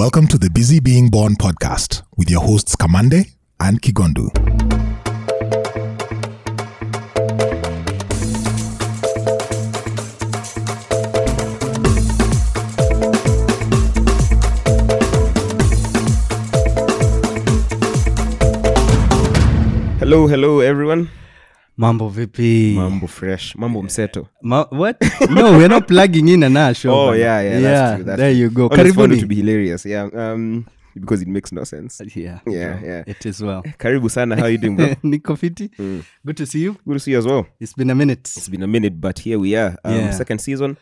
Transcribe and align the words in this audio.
Welcome 0.00 0.28
to 0.28 0.38
the 0.38 0.48
Busy 0.48 0.80
Being 0.80 1.10
Born 1.10 1.34
podcast 1.34 2.04
with 2.16 2.30
your 2.30 2.40
hosts 2.40 2.74
Kamande 2.74 3.34
and 3.60 3.82
Kigondu. 3.82 4.30
hello 20.00 20.26
hello 20.26 20.60
everyone 20.60 21.10
mambo 21.80 22.08
vipi? 22.08 22.72
Mambo 22.76 23.06
fresh. 23.06 23.54
Mambo 23.56 23.82
mseto. 23.82 24.26
Ma- 24.42 24.66
what? 24.70 24.96
No 25.30 25.56
we're 25.58 25.68
not 25.68 25.86
plugging 25.88 26.28
in 26.28 26.42
an 26.42 26.56
ash 26.56 26.84
oh 26.86 27.12
yeah 27.14 27.40
yeah 27.40 27.58
yeah, 27.58 27.60
that's 27.62 27.94
true, 27.96 28.04
that's 28.04 28.16
there 28.20 28.32
true. 28.32 28.40
you 28.42 28.50
go. 28.50 28.68
Karibuni. 28.68 29.20
to 29.20 29.26
be 29.26 29.34
hilarious 29.36 29.86
yeah 29.86 30.08
um 30.14 30.66
because 30.94 31.22
it 31.22 31.28
makes 31.28 31.52
no 31.52 31.64
sense. 31.64 32.02
Yeah 32.16 32.40
Yeah, 32.46 32.80
so 32.80 32.86
yeah. 32.86 33.02
it 33.06 33.24
is 33.26 33.40
well. 33.42 33.62
Karibu 33.78 34.10
sana 34.10 34.36
how 34.36 34.46
you 34.46 34.58
doing 34.58 34.76
bro? 34.76 34.86
Niko 35.04 35.36
fiti. 35.38 35.68
Mm. 35.78 36.02
good 36.26 36.36
to 36.36 36.46
see 36.46 36.60
you. 36.66 36.76
Good 36.86 36.94
to 36.94 37.00
see 37.00 37.12
you 37.12 37.18
as 37.18 37.26
well. 37.26 37.46
It's 37.60 37.74
been 37.74 37.90
a 37.90 37.94
minute. 37.94 38.28
It's 38.36 38.48
been 38.50 38.62
a 38.62 38.66
minute 38.66 39.00
but 39.00 39.18
here 39.18 39.38
we 39.38 39.56
are. 39.56 39.76
Um, 39.84 39.94
Yeah. 39.94 40.10
second 40.12 40.40
season 40.40 40.76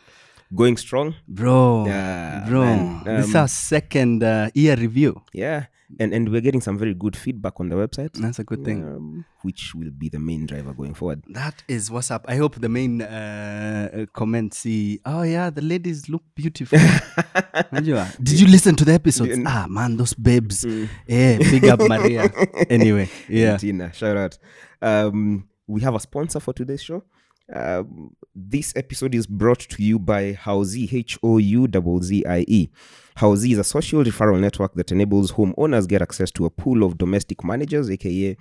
going 0.55 0.77
strong. 0.79 1.15
Bro 1.29 1.87
Yeah, 1.87 2.45
bro. 2.49 2.65
man. 2.65 3.05
this 3.05 3.29
is 3.29 3.35
Um, 3.35 3.41
our 3.43 3.49
second 3.49 4.23
uh, 4.25 4.49
year 4.55 4.77
review. 4.77 5.21
Yeah 5.33 5.67
and 5.99 6.13
and 6.13 6.29
we're 6.29 6.41
getting 6.41 6.61
some 6.61 6.79
very 6.79 6.95
good 6.95 7.17
feedback 7.17 7.59
on 7.61 7.69
the 7.69 7.77
website. 7.77 8.13
That's 8.15 8.39
a 8.39 8.45
good 8.45 8.65
thing. 8.65 8.85
Um, 8.85 9.25
which 9.43 9.75
will 9.75 9.91
be 9.91 10.09
the 10.09 10.19
main 10.19 10.47
driver 10.47 10.73
going 10.73 10.95
forward. 10.95 11.23
That 11.29 11.63
is 11.69 11.91
what's 11.91 12.11
up. 12.11 12.27
I 12.29 12.37
hope 12.37 12.57
the 12.57 12.69
main 12.69 13.03
uh, 13.03 13.89
uh, 13.93 14.07
comment 14.13 14.55
see 14.55 15.01
oh 15.05 15.23
yeah 15.23 15.51
the 15.51 15.63
ladies 15.63 16.09
look 16.09 16.23
beautiful. 16.35 16.79
Did 17.73 18.41
you 18.41 18.47
listen 18.49 18.77
to 18.77 18.85
the 18.85 18.93
episodes 18.93 19.39
ah 19.47 19.67
man 19.69 19.97
those 19.97 20.15
babes. 20.15 20.65
Eh 20.65 21.39
big 21.39 21.65
up 21.67 21.81
maria. 21.81 22.31
Anyway 22.71 23.09
yeah. 23.29 23.57
Tina, 23.57 23.93
shout 23.93 24.17
out. 24.17 24.39
Um, 24.83 25.49
we 25.67 25.81
have 25.83 25.95
a 25.95 26.01
sponsor 26.01 26.41
for 26.41 26.53
today's 26.53 26.83
show. 26.83 27.03
Um, 27.53 28.15
this 28.35 28.75
episode 28.77 29.15
is 29.15 29.27
brought 29.27 29.61
to 29.61 29.83
you 29.83 29.99
by 29.99 30.35
Houzzie, 30.35 30.93
H 30.93 31.19
O 31.23 31.39
U 31.39 31.69
Z 32.03 32.25
I 32.27 32.45
E. 32.47 32.71
Houzzie 33.17 33.53
is 33.53 33.59
a 33.59 33.65
social 33.65 34.05
referral 34.05 34.39
network 34.39 34.75
that 34.75 34.93
enables 34.93 35.33
homeowners 35.33 35.89
get 35.89 36.03
access 36.03 36.31
to 36.33 36.45
a 36.45 36.51
pool 36.51 36.85
of 36.85 36.99
domestic 36.99 37.43
managers, 37.43 37.91
aka 37.91 38.37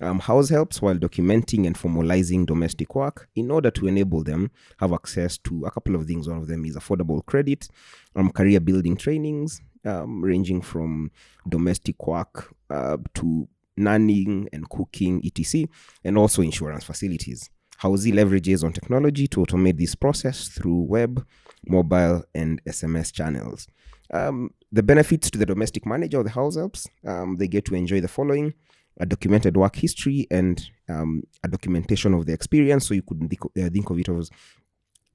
um, 0.00 0.20
house 0.20 0.48
helps, 0.48 0.80
while 0.80 0.94
documenting 0.94 1.66
and 1.66 1.76
formalizing 1.76 2.46
domestic 2.46 2.94
work 2.94 3.28
in 3.34 3.50
order 3.50 3.70
to 3.70 3.86
enable 3.86 4.22
them 4.22 4.50
have 4.78 4.92
access 4.92 5.36
to 5.38 5.64
a 5.64 5.70
couple 5.70 5.94
of 5.96 6.06
things. 6.06 6.28
One 6.28 6.38
of 6.38 6.46
them 6.46 6.64
is 6.64 6.76
affordable 6.76 7.24
credit, 7.26 7.68
um, 8.16 8.30
career 8.30 8.60
building 8.60 8.96
trainings, 8.96 9.60
um, 9.84 10.22
ranging 10.22 10.62
from 10.62 11.10
domestic 11.48 12.06
work 12.06 12.54
uh, 12.70 12.96
to 13.14 13.48
nannying 13.78 14.48
and 14.52 14.68
cooking, 14.70 15.20
etc., 15.24 15.66
and 16.04 16.16
also 16.16 16.42
insurance 16.42 16.84
facilities. 16.84 17.50
Houzzie 17.82 18.12
leverages 18.12 18.62
on 18.64 18.72
technology 18.72 19.26
to 19.28 19.40
automate 19.40 19.78
this 19.78 19.94
process 19.94 20.48
through 20.48 20.82
web, 20.82 21.26
mobile, 21.66 22.22
and 22.34 22.62
SMS 22.64 23.12
channels. 23.12 23.66
Um, 24.12 24.50
the 24.70 24.82
benefits 24.82 25.30
to 25.30 25.38
the 25.38 25.46
domestic 25.46 25.86
manager 25.86 26.18
of 26.18 26.24
the 26.24 26.30
house 26.30 26.56
helps, 26.56 26.86
um, 27.06 27.36
they 27.36 27.48
get 27.48 27.64
to 27.66 27.74
enjoy 27.74 28.00
the 28.00 28.08
following 28.08 28.54
a 29.00 29.06
documented 29.06 29.56
work 29.56 29.76
history 29.76 30.26
and 30.30 30.70
um, 30.88 31.22
a 31.42 31.48
documentation 31.48 32.14
of 32.14 32.26
the 32.26 32.32
experience. 32.32 32.86
So 32.86 32.94
you 32.94 33.02
could 33.02 33.20
think, 33.20 33.44
uh, 33.44 33.92
of 33.92 33.98
it 33.98 34.08
as 34.08 34.30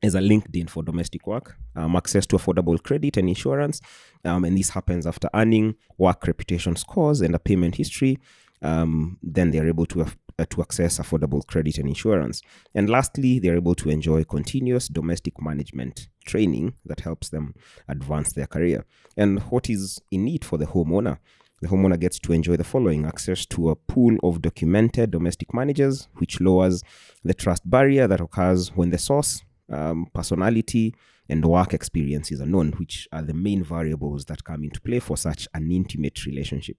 as 0.04 0.14
a 0.14 0.20
LinkedIn 0.20 0.70
for 0.70 0.84
domestic 0.84 1.26
work, 1.26 1.58
um, 1.76 1.96
access 1.96 2.26
to 2.28 2.36
affordable 2.36 2.82
credit 2.82 3.18
and 3.18 3.28
insurance. 3.28 3.82
Um, 4.24 4.46
and 4.46 4.56
this 4.56 4.70
happens 4.70 5.08
after 5.08 5.28
earning 5.34 5.76
work 5.98 6.28
reputation 6.28 6.76
scores 6.76 7.22
and 7.22 7.34
a 7.34 7.40
payment 7.40 7.76
history. 7.76 8.20
Um, 8.62 9.18
then 9.24 9.50
they're 9.50 9.68
able 9.68 9.88
to, 9.88 10.06
uh, 10.40 10.46
to 10.50 10.62
access 10.62 11.00
affordable 11.00 11.46
credit 11.46 11.78
and 11.78 11.88
insurance. 11.88 12.42
And 12.76 12.90
lastly, 12.90 13.40
they're 13.40 13.56
able 13.56 13.76
to 13.76 13.90
enjoy 13.90 14.24
continuous 14.24 14.88
domestic 14.88 15.42
management 15.42 16.10
training 16.26 16.74
that 16.86 17.02
helps 17.02 17.30
them 17.30 17.56
advance 17.88 18.34
their 18.34 18.48
career. 18.48 18.86
And 19.16 19.40
what 19.44 19.70
is 19.70 20.00
in 20.12 20.26
need 20.26 20.46
for 20.46 20.58
the 20.58 20.66
homeowner? 20.66 21.18
The 21.62 21.70
homeowner 21.70 22.00
gets 22.00 22.20
to 22.20 22.34
enjoy 22.34 22.56
the 22.56 22.64
following 22.64 23.06
access 23.06 23.46
to 23.48 23.72
a 23.72 23.76
pool 23.76 24.16
of 24.22 24.44
documented 24.44 25.10
domestic 25.10 25.54
managers, 25.56 26.08
which 26.18 26.40
lowers 26.40 26.84
the 27.24 27.34
trust 27.34 27.68
barrier 27.68 28.08
that 28.08 28.22
occurs 28.22 28.70
when 28.76 28.92
the 28.92 29.00
source, 29.00 29.44
um, 29.72 30.06
personality, 30.14 30.94
and 31.30 31.46
work 31.46 31.74
experiences 31.74 32.42
are 32.42 32.46
known, 32.46 32.72
which 32.74 33.08
are 33.12 33.22
the 33.22 33.34
main 33.34 33.64
variables 33.64 34.26
that 34.26 34.44
come 34.44 34.64
into 34.64 34.82
play 34.82 35.00
for 35.00 35.18
such 35.18 35.48
an 35.54 35.72
intimate 35.72 36.26
relationship. 36.26 36.78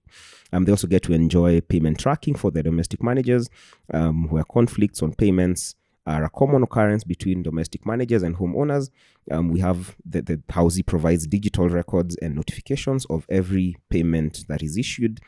Um, 0.51 0.65
they 0.65 0.71
also 0.71 0.87
get 0.87 1.03
to 1.03 1.13
enjoy 1.13 1.61
payment 1.61 1.99
tracking 1.99 2.35
for 2.35 2.51
their 2.51 2.63
domestic 2.63 3.03
managers, 3.03 3.49
um, 3.93 4.29
where 4.29 4.43
conflicts 4.43 5.01
on 5.03 5.13
payments 5.13 5.75
are 6.05 6.23
a 6.23 6.29
common 6.29 6.63
occurrence 6.63 7.03
between 7.03 7.43
domestic 7.43 7.85
managers 7.85 8.23
and 8.23 8.35
homeowners. 8.35 8.89
Um, 9.29 9.49
we 9.49 9.59
have 9.59 9.95
the, 10.03 10.21
the 10.21 10.37
Houzzie 10.49 10.85
provides 10.85 11.27
digital 11.27 11.69
records 11.69 12.15
and 12.21 12.35
notifications 12.35 13.05
of 13.05 13.25
every 13.29 13.77
payment 13.89 14.45
that 14.47 14.63
is 14.63 14.77
issued 14.77 15.19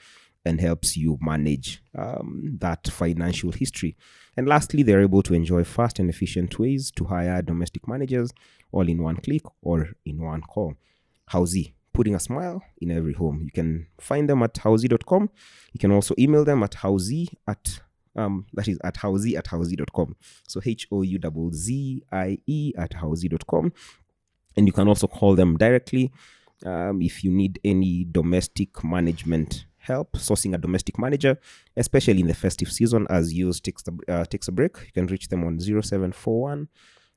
and 0.44 0.60
helps 0.60 0.98
you 0.98 1.20
manage 1.22 1.84
um, 1.96 2.58
that 2.60 2.88
financial 2.88 3.52
history. 3.52 3.96
And 4.36 4.48
lastly, 4.48 4.82
they're 4.82 5.02
able 5.02 5.22
to 5.24 5.36
enjoy 5.36 5.64
fast 5.64 6.00
and 6.00 6.10
efficient 6.10 6.58
ways 6.58 6.90
to 6.96 7.06
hire 7.06 7.42
domestic 7.44 7.88
managers 7.88 8.32
all 8.72 8.88
in 8.88 9.02
one 9.02 9.18
click 9.18 9.44
or 9.62 9.90
in 10.06 10.22
one 10.22 10.42
call. 10.42 10.76
Houzzie, 11.32 11.74
putting 11.94 12.16
a 12.16 12.20
smile 12.20 12.64
in 12.80 12.92
every 12.92 13.14
home. 13.14 13.42
You 13.44 13.52
can 13.52 13.88
find 14.00 14.30
them 14.30 14.44
at 14.44 14.54
houzzie.com. 14.56 15.30
You 15.74 15.80
can 15.80 15.92
also 15.92 16.16
email 16.18 16.46
them 16.46 16.64
at 16.64 16.72
houzzie 16.72 17.28
at 17.48 17.82
um, 18.16 18.46
that 18.54 18.68
is 18.68 18.78
at 18.84 18.96
houzzie 18.96 19.38
at 19.38 19.46
houzzie.com. 19.46 20.16
So 20.48 20.62
H 20.64 20.88
O 20.92 21.02
U 21.02 21.20
Z 21.54 22.04
I 22.12 22.38
E 22.46 22.74
at 22.78 22.92
houzzie.com. 22.92 23.72
And 24.58 24.68
you 24.68 24.74
can 24.74 24.88
also 24.88 25.08
call 25.08 25.36
them 25.36 25.58
directly 25.58 26.12
um, 26.66 27.02
if 27.02 27.24
you 27.24 27.32
need 27.32 27.60
any 27.64 28.06
domestic 28.10 28.84
management 28.84 29.66
help 29.78 30.14
sourcing 30.14 30.54
a 30.54 30.58
domestic 30.58 31.00
manager, 31.00 31.40
especially 31.76 32.20
in 32.20 32.28
the 32.28 32.34
festive 32.34 32.72
season 32.72 33.08
as 33.10 33.34
yours 33.34 33.60
takes, 33.60 33.82
the, 33.84 33.98
uh, 34.08 34.26
takes 34.26 34.48
a 34.48 34.52
break. 34.52 34.78
You 34.86 34.92
can 34.94 35.08
reach 35.08 35.28
them 35.28 35.44
on 35.44 35.60
0741 35.60 36.68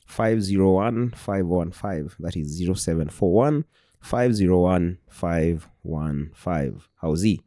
501 0.06 1.12
515. 1.12 2.10
That 2.20 2.36
is 2.36 2.58
0741 2.58 3.64
501 4.00 4.98
515. 5.08 7.24
he 7.24 7.40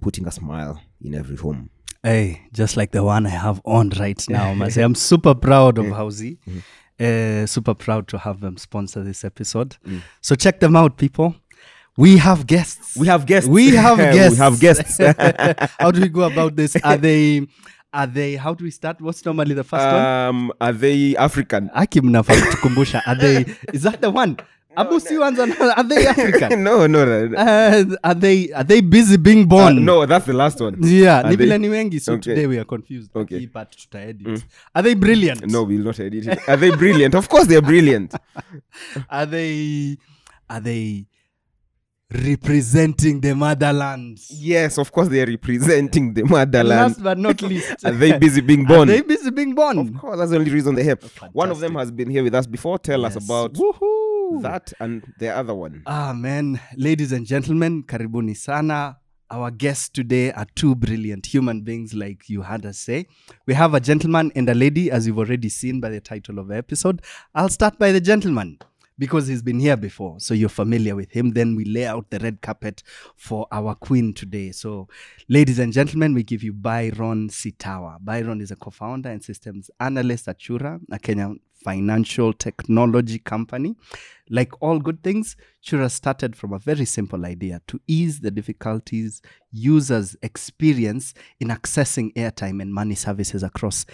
putting 0.00 0.26
a 0.26 0.30
smile 0.30 0.80
in 1.00 1.14
every 1.14 1.36
home. 1.36 1.70
Hey, 2.02 2.42
just 2.52 2.76
like 2.76 2.92
the 2.92 3.02
one 3.02 3.26
I 3.26 3.30
have 3.30 3.60
on 3.64 3.90
right 3.98 4.22
now, 4.28 4.54
Mase. 4.54 4.78
I'm 4.78 4.94
super 4.94 5.34
proud 5.34 5.78
of 5.78 5.86
Housey. 6.00 6.38
Mm-hmm. 6.46 6.58
Uh, 6.98 7.46
super 7.46 7.74
proud 7.74 8.08
to 8.08 8.18
have 8.18 8.40
them 8.40 8.56
sponsor 8.56 9.02
this 9.02 9.24
episode. 9.24 9.76
Mm. 9.84 10.02
So 10.20 10.34
check 10.34 10.60
them 10.60 10.76
out, 10.76 10.96
people. 10.96 11.34
We 11.96 12.18
have 12.18 12.46
guests. 12.46 12.96
We 12.96 13.06
have 13.06 13.26
guests. 13.26 13.48
We 13.48 13.74
have 13.74 13.98
guests. 13.98 14.30
we 14.38 14.44
have 14.44 14.60
guests. 14.60 14.98
how 15.78 15.90
do 15.90 16.00
we 16.00 16.08
go 16.08 16.22
about 16.22 16.54
this? 16.54 16.76
Are 16.76 16.96
they? 16.96 17.46
Are 17.96 18.06
they? 18.06 18.36
How 18.36 18.52
do 18.54 18.64
we 18.64 18.70
start? 18.70 19.00
What's 19.00 19.24
normally 19.24 19.54
the 19.54 19.64
first 19.64 19.84
one? 19.94 20.04
um, 20.04 20.52
are 20.60 20.72
they 20.72 21.16
African? 21.16 21.70
Aki 21.74 22.00
mnafaa 22.00 22.40
kutukumbusha. 22.40 23.02
Are 23.06 23.16
they? 23.20 23.44
Is 23.72 23.82
that 23.82 24.00
the 24.00 24.10
one? 24.10 24.36
Abu 24.76 25.00
si 25.00 25.14
wanza 25.16 25.44
Are 25.76 25.88
they 25.88 26.06
African? 26.06 26.62
no, 26.68 26.86
no, 26.86 27.04
no. 27.06 27.36
Uh, 27.38 27.96
are 28.04 28.14
they? 28.14 28.52
Are 28.52 28.64
they 28.64 28.80
busy 28.82 29.16
being 29.16 29.42
Uh, 29.44 29.48
born? 29.48 29.84
no, 29.84 30.04
that's 30.06 30.26
the 30.26 30.34
last 30.34 30.60
one. 30.60 30.76
Yeah, 30.82 31.22
ni 31.30 31.36
vile 31.36 31.58
ni 31.58 31.68
wengi 31.68 32.00
so 32.00 32.12
Okay. 32.12 32.34
today 32.34 32.46
we 32.46 32.58
are 32.58 32.64
confused. 32.64 33.10
Okay. 33.16 33.38
Hii 33.38 33.46
part 33.46 33.76
tutaedit. 33.76 34.44
Are 34.74 34.82
they 34.82 34.94
brilliant? 34.94 35.46
No, 35.46 35.62
we'll 35.64 35.84
not 35.84 35.98
edit 36.00 36.26
it. 36.26 36.48
Are 36.48 36.58
they 36.60 36.70
brilliant? 36.76 37.14
Of 37.14 37.28
course, 37.28 37.46
they're 37.48 37.66
brilliant. 37.72 38.14
Are 39.08 39.26
they 39.30 39.96
are 40.50 40.60
they 40.60 41.06
representing 42.12 43.20
the 43.20 43.34
motherland? 43.34 44.18
Yes, 44.30 44.78
of 44.78 44.92
course, 44.92 45.08
they're 45.08 45.26
representing 45.26 46.14
the 46.14 46.24
motherland. 46.24 46.68
last 46.68 47.02
but 47.02 47.18
not 47.18 47.42
least, 47.42 47.74
Are 47.84 47.92
they 47.92 48.18
busy 48.18 48.40
being 48.40 48.64
born? 48.66 48.88
are 48.88 48.92
they 48.92 49.02
busy 49.02 49.30
being 49.30 49.54
born? 49.54 49.78
Of 49.78 49.94
course, 50.00 50.18
that's 50.18 50.30
the 50.30 50.38
only 50.38 50.50
reason 50.50 50.74
they're 50.74 50.84
here. 50.84 50.98
One 51.32 51.50
of 51.50 51.60
them 51.60 51.74
has 51.74 51.90
been 51.90 52.10
here 52.10 52.22
with 52.22 52.34
us 52.34 52.46
before. 52.46 52.78
Tell 52.78 53.04
us 53.04 53.14
Yes. 53.14 53.24
about 53.24 53.54
Woohoo. 53.54 54.42
that 54.42 54.72
and 54.80 55.04
the 55.18 55.28
other 55.28 55.54
one. 55.54 55.82
Ah 55.86 56.12
man, 56.12 56.60
ladies 56.76 57.12
and 57.12 57.26
gentlemen, 57.26 57.82
karibuni 57.82 58.36
sana. 58.36 58.98
Our 59.28 59.50
guests 59.50 59.88
today 59.88 60.30
are 60.30 60.46
two 60.54 60.76
brilliant 60.76 61.26
human 61.26 61.62
beings, 61.62 61.92
like 61.92 62.28
you 62.28 62.42
had 62.42 62.64
us 62.64 62.78
say. 62.78 63.06
We 63.44 63.54
have 63.54 63.74
a 63.74 63.80
gentleman 63.80 64.30
and 64.36 64.48
a 64.48 64.54
lady, 64.54 64.88
as 64.88 65.04
you've 65.08 65.18
already 65.18 65.48
seen 65.48 65.80
by 65.80 65.88
the 65.90 66.00
title 66.00 66.38
of 66.38 66.46
the 66.46 66.54
episode. 66.56 67.02
I'll 67.34 67.48
start 67.48 67.76
by 67.76 67.90
the 67.90 68.00
gentleman 68.00 68.58
because 68.98 69.26
he's 69.26 69.42
been 69.42 69.60
here 69.60 69.76
before, 69.76 70.20
so 70.20 70.34
you're 70.34 70.48
familiar 70.48 70.96
with 70.96 71.10
him. 71.10 71.30
Then 71.32 71.54
we 71.54 71.64
lay 71.64 71.86
out 71.86 72.10
the 72.10 72.18
red 72.18 72.40
carpet 72.40 72.82
for 73.16 73.46
our 73.52 73.74
queen 73.74 74.14
today. 74.14 74.52
So, 74.52 74.88
ladies 75.28 75.58
and 75.58 75.72
gentlemen, 75.72 76.14
we 76.14 76.22
give 76.22 76.42
you 76.42 76.52
Byron 76.52 77.28
Sitawa. 77.28 77.98
Byron 78.00 78.40
is 78.40 78.50
a 78.50 78.56
co 78.56 78.70
founder 78.70 79.10
and 79.10 79.22
systems 79.22 79.70
analyst 79.80 80.28
at 80.28 80.38
Chura, 80.38 80.80
a 80.90 80.98
Kenyan 80.98 81.40
financial 81.66 82.32
technology 82.32 83.18
company. 83.18 83.74
Like 84.30 84.52
all 84.62 84.78
good 84.78 85.02
things, 85.02 85.36
Chura 85.64 85.90
started 85.90 86.36
from 86.36 86.52
a 86.52 86.58
very 86.58 86.84
simple 86.84 87.26
idea 87.26 87.60
to 87.66 87.80
ease 87.88 88.20
the 88.20 88.30
difficulties 88.30 89.20
users 89.50 90.16
experience 90.22 91.12
in 91.40 91.48
accessing 91.48 92.14
airtime 92.14 92.62
and 92.62 92.72
money 92.72 92.94
services 92.94 93.42
across 93.42 93.84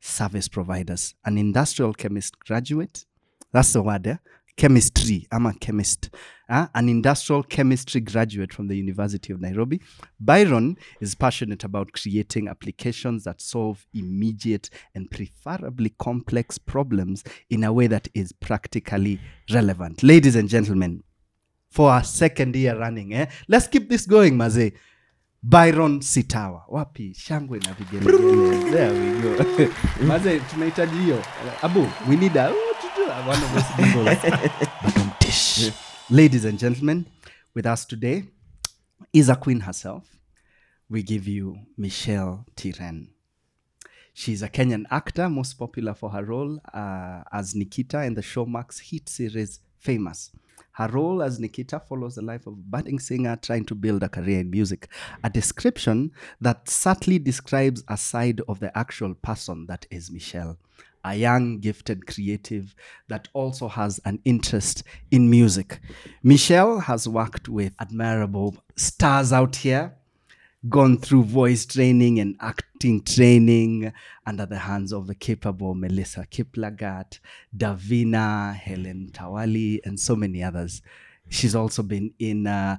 service 0.00 0.48
providers. 0.48 1.14
An 1.24 1.38
industrial 1.38 1.94
chemist 1.94 2.38
graduate, 2.40 3.06
that's 3.52 3.72
the 3.72 3.82
word, 3.82 4.06
yeah? 4.06 4.16
Chemistry. 4.56 5.26
ama 5.30 5.52
chemist, 5.60 6.10
uh, 6.48 6.66
an 6.74 6.88
industrial 6.88 7.42
chemistry 7.42 8.00
graduate 8.00 8.52
from 8.52 8.68
the 8.68 8.76
University 8.76 9.32
of 9.32 9.40
Nairobi. 9.40 9.80
Byron 10.18 10.76
is 11.00 11.14
passionate 11.14 11.64
about 11.64 11.92
creating 11.92 12.48
applications 12.48 13.24
that 13.24 13.40
solve 13.40 13.86
immediate 13.94 14.70
and 14.94 15.10
preferably 15.10 15.90
complex 15.98 16.58
problems 16.58 17.24
in 17.48 17.64
a 17.64 17.72
way 17.72 17.86
that 17.86 18.08
is 18.14 18.32
practically 18.32 19.20
relevant. 19.52 20.02
Ladies 20.02 20.36
and 20.36 20.48
gentlemen, 20.48 21.02
for 21.70 21.96
a 21.96 22.02
second 22.02 22.56
year 22.56 22.76
running, 22.78 23.14
eh? 23.14 23.26
let's 23.48 23.66
keep 23.68 23.88
this 23.88 24.06
going, 24.06 24.36
Maze. 24.36 24.72
Byron 25.42 26.00
Sitawa. 26.00 26.62
Wapi? 26.68 27.14
Shangwe 27.14 27.58
na 27.64 27.72
vigelegele. 27.72 28.70
There 28.70 28.92
we 28.92 29.22
go. 29.22 29.72
Maze, 30.06 30.40
tunahitaji 30.40 30.98
hiyo. 30.98 31.22
Abu, 31.62 31.86
we 32.08 32.16
need 32.16 32.36
a 32.36 32.52
Ladies 36.10 36.44
and 36.44 36.58
gentlemen, 36.58 37.06
with 37.54 37.66
us 37.66 37.84
today 37.84 38.24
is 39.12 39.28
a 39.28 39.34
queen 39.34 39.60
herself. 39.60 40.16
We 40.88 41.02
give 41.02 41.26
you 41.26 41.58
Michelle 41.76 42.46
Tiren. 42.56 43.08
She's 44.14 44.42
a 44.42 44.48
Kenyan 44.48 44.84
actor, 44.90 45.28
most 45.28 45.54
popular 45.54 45.94
for 45.94 46.10
her 46.10 46.24
role 46.24 46.60
uh, 46.72 47.22
as 47.32 47.54
Nikita 47.54 48.04
in 48.04 48.14
the 48.14 48.20
Showmax 48.20 48.80
hit 48.80 49.08
series 49.08 49.60
Famous. 49.78 50.30
Her 50.72 50.88
role 50.88 51.22
as 51.22 51.40
Nikita 51.40 51.80
follows 51.80 52.14
the 52.14 52.22
life 52.22 52.46
of 52.46 52.52
a 52.52 52.56
budding 52.56 52.98
singer 52.98 53.36
trying 53.40 53.64
to 53.66 53.74
build 53.74 54.02
a 54.02 54.08
career 54.08 54.40
in 54.40 54.50
music, 54.50 54.88
a 55.24 55.30
description 55.30 56.12
that 56.40 56.68
subtly 56.68 57.18
describes 57.18 57.82
a 57.88 57.96
side 57.96 58.40
of 58.48 58.60
the 58.60 58.76
actual 58.78 59.14
person 59.14 59.66
that 59.66 59.86
is 59.90 60.10
Michelle, 60.10 60.58
a 61.04 61.14
young, 61.14 61.58
gifted 61.58 62.06
creative 62.06 62.74
that 63.08 63.28
also 63.32 63.68
has 63.68 64.00
an 64.04 64.20
interest 64.24 64.82
in 65.10 65.30
music. 65.30 65.80
Michelle 66.22 66.80
has 66.80 67.08
worked 67.08 67.48
with 67.48 67.72
admirable 67.78 68.56
stars 68.76 69.32
out 69.32 69.56
here 69.56 69.94
gone 70.68 70.98
through 70.98 71.24
voice 71.24 71.64
training 71.64 72.20
and 72.20 72.36
acting 72.40 73.02
training 73.02 73.92
under 74.26 74.44
the 74.44 74.58
hands 74.58 74.92
of 74.92 75.06
the 75.06 75.14
capable 75.14 75.74
Melissa 75.74 76.26
Kiplagat, 76.30 77.18
Davina, 77.56 78.54
Helen 78.54 79.10
Tawali, 79.12 79.80
and 79.84 79.98
so 79.98 80.14
many 80.14 80.42
others. 80.42 80.82
She's 81.28 81.54
also 81.54 81.82
been 81.82 82.12
in 82.18 82.46
uh, 82.46 82.76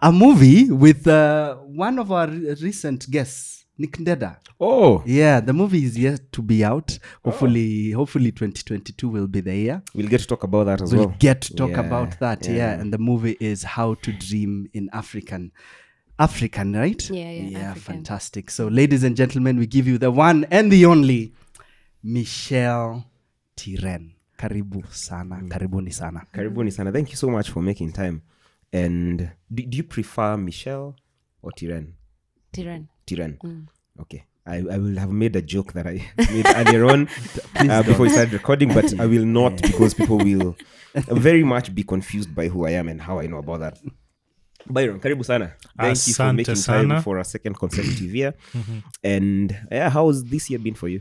a 0.00 0.10
movie 0.10 0.70
with 0.70 1.06
uh, 1.06 1.56
one 1.56 1.98
of 1.98 2.10
our 2.10 2.28
recent 2.28 3.10
guests, 3.10 3.59
Nick 3.80 3.96
Ndeda. 3.98 4.36
Oh, 4.60 5.02
Yeah, 5.06 5.40
the 5.40 5.52
movie 5.54 5.84
is 5.84 5.96
yet 5.98 6.20
to 6.32 6.42
be 6.42 6.62
out. 6.64 6.98
Hopefully, 7.24 7.92
hopefully 7.92 8.30
2022 8.30 9.08
will 9.08 9.26
be 9.26 9.40
the 9.40 9.56
year. 9.56 9.82
we'll 9.94 10.06
get 10.08 10.20
to 10.20 10.26
talk 10.26 10.44
about 10.44 10.64
that 10.66 10.82
as 10.82 10.92
well. 10.92 10.98
We'll 11.00 11.08
well. 11.08 11.16
get 11.18 11.40
to 11.42 11.54
talk 11.54 11.70
Yeah, 11.70 11.80
about 11.86 12.18
that. 12.20 12.46
Yeah. 12.46 12.52
yeah. 12.56 12.80
and 12.80 12.92
the 12.92 12.98
movie 12.98 13.36
is 13.40 13.62
How 13.62 13.94
to 13.94 14.12
Dream 14.12 14.68
in 14.74 14.90
African. 14.92 15.52
African, 16.18 16.74
right? 16.76 17.08
Yeah, 17.08 17.30
yeah, 17.30 17.42
Yeah, 17.58 17.58
African. 17.70 17.94
fantastic. 17.94 18.50
So, 18.50 18.68
ladies 18.68 19.02
and 19.02 19.16
gentlemen, 19.16 19.56
we 19.58 19.66
give 19.66 19.86
you 19.88 19.96
the 19.96 20.10
one 20.10 20.44
and 20.50 20.70
the 20.70 20.84
only 20.84 21.32
Michelle 22.02 23.04
Tiren. 23.56 24.10
Karibu 24.36 24.84
sana, 24.92 25.36
Mm. 25.36 25.48
karibuni 25.48 25.92
sana. 25.92 26.26
Karibuni 26.34 26.70
sana. 26.72 26.92
Thank 26.92 27.10
you 27.10 27.16
so 27.16 27.28
much 27.30 27.50
for 27.50 27.62
making 27.62 27.92
time. 27.92 28.20
And 28.72 29.30
do, 29.52 29.62
do 29.64 29.76
you 29.78 29.84
prefer 29.84 30.36
Michelle 30.36 30.96
or 31.42 31.50
Tiren? 31.52 31.92
Tiran. 32.52 32.88
Tiren. 33.10 33.36
Mm. 33.44 33.66
Okay. 34.00 34.24
I, 34.46 34.56
I 34.74 34.78
will 34.78 34.96
have 34.98 35.12
made 35.12 35.36
a 35.36 35.42
joke 35.42 35.72
that 35.74 35.86
I 35.86 35.94
made 36.32 36.46
earlier 36.56 36.84
on 36.86 37.08
uh, 37.70 37.82
before 37.82 38.04
we 38.06 38.10
started 38.10 38.32
recording, 38.32 38.72
but 38.72 38.98
I 38.98 39.06
will 39.06 39.26
not 39.26 39.60
because 39.62 39.94
people 39.94 40.18
will 40.28 40.56
very 41.26 41.44
much 41.44 41.74
be 41.74 41.82
confused 41.84 42.34
by 42.34 42.48
who 42.48 42.66
I 42.66 42.70
am 42.70 42.88
and 42.88 43.00
how 43.00 43.18
I 43.20 43.26
know 43.26 43.38
about 43.38 43.60
that. 43.60 43.78
Byron, 44.66 45.00
karibu 45.00 45.24
sana. 45.24 45.52
Thank 45.78 46.06
you 46.06 46.14
for 46.14 46.22
Asante 46.22 46.36
making 46.36 46.54
sana. 46.56 46.88
time 46.94 47.02
for 47.02 47.18
a 47.18 47.24
second 47.24 47.54
consecutive 47.58 48.14
year. 48.14 48.34
and 49.04 49.56
yeah, 49.70 49.90
how's 49.90 50.24
this 50.24 50.50
year 50.50 50.58
been 50.58 50.74
for 50.74 50.88
you? 50.88 51.00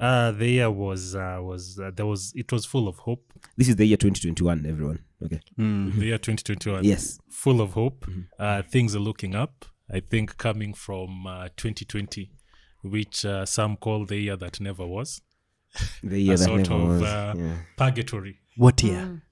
Uh, 0.00 0.30
the 0.32 0.46
year 0.48 0.70
was 0.70 1.14
uh, 1.14 1.38
was 1.42 1.78
uh, 1.78 1.90
there 1.94 2.06
was 2.06 2.32
it 2.34 2.50
was 2.52 2.64
full 2.66 2.86
of 2.88 2.96
hope. 2.98 3.22
This 3.56 3.68
is 3.68 3.76
the 3.76 3.84
year 3.86 3.96
2021, 3.96 4.66
everyone. 4.66 4.98
Okay. 5.24 5.40
The 5.56 6.06
year 6.06 6.18
2021, 6.18 6.84
Yes. 6.84 7.18
full 7.28 7.60
of 7.60 7.72
hope. 7.72 8.06
Uh, 8.38 8.62
things 8.62 8.94
are 8.96 9.00
looking 9.00 9.34
up. 9.34 9.66
I 9.92 10.00
think 10.00 10.36
coming 10.38 10.72
from 10.74 11.26
uh, 11.26 11.48
2020, 11.56 12.30
which 12.82 13.24
uh, 13.24 13.44
some 13.44 13.76
call 13.76 14.04
the 14.06 14.16
year 14.16 14.36
that 14.36 14.60
never 14.60 14.86
was, 14.86 15.20
The 16.02 16.20
year 16.20 16.34
a 16.34 16.36
that 16.36 16.44
sort 16.44 16.68
never 16.68 16.74
of 16.82 16.88
was. 16.88 17.02
uh, 17.02 17.34
yeah. 17.36 17.56
purgatory. 17.76 18.38
What 18.56 18.82
year? 18.82 19.22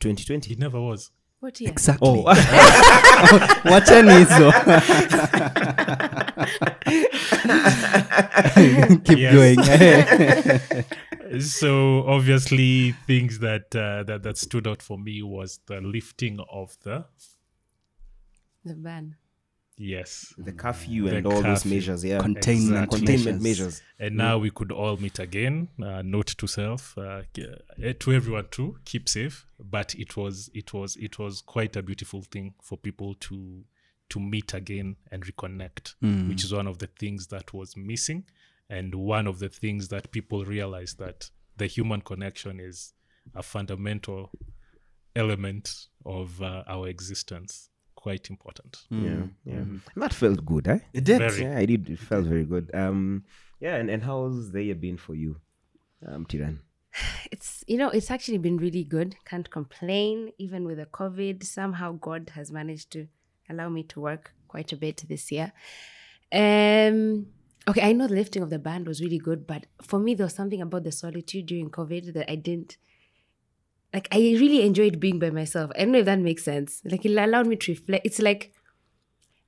2020. 0.00 0.52
It 0.52 0.58
never 0.58 0.80
was. 0.80 1.10
What 1.40 1.60
year? 1.60 1.70
Exactly. 1.70 2.08
Oh, 2.08 2.24
Wacheni 3.64 4.18
hizo. 4.24 4.50
Keep 9.04 9.18
going. 9.32 9.58
so 11.40 12.04
obviously, 12.06 12.92
things 13.06 13.38
that 13.40 13.74
uh, 13.76 14.02
that 14.04 14.22
that 14.22 14.38
stood 14.38 14.66
out 14.66 14.82
for 14.82 14.98
me 14.98 15.22
was 15.22 15.60
the 15.66 15.80
lifting 15.80 16.38
of 16.50 16.76
the 16.82 17.04
The 18.64 18.74
ban. 18.74 19.16
Yes 19.76 20.32
the 20.38 20.52
curfew 20.52 21.08
The 21.10 21.16
and 21.16 21.26
all 21.26 21.42
those 21.42 21.64
measures. 21.64 22.04
Yeah. 22.04 22.20
Containment, 22.20 22.84
Exactly. 22.84 22.98
Containment 22.98 23.42
measures. 23.42 23.42
measures. 23.42 23.82
and 23.98 24.16
now 24.16 24.38
we 24.38 24.50
could 24.50 24.70
all 24.70 24.96
meet 24.96 25.18
again 25.18 25.68
uh, 25.82 26.00
note 26.02 26.28
to 26.38 26.46
self 26.46 26.96
uh, 26.96 27.22
uh, 27.82 27.92
to 27.98 28.12
everyone 28.12 28.46
too 28.50 28.76
keep 28.84 29.08
safe 29.08 29.46
but 29.58 29.94
it 29.96 30.16
was 30.16 30.48
it 30.54 30.72
was 30.72 30.96
it 30.96 31.18
was 31.18 31.40
quite 31.40 31.74
a 31.76 31.82
beautiful 31.82 32.22
thing 32.22 32.54
for 32.62 32.76
people 32.78 33.14
to 33.20 33.64
to 34.10 34.20
meet 34.20 34.54
again 34.54 34.96
and 35.10 35.24
reconnect 35.26 35.94
which 36.28 36.44
is 36.44 36.52
one 36.52 36.68
of 36.68 36.78
the 36.78 36.86
things 36.86 37.26
that 37.28 37.52
was 37.52 37.76
missing 37.76 38.24
and 38.70 38.94
one 38.94 39.26
of 39.26 39.38
the 39.40 39.48
things 39.48 39.88
that 39.88 40.10
people 40.12 40.44
realized 40.44 40.98
that 40.98 41.30
the 41.56 41.66
human 41.66 42.00
connection 42.00 42.60
is 42.60 42.92
a 43.34 43.42
fundamental 43.42 44.30
element 45.16 45.86
of 46.04 46.40
uh, 46.42 46.62
our 46.66 46.88
existence 46.88 47.70
quite 48.04 48.28
important 48.34 48.72
Yeah. 48.90 49.24
Yeah. 49.50 49.64
And 49.94 50.00
that 50.04 50.12
felt 50.22 50.40
good, 50.52 50.68
eh? 50.74 50.80
It 50.98 51.04
did. 51.10 51.20
Very. 51.26 51.42
Yeah, 51.44 51.56
I 51.62 51.64
did. 51.72 51.82
It 51.88 52.02
felt 52.10 52.26
very 52.34 52.46
good. 52.54 52.66
Um, 52.82 53.24
yeah, 53.64 53.76
and, 53.80 53.88
and 53.94 54.02
how's 54.08 54.52
the 54.52 54.62
year 54.66 54.78
been 54.86 54.98
for 55.06 55.14
you, 55.22 55.32
um, 56.06 56.22
Tiran? 56.30 56.56
It's 57.34 57.50
you 57.72 57.78
know 57.80 57.90
it's 57.98 58.10
actually 58.16 58.40
been 58.46 58.58
really 58.66 58.84
good. 58.96 59.08
Can't 59.30 59.48
complain. 59.58 60.16
Even 60.44 60.60
with 60.68 60.78
the 60.82 60.88
COVID, 61.00 61.36
somehow 61.58 61.88
God 62.08 62.22
has 62.38 62.46
managed 62.60 62.88
to 62.94 63.00
allow 63.52 63.68
me 63.76 63.82
to 63.92 63.96
work 64.08 64.24
quite 64.52 64.70
a 64.76 64.78
bit 64.84 64.96
this 65.12 65.24
year. 65.36 65.48
Um. 66.42 66.98
Okay, 67.70 67.84
I 67.88 67.92
know 67.96 68.06
the 68.06 68.20
lifting 68.22 68.42
of 68.42 68.50
the 68.50 68.64
band 68.68 68.86
was 68.86 69.00
really 69.04 69.22
good, 69.28 69.40
but 69.52 69.62
for 69.90 69.98
me 69.98 70.10
there 70.14 70.26
was 70.28 70.34
something 70.40 70.62
about 70.66 70.84
the 70.84 70.92
solitude 70.92 71.46
during 71.50 71.70
COVID 71.78 72.12
that 72.16 72.30
I 72.34 72.36
didn't 72.48 72.76
like. 73.94 74.08
I 74.12 74.18
really 74.18 74.62
enjoyed 74.62 75.00
being 75.00 75.18
by 75.18 75.30
myself. 75.30 75.70
I 75.74 75.80
don't 75.80 75.92
know 75.92 76.00
if 76.00 76.04
that 76.04 76.18
makes 76.18 76.44
sense. 76.44 76.82
Like 76.84 77.06
it 77.06 77.16
allowed 77.16 77.46
me 77.46 77.56
to 77.56 77.72
reflect. 77.72 78.04
It's 78.04 78.20
like 78.20 78.52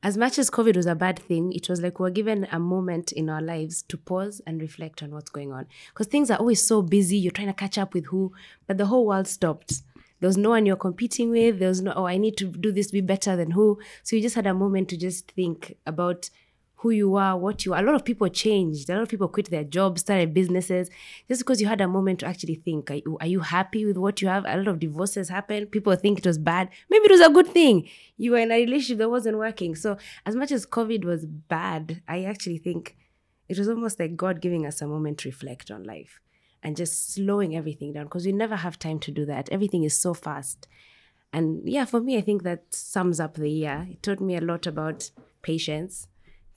as 0.03 0.17
much 0.17 0.39
as 0.39 0.51
COVID 0.51 0.77
was 0.77 0.87
a 0.87 0.95
bad 0.95 1.19
thing, 1.19 1.53
it 1.53 1.69
was 1.69 1.81
like 1.81 1.99
we 1.99 2.07
are 2.07 2.13
given 2.13 2.47
a 2.53 2.61
moment 2.61 3.11
in 3.11 3.29
our 3.29 3.43
lives 3.43 3.83
to 3.89 3.97
pause 3.97 4.41
and 4.47 4.61
reflect 4.61 5.03
on 5.03 5.11
what's 5.11 5.31
going 5.31 5.53
on. 5.53 5.67
Because 5.89 6.07
things 6.07 6.31
are 6.31 6.39
always 6.39 6.65
so 6.65 6.81
busy, 6.81 7.17
you're 7.17 7.33
trying 7.33 7.49
to 7.49 7.53
catch 7.53 7.77
up 7.77 7.93
with 7.93 8.07
who, 8.07 8.33
but 8.69 8.79
the 8.79 8.87
whole 8.87 9.05
world 9.05 9.27
stopped. 9.27 9.83
There 10.21 10.29
was 10.29 10.37
no 10.37 10.51
one 10.51 10.65
you're 10.65 10.77
competing 10.77 11.31
with. 11.31 11.59
There 11.59 11.69
was 11.69 11.83
no, 11.83 11.93
oh, 11.95 12.07
I 12.07 12.19
need 12.19 12.37
to 12.37 12.47
do 12.47 12.73
this 12.73 12.93
be 12.93 13.01
better 13.01 13.37
than 13.37 13.51
who. 13.51 13.81
So 14.03 14.17
you 14.17 14.23
just 14.23 14.37
had 14.37 14.47
a 14.47 14.55
moment 14.55 14.89
to 14.91 14.97
just 14.97 15.33
think 15.33 15.77
about 15.87 16.31
who 16.77 16.91
you 16.91 17.17
are, 17.17 17.39
what 17.39 17.65
you 17.65 17.73
are. 17.73 17.81
A 17.81 17.87
lot 17.87 17.95
of 17.95 18.05
people 18.05 18.29
changed. 18.29 18.91
A 18.91 18.95
lot 18.95 19.03
of 19.03 19.09
people 19.09 19.29
quit 19.29 19.51
their 19.51 19.65
jobs, 19.65 20.03
started 20.03 20.35
businesses, 20.35 20.91
just 21.27 21.41
because 21.41 21.61
you 21.61 21.67
had 21.67 21.81
a 21.81 21.89
moment 21.89 22.21
to 22.21 22.27
actually 22.27 22.57
think. 22.57 22.91
Are 22.91 22.97
you, 22.97 23.17
are 23.21 23.27
you 23.27 23.41
happy 23.41 23.87
with 23.87 23.97
what 23.97 24.21
you 24.21 24.29
have? 24.29 24.45
A 24.47 24.57
lot 24.57 24.69
of 24.69 24.79
divorces 24.79 25.29
happened. 25.29 25.71
People 25.71 25.97
think 25.97 26.19
it 26.19 26.27
was 26.27 26.39
bad. 26.39 26.69
Maybe 26.91 27.07
it 27.07 27.11
was 27.11 27.21
a 27.21 27.31
good 27.31 27.49
thing. 27.49 27.89
You 28.19 28.33
were 28.33 28.39
in 28.39 28.53
a 28.53 28.61
relationship 28.61 28.99
that 28.99 29.11
wasn't 29.11 29.39
working. 29.39 29.75
So 29.75 29.97
as 30.27 30.37
much 30.37 30.53
as 30.53 30.67
COVID 30.67 31.05
was 31.05 31.25
bad, 31.25 32.03
I 32.07 32.25
actually 32.25 32.59
think 32.59 32.97
it 33.49 33.59
was 33.59 33.69
almost 33.69 33.99
like 33.99 34.17
God 34.17 34.41
giving 34.41 34.67
us 34.67 34.83
a 34.83 34.87
moment 34.87 35.19
to 35.19 35.29
reflect 35.29 35.71
on 35.71 35.85
life 35.85 36.21
and 36.63 36.77
just 36.77 37.15
slowing 37.15 37.57
everything 37.57 37.93
down 37.93 38.05
because 38.05 38.27
we 38.27 38.33
never 38.33 38.57
have 38.57 38.79
time 38.79 38.99
to 38.99 39.11
do 39.11 39.25
that. 39.25 39.49
Everything 39.51 39.85
is 39.85 39.97
so 39.97 40.15
fast. 40.15 40.67
And 41.33 41.69
yeah, 41.69 41.85
for 41.85 42.01
me, 42.01 42.17
I 42.17 42.23
think 42.23 42.43
that 42.43 42.75
sums 42.75 43.21
up 43.21 43.35
the 43.35 43.51
year. 43.51 43.87
It 43.91 44.03
taught 44.03 44.21
me 44.21 44.37
a 44.37 44.41
lot 44.41 44.67
about 44.67 45.11
patience, 45.43 46.09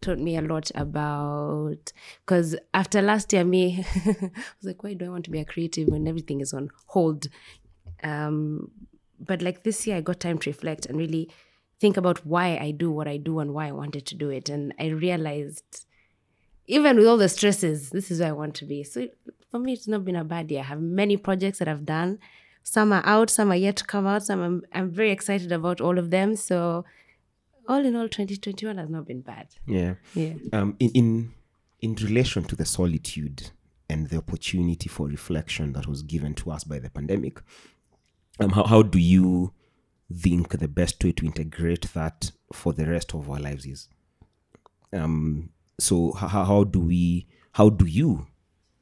taught 0.02 0.20
me 0.20 0.38
a 0.38 0.42
lot 0.42 0.72
about 0.76 1.92
because 2.26 2.56
after 2.74 3.02
last 3.02 3.34
year 3.34 3.44
me 3.44 3.86
I 4.06 4.32
was 4.32 4.64
like 4.64 4.84
why 4.84 4.94
do 4.94 5.06
I 5.06 5.10
want 5.10 5.26
to 5.26 5.32
be 5.32 5.40
a 5.40 5.46
creative 5.46 5.88
when 5.88 6.08
everything 6.08 6.42
is 6.42 6.54
on 6.54 6.70
hold? 6.88 7.28
Um 8.04 8.72
but 9.20 9.42
like 9.42 9.64
this 9.64 9.86
year 9.86 9.98
I 9.98 10.02
got 10.02 10.20
time 10.20 10.38
to 10.40 10.50
reflect 10.50 10.86
and 10.86 10.98
really 10.98 11.30
think 11.80 11.98
about 11.98 12.26
why 12.26 12.58
I 12.58 12.72
do 12.72 12.92
what 12.92 13.08
I 13.08 13.18
do 13.18 13.40
and 13.40 13.54
why 13.54 13.68
I 13.68 13.72
wanted 13.72 14.06
to 14.08 14.16
do 14.16 14.30
it. 14.30 14.50
And 14.50 14.74
I 14.80 14.88
realized 14.88 15.86
even 16.68 16.98
with 16.98 17.08
all 17.08 17.18
the 17.18 17.30
stresses 17.30 17.90
this 17.90 18.12
is 18.12 18.20
where 18.20 18.30
I 18.30 18.34
want 18.34 18.56
to 18.56 18.66
be. 18.66 18.84
So 18.84 19.08
for 19.52 19.60
me 19.60 19.74
it's 19.74 19.88
not 19.88 20.06
been 20.06 20.16
a 20.16 20.24
bad 20.24 20.52
year. 20.52 20.62
I 20.62 20.66
have 20.66 20.82
many 20.82 21.18
projects 21.18 21.60
that 21.60 21.68
I've 21.68 21.86
done. 21.86 22.20
Some 22.64 22.94
are 22.94 23.06
out 23.06 23.30
some 23.30 23.52
are 23.52 23.56
yet 23.56 23.78
to 23.78 23.84
come 23.84 24.08
out. 24.08 24.24
Some 24.24 24.42
I'm, 24.42 24.62
I'm 24.74 24.90
very 24.92 25.12
excited 25.12 25.52
about 25.52 25.82
all 25.82 25.98
of 25.98 26.10
them. 26.10 26.36
So 26.36 26.86
all 27.70 27.86
in 27.86 27.96
all 27.96 28.10
2021 28.10 28.78
has 28.78 28.90
not 28.90 29.06
been 29.08 29.22
bad 29.22 29.48
Yeah. 29.66 29.94
yeah 30.14 30.34
Um, 30.52 30.76
in, 30.80 30.90
in 30.92 31.34
in 31.82 31.96
relation 31.96 32.44
to 32.44 32.56
the 32.58 32.66
solitude 32.66 33.52
and 33.90 34.10
the 34.10 34.18
opportunity 34.18 34.90
for 34.90 35.08
reflection 35.08 35.72
that 35.74 35.88
was 35.88 36.02
given 36.04 36.34
to 36.36 36.52
us 36.52 36.66
by 36.66 36.78
the 36.80 36.90
pandemic, 36.90 37.40
um, 38.42 38.50
how, 38.50 38.66
how 38.66 38.82
do 38.84 39.00
you 39.00 39.54
think 40.14 40.50
the 40.60 40.68
best 40.68 41.02
way 41.04 41.14
to 41.14 41.26
integrate 41.26 41.94
that 41.94 42.32
for 42.52 42.74
the 42.74 42.86
rest 42.86 43.14
of 43.16 43.30
our 43.30 43.40
lives 43.40 43.66
is? 43.66 43.88
Um, 44.92 45.52
so 45.80 46.12
how, 46.12 46.44
how 46.44 46.64
do 46.66 46.80
we 46.80 47.28
how 47.54 47.70
do 47.70 47.86
you 47.86 48.28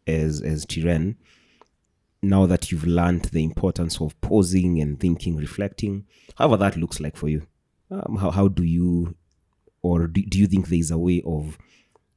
as 0.07 0.41
as 0.41 0.65
Tiren 0.65 1.17
now 2.23 2.45
that 2.47 2.71
you've 2.71 2.87
learned 2.87 3.25
the 3.25 3.43
importance 3.43 4.01
of 4.01 4.19
pausing 4.21 4.81
and 4.81 4.99
thinking 4.99 5.35
reflecting 5.37 6.05
however 6.37 6.57
that 6.57 6.75
looks 6.77 6.99
like 6.99 7.15
for 7.15 7.29
you 7.29 7.45
um, 7.91 8.17
how, 8.19 8.31
how 8.31 8.47
do 8.47 8.63
you 8.63 9.15
or 9.81 10.07
do, 10.07 10.21
do 10.21 10.39
you 10.39 10.47
think 10.47 10.67
there 10.67 10.79
is 10.79 10.91
a 10.91 10.97
way 10.97 11.21
of 11.25 11.57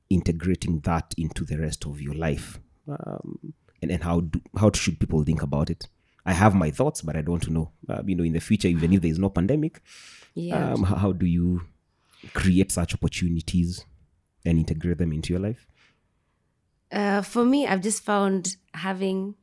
integrating 0.09 0.81
that 0.81 1.15
into 1.17 1.45
the 1.45 1.59
rest 1.59 1.87
of 1.87 2.01
your 2.01 2.15
life? 2.15 2.59
Um, 2.89 3.55
and, 3.83 3.91
and 3.91 4.03
how 4.03 4.21
do, 4.21 4.41
how 4.59 4.71
should 4.73 4.99
people 4.99 5.23
think 5.23 5.43
about 5.43 5.71
it? 5.71 5.87
I 6.27 6.33
have 6.33 6.55
my 6.55 6.71
thoughts 6.71 7.01
but 7.01 7.17
i 7.17 7.23
don't 7.23 7.49
know. 7.49 7.73
Uh, 7.89 8.03
you 8.07 8.15
know 8.15 8.25
in 8.25 8.35
the 8.35 8.41
future 8.41 8.69
even 8.69 8.93
if 8.93 9.01
there 9.01 9.11
is 9.11 9.19
no 9.19 9.31
pandemic 9.31 9.81
yeah. 10.35 10.73
um, 10.75 10.83
how, 10.83 10.97
how 10.97 11.13
do 11.13 11.25
you 11.27 11.63
create 12.35 12.71
such 12.71 12.95
opportunities 12.95 13.85
and 14.45 14.59
integrate 14.59 14.99
them 14.99 15.13
into 15.13 15.33
your 15.33 15.41
life? 15.41 15.67
Uh, 16.93 17.23
for 17.23 17.45
me, 17.45 17.67
I've 17.67 17.83
just 17.83 18.03
found 18.03 18.57
having, 18.75 19.35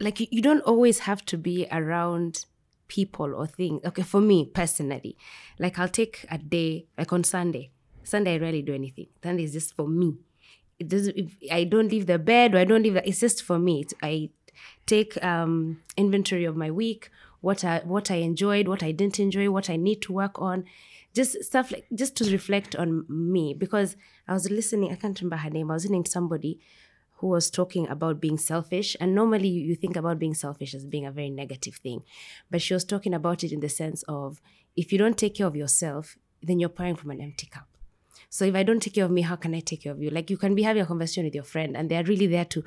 like, 0.00 0.20
you, 0.20 0.26
you 0.30 0.42
don't 0.42 0.62
always 0.62 1.00
have 1.00 1.24
to 1.26 1.38
be 1.38 1.66
around 1.70 2.46
people 2.88 3.34
or 3.34 3.46
things. 3.46 3.80
Okay, 3.84 4.02
for 4.02 4.20
me 4.20 4.44
personally, 4.44 5.16
like, 5.58 5.78
I'll 5.78 5.88
take 5.88 6.26
a 6.30 6.38
day, 6.38 6.86
like 6.98 7.12
on 7.12 7.24
Sunday. 7.24 7.70
Sunday, 8.02 8.34
I 8.34 8.38
rarely 8.38 8.62
do 8.62 8.74
anything. 8.74 9.06
Sunday 9.22 9.44
is 9.44 9.52
just 9.52 9.74
for 9.74 9.88
me. 9.88 10.16
It 10.78 10.88
doesn't, 10.88 11.16
if 11.16 11.36
I 11.50 11.64
don't 11.64 11.90
leave 11.90 12.06
the 12.06 12.18
bed 12.18 12.54
or 12.54 12.58
I 12.58 12.64
don't 12.64 12.82
leave 12.82 12.94
the, 12.94 13.08
it's 13.08 13.20
just 13.20 13.42
for 13.42 13.58
me. 13.58 13.80
It's, 13.82 13.94
I 14.02 14.30
take 14.86 15.22
um, 15.24 15.80
inventory 15.96 16.44
of 16.44 16.56
my 16.56 16.70
week, 16.70 17.10
what 17.40 17.64
I, 17.64 17.80
what 17.84 18.10
I 18.10 18.16
enjoyed, 18.16 18.68
what 18.68 18.82
I 18.82 18.92
didn't 18.92 19.20
enjoy, 19.20 19.50
what 19.50 19.70
I 19.70 19.76
need 19.76 20.02
to 20.02 20.12
work 20.12 20.40
on 20.40 20.64
just 21.14 21.42
stuff 21.44 21.70
like 21.70 21.86
just 21.94 22.16
to 22.16 22.30
reflect 22.30 22.74
on 22.74 23.06
me 23.08 23.54
because 23.54 23.96
I 24.26 24.32
was 24.32 24.50
listening, 24.50 24.90
I 24.92 24.96
can't 24.96 25.18
remember 25.20 25.36
her 25.36 25.50
name. 25.50 25.70
I 25.70 25.74
was 25.74 25.84
listening 25.84 26.04
to 26.04 26.10
somebody 26.10 26.58
who 27.16 27.28
was 27.28 27.50
talking 27.50 27.88
about 27.88 28.20
being 28.20 28.38
selfish. 28.38 28.96
And 29.00 29.14
normally 29.14 29.48
you 29.48 29.74
think 29.76 29.96
about 29.96 30.18
being 30.18 30.34
selfish 30.34 30.74
as 30.74 30.84
being 30.84 31.06
a 31.06 31.12
very 31.12 31.30
negative 31.30 31.76
thing. 31.76 32.02
But 32.50 32.62
she 32.62 32.74
was 32.74 32.84
talking 32.84 33.14
about 33.14 33.44
it 33.44 33.52
in 33.52 33.60
the 33.60 33.68
sense 33.68 34.02
of 34.08 34.40
if 34.76 34.92
you 34.92 34.98
don't 34.98 35.16
take 35.16 35.36
care 35.36 35.46
of 35.46 35.56
yourself, 35.56 36.16
then 36.42 36.60
you're 36.60 36.68
pouring 36.68 36.96
from 36.96 37.10
an 37.10 37.20
empty 37.20 37.46
cup. 37.46 37.68
So 38.28 38.44
if 38.44 38.54
I 38.54 38.64
don't 38.64 38.80
take 38.80 38.94
care 38.94 39.04
of 39.04 39.10
me, 39.10 39.22
how 39.22 39.36
can 39.36 39.54
I 39.54 39.60
take 39.60 39.82
care 39.82 39.92
of 39.92 40.02
you? 40.02 40.10
Like 40.10 40.28
you 40.28 40.36
can 40.36 40.54
be 40.54 40.62
having 40.62 40.82
a 40.82 40.86
conversation 40.86 41.24
with 41.24 41.34
your 41.34 41.44
friend 41.44 41.76
and 41.76 41.90
they're 41.90 42.02
really 42.04 42.26
there 42.26 42.44
to 42.46 42.64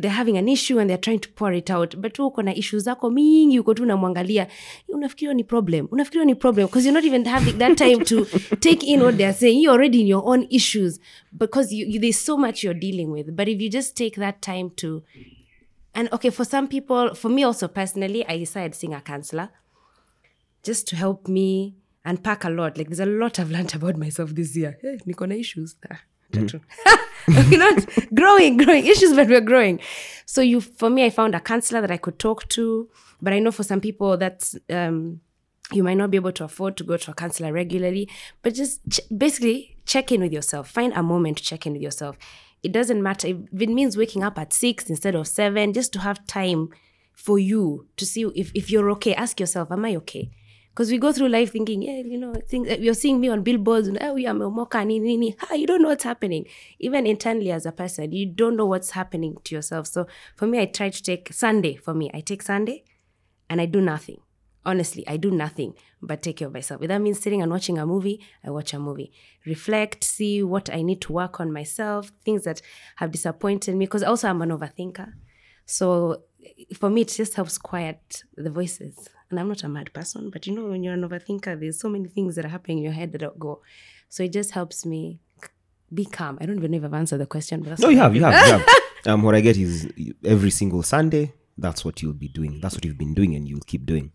they're 0.00 0.16
having 0.16 0.38
an 0.38 0.48
issue 0.48 0.78
and 0.78 0.88
they're 0.90 1.00
trying 1.00 1.18
to 1.18 1.28
pour 1.28 1.52
it 1.52 1.70
out 1.70 1.96
but 1.96 2.18
wewe 2.18 2.26
uko 2.28 2.42
na 2.42 2.54
issues 2.54 2.84
zako 2.84 3.10
mingi 3.10 3.58
uko 3.58 3.74
tu 3.74 3.82
unamwangalia 3.82 4.46
unafikiria 4.88 5.34
ni 5.34 5.44
problem 5.44 5.88
unafikiria 5.90 6.24
ni 6.24 6.34
problem 6.34 6.66
because 6.66 6.88
you're 6.88 7.00
not 7.00 7.04
even 7.14 7.24
having 7.24 7.52
that 7.58 7.78
time 7.78 8.04
to 8.04 8.24
take 8.60 8.86
in 8.86 9.02
what 9.02 9.16
they're 9.16 9.32
saying 9.38 9.62
you're 9.62 9.74
already 9.74 10.00
in 10.00 10.06
your 10.06 10.22
own 10.24 10.46
issues 10.50 11.00
because 11.32 11.74
you, 11.76 11.86
you, 11.86 12.00
there's 12.00 12.24
so 12.24 12.36
much 12.36 12.64
you're 12.64 12.80
dealing 12.80 13.06
with 13.12 13.30
but 13.30 13.48
if 13.48 13.60
you 13.60 13.68
just 13.68 13.96
take 13.96 14.16
that 14.16 14.40
time 14.40 14.70
to 14.70 15.02
and 15.94 16.08
okay 16.12 16.30
for 16.30 16.44
some 16.46 16.66
people 16.68 17.14
for 17.14 17.30
me 17.30 17.44
also 17.44 17.68
personally 17.68 18.24
i 18.28 18.38
decided 18.38 18.74
seeing 18.74 18.94
a 18.94 19.00
counselor 19.00 19.48
just 20.64 20.86
to 20.88 20.96
help 20.96 21.28
me 21.28 21.74
unpack 22.04 22.44
a 22.44 22.50
lot. 22.50 22.78
Like 22.78 22.88
there's 22.88 23.00
a 23.00 23.06
lot 23.06 23.38
I've 23.38 23.50
learned 23.50 23.74
about 23.74 23.96
myself 23.96 24.34
this 24.34 24.56
year. 24.56 24.78
Hey, 24.82 24.98
niko 25.06 25.26
na 25.28 25.34
issues. 25.34 25.76
Tatu. 26.32 26.60
we're 27.50 27.58
not 27.58 27.86
growing, 28.14 28.56
growing 28.56 28.86
issues, 28.86 29.14
but 29.14 29.28
we're 29.28 29.40
growing. 29.40 29.80
So 30.26 30.40
you, 30.40 30.60
for 30.60 30.90
me, 30.90 31.04
I 31.04 31.10
found 31.10 31.34
a 31.34 31.40
counselor 31.40 31.80
that 31.80 31.90
I 31.90 31.96
could 31.96 32.18
talk 32.18 32.48
to. 32.50 32.88
But 33.20 33.32
I 33.32 33.38
know 33.38 33.52
for 33.52 33.62
some 33.62 33.80
people 33.80 34.16
that's 34.16 34.56
um, 34.70 35.20
you 35.72 35.82
might 35.82 35.96
not 35.96 36.10
be 36.10 36.16
able 36.16 36.32
to 36.32 36.44
afford 36.44 36.76
to 36.78 36.84
go 36.84 36.96
to 36.96 37.10
a 37.10 37.14
counselor 37.14 37.52
regularly. 37.52 38.08
But 38.42 38.54
just 38.54 38.80
ch- 38.90 39.00
basically 39.16 39.76
check 39.86 40.10
in 40.10 40.20
with 40.20 40.32
yourself. 40.32 40.68
Find 40.68 40.92
a 40.94 41.02
moment 41.02 41.38
to 41.38 41.44
check 41.44 41.66
in 41.66 41.74
with 41.74 41.82
yourself. 41.82 42.16
It 42.62 42.72
doesn't 42.72 43.02
matter 43.02 43.28
if 43.28 43.36
it 43.60 43.68
means 43.68 43.96
waking 43.96 44.22
up 44.22 44.38
at 44.38 44.52
six 44.52 44.88
instead 44.88 45.14
of 45.14 45.26
seven, 45.26 45.72
just 45.72 45.92
to 45.94 46.00
have 46.00 46.26
time 46.26 46.68
for 47.12 47.38
you 47.38 47.86
to 47.96 48.06
see 48.06 48.24
if, 48.34 48.52
if 48.54 48.70
you're 48.70 48.90
okay. 48.92 49.14
Ask 49.14 49.40
yourself, 49.40 49.70
am 49.70 49.84
I 49.84 49.96
okay? 49.96 50.30
Because 50.72 50.90
we 50.90 50.96
go 50.96 51.12
through 51.12 51.28
life 51.28 51.52
thinking, 51.52 51.82
yeah, 51.82 51.98
you 51.98 52.16
know, 52.16 52.32
things, 52.48 52.66
eh, 52.66 52.78
you're 52.80 52.94
seeing 52.94 53.20
me 53.20 53.28
on 53.28 53.42
billboards 53.42 53.88
eh, 53.88 53.90
and 53.90 53.98
oh, 54.02 54.16
yeah, 54.16 54.30
moka, 54.32 54.86
nini, 54.86 55.00
nini. 55.00 55.36
Ha, 55.38 55.54
you 55.54 55.66
don't 55.66 55.82
know 55.82 55.88
what's 55.88 56.04
happening. 56.04 56.46
Even 56.78 57.06
internally 57.06 57.50
as 57.50 57.66
a 57.66 57.72
person, 57.72 58.10
you 58.10 58.24
don't 58.24 58.56
know 58.56 58.64
what's 58.64 58.92
happening 58.92 59.36
to 59.44 59.54
yourself. 59.54 59.86
So 59.86 60.06
for 60.34 60.46
me, 60.46 60.58
I 60.60 60.64
try 60.64 60.88
to 60.88 61.02
take 61.02 61.30
Sunday. 61.30 61.76
For 61.76 61.92
me, 61.92 62.10
I 62.14 62.20
take 62.20 62.40
Sunday 62.40 62.84
and 63.50 63.60
I 63.60 63.66
do 63.66 63.82
nothing. 63.82 64.20
Honestly, 64.64 65.06
I 65.06 65.18
do 65.18 65.30
nothing 65.30 65.74
but 66.00 66.22
take 66.22 66.38
care 66.38 66.48
of 66.48 66.54
myself. 66.54 66.80
If 66.80 66.88
that 66.88 67.02
means 67.02 67.20
sitting 67.20 67.42
and 67.42 67.52
watching 67.52 67.78
a 67.78 67.84
movie, 67.84 68.24
I 68.42 68.48
watch 68.50 68.72
a 68.72 68.78
movie. 68.78 69.12
Reflect, 69.44 70.02
see 70.04 70.42
what 70.42 70.72
I 70.72 70.80
need 70.80 71.02
to 71.02 71.12
work 71.12 71.38
on 71.38 71.52
myself, 71.52 72.12
things 72.24 72.44
that 72.44 72.62
have 72.96 73.10
disappointed 73.10 73.76
me. 73.76 73.84
Because 73.84 74.04
also 74.04 74.28
I'm 74.28 74.40
an 74.40 74.50
overthinker. 74.50 75.12
So 75.66 76.22
for 76.74 76.88
me, 76.88 77.02
it 77.02 77.08
just 77.08 77.34
helps 77.34 77.58
quiet 77.58 78.22
the 78.36 78.50
voices. 78.50 79.08
And 79.32 79.40
I'm 79.40 79.48
not 79.48 79.64
a 79.64 79.68
mad 79.68 79.92
person, 79.94 80.28
but 80.30 80.46
you 80.46 80.54
know, 80.54 80.66
when 80.66 80.82
you're 80.82 80.92
an 80.92 81.02
overthinker, 81.08 81.58
there's 81.58 81.80
so 81.80 81.88
many 81.88 82.06
things 82.06 82.36
that 82.36 82.44
are 82.44 82.48
happening 82.48 82.78
in 82.78 82.84
your 82.84 82.92
head 82.92 83.12
that 83.12 83.18
don't 83.18 83.38
go. 83.38 83.62
So 84.10 84.22
it 84.22 84.30
just 84.32 84.50
helps 84.50 84.84
me 84.84 85.20
be 85.92 86.04
calm. 86.04 86.36
I 86.40 86.44
don't 86.46 86.58
even 86.58 86.70
know 86.70 86.76
if 86.76 86.84
I've 86.84 86.92
answered 86.92 87.16
the 87.18 87.26
question, 87.26 87.60
but 87.62 87.70
that's 87.70 87.80
No, 87.80 87.88
what 87.88 87.94
you 87.94 88.00
have, 88.00 88.14
you 88.14 88.22
have, 88.24 88.46
you 88.46 88.52
have. 88.58 88.68
Um, 89.06 89.22
what 89.22 89.34
I 89.34 89.40
get 89.40 89.56
is 89.56 89.90
every 90.22 90.50
single 90.50 90.82
Sunday, 90.82 91.32
that's 91.56 91.82
what 91.82 92.02
you'll 92.02 92.12
be 92.12 92.28
doing. 92.28 92.60
That's 92.60 92.74
what 92.74 92.84
you've 92.84 92.98
been 92.98 93.14
doing, 93.14 93.34
and 93.34 93.48
you'll 93.48 93.60
keep 93.66 93.86
doing. 93.86 94.10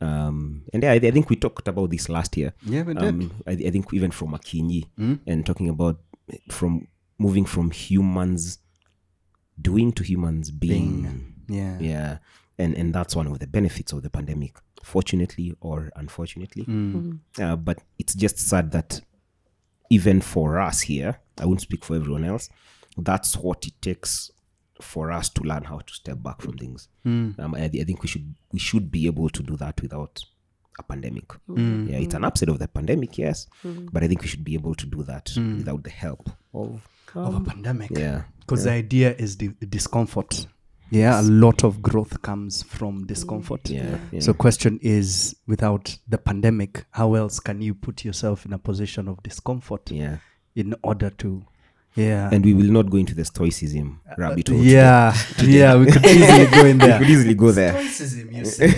Um, 0.00 0.62
and 0.72 0.82
yeah, 0.82 0.90
I, 0.90 0.94
I 0.96 1.10
think 1.12 1.30
we 1.30 1.36
talked 1.36 1.68
about 1.68 1.90
this 1.90 2.08
last 2.08 2.36
year. 2.36 2.52
Yeah, 2.66 2.82
we 2.82 2.94
did. 2.94 3.04
Um, 3.04 3.32
I, 3.46 3.52
I 3.52 3.70
think 3.70 3.94
even 3.94 4.10
from 4.10 4.32
Akinyi 4.32 4.86
and 5.24 5.46
talking 5.46 5.68
about 5.68 6.00
from 6.50 6.88
moving 7.16 7.44
from 7.44 7.70
humans 7.70 8.58
doing 9.60 9.92
to 9.92 10.02
humans 10.02 10.50
being. 10.50 11.34
Yeah. 11.48 11.78
Yeah, 11.80 12.18
and 12.58 12.74
and 12.76 12.94
that's 12.94 13.14
one 13.16 13.26
of 13.26 13.38
the 13.38 13.46
benefits 13.46 13.92
of 13.92 14.02
the 14.02 14.10
pandemic, 14.10 14.56
fortunately 14.82 15.54
or 15.60 15.90
unfortunately. 15.96 16.64
Mm. 16.64 16.94
Mm-hmm. 16.94 17.42
Uh, 17.42 17.56
but 17.56 17.78
it's 17.98 18.14
just 18.14 18.38
sad 18.38 18.72
that 18.72 19.00
even 19.90 20.20
for 20.20 20.58
us 20.58 20.82
here, 20.82 21.20
I 21.38 21.46
won't 21.46 21.60
speak 21.60 21.84
for 21.84 21.96
everyone 21.96 22.24
else. 22.24 22.50
That's 22.96 23.36
what 23.36 23.66
it 23.66 23.80
takes 23.80 24.30
for 24.80 25.10
us 25.10 25.28
to 25.30 25.42
learn 25.42 25.64
how 25.64 25.78
to 25.78 25.94
step 25.94 26.22
back 26.22 26.40
from 26.40 26.56
things. 26.56 26.88
Mm. 27.06 27.38
Um, 27.38 27.54
I, 27.54 27.64
I 27.64 27.68
think 27.68 28.02
we 28.02 28.08
should 28.08 28.34
we 28.52 28.58
should 28.58 28.90
be 28.90 29.06
able 29.06 29.28
to 29.30 29.42
do 29.42 29.56
that 29.56 29.80
without 29.82 30.20
a 30.78 30.82
pandemic. 30.82 31.28
Mm-hmm. 31.28 31.86
Mm. 31.86 31.90
Yeah, 31.90 31.98
it's 31.98 32.14
an 32.14 32.24
upset 32.24 32.48
of 32.48 32.58
the 32.58 32.68
pandemic, 32.68 33.18
yes, 33.18 33.46
mm-hmm. 33.64 33.86
but 33.92 34.02
I 34.04 34.08
think 34.08 34.22
we 34.22 34.28
should 34.28 34.44
be 34.44 34.54
able 34.54 34.74
to 34.76 34.86
do 34.86 35.02
that 35.04 35.30
without 35.36 35.82
the 35.84 35.90
help 35.90 36.30
of 36.54 36.86
Of 37.14 37.34
a 37.34 37.40
pandemic. 37.40 37.90
yeah. 37.90 38.24
Because 38.40 38.64
the 38.64 38.72
idea 38.72 39.14
is 39.18 39.36
the, 39.36 39.48
the 39.60 39.66
discomfort. 39.66 40.46
Yeah, 40.90 41.20
a 41.20 41.22
lot 41.22 41.64
of 41.64 41.82
growth 41.82 42.22
comes 42.22 42.62
from 42.62 43.06
discomfort. 43.06 43.68
Yeah, 43.68 43.98
yeah. 44.10 44.20
So 44.20 44.32
question 44.32 44.78
is 44.82 45.36
without 45.46 45.98
the 46.08 46.16
pandemic, 46.18 46.84
how 46.92 47.14
else 47.14 47.40
can 47.40 47.60
you 47.60 47.74
put 47.74 48.04
yourself 48.04 48.46
in 48.46 48.52
a 48.54 48.58
position 48.58 49.06
of 49.08 49.22
discomfort 49.22 49.90
Yeah. 49.90 50.16
in 50.56 50.74
order 50.82 51.10
to 51.10 51.44
yeah. 51.96 52.30
And 52.32 52.44
we 52.44 52.54
will 52.54 52.70
not 52.70 52.90
go 52.90 52.96
into 52.98 53.12
the 53.14 53.24
stoicism 53.24 54.00
rabbit 54.16 54.48
hole. 54.48 54.58
yeah, 54.62 55.12
yeah, 55.42 55.74
we 55.76 55.86
could 55.90 56.06
easily 56.06 56.46
go 56.46 56.64
in 56.64 56.78
there. 56.78 56.98
we 57.00 57.06
could 57.06 57.10
easily 57.12 57.34
go 57.34 57.50
there. 57.50 57.72
Stoicism, 57.72 58.30
you 58.30 58.44
say. 58.56 58.68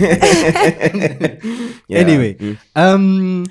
Yeah. 1.87 1.97
Anyway, 1.99 2.33
Mm. 2.35 2.57
um, 2.75 3.45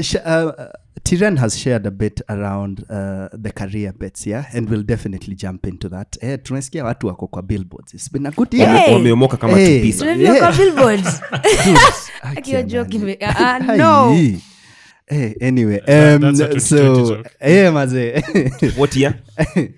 sh- 0.00 0.16
uh, 0.16 0.52
uh, 0.58 0.72
Tiran 1.04 1.38
has 1.38 1.56
shared 1.58 1.86
a 1.86 1.90
bit 1.90 2.20
around 2.28 2.84
uh, 2.90 3.28
the 3.32 3.52
career 3.52 3.92
bets, 3.92 4.26
yeah, 4.26 4.46
and 4.52 4.68
we'll 4.68 4.82
definitely 4.82 5.34
jump 5.34 5.66
into 5.66 5.88
that. 5.88 6.16
Eh, 6.20 6.38
tunasikia 6.42 6.84
watu 6.84 7.06
wako 7.06 7.26
kwa 7.26 7.42
billboards. 7.42 7.94
It's 7.94 8.12
been 8.12 8.26
a 8.26 8.30
good 8.30 8.54
year. 8.54 8.68
Hey! 8.78 8.92
wameomoka 8.94 9.36
kama 9.36 9.56
Hey! 9.56 9.78
tupisa 9.80 10.06
Yeah. 10.14 10.38
kwa 10.38 10.52
billboards. 10.52 11.20
Akiwa 12.36 12.62
joke 12.62 12.98
me. 12.98 13.16
Uh, 13.20 13.28
uh, 13.28 13.76
no. 13.76 14.08
Hai. 14.14 14.40
Hey, 15.08 15.34
anyway, 15.40 15.78
That- 15.86 16.22
um, 16.24 16.34
that's 16.36 16.56
a 16.56 16.60
so 16.60 17.06
joke. 17.16 17.30
yeah, 17.40 17.70
maze. 17.72 18.22
What 18.76 18.96
year? 18.96 19.14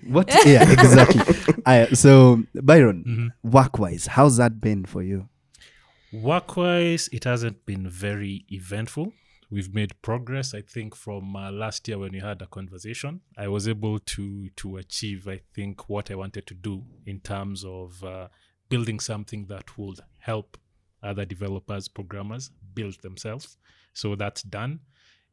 what? 0.09 0.45
year 0.45 0.61
exactly. 0.71 1.21
I, 1.65 1.93
so 1.93 2.39
Byron, 2.63 3.03
Mm-hmm. 3.07 3.49
work-wise, 3.51 4.07
how's 4.07 4.37
that 4.37 4.59
been 4.59 4.85
for 4.85 5.03
you? 5.03 5.27
Work 6.11 6.57
wise, 6.57 7.09
it 7.11 7.25
hasn't 7.25 7.63
been 7.67 7.87
very 7.89 8.45
eventful. 8.49 9.13
We've 9.51 9.73
made 9.73 9.99
progress. 10.01 10.53
I 10.53 10.61
think 10.61 10.95
from 10.95 11.35
uh, 11.35 11.51
last 11.51 11.87
year 11.87 11.97
when 11.97 12.11
we 12.11 12.19
had 12.19 12.41
a 12.41 12.45
conversation, 12.45 13.21
I 13.37 13.47
was 13.47 13.67
able 13.67 13.99
to 13.99 14.49
to 14.49 14.77
achieve. 14.77 15.27
I 15.27 15.41
think 15.55 15.89
what 15.89 16.11
I 16.11 16.15
wanted 16.15 16.45
to 16.47 16.53
do 16.53 16.83
in 17.05 17.19
terms 17.19 17.65
of 17.65 18.03
uh, 18.03 18.27
building 18.69 18.99
something 18.99 19.47
that 19.47 19.77
would 19.77 19.99
help 20.19 20.57
other 21.01 21.25
developers, 21.25 21.87
programmers 21.87 22.51
build 22.73 23.01
themselves. 23.01 23.57
So 23.93 24.15
that's 24.15 24.43
done. 24.43 24.81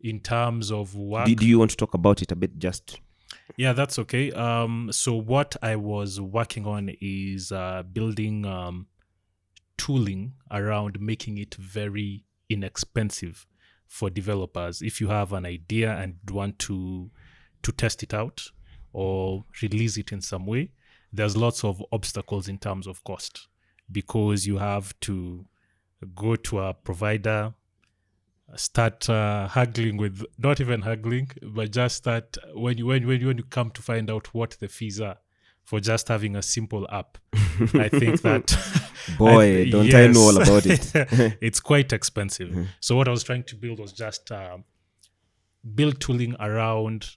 In 0.01 0.21
terms 0.21 0.71
of 0.71 0.95
what, 0.95 1.27
do, 1.27 1.47
you 1.47 1.59
want 1.59 1.71
to 1.71 1.77
talk 1.77 1.95
about 1.95 2.23
it 2.23 2.31
a 2.31 2.37
bit? 2.37 2.59
Just 2.59 3.01
yeah, 3.57 3.73
that's 3.73 3.99
okay. 3.99 4.31
Um, 4.33 4.91
so 4.93 5.15
what 5.15 5.57
I 5.63 5.77
was 5.77 6.21
working 6.21 6.67
on 6.67 6.91
is 7.01 7.53
uh, 7.53 7.83
building 7.83 8.45
um, 8.45 8.87
tooling 9.77 10.35
around 10.51 11.01
making 11.01 11.39
it 11.39 11.55
very 11.55 12.25
inexpensive 12.49 13.47
for 13.89 14.11
developers. 14.11 14.83
If 14.83 15.01
you 15.01 15.09
have 15.09 15.33
an 15.33 15.47
idea 15.47 15.97
and 15.97 16.17
want 16.31 16.59
to 16.61 17.11
to 17.63 17.73
test 17.73 18.03
it 18.03 18.15
out 18.15 18.51
or 18.93 19.45
release 19.63 19.97
it 19.97 20.13
in 20.13 20.21
some 20.21 20.47
way, 20.47 20.71
there's 21.13 21.37
lots 21.37 21.65
of 21.65 21.83
obstacles 21.93 22.49
in 22.49 22.59
terms 22.59 22.87
of 22.87 23.03
cost 23.05 23.49
because 23.91 24.47
you 24.47 24.59
have 24.59 24.99
to 25.01 25.47
go 26.15 26.37
to 26.37 26.61
a 26.61 26.75
provider 26.75 27.55
start 28.55 29.09
uh, 29.11 29.49
haggling 29.49 29.97
with 29.97 30.25
not 30.39 30.61
even 30.61 30.83
haggling 30.83 31.29
but 31.43 31.73
just 31.73 31.97
start 31.97 32.37
when 32.55 32.79
you 32.79 32.87
when, 32.87 33.07
when 33.07 33.21
you 33.21 33.43
come 33.45 33.71
to 33.71 33.83
find 33.83 34.09
out 34.11 34.33
what 34.33 34.53
the 34.61 34.69
fees 34.69 35.01
are 35.01 35.19
for 35.67 35.79
just 35.81 36.09
having 36.09 36.35
a 36.37 36.43
simple 36.43 36.87
app 36.91 37.19
i 37.87 37.89
think 37.89 38.23
that 38.23 38.47
Boy, 39.19 39.61
I- 39.67 39.71
don't 39.71 39.95
I 39.95 40.07
know 40.09 40.21
all 40.29 40.37
about 40.43 40.67
it. 40.67 40.83
it's 41.41 41.61
quite 41.61 41.93
expensive 41.93 42.51
so 42.81 42.97
what 42.97 43.07
i 43.09 43.11
was 43.11 43.23
trying 43.23 43.45
to 43.45 43.55
build 43.57 43.79
was 43.79 43.93
just 43.93 44.33
um, 44.33 44.65
build 45.75 46.01
tooling 46.01 46.35
around 46.41 47.11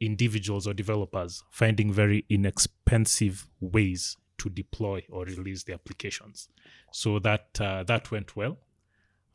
individuals 0.00 0.66
or 0.66 0.74
developers 0.74 1.42
finding 1.50 1.92
very 1.92 2.24
inexpensive 2.28 3.46
ways 3.60 4.16
to 4.38 4.50
deploy 4.50 5.02
or 5.10 5.24
release 5.24 5.62
the 5.64 5.72
applications 5.72 6.48
so 6.92 7.18
that 7.18 7.46
uh, 7.60 7.82
that 7.84 8.10
went 8.10 8.36
well 8.36 8.58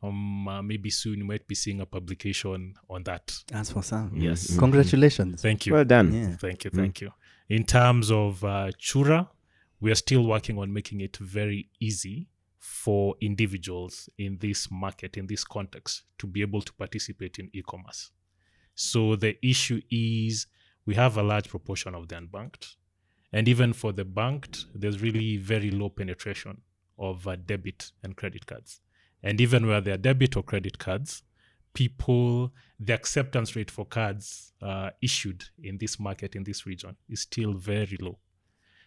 um 0.02 0.46
uh, 0.48 0.62
maybe 0.62 0.90
soon 0.90 1.18
you 1.18 1.24
might 1.24 1.46
be 1.46 1.54
seeing 1.54 1.80
a 1.80 1.86
publication 1.86 2.74
on 2.90 3.02
that 3.04 3.32
That's 3.48 3.70
for 3.72 3.82
some. 3.82 4.12
Yes. 4.14 4.56
Congratulations. 4.58 5.42
thank 5.42 5.66
you 5.66 5.72
well 5.74 5.84
done. 5.84 6.12
Yeah. 6.12 6.36
Thank 6.36 6.64
you, 6.64 6.70
thank 6.70 7.00
you. 7.00 7.10
In 7.52 7.64
terms 7.64 8.10
of 8.10 8.42
uh, 8.44 8.70
Chura, 8.80 9.28
we 9.78 9.90
are 9.90 9.94
still 9.94 10.24
working 10.24 10.56
on 10.58 10.72
making 10.72 11.02
it 11.02 11.18
very 11.18 11.68
easy 11.80 12.30
for 12.58 13.14
individuals 13.20 14.08
in 14.16 14.38
this 14.38 14.70
market, 14.70 15.18
in 15.18 15.26
this 15.26 15.44
context, 15.44 16.04
to 16.16 16.26
be 16.26 16.40
able 16.40 16.62
to 16.62 16.72
participate 16.72 17.38
in 17.38 17.50
e-commerce. 17.52 18.10
So 18.74 19.16
the 19.16 19.36
issue 19.46 19.82
is 19.90 20.46
we 20.86 20.94
have 20.94 21.18
a 21.18 21.22
large 21.22 21.50
proportion 21.50 21.94
of 21.94 22.08
the 22.08 22.14
unbanked, 22.14 22.76
and 23.34 23.46
even 23.46 23.74
for 23.74 23.92
the 23.92 24.06
banked, 24.06 24.64
there's 24.74 25.02
really 25.02 25.36
very 25.36 25.70
low 25.70 25.90
penetration 25.90 26.62
of 26.98 27.28
uh, 27.28 27.36
debit 27.36 27.92
and 28.02 28.16
credit 28.16 28.46
cards. 28.46 28.80
And 29.22 29.42
even 29.42 29.66
where 29.66 29.82
there 29.82 29.92
are 29.92 29.98
debit 29.98 30.38
or 30.38 30.42
credit 30.42 30.78
cards, 30.78 31.22
people 31.74 32.52
the 32.78 32.92
acceptance 32.92 33.54
rate 33.56 33.70
for 33.70 33.84
cards 33.84 34.52
uh, 34.60 34.90
issued 35.00 35.44
in 35.62 35.78
this 35.78 35.98
market 36.00 36.34
in 36.34 36.44
this 36.44 36.66
region 36.66 36.96
is 37.08 37.20
still 37.20 37.52
very 37.54 37.96
low. 38.00 38.18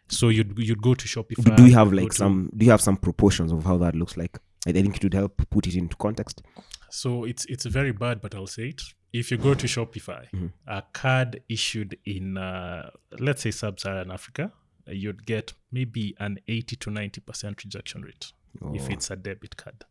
So 0.08 0.30
you'd 0.30 0.58
you'd 0.60 0.82
go 0.82 0.94
to 0.94 1.08
Shopify. 1.08 1.56
do 1.56 1.65
you 1.65 1.74
have 1.74 1.92
like 1.92 2.13
some? 2.13 2.51
Do 2.56 2.65
you 2.65 2.72
have 2.72 2.82
some 2.82 2.98
proportions 2.98 3.51
of 3.51 3.63
how 3.63 3.77
that 3.77 3.96
looks 3.96 4.18
like? 4.18 4.38
I 4.68 4.72
think 4.72 4.98
it 4.98 5.04
would 5.04 5.13
help 5.13 5.42
put 5.50 5.68
it 5.68 5.75
into 5.75 5.96
context. 5.96 6.42
So 6.89 7.24
it's 7.24 7.46
it's 7.46 7.65
very 7.65 7.92
bad, 7.92 8.22
but 8.22 8.36
I'll 8.36 8.48
say 8.48 8.70
it. 8.70 8.82
If 9.13 9.32
you 9.32 9.38
go 9.38 9.54
to 9.54 9.65
Shopify, 9.65 10.27
a 10.68 10.84
card 10.92 11.42
issued 11.48 11.98
in 12.06 12.38
uh, 12.38 12.89
let's 13.18 13.43
say 13.43 13.52
sub-Saharan 13.52 14.12
Africa, 14.12 14.52
you'd 14.88 15.26
get 15.26 15.54
maybe 15.71 16.15
an 16.19 16.39
eighty 16.48 16.76
to 16.76 16.91
ninety 16.91 17.21
percent 17.21 17.63
rejection 17.63 18.02
rate 18.02 18.34
if 18.74 18.89
it's 18.89 19.10
a 19.10 19.15
debit 19.15 19.58
card. 19.58 19.86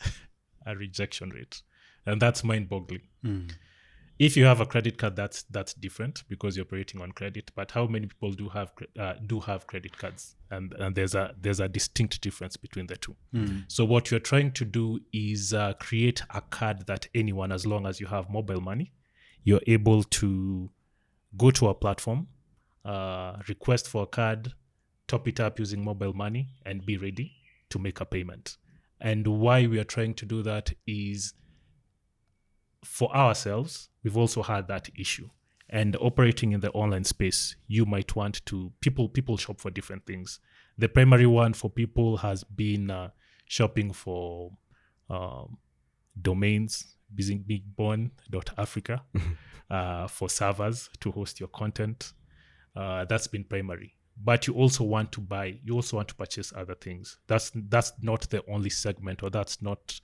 a 0.66 0.74
rejection 0.74 1.30
rate, 1.30 1.62
and 2.06 2.20
that's 2.20 2.44
mind-boggling. 2.44 3.02
If 4.16 4.36
you 4.36 4.44
have 4.44 4.60
a 4.60 4.66
credit 4.66 4.96
card, 4.96 5.16
that's 5.16 5.42
that's 5.50 5.74
different 5.74 6.22
because 6.28 6.56
you're 6.56 6.64
operating 6.66 7.00
on 7.02 7.10
credit. 7.12 7.50
But 7.56 7.72
how 7.72 7.86
many 7.88 8.06
people 8.06 8.30
do 8.32 8.48
have 8.48 8.70
uh, 8.96 9.14
do 9.26 9.40
have 9.40 9.66
credit 9.66 9.98
cards? 9.98 10.36
And 10.50 10.72
and 10.74 10.94
there's 10.94 11.16
a 11.16 11.34
there's 11.40 11.58
a 11.58 11.68
distinct 11.68 12.20
difference 12.20 12.56
between 12.56 12.86
the 12.86 12.96
two. 12.96 13.16
So 13.66 13.84
what 13.84 14.10
you're 14.12 14.20
trying 14.20 14.52
to 14.52 14.64
do 14.64 15.00
is 15.12 15.52
uh, 15.52 15.72
create 15.80 16.22
a 16.30 16.40
card 16.42 16.86
that 16.86 17.08
anyone, 17.12 17.50
as 17.50 17.66
long 17.66 17.86
as 17.86 17.98
you 18.00 18.06
have 18.06 18.30
mobile 18.30 18.60
money, 18.60 18.92
you're 19.42 19.62
able 19.66 20.04
to 20.04 20.70
go 21.36 21.50
to 21.50 21.68
a 21.68 21.74
platform, 21.74 22.28
uh, 22.84 23.38
request 23.48 23.88
for 23.88 24.04
a 24.04 24.06
card, 24.06 24.52
top 25.08 25.26
it 25.26 25.40
up 25.40 25.58
using 25.58 25.82
mobile 25.82 26.12
money, 26.12 26.50
and 26.64 26.86
be 26.86 26.96
ready 26.96 27.32
to 27.70 27.80
make 27.80 28.00
a 28.00 28.04
payment. 28.04 28.58
And 29.00 29.26
why 29.26 29.66
we 29.66 29.80
are 29.80 29.84
trying 29.84 30.14
to 30.14 30.24
do 30.24 30.42
that 30.44 30.72
is 30.86 31.34
for 32.84 33.14
ourselves, 33.14 33.88
we've 34.02 34.16
also 34.16 34.42
had 34.42 34.68
that 34.68 34.88
issue. 34.96 35.28
And 35.70 35.96
operating 35.96 36.52
in 36.52 36.60
the 36.60 36.70
online 36.70 37.04
space, 37.04 37.56
you 37.66 37.86
might 37.86 38.14
want 38.14 38.44
to 38.46 38.70
people 38.80 39.08
people 39.08 39.36
shop 39.36 39.60
for 39.60 39.70
different 39.70 40.06
things. 40.06 40.38
The 40.76 40.88
primary 40.88 41.26
one 41.26 41.54
for 41.54 41.70
people 41.70 42.18
has 42.18 42.44
been 42.44 42.90
uh, 42.90 43.10
shopping 43.46 43.92
for 43.92 44.52
um, 45.08 45.56
domains, 46.20 46.96
busybeingborn.africa, 47.14 49.02
uh, 49.70 50.06
for 50.06 50.28
servers 50.28 50.90
to 51.00 51.10
host 51.10 51.40
your 51.40 51.48
content. 51.48 52.12
Uh, 52.76 53.04
that's 53.06 53.26
been 53.26 53.44
primary. 53.44 53.94
But 54.22 54.46
you 54.46 54.54
also 54.54 54.84
want 54.84 55.12
to 55.12 55.20
buy, 55.20 55.58
you 55.64 55.74
also 55.74 55.96
want 55.96 56.08
to 56.08 56.14
purchase 56.14 56.52
other 56.54 56.74
things. 56.74 57.18
That's 57.26 57.50
that's 57.68 57.92
not 58.00 58.22
the 58.30 58.42
only 58.48 58.70
segment, 58.70 59.22
or 59.22 59.30
that's 59.30 59.60
not 59.60 60.00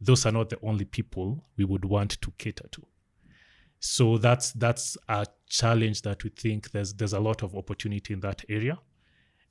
those 0.00 0.26
are 0.26 0.32
not 0.32 0.48
the 0.48 0.58
only 0.62 0.84
people 0.84 1.44
we 1.56 1.64
would 1.64 1.84
want 1.84 2.20
to 2.22 2.32
cater 2.38 2.68
to. 2.72 2.86
So 3.80 4.18
that's 4.18 4.52
that's 4.52 4.96
a 5.08 5.26
challenge 5.48 6.02
that 6.02 6.22
we 6.22 6.30
think 6.30 6.70
there's 6.70 6.92
there's 6.94 7.14
a 7.14 7.20
lot 7.20 7.42
of 7.42 7.56
opportunity 7.56 8.12
in 8.12 8.20
that 8.20 8.44
area, 8.48 8.78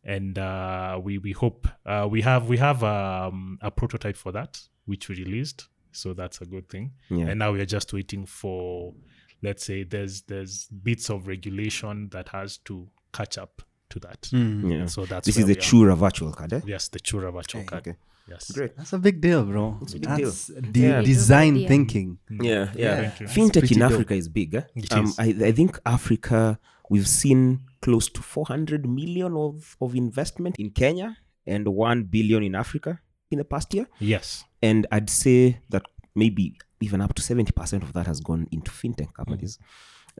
and 0.04 0.38
uh, 0.38 1.00
we 1.02 1.18
we 1.18 1.32
hope 1.32 1.68
uh, 1.86 2.08
we 2.10 2.22
have 2.22 2.48
we 2.48 2.58
have 2.58 2.84
um, 2.84 3.58
a 3.62 3.72
prototype 3.72 4.16
for 4.16 4.32
that 4.32 4.60
which 4.86 5.10
we 5.10 5.16
released. 5.16 5.68
So 5.92 6.14
that's 6.14 6.42
a 6.42 6.46
good 6.46 6.70
thing. 6.70 6.92
Yeah. 7.10 7.28
And 7.28 7.40
now 7.40 7.52
we 7.52 7.62
are 7.62 7.66
just 7.66 7.94
waiting 7.94 8.26
for, 8.26 8.94
let's 9.42 9.66
say, 9.66 9.84
there's 9.84 10.22
there's 10.24 10.68
bits 10.68 11.10
of 11.10 11.28
regulation 11.28 12.10
that 12.10 12.30
has 12.30 12.58
to 12.66 12.88
catch 13.12 13.38
up 13.38 13.62
to 13.90 14.00
that. 14.00 14.30
Yeah. 14.32 14.86
So 14.88 15.06
that's 15.06 15.26
This 15.26 15.38
is 15.38 15.46
the. 15.46 15.56
Chura 15.56 15.96
virtual 15.98 16.32
card. 16.32 16.54
Eh? 16.54 16.62
Yes, 16.66 16.88
the 16.90 17.00
Chura 17.00 17.32
virtual 17.34 17.64
card. 17.64 17.88
Okay. 17.88 17.98
Yes. 18.30 18.52
Great. 18.52 18.78
That's 18.78 18.94
a 18.94 19.00
big 19.00 19.22
deal, 19.22 19.44
bro. 19.44 19.78
It's 19.82 19.94
a 19.94 20.00
big 20.00 20.08
That's 20.08 20.48
deal. 20.48 20.62
de- 20.72 20.80
Yeah. 20.80 21.02
design 21.02 21.56
Idea. 21.56 21.68
thinking. 21.68 22.18
Yeah, 22.30 22.72
yeah. 22.76 22.96
Thank 23.02 23.20
you. 23.22 23.28
Fintech 23.28 23.60
pretty 23.60 23.76
in 23.76 23.80
dope. 23.82 23.92
Africa 23.94 24.14
is 24.14 24.28
big. 24.30 24.54
Eh? 24.54 24.62
It 24.76 24.94
um, 24.94 25.06
is. 25.06 25.18
I, 25.20 25.34
I 25.50 25.52
think 25.52 25.80
Africa, 25.86 26.60
we've 26.90 27.08
seen 27.08 27.62
close 27.82 28.08
to 28.10 28.22
400 28.22 28.88
million 28.88 29.36
of, 29.36 29.76
of 29.82 29.96
investment 29.96 30.56
in 30.60 30.70
Kenya 30.70 31.18
and 31.48 31.68
1 31.68 32.04
billion 32.04 32.44
in 32.44 32.54
Africa 32.56 33.00
in 33.32 33.40
the 33.40 33.46
past 33.46 33.74
year. 33.74 33.88
Yes. 34.00 34.44
And 34.62 34.86
I'd 34.92 35.10
say 35.10 35.60
that 35.70 35.84
maybe 36.16 36.56
even 36.82 37.02
up 37.02 37.16
to 37.16 37.22
70% 37.22 37.82
of 37.82 37.94
that 37.94 38.06
has 38.06 38.20
gone 38.20 38.48
into 38.52 38.70
fintech 38.72 39.14
companies. 39.14 39.58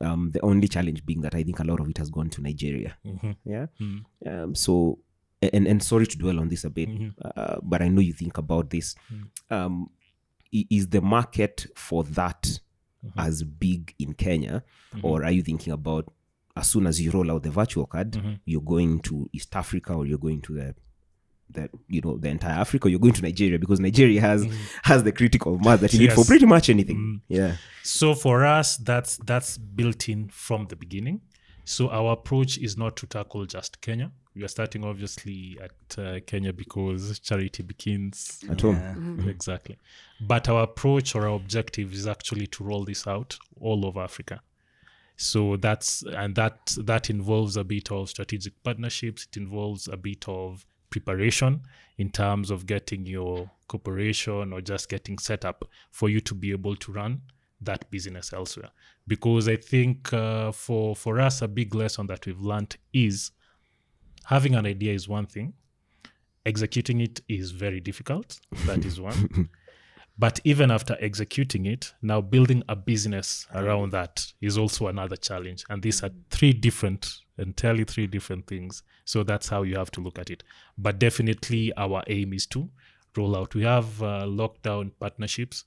Um, 0.02 0.32
the 0.32 0.42
only 0.42 0.68
challenge 0.68 1.06
being 1.06 1.22
that 1.22 1.36
I 1.36 1.44
think 1.44 1.60
a 1.60 1.64
lot 1.64 1.80
of 1.80 1.90
it 1.90 1.98
has 1.98 2.10
gone 2.10 2.30
to 2.32 2.42
Nigeria. 2.42 2.98
Mhm. 3.06 3.36
Yeah. 3.46 3.68
Mm. 3.82 4.04
Um, 4.26 4.56
so, 4.56 5.00
and, 5.42 5.68
and 5.68 5.82
sorry 5.84 6.06
to 6.08 6.18
dwell 6.18 6.40
on 6.40 6.48
this 6.50 6.64
a 6.64 6.70
bit, 6.70 6.90
Mhm. 6.90 7.14
uh, 7.24 7.58
but 7.64 7.82
I 7.82 7.88
know 7.90 8.02
you 8.02 8.14
think 8.14 8.38
about 8.38 8.70
this. 8.70 8.96
Um, 9.50 9.90
is 10.52 10.88
the 10.90 11.02
market 11.02 11.68
for 11.76 12.04
that 12.04 12.60
as 13.18 13.44
big 13.44 13.94
in 14.00 14.14
Kenya, 14.14 14.64
or 15.04 15.24
are 15.24 15.32
you 15.32 15.42
thinking 15.44 15.72
about 15.74 16.12
as 16.56 16.68
soon 16.68 16.88
as 16.88 17.00
you 17.00 17.12
roll 17.12 17.32
out 17.32 17.44
the 17.44 17.52
virtual 17.52 17.86
card, 17.86 18.20
you're 18.46 18.60
going 18.62 19.00
to 19.02 19.30
East 19.32 19.56
Africa 19.56 19.94
or 19.94 20.06
you're 20.06 20.18
going 20.18 20.42
to 20.42 20.54
the 20.56 20.76
the 21.52 21.70
you 21.88 22.02
know 22.02 22.18
the 22.18 22.30
entire 22.30 22.60
Africa, 22.60 22.90
you're 22.90 23.00
going 23.00 23.14
to 23.14 23.22
Nigeria 23.22 23.60
because 23.60 23.80
Nigeria 23.80 24.22
has 24.22 24.46
mm. 24.46 24.54
has 24.84 25.04
the 25.04 25.12
critical 25.12 25.58
mass 25.60 25.80
that 25.82 25.94
you 25.94 26.00
need 26.00 26.14
for 26.14 26.26
pretty 26.26 26.46
much 26.46 26.70
anything. 26.70 26.98
Mm. 26.98 27.22
Yeah. 27.28 27.56
So 27.84 28.14
for 28.14 28.46
us, 28.46 28.78
that's 28.78 29.18
that's 29.18 29.58
built 29.58 30.10
in 30.10 30.30
from 30.30 30.68
the 30.68 30.76
beginning. 30.76 31.22
So 31.66 31.90
our 31.90 32.14
approach 32.14 32.58
is 32.58 32.78
not 32.78 32.96
to 32.98 33.06
tackle 33.06 33.46
just 33.46 33.80
Kenya. 33.82 34.12
We 34.36 34.44
are 34.44 34.48
starting 34.48 34.84
obviously 34.84 35.60
at 35.62 36.00
uh, 36.00 36.20
Kenya 36.26 36.54
because 36.54 37.20
charity 37.20 37.62
begins 37.62 38.44
At 38.50 38.62
home. 38.62 38.76
Yeah. 38.76 38.94
Mm-hmm. 38.94 39.30
exactly. 39.30 39.78
But 40.22 40.50
our 40.50 40.64
approach 40.64 41.14
or 41.14 41.28
our 41.28 41.36
objective 41.36 41.94
is 41.94 42.08
actually 42.08 42.48
to 42.48 42.64
roll 42.64 42.86
this 42.86 43.06
out 43.06 43.38
all 43.60 43.86
over 43.86 44.02
Africa. 44.02 44.42
So 45.16 45.58
that's 45.58 46.04
and 46.04 46.34
that 46.36 46.76
that 46.78 47.10
involves 47.10 47.58
a 47.58 47.64
bit 47.64 47.92
of 47.92 48.10
strategic 48.10 48.64
partnerships. 48.64 49.28
It 49.30 49.38
involves 49.38 49.88
a 49.88 49.98
bit 49.98 50.28
of 50.30 50.66
preparation 50.90 51.62
in 51.98 52.10
terms 52.10 52.50
of 52.52 52.66
getting 52.66 53.06
your 53.06 53.50
corporation 53.68 54.54
or 54.54 54.62
just 54.62 54.90
getting 54.90 55.18
set 55.18 55.46
up 55.46 55.66
for 55.92 56.10
you 56.10 56.20
to 56.22 56.34
be 56.34 56.52
able 56.52 56.76
to 56.76 56.92
run 56.92 57.22
that 57.62 57.90
business 57.92 58.34
elsewhere. 58.34 58.70
Because 59.08 59.48
I 59.48 59.58
think 59.58 60.14
uh, 60.14 60.52
for 60.52 60.96
for 60.96 61.20
us 61.20 61.42
a 61.42 61.48
big 61.48 61.76
lesson 61.76 62.08
that 62.08 62.26
we've 62.26 62.40
learned 62.40 62.78
is 62.94 63.32
having 64.26 64.56
an 64.56 64.66
idea 64.66 64.94
is 64.94 65.08
one 65.08 65.26
thing, 65.26 65.54
executing 66.46 67.02
it 67.02 67.22
is 67.28 67.52
very 67.52 67.80
difficult. 67.80 68.40
That 68.66 68.86
is 68.86 69.00
one. 69.00 69.50
but 70.20 70.42
even 70.44 70.70
after 70.70 70.98
executing 71.00 71.66
it, 71.66 71.94
now 72.02 72.20
building 72.20 72.62
a 72.68 72.76
business 72.76 73.48
around 73.56 73.94
that 73.94 74.34
is 74.42 74.58
also 74.58 74.88
another 74.88 75.16
challenge. 75.16 75.64
And 75.70 75.82
these 75.82 76.04
are 76.04 76.10
three 76.30 76.52
different, 76.52 77.10
entirely 77.38 77.86
three 77.86 78.06
different 78.06 78.46
things. 78.46 78.84
So 79.06 79.24
that's 79.24 79.48
how 79.48 79.64
you 79.64 79.78
have 79.78 79.92
to 79.92 80.02
look 80.02 80.20
at 80.20 80.30
it. 80.30 80.44
But 80.78 81.00
definitely, 81.00 81.72
our 81.78 82.04
aim 82.08 82.34
is 82.34 82.46
to 82.48 82.70
roll 83.16 83.38
out. 83.38 83.56
We 83.56 83.64
have 83.64 84.04
uh, 84.04 84.26
lockdown 84.26 84.92
partnerships. 85.00 85.64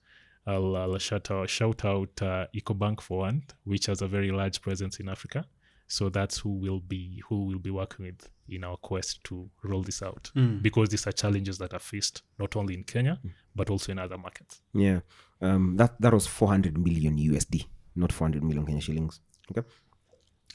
I'll, 0.47 0.77
I'll 0.77 0.99
shout 0.99 1.31
out, 1.31 1.49
shout 1.49 1.83
out 1.87 2.21
uh, 2.21 2.47
EcoBank 2.55 3.01
for 3.01 3.21
one, 3.21 3.45
which 3.65 3.87
has 3.87 4.03
a 4.03 4.07
very 4.07 4.33
large 4.33 4.61
presence 4.61 5.01
in 5.01 5.09
Africa. 5.09 5.47
So 5.87 6.11
that's 6.11 6.39
who 6.39 6.51
will 6.51 6.81
be 6.81 7.23
who 7.29 7.45
will 7.47 7.59
be 7.59 7.71
working 7.71 8.07
with 8.07 8.29
in 8.55 8.65
our 8.65 8.77
quest 8.77 9.23
to 9.25 9.49
roll 9.63 9.83
this 9.83 10.03
out 10.03 10.31
because 10.63 10.89
these 10.91 11.07
are 11.07 11.13
challenges 11.13 11.59
that 11.59 11.73
are 11.73 11.79
faced 11.81 12.23
not 12.39 12.57
only 12.57 12.75
in 12.75 12.85
Kenya 12.85 13.19
but 13.55 13.71
also 13.71 13.93
in 13.93 13.99
other 13.99 14.19
markets. 14.19 14.61
Yeah. 14.75 15.01
Um, 15.41 15.77
that 15.77 16.01
that 16.01 16.13
was 16.13 16.27
400 16.27 16.79
million 16.79 17.17
USD, 17.19 17.67
not 17.97 18.13
400 18.13 18.43
million 18.45 18.65
Kenya 18.67 18.81
shillings. 18.81 19.21
Okay. 19.51 19.67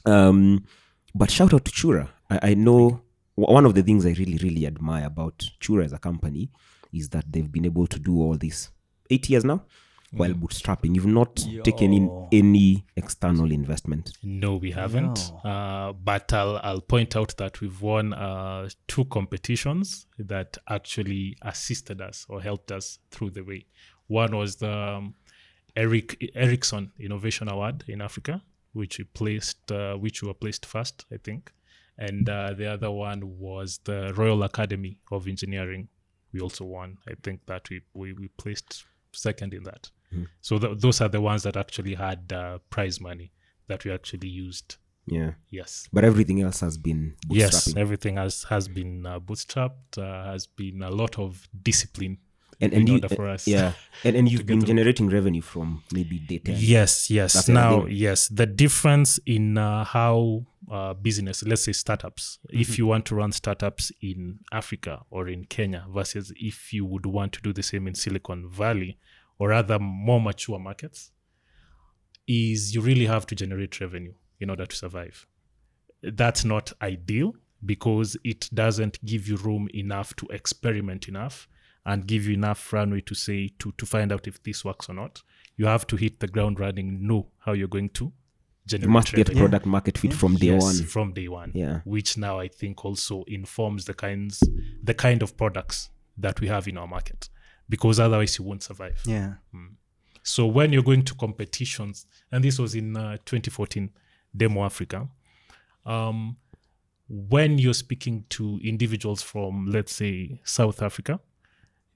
Um, 0.06 0.64
but 1.14 1.30
shout 1.30 1.52
out 1.54 1.64
to 1.64 1.70
Chura. 1.70 2.08
I, 2.30 2.38
I 2.50 2.54
know 2.54 3.02
w- 3.36 3.54
one 3.54 3.66
of 3.66 3.74
the 3.74 3.82
things 3.82 4.06
I 4.06 4.10
really, 4.12 4.38
really 4.38 4.66
admire 4.66 5.06
about 5.06 5.38
Chura 5.60 5.84
as 5.84 5.92
a 5.92 5.98
company 5.98 6.50
is 6.92 7.08
that 7.10 7.24
they've 7.30 7.50
been 7.50 7.66
able 7.66 7.86
to 7.86 7.98
do 7.98 8.16
all 8.22 8.36
this 8.36 8.70
eight 9.10 9.28
years 9.28 9.44
now 9.44 9.64
while 10.12 10.32
bootstrapping. 10.32 10.94
You've 10.94 11.06
not 11.06 11.36
taken 11.64 11.92
in 11.92 12.28
any 12.32 12.84
external 12.96 13.52
investment. 13.52 14.12
No, 14.22 14.56
we 14.56 14.70
haven't. 14.70 15.32
Uh, 15.44 15.92
but 15.92 16.32
I'll 16.32 16.58
I'll 16.62 16.80
point 16.80 17.16
out 17.16 17.36
that 17.36 17.60
we've 17.60 17.80
won 17.80 18.14
uh, 18.14 18.68
two 18.86 19.04
competitions 19.06 20.06
that 20.18 20.56
actually 20.68 21.36
assisted 21.42 22.00
us 22.00 22.26
or 22.28 22.40
helped 22.40 22.72
us 22.72 22.98
through 23.10 23.30
the 23.30 23.42
way. 23.42 23.66
One 24.06 24.36
was 24.36 24.56
the 24.56 24.72
um, 24.72 25.14
Eric 25.76 26.32
Ericsson 26.34 26.92
Innovation 26.98 27.48
Award 27.48 27.84
in 27.88 28.00
Africa, 28.00 28.42
which 28.72 28.98
we 28.98 29.04
placed, 29.04 29.70
uh, 29.70 29.94
which 29.94 30.22
we 30.22 30.28
were 30.28 30.34
placed 30.34 30.64
first, 30.64 31.04
I 31.12 31.18
think, 31.18 31.52
and 31.98 32.28
uh, 32.28 32.54
the 32.54 32.72
other 32.72 32.90
one 32.90 33.38
was 33.38 33.80
the 33.84 34.14
Royal 34.16 34.42
Academy 34.42 35.00
of 35.12 35.28
Engineering. 35.28 35.88
We 36.32 36.40
also 36.40 36.64
won. 36.64 36.98
I 37.06 37.12
think 37.22 37.44
that 37.46 37.68
we 37.68 37.82
we, 37.92 38.14
we 38.14 38.28
placed 38.28 38.84
second 39.12 39.52
in 39.52 39.64
that. 39.64 39.90
So 40.40 40.58
th- 40.58 40.78
those 40.78 41.00
are 41.00 41.08
the 41.08 41.20
ones 41.20 41.42
that 41.42 41.56
actually 41.56 41.94
had 41.94 42.32
uh, 42.32 42.58
prize 42.70 43.00
money 43.00 43.32
that 43.66 43.84
we 43.84 43.92
actually 43.92 44.28
used. 44.28 44.76
Yeah. 45.06 45.32
Yes. 45.50 45.88
But 45.92 46.04
everything 46.04 46.42
else 46.42 46.60
has 46.60 46.76
been. 46.76 47.14
Yes, 47.28 47.74
everything 47.76 48.16
has 48.16 48.44
has 48.44 48.68
been 48.68 49.06
uh, 49.06 49.20
bootstrapped. 49.20 49.96
Uh, 49.96 50.24
has 50.30 50.46
been 50.46 50.82
a 50.82 50.90
lot 50.90 51.18
of 51.18 51.48
discipline 51.62 52.18
and, 52.60 52.72
in 52.72 52.80
and 52.80 52.88
you, 52.88 52.94
order 52.96 53.08
for 53.08 53.28
us. 53.28 53.46
yeah, 53.46 53.72
and, 54.04 54.16
and 54.16 54.30
you've 54.30 54.46
been 54.46 54.64
generating 54.64 55.08
revenue 55.08 55.42
from 55.42 55.82
maybe 55.92 56.18
data. 56.18 56.52
Yes, 56.52 57.10
yes. 57.10 57.34
That's 57.34 57.48
now, 57.48 57.86
yes, 57.86 58.28
the 58.28 58.46
difference 58.46 59.18
in 59.26 59.56
uh, 59.56 59.84
how 59.84 60.44
uh, 60.70 60.94
business, 60.94 61.42
let's 61.44 61.64
say 61.64 61.72
startups, 61.72 62.38
if 62.50 62.78
you 62.78 62.86
want 62.86 63.06
to 63.06 63.14
run 63.14 63.32
startups 63.32 63.92
in 64.02 64.40
Africa 64.52 65.02
or 65.10 65.28
in 65.28 65.44
Kenya 65.44 65.86
versus 65.92 66.32
if 66.36 66.72
you 66.72 66.84
would 66.84 67.06
want 67.06 67.32
to 67.34 67.40
do 67.40 67.52
the 67.52 67.62
same 67.62 67.86
in 67.86 67.94
Silicon 67.94 68.48
Valley 68.48 68.98
or 69.38 69.52
other 69.52 69.78
more 69.78 70.20
mature 70.20 70.58
markets, 70.58 71.10
is 72.26 72.74
you 72.74 72.80
really 72.80 73.06
have 73.06 73.26
to 73.26 73.34
generate 73.34 73.80
revenue 73.80 74.12
in 74.40 74.50
order 74.50 74.66
to 74.66 74.76
survive. 74.76 75.26
That's 76.02 76.44
not 76.44 76.72
ideal 76.82 77.34
because 77.64 78.16
it 78.24 78.48
doesn't 78.54 79.04
give 79.04 79.26
you 79.28 79.36
room 79.36 79.68
enough 79.74 80.14
to 80.16 80.26
experiment 80.30 81.08
enough 81.08 81.48
and 81.86 82.06
give 82.06 82.26
you 82.26 82.34
enough 82.34 82.72
runway 82.72 83.00
to 83.00 83.14
say 83.14 83.50
to 83.58 83.72
to 83.72 83.86
find 83.86 84.12
out 84.12 84.26
if 84.28 84.42
this 84.42 84.64
works 84.64 84.88
or 84.88 84.94
not. 84.94 85.22
You 85.56 85.66
have 85.66 85.86
to 85.88 85.96
hit 85.96 86.20
the 86.20 86.28
ground 86.28 86.60
running, 86.60 87.06
know 87.06 87.28
how 87.38 87.52
you're 87.52 87.66
going 87.66 87.88
to 87.90 88.12
generate. 88.66 88.86
You 88.88 88.92
must 88.92 89.12
get 89.12 89.28
revenue. 89.28 89.48
product 89.48 89.66
market 89.66 89.98
fit 89.98 90.12
from 90.12 90.36
day 90.36 90.48
Yes, 90.48 90.62
one. 90.62 90.74
from 90.84 91.12
day 91.14 91.26
one. 91.28 91.50
Yeah. 91.54 91.80
Which 91.84 92.16
now 92.16 92.38
I 92.38 92.48
think 92.48 92.84
also 92.84 93.24
informs 93.26 93.86
the 93.86 93.94
kinds 93.94 94.42
the 94.84 94.94
kind 94.94 95.22
of 95.22 95.36
products 95.36 95.90
that 96.18 96.40
we 96.40 96.48
have 96.48 96.68
in 96.68 96.76
our 96.78 96.86
market. 96.86 97.28
Because 97.68 98.00
otherwise 98.00 98.38
you 98.38 98.44
won't 98.44 98.62
survive. 98.62 99.00
Yeah. 99.04 99.34
So 100.22 100.46
when 100.46 100.72
you're 100.72 100.82
going 100.82 101.04
to 101.04 101.14
competitions, 101.14 102.06
and 102.30 102.44
this 102.44 102.58
was 102.58 102.74
in 102.74 102.96
uh, 102.96 103.16
2014, 103.24 103.90
Demo 104.36 104.64
Africa, 104.64 105.08
um, 105.86 106.36
when 107.08 107.58
you're 107.58 107.74
speaking 107.74 108.24
to 108.30 108.60
individuals 108.62 109.22
from, 109.22 109.66
let's 109.70 109.92
say, 109.92 110.40
South 110.44 110.82
Africa, 110.82 111.20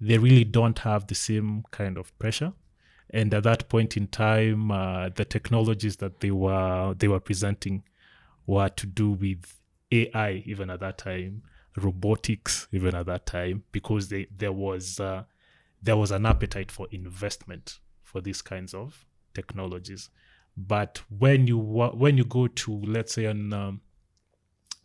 they 0.00 0.18
really 0.18 0.44
don't 0.44 0.78
have 0.80 1.06
the 1.06 1.14
same 1.14 1.64
kind 1.70 1.98
of 1.98 2.16
pressure. 2.18 2.52
And 3.10 3.32
at 3.34 3.42
that 3.42 3.68
point 3.68 3.96
in 3.96 4.06
time, 4.06 4.70
uh, 4.70 5.10
the 5.10 5.24
technologies 5.24 5.96
that 5.96 6.20
they 6.20 6.30
were 6.30 6.94
they 6.94 7.08
were 7.08 7.20
presenting 7.20 7.84
were 8.46 8.70
to 8.70 8.86
do 8.86 9.10
with 9.10 9.60
AI, 9.92 10.42
even 10.46 10.70
at 10.70 10.80
that 10.80 10.96
time, 10.98 11.42
robotics, 11.76 12.66
even 12.72 12.94
at 12.94 13.06
that 13.06 13.26
time, 13.26 13.64
because 13.70 14.08
they, 14.08 14.26
there 14.34 14.52
was 14.52 14.98
uh, 14.98 15.24
there 15.82 15.96
was 15.96 16.10
an 16.10 16.26
appetite 16.26 16.70
for 16.70 16.86
investment 16.90 17.78
for 18.02 18.20
these 18.20 18.42
kinds 18.42 18.74
of 18.74 19.04
technologies. 19.34 20.10
But 20.56 21.02
when 21.18 21.46
you 21.46 21.58
when 21.58 22.16
you 22.16 22.24
go 22.24 22.46
to 22.46 22.80
let's 22.84 23.14
say 23.14 23.24
an 23.24 23.52
um, 23.52 23.80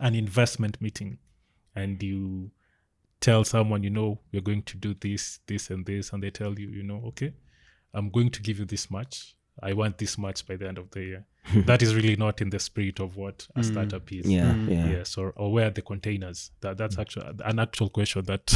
an 0.00 0.14
investment 0.14 0.80
meeting 0.80 1.18
and 1.74 2.02
you 2.02 2.50
tell 3.20 3.44
someone 3.44 3.82
you 3.82 3.90
know 3.90 4.20
you're 4.30 4.42
going 4.42 4.62
to 4.62 4.76
do 4.76 4.94
this 4.94 5.40
this 5.46 5.70
and 5.70 5.84
this 5.86 6.12
and 6.12 6.22
they 6.22 6.30
tell 6.30 6.58
you 6.58 6.68
you 6.68 6.82
know 6.82 7.02
okay 7.04 7.32
i'm 7.94 8.10
going 8.10 8.30
to 8.30 8.40
give 8.42 8.58
you 8.58 8.64
this 8.64 8.90
much 8.90 9.34
i 9.62 9.72
want 9.72 9.98
this 9.98 10.18
much 10.18 10.46
by 10.46 10.56
the 10.56 10.66
end 10.66 10.78
of 10.78 10.90
the 10.90 11.00
year. 11.00 11.24
That 11.66 11.82
is 11.82 11.94
really 11.94 12.16
not 12.16 12.40
in 12.40 12.50
the 12.50 12.58
spirit 12.58 13.00
of 13.00 13.16
what 13.16 13.46
a 13.56 13.60
mm. 13.60 13.64
startup 13.64 14.12
is. 14.12 14.26
Yeah, 14.26 14.52
mm. 14.52 14.68
yeah. 14.68 14.98
yes 14.98 15.16
or, 15.16 15.32
or 15.36 15.50
where 15.52 15.68
are 15.68 15.70
the 15.70 15.82
containers? 15.82 16.50
That 16.60 16.76
that's 16.76 16.96
mm. 16.96 17.00
actually 17.00 17.26
an 17.44 17.58
actual 17.58 17.88
question 17.88 18.24
that 18.26 18.46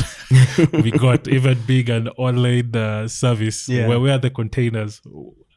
we 0.73 0.91
got 0.91 1.29
even 1.29 1.59
being 1.67 1.88
an 1.91 2.09
online 2.09 2.75
uh, 2.77 3.09
service. 3.09 3.69
Yeah. 3.69 3.88
where 3.88 4.01
where 4.01 4.15
are 4.15 4.19
the 4.19 4.31
containers? 4.31 5.01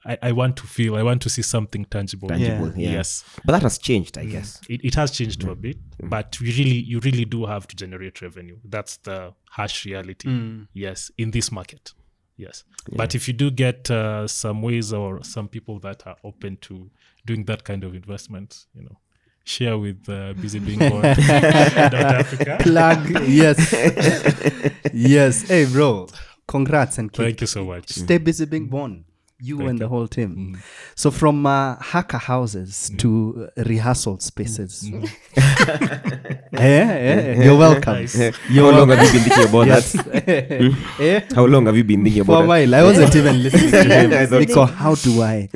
I, 0.08 0.18
I 0.22 0.32
want 0.34 0.56
to 0.58 0.68
feel 0.68 0.96
i 0.96 1.02
want 1.02 1.22
to 1.24 1.30
see 1.30 1.42
something 1.42 1.84
tangible. 1.86 2.28
Tangible, 2.30 2.72
yeah. 2.78 2.92
yes. 2.92 3.26
But 3.44 3.54
that 3.54 3.64
has 3.64 3.80
changed, 3.80 4.18
I 4.18 4.26
guess. 4.26 4.62
it, 4.70 4.86
it 4.86 4.96
has 4.96 5.12
changed 5.12 5.42
to 5.42 5.52
a 5.52 5.56
bit 5.56 5.78
but 6.04 6.40
you 6.40 6.54
really 6.54 6.80
you 6.92 7.00
really 7.00 7.26
do 7.26 7.46
have 7.46 7.68
to 7.68 7.76
generate 7.76 8.22
revenue. 8.22 8.58
That's 8.64 8.98
the 8.98 9.34
harsh 9.50 9.86
reality. 9.86 10.30
Yes 10.74 11.12
in 11.18 11.32
this 11.32 11.52
market 11.52 11.94
yes 12.38 12.64
but 12.96 13.16
if 13.16 13.28
you 13.28 13.34
do 13.34 13.50
get 13.50 13.90
uh, 13.90 14.28
some 14.28 14.62
ways 14.62 14.94
or 14.94 15.24
some 15.24 15.48
people 15.48 15.80
that 15.80 16.06
are 16.06 16.18
open 16.24 16.58
to 16.58 16.90
doing 17.26 17.46
that 17.46 17.64
kind 17.64 17.84
of 17.84 17.96
investment 17.96 18.66
you 18.76 18.84
know 18.84 18.98
share 19.46 19.78
with 19.78 20.08
uh, 20.10 20.34
busy 20.34 20.60
being 20.60 20.80
born 20.80 21.06
africa 21.06 22.58
Plug. 22.60 23.10
yes. 23.28 23.74
yes. 24.94 25.48
Hey, 25.48 25.66
bro. 25.66 26.08
Congrats 26.48 26.98
and 26.98 27.12
keep 27.12 27.26
thank 27.26 27.42
you 27.42 27.48
so 27.48 27.64
much 27.66 27.90
stay 27.90 28.18
busy 28.18 28.46
being 28.46 28.68
born. 28.68 29.06
You 29.48 29.68
and 29.70 29.78
the 29.80 29.88
whole 29.88 30.08
team. 30.08 30.58
So 30.96 31.12
from 31.12 31.46
uh, 31.46 31.76
hacker 31.92 32.18
houses 32.18 32.92
to 32.98 33.10
uh, 33.58 33.64
rehearsal 33.72 34.20
spaces. 34.20 34.90
yeah, 35.38 36.52
yeah, 36.52 37.44
You're 37.44 37.58
welcome. 37.58 37.94
Nice. 37.94 38.16
How 38.18 38.70
long 38.72 38.90
have 38.90 39.02
you 39.06 39.12
been 39.20 39.24
thinking 39.30 39.50
about 39.50 39.68
Yes. 39.68 39.92
that? 39.94 41.32
How 41.36 41.46
long 41.46 41.66
have 41.68 41.78
you 41.78 41.84
been 41.84 42.04
thinking 42.04 42.24
For 42.24 42.32
a 42.32 42.36
about 42.36 42.42
that? 42.44 42.48
while, 42.48 42.76
I 42.76 42.84
wasn't 42.84 43.16
even 43.22 43.44
listening 43.44 43.72
to 43.72 43.84
him. 43.84 44.40
Because 44.40 44.70
how 44.72 44.96
do 44.96 45.22
I? 45.22 45.50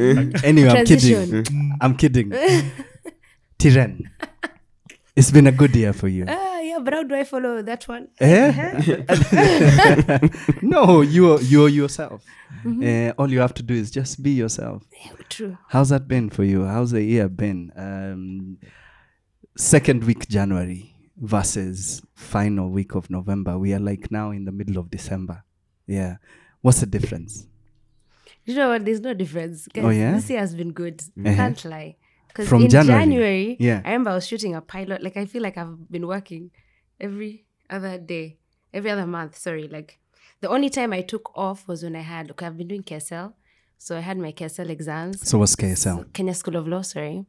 Anyway, 0.44 0.70
I'm 0.70 0.86
kidding. 0.86 1.46
I'm 1.82 1.96
kidding. 1.96 2.30
Tiren, 3.60 4.04
it's 5.16 5.32
been 5.32 5.48
a 5.48 5.52
good 5.52 5.76
year 5.76 5.94
for 5.94 6.08
you. 6.08 6.26
Yeah, 6.26 6.49
but 6.84 6.94
how 6.94 7.04
do 7.04 7.16
I 7.16 7.24
follow 7.24 7.62
that 7.62 7.88
one? 7.88 8.08
Eh? 8.20 8.52
no, 10.62 11.02
you're 11.02 11.42
you're 11.42 11.70
yourself. 11.70 12.24
Uh, 12.66 13.12
all 13.18 13.32
you 13.32 13.40
have 13.40 13.54
to 13.56 13.64
do 13.64 13.74
is 13.74 13.90
just 13.92 14.22
be 14.22 14.32
yourself. 14.32 14.84
True. 15.30 15.58
How's 15.70 15.90
that 15.90 16.08
been 16.08 16.30
for 16.30 16.44
you? 16.44 16.66
How's 16.66 16.92
the 16.92 17.02
year 17.04 17.30
been? 17.30 17.72
Um, 17.76 18.58
second 19.58 20.04
week 20.04 20.28
January. 20.28 20.96
versus 21.22 22.02
final 22.16 22.70
week 22.70 22.96
of 22.96 23.10
November. 23.10 23.58
We 23.60 23.74
are 23.74 23.80
like 23.80 24.10
now 24.12 24.32
in 24.32 24.46
the 24.46 24.52
middle 24.54 24.78
of 24.78 24.90
December. 24.90 25.44
Yeah. 25.86 26.16
What's 26.62 26.80
the 26.80 26.86
difference? 26.86 27.46
You 28.46 28.56
know 28.56 28.70
what? 28.70 28.86
There's 28.86 29.02
no 29.02 29.14
difference. 29.14 29.68
Oh, 29.78 29.90
yeah? 29.90 30.14
This 30.14 30.30
year 30.30 30.40
has 30.40 30.56
been 30.56 30.72
good. 30.72 31.02
Uh-huh. 31.20 31.36
Can't 31.36 31.66
lie. 31.66 31.98
Because 32.30 32.48
From 32.48 32.64
in 32.64 32.70
January? 32.70 33.02
January, 33.02 33.58
Yeah. 33.60 33.82
I 33.84 33.90
remember 33.92 34.12
I 34.12 34.16
was 34.16 34.28
shooting 34.28 34.56
a 34.56 34.62
pilot. 34.62 35.04
Like 35.04 35.18
I 35.18 35.26
feel 35.26 35.42
like 35.44 35.58
I've 35.58 35.92
been 35.92 36.08
working 36.08 36.52
every 37.00 37.46
other 37.70 37.98
day, 37.98 38.38
every 38.74 38.90
other 38.90 39.06
month. 39.06 39.38
Sorry, 39.38 39.68
like 39.68 40.00
the 40.42 40.50
only 40.50 40.70
time 40.70 40.94
I 40.94 41.02
took 41.02 41.32
off 41.38 41.68
was 41.68 41.84
when 41.84 41.96
I 41.96 42.02
had. 42.02 42.28
Look, 42.28 42.44
I've 42.44 42.58
been 42.58 42.68
doing 42.68 42.84
KSL, 42.84 43.34
so 43.78 43.98
I 43.98 44.02
had 44.02 44.18
my 44.18 44.32
KSL 44.32 44.70
exams. 44.70 45.28
So 45.28 45.38
what's 45.38 45.56
KSL? 45.56 46.12
Kenya 46.14 46.34
School 46.34 46.56
of 46.56 46.68
Law. 46.68 46.82
Sorry, 46.82 47.26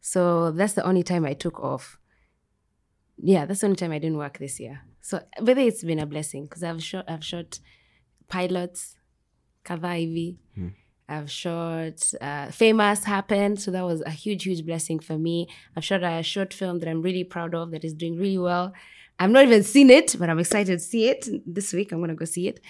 so 0.00 0.50
that's 0.50 0.74
the 0.74 0.84
only 0.84 1.02
time 1.02 1.24
I 1.24 1.34
took 1.34 1.60
off. 1.60 1.98
Yeah, 3.18 3.44
that's 3.44 3.60
the 3.60 3.66
only 3.66 3.76
time 3.76 3.92
I 3.92 3.98
didn't 3.98 4.18
work 4.18 4.38
this 4.38 4.58
year. 4.58 4.80
So, 5.00 5.20
but 5.40 5.58
it's 5.58 5.82
been 5.84 5.98
a 5.98 6.06
blessing 6.06 6.44
because 6.44 6.62
I've 6.62 6.82
shot, 6.82 7.04
I've 7.08 7.24
shot 7.24 7.58
pilots, 8.28 8.96
kadhaa 9.64 9.96
hivi. 9.98 10.36
I've 11.08 11.30
shot 11.30 12.00
uh, 12.20 12.50
Famous 12.50 13.04
happened, 13.04 13.60
so 13.60 13.70
that 13.70 13.84
was 13.84 14.00
a 14.02 14.10
huge, 14.10 14.44
huge 14.44 14.64
blessing 14.64 14.98
for 14.98 15.18
me. 15.18 15.48
I've 15.76 15.84
shot 15.84 16.02
a 16.02 16.22
short 16.22 16.54
film 16.54 16.78
that 16.78 16.88
I'm 16.88 17.02
really 17.02 17.24
proud 17.24 17.54
of 17.54 17.70
that 17.72 17.84
is 17.84 17.92
doing 17.92 18.16
really 18.16 18.38
well. 18.38 18.72
I've 19.24 19.30
not 19.32 19.44
even 19.44 19.62
seen 19.62 19.90
it, 19.90 20.16
but 20.18 20.28
I'm 20.28 20.38
excited 20.40 20.78
to 20.78 20.84
see 20.84 21.08
it 21.10 21.28
this 21.54 21.72
week. 21.72 21.92
I'm 21.92 22.00
gonna 22.00 22.14
go 22.14 22.24
see 22.26 22.48
it. 22.48 22.60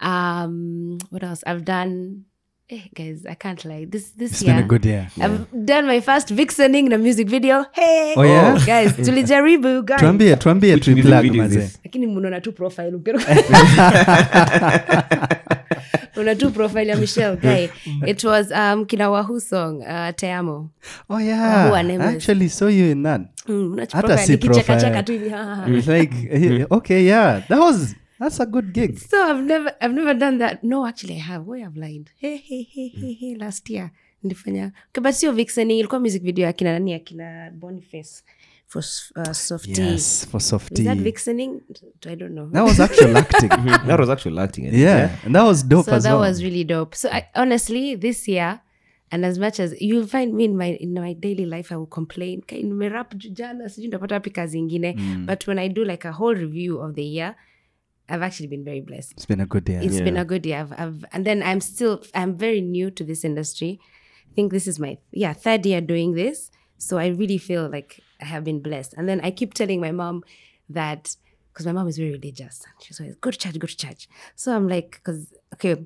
Um, 0.00 0.98
what 1.10 1.22
else? 1.22 1.42
I've 1.46 1.64
done, 1.64 2.24
eh, 2.70 2.80
guys. 2.94 3.24
I 3.30 3.34
can't 3.34 3.64
lie. 3.64 3.86
This 3.90 4.10
this 4.18 4.30
It's 4.32 4.42
year, 4.42 4.54
been 4.54 4.64
a 4.64 4.68
good 4.68 4.84
year. 4.86 5.06
I've 5.20 5.38
done 5.66 5.86
my 5.86 6.00
first 6.00 6.28
vixening 6.30 6.86
in 6.86 6.92
a 6.92 6.98
music 6.98 7.28
video. 7.28 7.64
Hey, 7.72 8.14
Oh, 8.16 8.22
yeah? 8.24 8.58
guys, 8.66 8.92
tulijaribu 9.06 9.82
guys. 9.84 10.00
Tuambie, 10.00 10.36
tuambie 10.36 10.72
is 10.72 10.88
mazee. 11.36 11.70
lakini 11.84 12.06
mnaona 12.06 12.40
tu 12.40 12.52
profile 12.52 12.90
una 16.16 16.34
tu 16.34 16.50
profile 16.50 16.90
ya 16.90 16.96
michelle 16.96 17.36
guy 17.42 17.68
it 18.06 18.24
was 18.24 18.50
um 18.50 18.86
kina 18.86 19.10
wahu 19.10 19.40
song 19.40 19.80
uh, 19.82 20.10
teamo 20.16 20.70
Oh 21.08 21.18
yeah. 21.18 21.68
Who 21.68 21.74
I 21.74 21.96
actually 21.96 22.48
saw 22.48 22.68
you 22.68 22.90
in 22.90 23.02
that. 23.02 23.20
Mm, 23.48 23.76
Hata 23.92 24.18
si 24.18 24.36
profile. 24.36 25.02
tu 25.02 25.12
hivi, 25.12 25.28
ha, 25.28 25.44
ha, 25.44 25.54
ha. 25.54 25.64
It's 25.68 25.86
like 25.88 26.14
eh, 26.30 26.66
okay, 26.70 27.04
yeah. 27.04 27.40
That 27.48 27.58
was 27.58 27.94
that's 28.18 28.40
a 28.40 28.46
good 28.46 28.72
gig. 28.72 28.98
so 28.98 29.16
i've 29.30 29.42
never 29.42 29.72
i've 29.80 29.94
never 29.94 30.14
done 30.14 30.38
that 30.38 30.62
no 30.62 30.86
actually 30.86 31.14
i 31.16 31.20
have 31.20 31.46
why 31.46 31.62
i've 31.62 31.76
lied 31.76 32.10
hey, 32.16 32.36
hey, 32.36 32.62
hey, 32.62 32.88
hey, 32.88 33.12
hey, 33.12 33.34
last 33.34 33.68
year 33.70 33.90
nilifanya 34.22 34.72
okay, 34.90 35.02
but 35.02 35.12
sio 35.14 35.32
ilikuwa 35.32 36.00
music 36.00 36.22
video 36.22 36.48
akina 36.48 36.72
nani 36.72 36.94
akina 36.94 37.50
boniface 37.50 38.24
for 38.66 38.78
s- 38.80 39.12
uh, 39.16 39.32
softy 39.32 39.72
Yes, 39.72 40.24
for 40.24 40.40
softy. 40.40 40.82
is 40.82 40.84
that 40.86 40.96
vixening? 40.98 41.60
I 42.06 42.14
don't 42.14 42.34
know. 42.34 42.48
That 42.50 42.62
was 42.64 42.80
actual 42.80 43.16
acting. 43.16 43.48
that 43.88 43.98
was 43.98 44.08
actually 44.10 44.38
acting. 44.38 44.66
I 44.66 44.70
think, 44.70 44.82
yeah, 44.82 45.16
and 45.24 45.34
that 45.34 45.42
was 45.44 45.62
dope 45.62 45.86
so 45.86 45.92
as 45.92 46.02
that 46.04 46.12
well. 46.12 46.20
was 46.20 46.42
really 46.42 46.64
dope. 46.64 46.94
So 46.94 47.08
I, 47.10 47.28
honestly 47.34 47.94
this 47.94 48.26
year 48.28 48.60
and 49.12 49.24
as 49.24 49.38
much 49.38 49.60
as 49.60 49.74
you'll 49.80 50.06
find 50.06 50.34
me 50.34 50.44
in 50.44 50.56
my 50.56 50.70
in 50.80 50.94
my 50.94 51.12
daily 51.12 51.44
life 51.46 51.70
i 51.70 51.76
will 51.76 51.86
complain 51.86 52.40
"Kai, 52.48 52.62
nimerap 52.62 53.14
jana 53.16 53.68
sijui 53.68 53.88
ndapata 53.88 54.14
wapi 54.14 54.30
kazi 54.30 54.58
ingine. 54.58 54.96
But 55.26 55.46
when 55.46 55.58
i 55.58 55.68
do 55.68 55.84
like 55.84 56.04
a 56.08 56.12
whole 56.12 56.34
review 56.34 56.78
of 56.80 56.94
the 56.94 57.04
year 57.04 57.34
i've 58.08 58.22
actually 58.22 58.48
been 58.48 58.64
very 58.64 58.80
blessed. 58.80 59.12
It's 59.12 59.26
been 59.26 59.40
a 59.40 59.46
good 59.46 59.68
year. 59.68 59.80
It's 59.82 60.00
been 60.00 60.16
a 60.16 60.24
good 60.24 60.46
year. 60.46 60.58
I've, 60.60 60.72
I've, 60.72 61.04
and 61.12 61.24
then 61.24 61.42
i'm 61.42 61.60
still 61.60 62.02
i'm 62.14 62.36
very 62.36 62.60
new 62.60 62.90
to 62.90 63.04
this 63.04 63.24
industry. 63.24 63.78
I 64.30 64.34
think 64.34 64.52
this 64.52 64.66
is 64.66 64.80
my 64.80 64.98
yeah 65.12 65.32
third 65.34 65.64
year 65.66 65.80
doing 65.80 66.14
this 66.14 66.50
so 66.78 66.98
i 66.98 67.06
really 67.08 67.38
feel 67.38 67.68
like 67.68 68.00
i 68.20 68.24
have 68.24 68.44
been 68.44 68.60
blessed. 68.60 68.94
And 68.96 69.08
then 69.08 69.20
i 69.22 69.30
keep 69.30 69.54
telling 69.54 69.80
my 69.80 69.92
mom 69.92 70.22
that 70.68 71.16
because 71.52 71.66
my 71.66 71.72
mom 71.72 71.88
is 71.88 71.96
very 71.98 72.10
religious 72.12 72.62
and 72.64 72.74
she's 72.82 73.00
always 73.00 73.14
go 73.16 73.30
to 73.30 73.38
church 73.38 73.58
go 73.58 73.66
to 73.66 73.76
church. 73.76 74.08
So 74.34 74.54
i'm 74.56 74.68
like 74.68 74.90
because 74.92 75.32
okay 75.54 75.76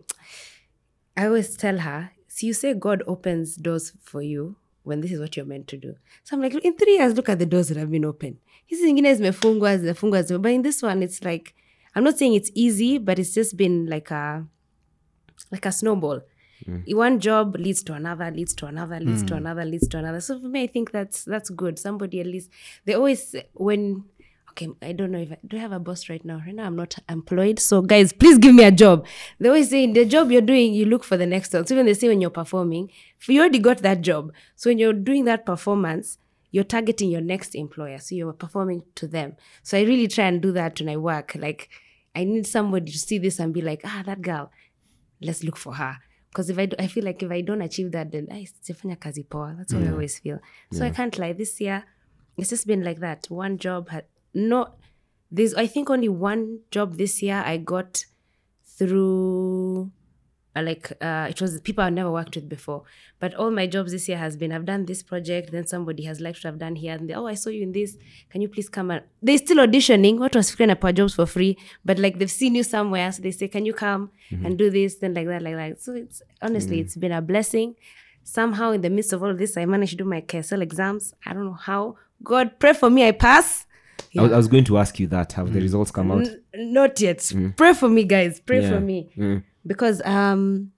i 1.16 1.26
always 1.26 1.56
tell 1.56 1.78
her 1.78 2.10
so 2.28 2.46
you 2.46 2.52
say 2.52 2.74
god 2.74 3.02
opens 3.06 3.56
doors 3.56 3.92
for 4.02 4.22
you 4.22 4.56
when 4.84 5.00
this 5.00 5.12
is 5.12 5.20
what 5.20 5.36
you're 5.36 5.44
meant 5.46 5.66
to 5.68 5.76
do. 5.76 5.94
So 6.24 6.36
i'm 6.36 6.42
like 6.42 6.54
in 6.54 6.76
three 6.76 6.96
years 6.98 7.14
look 7.14 7.28
at 7.28 7.38
the 7.38 7.46
doors 7.46 7.68
that 7.68 7.76
have 7.76 7.90
been 7.90 8.04
opened 8.04 8.36
hizi 8.66 8.82
zingine 8.84 9.14
zimefungwa 9.14 9.78
zimefungwa 9.78 10.22
zime- 10.22 10.42
but 10.42 10.52
in 10.52 10.62
this 10.62 10.82
one 10.82 11.02
it's 11.02 11.22
like 11.24 11.54
i'm 11.94 12.04
not 12.04 12.16
saying 12.18 12.34
it's 12.34 12.50
easy 12.54 12.98
but 12.98 13.18
it's 13.18 13.34
just 13.34 13.56
been 13.56 13.86
like 13.86 14.10
a 14.10 14.44
like 15.50 15.66
a 15.68 15.72
snowball 15.72 16.20
one 16.88 17.20
job 17.20 17.56
leads 17.56 17.82
to 17.84 17.92
another 17.92 18.30
leads 18.30 18.54
to 18.54 18.66
another 18.66 19.00
leads 19.00 19.22
to 19.24 19.34
another 19.34 19.64
leads 19.64 19.88
to 19.88 19.98
another. 19.98 20.20
So 20.20 20.40
for 20.40 20.48
me 20.48 20.62
i 20.62 20.66
think 20.66 20.90
that's 20.90 21.24
that's 21.24 21.50
good. 21.50 21.78
Somebody 21.78 22.20
at 22.20 22.26
least 22.26 22.50
they 22.84 22.94
always 22.94 23.34
when 23.54 24.04
okay 24.50 24.68
i 24.82 24.92
don't 24.92 25.12
know 25.12 25.20
if 25.20 25.32
I, 25.32 25.38
do 25.46 25.56
i 25.56 25.60
have 25.60 25.72
a 25.72 25.78
boss 25.78 26.08
right 26.08 26.24
now? 26.24 26.42
Right 26.44 26.54
now 26.54 26.66
i'm 26.66 26.76
not 26.76 26.96
employed. 27.08 27.58
So 27.58 27.82
guys 27.82 28.12
please 28.12 28.38
give 28.38 28.54
me 28.54 28.64
a 28.64 28.70
job. 28.70 29.06
They 29.38 29.48
always 29.48 29.70
say 29.70 29.90
the 29.90 30.04
job 30.04 30.30
you're 30.30 30.42
doing 30.42 30.74
you 30.74 30.86
look 30.86 31.04
for 31.04 31.16
the 31.16 31.26
next 31.26 31.52
one 31.52 31.66
so 31.66 31.74
even 31.74 31.86
they 31.86 31.94
say 31.94 32.08
when 32.08 32.20
you're 32.20 32.30
performing 32.30 32.90
you 33.26 33.40
already 33.40 33.58
got 33.58 33.78
that 33.78 34.00
job. 34.00 34.32
So 34.56 34.70
when 34.70 34.78
you're 34.78 34.92
doing 34.92 35.24
that 35.26 35.46
performance 35.46 36.18
you're 36.50 36.64
targeting 36.64 37.10
your 37.10 37.20
next 37.20 37.54
employer. 37.54 37.98
So 37.98 38.14
you're 38.14 38.32
performing 38.32 38.82
to 38.94 39.06
them. 39.06 39.36
So 39.62 39.78
i 39.78 39.82
really 39.82 40.08
try 40.08 40.24
and 40.24 40.40
do 40.40 40.52
that 40.52 40.80
when 40.80 40.88
i 40.88 40.96
work. 40.96 41.36
Like 41.38 41.68
i 42.14 42.24
need 42.24 42.46
somebody 42.46 42.90
to 42.90 42.98
see 42.98 43.18
this 43.18 43.38
and 43.38 43.54
be 43.54 43.60
like 43.60 43.82
ah 43.84 44.02
that 44.04 44.22
girl 44.22 44.50
let's 45.20 45.42
look 45.44 45.56
for 45.56 45.74
her 45.74 45.98
because 46.30 46.50
if 46.50 46.58
I, 46.58 46.66
do, 46.66 46.76
I 46.78 46.86
feel 46.86 47.04
like 47.04 47.22
if 47.22 47.30
I 47.30 47.40
don't 47.40 47.62
achieve 47.62 47.92
that 47.92 48.12
then 48.12 48.28
I 48.30 48.46
sijafanya 48.46 49.00
kazi 49.00 49.22
poa. 49.22 49.54
That's 49.56 49.72
what 49.74 49.82
I 49.82 49.90
always 49.90 50.18
feel. 50.18 50.40
So 50.72 50.84
I 50.84 50.90
can't 50.90 51.18
lie 51.18 51.32
this 51.32 51.60
year 51.60 51.84
it's 52.38 52.50
just 52.50 52.66
been 52.66 52.84
like 52.84 53.00
that. 53.00 53.26
One 53.28 53.58
job 53.58 53.90
had 53.90 54.04
no 54.32 54.68
there's 55.30 55.54
I 55.54 55.66
think 55.66 55.90
only 55.90 56.08
one 56.08 56.60
job 56.70 56.96
this 56.96 57.22
year 57.22 57.42
I 57.44 57.58
got 57.58 58.06
through 58.64 59.90
Uh, 60.56 60.62
like 60.62 60.92
uh, 61.02 61.26
it 61.28 61.40
was 61.40 61.60
people 61.60 61.84
I've 61.84 61.92
never 61.92 62.10
worked 62.10 62.34
with 62.34 62.48
before. 62.48 62.82
But 63.20 63.34
all 63.34 63.50
my 63.50 63.66
jobs 63.66 63.92
this 63.92 64.08
year 64.08 64.18
has 64.18 64.36
been 64.36 64.50
I've 64.50 64.64
done 64.64 64.86
this 64.86 65.02
project 65.02 65.52
then 65.52 65.66
somebody 65.66 66.04
has 66.04 66.20
liked 66.20 66.42
what 66.42 66.52
I've 66.52 66.58
done 66.58 66.76
here 66.76 66.94
and 66.94 67.08
they, 67.08 67.14
oh 67.14 67.26
I 67.26 67.34
saw 67.34 67.50
you 67.50 67.62
in 67.62 67.72
this. 67.72 67.96
Can 68.30 68.40
you 68.40 68.48
please 68.48 68.68
come 68.68 68.90
and 68.90 69.02
they're 69.22 69.38
still 69.38 69.58
auditioning. 69.58 70.18
What 70.18 70.34
was 70.34 70.50
figuring 70.50 70.70
up 70.70 70.94
jobs 70.94 71.14
for 71.14 71.26
free? 71.26 71.58
But 71.84 71.98
like 71.98 72.18
they've 72.18 72.30
seen 72.30 72.54
you 72.54 72.62
somewhere 72.62 73.12
so 73.12 73.22
they 73.22 73.30
say 73.30 73.48
can 73.48 73.66
you 73.66 73.74
come 73.74 74.10
mm-hmm. 74.30 74.46
and 74.46 74.58
do 74.58 74.70
this? 74.70 74.96
Then 74.96 75.14
like 75.14 75.26
that 75.26 75.42
like 75.42 75.54
that 75.54 75.82
so 75.82 75.92
it's 75.92 76.22
honestly 76.40 76.78
mm. 76.78 76.80
it's 76.80 76.96
been 76.96 77.12
a 77.12 77.20
blessing. 77.20 77.74
Somehow 78.24 78.72
in 78.72 78.80
the 78.80 78.90
midst 78.90 79.12
of 79.12 79.22
all 79.22 79.34
this 79.34 79.56
I 79.56 79.66
managed 79.66 79.92
to 79.92 79.96
do 79.98 80.04
my 80.04 80.22
KSL 80.22 80.62
exams. 80.62 81.14
I 81.26 81.34
don't 81.34 81.44
know 81.44 81.52
how. 81.52 81.96
God 82.24 82.58
pray 82.58 82.72
for 82.72 82.88
me 82.90 83.06
I 83.06 83.12
pass. 83.12 83.66
I, 84.16 84.22
was, 84.22 84.32
I 84.32 84.36
was 84.36 84.48
going 84.48 84.64
to 84.64 84.78
ask 84.78 84.98
you 84.98 85.06
that. 85.08 85.32
Have 85.32 85.52
the 85.52 85.58
mm. 85.58 85.62
results 85.62 85.90
come 85.90 86.10
out? 86.10 86.26
N- 86.26 86.72
not 86.72 87.00
yet. 87.00 87.18
Mm. 87.18 87.56
Pray 87.56 87.74
for 87.74 87.88
me, 87.88 88.04
guys. 88.04 88.40
Pray 88.40 88.62
Yeah. 88.62 88.70
for 88.70 88.80
me 88.80 89.42
because 89.68 90.00
um, 90.04 90.72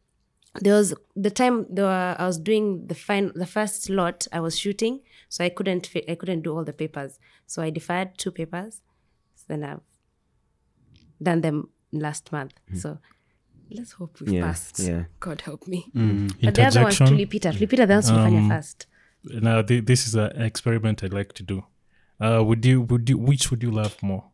there 0.61 0.75
was 0.75 0.93
the 1.17 1.31
time 1.31 1.67
there 1.71 1.87
were, 1.87 2.17
I 2.19 2.27
was 2.27 2.39
doing 2.39 2.87
the 2.87 2.95
fine 2.95 3.33
the 3.35 3.47
first 3.47 3.89
lot 3.89 4.27
I 4.33 4.41
was 4.41 4.59
shooting, 4.59 5.01
so 5.29 5.45
I 5.45 5.49
couldn't 5.49 5.87
fi- 5.87 6.05
I 6.09 6.15
couldn't 6.17 6.43
do 6.43 6.55
all 6.57 6.65
the 6.65 6.73
papers, 6.83 7.19
so 7.47 7.63
I 7.63 7.71
deferred 7.71 8.19
two 8.19 8.33
papers. 8.33 8.83
So 9.37 9.45
then 9.49 9.65
I've 9.65 9.81
done 11.23 11.41
them 11.41 11.69
last 11.93 12.33
month. 12.33 12.55
So 12.75 12.99
let's 13.71 13.93
hope 13.93 14.21
we 14.21 14.37
Yeah, 14.37 14.47
passed. 14.47 14.79
yeah. 14.81 15.05
God 15.21 15.41
help 15.43 15.67
me. 15.69 15.87
Mm. 15.95 16.33
But 16.43 16.55
the 16.55 16.65
other 16.67 16.83
one 16.83 16.93
Interjection. 16.93 17.07
tulipita 17.17 17.53
tulipita 17.53 17.87
the 17.87 17.95
ones 17.95 18.11
tulifanya 18.11 18.49
first. 18.49 18.87
Now, 19.25 19.63
th- 19.63 19.85
this 19.85 20.07
is 20.07 20.15
an 20.15 20.41
experiment 20.43 21.05
I'd 21.05 21.13
like 21.13 21.33
to 21.35 21.43
do. 21.43 21.65
Uh, 22.21 22.43
would 22.45 22.65
you, 22.65 22.81
would 22.83 23.09
you, 23.09 23.19
which 23.19 23.51
would 23.51 23.63
you 23.63 23.71
love 23.71 23.97
more? 24.03 24.25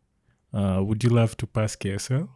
Uh, 0.52 0.80
would 0.82 1.02
you 1.04 1.10
love 1.10 1.36
to 1.38 1.46
pass 1.46 1.76
KSL, 1.76 2.28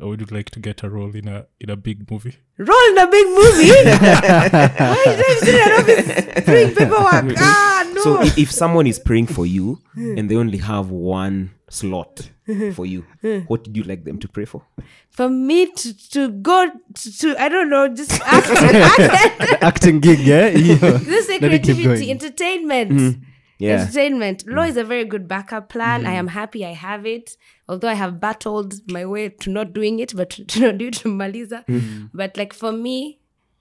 or 0.00 0.08
would 0.08 0.20
you 0.20 0.26
like 0.30 0.50
to 0.50 0.60
get 0.60 0.82
a 0.82 0.90
role 0.90 1.14
in 1.14 1.28
a 1.28 1.46
in 1.60 1.70
a 1.70 1.76
big 1.76 2.10
movie? 2.10 2.36
Role 2.58 2.88
in 2.90 2.98
a 2.98 3.06
big 3.10 3.26
movie. 3.26 3.68
Why 3.90 5.02
did 5.04 5.24
I 5.26 5.38
sit 5.40 5.54
in 5.54 5.72
office 5.80 6.44
doing 6.46 6.74
paperwork? 6.74 7.36
Ah 7.38 7.90
no. 7.94 8.02
So 8.02 8.22
if, 8.22 8.38
if 8.38 8.52
someone 8.52 8.86
is 8.86 8.98
praying 8.98 9.28
for 9.28 9.46
you 9.46 9.78
and 9.94 10.30
they 10.30 10.36
only 10.36 10.58
have 10.58 10.90
one 10.90 11.50
slot 11.68 12.30
for 12.74 12.86
you, 12.86 13.04
what 13.46 13.64
did 13.64 13.76
you 13.76 13.82
like 13.84 14.04
them 14.04 14.18
to 14.18 14.28
pray 14.28 14.44
for? 14.44 14.62
for 15.16 15.30
me 15.30 15.72
to, 15.72 16.10
to 16.10 16.28
go 16.28 16.70
to, 16.94 17.18
to 17.18 17.42
I 17.42 17.48
don't 17.48 17.70
know, 17.70 17.88
just 17.88 18.20
act, 18.20 18.50
act 18.50 19.62
acting 19.62 20.00
gig, 20.00 20.18
yeah. 20.20 20.48
Yeah. 20.48 20.74
this 20.76 21.28
is 21.30 21.40
Let 21.40 21.54
it 21.54 21.62
keep 21.62 21.76
creativity, 21.76 22.10
entertainment. 22.10 23.18
Yeah. 23.58 23.80
Entertainment. 23.80 24.46
Law 24.46 24.64
mm. 24.64 24.68
is 24.68 24.76
a 24.76 24.84
very 24.84 25.04
good 25.04 25.26
backup 25.26 25.68
plan. 25.68 26.06
I 26.06 26.10
mm. 26.10 26.18
am 26.18 26.28
happy 26.28 26.64
I 26.64 26.72
have 26.72 27.06
it. 27.06 27.36
Although 27.68 27.88
I 27.88 27.94
have 27.94 28.20
battled 28.20 28.90
my 28.90 29.06
way 29.06 29.28
to 29.30 29.50
not 29.50 29.72
doing 29.72 29.98
it, 29.98 30.14
but 30.14 30.30
to 30.48 30.60
not 30.60 30.78
do 30.78 30.88
it 30.88 30.94
to 30.94 31.08
Maliza. 31.08 31.64
Mm. 31.66 32.10
But 32.12 32.36
like 32.36 32.52
for 32.52 32.72
me, 32.72 33.18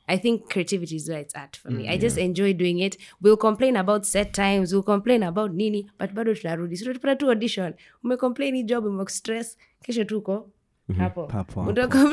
I 0.08 0.18
think 0.18 0.50
creativity 0.50 0.98
is 0.98 1.10
where 1.10 1.20
it's 1.20 1.36
at 1.36 1.56
for 1.56 1.72
me. 1.72 1.90
I 1.90 1.98
just 1.98 2.18
enjoy 2.18 2.54
doing 2.54 2.80
it. 2.80 2.96
We'll 3.22 3.38
complain 3.38 3.76
about 3.76 4.06
set 4.06 4.34
times, 4.34 4.72
we'll 4.72 4.84
complain 4.84 5.24
about 5.24 5.54
nini, 5.54 5.90
but 5.98 6.14
bado 6.14 6.36
tunarudi. 6.36 6.78
So 6.78 6.94
tutapata 6.94 7.20
tu 7.20 7.30
audition. 7.30 7.74
Umecomplain 8.04 8.56
hii 8.56 8.64
job, 8.64 8.86
umestress, 8.86 9.58
kesho 9.84 10.04
tuko 10.04 10.52
mm-hmm. 10.90 11.02
hapo. 11.02 11.28
Hapo, 11.28 11.64
hapo. 11.64 12.12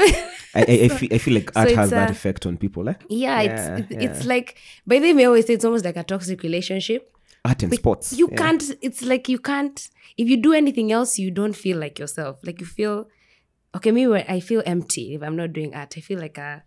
I, 0.55 0.63
I, 0.63 0.85
I, 0.85 0.89
feel, 0.89 1.13
I 1.13 1.19
feel 1.19 1.35
like 1.35 1.53
art 1.57 1.69
it's 1.69 1.77
has 1.77 1.91
that 1.91 2.09
a- 2.09 2.13
effect 2.13 2.47
on 2.47 2.57
people. 2.57 2.89
Eh? 2.89 2.95
yeah, 3.11 3.43
Yeah, 3.43 3.77
it's 3.77 3.93
it- 3.93 4.03
it's 4.03 4.25
like 4.25 4.57
by 4.87 4.99
the 4.99 5.09
way, 5.09 5.15
we 5.15 5.25
always 5.27 5.47
say 5.47 5.55
it's 5.55 5.65
almost 5.65 5.85
like 5.85 5.99
a 5.99 6.05
toxic 6.05 6.43
relationship 6.43 7.12
art 7.45 7.63
and 7.63 7.71
But 7.71 7.79
sports. 7.79 8.13
You 8.13 8.29
yeah. 8.31 8.37
can't. 8.37 8.63
It's 8.81 9.03
like 9.03 9.29
you 9.29 9.39
can't. 9.39 9.89
If 10.17 10.29
you 10.29 10.37
do 10.37 10.53
anything 10.53 10.93
else, 10.93 11.19
you 11.19 11.31
don't 11.31 11.55
feel 11.55 11.79
like 11.79 11.99
yourself. 11.99 12.39
Like 12.43 12.61
you 12.61 12.67
feel. 12.67 13.09
Okay, 13.75 13.91
me 13.91 14.07
I 14.15 14.41
feel 14.41 14.63
empty 14.67 15.15
if 15.15 15.23
I'm 15.23 15.37
not 15.37 15.53
doing 15.53 15.75
art. 15.75 15.95
I 15.97 16.01
feel 16.01 16.19
like 16.19 16.37
a, 16.37 16.63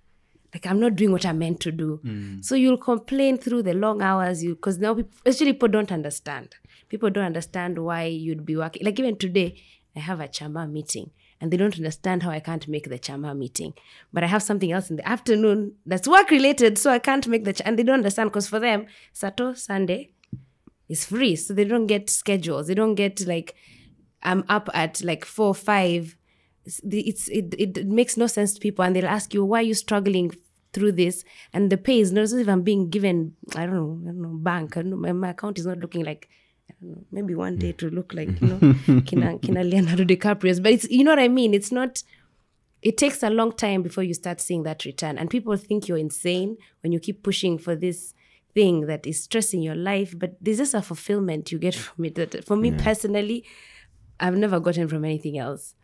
like 0.54 0.66
I'm 0.66 0.80
not 0.80 0.96
doing 0.96 1.12
what 1.12 1.26
I'm 1.26 1.38
meant 1.38 1.60
to 1.62 1.72
do. 1.72 2.00
Mm. 2.04 2.44
So 2.44 2.56
you'll 2.56 2.78
complain 2.78 3.38
through 3.38 3.62
the 3.64 3.74
long 3.74 4.02
hours. 4.02 4.44
You 4.44 4.56
because 4.56 4.80
now 4.80 4.96
people, 4.96 5.12
actually 5.28 5.54
people 5.54 5.70
don't 5.70 5.92
understand. 5.92 6.56
People 6.90 7.10
don't 7.10 7.26
understand 7.26 7.78
why 7.78 8.06
you'd 8.06 8.46
be 8.46 8.56
working. 8.56 8.84
Like 8.84 9.00
even 9.00 9.18
today, 9.18 9.62
I 9.96 10.00
have 10.00 10.20
a 10.20 10.28
chama 10.28 10.70
meeting. 10.70 11.12
And 11.42 11.52
they 11.52 11.58
don't 11.58 11.76
understand 11.76 12.24
how 12.24 12.30
I 12.30 12.40
can't 12.40 12.66
make 12.68 12.90
the 12.90 12.98
chama 12.98 13.38
meeting, 13.38 13.74
but 14.14 14.24
I 14.24 14.28
have 14.28 14.42
something 14.42 14.72
else 14.72 14.90
in 14.90 14.96
the 14.96 15.08
afternoon 15.08 15.74
that's 15.86 16.08
work 16.08 16.32
related, 16.32 16.78
so 16.78 16.90
I 16.90 16.98
can't 16.98 17.28
make 17.28 17.44
the. 17.44 17.52
Ch- 17.52 17.62
and 17.66 17.78
they 17.78 17.84
don't 17.84 17.96
understand 17.96 18.30
because 18.30 18.48
for 18.48 18.58
them, 18.58 18.86
Sato 19.12 19.54
Sunday, 19.54 20.14
is 20.90 21.06
free. 21.06 21.36
So 21.36 21.54
they 21.54 21.66
don't 21.66 21.88
get 21.88 22.10
schedules. 22.10 22.68
They 22.68 22.76
don't 22.76 22.96
get 22.96 23.26
like 23.28 23.56
i'm 24.24 24.44
up 24.50 24.70
at 24.74 25.04
like 25.04 25.26
four 25.26 25.54
five. 25.54 26.16
It's 26.66 27.28
it, 27.28 27.54
it 27.58 27.88
makes 27.88 28.18
no 28.18 28.28
sense 28.28 28.54
to 28.54 28.60
people. 28.60 28.84
And 28.84 28.96
they'll 28.96 29.06
ask 29.06 29.34
you 29.34 29.46
why 29.46 29.60
are 29.60 29.64
you 29.64 29.74
struggling 29.74 30.32
through 30.74 30.94
this? 30.94 31.24
And 31.54 31.72
the 31.72 31.78
pay 31.78 32.00
is 32.00 32.12
not 32.12 32.24
as 32.24 32.34
if 32.34 32.48
i'm 32.48 32.62
being 32.62 32.90
given 32.90 33.36
i 33.56 33.66
don't 33.66 33.76
know 33.76 34.00
i 34.04 34.08
don't 34.08 34.22
know 34.22 34.30
bank. 34.30 34.78
I 34.78 34.82
don't 34.82 34.92
know, 34.92 34.98
my, 34.98 35.12
my 35.12 35.30
account 35.30 35.60
is 35.60 35.66
not 35.66 35.80
looking 35.80 36.04
like 36.04 36.30
I 36.70 36.74
don't 36.82 36.92
know, 36.92 37.04
maybe 37.12 37.36
one 37.36 37.58
day 37.58 37.72
to 37.74 37.90
look 37.90 38.14
like 38.14 38.42
you 38.42 38.48
know 38.48 39.02
kina, 39.06 39.38
kina 39.40 39.64
leonardo 39.64 40.04
dicaprio's. 40.04 40.60
But 40.60 40.74
it's 40.74 40.90
you 40.90 41.04
know 41.04 41.12
what 41.12 41.20
i 41.20 41.28
mean? 41.28 41.54
It's 41.54 41.72
not 41.72 42.04
it 42.86 42.98
takes 42.98 43.24
a 43.24 43.32
long 43.32 43.52
time 43.52 43.82
before 43.82 44.04
you 44.04 44.14
start 44.14 44.40
seeing 44.40 44.62
that 44.62 44.86
return. 44.86 45.18
And 45.18 45.28
people 45.28 45.58
think 45.58 45.88
you're 45.88 45.98
insane 45.98 46.58
when 46.82 46.92
you 46.92 47.00
keep 47.00 47.24
pushing 47.24 47.58
for 47.58 47.76
this 47.76 48.14
thing 48.56 48.88
that 48.88 49.06
is 49.06 49.22
stressing 49.22 49.62
your 49.62 49.76
life 49.76 50.18
but 50.18 50.36
there's 50.42 50.58
just 50.58 50.74
a 50.74 50.82
fulfillment 50.82 51.52
you 51.52 51.60
get 51.60 51.76
from 51.86 52.06
it. 52.06 52.16
That 52.16 52.44
for 52.46 52.56
me 52.56 52.72
personally 52.72 53.46
i've 54.20 54.38
never 54.38 54.60
gotten 54.60 54.88
from 54.88 55.06
anything 55.06 55.38
else. 55.38 55.76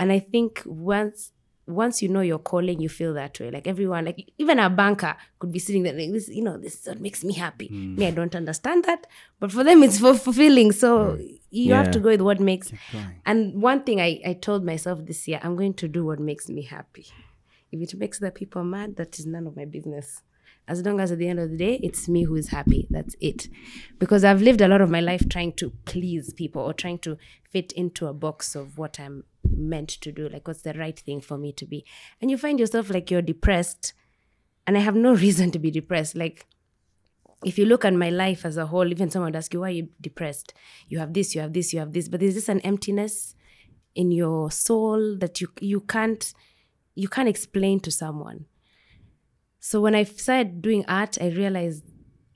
And 0.00 0.10
i 0.10 0.18
think 0.18 0.62
once 0.64 1.30
once 1.66 2.02
you 2.02 2.08
know 2.08 2.20
your 2.20 2.38
calling 2.38 2.80
you 2.80 2.88
feel 2.88 3.14
that 3.14 3.38
way. 3.40 3.50
Like 3.50 3.66
everyone 3.66 4.04
like 4.04 4.30
even 4.38 4.58
a 4.58 4.68
banker 4.68 5.16
could 5.38 5.50
be 5.50 5.58
sitting 5.58 5.82
there 5.82 5.94
like 5.94 6.12
this 6.12 6.28
you 6.28 6.42
know 6.42 6.58
this 6.58 6.80
is 6.80 6.86
what 6.86 7.00
makes 7.00 7.24
me 7.24 7.34
happy. 7.34 7.68
Mm. 7.68 7.98
Me 7.98 8.06
i 8.06 8.10
don't 8.10 8.34
understand 8.34 8.84
that 8.84 9.06
but 9.40 9.52
for 9.52 9.64
them 9.64 9.82
it's 9.82 9.98
fulfilling. 9.98 10.72
So 10.72 11.18
you 11.50 11.74
have 11.74 11.90
to 11.92 12.00
go 12.00 12.08
with 12.08 12.20
what 12.20 12.40
makes 12.40 12.72
and 13.24 13.62
one 13.62 13.82
thing 13.84 14.00
I, 14.00 14.20
I 14.26 14.32
told 14.34 14.64
myself 14.64 15.04
this 15.06 15.28
year 15.28 15.40
i'm 15.42 15.56
going 15.56 15.74
to 15.74 15.88
do 15.88 16.04
what 16.04 16.18
makes 16.18 16.48
me 16.48 16.62
happy. 16.62 17.06
If 17.72 17.80
it 17.80 17.98
makes 17.98 18.18
the 18.18 18.30
people 18.30 18.62
mad 18.64 18.96
that 18.96 19.18
is 19.18 19.26
none 19.26 19.46
of 19.46 19.56
my 19.56 19.64
business 19.64 20.22
as 20.66 20.82
long 20.82 21.00
as 21.00 21.12
at 21.12 21.18
the 21.18 21.28
end 21.28 21.38
of 21.38 21.50
the 21.50 21.56
day 21.56 21.74
it's 21.82 22.08
me 22.08 22.24
who 22.24 22.34
is 22.36 22.48
happy. 22.48 22.86
That's 22.90 23.14
it. 23.20 23.48
Because 23.98 24.24
i've 24.24 24.42
lived 24.42 24.60
a 24.60 24.68
lot 24.68 24.80
of 24.80 24.90
my 24.90 25.00
life 25.00 25.28
trying 25.28 25.52
to 25.54 25.70
please 25.84 26.32
people 26.32 26.62
or 26.62 26.72
trying 26.72 26.98
to 27.00 27.16
fit 27.50 27.72
into 27.72 28.06
a 28.06 28.12
box 28.12 28.54
of 28.54 28.78
what 28.78 28.98
i'm 28.98 29.24
meant 29.48 29.88
to 29.88 30.12
do. 30.12 30.28
Like 30.28 30.48
what's 30.48 30.62
the 30.62 30.74
right 30.74 30.98
thing 30.98 31.20
for 31.20 31.36
me 31.38 31.52
to 31.52 31.66
be? 31.66 31.84
And 32.20 32.30
you 32.30 32.38
find 32.38 32.58
yourself 32.58 32.90
like 32.90 33.10
you're 33.10 33.22
depressed. 33.22 33.92
And 34.66 34.76
i 34.76 34.80
have 34.80 34.96
no 34.96 35.14
reason 35.26 35.50
to 35.52 35.58
be 35.58 35.70
depressed. 35.70 36.16
Like 36.16 36.46
if 37.44 37.58
you 37.58 37.66
look 37.66 37.84
at 37.84 37.92
my 37.92 38.08
life 38.10 38.44
as 38.46 38.56
a 38.56 38.66
whole 38.66 38.90
even 38.90 39.10
someone 39.10 39.32
would 39.32 39.36
ask 39.36 39.52
you 39.52 39.60
why 39.60 39.68
are 39.68 39.72
you 39.72 39.88
depressed? 40.00 40.54
You 40.88 40.98
have 40.98 41.12
this 41.12 41.34
you 41.34 41.40
have 41.40 41.52
this 41.52 41.72
you 41.72 41.80
have 41.80 41.92
this. 41.92 42.08
But 42.08 42.20
there's 42.20 42.34
just 42.34 42.48
an 42.48 42.60
emptiness 42.60 43.34
in 43.94 44.10
your 44.10 44.50
soul 44.50 45.16
that 45.18 45.40
you 45.40 45.48
you 45.60 45.80
can't 45.80 46.34
you 46.94 47.08
can't 47.08 47.28
explain 47.28 47.80
to 47.80 47.90
someone 47.90 48.46
so 49.64 49.80
when 49.80 49.94
I 49.94 50.04
started 50.04 50.60
doing 50.60 50.84
art, 50.88 51.16
I 51.18 51.28
realized 51.28 51.84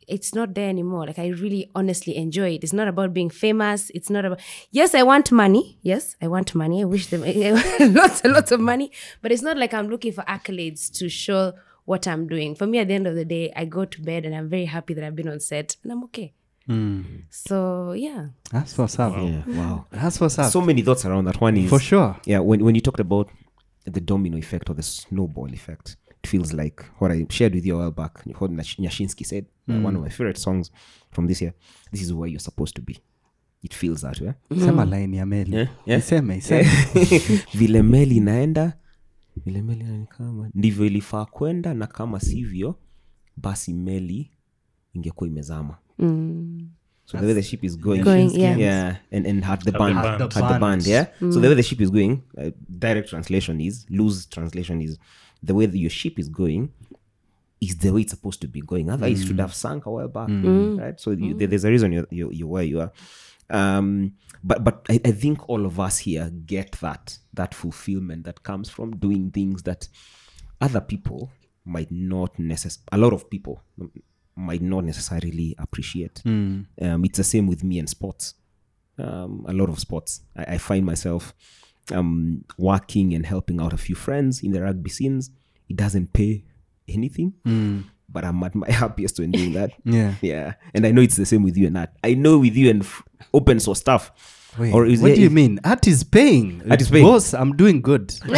it's 0.08 0.34
not 0.34 0.54
there 0.54 0.70
anymore. 0.70 1.04
Like 1.06 1.18
I 1.18 1.26
really 1.26 1.70
honestly 1.74 2.16
enjoy 2.16 2.54
it. 2.54 2.64
It's 2.64 2.72
not 2.72 2.88
about 2.88 3.12
being 3.12 3.28
famous. 3.28 3.90
It's 3.94 4.08
not 4.08 4.24
about 4.24 4.40
yes, 4.70 4.94
I 4.94 5.02
want 5.02 5.30
money. 5.30 5.78
Yes, 5.82 6.16
I 6.22 6.26
want 6.28 6.54
money. 6.54 6.80
I 6.80 6.86
wish 6.86 7.08
them 7.08 7.20
lots 7.94 8.22
and 8.22 8.32
lots 8.32 8.50
of 8.50 8.60
money. 8.60 8.90
But 9.20 9.30
it's 9.30 9.42
not 9.42 9.58
like 9.58 9.74
I'm 9.74 9.90
looking 9.90 10.10
for 10.10 10.22
accolades 10.22 10.90
to 11.00 11.10
show 11.10 11.52
what 11.84 12.08
I'm 12.08 12.26
doing. 12.26 12.54
For 12.54 12.66
me, 12.66 12.78
at 12.78 12.88
the 12.88 12.94
end 12.94 13.06
of 13.06 13.14
the 13.14 13.26
day, 13.26 13.52
I 13.54 13.66
go 13.66 13.84
to 13.84 14.00
bed 14.00 14.24
and 14.24 14.34
I'm 14.34 14.48
very 14.48 14.64
happy 14.64 14.94
that 14.94 15.04
I've 15.04 15.14
been 15.14 15.28
on 15.28 15.38
set 15.38 15.76
and 15.82 15.92
I'm 15.92 16.02
okay. 16.04 16.32
Hmm. 16.66 17.02
So 17.28 17.92
yeah. 17.92 18.28
That's 18.50 18.78
what's 18.78 18.98
up. 18.98 19.12
Yeah, 19.18 19.42
wow. 19.48 19.84
That's 19.90 20.18
what's 20.18 20.38
up. 20.38 20.50
So 20.50 20.62
many 20.62 20.80
thoughts 20.80 21.04
around 21.04 21.26
that. 21.26 21.42
One 21.42 21.58
is 21.58 21.68
For 21.68 21.78
sure. 21.78 22.16
Yeah, 22.24 22.38
when 22.38 22.64
when 22.64 22.74
you 22.74 22.80
talked 22.80 23.00
about 23.00 23.28
the 23.84 24.00
domino 24.00 24.38
effect 24.38 24.70
or 24.70 24.74
the 24.74 24.82
snowball 24.82 25.52
effect, 25.52 25.96
it 26.22 26.26
feels 26.28 26.52
like 26.52 26.84
what 26.98 27.10
I 27.12 27.26
shared 27.30 27.54
with 27.54 27.66
you 27.66 27.76
a 27.76 27.78
while 27.78 27.90
back. 27.90 28.22
What 28.40 28.50
Nyashinsky 28.50 29.24
said, 29.26 29.46
mm. 29.68 29.82
one 29.82 29.96
of 29.96 30.02
my 30.02 30.08
favorite 30.08 30.38
songs 30.38 30.70
from 31.10 31.26
this 31.28 31.40
year. 31.42 31.54
This 31.92 32.02
is 32.02 32.12
where 32.12 32.28
you're 32.30 32.40
supposed 32.40 32.74
to 32.76 32.82
be. 32.82 32.98
It 33.62 33.74
feels 33.74 34.00
that 34.02 34.20
way. 34.20 34.34
Sema 34.58 34.84
line 34.84 35.14
ya 35.16 35.24
meli. 35.26 35.56
Yeah, 35.56 35.68
yeah. 35.86 35.98
Iseme, 35.98 36.36
iseme. 36.40 36.64
vile 37.54 37.82
meli 37.82 38.16
inaenda 38.16 38.72
vile 39.44 39.62
meli 39.62 39.80
inaenda 39.80 40.06
kama 40.06 40.50
ndivyo 40.54 40.86
ilifaa 40.86 41.24
kwenda 41.24 41.74
na 41.74 41.86
kama 41.86 42.20
sivyo 42.20 42.74
basi 43.36 43.74
meli 43.74 44.30
ingekuwa 44.94 45.28
imezama 45.28 45.76
so 47.04 47.18
the 47.18 47.24
way 47.26 47.34
the 47.34 47.42
ship 47.42 47.64
is 47.64 47.78
going, 47.78 48.02
Going, 48.02 48.30
yeah. 48.38 48.58
yeah 48.58 48.96
and, 49.12 49.26
and 49.26 49.42
had 49.44 49.60
the 49.64 49.70
the 49.72 49.78
band 49.78 49.94
band. 49.94 50.20
had 50.20 50.30
The 50.30 50.40
the 50.54 50.58
band. 50.58 50.86
yeah. 50.86 51.06
Mm. 51.20 51.32
so 51.32 51.40
the 51.40 51.48
way 51.48 51.54
the 51.56 51.62
ship 51.62 51.80
is 51.80 51.90
going 51.90 52.22
uh, 52.36 52.50
direct 52.68 53.08
translation 53.08 53.60
is 53.60 53.86
loose 53.90 54.26
translation 54.28 54.80
is 54.80 54.98
the 55.42 55.54
way 55.54 55.66
that 55.66 55.78
your 55.78 55.90
ship 55.90 56.18
is 56.18 56.28
going 56.28 56.72
is 57.60 57.76
the 57.78 57.90
way 57.92 58.02
it's 58.02 58.12
supposed 58.12 58.40
to 58.40 58.48
be 58.48 58.60
going. 58.60 58.88
Otherwise 58.90 59.20
it 59.22 59.26
should 59.26 59.40
have 59.40 59.54
sunk 59.54 59.86
a 59.86 59.90
while 59.90 60.08
back 60.08 60.28
right? 60.78 61.00
So 61.00 61.10
you, 61.12 61.34
there- 61.34 61.48
there's 61.48 61.64
a 61.64 61.70
reason 61.70 61.92
you're, 61.92 62.06
you're, 62.10 62.32
you're 62.32 62.48
where 62.48 62.62
you 62.64 62.80
are. 62.80 62.92
Um 63.50 64.12
but 64.44 64.62
but 64.62 64.84
I, 64.88 65.00
I 65.04 65.10
think 65.12 65.48
all 65.48 65.64
of 65.66 65.80
us 65.80 65.98
here 65.98 66.30
get 66.30 66.72
that 66.80 67.18
that 67.34 67.54
fulfillment 67.54 68.24
that 68.24 68.42
comes 68.42 68.68
from 68.68 68.96
doing 68.96 69.30
things 69.30 69.62
that 69.62 69.88
other 70.60 70.80
people 70.80 71.30
might 71.64 71.90
not 71.90 72.36
necess- 72.36 72.78
a 72.92 72.98
lot 72.98 73.12
of 73.12 73.28
people 73.30 73.62
might 74.36 74.62
not 74.62 74.84
necessarily 74.84 75.54
appreciate. 75.58 76.22
Um, 76.80 77.04
it's 77.04 77.18
the 77.18 77.24
same 77.24 77.46
with 77.48 77.64
me 77.64 77.78
and 77.80 77.88
sports. 77.88 78.34
Um, 78.98 79.44
a 79.48 79.52
lot 79.52 79.68
of 79.68 79.78
sports. 79.78 80.20
I, 80.36 80.54
I 80.54 80.58
find 80.58 80.84
myself 80.86 81.34
um, 81.92 82.44
working 82.56 83.14
and 83.14 83.24
helping 83.26 83.60
out 83.60 83.72
a 83.72 83.76
few 83.78 83.94
friends 83.94 84.42
in 84.42 84.52
the 84.52 84.62
rugby 84.62 84.90
scenes 84.90 85.30
it 85.68 85.76
doesn't 85.76 86.12
pay 86.12 86.44
anything. 86.88 87.34
But 88.10 88.24
i'm 88.24 88.42
at 88.42 88.54
my 88.54 88.70
happiest 88.82 89.18
when 89.18 89.32
doing 89.32 89.52
that. 89.52 89.72
Yeah. 89.84 90.14
yeah. 90.22 90.54
And 90.74 90.86
i 90.86 90.90
know 90.90 91.02
it's 91.02 91.16
the 91.16 91.26
same 91.26 91.42
with 91.42 91.56
you 91.56 91.66
and 91.66 91.76
that 91.76 91.92
i 92.02 92.14
know 92.14 92.38
with 92.38 92.56
you 92.56 92.70
and 92.70 92.82
f- 92.82 93.02
open 93.34 93.60
source 93.60 93.80
stuff 93.80 94.12
Wait, 94.58 94.72
or 94.74 94.86
is 94.86 95.00
what 95.00 95.08
there- 95.08 95.16
do 95.16 95.22
you 95.22 95.30
mean? 95.30 95.60
Art 95.64 95.86
is 95.86 96.04
paying. 96.04 96.62
Art 96.70 96.80
is 96.80 96.90
paying. 96.90 97.04
Boss, 97.04 97.34
I'm 97.34 97.56
doing 97.56 97.80
good. 97.82 98.14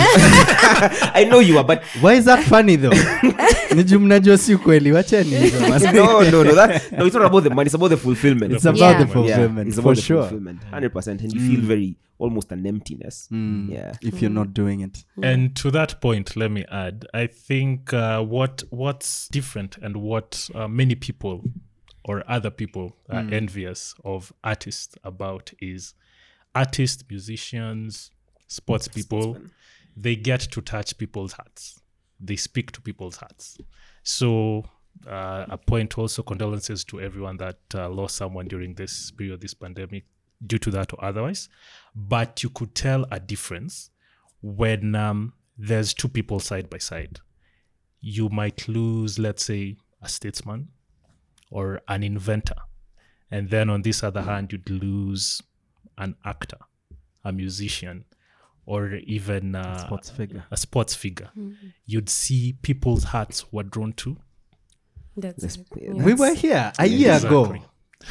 i 1.14 1.26
know 1.28 1.40
you 1.40 1.58
are 1.58 1.64
but 1.64 1.82
Why 2.00 2.14
is 2.14 2.24
that 2.24 2.42
funny 2.44 2.76
though? 2.76 2.90
Mnajua 4.00 4.38
si 4.38 4.56
kweli. 4.56 4.92
Wacheni 4.92 5.92
no 5.94 6.20
no 6.30 6.42
no 6.44 6.54
that 6.54 6.92
no 6.92 7.06
it's 7.06 7.14
not 7.14 7.26
about 7.26 7.44
the 7.44 7.50
money 7.50 7.66
it's 7.66 7.74
about 7.74 7.90
the 7.90 7.96
fulfillment 7.96 8.52
It's 8.52 8.64
about 8.64 8.78
Yeah. 8.78 9.04
the 9.04 9.06
Yeah, 9.06 9.12
fulfillment 9.12 9.68
it's 9.68 9.76
for 9.76 9.80
about 9.82 9.96
the 9.96 10.02
sure. 10.02 10.22
fulfillment 10.22 10.60
100% 10.72 11.06
and 11.22 11.32
you 11.34 11.40
feel 11.40 11.60
very 11.60 11.96
almost 12.18 12.52
an 12.52 12.66
emptiness 12.66 13.28
yeah 13.30 13.92
If 14.02 14.20
you're 14.22 14.30
not 14.30 14.54
doing 14.54 14.80
it. 14.80 15.04
And 15.22 15.54
to 15.56 15.70
that 15.70 16.00
point, 16.00 16.36
let 16.36 16.50
me 16.50 16.64
add, 16.70 17.06
I 17.14 17.26
think 17.26 17.92
uh, 17.92 18.22
what 18.22 18.62
what's 18.70 19.28
different 19.28 19.76
and 19.82 19.96
what 19.96 20.48
uh, 20.54 20.68
many 20.68 20.94
people 20.94 21.42
or 22.04 22.24
other 22.28 22.50
people 22.50 22.96
are 23.08 23.24
envious 23.32 23.94
of 24.04 24.32
artists 24.42 24.96
about 25.04 25.52
is 25.60 25.94
artists, 26.54 27.04
musicians, 27.08 28.10
sports 28.46 28.88
people, 28.88 29.36
they 29.96 30.16
get 30.16 30.40
to 30.40 30.60
touch 30.60 30.96
people's 30.98 31.32
hearts. 31.32 31.80
They 32.20 32.36
speak 32.36 32.72
to 32.72 32.80
people's 32.80 33.16
hearts. 33.16 33.58
So 34.02 34.64
uh, 35.06 35.46
a 35.48 35.58
point 35.58 35.96
also 35.98 36.22
condolences 36.22 36.84
to 36.84 37.00
everyone 37.00 37.36
that 37.38 37.58
uh, 37.74 37.88
lost 37.88 38.16
someone 38.16 38.48
during 38.48 38.74
this 38.74 39.10
period, 39.10 39.40
this 39.40 39.54
pandemic, 39.54 40.04
due 40.46 40.58
to 40.58 40.70
that 40.70 40.92
or 40.92 41.04
otherwise. 41.04 41.48
But 41.94 42.42
you 42.42 42.50
could 42.50 42.74
tell 42.74 43.06
a 43.10 43.20
difference 43.20 43.90
when 44.42 44.94
um, 44.94 45.32
there's 45.56 45.94
two 45.94 46.08
people 46.08 46.40
side 46.40 46.70
by 46.70 46.78
side. 46.78 47.20
You 48.00 48.28
might 48.30 48.66
lose, 48.68 49.18
let's 49.18 49.44
say, 49.44 49.76
a 50.02 50.08
statesman 50.08 50.68
or 51.50 51.82
an 51.88 52.02
inventor. 52.02 52.54
And 53.30 53.50
then 53.50 53.70
on 53.70 53.82
this 53.82 54.02
other 54.02 54.22
hand, 54.22 54.52
you'd 54.52 54.70
lose 54.70 55.42
an 56.00 56.16
actor, 56.24 56.58
a 57.24 57.32
musician, 57.32 58.04
or 58.66 58.94
even 58.94 59.54
uh, 59.54 59.86
Sports 59.86 60.10
figure. 60.10 60.44
a 60.50 60.56
sports 60.56 60.94
figure. 60.94 61.30
Mm-hmm. 61.38 61.68
You'd 61.86 62.08
see 62.08 62.54
people's 62.62 63.04
hearts 63.04 63.52
were 63.52 63.62
drawn 63.62 63.92
to. 63.94 64.16
That's 65.16 65.58
yeah, 65.76 65.92
We 65.92 66.14
were 66.14 66.34
here 66.34 66.72
a 66.78 66.86
year 66.86 67.16
ago. 67.16 67.56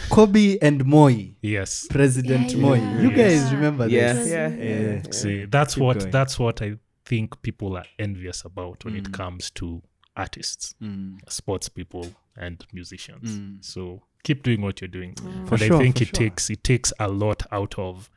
Kobe 0.09 0.57
and 0.61 0.85
Moi. 0.85 1.29
Yes. 1.41 1.87
President 1.89 2.51
Yeah, 2.51 2.57
Moi. 2.57 2.75
yeah. 2.75 3.01
You 3.01 3.11
guys 3.11 3.51
remember 3.51 3.87
yeah 3.87 4.13
this? 4.13 4.29
yeah, 4.29 4.47
Yeah. 4.49 5.01
See, 5.11 5.45
that's 5.45 5.75
Keep 5.75 5.83
what 5.83 5.99
going. 5.99 6.11
that's 6.11 6.37
what 6.37 6.61
I 6.61 6.75
think 7.05 7.41
people 7.41 7.75
are 7.75 7.85
envious 7.97 8.45
about 8.45 8.85
when 8.85 8.95
it 8.95 9.05
mm. 9.05 9.13
comes 9.13 9.49
to 9.51 9.81
artists, 10.15 10.75
mm. 10.81 11.17
sports 11.27 11.69
people, 11.69 12.05
and 12.37 12.63
musicians. 12.71 13.29
Mm. 13.31 13.65
So 13.65 14.03
keep 14.23 14.43
doing 14.43 14.61
what 14.61 14.81
you're 14.81 14.87
doing. 14.87 15.15
For 15.47 15.55
and 15.55 15.59
sure, 15.63 15.75
I 15.77 15.79
think 15.79 15.97
for 15.97 16.03
it 16.03 16.07
sure. 16.07 16.13
takes 16.29 16.49
it 16.49 16.63
takes 16.63 16.93
a 16.99 17.07
lot 17.07 17.43
out 17.51 17.77
of 17.77 18.09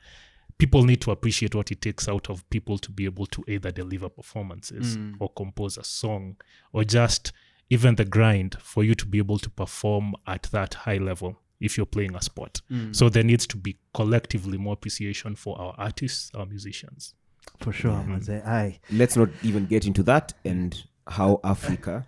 people 0.59 0.85
need 0.85 1.01
to 1.01 1.11
appreciate 1.11 1.55
what 1.55 1.71
it 1.73 1.81
takes 1.81 2.09
out 2.09 2.31
of 2.31 2.49
people 2.51 2.79
to 2.79 2.91
be 2.91 3.05
able 3.05 3.27
to 3.27 3.45
either 3.49 3.71
deliver 3.73 4.09
performances 4.09 4.97
Mm. 4.97 5.17
or 5.19 5.29
compose 5.31 5.77
a 5.77 5.83
song 5.85 6.37
or 6.73 6.85
just 6.85 7.33
even 7.71 7.97
the 7.97 8.05
grind 8.05 8.57
for 8.61 8.85
you 8.85 8.95
to 8.95 9.07
be 9.07 9.19
able 9.19 9.39
to 9.39 9.51
perform 9.51 10.15
at 10.27 10.43
that 10.53 10.75
high 10.75 10.99
level 10.99 11.41
if 11.59 11.77
you're 11.77 11.87
playing 11.87 12.15
a 12.15 12.23
sport. 12.23 12.61
Mm. 12.71 12.95
So 12.95 13.09
there 13.09 13.23
needs 13.25 13.47
to 13.49 13.57
be 13.57 13.77
collectively 13.95 14.59
more 14.59 14.75
appreciation 14.75 15.35
for 15.37 15.59
our 15.61 15.75
artists, 15.79 16.31
our 16.35 16.45
musicians. 16.47 17.15
For 17.61 17.73
sure, 17.73 18.03
Maze. 18.05 18.29
Aye. 18.29 18.79
let's 18.93 19.17
not 19.17 19.31
even 19.43 19.67
get 19.67 19.85
into 19.87 20.03
that 20.05 20.33
and 20.45 20.81
how 21.09 21.41
Africa 21.43 22.07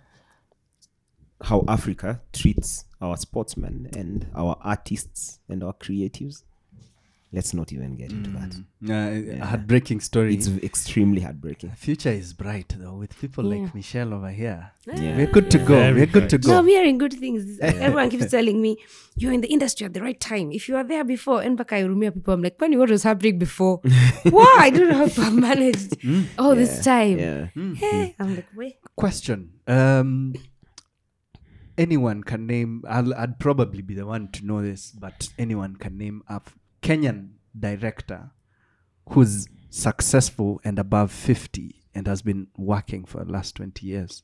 how 1.45 1.63
Africa 1.67 2.21
treats 2.33 2.85
our 3.01 3.17
sportsmen 3.17 3.89
and 3.95 4.27
our 4.35 4.57
artists 4.61 5.39
and 5.49 5.63
our 5.63 5.73
creatives. 5.73 6.43
Let's 7.33 7.53
not 7.53 7.73
even 7.73 7.97
get 7.97 8.11
into 8.13 8.29
that. 8.29 8.55
Uh, 8.89 9.41
a 9.43 9.45
heartbreaking 9.45 9.99
story. 9.99 10.35
It's 10.35 10.47
extremely 10.47 11.19
heartbreaking. 11.21 11.71
future 11.71 12.09
is 12.21 12.33
bright 12.33 12.73
though 12.79 12.93
with 12.95 13.19
people 13.19 13.43
Yeah. 13.43 13.63
like 13.63 13.75
Michelle 13.75 14.13
over 14.13 14.29
here. 14.29 14.71
Yeah. 14.87 15.17
We're 15.17 15.27
good 15.27 15.51
to 15.51 15.57
go. 15.57 15.75
Very 15.75 15.93
We're 15.93 16.05
good 16.05 16.29
to 16.29 16.39
bright. 16.39 16.47
No, 16.47 16.53
go. 16.53 16.59
I'm 16.59 16.67
hearing 16.67 16.97
good 16.97 17.13
things. 17.13 17.59
Everyone 17.61 18.09
keeps 18.09 18.31
telling 18.31 18.61
me 18.61 18.77
you're 19.17 19.33
in 19.33 19.41
the 19.41 19.49
industry 19.49 19.85
at 19.85 19.93
the 19.93 20.01
right 20.01 20.17
time. 20.19 20.53
If 20.53 20.69
you 20.69 20.77
are 20.77 20.83
there 20.85 21.03
before, 21.03 21.41
and 21.41 21.57
back 21.57 21.73
I 21.73 21.83
Rumia 21.83 22.13
people, 22.13 22.33
I'm 22.35 22.41
like, 22.41 22.57
Penny, 22.57 22.77
what 22.77 22.89
was 22.89 23.03
happening 23.03 23.37
before? 23.37 23.81
Why? 24.29 24.55
I 24.61 24.69
don't 24.69 24.87
know 24.89 24.97
how 24.97 25.07
to 25.07 25.21
have 25.25 25.35
managed 25.35 25.97
all 26.39 26.55
this 26.55 26.85
time. 26.85 27.19
Yeah. 27.19 27.47
Hey, 27.75 28.15
I'm 28.17 28.35
like, 28.37 28.47
wait. 28.55 28.77
Question. 28.95 29.51
Um, 29.67 30.35
anyone 31.77 32.23
can 32.23 32.47
name. 32.47 32.83
I'll, 32.87 33.13
I'd 33.13 33.39
probably 33.39 33.81
be 33.81 33.95
the 33.95 34.05
one 34.05 34.29
to 34.33 34.45
know 34.45 34.61
this, 34.61 34.91
but 34.91 35.29
anyone 35.37 35.75
can 35.75 35.97
name 35.97 36.23
a 36.27 36.41
Kenyan 36.81 37.31
director 37.57 38.31
who's 39.09 39.47
successful 39.69 40.61
and 40.63 40.79
above 40.79 41.11
fifty 41.11 41.83
and 41.93 42.07
has 42.07 42.21
been 42.21 42.47
working 42.57 43.05
for 43.05 43.23
the 43.23 43.31
last 43.31 43.55
twenty 43.55 43.87
years. 43.87 44.23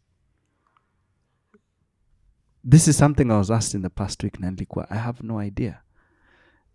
This 2.63 2.87
is 2.87 2.95
something 2.95 3.31
I 3.31 3.37
was 3.37 3.49
asked 3.49 3.73
in 3.73 3.81
the 3.81 3.89
past 3.89 4.23
week, 4.23 4.37
Nandikwa. 4.37 4.85
I 4.89 4.95
have 4.95 5.23
no 5.23 5.39
idea. 5.39 5.81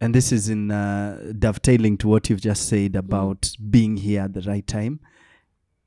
And 0.00 0.14
this 0.14 0.32
is 0.32 0.48
in 0.48 0.70
uh, 0.70 1.32
dovetailing 1.38 1.96
to 1.98 2.08
what 2.08 2.28
you've 2.28 2.40
just 2.40 2.68
said 2.68 2.96
about 2.96 3.50
being 3.70 3.96
here 3.96 4.22
at 4.22 4.34
the 4.34 4.42
right 4.42 4.66
time. 4.66 5.00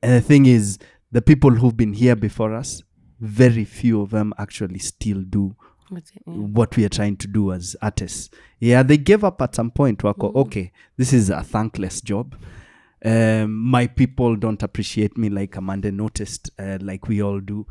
And 0.02 0.12
the 0.12 0.20
thing 0.20 0.46
is, 0.46 0.78
the 1.12 1.22
people 1.22 1.50
who've 1.50 1.76
been 1.76 1.92
here 1.92 2.16
before 2.16 2.54
us, 2.54 2.82
very 3.20 3.64
few 3.64 4.00
of 4.00 4.10
them 4.10 4.32
actually 4.38 4.78
still 4.78 5.22
do 5.22 5.56
it? 5.92 6.04
Yeah. 6.14 6.32
what 6.34 6.76
we 6.76 6.84
are 6.84 6.88
trying 6.88 7.16
to 7.16 7.26
do 7.26 7.52
as 7.52 7.76
artists. 7.82 8.30
Yeah, 8.60 8.82
they 8.82 8.96
gave 8.96 9.24
up 9.24 9.42
at 9.42 9.54
some 9.54 9.70
point. 9.70 10.02
Wako, 10.04 10.32
okay, 10.34 10.72
this 10.96 11.12
is 11.12 11.30
a 11.30 11.42
thankless 11.42 12.00
job. 12.00 12.36
Um, 13.04 13.56
my 13.56 13.86
people 13.86 14.36
don't 14.36 14.62
appreciate 14.62 15.16
me 15.16 15.30
like 15.30 15.56
Amanda 15.56 15.90
noticed, 15.90 16.50
uh, 16.58 16.78
like 16.80 17.08
we 17.08 17.22
all 17.22 17.40
do. 17.40 17.66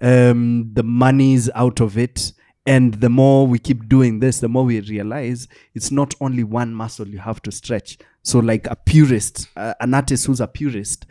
Um, 0.00 0.70
the 0.72 0.82
money's 0.82 1.50
out 1.54 1.80
of 1.80 1.98
it. 1.98 2.32
And 2.66 2.94
the 2.94 3.08
more 3.08 3.46
we 3.46 3.58
keep 3.58 3.88
doing 3.88 4.20
this, 4.20 4.40
the 4.40 4.48
more 4.48 4.64
we 4.64 4.80
realize 4.80 5.48
it's 5.74 5.90
not 5.90 6.14
only 6.20 6.44
one 6.44 6.74
muscle 6.74 7.08
you 7.08 7.18
have 7.18 7.40
to 7.42 7.50
stretch. 7.50 7.96
So, 8.22 8.40
like 8.40 8.66
a 8.66 8.76
purist, 8.76 9.48
uh, 9.56 9.72
an 9.80 9.94
artist 9.94 10.26
who's 10.26 10.40
a 10.40 10.46
purist, 10.46 11.06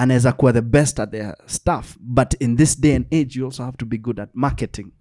anaweza 0.00 0.32
kuwa 0.32 0.52
the 0.52 0.60
best 0.62 1.00
at 1.00 1.10
their 1.10 1.36
stuff. 1.46 1.96
But 2.00 2.34
in 2.40 2.56
this 2.56 2.80
day 2.80 2.96
and 2.96 3.06
age, 3.10 3.38
you 3.38 3.44
also 3.44 3.64
have 3.64 3.76
to 3.76 3.86
be 3.86 3.98
good 3.98 4.20
at 4.20 4.28
marketing. 4.34 4.92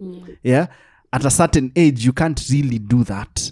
Yeah. 0.43 0.67
At 1.11 1.25
a 1.25 1.29
certain 1.29 1.71
age, 1.75 2.05
you 2.05 2.13
can't 2.13 2.49
really 2.49 2.79
do 2.79 3.03
that. 3.03 3.51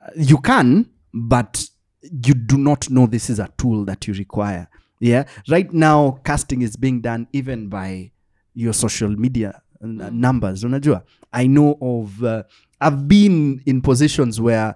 Uh, 0.00 0.22
You 0.22 0.38
can, 0.38 0.86
but 1.12 1.70
you 2.02 2.34
do 2.34 2.56
not 2.56 2.88
know 2.90 3.06
this 3.06 3.30
is 3.30 3.38
a 3.38 3.48
tool 3.56 3.84
that 3.84 4.08
you 4.08 4.14
require. 4.14 4.66
Yeah. 5.00 5.24
Right 5.48 5.72
now, 5.72 6.20
casting 6.24 6.62
is 6.62 6.76
being 6.78 7.00
done 7.02 7.26
even 7.32 7.68
by 7.68 8.10
your 8.54 8.74
social 8.74 9.10
media 9.10 9.60
uh, 9.82 10.10
numbers. 10.10 10.64
Unajua? 10.64 11.02
I 11.32 11.46
know 11.46 11.76
of, 11.80 12.22
uh, 12.22 12.42
I've 12.80 13.06
been 13.06 13.60
in 13.66 13.82
positions 13.82 14.40
where 14.40 14.74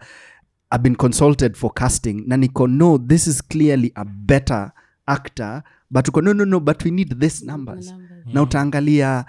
I've 0.70 0.82
been 0.82 0.96
consulted 0.96 1.56
for 1.56 1.72
casting. 1.72 2.24
Na 2.26 2.36
niko, 2.36 2.66
no, 2.66 2.98
this 2.98 3.26
is 3.26 3.42
clearly 3.42 3.92
a 3.96 4.04
better 4.04 4.72
actor. 5.06 5.62
But 5.90 6.04
uko, 6.06 6.22
no, 6.22 6.32
no, 6.32 6.44
no, 6.44 6.60
but 6.60 6.84
we 6.84 6.90
need 6.90 7.18
this 7.20 7.42
numbers. 7.42 7.90
numbers. 7.90 8.34
Na 8.34 8.42
utaangalia 8.42 9.24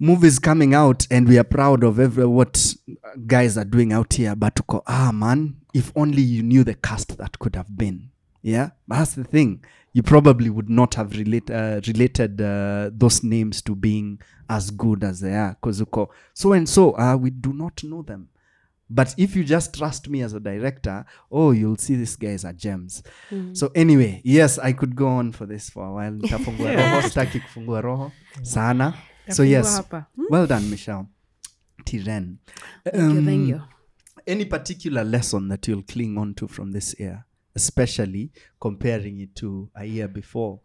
movies 0.00 0.38
coming 0.38 0.74
out 0.74 1.06
and 1.10 1.28
we 1.28 1.38
are 1.38 1.44
proud 1.44 1.82
of 1.84 1.98
every 1.98 2.24
what 2.24 2.76
guys 3.26 3.58
are 3.58 3.64
doing 3.64 3.92
out 3.92 4.14
here 4.14 4.36
but 4.36 4.54
uko, 4.54 4.82
ah 4.86 5.10
man 5.12 5.56
if 5.74 5.90
only 5.96 6.22
you 6.22 6.42
knew 6.42 6.62
the 6.64 6.74
cast 6.74 7.18
that 7.18 7.36
could 7.40 7.56
have 7.56 7.76
been 7.76 8.08
yeah 8.42 8.70
that's 8.86 9.14
the 9.16 9.24
thing 9.24 9.60
you 9.92 10.02
probably 10.02 10.50
would 10.50 10.70
not 10.70 10.94
have 10.94 11.16
relate, 11.16 11.50
uh, 11.50 11.80
related 11.88 12.40
uh, 12.40 12.90
those 12.92 13.24
names 13.24 13.60
to 13.60 13.74
being 13.74 14.20
as 14.48 14.70
good 14.70 15.02
as 15.02 15.18
they 15.20 15.34
are 15.34 15.56
because 15.60 15.82
uko 15.82 16.08
so 16.32 16.52
and 16.52 16.68
so 16.68 16.92
uh, 16.96 17.16
we 17.16 17.30
do 17.30 17.52
not 17.52 17.82
know 17.82 18.02
them 18.02 18.28
but 18.90 19.14
if 19.18 19.36
you 19.36 19.44
just 19.44 19.74
trust 19.74 20.08
me 20.08 20.22
as 20.22 20.32
a 20.32 20.40
director 20.40 21.04
oh 21.30 21.50
you'll 21.50 21.76
see 21.76 21.96
these 21.96 22.16
guys 22.16 22.44
are 22.44 22.52
gems. 22.52 23.02
Hmm. 23.28 23.54
So 23.54 23.70
anyway 23.74 24.20
yes 24.24 24.58
i 24.58 24.72
could 24.72 24.96
go 24.96 25.08
on 25.08 25.32
for 25.32 25.46
this 25.46 25.70
for 25.70 25.86
a 25.86 25.92
while. 25.92 26.12
Nitafungua 26.12 26.76
roho 26.76 27.02
sitaki 27.02 27.40
kufungua 27.40 27.82
roho 27.82 28.12
sana. 28.42 28.94
So 29.30 29.42
yes 29.42 29.82
hmm? 29.90 30.24
well 30.30 30.46
done 30.46 30.70
michelle. 30.70 31.06
Tiren. 31.84 32.38
Thank 32.84 33.14
you, 33.14 33.24
thank 33.24 33.48
you. 33.48 33.56
Um, 33.56 33.68
any 34.26 34.44
particular 34.44 35.04
lesson 35.04 35.48
that 35.48 35.66
you'll 35.68 35.82
cling 35.82 36.18
on 36.18 36.34
to 36.34 36.48
from 36.48 36.72
this 36.72 36.94
year 36.98 37.24
especially 37.58 38.30
comparing 38.60 39.20
it 39.20 39.34
to 39.34 39.68
a 39.74 39.84
year 39.84 40.08
before? 40.08 40.60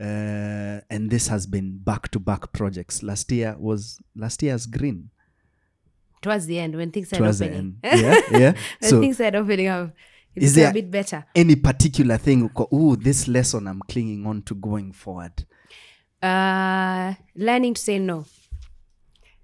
Uh, 0.00 0.80
and 0.88 1.10
this 1.10 1.28
has 1.28 1.46
been 1.46 1.78
back 1.78 2.08
to 2.10 2.18
back 2.18 2.52
projects. 2.52 3.02
Last 3.02 3.30
year 3.30 3.54
was 3.58 3.98
last 4.16 4.42
year's 4.42 4.66
green 4.66 5.10
Towards 6.22 6.46
the 6.46 6.58
end, 6.58 6.76
when 6.76 6.90
things 6.90 7.08
the 7.10 7.16
opening. 7.18 7.76
yeah 7.82 8.20
yeah 8.30 8.52
when 8.80 8.90
so 8.90 9.00
things 9.00 9.20
are 9.20 9.34
opening 9.36 9.68
up, 9.68 9.90
it's 10.34 10.46
Is 10.46 10.54
there- 10.54 10.70
a 10.70 10.72
bit 10.74 10.90
better. 10.90 11.24
any 11.34 11.56
particular 11.56 12.18
thing 12.18 12.48
uko, 12.48 12.72
ooh 12.72 12.96
this 12.96 13.26
lesson 13.28 13.66
i'm 13.66 13.80
clinging 13.88 14.26
on 14.26 14.42
to 14.42 14.54
going 14.54 14.92
forward 14.92 15.32
uh, 16.22 17.14
learning 17.34 17.74
to 17.74 17.80
say 17.80 17.98
no. 17.98 18.26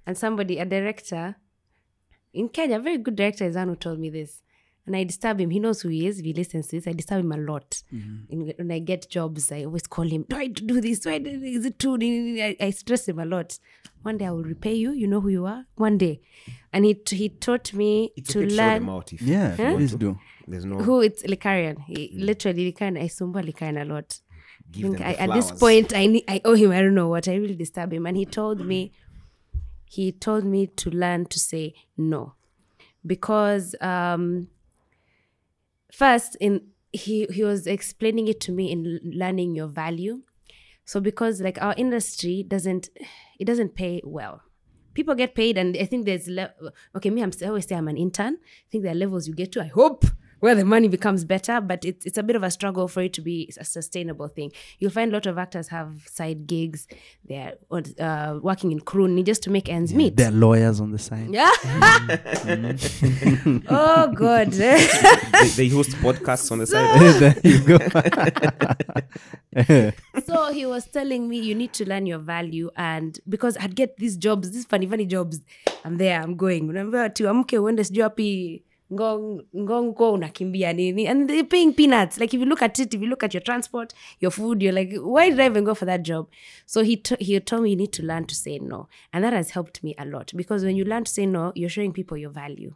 And 0.07 0.16
somebody, 0.16 0.59
a 0.59 0.64
director 0.66 1.37
in 2.35 2.49
Kenya, 2.51 2.77
a 2.77 2.81
very 2.81 2.99
good 2.99 3.16
director 3.16 3.45
is 3.47 3.57
one 3.57 3.68
who 3.68 3.77
told 3.77 3.99
me 3.99 4.11
this. 4.11 4.43
And 4.87 4.95
I 4.95 5.03
disturb 5.05 5.41
him. 5.41 5.51
He 5.51 5.59
knows 5.59 5.82
who 5.82 5.89
he 5.89 6.07
is. 6.07 6.20
If 6.20 6.24
he 6.24 6.32
listens 6.32 6.68
to 6.68 6.76
this, 6.76 6.87
I 6.87 6.93
disturb 6.93 7.24
him 7.24 7.32
a 7.32 7.37
lot. 7.37 7.82
And 8.30 8.55
when 8.57 8.70
I 8.70 8.78
get 8.78 9.09
jobs, 9.11 9.51
I 9.51 9.64
always 9.64 9.87
call 9.87 10.05
him. 10.05 10.24
Do 10.28 10.37
I 10.37 10.47
do 10.47 10.80
this? 10.80 11.01
Do 11.01 11.11
I 11.11 11.18
do 11.18 11.39
this? 11.41 11.57
Is 11.57 11.64
it 11.66 11.78
true? 11.78 11.97
I, 12.01 12.57
I 12.61 12.70
stress 12.70 13.09
him 13.09 13.18
a 13.18 13.24
lot. 13.24 13.59
One 14.03 14.18
day 14.18 14.26
I 14.26 14.30
will 14.30 14.45
repay 14.45 14.74
you. 14.74 14.93
You 14.93 15.09
know 15.09 15.20
who 15.20 15.28
you 15.30 15.45
are. 15.47 15.64
One 15.74 15.99
day, 15.99 16.20
and 16.72 16.84
he 16.84 16.97
he 17.11 17.28
taught 17.28 17.72
me 17.74 18.12
It's 18.16 18.32
to 18.32 18.39
okay 18.39 18.49
to 18.49 18.55
show 18.55 18.62
learn 18.62 18.89
out 18.89 19.12
if 19.12 19.22
yeah 19.22 19.57
you 19.57 19.64
want 19.64 19.76
please 19.78 19.95
do 19.97 20.18
There's 20.47 20.64
no 20.64 20.76
who 20.78 21.01
it's 21.01 21.24
Likarion. 21.24 21.82
He 21.87 22.12
literally 22.14 22.72
Likarion. 22.72 23.01
I 23.03 23.09
sumbua 23.09 23.43
Likarion 23.43 23.82
a 23.82 23.84
lot. 23.84 24.20
give 24.70 24.82
think 24.84 24.99
them 24.99 25.07
I, 25.09 25.12
the 25.14 25.20
at 25.22 25.32
this 25.32 25.51
point 25.51 25.93
I 25.97 26.07
need, 26.07 26.24
I 26.28 26.41
owe 26.45 26.55
him 26.55 26.70
I 26.70 26.80
don't 26.82 26.95
know 26.95 27.09
what 27.09 27.26
I 27.26 27.34
really 27.34 27.57
disturb 27.57 27.93
him 27.93 28.07
and 28.07 28.16
he 28.16 28.24
told 28.26 28.64
me 28.64 28.93
he 29.87 30.12
told 30.12 30.45
me 30.45 30.66
to 30.68 30.91
learn 30.91 31.26
to 31.26 31.39
say 31.41 31.74
no 31.97 32.34
because 33.05 33.74
um 33.80 34.49
first 35.97 36.36
in 36.40 36.61
he 36.92 37.26
he 37.36 37.42
was 37.42 37.66
explaining 37.66 38.28
it 38.28 38.40
to 38.40 38.53
me 38.53 38.70
in 38.70 39.01
learning 39.03 39.55
your 39.55 39.68
value. 39.68 40.22
So 40.84 41.01
because 41.01 41.40
like 41.40 41.61
our 41.61 41.74
industry 41.76 42.44
doesn't 42.47 42.90
it 43.40 43.47
doesn't 43.47 43.74
pay 43.74 44.03
well. 44.05 44.42
People 44.94 45.14
get 45.14 45.34
paid 45.34 45.59
and 45.59 45.76
i 45.76 45.84
think 45.84 46.07
there's 46.07 46.26
le- 46.26 46.55
okay 46.97 47.11
me 47.11 47.22
I'm, 47.22 47.32
always 47.44 47.66
say 47.68 47.76
i'm 47.76 47.88
an 47.88 47.99
intern. 47.99 48.38
I 48.42 48.66
think 48.70 48.82
there 48.82 48.92
are 48.92 49.03
levels 49.05 49.28
you 49.28 49.34
get 49.34 49.53
to 49.53 49.61
i 49.62 49.66
hope 49.66 50.07
where 50.41 50.55
the 50.55 50.64
money 50.64 50.89
becomes 50.89 51.24
better 51.24 51.61
but 51.61 51.84
it's, 51.84 52.07
it's 52.07 52.18
a 52.18 52.22
bit 52.22 52.37
of 52.37 52.43
a 52.43 52.51
struggle 52.51 52.89
for 52.89 53.03
it 53.03 53.12
to 53.14 53.20
be 53.20 53.53
a 53.59 53.64
sustainable 53.64 54.28
thing. 54.28 54.53
You'll 54.78 54.91
find 54.91 55.11
a 55.11 55.14
lot 55.14 55.26
of 55.26 55.39
actors 55.39 55.68
have 55.68 56.07
side 56.09 56.47
gigs. 56.47 56.87
They're 57.24 57.55
uh, 57.70 58.39
working 58.43 58.72
in 58.72 58.80
crew 58.80 59.07
just 59.22 59.43
to 59.45 59.51
make 59.51 59.68
ends 59.68 59.95
meet. 59.95 60.16
They're 60.16 60.30
lawyers 60.30 60.80
on 60.80 60.93
the 60.93 60.99
side. 60.99 61.28
Yeah. 61.30 61.51
Oh 63.68 64.12
god. 64.12 64.53
They, 64.53 64.76
they 65.57 65.68
host 65.68 65.91
podcasts 66.03 66.51
on 66.51 66.59
the 66.59 66.66
side. 66.66 67.20
there 67.20 67.37
you 67.45 67.61
go. 67.61 67.78
So 70.24 70.53
he 70.53 70.66
was 70.66 70.87
telling 70.87 71.28
me 71.28 71.39
you 71.39 71.55
need 71.55 71.72
to 71.74 71.89
learn 71.89 72.07
your 72.07 72.18
value 72.18 72.70
and 72.76 73.18
because 73.28 73.57
i'd 73.59 73.74
get 73.74 73.97
these 73.97 74.16
jobs 74.16 74.51
these 74.51 74.64
funny 74.64 74.87
funny 74.87 75.07
jobs. 75.07 75.41
I'm 75.84 75.97
there 75.97 76.20
i'm 76.20 76.37
going. 76.37 76.68
Remember 76.68 77.09
tuamke 77.09 77.59
uende 77.59 77.84
sijui 77.84 78.03
wapi? 78.03 78.28
ngong 78.28 78.65
ngongo 78.93 80.12
unakimbia 80.12 80.72
nini? 80.72 81.07
And 81.09 81.28
they're 81.28 81.45
paying 81.45 81.72
peanuts. 81.74 82.18
Like 82.20 82.34
if 82.37 82.41
you 82.41 82.47
look 82.47 82.62
at 82.62 82.78
it 82.78 82.95
if 82.95 83.01
you 83.01 83.09
look 83.09 83.24
at 83.24 83.34
your 83.34 83.43
transport 83.43 83.95
your 84.20 84.30
food 84.32 84.62
you're 84.62 84.72
like 84.72 84.95
why 85.01 85.30
did 85.30 85.41
i 85.41 85.47
even 85.47 85.64
go 85.64 85.74
for 85.74 85.87
that 85.87 86.03
job? 86.03 86.28
So 86.66 86.82
he 86.82 87.03
he 87.18 87.41
told 87.41 87.62
me 87.62 87.70
you 87.70 87.76
need 87.76 87.93
to 87.93 88.03
learn 88.03 88.24
to 88.26 88.34
say 88.34 88.59
no. 88.59 88.89
And 89.12 89.24
that 89.24 89.32
has 89.32 89.51
helped 89.51 89.82
me 89.82 89.95
a 89.99 90.05
lot 90.05 90.32
because 90.37 90.64
when 90.64 90.76
you 90.76 90.84
learn 90.84 91.05
to 91.05 91.12
say 91.12 91.26
no 91.26 91.53
you're 91.55 91.68
showing 91.70 91.93
people 91.93 92.16
your 92.16 92.30
value. 92.30 92.74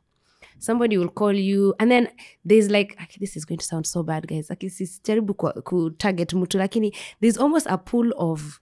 Somebody 0.59 0.99
will 0.99 1.09
call 1.09 1.33
you 1.33 1.75
and 1.79 1.91
then 1.91 2.09
there's 2.45 2.71
like 2.71 2.93
okay, 3.03 3.17
this 3.21 3.37
is 3.37 3.45
going 3.45 3.59
to 3.59 3.65
sound 3.65 3.87
so 3.87 4.03
bad 4.03 4.27
guys. 4.27 4.51
Like 4.51 4.61
sijaribu 4.71 5.35
ku 5.37 5.63
ku 5.63 5.91
target 5.91 6.33
mtu 6.35 6.59
lakini 6.59 6.93
there's 7.21 7.39
almost 7.39 7.67
a 7.67 7.79
pool 7.79 8.13
of 8.17 8.61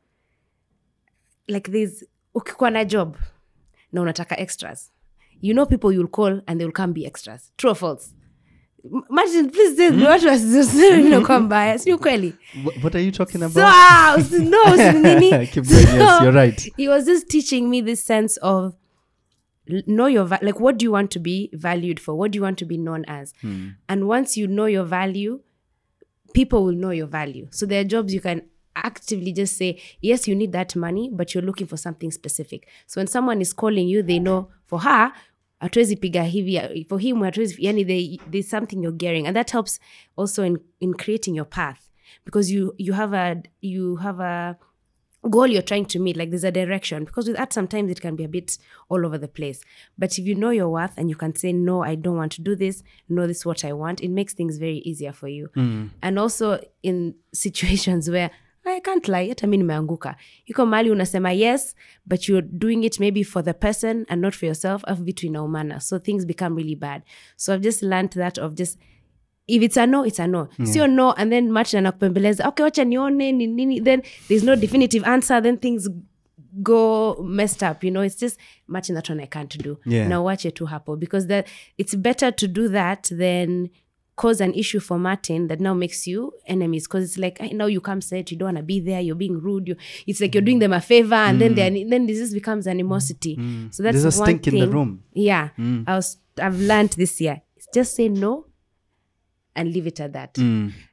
like 1.49 1.71
there's 1.73 2.05
ukikuwa 2.35 2.71
na 2.71 2.85
job 2.85 3.17
na 3.93 4.01
unataka 4.03 4.39
extras 4.39 4.93
you 5.41 5.55
know 5.55 5.67
people 5.67 5.93
you'll 5.93 6.09
call 6.09 6.41
and 6.47 6.61
they'll 6.61 6.73
come 6.73 6.93
be 6.93 7.07
extras. 7.07 7.51
True 7.57 7.71
or 7.71 7.75
false? 7.77 8.15
Martin, 9.11 9.51
please 9.51 9.77
say 9.77 9.91
watu 9.91 10.27
wasiseme 10.29 11.07
inakuwa 11.07 11.41
mbaya 11.41 11.79
si 11.79 11.93
ukweli 11.93 12.35
Wh- 12.65 12.85
what 12.85 12.95
are 12.95 13.05
you 13.05 13.11
talking 13.13 13.41
so 13.41 13.47
about? 13.47 13.65
ah, 13.65 14.17
usi- 14.19 14.45
no. 14.45 14.63
Keep 15.47 15.65
going, 15.67 15.87
yes, 15.99 16.21
you're 16.23 16.33
right. 16.33 16.73
he 16.77 16.89
was 16.89 17.05
just 17.07 17.29
teaching 17.29 17.69
me 17.71 17.83
this 17.83 18.05
sense 18.07 18.41
of 18.43 18.75
know 19.87 20.07
your 20.09 20.25
va- 20.27 20.39
like 20.43 20.61
what 20.61 20.79
do 20.79 20.85
you 20.85 20.93
want 20.93 21.11
to 21.11 21.19
be 21.21 21.51
valued 21.53 22.01
for? 22.01 22.15
What 22.15 22.31
do 22.31 22.37
you 22.39 22.43
want 22.43 22.59
to 22.59 22.65
be 22.65 22.79
known 22.79 23.05
as? 23.09 23.35
Hmm. 23.43 23.69
And 23.89 24.07
once 24.09 24.37
you 24.41 24.47
know 24.47 24.67
your 24.67 24.85
value 24.85 25.41
people 26.33 26.65
will 26.65 26.77
know 26.77 26.91
your 26.91 27.07
value. 27.09 27.49
So 27.51 27.67
there 27.67 27.81
are 27.81 27.85
jobs 27.85 28.15
you 28.15 28.21
can 28.21 28.43
actively 28.77 29.33
just 29.33 29.57
say 29.57 29.81
yes 30.01 30.29
you 30.29 30.37
need 30.37 30.53
that 30.53 30.77
money 30.77 31.11
but 31.13 31.35
you're 31.35 31.43
looking 31.45 31.67
for 31.67 31.77
something 31.77 32.11
specific. 32.13 32.69
So 32.87 33.01
when 33.01 33.09
someone 33.09 33.41
is 33.43 33.53
calling 33.53 33.89
you 33.89 34.03
they 34.03 34.19
know 34.21 34.49
for 34.69 34.81
her 34.81 35.13
hatuwezi 35.61 35.97
piga 35.97 36.23
hivi 36.23 36.87
for 36.89 37.01
him 37.01 37.23
hatuwezi 37.23 37.65
yani 37.65 37.85
they, 37.85 38.19
there's 38.31 38.51
something 38.51 38.77
you're 38.77 38.97
gearing 38.97 39.27
and 39.27 39.37
that 39.37 39.53
helps 39.53 39.81
also 40.17 40.45
in, 40.45 40.59
in 40.81 40.95
creating 40.95 41.37
your 41.37 41.49
path. 41.49 41.81
Because 42.25 42.55
you 42.55 42.75
you 42.79 42.95
have 42.95 43.17
a 43.17 43.43
you 43.61 43.97
have 43.97 44.25
a 44.25 44.57
goal 45.23 45.47
you're 45.47 45.67
trying 45.67 45.85
to 45.85 45.99
meet 45.99 46.17
like 46.17 46.31
there's 46.31 46.45
a 46.45 46.51
direction. 46.51 47.05
Because 47.05 47.29
with 47.29 47.37
that 47.37 47.53
sometimes 47.53 47.91
it 47.91 48.01
can 48.01 48.17
be 48.17 48.25
a 48.25 48.29
bit 48.29 48.59
all 48.89 49.05
over 49.07 49.19
the 49.19 49.29
place. 49.29 49.61
But 49.99 50.19
if 50.19 50.27
you 50.27 50.35
know 50.35 50.51
your 50.51 50.69
worth 50.69 50.97
and 50.97 51.11
you 51.11 51.17
can 51.17 51.35
say 51.35 51.53
no 51.53 51.83
i 51.83 51.95
don't 51.95 52.17
want 52.17 52.33
to 52.33 52.43
do 52.43 52.57
this. 52.57 52.83
No 53.09 53.27
this 53.27 53.39
is 53.39 53.47
what 53.47 53.65
i 53.65 53.73
want 53.73 54.01
it 54.01 54.11
makes 54.11 54.35
things 54.35 54.59
very 54.59 54.79
easier 54.79 55.13
for 55.13 55.29
you. 55.29 55.49
Mm. 55.57 55.91
And 56.03 56.19
also 56.19 56.61
in 56.83 57.15
situations 57.35 58.11
where 58.11 58.31
I 58.73 58.81
can't 58.81 59.09
lie 59.09 59.29
hata 59.29 59.47
mi 59.47 59.57
nimeanguka. 59.57 60.17
Iko 60.47 60.67
mahali 60.67 60.91
unasema 60.91 61.33
yes 61.33 61.75
but 62.07 62.29
you're 62.29 62.49
doing 62.53 62.85
it 62.85 63.01
maybe 63.01 63.25
for 63.25 63.45
the 63.45 63.53
person 63.55 64.05
and 64.09 64.23
not 64.23 64.35
for 64.35 64.47
yourself 64.47 64.83
afu 64.85 65.03
vitu 65.05 65.27
inaumana. 65.27 65.81
So 65.81 65.99
things 65.99 66.27
become 66.27 66.57
really 66.57 66.77
bad. 66.77 67.03
So 67.37 67.55
i've 67.55 67.63
just 67.63 67.83
learned 67.83 68.11
that 68.11 68.39
of 68.39 68.55
just 68.55 68.79
if 69.47 69.63
it's 69.63 69.77
a 69.77 69.87
no 69.87 70.05
it's 70.05 70.21
a 70.21 70.27
no. 70.27 70.49
Sio 70.59 70.87
no 70.87 71.13
and 71.13 71.33
then 71.33 71.53
martin 71.53 71.79
anakupembeleza 71.79 72.49
okay 72.49 72.65
wacha 72.65 72.85
nione 72.85 73.33
ni 73.33 73.47
nini? 73.47 73.81
Then 73.81 74.03
there's 74.29 74.45
no 74.45 74.57
definitive 74.57 75.05
answer 75.07 75.43
then 75.43 75.59
things 75.59 75.89
go 76.63 77.15
messed 77.23 77.63
up 77.71 77.85
you 77.85 77.91
know? 77.91 78.03
It's 78.03 78.17
just 78.21 78.39
martin 78.67 78.95
that 78.95 79.09
one 79.09 79.21
i 79.21 79.27
can't 79.27 79.59
do. 79.59 79.79
Yeah. 79.87 80.09
na 80.09 80.21
uache 80.23 80.51
tu 80.51 80.67
hapo 80.67 80.97
because 80.97 81.27
that 81.27 81.47
it's 81.79 81.95
better 81.97 82.31
to 82.33 82.49
do 82.49 82.69
that 82.69 83.03
than 83.19 83.69
cause 84.19 84.41
an 84.43 84.53
issue 84.55 84.81
for 84.81 84.99
martin 84.99 85.47
that 85.49 85.61
now 85.61 85.73
makes 85.75 86.07
you 86.07 86.33
enemies. 86.47 86.87
Because 86.87 87.05
it's 87.05 87.19
like 87.19 87.39
I 87.41 87.49
know 87.59 87.67
you 87.67 87.81
come 87.81 88.01
set 88.03 88.31
you 88.31 88.37
don't 88.37 88.49
want 88.49 88.57
to 88.59 88.63
be 88.63 88.81
there 88.81 89.01
you're 89.01 89.15
being 89.25 89.39
rude 89.41 89.69
you, 89.69 89.77
it's 90.07 90.21
like 90.21 90.35
you're 90.35 90.43
doing 90.49 90.59
them 90.59 90.73
a 90.75 90.81
favor 90.81 91.15
and 91.15 91.41
then 91.41 91.53
mm. 91.53 91.57
they're- 91.57 91.89
then 91.89 92.07
this 92.07 92.19
just 92.19 92.35
becomes 92.35 92.67
animosity. 92.67 93.37
Mm. 93.37 93.73
So 93.75 93.83
that's 93.83 94.03
There's 94.03 94.17
a 94.17 94.21
one 94.21 94.27
stink 94.27 94.47
in 94.49 94.55
the 94.55 94.61
thing- 94.67 94.71
room. 94.71 95.03
yeah. 95.15 95.49
Mm. 95.59 95.85
I 95.87 95.95
was 95.97 96.19
i've 96.41 96.61
learned 96.61 96.91
this 97.03 97.21
year. 97.21 97.41
Just 97.75 97.95
say 97.97 98.09
no 98.09 98.45
and 99.57 99.73
leave 99.73 99.87
it 99.89 99.99
at 100.01 100.13
that. 100.13 100.39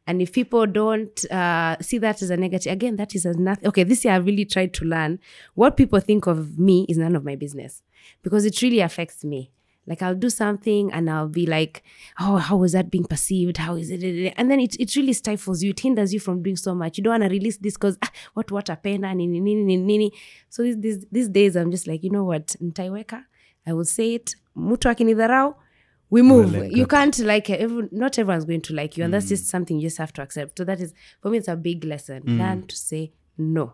And 0.07 0.21
if 0.21 0.31
people 0.31 0.65
don't 0.65 1.31
uh, 1.31 1.77
see 1.81 1.99
that 1.99 2.21
as 2.23 2.29
a 2.31 2.37
negative 2.37 2.71
again 2.73 2.95
that 2.95 3.13
is 3.15 3.25
as 3.25 3.37
nothing 3.37 3.67
okay 3.69 3.83
this 3.83 4.03
year 4.05 4.13
i 4.13 4.17
really 4.17 4.45
tried 4.45 4.73
to 4.73 4.85
learn. 4.85 5.19
What 5.53 5.77
people 5.77 5.99
think 5.99 6.25
of 6.27 6.57
me 6.57 6.85
is 6.89 6.97
none 6.97 7.15
of 7.15 7.23
my 7.23 7.35
business 7.35 7.83
because 8.23 8.43
it 8.45 8.61
really 8.63 8.79
affects 8.79 9.23
me 9.23 9.51
like 9.87 10.01
i'll 10.01 10.15
do 10.15 10.29
something 10.29 10.91
and 10.91 11.09
i'll 11.09 11.27
be 11.27 11.45
like 11.45 11.83
oh 12.19 12.37
how 12.37 12.63
is 12.63 12.71
that 12.71 12.89
being 12.91 13.05
perceived? 13.05 13.57
How 13.57 13.75
is 13.75 13.89
it? 13.91 14.33
And 14.37 14.49
then 14.49 14.59
it, 14.59 14.75
it 14.79 14.95
really 14.95 15.13
stifles 15.13 15.63
you. 15.63 15.71
It 15.71 15.79
hinders 15.79 16.13
you 16.13 16.19
from 16.19 16.43
doing 16.43 16.55
so 16.55 16.73
much. 16.75 16.97
You 16.97 17.03
don't 17.03 17.11
want 17.11 17.23
to 17.23 17.29
release 17.29 17.57
this 17.57 17.73
because 17.75 17.97
ah, 18.01 18.11
what 18.33 18.51
what 18.51 18.65
apenda 18.67 19.15
nini 19.15 19.39
nini 19.39 19.63
nini 19.63 19.83
nini. 19.83 20.11
So 20.49 20.63
these, 20.63 20.77
these, 20.79 21.05
these 21.11 21.29
days 21.29 21.55
i'm 21.55 21.71
just 21.71 21.87
like 21.87 22.03
you 22.03 22.09
know 22.09 22.23
what? 22.23 22.47
Ntaiweka. 22.61 23.23
I 23.67 23.73
will 23.73 23.85
say 23.85 24.15
it. 24.15 24.35
Mtu 24.57 24.89
akinidharau 24.89 25.55
we 26.09 26.21
move. 26.21 26.53
Well 26.53 26.63
like 26.63 26.75
you 26.75 26.85
can't 26.85 27.17
like 27.19 27.49
every, 27.49 27.89
not 27.91 28.17
everyone's 28.19 28.45
going 28.45 28.61
to 28.61 28.73
like 28.73 28.97
you 28.97 29.03
and 29.03 29.13
that's 29.13 29.29
just 29.29 29.47
something 29.47 29.77
you 29.77 29.87
just 29.87 29.97
have 29.97 30.13
to 30.13 30.21
accept. 30.21 30.57
So 30.57 30.63
that 30.63 30.79
is 30.79 30.93
for 31.21 31.31
me 31.31 31.37
it's 31.39 31.47
a 31.47 31.55
big 31.55 31.83
lesson. 31.83 32.23
Learn 32.37 32.67
to 32.67 32.75
say 32.75 33.11
no 33.37 33.73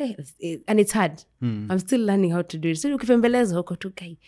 Eh, 0.00 0.14
it- 0.38 0.62
and 0.66 0.80
it's 0.80 0.92
hard 0.94 1.12
i'm 1.42 1.78
still 1.78 2.00
learning 2.06 2.32
how 2.32 2.42
to 2.42 2.58
do 2.58 2.68
it 2.68 2.76
so 2.78 2.94
ukipembeleza 2.94 3.56
huko 3.58 3.76
tu 3.76 3.90
kai 3.94 4.18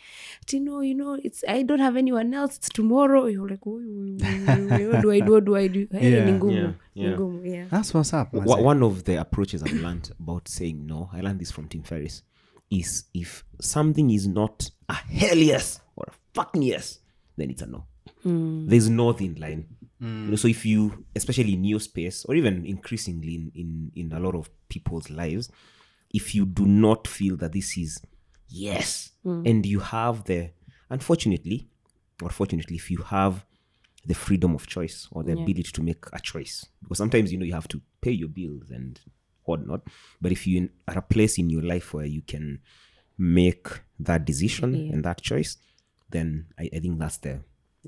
ati 0.43 0.61
no 0.61 0.83
you 0.85 0.95
know 0.95 1.17
it's 1.23 1.45
i 1.49 1.65
don't 1.65 1.83
have 1.83 1.99
anyone 1.99 2.37
else 2.37 2.57
it's 2.57 2.69
tomorrow 2.69 3.29
you're 3.29 3.53
like 3.53 3.69
"Oi, 3.71 3.85
oi, 3.85 4.17
oi, 4.17 4.73
oi, 4.73 4.87
what 4.89 5.03
do 5.03 5.11
i 5.13 5.21
do 5.21 5.33
what 5.33 5.45
do 5.45 5.57
i 5.57 5.69
do 5.69 5.87
hey, 5.99 6.13
Yeah. 6.13 6.27
ni 6.27 6.33
ngumu 6.33 6.53
Yeah, 6.53 6.73
yeah. 6.95 7.15
ngumu 7.15 7.47
yeah 7.47 7.69
That's 7.71 7.95
what's 7.95 8.15
up. 8.15 8.35
One 8.67 8.85
of 8.85 9.03
the 9.03 9.19
approaches 9.21 9.63
I've 9.63 9.83
learned 9.83 10.11
about 10.21 10.49
saying 10.49 10.87
no, 10.87 11.09
I 11.13 11.21
learned 11.23 11.39
this 11.39 11.53
from 11.53 11.69
Tim 11.69 11.83
ferris 11.83 12.25
is 12.71 13.11
if 13.15 13.45
something 13.61 14.11
is 14.15 14.27
not 14.27 14.65
a 14.89 14.95
hell 14.95 15.39
yes 15.39 15.81
or 15.97 16.07
a 16.09 16.13
fucking 16.35 16.63
yes, 16.63 17.01
then 17.39 17.51
it's 17.51 17.63
a 17.63 17.67
no. 17.67 17.85
There's 18.69 18.89
no 18.91 19.13
thin 19.13 19.35
line. 19.41 19.65
You 20.25 20.31
know, 20.31 20.37
so 20.37 20.49
if 20.49 20.65
you, 20.65 21.05
especially 21.15 21.53
in 21.53 21.65
your 21.65 21.81
space, 21.81 22.25
or 22.25 22.35
even 22.35 22.65
increasingly 22.65 23.35
in, 23.35 23.53
in, 23.55 23.93
in 23.95 24.13
a 24.13 24.21
lot 24.21 24.35
of 24.35 24.49
people's 24.69 25.11
lives, 25.11 25.51
if 26.13 26.35
you 26.35 26.47
do 26.47 26.65
not 26.67 27.07
feel 27.07 27.37
that 27.37 27.53
this 27.53 27.77
is 27.77 28.01
yes, 28.49 29.11
and 29.47 29.65
you 29.67 29.81
have 29.81 30.25
the, 30.25 30.51
unfortunately, 30.89 31.69
or 32.23 32.31
fortunately, 32.31 32.77
if 32.77 32.91
you 32.91 32.99
have 33.03 33.45
the 34.07 34.15
freedom 34.15 34.55
of 34.55 34.67
choice 34.67 35.07
or 35.13 35.23
the 35.23 35.33
ability 35.43 35.71
to 35.73 35.83
make 35.83 36.05
a 36.15 36.21
choice, 36.21 36.67
because 36.83 36.99
sometimes 36.99 37.31
you 37.31 37.39
know 37.39 37.45
you 37.45 37.53
have 37.53 37.69
to 37.69 37.81
pay 38.01 38.11
your 38.13 38.29
bills 38.29 38.71
and 38.71 39.01
whatnot, 39.45 39.83
but 40.21 40.33
if 40.33 40.47
you 40.47 40.69
are 40.89 40.99
a 40.99 41.03
place 41.03 41.39
in 41.39 41.51
your 41.51 41.63
life 41.63 41.93
where 41.93 42.07
you 42.07 42.23
can 42.23 42.59
make 43.19 43.69
that 43.99 44.25
decision 44.25 44.75
and 44.93 45.05
that 45.05 45.21
choice, 45.21 45.59
then 46.09 46.47
I, 46.59 46.71
I 46.75 46.79
think 46.79 46.99
that's 46.99 47.19
the 47.19 47.41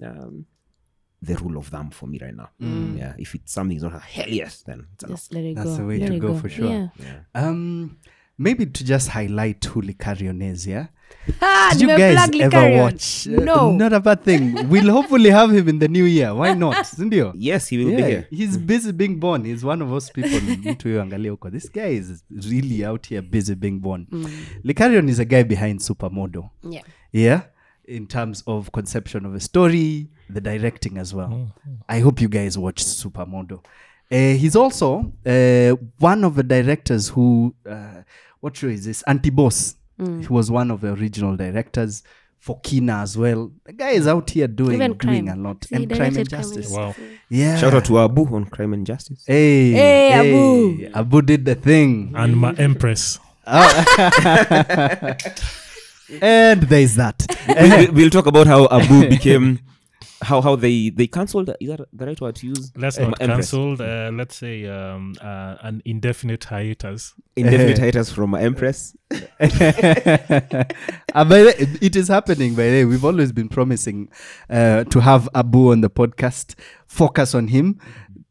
um, 0.04 0.44
the 1.22 1.34
rule 1.36 1.56
of 1.58 1.68
thumb 1.68 1.90
for 1.90 2.06
me 2.06 2.18
right 2.20 2.34
now. 2.34 2.50
Yeah, 2.58 3.14
if 3.18 3.34
it's 3.34 3.52
something 3.52 3.76
is 3.76 3.82
not 3.84 3.94
a 3.94 3.98
hell 4.00 4.28
yes, 4.28 4.62
then 4.66 4.86
it's 4.94 5.04
a 5.04 5.06
no. 5.08 5.14
just 5.14 5.32
let 5.32 5.44
it 5.44 5.54
That's 5.56 5.70
go 5.70 5.76
the 5.76 5.86
way 5.86 5.98
Let 5.98 6.08
to 6.10 6.18
go, 6.18 6.32
go 6.32 6.38
for 6.38 6.48
sure. 6.48 6.66
yeah. 6.68 6.88
Um, 7.34 7.98
maybe 8.38 8.66
to 8.66 8.84
just 8.84 9.08
highlight 9.08 9.64
who 9.64 9.82
Licarion 9.82 10.42
is, 10.42 10.66
yeah? 10.66 10.86
ah, 11.40 11.68
Did 11.72 11.82
you 11.82 11.88
guys 11.88 12.16
ever 12.16 12.32
Licarion. 12.32 12.80
watch? 12.82 13.28
uh, 13.28 13.44
no 13.44 13.70
not 13.72 13.92
a 13.92 14.00
bad 14.00 14.24
thing. 14.24 14.68
we'll 14.68 14.90
hopefully 14.90 15.30
have 15.30 15.52
him 15.52 15.68
in 15.68 15.78
the 15.78 15.86
new 15.86 16.04
year. 16.04 16.34
Why 16.34 16.54
not? 16.54 16.74
Sindio? 16.96 17.32
Yes, 17.36 17.68
he 17.68 17.78
will 17.84 17.94
be 17.96 18.02
here. 18.02 18.26
he's 18.30 18.56
busy 18.56 18.90
being 18.92 19.20
born. 19.20 19.44
He's 19.44 19.62
one 19.64 19.80
of 19.82 19.90
those 19.90 20.10
people. 20.10 20.40
This 21.52 21.68
guy 21.68 21.88
is 22.00 22.24
really 22.30 22.84
out 22.84 23.06
here 23.06 23.22
busy 23.22 23.54
being 23.54 23.78
born. 23.78 24.06
Licarion 24.64 25.08
is 25.08 25.18
a 25.20 25.24
guy 25.24 25.42
behind 25.44 25.78
Supermodo. 25.80 26.50
yeah 26.62 26.82
Yeah, 27.12 27.42
in 27.84 28.06
terms 28.06 28.42
of 28.46 28.70
conception 28.72 29.26
of 29.26 29.34
a 29.34 29.40
story, 29.40 30.08
the 30.30 30.40
directing 30.40 30.98
as 30.98 31.12
well. 31.14 31.52
I 31.88 32.00
hope 32.00 32.20
you 32.20 32.28
guys 32.28 32.56
watch 32.58 32.82
Supermodo. 32.84 33.64
Uh, 34.10 34.36
he's 34.36 34.56
also 34.56 35.12
uh, 35.24 35.76
one 35.98 36.24
of 36.24 36.34
the 36.34 36.42
directors 36.42 37.08
who, 37.08 37.54
uh, 37.68 38.02
what 38.40 38.56
show 38.56 38.66
is 38.68 38.84
this? 38.84 39.02
Anti-Boss. 39.02 39.76
He 39.98 40.26
was 40.26 40.50
one 40.50 40.70
of 40.72 40.80
the 40.80 40.92
original 40.94 41.36
directors 41.36 42.02
for 42.40 42.58
Kina 42.60 43.02
as 43.02 43.16
well. 43.16 43.52
The 43.64 43.72
guy 43.72 43.90
is 43.90 44.08
out 44.08 44.30
here 44.30 44.48
doing 44.48 44.74
Even 44.74 44.98
doing 44.98 45.28
a 45.28 45.36
lot. 45.36 45.62
See, 45.64 45.76
and 45.76 45.88
crime 45.94 46.16
and 46.16 46.28
justice. 46.28 46.70
Wow. 46.72 46.92
Yeah. 47.28 47.56
Shout 47.56 47.72
out 47.72 47.84
to 47.84 48.00
Abu 48.00 48.26
on 48.34 48.46
Crime 48.46 48.72
and 48.72 48.84
Justice. 48.84 49.22
Hey, 49.26 49.70
Hey, 49.70 50.12
Abu. 50.12 50.90
Abu 50.92 51.22
did 51.22 51.44
the 51.44 51.54
thing. 51.54 52.12
And 52.16 52.36
my 52.36 52.52
empress. 52.58 53.20
And 56.20 56.62
there's 56.62 56.96
that. 56.96 57.24
we'll, 57.48 57.92
we'll 57.92 58.10
talk 58.10 58.26
about 58.26 58.46
how 58.46 58.68
Abu 58.70 59.08
became, 59.08 59.60
how 60.20 60.40
how 60.40 60.56
they 60.56 60.90
they 60.90 61.06
cancelled. 61.06 61.50
Is 61.60 61.68
that 61.68 61.86
the 61.92 62.06
right 62.06 62.20
word 62.20 62.36
to 62.36 62.46
use? 62.48 62.72
Let's 62.76 62.98
Uh, 62.98 63.08
not 63.08 63.20
Empress. 63.20 63.50
cancelled. 63.50 63.80
Uh, 63.80 64.10
let's 64.12 64.36
say 64.36 64.66
um, 64.66 65.14
uh, 65.20 65.56
an 65.62 65.82
indefinite 65.84 66.44
hiatus. 66.44 67.14
Indefinite 67.36 67.78
hiatus 67.78 68.12
from 68.12 68.34
Empress. 68.34 68.96
Uh, 71.14 71.24
by 71.24 71.42
the, 71.42 71.78
it 71.82 71.94
is 71.96 72.08
happening 72.08 72.54
by 72.54 72.62
the 72.64 72.70
way. 72.70 72.84
We've 72.86 73.04
always 73.04 73.32
been 73.32 73.48
promising 73.48 74.08
uh, 74.48 74.84
to 74.84 75.00
have 75.00 75.28
Abu 75.34 75.70
on 75.72 75.80
the 75.82 75.90
podcast, 75.90 76.54
focus 76.86 77.34
on 77.34 77.48
him. 77.48 77.78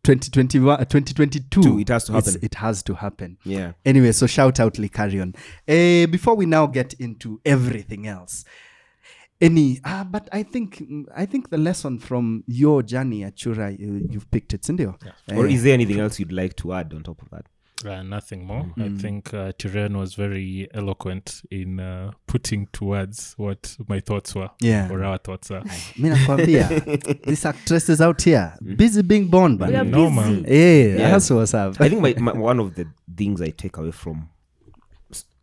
2021, 0.04 0.74
uh, 0.74 0.78
2022. 0.86 1.62
Two, 1.62 1.80
it 1.80 1.90
has 1.90 2.06
to 2.06 2.14
happen. 2.14 2.36
It 2.42 2.56
has 2.56 2.84
to 2.84 2.96
happen. 2.96 3.38
Yeah. 3.44 3.74
Anyway, 3.86 4.12
so 4.14 4.28
shout 4.28 4.60
out 4.60 4.74
Likarion. 4.76 5.36
Uh, 5.68 6.08
before 6.08 6.36
we 6.36 6.46
now 6.46 6.66
get 6.66 6.94
into 6.94 7.40
everything 7.46 8.08
else, 8.08 8.44
any 9.40 9.80
ah, 9.84 10.06
but 10.10 10.30
i 10.32 10.44
think 10.44 10.84
i 11.16 11.26
think 11.26 11.50
the 11.50 11.58
lesson 11.58 11.98
from 11.98 12.44
your 12.46 12.84
journey 12.84 13.24
at 13.24 13.36
chura 13.36 13.78
you, 13.78 14.08
you've 14.10 14.30
picked 14.30 14.54
it 14.54 14.62
sindio 14.62 14.96
Or 15.36 15.48
Eh, 15.48 15.50
is 15.54 15.64
there 15.64 15.74
anything 15.74 16.00
else 16.00 16.20
you'd 16.20 16.32
like 16.32 16.56
to 16.58 16.74
add 16.74 16.94
on 16.94 17.02
top 17.02 17.22
of 17.24 17.30
that? 17.32 17.46
Uh, 17.86 18.04
nothing 18.04 18.46
more. 18.46 18.64
Mm-hmm. 18.64 18.82
I 18.84 18.90
think 19.02 19.34
uh, 19.34 19.52
Tyrion 19.58 19.98
was 19.98 20.14
very 20.16 20.68
eloquent 20.74 21.42
in 21.52 21.80
uh, 21.80 22.12
putting 22.28 22.68
towards 22.68 23.34
what 23.38 23.76
my 23.88 24.00
thoughts 24.00 24.36
were 24.36 24.50
Yeah. 24.62 24.90
or 24.92 25.04
our 25.04 25.18
thoughts 25.18 25.52
are. 25.52 25.64
mi 25.98 26.10
nakwambia 26.10 27.24
these 27.26 27.46
actresses 27.46 28.02
out 28.02 28.22
here 28.22 28.54
busy 28.76 29.02
being 29.02 29.28
born 29.28 29.58
but. 29.58 29.70
No, 29.70 30.10
man. 30.10 30.46
yeah, 30.48 30.84
Yeah. 30.98 31.12
that's 31.12 31.30
what's 31.32 31.54
up 31.54 31.80
I 31.82 31.90
think 31.90 32.02
my, 32.02 32.14
my 32.18 32.34
one 32.34 32.60
of 32.60 32.76
the 32.76 32.86
things 33.16 33.42
I 33.42 33.50
take 33.52 33.78
away 33.78 33.92
from 33.92 34.30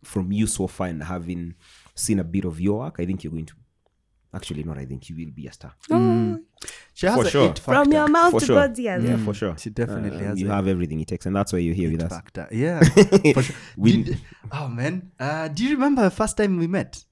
from 0.03 0.31
you 0.31 0.47
so 0.47 0.67
far 0.67 0.87
and 0.87 1.03
having 1.03 1.55
seen 1.95 2.19
a 2.19 2.23
bit 2.23 2.45
of 2.45 2.59
your 2.61 2.79
work, 2.79 2.95
I 2.99 3.05
think 3.05 3.23
you're 3.23 3.31
going 3.33 3.45
to 3.45 3.53
actually 4.33 4.63
not. 4.63 4.77
I 4.77 4.85
think 4.85 5.09
you 5.09 5.15
will 5.15 5.31
be 5.31 5.47
a 5.47 5.51
star. 5.53 5.73
she 6.93 7.07
has 7.07 7.15
For 7.15 7.25
a 7.25 7.29
sure. 7.29 7.49
it 7.49 7.59
From 7.59 7.91
your 7.91 8.07
mouth 8.07 8.31
For 8.31 8.39
to 8.41 8.45
sure. 8.45 8.55
God's 8.55 8.79
ears. 8.79 9.03
Yeah, 9.03 9.17
for 9.17 9.33
sure. 9.33 9.55
she 9.57 9.69
definitely 9.69 10.17
Uh, 10.25 10.29
has 10.29 10.39
You 10.41 10.49
a 10.49 10.53
have 10.53 10.67
everything 10.67 10.99
it 10.99 11.07
takes, 11.07 11.25
and 11.25 11.35
that's 11.35 11.53
why 11.53 11.59
you're 11.59 11.75
here 11.75 11.91
with 11.91 12.03
us. 12.03 12.11
factor 12.11 12.47
yeah 12.51 12.79
for 13.33 13.41
sure 13.43 13.55
We- 13.77 14.03
Did- 14.03 14.17
oh 14.51 14.67
man 14.67 15.11
uh, 15.19 15.47
do 15.47 15.63
you 15.63 15.71
remember 15.71 16.01
the 16.03 16.11
first 16.21 16.37
time 16.37 16.57
we 16.57 16.67
met 16.67 17.03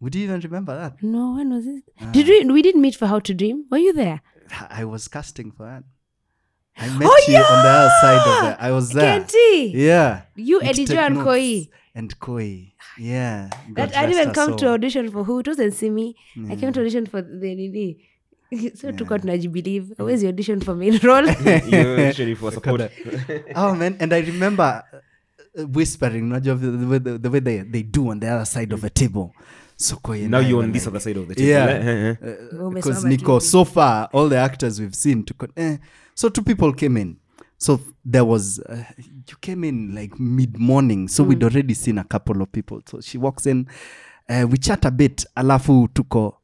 would 0.00 0.14
you 0.14 0.24
even 0.24 0.40
remember 0.40 0.76
that 0.76 1.02
No, 1.02 1.34
when 1.36 1.48
was 1.50 1.66
it? 1.66 1.82
Ah. 2.00 2.10
Did 2.12 2.28
we? 2.28 2.44
We 2.52 2.60
didn't 2.60 2.82
meet 2.82 2.94
for 2.96 3.06
How 3.06 3.18
to 3.20 3.32
Dream. 3.32 3.64
Were 3.70 3.78
you 3.78 3.94
there? 3.94 4.20
I 4.80 4.84
was 4.84 5.08
casting 5.08 5.50
for 5.52 5.64
that. 5.64 5.84
I 6.78 6.88
met 6.98 7.08
Oh, 7.10 7.24
you 7.28 7.36
on 7.38 7.62
the 7.64 7.70
other 7.70 7.92
side 8.00 8.28
of 8.28 8.50
it. 8.52 8.56
I 8.60 8.70
was 8.70 8.90
there. 8.90 9.20
Kenti. 9.20 9.72
Yeah. 9.74 10.22
You, 10.34 10.60
Joe, 10.86 10.98
and. 10.98 11.20
Koi. 11.22 11.68
And 11.94 12.18
Koi. 12.20 12.72
Yeah. 12.98 13.48
God 13.72 13.90
That 13.90 13.96
I 13.96 14.06
didn't 14.06 14.34
come 14.34 14.50
so. 14.52 14.56
to 14.58 14.68
audition 14.68 15.10
for 15.10 15.24
who? 15.24 15.38
It 15.40 15.48
wasn't 15.48 15.72
Simi. 15.74 16.14
I 16.50 16.56
came 16.56 16.72
to 16.72 16.80
audition 16.80 17.06
for 17.06 17.22
the 17.22 17.54
Nini. 17.54 17.96
So 18.76 18.92
took 18.92 19.10
out 19.10 19.22
Naji 19.22 19.50
Believe. 19.50 19.92
Where's 19.96 20.20
the 20.20 20.28
audition 20.28 20.60
for 20.60 20.74
main 20.74 20.98
role? 21.02 21.26
For 21.32 22.50
support. 22.56 22.92
oh 23.56 23.74
man, 23.74 23.96
and 23.98 24.12
I 24.12 24.20
remember 24.20 24.84
uh, 25.58 25.62
whispering, 25.66 26.30
unajua 26.30 26.60
the, 26.60 26.70
the, 26.70 26.86
way- 26.86 26.98
the, 26.98 27.18
the 27.18 27.30
way 27.30 27.40
they, 27.40 27.58
they 27.62 27.82
do 27.82 28.10
on 28.10 28.20
the 28.20 28.28
other 28.28 28.44
side 28.44 28.72
of 28.72 28.84
a 28.84 28.90
table. 28.90 29.34
So 29.76 29.96
Koi 29.96 30.20
and 30.22 30.30
now 30.30 30.38
I 30.38 30.42
you're 30.42 30.62
on 30.62 30.70
this 30.70 30.84
like- 30.86 30.90
other 30.92 31.00
side 31.00 31.16
of 31.16 31.26
the 31.28 31.34
table. 31.34 31.48
Yeah. 31.48 32.14
Oh, 32.60 32.70
because 32.70 33.04
Umesoma 33.04 33.08
Nico, 33.08 33.38
so 33.40 33.64
far 33.64 34.08
all 34.12 34.28
the 34.28 34.36
actors 34.38 34.80
we've 34.80 34.94
seen 34.94 35.24
to 35.24 35.34
con- 35.34 35.52
eh. 35.56 35.78
So 36.16 36.28
two 36.28 36.42
people 36.42 36.72
came 36.72 36.96
in. 36.96 37.16
So 37.58 37.80
there 38.04 38.24
was 38.24 38.58
uh, 38.58 38.84
you 38.98 39.36
came 39.40 39.64
in 39.64 39.94
like 39.94 40.18
mid 40.20 40.58
morning, 40.58 41.08
so 41.08 41.22
we'd 41.24 41.42
already 41.44 41.74
seen 41.74 41.98
a 41.98 42.04
couple 42.04 42.42
of 42.42 42.50
people. 42.52 42.82
So 42.86 43.00
she 43.00 43.18
walks 43.18 43.46
in, 43.46 43.66
uh, 44.28 44.46
we 44.50 44.58
chat 44.58 44.84
a 44.84 44.90
bit. 44.90 45.24
Alafu 45.36 45.88
tuko 45.92 46.34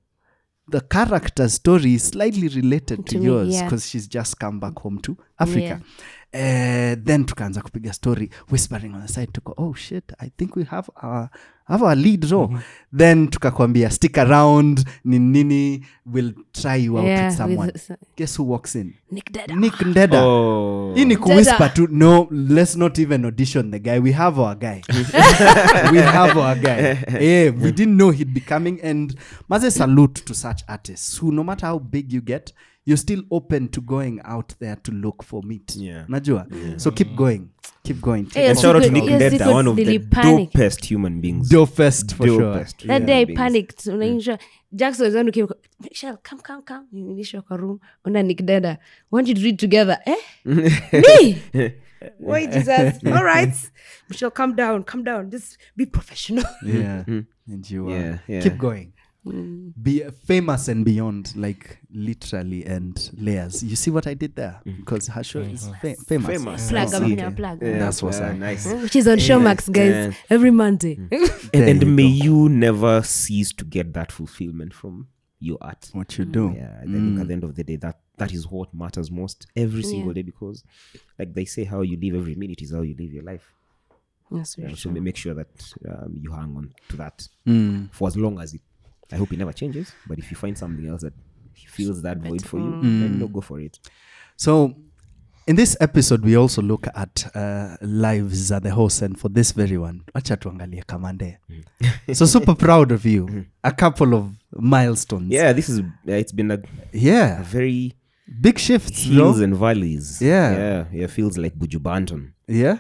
the 0.69 0.81
character 0.81 1.49
story 1.49 1.95
is 1.95 2.05
slightly 2.05 2.49
related 2.49 3.05
to, 3.07 3.15
To 3.15 3.19
me, 3.19 3.25
yours 3.27 3.55
yeah. 3.55 3.65
because 3.65 3.89
she's 3.89 4.07
just 4.07 4.39
come 4.39 4.61
back 4.61 4.79
home 4.79 4.99
to 5.01 5.17
Africa. 5.43 5.81
Uh, 6.35 6.95
then 7.05 7.25
tukaanza 7.25 7.63
kupiga 7.63 7.93
story 7.93 8.31
whispering 8.51 8.95
on 8.95 9.03
the 9.03 9.09
side 9.09 9.27
tuko 9.33 9.55
oh 9.57 9.75
shit 9.75 10.05
i 10.19 10.31
think 10.37 10.57
we 10.57 10.65
have 10.65 10.89
our, 11.03 11.29
have 11.65 11.85
our 11.85 11.97
lead 11.97 12.25
role 12.31 12.59
then 12.97 13.29
tukakwambia 13.29 13.91
stick 13.91 14.19
around 14.19 14.85
ni 15.05 15.19
nini 15.19 15.85
we'll 16.07 16.33
try 16.53 16.85
you 16.85 16.99
out 16.99 17.07
Yeah, 17.07 17.27
with 17.29 17.37
someone. 17.37 17.73
with- 17.73 17.97
guess 18.17 18.37
who 18.39 18.49
walks 18.51 18.75
in? 18.75 18.95
Nick 19.11 19.33
Dada. 19.33 19.55
nick 19.57 19.81
ndeda. 19.87 20.23
Oh. 20.25 20.93
hii 20.95 21.05
ni 21.05 21.17
kuwhisper 21.17 21.75
tu 21.75 21.89
no 21.91 22.29
let's 22.31 22.77
not 22.77 22.99
even 22.99 23.25
audition 23.25 23.71
the 23.71 23.79
guy 23.79 23.99
we 23.99 24.13
have 24.13 24.41
our 24.41 24.57
guy. 24.59 24.81
We 25.93 25.99
have 26.03 26.39
our 26.41 26.57
guy. 26.57 26.97
Yeah, 27.21 27.55
we 27.63 27.73
didn't 27.73 27.97
know 27.97 28.11
he'd 28.11 28.35
be 28.35 28.41
coming 28.41 28.81
and 28.85 29.15
maze 29.49 29.71
salute 29.71 30.23
to 30.25 30.35
such 30.35 30.63
artists 30.69 31.19
who 31.23 31.33
no 31.33 31.45
matter 31.45 31.67
how 31.67 31.79
big 31.79 32.13
you 32.13 32.21
get 32.21 32.53
you're 32.85 32.97
still 32.99 33.23
open 33.31 33.69
to 33.69 33.81
going 33.81 34.21
out 34.25 34.55
there 34.59 34.77
to 34.77 34.93
look 34.93 35.23
for 35.23 35.43
meat. 35.43 35.77
Yeah. 35.77 36.05
najua? 36.09 36.47
So 36.81 36.91
keep 36.91 37.15
going. 37.17 37.49
Keep 37.85 38.01
going. 38.01 38.25
Hey, 38.35 38.47
And 38.47 38.57
Yes, 38.57 38.61
shout 38.63 38.77
out 38.77 38.83
to 38.85 38.91
Nick 38.91 39.05
yes, 39.05 39.33
Ndeta, 39.35 39.53
one 39.53 39.69
of 39.69 39.77
the 39.77 39.99
panic. 39.99 40.51
dopest 40.51 40.85
human 40.85 41.21
beings. 41.21 41.49
dopest 41.49 42.15
for 42.15 42.27
sure. 42.27 42.41
Dopest 42.41 42.77
that 42.77 42.83
human 42.83 43.07
day 43.07 43.21
I 43.21 43.25
beings. 43.25 43.39
panicked. 43.39 43.87
Unaisha 43.87 44.39
jackson 44.75 45.05
wezanu 45.07 45.33
came 45.33 45.49
michelle 45.81 46.17
come 46.23 46.41
come 46.43 46.63
come. 46.63 46.87
Nilishwa 46.93 47.43
kwa 47.43 47.57
room. 47.57 47.79
Una 48.07 48.23
nick 48.23 48.43
dada 48.47 48.79
want 49.11 49.29
you 49.29 49.35
to 49.35 49.41
read 49.41 49.59
together? 49.59 49.99
Eh? 50.07 50.17
Me? 50.45 51.43
Why 52.19 52.47
jesus? 52.47 52.99
All 53.07 53.25
right. 53.25 53.55
Michelle 54.09 54.31
come 54.31 54.55
down 54.57 54.83
come 54.85 55.05
down. 55.05 55.31
Just 55.31 55.57
be 55.77 55.87
professional. 55.87 56.45
Yeah. 56.65 57.05
And 57.47 57.71
you 57.71 57.87
uh, 57.89 57.91
Yeah, 57.95 58.19
yeah. 58.29 58.41
keep 58.43 58.59
going 58.59 58.93
be 59.25 60.03
famous 60.25 60.67
and 60.67 60.85
beyond 60.85 61.33
like 61.37 61.79
literally 61.93 62.65
and 62.67 63.11
layers 63.17 63.63
you 63.63 63.77
see 63.77 63.89
what 63.91 64.07
i 64.09 64.15
did 64.15 64.35
there 64.35 64.61
because 64.65 65.07
her 65.07 65.23
show 65.23 65.39
is 65.41 65.69
fa- 65.81 65.95
famous, 66.07 66.27
Famous. 66.27 66.69
plug 66.69 66.91
Yeah. 66.91 66.97
I'm 66.97 67.13
Okay. 67.13 67.31
plug 67.37 67.63
Yeah, 67.63 67.79
That's 67.79 68.03
what's 68.03 68.19
up. 68.19 68.35
nice. 68.37 68.67
which 68.67 68.97
is 68.97 69.07
on 69.07 69.19
showmax 69.19 69.71
guys 69.71 69.91
Yeah. 69.95 70.13
every 70.29 70.51
monday 70.51 70.99
And, 71.55 71.65
and 71.69 71.83
you 71.83 71.89
may 71.89 72.19
go. 72.19 72.25
you 72.25 72.49
never 72.49 73.03
cease 73.03 73.53
to 73.53 73.65
get 73.65 73.93
that 73.95 74.11
fulfillment 74.11 74.75
from 74.75 75.07
your 75.39 75.59
art. 75.61 75.89
what 75.93 76.19
you 76.19 76.25
do 76.25 76.55
Yeah, 76.57 76.79
I 76.83 76.87
think 76.87 77.21
at 77.21 77.29
the 77.29 77.33
end 77.35 77.45
of 77.45 77.55
the 77.55 77.63
day, 77.65 77.77
that 77.77 77.99
that 78.19 78.33
is 78.33 78.47
what 78.49 78.73
matters 78.75 79.11
most 79.11 79.47
every 79.57 79.83
single 79.83 80.09
Yeah. 80.09 80.15
day 80.15 80.23
because, 80.23 80.63
like 81.19 81.33
they 81.35 81.45
say, 81.45 81.65
how 81.65 81.81
you 81.83 81.97
live 81.97 82.15
every 82.21 82.35
minute 82.37 82.61
is 82.63 82.73
how 82.73 82.83
you 82.83 82.95
live 82.99 83.13
your 83.13 83.23
life. 83.25 83.53
that's 84.31 84.55
very 84.57 84.71
Yeah, 84.71 84.77
so 84.77 84.91
ma- 84.91 85.01
make 85.01 85.17
sure 85.17 85.35
that 85.35 85.73
um, 85.89 86.17
you 86.21 86.31
hang 86.33 86.57
on 86.57 86.73
to 86.89 86.97
that 86.97 87.29
Mm. 87.47 87.91
for 87.93 88.09
as 88.09 88.17
long 88.17 88.39
as 88.41 88.55
it. 88.55 88.61
I 89.13 89.17
hope 89.17 89.33
it 89.33 89.39
never 89.39 89.53
changes. 89.53 89.93
But 90.07 90.19
if 90.19 90.31
you 90.31 90.37
find 90.37 90.57
something 90.57 90.89
else 90.89 91.03
that 91.03 91.13
fills 91.69 92.03
that 92.03 92.19
void 92.19 92.45
for 92.45 92.59
you, 92.59 92.65
Mm. 92.73 93.01
then 93.01 93.19
no, 93.19 93.29
go 93.29 93.41
for 93.41 93.61
it. 93.61 93.79
So, 94.37 94.75
in 95.47 95.57
this 95.57 95.77
episode, 95.81 96.23
we 96.25 96.37
also 96.37 96.63
look 96.63 96.87
at 96.95 97.27
uh, 97.35 97.77
lives 97.83 98.51
at 98.53 98.63
the 98.63 98.71
horse, 98.71 99.03
and 99.03 99.19
for 99.19 99.29
this 99.29 99.53
very 99.53 99.77
one, 99.77 100.03
acha 100.15 100.37
tuangalie 100.37 100.85
Kamande. 100.87 101.37
so 102.15 102.27
super 102.27 102.55
proud 102.67 102.93
of 102.93 103.05
you. 103.05 103.47
A 103.65 103.73
couple 103.73 104.15
of 104.15 104.31
milestones. 104.53 105.31
Yeah, 105.31 105.53
this 105.53 105.69
is. 105.69 105.81
Uh, 105.81 106.13
it's 106.13 106.33
been 106.33 106.51
a, 106.51 106.55
a 106.55 106.63
yeah, 106.93 107.43
very 107.43 107.95
big 108.41 108.59
shifts. 108.59 109.03
hills 109.03 109.37
bro. 109.37 109.45
and 109.45 109.57
valleys. 109.57 110.23
Yeah. 110.23 110.53
yeah, 110.53 110.85
yeah. 110.93 111.07
Feels 111.09 111.37
like 111.37 111.55
Buju 111.59 111.81
Banton. 111.81 112.33
yeah. 112.47 112.79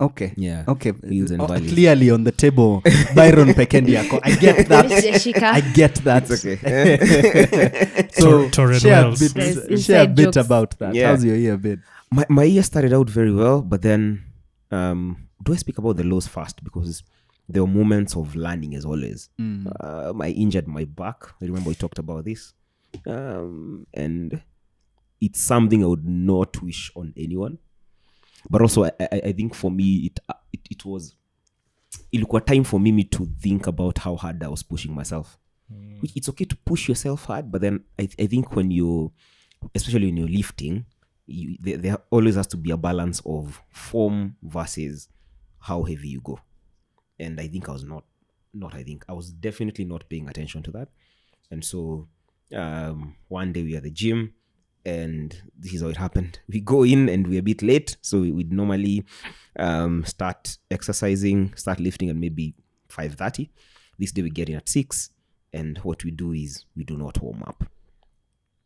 Okay. 0.00 0.32
Yeah, 0.36 0.64
Okay. 0.68 0.92
Hills 1.02 1.32
and 1.32 1.42
Oh, 1.42 1.46
valleys. 1.46 1.72
clearly 1.72 2.10
on 2.10 2.22
the 2.22 2.30
table, 2.30 2.82
Byron 3.16 3.48
Pekendiako. 3.48 4.20
I 4.22 4.36
get 4.36 4.68
that. 4.68 4.86
I 5.42 5.60
get 5.60 5.94
that. 6.04 6.30
It's 6.30 6.44
okay. 6.46 8.08
so 8.12 8.48
Tor- 8.50 8.74
share 8.74 9.06
a 9.06 9.10
bit, 9.10 9.34
There's 9.34 9.84
share 9.84 10.04
a 10.04 10.06
bit 10.06 10.24
jokes. 10.26 10.36
about 10.36 10.78
that. 10.78 10.94
Yeah. 10.94 11.08
How's 11.08 11.24
your 11.24 11.34
year 11.36 11.56
been? 11.56 11.82
my 12.12 12.24
my 12.28 12.44
year 12.44 12.62
started 12.62 12.92
out 12.92 13.10
very 13.10 13.32
well, 13.34 13.60
but 13.60 13.82
then 13.82 14.22
um, 14.70 15.28
do 15.42 15.52
I 15.52 15.56
speak 15.56 15.78
about 15.78 15.96
the 15.96 16.04
lows 16.04 16.26
first 16.28 16.62
because 16.62 17.02
there 17.48 17.62
were 17.64 17.68
moments 17.70 18.14
of 18.16 18.36
learning 18.36 18.74
as 18.76 18.84
always. 18.84 19.30
Um, 19.38 20.20
I 20.22 20.28
injured 20.28 20.68
my 20.68 20.84
back. 20.84 21.24
I 21.42 21.46
remember 21.46 21.70
we 21.70 21.74
talked 21.74 21.98
about 21.98 22.24
this, 22.24 22.52
um, 23.06 23.86
and 23.92 24.42
it's 25.20 25.40
something 25.40 25.82
I 25.82 25.86
would 25.88 26.06
not 26.06 26.62
wish 26.62 26.92
on 26.94 27.12
anyone. 27.16 27.58
But 28.50 28.62
also, 28.62 28.84
I, 28.84 28.92
I, 29.00 29.20
I 29.26 29.32
think 29.32 29.54
for 29.54 29.70
me, 29.70 30.06
it, 30.06 30.20
uh, 30.28 30.34
it 30.70 30.84
was 30.84 31.16
it 32.10 32.24
was 32.24 32.30
ilikuwa 32.30 32.46
time 32.46 32.64
for 32.64 32.80
me 32.80 33.04
to 33.04 33.26
think 33.40 33.66
about 33.66 33.98
how 33.98 34.16
hard 34.16 34.42
I 34.42 34.48
was 34.48 34.62
pushing 34.62 34.94
myself. 34.94 35.38
Which 36.00 36.16
it's 36.16 36.28
okay 36.28 36.46
to 36.46 36.56
push 36.56 36.88
yourself 36.88 37.24
hard, 37.26 37.50
but 37.50 37.60
then 37.60 37.84
I, 37.98 38.08
I 38.18 38.26
think 38.26 38.56
when 38.56 38.70
you, 38.70 39.12
especially 39.74 40.06
when 40.06 40.16
you're 40.16 40.28
lifting, 40.28 40.86
you, 41.26 41.58
there, 41.60 41.76
there 41.76 41.98
always 42.10 42.36
has 42.36 42.46
to 42.46 42.56
be 42.56 42.70
a 42.70 42.76
balance 42.76 43.20
of 43.26 43.60
form 43.68 44.36
versus 44.42 45.08
how 45.58 45.82
heavy 45.82 46.08
you 46.08 46.20
go. 46.20 46.40
And 47.20 47.38
I 47.40 47.48
think 47.48 47.68
I 47.68 47.72
was 47.72 47.84
not, 47.84 48.04
not 48.54 48.74
I 48.74 48.82
think 48.82 49.04
I 49.08 49.12
was 49.12 49.30
definitely 49.30 49.84
not 49.84 50.08
paying 50.08 50.28
attention 50.28 50.62
to 50.62 50.70
that. 50.70 50.88
And 51.50 51.62
so 51.64 52.08
um, 52.54 53.16
one 53.28 53.52
day 53.52 53.62
we 53.62 53.74
are 53.74 53.78
at 53.78 53.82
the 53.82 53.90
gym, 53.90 54.32
and 54.84 55.40
this 55.58 55.74
is 55.74 55.82
how 55.82 55.88
it 55.88 55.96
happened. 55.96 56.40
We 56.48 56.60
go 56.60 56.84
in 56.84 57.08
and 57.08 57.26
we're 57.26 57.40
a 57.40 57.42
bit 57.42 57.62
late, 57.62 57.96
so 58.00 58.20
we 58.20 58.32
would 58.32 58.52
normally 58.52 59.04
um, 59.58 60.04
start 60.04 60.58
exercising, 60.70 61.54
start 61.56 61.80
lifting 61.80 62.10
at 62.10 62.16
maybe 62.16 62.54
five 62.88 63.14
thirty. 63.14 63.50
This 63.98 64.12
day 64.12 64.22
we 64.22 64.30
get 64.30 64.48
in 64.48 64.56
at 64.56 64.68
six, 64.68 65.10
and 65.52 65.78
what 65.78 66.04
we 66.04 66.10
do 66.10 66.32
is 66.32 66.64
we 66.76 66.84
do 66.84 66.96
not 66.96 67.20
warm 67.20 67.42
up. 67.46 67.64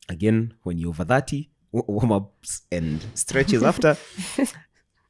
Again, 0.08 0.54
when 0.62 0.78
you're 0.78 0.90
over 0.90 1.04
thirty, 1.04 1.50
warm 1.72 2.12
ups 2.12 2.62
and 2.70 3.04
stretches 3.14 3.62
after. 3.62 3.96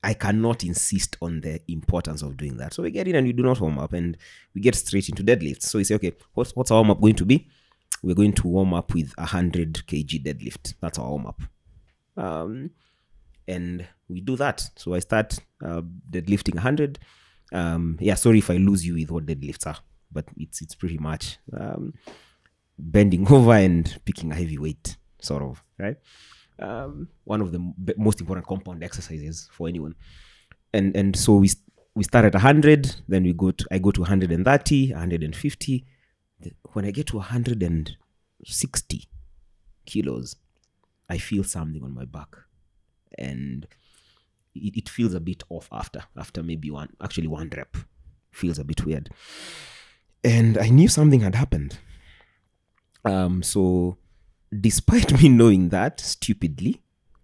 I 0.04 0.14
cannot 0.14 0.64
insist 0.64 1.16
on 1.22 1.42
the 1.42 1.60
importance 1.68 2.22
of 2.22 2.36
doing 2.36 2.56
that. 2.56 2.74
So 2.74 2.82
we 2.82 2.90
get 2.90 3.06
in 3.06 3.14
and 3.14 3.24
we 3.24 3.32
do 3.32 3.44
not 3.44 3.60
warm 3.60 3.78
up, 3.78 3.92
and 3.92 4.16
we 4.54 4.60
get 4.60 4.74
straight 4.74 5.08
into 5.08 5.22
deadlifts. 5.22 5.62
So 5.64 5.78
we 5.78 5.84
say, 5.84 5.94
okay, 5.94 6.12
what's 6.34 6.56
what's 6.56 6.70
our 6.70 6.78
warm 6.78 6.90
up 6.90 7.00
going 7.00 7.14
to 7.16 7.24
be? 7.24 7.48
We're 8.02 8.14
going 8.14 8.32
to 8.32 8.48
warm 8.48 8.74
up 8.74 8.94
with 8.94 9.12
a 9.16 9.22
100 9.22 9.74
kg 9.86 10.24
deadlift. 10.24 10.74
That's 10.80 10.98
our 10.98 11.08
warm 11.08 11.26
up. 11.26 11.40
Um, 12.16 12.70
and 13.46 13.86
we 14.08 14.20
do 14.20 14.36
that. 14.36 14.68
So 14.76 14.94
I 14.94 14.98
start 14.98 15.38
uh, 15.64 15.82
deadlifting 16.10 16.54
100. 16.54 16.98
Um, 17.52 17.98
yeah, 18.00 18.14
sorry 18.14 18.38
if 18.38 18.50
I 18.50 18.56
lose 18.56 18.84
you 18.86 18.94
with 18.94 19.10
what 19.10 19.26
deadlifts 19.26 19.66
are, 19.66 19.78
but 20.10 20.26
it's 20.36 20.62
it's 20.62 20.74
pretty 20.74 20.98
much. 20.98 21.38
Um, 21.56 21.94
bending 22.78 23.26
over 23.32 23.52
and 23.52 24.00
picking 24.04 24.32
a 24.32 24.34
heavy 24.34 24.58
weight, 24.58 24.96
sort 25.20 25.42
of, 25.42 25.62
right? 25.78 25.96
Um, 26.58 27.08
one 27.24 27.40
of 27.40 27.52
the 27.52 27.58
b- 27.58 27.94
most 27.96 28.20
important 28.20 28.46
compound 28.46 28.82
exercises 28.82 29.48
for 29.52 29.68
anyone. 29.68 29.94
And 30.72 30.96
and 30.96 31.14
so 31.14 31.34
we 31.36 31.50
we 31.94 32.04
start 32.04 32.24
at 32.24 32.34
100, 32.34 32.96
then 33.06 33.24
we 33.24 33.32
go 33.32 33.50
to 33.50 33.66
I 33.70 33.78
go 33.78 33.90
to 33.90 34.00
130, 34.00 34.92
150. 34.92 35.86
When 36.72 36.84
I 36.84 36.90
get 36.90 37.06
to 37.08 37.16
160 37.16 39.08
kilos, 39.86 40.36
I 41.08 41.18
feel 41.18 41.44
something 41.44 41.82
on 41.82 41.94
my 41.94 42.04
back, 42.04 42.36
and 43.18 43.66
it, 44.54 44.76
it 44.76 44.88
feels 44.88 45.14
a 45.14 45.20
bit 45.20 45.42
off 45.48 45.68
after 45.72 46.04
after 46.16 46.42
maybe 46.42 46.70
one 46.70 46.90
actually 47.02 47.28
one 47.28 47.50
rep. 47.56 47.76
Feels 48.32 48.58
a 48.58 48.64
bit 48.64 48.84
weird. 48.86 49.10
And 50.24 50.56
i 50.56 50.68
knew 50.68 50.88
something 50.88 51.20
had 51.20 51.34
happened. 51.34 51.78
Um 53.04 53.42
so 53.42 53.96
despite 54.60 55.12
me 55.22 55.28
knowing 55.28 55.68
that 55.70 56.00
stupidly 56.00 56.80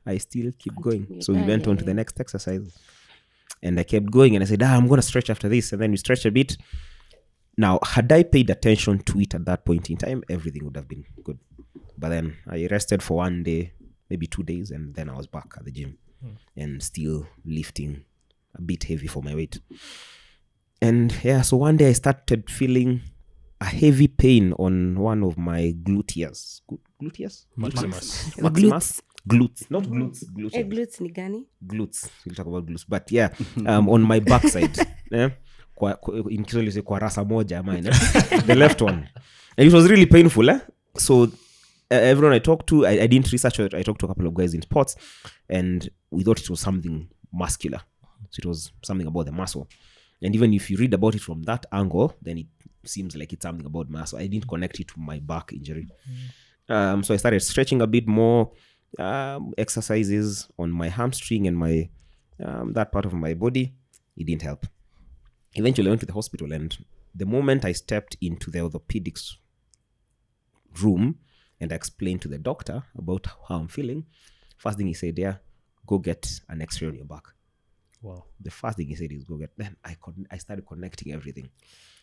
i 0.07 0.19
still 0.19 0.53
keep 0.59 0.75
going. 0.81 1.21
So 1.21 1.33
we 1.33 1.43
went 1.43 1.67
on 1.67 1.77
to 1.79 1.85
the 1.85 1.95
next 1.95 2.21
exercise. 2.21 2.77
And 3.63 3.79
i 3.81 3.83
kept 3.83 4.11
going 4.11 4.35
and 4.35 4.43
i 4.45 4.47
said 4.47 4.63
ah, 4.63 4.77
i'm 4.77 4.87
going 4.89 5.01
to 5.01 5.07
stretch 5.07 5.31
after 5.31 5.49
this. 5.49 5.73
And 5.73 5.81
then 5.81 5.91
we 5.91 5.97
stretched 5.97 6.27
a 6.27 6.31
bit 6.31 6.57
now 7.59 7.79
had 7.83 8.11
i 8.13 8.23
paid 8.23 8.49
attention 8.49 8.99
to 9.01 9.21
it 9.21 9.35
at 9.35 9.45
that 9.45 9.65
point 9.65 9.91
in 9.91 9.97
time 9.97 10.23
everything 10.31 10.65
would 10.65 10.77
have 10.77 10.89
been 10.89 11.05
good. 11.25 11.39
But 11.99 12.11
then 12.11 12.37
i 12.49 12.67
rested 12.71 13.03
for 13.03 13.19
one 13.19 13.43
day 13.43 13.73
maybe 14.09 14.27
two 14.27 14.45
days 14.45 14.71
and 14.71 14.95
then 14.95 15.11
i 15.11 15.17
was 15.17 15.27
back 15.27 15.49
at 15.59 15.65
the 15.65 15.73
gym 15.73 15.99
and 16.57 16.83
still 16.83 17.27
lifting 17.45 18.05
a 18.55 18.63
bit 18.63 18.85
heavy 18.85 19.07
for 19.07 19.23
my 19.23 19.35
weight. 19.35 19.61
And 20.81 21.13
yeah 21.23 21.43
so 21.43 21.57
one 21.59 21.77
day 21.77 21.89
i 21.89 21.93
started 21.93 22.49
feeling 22.49 23.01
a 23.61 23.65
heavy 23.65 24.07
pain 24.09 24.53
on 24.53 24.95
one 24.99 25.25
of 25.25 25.37
my 25.37 25.75
gluteus. 25.83 26.61
Glu- 26.69 26.81
gluteus? 27.03 27.47
Maximus. 27.57 28.37
maximus. 28.39 29.03
Glutes? 29.29 29.69
Not 29.71 29.83
glutes 29.83 30.25
Glutes. 30.33 30.53
Hey, 30.55 30.63
glutes 30.65 31.01
ni 31.01 31.11
gani? 31.11 31.47
Glutes. 31.67 32.09
We'll 32.25 32.35
talk 32.37 32.47
about 32.47 32.67
glutes. 32.67 32.85
But 32.89 33.11
yeah 33.11 33.31
um, 33.67 33.89
on 33.89 34.03
my 34.03 34.21
backside 34.21 34.77
yeah, 35.11 35.31
kwa, 35.79 35.95
kwa, 35.95 36.31
in 36.31 36.45
Kiswahili 36.45 36.73
say 36.73 36.83
kwa 36.83 36.99
rasa 36.99 37.25
moja 37.25 37.59
ama 37.59 37.81
the 38.47 38.55
left 38.55 38.83
one. 38.83 39.09
And 39.57 39.69
it 39.69 39.73
was 39.73 39.87
really 39.87 40.07
painful 40.07 40.49
eh? 40.49 40.61
so 40.97 41.23
uh, 41.23 41.29
everyone 41.91 42.35
i 42.37 42.41
talked 42.41 42.67
to 42.67 42.87
I, 42.87 43.03
I 43.03 43.07
didn't 43.07 43.31
research 43.33 43.61
it. 43.61 43.75
I 43.75 43.83
talked 43.83 44.01
to 44.01 44.07
a 44.07 44.09
couple 44.09 44.27
of 44.27 44.35
guys 44.35 44.55
in 44.55 44.63
sports 44.63 44.97
and 45.49 45.89
we 46.11 46.25
thought 46.25 46.41
it 46.41 46.51
was 46.51 46.61
something 46.61 47.09
muscular. 47.33 47.81
So 48.31 48.41
it 48.41 48.47
was 48.47 48.73
something 48.83 49.07
about 49.07 49.27
the 49.27 49.33
muscle. 49.33 49.69
And 50.23 50.35
even 50.35 50.53
if 50.53 50.71
you 50.71 50.77
read 50.77 50.95
about 50.95 51.15
it 51.15 51.23
from 51.23 51.43
that 51.45 51.67
angle 51.73 52.15
then 52.23 52.39
it 52.39 52.47
seems 52.85 53.17
like 53.17 53.33
it's 53.33 53.45
something 53.45 53.67
about 53.67 53.89
muscle. 53.89 54.19
I 54.19 54.27
didn't 54.27 54.49
connect 54.49 54.81
it 54.81 54.89
to 54.89 55.01
my 55.01 55.21
back 55.21 55.53
injury. 55.53 55.89
Um, 56.69 57.03
so 57.03 57.15
i 57.15 57.17
started 57.17 57.41
stretching 57.41 57.81
a 57.81 57.87
bit 57.87 58.07
more 58.07 58.53
um, 58.99 59.55
exercises 59.57 60.49
on 60.59 60.71
my 60.71 60.89
hamstring 60.89 61.47
and 61.47 61.57
my 61.57 61.89
um, 62.45 62.73
that 62.75 62.91
part 62.93 63.07
of 63.07 63.13
my 63.15 63.35
body. 63.35 63.75
It 64.17 64.27
didn't 64.27 64.43
help 64.43 64.67
eventually 65.55 65.89
i 65.89 65.91
went 65.91 66.01
to 66.01 66.07
the 66.07 66.13
hospital 66.13 66.53
and 66.53 66.79
the 67.15 67.27
moment 67.27 67.65
i 67.65 67.73
stepped 67.73 68.17
into 68.21 68.51
the 68.51 68.59
orthopedics 68.59 69.35
room 70.83 71.19
and 71.61 71.73
I 71.73 71.75
explained 71.75 72.23
to 72.23 72.29
the 72.29 72.39
doctor 72.39 72.85
about 72.97 73.27
how 73.49 73.57
i'm 73.57 73.69
feeling 73.69 74.07
first 74.57 74.79
thing 74.79 74.87
he 74.87 74.95
said 74.95 75.19
yeah 75.19 75.37
go 75.87 75.99
get 75.99 76.41
an 76.49 76.61
x-ray 76.61 76.89
on 76.89 76.95
your 76.95 77.07
back. 77.07 77.25
Wow. 78.03 78.25
the 78.41 78.51
first 78.51 78.77
thing 78.77 78.87
he 78.87 78.95
said 78.95 79.11
is 79.11 79.25
go 79.25 79.37
get 79.37 79.51
then 79.57 79.77
i 79.85 79.97
con- 80.01 80.27
i 80.31 80.39
started 80.39 80.67
connecting 80.67 81.13
everything. 81.13 81.49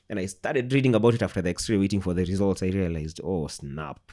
And 0.09 0.19
i 0.19 0.25
started 0.25 0.71
reading 0.73 0.95
about 0.95 1.13
it 1.13 1.23
after 1.23 1.41
the 1.41 1.49
x-ray 1.49 1.77
waiting 1.77 2.01
for 2.01 2.13
the 2.13 2.25
results. 2.25 2.63
I 2.63 2.67
realized 2.67 3.21
oh 3.23 3.47
snap. 3.47 4.11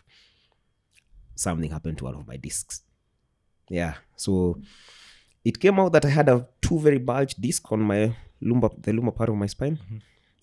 Something 1.34 1.70
happened 1.70 1.98
to 1.98 2.04
one 2.04 2.14
of 2.14 2.26
my 2.26 2.36
discs. 2.36 2.82
Yeah 3.68 3.94
so 4.16 4.60
it 5.44 5.58
came 5.58 5.80
out 5.80 5.92
that 5.92 6.04
i 6.04 6.08
had 6.08 6.28
a 6.28 6.46
two 6.60 6.78
very 6.78 6.98
bulged 6.98 7.40
disc 7.40 7.72
on 7.72 7.80
my 7.80 8.14
lumbar 8.42 8.70
the 8.78 8.92
lumbar 8.92 9.12
part 9.12 9.28
of 9.30 9.36
my 9.36 9.46
spine. 9.46 9.78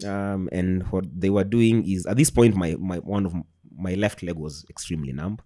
Um, 0.05 0.47
and 0.51 0.83
what 0.91 1.05
they 1.13 1.29
were 1.29 1.43
doing 1.43 1.85
is 1.89 2.05
at 2.05 2.15
this 2.17 2.29
point 2.29 2.55
my, 2.55 2.75
my 2.79 2.97
one 2.99 3.25
of 3.25 3.33
my 3.77 3.95
left 3.95 4.23
leg 4.23 4.35
was 4.35 4.65
extremely 4.69 5.11
numb. 5.13 5.39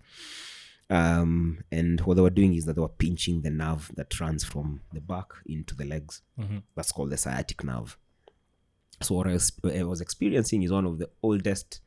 Um, 0.89 1.63
and 1.71 1.99
what 2.01 2.15
they 2.15 2.21
were 2.21 2.29
doing 2.29 2.53
is 2.53 2.65
that 2.65 2.75
they 2.75 2.81
were 2.81 2.87
pinching 2.89 3.41
the 3.41 3.49
nerve 3.49 3.91
that 3.95 4.19
runs 4.19 4.43
from 4.43 4.81
the 4.93 5.01
back 5.01 5.27
into 5.45 5.75
the 5.75 5.85
legs. 5.85 6.21
That's 6.75 6.91
called 6.91 7.09
the 7.09 7.17
sciatic 7.17 7.63
nerve. 7.63 7.97
So 9.01 9.15
what 9.15 9.27
I 9.27 9.31
was, 9.33 9.51
I 9.63 9.83
was 9.83 10.01
experiencing 10.01 10.61
is 10.63 10.71
one 10.71 10.85
of 10.85 10.99
the 10.99 11.09
oldest 11.23 11.81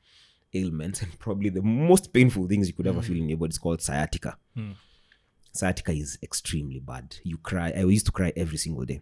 ailments 0.54 1.02
and 1.02 1.16
probably 1.18 1.50
the 1.50 1.62
most 1.62 2.12
painful 2.12 2.48
things 2.48 2.66
you 2.66 2.74
could 2.74 2.86
ever 2.86 3.02
feel 3.02 3.16
in 3.16 3.28
your 3.28 3.38
body. 3.38 3.50
It's 3.50 3.58
called 3.58 3.80
sciatica. 3.80 4.36
Sciatica 5.52 5.92
is 5.92 6.18
extremely 6.22 6.80
bad. 6.80 7.16
You 7.22 7.38
cry 7.38 7.72
i 7.76 7.80
used 7.80 8.06
to 8.06 8.12
cry 8.12 8.32
every 8.36 8.58
single 8.58 8.84
day. 8.84 9.00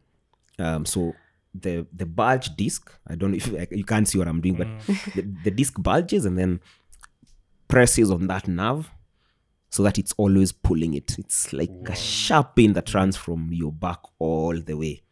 Um, 0.59 0.85
so 0.85 1.15
the 1.55 1.87
the 1.93 2.07
bulge 2.07 2.55
disc. 2.57 2.91
I 3.07 3.15
don't 3.15 3.31
know 3.31 3.37
if 3.37 3.47
you, 3.47 3.67
you 3.71 3.85
can't 3.85 4.09
see 4.09 4.19
what 4.19 4.27
i'm 4.29 4.41
doing 4.41 4.57
but 4.57 4.69
the, 5.15 5.23
the 5.45 5.51
disc 5.51 5.75
bulges 5.79 6.25
and 6.25 6.37
then 6.39 6.61
presses 7.69 8.11
on 8.11 8.27
that 8.27 8.49
nerve 8.49 8.91
so 9.71 9.83
that 9.83 9.99
it's 9.99 10.13
always 10.17 10.53
pulling 10.53 10.95
it. 10.95 11.19
It's 11.19 11.53
like 11.53 11.71
a 11.87 11.97
sharp 11.97 12.55
pain 12.55 12.75
that 12.75 12.95
runs 12.95 13.17
from 13.17 13.53
your 13.53 13.73
back 13.73 13.99
all 14.21 14.57
the 14.61 14.75
way. 14.75 15.03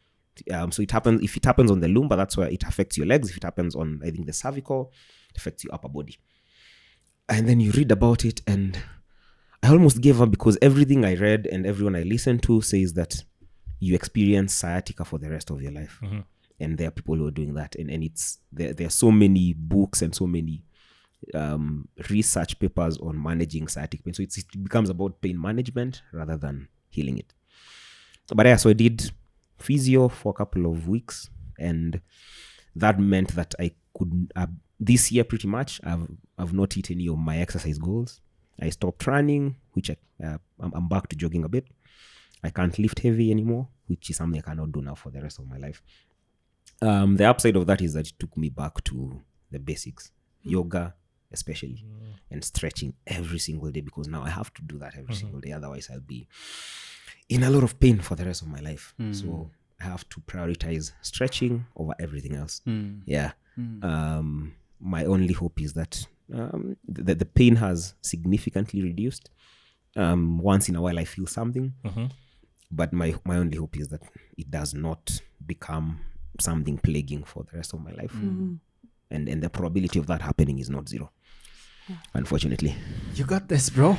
Um, 0.52 0.70
so 0.70 0.82
it 0.82 0.90
happens 0.92 1.20
if 1.22 1.36
it 1.36 1.44
happens 1.44 1.70
on 1.70 1.80
the 1.80 1.88
lumbar 1.88 2.16
that's 2.16 2.36
where 2.36 2.48
it 2.48 2.62
affects 2.62 2.96
your 2.96 3.06
legs. 3.06 3.28
If 3.30 3.36
it 3.36 3.42
happens 3.42 3.74
on 3.74 4.00
i 4.04 4.10
think 4.10 4.26
the 4.26 4.32
cervical 4.32 4.92
it 5.30 5.36
affects 5.38 5.64
your 5.64 5.74
upper 5.74 5.88
body. 5.88 6.16
And 7.28 7.48
then 7.48 7.60
you 7.60 7.70
read 7.72 7.90
about 7.90 8.24
it 8.24 8.40
and 8.46 8.78
i 9.62 9.68
almost 9.68 10.00
gave 10.00 10.20
up 10.22 10.30
because 10.30 10.56
everything 10.62 11.04
i 11.04 11.14
read 11.14 11.46
and 11.46 11.66
everyone 11.66 11.96
i 11.96 12.02
listened 12.02 12.42
to 12.44 12.60
says 12.62 12.92
that 12.94 13.22
you 13.80 13.94
experience 13.94 14.54
sciatica 14.54 15.04
for 15.04 15.18
the 15.18 15.28
rest 15.30 15.50
of 15.50 15.60
your 15.60 15.72
life 15.72 15.98
and 16.62 16.78
there 16.78 16.88
are 16.88 16.92
people 16.92 17.16
who 17.16 17.26
are 17.26 17.32
doing 17.32 17.54
that. 17.54 17.74
And, 17.74 17.90
and 17.90 18.02
it's 18.04 18.38
there, 18.50 18.72
there 18.72 18.86
are 18.86 18.90
so 18.90 19.10
many 19.10 19.52
books 19.52 20.00
and 20.02 20.14
so 20.14 20.26
many 20.26 20.62
um, 21.34 21.88
research 22.08 22.58
papers 22.58 22.98
on 22.98 23.22
managing 23.22 23.68
sciatic 23.68 24.04
pain. 24.04 24.14
So 24.14 24.22
it 24.22 24.32
becomes 24.62 24.88
about 24.88 25.20
pain 25.20 25.40
management 25.40 26.02
rather 26.12 26.36
than 26.36 26.68
healing 26.90 27.18
it. 27.18 27.34
But 28.34 28.46
yeah 28.46 28.56
so 28.56 28.70
i 28.70 28.72
did 28.72 29.10
physio 29.58 30.08
for 30.08 30.30
a 30.30 30.34
couple 30.34 30.66
of 30.66 30.88
weeks 30.88 31.28
and 31.58 32.00
that 32.76 32.98
meant 32.98 33.34
that 33.34 33.54
i 33.58 33.70
could 33.96 34.32
uh, 34.36 34.46
this 34.80 35.12
year 35.12 35.24
pretty 35.24 35.46
much 35.48 35.80
i've 35.84 36.06
i've 36.38 36.52
not 36.52 36.72
hit 36.72 36.90
any 36.90 37.08
of 37.08 37.18
my 37.18 37.38
exercise 37.38 37.78
goals. 37.78 38.20
I 38.60 38.70
stopped 38.70 39.06
running 39.06 39.56
which 39.72 39.90
I, 39.90 39.96
uh, 40.24 40.38
I'm 40.60 40.88
back 40.88 41.08
to 41.08 41.16
jogging 41.16 41.44
a 41.44 41.48
bit. 41.48 41.66
I 42.44 42.50
can't 42.50 42.78
lift 42.78 43.00
heavy 43.00 43.30
anymore 43.30 43.68
which 43.86 44.10
is 44.10 44.16
something 44.16 44.40
i 44.40 44.42
cannot 44.42 44.72
do 44.72 44.82
now 44.82 44.94
for 44.94 45.10
the 45.10 45.20
rest 45.20 45.38
of 45.38 45.48
my 45.48 45.58
life 45.58 45.82
um, 46.88 47.16
the 47.16 47.24
upside 47.24 47.56
of 47.56 47.64
that 47.66 47.80
is 47.80 47.92
that 47.94 48.06
it 48.08 48.14
took 48.18 48.36
me 48.36 48.48
back 48.48 48.74
to 48.84 48.96
the 49.50 49.58
basics 49.58 50.10
yoga 50.42 50.84
especially 51.32 51.84
and 52.30 52.44
stretching 52.44 52.92
every 53.06 53.38
single 53.38 53.70
day 53.70 53.80
because 53.80 54.06
now 54.08 54.22
i 54.22 54.30
have 54.30 54.52
to 54.54 54.62
do 54.62 54.76
that 54.78 54.92
every 55.00 55.14
single 55.22 55.40
day 55.40 55.52
otherwise 55.52 55.88
i'll 55.92 56.00
be 56.16 56.26
in 57.28 57.42
a 57.44 57.50
lot 57.50 57.62
of 57.62 57.78
pain 57.80 57.98
for 58.00 58.14
the 58.16 58.24
rest 58.24 58.42
of 58.42 58.48
my 58.48 58.60
life. 58.60 58.94
So 59.14 59.50
i 59.80 59.84
have 59.84 60.04
to 60.10 60.20
prioritize 60.20 60.92
stretching 61.02 61.54
over 61.76 61.94
everything 61.98 62.34
else. 62.36 62.60
Yeah. 63.06 63.32
Um, 63.82 64.54
my 64.80 65.04
only 65.04 65.32
hope 65.34 65.60
is 65.60 65.72
that 65.74 66.06
um, 66.34 66.76
the, 66.86 67.14
the 67.14 67.24
pain 67.24 67.56
has 67.56 67.94
significantly 68.02 68.82
reduced. 68.82 69.30
Um, 69.96 70.38
once 70.38 70.68
in 70.70 70.76
a 70.76 70.80
while 70.80 70.98
i 70.98 71.04
feel 71.04 71.26
something 71.26 71.74
but 72.70 72.92
my 72.94 73.14
my 73.26 73.36
only 73.36 73.58
hope 73.58 73.76
is 73.78 73.88
that 73.88 74.02
it 74.38 74.50
does 74.50 74.72
not 74.74 75.20
become 75.46 76.00
something 76.40 76.78
plaguing 76.78 77.24
for 77.24 77.44
the 77.44 77.56
rest 77.56 77.74
of 77.74 77.80
my 77.80 77.92
life. 77.92 78.14
And 78.14 78.60
and 79.28 79.42
the 79.42 79.50
probability 79.50 79.98
of 79.98 80.06
that 80.06 80.22
happening 80.22 80.58
is 80.58 80.70
not 80.70 80.88
zero 80.88 81.10
unfortunately. 82.14 82.74
You 83.14 83.24
got 83.24 83.48
this, 83.48 83.70
bro. 83.70 83.96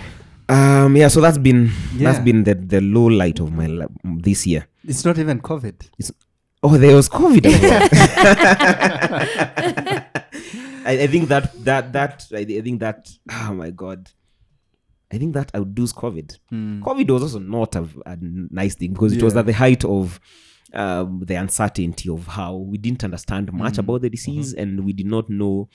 um 0.50 0.98
yeah 0.98 1.08
so 1.08 1.22
that's 1.22 1.38
been 1.38 1.72
that's 1.96 2.20
been 2.20 2.44
the 2.44 2.54
the 2.54 2.82
low 2.82 3.06
light 3.06 3.40
of 3.40 3.52
my 3.54 3.68
li- 3.68 3.86
this 4.04 4.46
year. 4.48 4.68
It's 4.86 5.06
not 5.06 5.18
even 5.18 5.40
COVID. 5.42 5.90
it's 5.98 6.12
oh 6.64 6.78
there 6.78 6.96
was 6.96 7.08
covid 7.10 7.46
as 7.46 7.62
well. 7.62 7.90
I, 10.86 11.04
I 11.04 11.08
think 11.08 11.30
that 11.30 11.64
that 11.64 11.94
that 11.94 12.26
I, 12.34 12.40
I 12.40 12.62
think 12.62 12.80
that 12.82 13.10
oh 13.32 13.54
my 13.54 13.70
god. 13.72 14.10
I 15.12 15.18
think 15.20 15.36
that 15.36 15.52
outdoes 15.54 15.94
COVID. 15.94 16.40
COVID 16.52 17.12
was 17.12 17.22
also 17.22 17.38
not 17.40 17.76
a, 17.76 17.88
a 18.08 18.18
nice 18.20 18.74
thing 18.74 18.94
because 18.94 19.14
it 19.14 19.22
was 19.22 19.38
at 19.38 19.46
the 19.46 19.54
height 19.54 19.86
of 19.86 20.20
um, 20.74 21.21
the 21.26 21.36
uncertainty 21.36 22.09
of 22.09 22.26
how 22.28 22.55
we 22.55 22.78
didn't 22.78 23.03
understand 23.03 23.51
much 23.53 23.78
about 23.78 24.01
the 24.01 24.09
disease 24.09 24.53
and 24.53 24.84
we 24.86 24.93
did 24.93 25.05
not 25.07 25.30
know. 25.30 25.69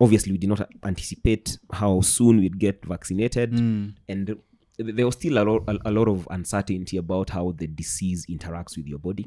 Obviously, 0.00 0.32
we 0.32 0.38
did 0.38 0.48
not 0.50 0.68
anticipate 0.84 1.58
how 1.72 2.00
soon 2.02 2.38
we'd 2.38 2.58
get 2.58 2.84
vaccinated, 2.84 3.52
and 4.08 4.36
there 4.78 5.06
was 5.06 5.14
still 5.14 5.38
a 5.38 5.44
lot, 5.44 5.62
a, 5.68 5.78
a 5.86 5.90
lot 5.90 6.06
of 6.06 6.28
uncertainty 6.30 6.98
about 6.98 7.30
how 7.30 7.52
the 7.56 7.66
disease 7.66 8.26
interacts 8.26 8.76
with 8.76 8.86
your 8.86 8.98
body. 8.98 9.24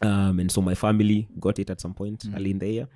Um, 0.00 0.38
and 0.38 0.48
so 0.50 0.60
my 0.62 0.74
family 0.76 1.26
got 1.40 1.58
it 1.58 1.70
at 1.70 1.80
some 1.80 1.92
point 1.92 2.24
early 2.36 2.50
in 2.52 2.58
the 2.60 2.68
year. 2.68 2.88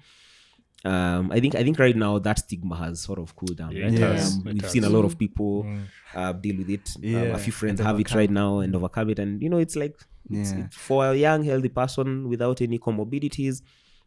Um, 0.84 1.30
I 1.30 1.38
think 1.40 1.54
I 1.54 1.62
think 1.62 1.78
right 1.78 1.94
now 1.96 2.18
that 2.18 2.38
stigma 2.40 2.76
has 2.76 3.00
sort 3.00 3.18
of 3.18 3.34
cooled 3.36 3.56
down. 3.56 3.68
Right? 3.68 3.92
it. 3.92 4.02
Um, 4.02 4.42
we've 4.44 4.70
seen 4.70 4.84
a 4.84 4.90
lot 4.90 5.04
of 5.04 5.18
people 5.18 5.62
Mm. 5.64 5.82
uh, 6.14 6.32
deal 6.32 6.56
with 6.58 6.70
it. 6.70 6.90
Um, 7.04 7.34
a 7.34 7.38
few 7.38 7.52
friends 7.52 7.78
and 7.80 7.86
have 7.86 8.00
it 8.00 8.12
right 8.14 8.30
now 8.30 8.58
and 8.60 8.74
overcome 8.74 9.10
it, 9.10 9.18
and 9.18 9.40
you 9.42 9.48
know 9.48 9.58
it's 9.58 9.76
like 9.76 9.96
it's, 10.30 10.52
Yeah. 10.52 10.66
for 10.70 11.06
a 11.10 11.14
young 11.14 11.44
healthy 11.44 11.68
person 11.68 12.28
without 12.28 12.60
any 12.62 12.78
comorbidities, 12.78 13.62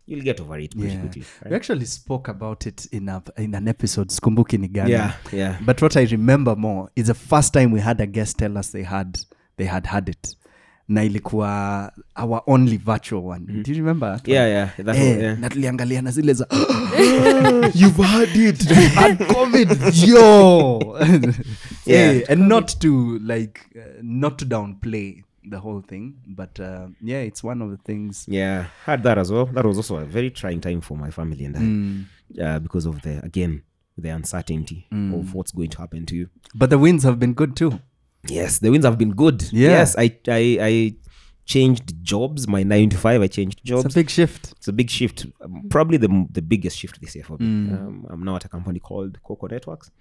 you'll 0.05 0.23
get 0.23 0.39
over 0.39 0.57
it 0.59 0.77
pretty 0.77 0.93
Yeah. 0.93 0.99
quickly. 1.01 1.23
We 1.49 1.55
actually 1.55 1.85
spoke 1.85 2.27
about 2.27 2.67
it 2.67 2.85
in 2.91 3.09
a, 3.09 3.21
in 3.37 3.53
an 3.55 3.67
episode, 3.67 4.09
Skumbuki 4.09 4.57
Nigana. 4.63 4.87
Yeah, 4.89 5.13
yeah. 5.31 5.57
But 5.65 5.81
what 5.81 5.95
I 5.97 6.03
remember 6.03 6.55
more 6.55 6.89
is 6.95 7.07
the 7.07 7.13
first 7.13 7.53
time 7.53 7.71
we 7.71 7.79
had 7.79 7.99
a 8.01 8.05
guest 8.07 8.37
tell 8.37 8.57
us 8.57 8.69
they 8.69 8.83
had 8.83 9.17
they 9.57 9.65
had 9.65 9.85
had 9.87 10.09
it. 10.09 10.35
Na 10.87 11.03
ilikuwa 11.03 11.91
our 12.23 12.41
only 12.47 12.77
virtual 12.77 13.25
one. 13.25 13.45
Do 13.63 13.71
you 13.71 13.77
remember? 13.77 14.21
Yeah, 14.25 14.47
yeah. 14.49 14.97
Eh, 14.97 15.19
yeah. 15.21 15.39
na 15.39 15.49
tuliangalia 15.49 16.01
na 16.01 16.11
zile 16.11 16.33
za 16.33 16.47
you've 17.75 18.03
had 18.03 18.35
it 18.35 18.61
you've 18.69 18.95
had 18.95 19.25
covid 19.33 19.69
yo 20.07 20.79
Yeah. 21.85 22.15
Eh, 22.15 22.23
and 22.29 22.47
not 22.47 22.79
to 22.79 23.19
like 23.19 23.59
uh, 23.75 23.81
not 24.01 24.37
to 24.37 24.45
downplay 24.45 25.23
the 25.49 25.57
whole 25.57 25.81
thing 25.81 26.13
but 26.27 26.59
uh, 26.59 26.87
yeah 27.01 27.25
it's 27.27 27.43
one 27.43 27.63
of 27.63 27.71
the 27.71 27.77
things 27.77 28.25
Yeah, 28.27 28.65
had 28.85 29.03
that 29.03 29.17
as 29.17 29.31
well. 29.31 29.45
That 29.45 29.65
was 29.65 29.77
also 29.77 29.97
a 29.97 30.05
very 30.05 30.31
trying 30.31 30.59
time 30.61 30.81
for 30.81 30.97
my 30.97 31.11
family 31.11 31.45
and 31.45 32.05
I, 32.39 32.43
uh, 32.43 32.59
because 32.59 32.85
of 32.89 33.01
the 33.01 33.19
again 33.25 33.61
the 34.01 34.09
uncertainty 34.09 34.87
of 34.91 35.33
what's 35.35 35.51
going 35.55 35.69
to 35.69 35.77
happen 35.77 36.05
to 36.05 36.15
you. 36.15 36.27
but 36.55 36.69
the 36.69 36.77
wins 36.77 37.03
have 37.03 37.17
been 37.19 37.33
good 37.33 37.55
too 37.55 37.79
Yes, 38.27 38.59
the 38.59 38.69
wins 38.71 38.85
have 38.85 38.97
been 38.97 39.11
good. 39.11 39.43
Yeah. 39.51 39.69
Yes, 39.69 39.95
I 39.97 40.17
I, 40.27 40.57
I 40.61 40.95
changed 41.45 42.01
jobs. 42.03 42.47
My 42.47 42.63
nine 42.63 42.89
to 42.89 42.97
five, 42.97 43.21
I 43.21 43.27
changed 43.27 43.63
jobs. 43.63 43.85
it's 43.85 43.95
a 43.95 43.99
big 43.99 44.09
shift 44.09 44.51
It's 44.57 44.67
a 44.67 44.73
big 44.73 44.89
shift. 44.89 45.25
Um, 45.41 45.67
probably 45.69 45.97
the 45.97 46.27
the 46.31 46.41
biggest 46.41 46.77
shift 46.77 46.99
this 47.01 47.15
year 47.15 47.23
for 47.23 47.37
me. 47.37 47.45
Um, 47.45 48.05
I'm 48.09 48.23
now 48.23 48.35
at 48.37 48.45
a 48.45 48.49
company 48.49 48.79
called 48.79 49.19
KOKO 49.23 49.51
Networks, 49.51 49.91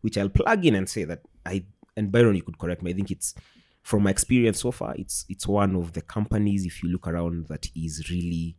which 0.00 0.16
I'll 0.18 0.28
plug 0.30 0.64
in 0.64 0.74
and 0.74 0.88
say 0.88 1.04
that 1.04 1.22
I 1.44 1.64
and 1.96 2.10
Byron, 2.10 2.34
you 2.36 2.42
could 2.42 2.58
correct 2.58 2.82
me. 2.82 2.90
I 2.90 2.94
think 2.94 3.10
it's 3.10 3.34
from 3.82 4.02
my 4.04 4.10
experience 4.10 4.60
so 4.60 4.70
far. 4.72 4.94
It's 4.96 5.24
it's 5.28 5.46
one 5.46 5.76
of 5.76 5.92
the 5.92 6.00
companies, 6.00 6.64
if 6.64 6.82
you 6.82 6.88
look 6.88 7.06
around, 7.06 7.46
that 7.48 7.68
is 7.76 8.10
really, 8.10 8.56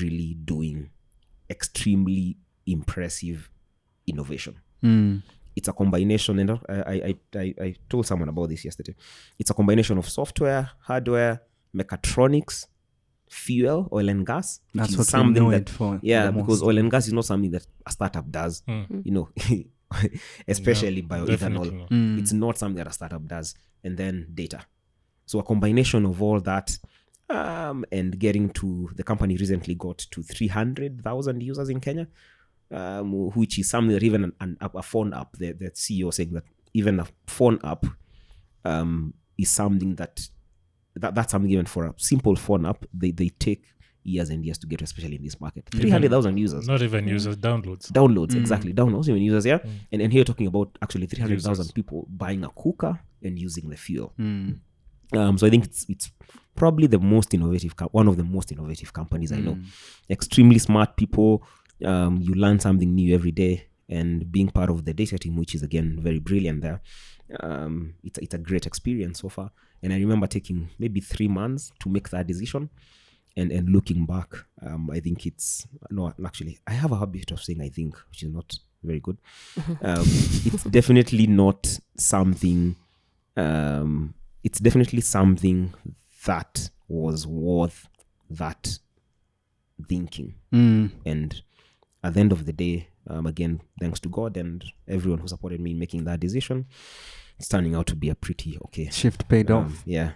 really 0.00 0.34
doing 0.44 0.90
extremely 1.48 2.36
impressive 2.66 3.50
innovation. 4.06 4.56
It's 5.60 5.68
a 5.68 5.72
combination, 5.72 6.38
and 6.38 6.50
I, 6.68 6.94
I 7.10 7.14
I 7.44 7.54
I 7.66 7.74
told 7.90 8.06
someone 8.06 8.30
about 8.30 8.48
this 8.48 8.64
yesterday. 8.64 8.94
It's 9.38 9.50
a 9.50 9.54
combination 9.54 9.98
of 9.98 10.08
software, 10.08 10.70
hardware, 10.80 11.42
mechatronics, 11.74 12.66
fuel, 13.28 13.88
oil 13.92 14.08
and 14.08 14.26
gas. 14.26 14.60
That's 14.74 14.92
is 14.92 14.96
what 14.96 15.06
we 15.06 15.10
something 15.10 15.42
know 15.44 15.50
that, 15.50 15.68
it 15.68 15.68
for 15.68 16.00
Yeah, 16.02 16.30
because 16.30 16.62
oil 16.62 16.78
and 16.78 16.90
gas 16.90 17.06
is 17.08 17.12
not 17.12 17.26
something 17.26 17.50
that 17.50 17.66
a 17.86 17.90
startup 17.90 18.30
does. 18.30 18.62
Hmm. 18.66 18.82
You 18.90 19.02
hmm. 19.04 19.14
know, 19.14 19.28
especially 20.48 21.02
definitely 21.02 21.36
bioethanol. 21.36 21.90
not. 21.90 22.20
It's 22.20 22.32
not 22.32 22.58
something 22.58 22.78
that 22.78 22.88
a 22.88 22.92
startup 22.92 23.26
does. 23.26 23.54
And 23.84 23.96
then 23.96 24.28
data. 24.34 24.60
So 25.26 25.38
a 25.38 25.42
combination 25.42 26.06
of 26.06 26.20
all 26.22 26.40
that 26.40 26.76
um, 27.28 27.84
and 27.92 28.18
getting 28.18 28.50
to 28.50 28.90
the 28.96 29.04
company 29.04 29.36
recently 29.36 29.74
got 29.74 29.98
to 29.98 30.22
300,000 30.22 31.42
users 31.42 31.68
in 31.68 31.80
Kenya, 31.80 32.08
um, 32.70 33.12
which 33.34 33.58
is 33.58 33.68
something 33.68 33.92
that 33.94 34.02
even 34.02 34.24
an, 34.24 34.32
an, 34.40 34.56
a 34.60 34.82
phone 34.82 35.12
app, 35.14 35.36
the, 35.36 35.52
the 35.52 35.70
CEO 35.70 36.12
saying 36.12 36.32
that 36.32 36.44
even 36.74 37.00
a 37.00 37.06
phone 37.26 37.58
app 37.64 37.84
um, 38.64 39.14
is 39.38 39.50
something 39.50 39.94
that, 39.96 40.20
that 40.96 41.14
that's 41.14 41.32
something 41.32 41.50
even 41.50 41.66
for 41.66 41.86
a 41.86 41.94
simple 41.96 42.36
phone 42.36 42.66
app, 42.66 42.84
they, 42.92 43.10
they 43.10 43.28
take 43.28 43.64
years 44.02 44.30
and 44.30 44.44
years 44.44 44.56
to 44.58 44.66
get, 44.66 44.80
especially 44.82 45.16
in 45.16 45.22
this 45.22 45.40
market. 45.40 45.64
300,000 45.70 46.36
users. 46.38 46.66
Not 46.66 46.80
even 46.82 47.06
users, 47.06 47.36
downloads. 47.36 47.90
downloads 47.92 48.34
exactly. 48.34 48.72
Downloads 48.72 49.08
even 49.08 49.22
users 49.22 49.44
yeah? 49.46 49.58
And, 49.92 50.00
and 50.02 50.12
here 50.12 50.20
you're 50.20 50.24
talking 50.24 50.46
about 50.46 50.76
actually 50.80 51.06
300000 51.06 51.74
people 51.74 52.06
buying 52.08 52.44
a 52.44 52.48
cooker 52.50 52.98
and 53.22 53.38
using 53.38 53.68
the 53.68 53.76
fuel. 53.76 54.12
Um, 55.12 55.36
so 55.38 55.44
i 55.44 55.50
think 55.50 55.64
it's 55.64 55.86
it's 55.88 56.08
probably 56.54 56.86
the 56.86 57.00
most 57.00 57.34
innovative 57.34 57.74
co- 57.74 57.88
one 57.90 58.06
of 58.06 58.16
the 58.16 58.22
most 58.22 58.52
innovative 58.52 58.92
companies 58.92 59.32
i 59.32 59.36
know. 59.40 59.58
Extremely 60.08 60.60
smart 60.60 60.96
people 60.96 61.42
um, 61.84 62.18
you 62.20 62.34
learn 62.34 62.58
something 62.60 62.94
new 62.94 63.14
every 63.14 63.32
day. 63.32 63.66
And 63.88 64.30
being 64.30 64.50
part 64.50 64.70
of 64.70 64.84
the 64.84 64.94
data 64.94 65.18
team 65.18 65.34
which 65.36 65.52
is 65.56 65.64
again 65.64 65.98
very 66.00 66.20
brilliant 66.20 66.62
there 66.62 66.80
um, 67.40 67.94
it's, 68.04 68.18
it's 68.18 68.34
a 68.34 68.38
great 68.38 68.64
experience 68.64 69.20
so 69.20 69.28
far. 69.28 69.50
And 69.82 69.92
i 69.92 69.96
remember 69.96 70.28
taking 70.28 70.68
maybe 70.78 71.00
three 71.00 71.26
months 71.26 71.72
to 71.80 71.88
make 71.88 72.08
that 72.10 72.26
decision 72.26 72.70
and 73.36 73.50
and 73.50 73.68
looking 73.68 74.06
back 74.06 74.28
um 74.62 74.90
i 74.90 75.00
think 75.00 75.24
it's 75.26 75.66
no 75.90 76.12
actually 76.24 76.58
i 76.66 76.72
have 76.72 76.92
a 76.92 76.98
habit 76.98 77.30
of 77.30 77.40
saying 77.40 77.60
i 77.60 77.68
think 77.68 77.96
which 78.10 78.22
is 78.22 78.30
not 78.30 78.54
very 78.82 79.00
good. 79.00 79.18
Um 79.82 80.06
it's 80.46 80.64
definitely 80.64 81.26
not 81.26 81.78
something 81.96 82.76
um 83.36 84.14
it's 84.42 84.58
definitely 84.58 85.02
something 85.02 85.74
that 86.26 86.70
was 86.88 87.26
worth 87.26 87.88
that 88.30 88.78
thinking. 89.88 90.34
And 91.04 91.42
at 92.02 92.14
the 92.14 92.20
end 92.20 92.32
of 92.32 92.46
the 92.46 92.52
day 92.52 92.88
um 93.08 93.26
again 93.26 93.60
thanks 93.80 94.00
to 94.00 94.08
god 94.08 94.36
and 94.36 94.64
everyone 94.88 95.20
who 95.20 95.28
supported 95.28 95.60
me 95.60 95.72
in 95.72 95.78
making 95.78 96.04
that 96.04 96.20
decision 96.20 96.66
it's 97.40 97.48
turning 97.48 97.74
out 97.74 97.86
to 97.86 97.96
be 97.96 98.10
a 98.10 98.14
pretty 98.14 98.58
okay. 98.66 98.90
Shift 98.90 99.26
paid 99.26 99.50
um, 99.50 99.64
off. 99.64 99.82
yeah 99.86 100.12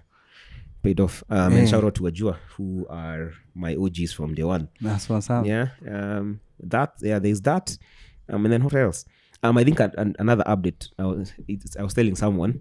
paid 0.83 1.01
off. 1.01 1.25
Um 1.31 1.53
hey. 1.53 1.61
and 1.61 1.69
shout 1.69 1.83
out 1.83 1.95
to 1.95 2.03
ajua 2.03 2.37
who 2.55 2.87
are 2.91 3.33
my 3.55 3.75
og's 3.77 4.13
from 4.13 4.35
day 4.35 4.45
one. 4.45 4.69
That's 4.79 5.09
what's 5.09 5.31
up. 5.31 5.47
Yeah 5.47 5.69
um 5.89 6.41
that 6.61 6.93
yeah 7.01 7.19
there's 7.19 7.41
that. 7.41 7.77
Um 8.29 8.45
and 8.45 8.53
then 8.53 8.63
what 8.63 8.75
else? 8.75 9.07
Um 9.43 9.57
i 9.57 9.65
think 9.65 9.81
an, 9.81 9.93
an, 9.97 10.15
another 10.19 10.45
update 10.45 10.91
I 10.99 11.07
was, 11.07 11.33
I 11.79 11.83
was 11.83 11.95
telling 11.95 12.15
someone 12.15 12.61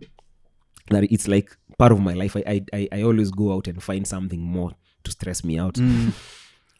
that 0.90 1.04
it's 1.12 1.28
like 1.28 1.56
part 1.78 1.92
of 1.92 2.00
my 2.00 2.14
life. 2.14 2.38
I, 2.38 2.44
I 2.48 2.66
i 2.74 2.90
i 2.94 3.02
always 3.04 3.32
go 3.32 3.54
out 3.54 3.68
and 3.68 3.84
find 3.84 4.08
something 4.08 4.40
more 4.40 4.72
to 5.04 5.12
stress 5.12 5.44
me 5.44 5.60
out 5.60 5.78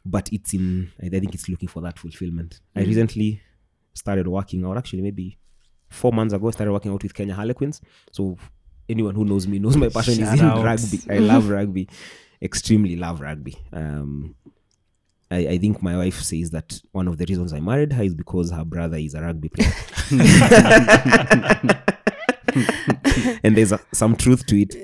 but 0.06 0.30
it's 0.32 0.54
in 0.54 0.92
i 1.02 1.10
think 1.10 1.34
it's 1.34 1.48
looking 1.50 1.70
for 1.70 1.82
that 1.82 1.98
fulfillment 1.98 2.60
i 2.76 2.82
recently 2.82 3.42
started 3.94 4.28
working 4.28 4.66
out 4.66 4.78
actually 4.78 5.02
maybe 5.02 5.38
four 5.90 6.12
months 6.12 6.34
ago 6.34 6.48
I 6.48 6.52
started 6.52 6.72
working 6.72 6.92
out 6.92 7.04
with 7.04 7.14
kenya 7.14 7.34
harlequins 7.36 7.82
so 8.12 8.38
anyone 8.90 9.16
who 9.16 9.26
knows 9.26 9.48
me 9.48 9.60
knows 9.60 9.78
my 9.78 9.90
passion 9.90 10.16
Shout 10.16 10.34
is 10.34 10.40
in 10.40 10.46
out. 10.46 10.64
rugby 10.64 11.00
i 11.10 11.18
love 11.32 11.50
rugby 11.50 11.88
extremely 12.42 12.96
love 12.96 13.22
rugby 13.22 13.56
um 13.72 14.36
I, 15.32 15.48
I 15.48 15.58
think 15.58 15.82
my 15.82 15.98
wife 15.98 16.22
says 16.22 16.52
that 16.52 16.80
one 16.92 17.08
of 17.08 17.18
the 17.18 17.26
reasons 17.26 17.54
I 17.54 17.60
married 17.60 17.92
her 17.94 18.04
is 18.04 18.14
because 18.14 18.52
her 18.52 18.64
brother 18.64 18.98
is 18.98 19.16
a 19.16 19.22
rugby 19.22 19.50
player. 19.50 19.72
and 23.44 23.58
there's 23.58 23.72
a, 23.72 23.80
some 23.94 24.16
truth 24.16 24.46
to 24.46 24.62
it. 24.62 24.76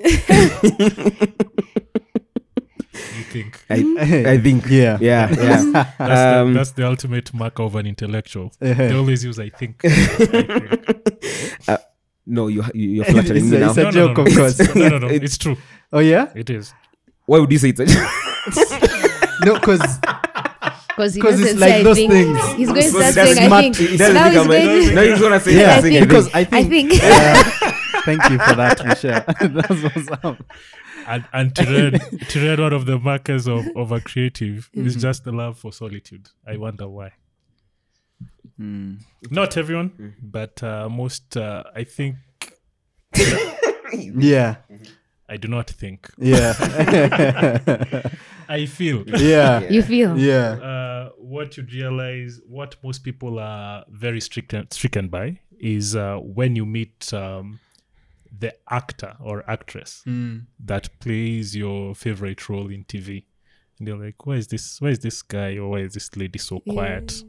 You 3.34 3.42
think 3.42 3.64
I, 3.70 4.30
I 4.32 4.38
think. 4.38 4.66
Yeah. 4.68 4.98
Yeah. 5.00 5.28
Yeah. 5.30 5.92
that's, 5.98 6.00
Um, 6.00 6.52
the, 6.52 6.58
that's 6.58 6.70
the 6.72 6.86
ultimate 6.86 7.32
mark 7.34 7.58
of 7.58 7.76
an 7.76 7.86
intellectual. 7.86 8.52
they 8.60 8.94
always 8.94 9.24
use 9.24 9.38
I 9.38 9.48
think. 9.50 9.80
I 9.84 9.88
think. 9.88 11.80
no, 12.26 12.48
you, 12.48 12.62
you, 12.74 12.88
you're 12.90 13.04
flattering 13.04 13.44
It's 13.44 13.50
me 13.50 13.56
a- 13.56 13.60
now. 13.60 13.68
it's 13.70 13.78
a 13.78 13.82
No, 13.84 13.90
no, 13.90 13.92
joke, 13.92 14.16
no, 14.16 14.22
of 14.24 14.28
no. 14.28 14.36
course. 14.36 14.74
no, 14.74 14.88
no, 14.88 14.98
no. 14.98 15.08
It's 15.10 15.38
true. 15.38 15.56
oh 15.92 15.98
yeah 16.00 16.30
It 16.34 16.50
is. 16.50 16.72
Why 17.26 17.38
would 17.38 17.50
you 17.52 17.58
say 17.58 17.68
it's 17.70 17.80
a 17.80 17.84
no 19.44 19.54
because 19.54 19.80
Because 20.88 21.14
he 21.14 21.20
'Cause 21.20 21.40
it's 21.40 21.52
doesn't 21.54 21.60
like 21.60 21.70
say 21.72 21.82
those 21.82 21.96
think. 21.96 22.12
things. 22.12 22.52
He's 22.54 22.68
going 22.68 22.82
to 22.82 22.92
Because 22.92 23.12
start 23.14 23.28
it 23.28 23.36
saying 23.36 23.52
I 23.52 23.60
think. 23.62 23.80
It 23.80 23.96
doesn't 23.98 24.14
Now 24.14 24.28
he's 24.30 24.46
going 24.46 24.48
to 24.88 24.94
No, 24.94 25.02
he's 25.02 25.20
gonna 25.20 25.40
say 25.40 25.64
I 25.64 25.76
I 25.78 25.80
think. 25.80 25.94
think. 25.94 26.08
because 26.08 26.28
I 26.34 26.40
I 26.40 26.64
think, 26.64 26.90
think. 26.92 27.02
uh, 27.04 27.72
thank 28.04 28.22
you 28.30 28.38
for 28.38 28.54
that 28.54 28.84
Michelle 28.86 29.24
that's 29.26 29.82
what's 29.82 30.24
up 30.24 30.36
And, 31.06 31.24
and 31.32 31.54
to 31.56 31.64
read 31.64 32.00
to 32.30 32.40
read 32.46 32.60
one 32.60 32.72
of 32.72 32.86
the 32.86 32.98
markers 32.98 33.46
of, 33.48 33.66
of 33.76 33.92
a 33.92 34.00
creative 34.00 34.70
is 34.72 34.92
Mm-hmm. 34.94 35.00
just 35.00 35.24
the 35.24 35.32
love 35.32 35.58
for 35.58 35.72
solitude. 35.72 36.28
I 36.46 36.56
wonder 36.56 36.88
why. 36.88 37.12
Hmm. 38.56 38.96
Not 39.30 39.56
everyone, 39.56 40.14
but 40.22 40.62
uh, 40.62 40.88
most. 40.88 41.36
Uh, 41.36 41.64
I 41.74 41.84
think 41.84 42.16
yeah 43.92 44.56
I 45.28 45.36
do 45.36 45.48
not 45.48 45.70
think. 45.70 46.08
yeah 46.18 46.52
I 48.48 48.66
feel 48.66 49.04
yeah 49.08 49.60
You 49.70 49.82
feel. 49.82 50.18
yeah 50.18 50.52
uh, 50.52 51.10
what 51.16 51.56
you 51.56 51.64
realize, 51.72 52.40
what 52.46 52.76
most 52.82 53.04
people 53.04 53.38
are 53.38 53.84
very 53.88 54.20
stricken 54.20 54.70
stricken 54.70 55.08
by, 55.08 55.38
is 55.58 55.94
uh, 55.96 56.16
when 56.18 56.56
you 56.56 56.66
meet 56.66 57.12
um, 57.14 57.60
the 58.36 58.54
actor 58.70 59.16
or 59.20 59.48
actress 59.50 60.02
hmm. 60.04 60.38
that 60.64 60.88
plays 61.00 61.56
your 61.56 61.94
favorite 61.94 62.48
role 62.48 62.70
in 62.70 62.84
TV, 62.84 63.24
and 63.78 63.88
you're 63.88 63.96
like, 63.96 64.26
why 64.26 64.34
is 64.34 64.46
this? 64.46 64.80
Why 64.80 64.88
is 64.88 65.00
this 65.00 65.22
guy 65.22 65.56
or 65.56 65.70
why 65.70 65.78
is 65.80 65.94
this 65.94 66.16
lady 66.16 66.38
so 66.38 66.60
quiet? 66.60 67.22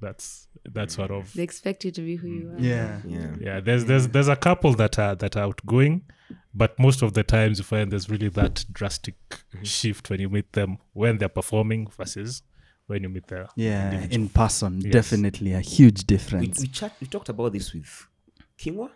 That's 0.00 0.48
that 0.64 0.90
sort 0.90 1.10
of 1.10 1.32
They 1.32 1.42
expect 1.42 1.84
you 1.84 1.90
to 1.92 2.02
be 2.02 2.16
who 2.16 2.28
you 2.28 2.48
hmm. 2.48 2.56
are. 2.56 2.60
yeah 2.60 3.00
Yeah. 3.06 3.36
yeah. 3.40 3.60
There's 3.60 3.84
there's 3.86 4.08
there's 4.08 4.28
a 4.28 4.36
couple 4.36 4.74
that 4.74 4.98
are 4.98 5.14
that 5.14 5.36
are 5.36 5.44
outgoing, 5.44 6.02
but 6.54 6.78
most 6.78 7.02
of 7.02 7.14
the 7.14 7.22
times 7.22 7.58
you 7.58 7.64
find 7.64 7.90
there's 7.90 8.10
really 8.10 8.28
that 8.30 8.64
drastic 8.72 9.16
mm-hmm. 9.30 9.62
shift 9.62 10.10
when 10.10 10.20
you 10.20 10.28
meet 10.28 10.52
them 10.52 10.78
when 10.92 11.18
they're 11.18 11.28
performing 11.28 11.88
versus 11.96 12.42
when 12.88 13.02
you 13.02 13.08
meet 13.08 13.26
them. 13.28 13.46
yeah 13.54 13.92
individual. 13.92 14.14
in 14.14 14.28
person 14.28 14.80
Yes. 14.80 14.92
definitely 14.92 15.52
a 15.52 15.60
huge 15.60 16.00
We, 16.00 16.04
difference 16.04 16.60
we, 16.60 16.68
chat, 16.68 16.92
we 17.00 17.06
talked 17.06 17.28
about 17.28 17.52
this 17.52 17.72
with 17.72 18.06
Kingwa. 18.58 18.90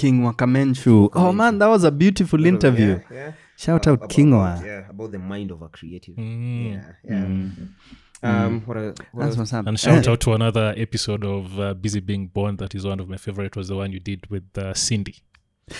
King 0.00 0.24
wakamenchu 0.24 1.10
oh 1.14 1.32
man 1.32 1.58
that 1.58 1.68
was 1.68 1.84
a 1.84 1.90
beautiful 1.90 2.46
interview 2.46 2.88
Yeah, 2.88 3.00
yeah. 3.14 3.32
shout 3.56 3.86
Uh, 3.86 3.90
out 3.92 3.98
about- 3.98 4.10
kingwa 4.10 4.52
about- 4.54 4.66
Yeah, 4.66 4.90
about 4.90 5.10
the 5.12 5.18
mind 5.18 5.50
of 5.52 5.62
a 5.62 5.68
creative. 5.68 6.14
Mm. 6.16 6.64
Yeah, 6.72 6.92
yeah. 7.04 7.24
Um, 8.22 8.62
what, 8.66 8.76
a, 8.76 8.80
what 9.12 9.24
that's 9.24 9.36
what's 9.38 9.52
up 9.54 9.66
And 9.66 9.78
shout 9.80 10.06
out 10.08 10.20
to 10.20 10.34
another 10.34 10.74
episode 10.76 11.24
of 11.24 11.58
uh, 11.58 11.72
Busy 11.74 12.00
Being 12.00 12.26
Born 12.26 12.56
that 12.56 12.74
is 12.74 12.84
one 12.84 13.00
of 13.00 13.08
my 13.08 13.16
favorite 13.16 13.56
was 13.56 13.68
the 13.68 13.76
one 13.76 13.92
you 13.92 14.00
did 14.00 14.26
with 14.30 14.58
uh, 14.58 14.74
Cindy. 14.74 15.14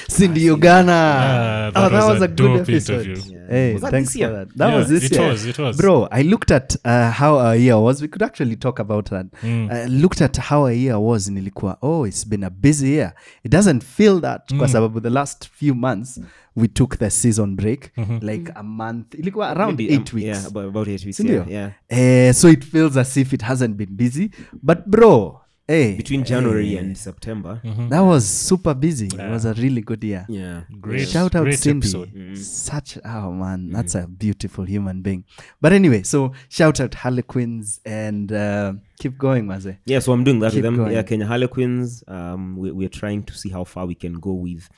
Cindy 0.08 0.44
ugana 0.50 1.72
that 1.72 1.76
oh 1.76 1.88
that 1.88 1.92
was 1.92 2.04
was 2.08 2.20
a 2.22 2.24
a 2.24 2.28
good 2.28 2.60
episode 2.60 3.06
interview. 3.06 3.32
Yeah. 3.34 3.40
Hey, 3.50 3.72
Was 3.72 3.82
that 3.82 3.90
thanks 3.90 4.08
this 4.12 4.16
year? 4.16 4.28
for 4.28 4.34
that. 4.36 4.56
That 4.56 4.68
Yeah, 4.70 4.76
was 4.78 4.88
this 4.88 5.04
it 5.04 5.12
year. 5.12 5.28
was, 5.30 5.46
it 5.46 5.58
was. 5.58 5.76
Bro, 5.76 6.08
I 6.12 6.22
looked 6.22 6.50
at 6.52 6.76
uh, 6.84 7.10
how 7.10 7.38
our 7.38 7.56
year 7.56 7.76
was. 7.78 8.00
We 8.02 8.06
could 8.08 8.22
actually 8.22 8.56
talk 8.56 8.78
about 8.78 9.10
that. 9.10 9.26
Mm. 9.42 9.70
uh, 9.70 9.88
looked 9.88 10.20
at 10.22 10.36
how 10.36 10.62
our 10.62 10.72
year 10.72 10.98
was 11.00 11.28
nilikuwa 11.28 11.76
oh 11.82 12.06
it's 12.06 12.24
been 12.28 12.44
a 12.44 12.50
busy 12.50 12.88
year 12.88 13.12
it 13.44 13.50
doesn't 13.52 13.82
feel 13.84 14.20
that 14.20 14.54
kwa 14.58 14.68
sababu 14.68 15.00
the 15.00 15.10
last 15.10 15.48
few 15.52 15.74
months 15.74 16.20
we 16.56 16.68
took 16.68 16.96
the 16.98 17.10
season 17.10 17.56
break 17.56 17.90
like 18.20 18.52
a 18.54 18.62
month 18.62 19.14
ilikuwa 19.14 19.50
around 19.50 19.78
Maybe, 19.78 19.94
eight 19.94 20.12
um, 20.12 20.20
weeks 20.20 20.26
Yeah, 20.38 20.46
about, 20.46 20.66
about 20.68 20.88
eight 20.88 21.04
weeks. 21.06 21.20
Yeah, 21.20 21.50
yeah. 21.50 22.28
Uh, 22.28 22.32
so 22.32 22.48
it 22.48 22.64
feels 22.64 22.96
as 22.96 23.16
if 23.16 23.32
it 23.32 23.42
hasn't 23.42 23.76
been 23.76 23.96
busy 23.96 24.30
but 24.62 24.78
bro 24.86 25.39
hey, 25.72 25.96
Between 26.02 26.22
January 26.24 26.70
eh, 26.76 26.80
and 26.80 26.90
September. 27.08 27.52
that 27.92 28.00
was 28.12 28.22
super 28.48 28.74
busy 28.86 29.06
it 29.06 29.30
was 29.36 29.44
a 29.44 29.54
really 29.64 29.82
good 29.90 30.02
year 30.10 30.24
Yeah. 30.28 30.62
Great, 30.86 31.08
Shout 31.08 31.34
out 31.36 31.44
great 31.44 31.58
Cindy. 31.58 31.86
episode. 31.88 32.10
Such 32.38 32.98
oh 33.04 33.30
man, 33.42 33.60
that's 33.76 33.94
a 33.94 34.04
beautiful 34.24 34.64
human 34.74 34.98
being. 35.06 35.22
But 35.62 35.72
anyway, 35.72 36.02
so 36.02 36.32
shout 36.48 36.76
out 36.80 36.92
Harlequins 37.02 37.80
and 37.84 38.32
uh, 38.32 38.72
keep 39.02 39.14
going, 39.26 39.46
Maze. 39.46 39.74
Yeah, 39.92 40.00
so 40.04 40.12
I'm 40.12 40.24
doing 40.24 40.40
that 40.40 40.50
Keep 40.52 40.56
with 40.58 40.64
them. 40.64 40.76
going. 40.76 40.92
Yeah, 40.92 41.02
Kenya 41.10 41.26
Harlequins. 41.26 42.02
Um, 42.08 42.56
we, 42.60 42.70
we're 42.78 42.88
trying 43.02 43.22
to 43.24 43.34
see 43.40 43.50
how 43.56 43.64
far 43.64 43.84
we 43.86 43.94
can 43.94 44.14
go 44.28 44.32
with 44.46 44.68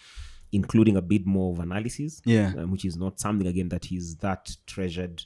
including 0.61 0.97
a 0.97 1.03
bit 1.13 1.25
more 1.27 1.53
of 1.53 1.61
analysis. 1.61 2.21
Yeah. 2.25 2.53
Um, 2.59 2.71
which 2.73 2.85
is 2.85 2.97
not 3.05 3.19
something 3.25 3.47
again 3.47 3.69
that 3.71 3.91
is 3.91 4.17
that 4.17 4.43
treasured 4.67 5.17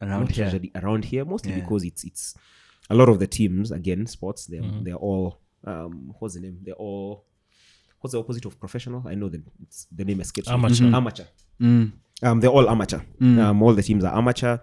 Around 0.00 0.30
here. 0.32 0.44
treasured 0.44 0.70
around 0.80 1.04
here, 1.04 1.24
mostly 1.24 1.52
Yeah. 1.52 1.60
because 1.60 1.84
it's 1.84 2.02
it's 2.04 2.34
a 2.90 2.94
lot 2.94 3.08
of 3.08 3.18
the 3.18 3.26
teams 3.26 3.70
again 3.70 4.06
sports. 4.06 4.46
They're 4.46 4.62
Mm-hmm. 4.62 4.84
they're 4.84 4.94
all 4.96 5.38
um 5.64 6.14
what's 6.18 6.34
the 6.34 6.40
name? 6.40 6.58
They're 6.62 6.74
all 6.74 7.24
what's 8.00 8.12
the 8.12 8.18
opposite 8.20 8.44
of 8.44 8.58
professional? 8.60 9.02
I 9.06 9.14
know 9.14 9.28
the 9.28 9.42
it's, 9.62 9.86
the 9.94 10.04
name 10.04 10.20
escapes 10.20 10.48
me. 10.48 10.54
Amateur. 10.54 10.84
Mhm. 10.84 10.94
Amateur. 10.94 11.24
Mm. 11.60 11.92
Um, 12.22 12.40
they're 12.40 12.50
all 12.50 12.68
amateur. 12.68 13.00
Um, 13.20 13.62
all 13.62 13.74
the 13.74 13.82
teams 13.82 14.04
are 14.04 14.16
amateur, 14.16 14.58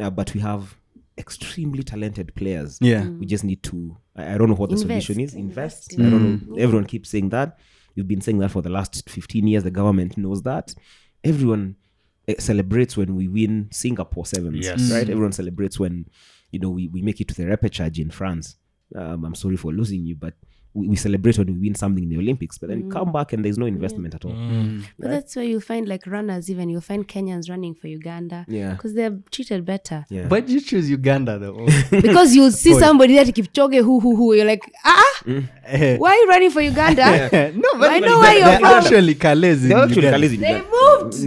uh, 0.00 0.10
but 0.10 0.32
we 0.34 0.40
have 0.40 0.76
extremely 1.18 1.82
talented 1.82 2.34
players. 2.34 2.78
Yeah. 2.80 3.06
We 3.08 3.26
just 3.26 3.44
need 3.44 3.62
to. 3.64 3.96
I, 4.14 4.34
I 4.34 4.38
don't 4.38 4.48
know 4.48 4.54
what 4.54 4.70
the 4.70 4.76
solution 4.78 5.20
is. 5.20 5.34
Invest. 5.34 5.92
Invest 5.92 6.06
I 6.06 6.10
don't 6.10 6.48
know. 6.50 6.56
Everyone 6.56 6.84
keeps 6.86 7.08
saying 7.10 7.30
that. 7.30 7.58
We've 7.94 8.06
been 8.08 8.20
saying 8.20 8.38
that 8.38 8.50
for 8.50 8.60
the 8.62 8.68
last 8.70 9.08
15 9.08 9.46
years. 9.46 9.62
The 9.64 9.70
government 9.70 10.16
knows 10.18 10.42
that. 10.42 10.74
Everyone 11.24 11.76
eh, 12.28 12.34
celebrates 12.38 12.96
when 12.96 13.14
we 13.16 13.28
win 13.28 13.68
Singapore 13.72 14.26
sevens. 14.26 14.64
Yes. 14.64 14.90
Right? 14.92 15.08
Everyone 15.08 15.32
celebrates 15.32 15.78
when, 15.78 16.06
you 16.50 16.60
know, 16.60 16.70
we, 16.70 16.88
we 16.88 17.02
make 17.02 17.20
it 17.20 17.28
to 17.28 17.34
the 17.34 17.44
repechage 17.44 17.98
in 17.98 18.10
France. 18.10 18.56
Um, 18.94 19.24
I'm 19.24 19.34
sorry 19.34 19.56
for 19.56 19.72
losing 19.72 20.04
you, 20.04 20.14
but 20.14 20.34
we, 20.76 20.88
we 20.88 20.96
celebrate 20.96 21.38
when 21.38 21.46
we 21.46 21.68
win 21.68 21.74
something 21.74 22.04
in 22.04 22.10
the 22.10 22.18
Olympics. 22.18 22.58
But 22.58 22.68
then 22.68 22.84
you 22.84 22.90
come 22.90 23.10
back 23.10 23.32
and 23.32 23.44
there's 23.44 23.58
no 23.58 23.66
investment 23.66 24.14
at 24.14 24.24
all. 24.24 24.32
Mm. 24.32 24.84
But 24.98 25.10
that's 25.10 25.34
where 25.34 25.44
you 25.44 25.60
find 25.60 25.88
like 25.88 26.06
runners, 26.06 26.50
even 26.50 26.68
you'll 26.68 26.82
find 26.82 27.08
Kenyans 27.08 27.48
running 27.48 27.74
for 27.74 27.88
Uganda. 27.88 28.44
Yeah. 28.46 28.72
Because 28.72 28.94
they're 28.94 29.18
treated 29.30 29.64
better. 29.64 30.04
Yeah. 30.10 30.28
Why 30.28 30.40
did 30.40 30.50
you 30.50 30.60
choose 30.60 30.88
Uganda 30.90 31.38
though? 31.38 31.66
because 31.90 32.36
you 32.36 32.50
see 32.50 32.74
somebody 32.74 33.16
that 33.16 33.26
Kipchoge, 33.28 33.82
who, 33.82 34.00
who, 34.00 34.14
who. 34.14 34.34
You're 34.34 34.44
like, 34.44 34.70
ah, 34.84 35.20
mm. 35.24 35.98
why 35.98 36.10
are 36.10 36.16
you 36.16 36.28
running 36.28 36.50
for 36.50 36.60
Uganda? 36.60 37.52
no, 37.56 37.70
but 37.78 37.90
I 37.90 37.98
know 38.00 38.18
where 38.18 38.38
you're 38.38 38.58
from. 38.58 38.64
actually 38.66 39.14
in 39.14 39.72
in 40.34 40.40
They 40.40 40.60
moved. 40.60 41.26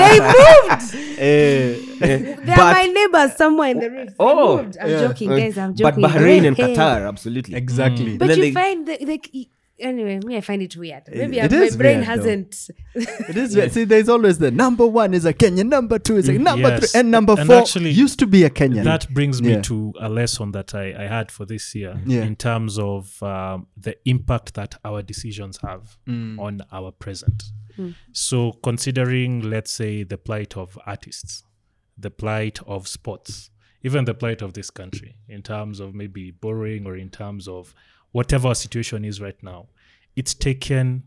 they 0.00 0.20
moved. 0.20 0.94
Eh, 1.16 1.93
They 2.00 2.36
But- 2.46 2.58
are 2.58 2.72
my 2.72 2.86
neighbors 2.86 3.36
somewhere 3.36 3.70
in 3.70 3.78
the 3.80 3.90
rift. 3.90 4.10
They 4.10 4.14
Oh, 4.24 4.62
moved. 4.62 4.76
I'm 4.80 4.88
joking, 4.88 5.28
guys. 5.30 5.58
I'm 5.58 5.74
joking. 5.74 6.02
But 6.02 6.08
joking. 6.10 6.22
Bahrain 6.22 6.46
and 6.48 6.56
Hey, 6.56 6.62
hey. 6.70 6.74
Qatar, 6.76 7.08
absolutely. 7.08 7.56
exactly. 7.56 8.18
But 8.18 8.28
then 8.28 8.38
you 8.38 8.44
they- 8.44 8.52
find 8.52 8.86
the, 8.86 8.96
the 9.04 9.48
anyway, 9.80 10.20
me, 10.24 10.36
I 10.36 10.40
find 10.40 10.62
it 10.62 10.76
weird. 10.76 11.02
Maybe 11.12 11.38
it 11.40 11.52
I- 11.52 11.58
my 11.58 11.70
brain 11.76 11.96
weird, 11.98 12.04
hasn't. 12.04 12.70
It 12.94 13.36
is 13.36 13.56
weird. 13.56 13.72
see. 13.72 13.84
There's 13.84 14.08
always 14.08 14.38
the 14.38 14.50
number 14.50 14.86
one 14.86 15.14
is 15.14 15.24
a 15.24 15.32
Kenyan, 15.34 15.68
number 15.68 15.98
two 15.98 16.16
is 16.16 16.28
a 16.28 16.32
number 16.34 16.68
Yes. 16.68 16.92
three, 16.92 17.00
and 17.00 17.10
number 17.10 17.34
And 17.36 17.46
four 17.48 17.56
actually, 17.56 17.90
used 17.90 18.18
to 18.20 18.26
be 18.26 18.44
a 18.44 18.50
Kenyan. 18.50 18.84
That 18.84 19.08
brings 19.12 19.42
me 19.42 19.52
Yeah. 19.54 19.62
to 19.62 19.92
a 20.00 20.08
lesson 20.08 20.52
that 20.52 20.74
I, 20.74 20.94
I 21.04 21.06
had 21.08 21.30
for 21.30 21.44
this 21.44 21.74
year 21.74 22.00
Yeah. 22.06 22.22
in 22.22 22.36
terms 22.36 22.78
of 22.78 23.20
um, 23.22 23.66
the 23.76 23.96
impact 24.04 24.54
that 24.54 24.76
our 24.84 25.02
decisions 25.02 25.58
have 25.62 25.96
Mm. 26.08 26.38
on 26.38 26.62
our 26.72 26.90
present. 26.92 27.42
So, 28.12 28.52
considering, 28.62 29.42
let's 29.50 29.72
say, 29.72 30.04
the 30.04 30.16
plight 30.16 30.56
of 30.56 30.78
artists, 30.86 31.42
the 31.96 32.10
plight 32.10 32.58
of 32.66 32.88
sports, 32.88 33.50
even 33.82 34.04
the 34.04 34.14
plight 34.14 34.42
of 34.42 34.54
this 34.54 34.70
country, 34.70 35.16
in 35.28 35.42
terms 35.42 35.80
of 35.80 35.94
maybe 35.94 36.30
borrowing 36.30 36.86
or 36.86 36.96
in 36.96 37.10
terms 37.10 37.46
of 37.46 37.74
whatever 38.12 38.48
our 38.48 38.54
situation 38.54 39.04
is 39.04 39.20
right 39.20 39.42
now, 39.42 39.66
it's 40.16 40.34
taken 40.34 41.02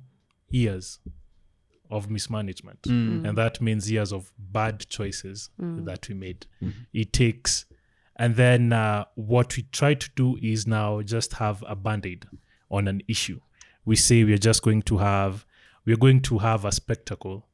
years 0.50 1.00
of 1.90 2.10
mismanagement. 2.10 2.82
Mm. 2.84 2.92
Mm-hmm. 2.92 3.26
And 3.26 3.38
that 3.38 3.62
means 3.62 3.90
years 3.90 4.12
of 4.12 4.32
bad 4.38 4.88
choices 4.90 5.50
mm. 5.60 5.86
that 5.86 6.08
we 6.10 6.16
made. 6.16 6.46
Mm-hmm. 6.62 6.82
It 6.94 7.14
takes, 7.14 7.66
and 8.16 8.36
then 8.36 8.74
uh, 8.74 9.06
what 9.16 9.56
we 9.56 9.64
try 9.72 9.94
to 9.94 10.10
do 10.16 10.38
is 10.42 10.68
now 10.68 11.02
just 11.02 11.34
have 11.34 11.64
a 11.68 11.76
band 11.76 12.06
aid 12.06 12.26
on 12.70 12.88
an 12.88 13.02
issue. 13.08 13.40
We 13.86 13.96
say 13.96 14.24
we're 14.24 14.38
just 14.38 14.64
going 14.64 14.82
to 14.84 14.98
have, 14.98 15.46
we're 15.86 15.96
going 15.96 16.22
to 16.24 16.40
have 16.40 16.66
a 16.66 16.72
spectacle, 16.72 17.46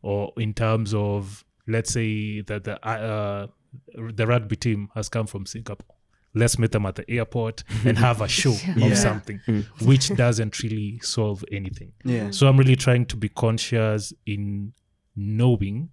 or 0.00 0.32
in 0.38 0.54
terms 0.54 0.94
of, 0.94 1.44
let's 1.66 1.92
say 1.92 2.40
that 2.42 2.64
the 2.64 2.84
uh, 2.86 3.46
the 3.94 4.26
rugby 4.26 4.56
team 4.56 4.88
has 4.94 5.08
come 5.08 5.26
from 5.26 5.46
Singapore. 5.46 5.96
Let's 6.36 6.58
meet 6.58 6.72
them 6.72 6.84
at 6.86 6.96
the 6.96 7.08
airport 7.08 7.62
and 7.84 7.96
have 7.98 8.20
a 8.20 8.28
show 8.28 8.54
of 8.82 8.96
something, 8.98 9.40
which 9.82 10.14
doesn't 10.16 10.62
really 10.62 10.98
solve 11.00 11.44
anything. 11.52 11.92
yeah. 12.04 12.30
So 12.30 12.48
I'm 12.48 12.56
really 12.56 12.76
trying 12.76 13.06
to 13.06 13.16
be 13.16 13.28
conscious 13.28 14.12
in 14.26 14.72
knowing 15.14 15.90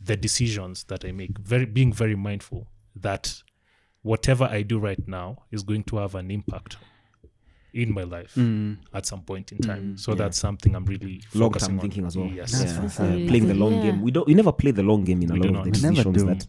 the 0.00 0.16
decisions 0.16 0.84
that 0.84 1.04
I 1.04 1.12
make, 1.12 1.38
very 1.38 1.66
being 1.66 1.92
very 1.92 2.16
mindful 2.16 2.68
that 2.96 3.42
whatever 4.02 4.44
I 4.44 4.62
do 4.62 4.78
right 4.78 5.06
now 5.06 5.44
is 5.50 5.62
going 5.62 5.84
to 5.84 5.96
have 5.98 6.14
an 6.14 6.30
impact 6.30 6.76
in 7.74 7.92
my 7.92 8.02
life 8.02 8.36
at 8.92 9.06
some 9.06 9.22
point 9.22 9.52
in 9.52 9.58
time. 9.58 9.96
so 9.96 10.14
that's 10.14 10.38
something 10.38 10.74
I'm 10.74 10.84
really 10.84 11.22
long 11.34 11.52
term 11.52 11.78
thinking 11.78 12.06
as 12.06 12.16
well. 12.16 12.26
Yes. 12.26 12.52
Yeah, 12.62 13.04
uh, 13.04 13.28
playing 13.28 13.48
the 13.48 13.54
long 13.54 13.74
yeah. 13.76 13.82
game. 13.90 14.02
We 14.02 14.10
don't. 14.10 14.26
We 14.26 14.34
never 14.34 14.52
play 14.52 14.70
the 14.70 14.82
long 14.82 15.04
game 15.04 15.22
in 15.22 15.30
a 15.30 15.34
We 15.34 15.40
lot 15.40 15.56
of 15.58 15.64
the 15.64 15.70
decisions 15.70 16.24
that 16.24 16.46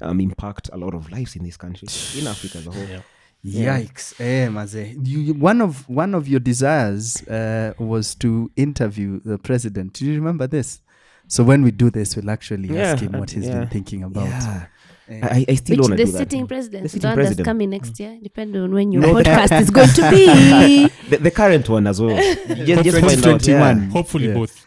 um, 0.00 0.20
impact 0.20 0.70
a 0.72 0.76
lot 0.76 0.94
of 0.94 1.10
lives 1.10 1.36
in 1.36 1.44
this 1.44 1.56
country, 1.56 1.88
in 2.18 2.26
Africa 2.26 2.58
as 2.58 2.66
a 2.66 2.70
whole. 2.70 2.86
Yeah. 2.86 3.00
Yikes! 3.44 4.20
Eh, 4.20 4.48
Maze. 4.48 4.96
You, 5.02 5.20
you- 5.20 5.34
one 5.34 5.60
of 5.60 5.88
one 5.88 6.14
of 6.14 6.26
your 6.26 6.40
desires 6.40 7.22
uh, 7.28 7.74
was 7.78 8.14
to 8.16 8.50
interview 8.56 9.20
the 9.20 9.38
president. 9.38 9.92
Do 9.92 10.04
you 10.04 10.14
remember 10.14 10.46
this? 10.46 10.80
So 11.28 11.42
when 11.44 11.62
we 11.62 11.70
do 11.70 11.90
this, 11.90 12.16
we'll 12.16 12.30
actually 12.30 12.76
ask 12.78 13.02
him 13.02 13.12
what 13.12 13.30
he's 13.30 13.46
yeah. 13.46 13.60
been 13.60 13.68
thinking 13.68 14.02
about. 14.04 14.68
Yeah. 15.08 15.28
I, 15.30 15.44
I 15.48 15.54
still 15.54 15.76
Which 15.76 15.80
want 15.88 15.90
to 15.92 15.96
the 15.98 16.04
do 16.06 16.12
that. 16.12 16.18
sitting 16.18 16.46
president, 16.48 16.82
The 16.82 16.88
the, 16.88 16.88
sitting 16.88 17.08
one 17.10 17.16
that's 17.18 17.26
president. 17.28 17.46
coming 17.46 17.70
next 17.70 17.92
mm. 17.94 18.00
year, 18.00 18.18
depending 18.22 18.60
on 18.62 18.74
when 18.74 18.90
your 18.92 19.02
No, 19.02 19.14
the- 19.14 19.22
podcast 19.22 19.60
is 19.60 19.70
going 19.70 19.88
to 19.88 20.10
be. 20.10 20.88
The, 21.10 21.18
the 21.18 21.30
current 21.30 21.68
one 21.68 21.86
as 21.86 22.00
well. 22.00 22.16
just, 22.16 22.82
just 22.82 22.98
find 22.98 23.04
out. 23.04 23.40
2021. 23.40 23.82
Yeah. 23.82 23.88
Hopefully 23.90 24.26
Yeah. 24.28 24.34
both. 24.34 24.66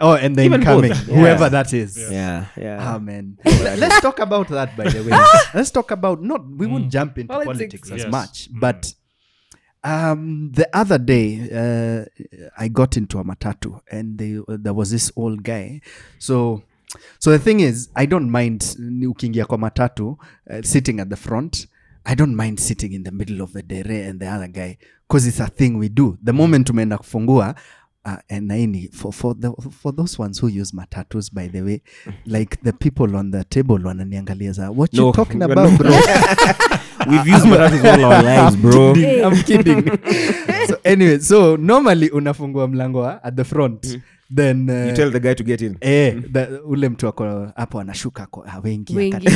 Oh, 0.00 0.14
and 0.14 0.34
the 0.34 0.42
Even 0.44 0.60
both, 0.62 0.84
incoming, 0.84 0.90
yeah. 0.92 1.20
whoever 1.20 1.48
that 1.50 1.72
is. 1.74 1.98
Yeah, 2.10 2.46
yeah. 2.56 2.94
Amen. 2.94 3.36
Ah, 3.44 3.74
Let's 3.76 4.00
talk 4.00 4.18
about 4.20 4.48
that, 4.48 4.76
by 4.76 4.84
the 4.88 5.02
way. 5.02 5.10
Let's 5.54 5.70
talk 5.70 5.90
about 5.90 6.22
not. 6.22 6.48
We 6.48 6.66
won't 6.66 6.86
mm. 6.86 6.90
jump 6.90 7.18
into 7.18 7.28
Politics. 7.28 7.80
politics, 7.80 7.90
as 7.90 8.02
Yes. 8.04 8.10
much, 8.10 8.48
mm. 8.50 8.60
but 8.60 8.94
um, 9.84 10.50
the 10.52 10.68
other 10.72 10.98
day 10.98 11.48
uh, 11.52 12.04
I 12.56 12.68
got 12.68 12.96
into 12.96 13.18
a 13.18 13.24
matatu, 13.24 13.80
and 13.90 14.18
they, 14.18 14.38
there 14.48 14.74
was 14.74 14.90
this 14.90 15.12
old 15.16 15.42
guy. 15.42 15.80
So, 16.18 16.62
so 17.18 17.30
the 17.30 17.38
thing 17.38 17.60
is, 17.60 17.90
I 17.94 18.06
don't 18.06 18.30
mind 18.30 18.64
ukiingia 19.08 19.46
kwa 19.46 19.58
matatu 19.58 20.08
uh, 20.08 20.60
sitting 20.62 21.00
at 21.00 21.08
the 21.08 21.16
front. 21.16 21.66
I 22.04 22.14
don't 22.14 22.34
mind 22.36 22.58
sitting 22.60 22.92
in 22.92 23.04
the 23.04 23.10
middle 23.10 23.42
of 23.42 23.52
the 23.52 23.62
dere 23.62 24.08
and 24.08 24.20
the 24.20 24.28
other 24.28 24.48
guy 24.48 24.78
because 25.08 25.28
it's 25.28 25.40
a 25.40 25.48
thing 25.48 25.70
we 25.78 25.88
do. 25.88 26.16
The 26.24 26.32
moment 26.32 26.66
tumeenda 26.66 26.98
kufungua 26.98 27.54
uh, 28.04 28.16
and 28.30 28.50
naini 28.50 28.88
for, 28.94 29.12
for, 29.12 29.34
the, 29.34 29.52
for 29.70 29.92
those 29.92 30.18
ones 30.22 30.38
who 30.38 30.48
use 30.48 30.72
matatus 30.76 31.34
by 31.34 31.48
the 31.48 31.62
way 31.62 31.82
like 32.26 32.56
the 32.62 32.72
people 32.72 33.16
on 33.16 33.30
the 33.30 33.44
table 33.44 33.78
wananiangalia 33.84 34.52
za 34.52 34.70
what 34.70 34.94
you 34.94 35.12
talking 35.12 35.42
about 35.50 35.78
bro 35.78 35.90
We've 37.06 37.26
used 37.28 37.46
matatus 37.46 37.84
all 37.84 38.04
our 38.04 38.22
lives, 38.22 38.56
bro. 38.56 38.92
I'm 38.92 39.42
kidding. 39.44 39.84
so 40.66 40.76
anyway, 40.84 41.18
so 41.20 41.56
normally 41.56 42.08
unafungua 42.10 42.68
mlango 42.68 43.06
at 43.22 43.36
the 43.36 43.44
front. 43.44 43.98
Then 44.30 44.68
uh, 44.70 44.86
you 44.90 44.96
tell 44.96 45.10
the 45.10 45.20
guy 45.20 45.34
to 45.34 45.44
get 45.44 45.62
in. 45.62 45.78
Eh, 45.80 46.14
the, 46.32 46.60
ule 46.64 46.88
mtu 46.88 47.08
ako 47.08 47.46
hapo 47.56 47.80
anashuka 47.80 48.22
ako 48.22 48.44
ah, 48.48 48.60
wengi 48.64 48.96
Wengi. 48.96 49.26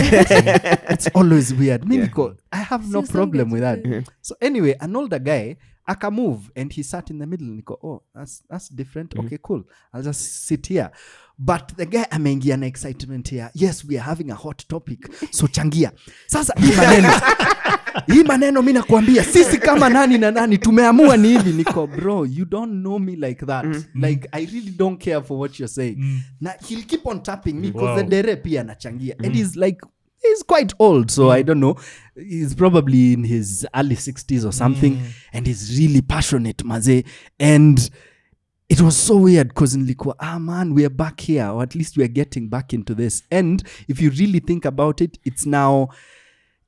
it's 0.90 1.08
always 1.14 1.52
weird. 1.54 1.84
Mi 1.88 1.96
Yeah. 1.96 2.34
i 2.52 2.62
have 2.62 2.86
no 2.88 3.02
so 3.04 3.12
problem 3.12 3.50
with 3.52 3.62
that. 3.62 4.04
So 4.20 4.36
anyway 4.40 4.74
an 4.80 4.96
older 4.96 5.18
guy 5.18 5.56
aka 5.86 6.10
move 6.10 6.50
and 6.56 6.72
he 6.72 6.82
sat 6.82 7.10
in 7.10 7.18
the 7.18 7.26
middle. 7.26 7.46
Niko 7.46 7.78
oh 7.82 8.02
that's, 8.14 8.42
that's 8.50 8.68
different. 8.68 9.14
Okay 9.18 9.38
cool. 9.42 9.64
I'll 9.94 10.02
just 10.02 10.46
sit 10.46 10.66
here. 10.66 10.90
But 11.38 11.72
the 11.76 11.86
guy 11.86 12.04
ameingia 12.10 12.56
na 12.58 12.66
excitement 12.66 13.28
here. 13.28 13.50
Yes 13.54 13.84
we 13.84 13.96
are 13.96 14.04
having 14.04 14.30
a 14.30 14.34
hot 14.34 14.64
topic. 14.68 15.12
So 15.30 15.46
changia. 15.46 15.92
Sasa 16.26 16.54
hii 16.56 16.76
maneno 16.76 17.08
hii 18.06 18.22
maneno 18.24 18.62
mi 18.62 18.72
nakuambia 18.72 19.24
sisi 19.24 19.58
kama 19.58 19.88
nani 19.88 20.18
na 20.18 20.30
nani 20.30 20.58
tumeamua 20.58 21.16
ni 21.16 21.28
hivi. 21.28 21.52
Niko 21.52 21.86
bro 21.86 22.26
you 22.26 22.44
don't 22.44 22.72
know 22.72 22.98
me 22.98 23.12
like 23.16 23.46
that. 23.46 23.66
Like 23.94 24.28
i 24.32 24.46
really 24.46 24.70
don't 24.70 25.04
care 25.04 25.22
for 25.22 25.38
what 25.38 25.60
you're 25.60 25.74
saying. 25.74 25.98
Na 26.40 26.50
he'll 26.68 26.84
keep 26.86 27.06
on 27.06 27.22
tapping 27.22 27.52
me 27.54 27.70
because 27.70 28.02
Wow. 28.02 28.08
dere 28.08 28.36
pia 28.36 28.60
anachangia. 28.60 29.14
And 29.24 29.34
he's 29.34 29.56
like 29.56 29.78
he's 30.22 30.44
quite 30.46 30.74
old 30.78 31.10
so 31.10 31.30
i 31.32 31.42
don't 31.42 31.60
know. 31.60 31.76
He's 32.28 32.54
probably 32.54 33.12
in 33.12 33.24
his 33.24 33.66
early 33.74 33.96
60s 33.96 34.44
or 34.44 34.52
something 34.52 34.96
and 35.32 35.46
he's 35.46 35.78
really 35.78 36.02
passionate 36.02 36.64
maze 36.64 37.04
and 37.40 37.90
it 38.68 38.80
was 38.80 39.06
so 39.06 39.16
weird 39.16 39.48
because 39.48 39.78
nilikuwa 39.78 40.14
ah 40.18 40.38
man 40.38 40.72
we 40.72 40.84
are 40.86 40.94
back 40.94 41.20
here 41.20 41.44
or 41.46 41.62
at 41.62 41.74
least 41.74 41.96
we 41.96 42.04
are 42.04 42.12
getting 42.12 42.48
back 42.48 42.72
into 42.72 42.94
this. 42.94 43.22
And 43.30 43.62
if 43.88 44.00
you 44.02 44.10
really 44.10 44.40
think 44.40 44.64
about 44.66 45.00
it 45.00 45.18
it's 45.24 45.46
now 45.46 45.88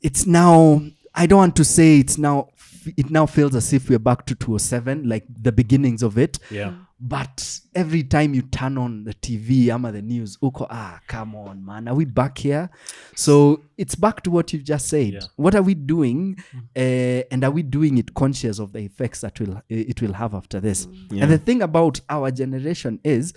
it's 0.00 0.26
now 0.26 0.82
i 1.14 1.26
don't 1.26 1.38
want 1.38 1.56
to 1.56 1.64
say 1.64 1.98
it's 1.98 2.18
now 2.18 2.48
it 2.96 3.10
now 3.10 3.26
feels 3.26 3.54
as 3.54 3.72
if 3.72 3.88
we're 3.88 3.98
back 3.98 4.26
to 4.26 4.34
207 4.34 5.08
like 5.08 5.24
the 5.28 5.52
beginnings 5.52 6.02
of 6.02 6.18
it. 6.18 6.38
Yeah. 6.50 6.74
but 7.00 7.60
every 7.74 8.02
time 8.02 8.34
you 8.34 8.42
turn 8.42 8.78
on 8.78 9.04
the 9.04 9.14
tv 9.14 9.68
ama 9.68 9.90
the 9.92 10.00
news 10.02 10.38
uko 10.38 10.66
ah 10.70 11.00
come 11.06 11.34
on 11.34 11.64
man 11.64 11.88
are 11.88 11.94
we 11.94 12.04
back 12.04 12.38
here? 12.38 12.70
So 13.14 13.62
it's 13.76 13.94
back 13.94 14.22
to 14.22 14.30
what 14.30 14.52
you've 14.52 14.64
just 14.64 14.88
said. 14.88 15.12
Yeah. 15.14 15.20
what 15.36 15.54
are 15.54 15.62
we 15.62 15.74
doing? 15.74 16.36
Uh, 16.76 17.22
and 17.30 17.44
are 17.44 17.50
we 17.50 17.62
doing 17.62 17.98
it 17.98 18.14
conscious 18.14 18.58
of 18.58 18.72
the 18.72 18.80
effects 18.80 19.20
that 19.22 19.38
will 19.40 19.60
it 19.68 20.00
will 20.00 20.12
have 20.12 20.34
after 20.34 20.60
this? 20.60 20.86
And 21.10 21.30
the 21.30 21.38
thing 21.38 21.62
about 21.62 22.00
our 22.08 22.30
generation 22.30 23.00
is 23.04 23.34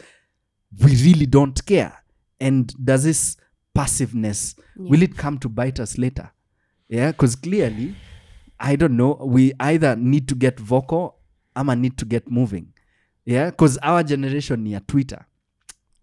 we 0.84 0.96
really 1.04 1.26
don't 1.26 1.66
care. 1.66 1.94
And 2.40 2.74
does 2.84 3.04
this 3.04 3.38
passiveness 3.74 4.56
will 4.76 5.02
it 5.02 5.18
come 5.18 5.38
to 5.40 5.50
bite 5.50 5.80
us 5.80 5.98
later 5.98 6.32
yeah 6.90 7.12
because 7.12 7.36
clearly 7.36 7.96
i 8.60 8.76
don't 8.76 8.96
know 8.96 9.14
we 9.22 9.54
either 9.60 9.96
need 9.96 10.28
to 10.28 10.36
get 10.36 10.60
vocal 10.60 11.16
ama 11.56 11.76
need 11.76 11.98
to 11.98 12.06
get 12.06 12.30
moving. 12.30 12.68
Yeah 13.26 13.50
because 13.50 13.78
our 13.84 14.04
generation 14.04 14.64
near 14.64 14.80
twitter. 14.80 15.26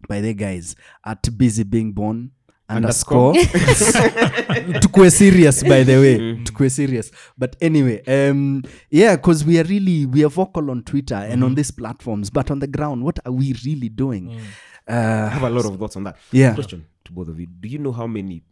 By 0.07 0.21
the 0.21 0.33
guys 0.33 0.75
at 1.03 1.27
busy 1.37 1.63
being 1.63 1.91
born 1.91 2.31
underscore. 2.69 3.33
Tukue 4.81 5.09
serious 5.11 5.63
by 5.63 5.83
the 5.83 5.97
way. 5.97 6.17
Tukue 6.43 6.69
serious. 6.69 7.11
But 7.37 7.55
anyway 7.61 8.03
um 8.05 8.63
yeah 8.91 9.15
because 9.15 9.43
we 9.45 9.59
are 9.59 9.63
really 9.63 10.05
we 10.05 10.23
are 10.23 10.29
vocal 10.29 10.69
on 10.69 10.83
twitter 10.83 11.15
and 11.15 11.43
on 11.43 11.55
these 11.55 11.71
platforms 11.71 12.29
but 12.29 12.51
on 12.51 12.59
the 12.59 12.67
ground 12.67 13.03
what 13.03 13.17
are 13.25 13.31
we 13.31 13.55
really 13.65 13.89
doing? 13.89 14.39
I 14.87 14.93
uh 14.93 15.29
have 15.29 15.43
a 15.43 15.49
lot 15.49 15.65
of 15.65 15.79
thoughts 15.79 15.95
on 15.95 16.03
that. 16.03 16.17
Yeah. 16.31 16.53
Question 16.53 16.85
to 17.05 17.11
both 17.11 17.27
of 17.29 17.39
you: 17.39 17.47
Do 17.47 17.67
you 17.67 17.79
know 17.79 17.91
how 17.91 18.05
many 18.07 18.43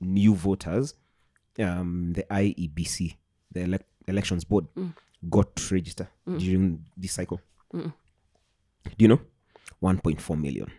new 0.00 0.34
voters 0.34 0.94
um, 1.58 2.12
the 2.14 2.24
IEBC, 2.24 3.16
the 3.52 3.60
elec 3.60 3.80
elections 4.06 4.44
board, 4.44 4.66
got 5.28 5.54
to 5.56 5.74
register 5.74 6.08
during 6.26 6.84
this 6.96 7.12
cycle? 7.12 7.40
Do 7.72 7.92
you 8.98 9.08
know? 9.08 9.20
1.4 9.82 10.40
million 10.40 10.70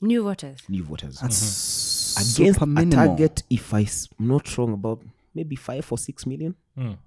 New 0.00 0.22
voters. 0.22 0.60
new 0.68 0.82
voters 0.82 1.18
that's 1.20 2.16
against 2.16 2.60
super 2.60 2.80
a 2.80 2.86
target, 2.86 3.42
if 3.50 3.72
I'm 3.72 3.86
not 4.18 4.56
wrong, 4.56 4.72
about 4.72 5.02
maybe 5.34 5.56
five 5.56 5.90
or 5.90 5.98
six 5.98 6.26
million. 6.26 6.54
Mm. 6.78 6.98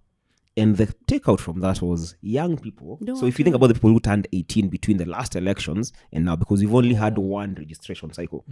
And 0.57 0.76
the 0.78 0.88
takeout 1.07 1.39
from 1.39 1.61
that 1.61 1.82
was 1.82 2.15
young 2.22 2.57
people. 2.57 2.97
No, 3.01 3.15
so 3.15 3.26
if 3.26 3.39
you 3.39 3.43
think 3.45 3.55
about 3.55 3.67
the 3.67 3.76
people 3.76 3.91
who 3.91 3.99
turned 3.99 4.28
18 4.34 4.67
between 4.67 4.97
the 4.97 5.05
last 5.05 5.36
elections 5.36 5.93
and 6.11 6.26
now, 6.26 6.36
because 6.36 6.59
we've 6.59 6.74
only 6.74 6.95
had 6.95 7.17
one 7.17 7.55
registration 7.57 8.11
cycle, 8.11 8.43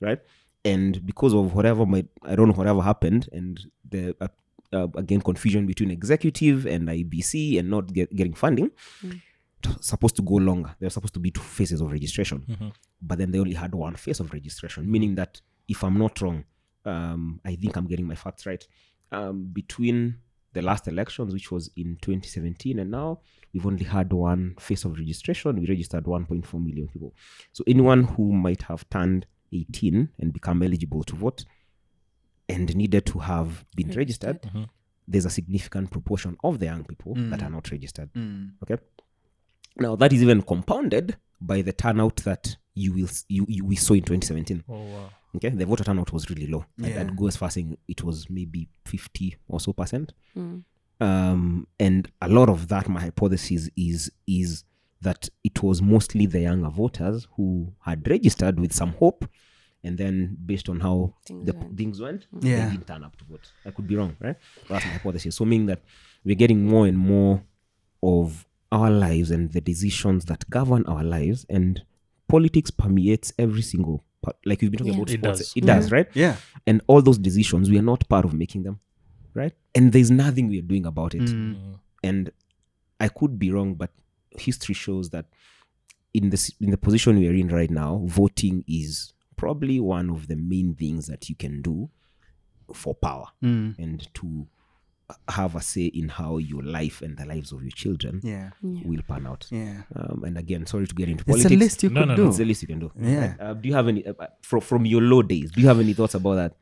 right? 0.00 0.18
And 0.64 1.04
because 1.04 1.34
of 1.34 1.54
whatever 1.54 1.84
might, 1.86 2.06
I 2.22 2.36
don't 2.36 2.48
know, 2.48 2.54
whatever 2.54 2.82
happened, 2.82 3.28
and 3.32 3.60
the 3.88 4.14
uh, 4.20 4.28
uh, 4.72 4.88
again 4.96 5.20
confusion 5.20 5.66
between 5.66 5.90
executive 5.90 6.66
and 6.66 6.88
IBC 6.88 7.58
and 7.58 7.68
not 7.68 7.92
get, 7.92 8.14
getting 8.14 8.34
funding, 8.34 8.70
it 9.02 9.66
was 9.66 9.86
supposed 9.86 10.16
to 10.16 10.22
go 10.22 10.34
longer. 10.34 10.74
There 10.78 10.86
were 10.86 10.90
supposed 10.90 11.14
to 11.14 11.20
be 11.20 11.30
two 11.30 11.40
phases 11.40 11.80
of 11.80 11.90
registration, 11.90 12.72
but 13.00 13.18
then 13.18 13.32
they 13.32 13.38
only 13.40 13.54
had 13.54 13.74
one 13.74 13.96
phase 13.96 14.20
of 14.20 14.32
registration, 14.32 14.90
meaning 14.90 15.14
that 15.16 15.40
if 15.68 15.82
I'm 15.82 15.98
not 15.98 16.20
wrong, 16.20 16.44
um, 16.84 17.40
I 17.44 17.56
think 17.56 17.76
I'm 17.76 17.86
getting 17.86 18.06
my 18.06 18.14
facts 18.14 18.46
right. 18.46 18.66
Um, 19.10 19.50
between 19.52 20.16
the 20.52 20.62
last 20.62 20.86
elections, 20.88 21.32
which 21.32 21.50
was 21.50 21.70
in 21.76 21.96
2017, 22.00 22.78
and 22.78 22.90
now 22.90 23.20
we've 23.52 23.66
only 23.66 23.84
had 23.84 24.12
one 24.12 24.54
phase 24.58 24.84
of 24.84 24.98
registration. 24.98 25.60
We 25.60 25.66
registered 25.66 26.04
1.4 26.04 26.64
million 26.64 26.88
people. 26.88 27.14
So 27.52 27.64
anyone 27.66 28.04
who 28.04 28.32
might 28.32 28.62
have 28.62 28.88
turned 28.90 29.26
18 29.52 30.08
and 30.18 30.32
become 30.32 30.62
eligible 30.62 31.02
to 31.04 31.16
vote 31.16 31.44
and 32.48 32.74
needed 32.76 33.06
to 33.06 33.18
have 33.18 33.64
been 33.76 33.90
registered, 33.90 34.42
mm-hmm. 34.42 34.64
there's 35.06 35.26
a 35.26 35.30
significant 35.30 35.90
proportion 35.90 36.36
of 36.44 36.58
the 36.58 36.66
young 36.66 36.84
people 36.84 37.14
mm. 37.14 37.30
that 37.30 37.42
are 37.42 37.50
not 37.50 37.70
registered. 37.70 38.12
Mm. 38.14 38.52
Okay. 38.62 38.82
Now 39.76 39.96
that 39.96 40.12
is 40.12 40.22
even 40.22 40.42
compounded 40.42 41.16
by 41.40 41.62
the 41.62 41.72
turnout 41.72 42.16
that 42.24 42.56
you 42.74 42.92
will 42.92 43.08
you, 43.28 43.46
you 43.48 43.64
we 43.64 43.76
saw 43.76 43.94
in 43.94 44.02
2017. 44.02 44.64
Oh 44.68 44.74
wow. 44.74 45.10
Okay, 45.34 45.48
the 45.48 45.64
voter 45.64 45.84
turnout 45.84 46.12
was 46.12 46.28
really 46.28 46.46
low. 46.46 46.66
Like 46.76 46.96
I'd 46.96 47.16
go 47.16 47.26
as 47.26 47.36
far 47.36 47.46
as 47.46 47.54
saying 47.54 47.78
it 47.88 48.04
was 48.04 48.28
maybe 48.28 48.68
50 48.84 49.36
or 49.48 49.60
so 49.60 49.72
percent. 49.72 50.12
Mm. 50.36 50.64
Um, 51.00 51.66
and 51.80 52.08
a 52.20 52.28
lot 52.28 52.48
of 52.50 52.68
that, 52.68 52.88
my 52.88 53.00
hypothesis 53.00 53.70
is 53.76 54.12
is 54.26 54.64
that 55.02 55.28
it 55.44 55.62
was 55.62 55.82
mostly 55.82 56.26
the 56.26 56.40
younger 56.40 56.70
voters 56.70 57.28
who 57.36 57.72
had 57.84 58.08
registered 58.08 58.58
with 58.58 58.72
some 58.72 58.92
hope, 58.94 59.24
and 59.84 59.98
then 59.98 60.36
based 60.46 60.68
on 60.68 60.80
how 60.80 61.14
Things 61.26 61.46
the 61.46 61.52
went. 61.54 61.76
things 61.76 62.00
went, 62.00 62.26
mm. 62.34 62.44
Yeah. 62.44 62.64
they 62.66 62.70
didn't 62.72 62.86
turn 62.86 63.04
up 63.04 63.16
to 63.16 63.24
vote. 63.24 63.52
I 63.66 63.70
could 63.70 63.86
be 63.86 63.96
wrong, 63.96 64.16
right? 64.20 64.36
But 64.62 64.68
that's 64.74 64.86
my 64.86 64.92
hypothesis. 64.92 65.36
So 65.36 65.44
meaning 65.44 65.66
that 65.66 65.82
we're 66.24 66.36
getting 66.36 66.64
more 66.66 66.86
and 66.86 66.96
more 66.96 67.42
of 68.02 68.46
our 68.70 68.90
lives 68.90 69.30
and 69.30 69.52
the 69.52 69.60
decisions 69.60 70.24
that 70.26 70.48
govern 70.48 70.84
our 70.86 71.04
lives, 71.04 71.44
and 71.50 71.82
politics 72.28 72.70
permeates 72.70 73.32
every 73.38 73.62
single 73.62 74.04
part. 74.22 74.36
Like 74.46 74.62
we've 74.62 74.70
been 74.70 74.78
talking 74.78 74.92
Yeah. 74.94 74.98
about 75.00 75.10
It 75.10 75.18
sports, 75.18 75.38
does. 75.40 75.52
it 75.56 75.64
does, 75.66 75.84
mm-hmm. 75.86 75.94
right? 75.94 76.08
yeah 76.14 76.36
and 76.66 76.80
all 76.86 77.02
those 77.02 77.18
decisions 77.18 77.68
we 77.68 77.76
are 77.78 77.82
not 77.82 78.08
part 78.08 78.24
of 78.24 78.32
making 78.32 78.62
them 78.62 78.78
right 79.34 79.52
and 79.74 79.92
there's 79.92 80.10
nothing 80.12 80.46
we 80.48 80.58
are 80.60 80.68
doing 80.72 80.86
about 80.86 81.12
it 81.14 81.22
mm. 81.22 81.56
and 82.04 82.30
i 83.00 83.08
could 83.08 83.36
be 83.38 83.50
wrong 83.50 83.74
but 83.74 83.90
history 84.38 84.74
shows 84.74 85.10
that 85.10 85.26
in 86.14 86.30
the 86.30 86.52
in 86.60 86.70
the 86.70 86.76
position 86.76 87.18
we 87.18 87.26
are 87.28 87.34
in 87.34 87.48
right 87.48 87.70
now 87.70 88.02
voting 88.06 88.64
is 88.68 89.12
probably 89.36 89.80
one 89.80 90.10
of 90.10 90.28
the 90.28 90.36
main 90.36 90.74
things 90.74 91.06
that 91.06 91.28
you 91.28 91.34
can 91.34 91.62
do 91.62 91.88
for 92.74 92.94
power 92.94 93.26
and 93.42 94.08
to 94.14 94.46
have 95.28 95.54
a 95.56 95.60
say 95.60 95.86
in 95.86 96.08
how 96.08 96.38
your 96.38 96.62
life 96.62 97.02
and 97.02 97.18
the 97.18 97.26
lives 97.26 97.52
of 97.52 97.60
your 97.62 97.70
children 97.72 98.18
yeah. 98.22 98.50
Will 98.62 99.02
pan 99.06 99.26
out. 99.26 99.46
Yeah. 99.50 99.82
Um, 99.94 100.22
and 100.24 100.38
again 100.38 100.64
sorry 100.66 100.86
to 100.86 100.94
get 100.94 101.08
into 101.08 101.22
it's 101.26 101.28
politics. 101.42 101.52
a 101.52 101.56
list 101.56 101.82
you 101.82 101.90
No, 101.90 102.00
could 102.00 102.08
no, 102.08 102.16
do. 102.16 102.22
no. 102.22 102.28
it's 102.28 102.38
the 102.38 102.44
least 102.46 102.62
you 102.62 102.68
can 102.68 102.78
do. 102.78 102.92
Yeah. 102.98 103.34
uh, 103.38 103.52
do 103.54 103.68
you 103.68 103.74
have 103.74 103.88
any 103.88 104.06
uh, 104.06 104.14
uh, 104.18 104.26
from, 104.42 104.60
from 104.60 104.86
your 104.86 105.02
low 105.02 105.22
days 105.22 105.50
do 105.50 105.60
you 105.60 105.66
have 105.68 105.80
any 105.80 105.92
thoughts 105.92 106.14
about 106.14 106.34
that? 106.36 106.54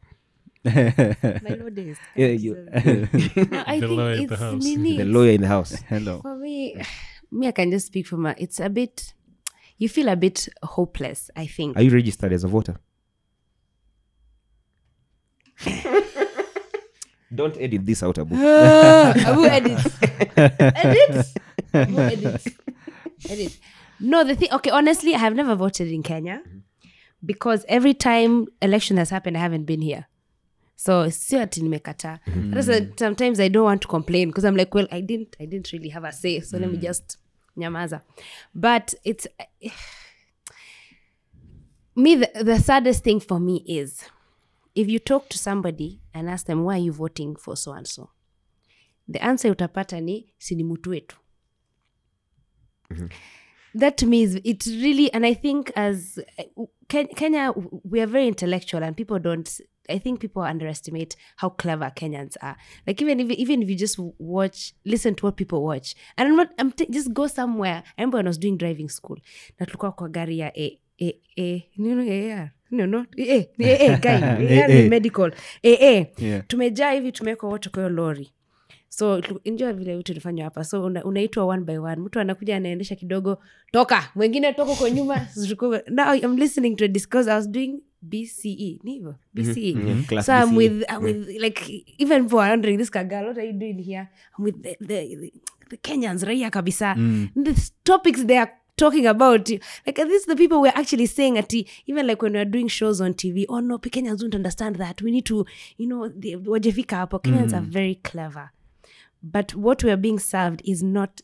My 1.43 1.55
low 1.55 1.71
days. 1.71 1.97
yeah, 2.17 2.27
you, 2.29 2.55
No, 2.73 2.73
I 2.75 3.81
The 3.81 3.87
think 3.87 3.91
lawyer 3.93 4.13
in 4.15 4.27
the 4.27 4.33
it's 4.35 4.43
house. 4.43 4.65
Nini, 4.65 4.97
the 4.99 5.05
lawyer 5.05 5.31
in 5.33 5.41
the 5.43 5.49
house. 5.49 5.73
Hello. 5.89 6.21
For 6.21 6.37
me, 6.37 6.77
me, 7.31 7.49
I 7.49 7.53
can 7.53 7.71
just 7.71 7.87
speak 7.87 8.07
from 8.07 8.27
a. 8.27 8.35
It's 8.39 8.61
a 8.61 8.69
bit. 8.69 9.15
You 9.79 9.89
feel 9.89 10.09
a 10.09 10.17
bit 10.17 10.49
hopeless. 10.63 11.31
I 11.37 11.47
think. 11.47 11.77
Are 11.77 11.83
you 11.83 11.91
registered 11.91 12.33
as 12.33 12.45
a 12.45 12.49
voter? 12.49 12.77
Don't 17.35 17.57
edit 17.59 17.87
this 17.87 18.03
out, 18.03 18.19
Abu. 18.19 18.35
Who 18.35 19.47
edits? 19.47 19.99
edit? 20.37 21.27
Who 21.73 21.99
edits? 21.99 22.49
Edit. 23.29 23.59
No, 24.01 24.25
the 24.25 24.35
thing. 24.35 24.53
Okay, 24.53 24.71
honestly, 24.71 25.15
I 25.15 25.19
have 25.19 25.35
never 25.35 25.55
voted 25.55 25.89
in 25.89 26.03
Kenya 26.03 26.43
because 27.25 27.65
every 27.69 27.95
time 27.95 28.47
election 28.61 28.97
has 28.97 29.11
happened, 29.11 29.37
I 29.37 29.41
haven't 29.41 29.65
been 29.65 29.83
here. 29.83 30.07
So 30.77 31.11
sio 31.11 31.41
ati 31.43 31.61
nimekataa. 31.61 32.19
Hata 32.55 32.87
sometimes 32.97 33.39
I 33.39 33.49
don't 33.49 33.65
want 33.65 33.83
to 33.83 33.89
complain 33.89 34.29
because 34.29 34.45
I'm 34.45 34.57
like, 34.57 34.75
well, 34.75 34.89
I 34.91 35.03
didn't, 35.03 35.37
I 35.39 35.45
didn't 35.45 35.71
really 35.73 35.91
have 35.91 36.05
a 36.05 36.13
say, 36.13 36.41
so 36.41 36.57
let 36.57 36.71
me 36.71 36.79
just 36.79 37.19
nyamaza. 37.57 38.01
But 38.55 38.95
it's 39.05 39.29
me. 41.97 42.17
The, 42.17 42.45
the 42.45 42.59
saddest 42.59 43.05
thing 43.05 43.21
for 43.21 43.41
me 43.41 43.65
is 43.67 44.05
if 44.75 44.89
you 44.89 44.99
talk 44.99 45.29
to 45.29 45.39
somebody 45.39 46.01
and 46.15 46.29
ask 46.31 46.47
them 46.47 46.65
why 46.65 46.75
are 46.75 46.79
you 46.85 46.93
voting 46.93 47.37
for 47.37 47.57
so 47.57 47.73
and 47.73 47.87
so 47.87 48.11
the 49.09 49.23
answer 49.23 49.51
utapata 49.51 50.01
ni 50.01 50.33
si 50.39 50.55
ni 50.55 50.65
mtu 50.65 50.91
wetu 50.91 51.17
that 53.79 53.97
to 53.97 54.07
me 54.07 54.23
is 54.23 54.41
it 54.45 54.67
really 54.67 55.11
and 55.13 55.25
i 55.27 55.35
think 55.35 55.71
as 55.77 56.21
Ken- 56.89 57.09
kenya 57.15 57.53
we 57.85 58.01
are 58.03 58.11
very 58.13 58.29
intellectual 58.29 58.85
and 58.85 58.97
people 58.97 59.19
don't 59.19 59.61
i 59.89 59.99
think 59.99 60.21
people 60.21 60.43
underestimate 60.43 61.17
how 61.37 61.51
clever 61.51 61.91
kenyans 61.95 62.37
are. 62.41 62.57
Like 62.87 63.03
even 63.05 63.21
if 63.21 63.31
even 63.31 63.63
if 63.63 63.69
you 63.71 63.77
just 63.77 63.99
watch 64.19 64.73
listen 64.85 65.15
to 65.15 65.27
what 65.27 65.37
people 65.37 65.59
watch. 65.63 65.95
And 66.17 66.29
i'm 66.29 66.37
not 66.37 66.49
i'm 66.59 66.71
t- 66.73 66.87
just 66.91 67.13
go 67.13 67.27
somewhere. 67.27 67.83
I 67.99 68.03
remember 68.03 68.17
when 68.19 68.27
i 68.27 68.29
was 68.31 68.39
doing 68.39 68.57
driving 68.57 68.89
school. 68.89 69.19
Na 69.61 69.67
tulikuwa 69.67 69.93
kwa 69.93 70.09
gari 70.09 70.39
ya 70.39 70.53
a 70.57 70.79
a 71.03 71.13
a. 71.39 71.71
Nino 71.77 72.03
AR 72.03 72.51
no 72.71 72.87
no 72.87 73.07
a 73.19 73.23
a. 73.33 73.49
A 73.59 73.97
guy. 74.03 74.11
AR 74.25 74.39
ni 74.39 74.61
AA. 74.63 74.89
medical. 74.89 75.33
A 75.65 76.07
Yeah. 76.19 76.47
tumejaa 76.47 76.91
hivi 76.93 77.13
tumewekwa 77.13 77.49
wote 77.49 77.69
kwa 77.71 77.83
hiyo 77.83 77.89
lori 77.95 78.31
so 78.89 79.23
njua 79.45 79.73
vile 79.73 79.97
vitu 79.97 80.15
nifanywa 80.15 80.45
hapa. 80.45 80.65
So 80.65 80.85
una, 80.85 81.05
unaitwa 81.05 81.45
one 81.45 81.65
by 81.65 81.79
one. 81.79 81.97
Mtu 82.03 82.21
anakuja 82.21 82.57
anaendesha 82.57 82.97
kidogo 82.97 83.39
toka. 83.73 84.11
Mwengine 84.15 84.53
toka 84.53 84.75
kwa 84.75 84.91
nyuma 84.91 85.27
now 85.91 86.15
i'm 86.15 86.37
listening 86.37 86.77
to 86.77 86.85
a 86.85 86.89
discourse 86.89 87.31
i 87.31 87.35
was 87.35 87.49
doing 87.51 87.81
bce 88.03 88.79
ni 88.83 88.93
hivyo? 88.93 89.15
Bce 89.35 89.61
Yeah, 89.71 90.05
class 90.07 90.27
so 90.27 90.33
i'm 90.33 90.49
BCE. 90.51 90.57
with, 90.57 90.85
I'm 90.91 91.03
with 91.03 91.29
like 91.43 91.85
even 91.99 92.29
for 92.29 92.39
wondering 92.49 92.79
this 92.79 92.91
kagal, 92.91 93.27
what 93.27 93.39
are 93.39 93.47
you 93.47 93.53
doing 93.53 93.79
here 93.79 94.09
i'm 94.39 94.45
with 94.45 94.63
the, 94.63 94.77
the, 94.81 95.17
the, 95.17 95.33
the 95.71 95.77
kenyans 95.77 96.23
raia 96.27 96.51
kabisa. 96.51 96.95
The 97.37 97.71
topics 97.85 98.25
they 98.25 98.39
are 98.39 98.51
talking 98.77 99.07
about 99.07 99.51
like 99.87 99.97
this 99.97 100.25
the 100.25 100.35
people 100.37 100.61
we're 100.61 100.73
actually 100.75 101.07
saying 101.07 101.37
at 101.39 101.53
even 101.87 102.07
like 102.07 102.23
when 102.23 102.33
we're 102.33 102.45
doing 102.51 102.67
shows 102.69 103.01
on 103.01 103.13
tv 103.15 103.45
oh 103.49 103.61
no 103.61 103.79
kenyans 103.79 104.21
don't 104.21 104.35
understand 104.35 104.77
that. 104.77 105.03
We 105.03 105.11
need 105.11 105.27
to 105.27 105.45
you 105.77 105.87
know 105.87 106.09
wajefika 106.47 106.97
hapo. 106.97 107.19
Kenyans 107.19 107.53
are 107.53 107.61
very 107.61 107.95
clever 107.97 108.51
but 109.23 109.55
what 109.55 109.85
we're 109.85 109.97
being 109.97 110.19
served 110.19 110.63
is 110.65 110.83
not 110.83 111.21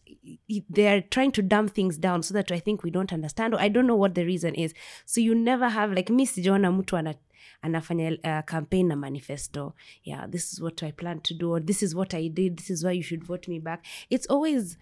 they're 0.69 1.03
trying 1.03 1.33
to 1.33 1.43
dumb 1.43 1.69
things 1.69 1.97
down 1.99 2.23
so 2.23 2.35
that 2.35 2.51
i 2.51 2.59
think 2.59 2.83
we 2.83 2.91
don't 2.91 3.13
understand 3.13 3.55
or 3.55 3.61
i 3.61 3.69
don't 3.69 3.87
know 3.87 3.97
what 3.97 4.15
the 4.15 4.25
reason 4.25 4.55
is. 4.55 4.75
So 5.05 5.21
you 5.21 5.35
never 5.35 5.69
have 5.69 5.93
like 5.93 6.11
mi 6.11 6.27
sijaona 6.27 6.73
mtu 6.73 6.97
ana 6.97 7.15
anafanya 7.63 8.19
uh, 8.25 8.45
campaign 8.45 8.89
na 8.89 8.97
manifesto. 8.97 9.75
Yeah 10.05 10.27
this 10.31 10.53
is 10.53 10.61
what 10.61 10.83
i 10.83 10.93
plan 10.93 11.21
to 11.21 11.35
do 11.35 11.53
or 11.53 11.61
this 11.61 11.83
is 11.83 11.95
what 11.95 12.15
i 12.15 12.29
did 12.29 12.57
this 12.57 12.71
is 12.71 12.85
why 12.85 12.93
you 12.93 13.03
should 13.03 13.25
vote 13.25 13.49
me 13.49 13.61
back. 13.61 13.85
It's 14.11 14.27
always 14.27 14.79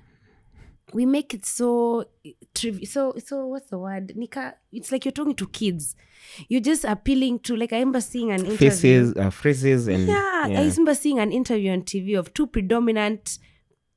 we 0.93 1.07
make 1.07 1.33
it 1.33 1.45
so 1.45 2.05
trivial 2.55 2.87
so 2.87 3.15
so 3.25 3.47
what's 3.47 3.71
the 3.71 3.79
word 3.79 4.13
nika 4.17 4.55
it's 4.71 4.93
like 4.93 5.05
you're 5.05 5.13
talking 5.13 5.35
to 5.35 5.47
kids 5.49 5.97
you're 6.49 6.61
just 6.61 6.85
appealing 6.85 7.39
to 7.39 7.57
like 7.57 7.73
i 7.73 7.79
remember 7.79 8.01
seeing 8.01 8.31
an 8.31 8.45
interview 8.45 8.71
faces 8.71 9.17
uh, 9.17 9.31
phrases 9.31 9.89
and 9.89 10.07
yeah, 10.07 10.45
I 10.47 10.63
remember 10.65 10.95
seeing 10.95 11.19
an 11.19 11.33
interview 11.33 11.73
on 11.73 11.83
TV 11.83 12.19
of 12.19 12.35
two 12.35 12.47
predominant 12.47 13.39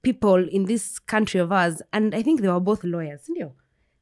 people 0.01 0.47
in 0.47 0.65
this 0.65 0.99
country 0.99 1.39
of 1.39 1.51
ours, 1.51 1.81
and 1.91 2.15
I 2.15 2.21
think 2.21 2.41
they 2.41 2.47
were 2.47 2.59
both 2.59 2.83
lawyers. 2.83 3.27
You 3.27 3.39
know, 3.39 3.53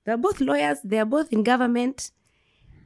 they 0.05 0.15
both 0.15 0.39
lawyers. 0.39 0.77
They 0.83 0.99
are 0.99 1.05
both 1.05 1.33
in 1.33 1.43
government. 1.43 2.11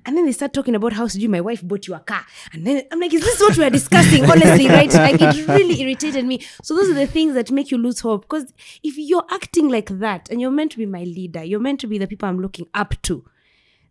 And 0.10 0.18
then 0.18 0.26
they 0.26 0.31
start 0.31 0.53
talking 0.53 0.73
about 0.73 0.94
how 0.94 1.06
sijui 1.06 1.30
my 1.30 1.40
wife 1.40 1.61
bought 1.61 1.88
you 1.88 1.94
a 1.94 1.99
car. 1.99 2.26
And 2.52 2.65
then 2.65 2.81
I'm 2.91 2.99
like, 2.99 3.14
is 3.14 3.22
this 3.22 3.40
what 3.40 3.56
we're 3.56 3.69
discussing? 3.69 4.26
Honestly, 4.26 4.68
right? 4.68 4.91
Like 4.91 5.22
it 5.22 5.48
really 5.48 5.80
irritated 5.81 6.26
me. 6.26 6.41
So 6.64 6.76
those 6.76 6.90
are 6.90 6.95
the 6.95 7.06
things 7.06 7.36
that 7.36 7.52
make 7.52 7.69
you 7.69 7.77
lose 7.77 7.99
hope. 7.99 8.23
Because 8.23 8.52
if 8.81 8.98
you're 8.98 9.26
acting 9.30 9.69
like 9.69 9.90
that 9.99 10.27
and 10.31 10.41
you're 10.41 10.49
meant 10.49 10.72
to 10.72 10.80
be 10.80 10.88
my 10.88 11.03
leader, 11.03 11.44
you're 11.44 11.60
meant 11.60 11.80
to 11.81 11.88
be 11.88 11.99
the 11.99 12.07
people 12.07 12.27
I'm 12.27 12.40
looking 12.40 12.65
up 12.73 12.99
to. 13.03 13.23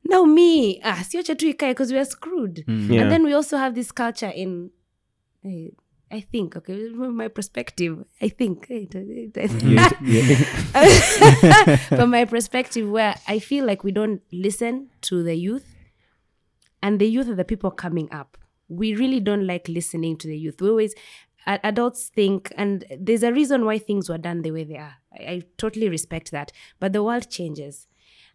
Now 0.06 0.24
me, 0.24 0.80
ah, 0.82 1.04
siocha 1.04 1.38
tu 1.38 1.54
ikae 1.54 1.70
because 1.70 1.92
we 1.92 1.98
are 1.98 2.04
screwed. 2.04 2.64
Yeah. 2.66 3.02
And 3.02 3.12
then 3.12 3.22
we 3.22 3.32
also 3.32 3.56
have 3.56 3.76
this 3.76 3.92
culture 3.92 4.32
in 4.34 4.70
eh, 5.46 5.68
I 6.10 6.20
think, 6.20 6.56
okay, 6.56 6.88
from 6.94 7.16
my 7.16 7.28
perspective, 7.28 8.04
I 8.20 8.28
think, 8.28 8.66
eh, 8.70 8.86
from 11.96 12.10
my 12.10 12.24
perspective, 12.24 12.90
where 12.90 13.14
I 13.28 13.38
feel 13.38 13.64
like 13.66 13.84
we 13.84 13.92
don't 13.92 14.20
listen 14.32 14.88
to 15.02 15.22
the 15.22 15.36
youth, 15.36 15.67
and 16.82 17.00
the 17.00 17.06
youth 17.06 17.28
are 17.28 17.34
the 17.34 17.44
people 17.44 17.70
coming 17.70 18.10
up. 18.12 18.36
We 18.68 18.94
really 18.94 19.20
don't 19.20 19.46
like 19.46 19.68
listening 19.68 20.16
to 20.18 20.28
the 20.28 20.36
youth. 20.36 20.60
We 20.60 20.68
always, 20.68 20.94
adults 21.46 22.10
think, 22.14 22.52
and 22.56 22.84
there's 22.98 23.22
a 23.22 23.32
reason 23.32 23.64
why 23.64 23.78
things 23.78 24.08
were 24.08 24.18
done 24.18 24.42
the 24.42 24.50
way 24.50 24.64
they 24.64 24.76
are. 24.76 24.96
I, 25.18 25.22
I 25.22 25.42
totally 25.56 25.88
respect 25.88 26.30
that. 26.32 26.52
But 26.78 26.92
the 26.92 27.02
world 27.02 27.30
changes. 27.30 27.86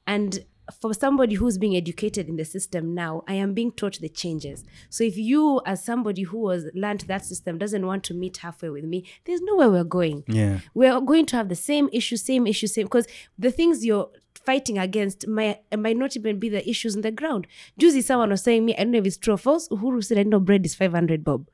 And 0.08 0.44
for 0.82 0.94
somebody 0.94 1.36
who's 1.36 1.58
being 1.58 1.76
educated 1.76 2.30
in 2.30 2.38
the 2.38 2.46
system 2.46 2.96
now, 2.96 3.24
I 3.28 3.34
am 3.34 3.54
being 3.54 3.72
taught 3.72 4.00
the 4.00 4.10
changes. 4.10 4.64
So 4.90 5.04
if 5.04 5.18
you, 5.18 5.62
as 5.66 5.84
somebody 5.84 6.24
who 6.24 6.40
was 6.40 6.66
learned 6.74 7.02
that 7.02 7.26
system, 7.26 7.58
doesn't 7.58 7.86
want 7.86 8.04
to 8.06 8.14
meet 8.14 8.38
halfway 8.38 8.70
with 8.70 8.86
me, 8.86 9.06
there's 9.26 9.42
nowhere 9.42 9.70
we're 9.70 9.84
going 9.84 10.24
Yeah. 10.28 10.60
we're 10.74 11.00
going 11.02 11.26
to 11.28 11.36
have 11.36 11.50
the 11.50 11.56
same 11.56 11.90
issue, 11.92 12.16
same 12.18 12.48
issue, 12.48 12.68
same 12.68 12.86
because 12.86 13.08
the 13.38 13.52
things 13.52 13.86
you're 13.86 14.10
fighting 14.46 14.78
against 14.78 15.28
might 15.28 15.62
might 15.78 15.98
not 15.98 16.16
even 16.16 16.40
be 16.40 16.50
the 16.50 16.68
issues 16.70 16.96
in 16.96 17.02
the 17.02 17.12
ground. 17.12 17.48
Juicy, 17.78 18.02
someone 18.02 18.30
was 18.30 18.42
saying 18.44 18.66
me, 18.66 18.76
I 18.76 18.84
don't 18.84 18.92
know 18.92 19.00
if 19.00 19.06
it's 19.06 19.18
true 19.18 19.34
or 19.36 19.38
false. 19.38 19.68
Uhuru 19.70 20.04
said, 20.04 20.18
I 20.18 20.24
know 20.24 20.40
bread 20.40 20.66
is 20.66 20.76
500 20.76 21.24
bob. 21.24 21.48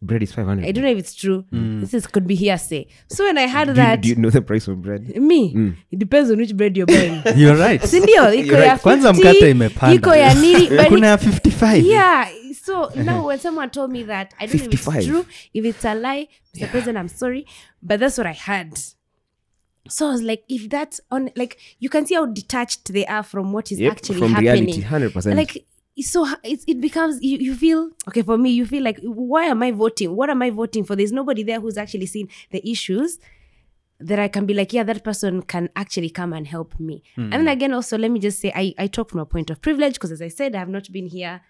bread 0.00 0.22
is 0.22 0.32
500 0.32 0.64
I 0.64 0.70
don't 0.70 0.84
know 0.84 0.90
if 0.90 0.98
it's 0.98 1.14
true. 1.14 1.44
This 1.50 1.92
is, 1.92 2.06
could 2.06 2.26
be 2.26 2.36
hearsay. 2.36 2.86
So 3.08 3.24
when 3.24 3.36
I 3.36 3.48
heard 3.48 3.64
do, 3.64 3.70
you, 3.72 3.76
that, 3.76 4.00
do 4.02 4.08
you 4.08 4.14
know 4.14 4.30
the 4.30 4.42
price 4.42 4.68
of 4.68 4.80
bread 4.80 5.08
me, 5.16 5.74
it 5.90 5.98
depends 5.98 6.30
on 6.30 6.38
which 6.38 6.56
bread 6.56 6.76
you're 6.76 6.86
buying. 6.86 7.20
You're 7.36 7.56
right. 7.56 7.80
sindio 7.82 8.32
iko 8.34 8.52
ya 8.52 8.58
right. 8.72 8.80
Kwanza 8.82 9.10
50, 9.12 9.20
mkate 9.20 9.50
imepanda. 9.50 9.94
iko 9.94 10.14
ya 10.16 10.34
nini 10.34 10.68
kuna 10.88 11.06
ya 11.06 11.16
55 11.16 11.84
yeah 11.86 12.28
so 12.62 12.90
now 12.94 13.26
when 13.26 13.38
someone 13.38 13.70
told 13.70 13.90
me 13.90 14.02
that 14.04 14.34
i 14.40 14.46
don't 14.46 14.60
know 14.60 14.70
if 14.72 14.86
it's 14.88 15.06
true 15.06 15.26
if 15.54 15.64
it's 15.64 15.84
a 15.84 15.94
lie 15.94 16.28
mr 16.54 16.68
president 16.70 16.98
i'm 16.98 17.08
sorry 17.08 17.46
but 17.82 17.98
that's 18.00 18.18
what 18.18 18.26
i 18.26 18.32
heard 18.32 18.72
so 19.88 20.08
i 20.08 20.12
was 20.12 20.22
like 20.22 20.44
if 20.48 20.68
that's 20.68 21.00
on 21.10 21.30
like 21.36 21.58
you 21.78 21.88
can 21.88 22.06
see 22.06 22.14
how 22.14 22.26
detached 22.26 22.92
they 22.92 23.06
are 23.06 23.22
from 23.22 23.52
what 23.52 23.72
is 23.72 23.80
Yep, 23.80 23.92
actually 23.92 24.18
from 24.18 24.32
happening. 24.32 24.66
reality 24.66 24.82
100% 24.82 25.36
like 25.36 25.64
so 26.00 26.26
it's, 26.44 26.64
it 26.66 26.80
becomes 26.80 27.20
you, 27.22 27.38
you 27.38 27.54
feel 27.54 27.90
okay 28.06 28.22
for 28.22 28.38
me 28.38 28.50
you 28.50 28.66
feel 28.66 28.84
like 28.84 29.00
why 29.02 29.44
am 29.44 29.62
i 29.62 29.72
voting? 29.72 30.14
What 30.14 30.30
am 30.30 30.42
i 30.42 30.50
voting 30.50 30.84
for? 30.84 30.94
There's 30.94 31.12
nobody 31.12 31.42
there 31.42 31.60
who's 31.60 31.76
actually 31.76 32.06
seen 32.06 32.28
the 32.50 32.70
issues 32.70 33.18
that 34.00 34.18
I 34.18 34.28
can 34.28 34.46
be 34.46 34.54
like, 34.54 34.72
yeah, 34.72 34.84
that 34.84 35.02
person 35.02 35.42
can 35.42 35.70
actually 35.74 36.10
come 36.10 36.32
and 36.32 36.46
help 36.46 36.78
me. 36.78 37.02
And 37.16 37.32
then 37.32 37.40
hmm. 37.42 37.48
again, 37.48 37.72
also, 37.72 37.98
let 37.98 38.10
me 38.10 38.20
just 38.20 38.38
say, 38.38 38.52
I, 38.54 38.74
I 38.78 38.86
talk 38.86 39.10
from 39.10 39.20
a 39.20 39.26
point 39.26 39.50
of 39.50 39.60
privilege 39.60 39.94
because, 39.94 40.12
as 40.12 40.22
I 40.22 40.28
said, 40.28 40.54
I 40.54 40.58
have 40.60 40.68
not 40.68 40.90
been 40.92 41.06
here 41.06 41.40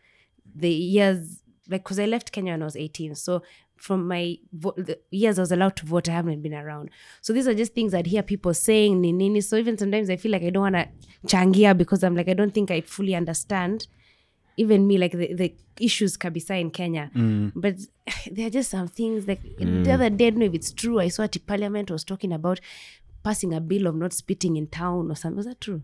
the 0.55 0.71
years, 0.71 1.43
like, 1.69 1.83
because 1.85 1.99
I 1.99 2.07
left 2.07 2.33
Kenya 2.33 2.53
when 2.53 2.63
I 2.63 2.65
was 2.65 2.77
18. 2.77 3.15
So, 3.17 3.43
from 3.79 4.07
my 4.09 4.37
vo- 4.53 4.75
the 4.77 4.99
years 5.11 5.39
I 5.39 5.43
was 5.43 5.53
allowed 5.53 5.77
to 5.77 5.87
vote, 5.87 6.09
I 6.09 6.13
haven't 6.13 6.43
been 6.43 6.55
around. 6.55 6.91
So, 7.21 7.33
these 7.33 7.49
are 7.49 7.55
just 7.55 7.75
things 7.75 7.95
I'd 7.95 8.07
hear 8.07 8.23
people 8.23 8.55
saying, 8.55 9.03
ninini. 9.03 9.43
So, 9.43 9.57
even 9.57 9.79
sometimes 9.79 10.11
I 10.11 10.17
feel 10.17 10.33
like 10.33 10.43
I 10.43 10.51
don't 10.51 10.63
want 10.63 10.75
to 10.75 10.89
changia 11.27 11.77
because 11.77 12.03
I'm 12.05 12.15
like, 12.17 12.29
I 12.29 12.35
don't 12.35 12.53
think 12.53 12.71
I 12.71 12.81
fully 12.81 13.15
understand 13.15 13.87
even 14.57 14.87
me 14.89 14.99
like 14.99 15.13
the, 15.13 15.33
the 15.35 15.55
issues 15.79 16.17
kabisa 16.17 16.61
in 16.61 16.71
kenya. 16.73 17.11
But 17.55 17.77
there 18.33 18.49
are 18.49 18.51
just 18.51 18.71
some 18.71 18.89
things 18.89 19.29
like 19.29 19.41
the 19.59 19.93
other 19.93 20.11
day 20.11 20.27
i 20.27 20.31
don't 20.31 20.41
know 20.41 20.47
if 20.47 20.55
it's 20.55 20.73
true 20.73 20.99
i 20.99 21.07
saw 21.07 21.23
at 21.23 21.37
parliament 21.47 21.93
was 21.93 22.03
talking 22.03 22.33
about 22.33 22.59
passing 23.23 23.55
a 23.55 23.61
bill 23.61 23.87
of 23.87 23.95
not 23.95 24.13
spitting 24.13 24.57
in 24.57 24.67
town 24.67 25.13
or 25.13 25.15
something. 25.15 25.37
Was 25.37 25.47
that 25.47 25.61
true? 25.61 25.83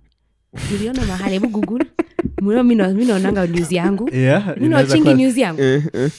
Niliona 0.55 1.05
mahali 1.07 1.39
hebu 1.39 1.49
google 1.53 1.87
Mwenyewe 2.45 2.63
mi 2.63 2.75
na- 2.75 2.89
mi 2.89 3.05
naonanga 3.05 3.47
news 3.47 3.73
yangu 3.73 4.11
Yeah, 4.15 4.57
mi 4.59 4.67
inaweza 4.67 4.97
news 5.15 5.37
yangu 5.37 5.63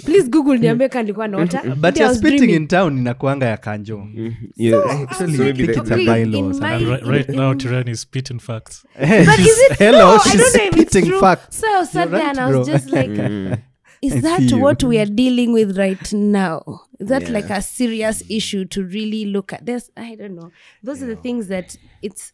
please 0.05 0.29
google 0.29 0.57
niambie 0.57 0.89
ka 0.89 1.01
nilikuwa 1.01 1.27
naota 1.27 1.61
but 1.75 1.97
you're 1.99 2.15
spitting 2.15 2.49
in 2.49 2.67
town 2.67 2.97
inakuanga 2.97 3.45
ya 3.45 3.57
kanjo 3.57 4.07
yeah 4.55 5.01
actually, 5.01 5.37
so 5.37 5.43
maybe 5.43 5.63
I 5.63 5.67
the, 5.67 5.73
think 5.73 5.77
it's 5.77 5.91
a 5.91 5.93
Okay, 5.95 6.05
bylaw 6.05 6.39
in 6.39 6.45
or 6.45 6.53
something. 6.53 6.67
my- 6.69 6.75
And 6.75 6.87
right, 6.87 7.03
right 7.07 7.29
now, 7.29 7.51
in- 7.51 7.87
is 7.87 8.01
spitting 8.01 8.39
facts. 8.39 8.85
but 8.99 9.39
is 9.39 9.57
it 9.71 9.77
Hello, 9.79 10.17
true? 10.17 10.31
She's 10.31 10.41
don't 10.41 10.55
know 10.55 10.63
if 10.67 10.77
it's 10.77 10.91
spitting 10.91 11.19
facts. 11.19 11.57
So 11.59 11.67
I 11.67 11.79
was 11.79 11.89
sat 11.91 12.09
You're 12.09 12.19
there 12.19 12.29
and 12.29 12.39
I 12.39 12.57
was 12.57 12.67
just 12.67 12.89
like, 12.91 13.09
Mm. 13.19 13.57
is 14.01 14.21
that 14.21 14.51
what 14.61 14.83
we 14.83 14.99
are 14.99 15.05
dealing 15.11 15.53
with 15.53 15.77
right 15.77 16.13
now? 16.13 16.61
Is 16.99 17.07
that 17.07 17.23
Yeah. 17.23 17.33
like 17.33 17.49
a 17.49 17.61
serious 17.61 18.23
issue 18.29 18.65
to 18.65 18.83
really 18.83 19.25
look 19.25 19.53
at? 19.53 19.65
This 19.65 19.91
I 19.97 20.15
don't 20.15 20.35
know. 20.35 20.51
Those 20.83 21.01
are 21.03 21.07
the 21.15 21.21
things 21.21 21.47
that 21.47 21.77
it's. 22.01 22.33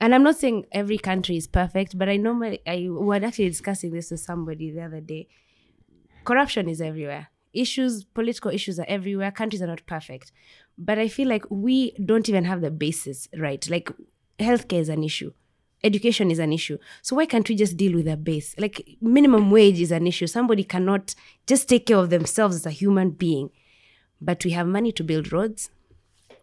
And 0.00 0.14
I'm 0.14 0.22
not 0.22 0.36
saying 0.36 0.66
every 0.72 0.98
country 0.98 1.36
is 1.36 1.46
perfect, 1.46 1.98
but 1.98 2.08
I 2.08 2.18
my, 2.18 2.58
I 2.66 2.86
was 2.88 3.22
actually 3.22 3.48
discussing 3.48 3.90
this 3.92 4.10
with 4.10 4.20
somebody 4.20 4.70
the 4.70 4.82
other 4.82 5.00
day. 5.00 5.28
Corruption 6.24 6.68
is 6.68 6.80
everywhere. 6.80 7.28
Issues, 7.52 8.04
political 8.04 8.50
issues 8.50 8.78
are 8.78 8.86
everywhere. 8.86 9.32
Countries 9.32 9.62
are 9.62 9.66
not 9.66 9.84
perfect. 9.86 10.30
But 10.76 10.98
I 10.98 11.08
feel 11.08 11.28
like 11.28 11.44
we 11.50 11.92
don't 12.04 12.28
even 12.28 12.44
have 12.44 12.60
the 12.60 12.70
basis 12.70 13.28
right. 13.36 13.68
Like 13.68 13.90
healthcare 14.38 14.80
is 14.80 14.88
an 14.88 15.02
issue 15.02 15.32
education 15.84 16.30
is 16.30 16.38
an 16.38 16.52
issue. 16.52 16.78
So 17.02 17.16
why 17.16 17.26
can't 17.26 17.48
we 17.48 17.54
just 17.54 17.76
deal 17.76 17.94
with 17.94 18.06
the 18.06 18.16
base? 18.16 18.54
Like 18.58 18.96
minimum 19.00 19.50
wage 19.50 19.80
is 19.80 19.92
an 19.92 20.06
issue. 20.06 20.26
Somebody 20.26 20.64
cannot 20.64 21.14
just 21.46 21.68
take 21.68 21.86
care 21.86 21.98
of 21.98 22.10
themselves 22.10 22.56
as 22.56 22.66
a 22.66 22.70
human 22.70 23.10
being. 23.10 23.50
But 24.20 24.44
we 24.44 24.50
have 24.52 24.66
money 24.66 24.92
to 24.92 25.04
build 25.04 25.32
roads. 25.32 25.70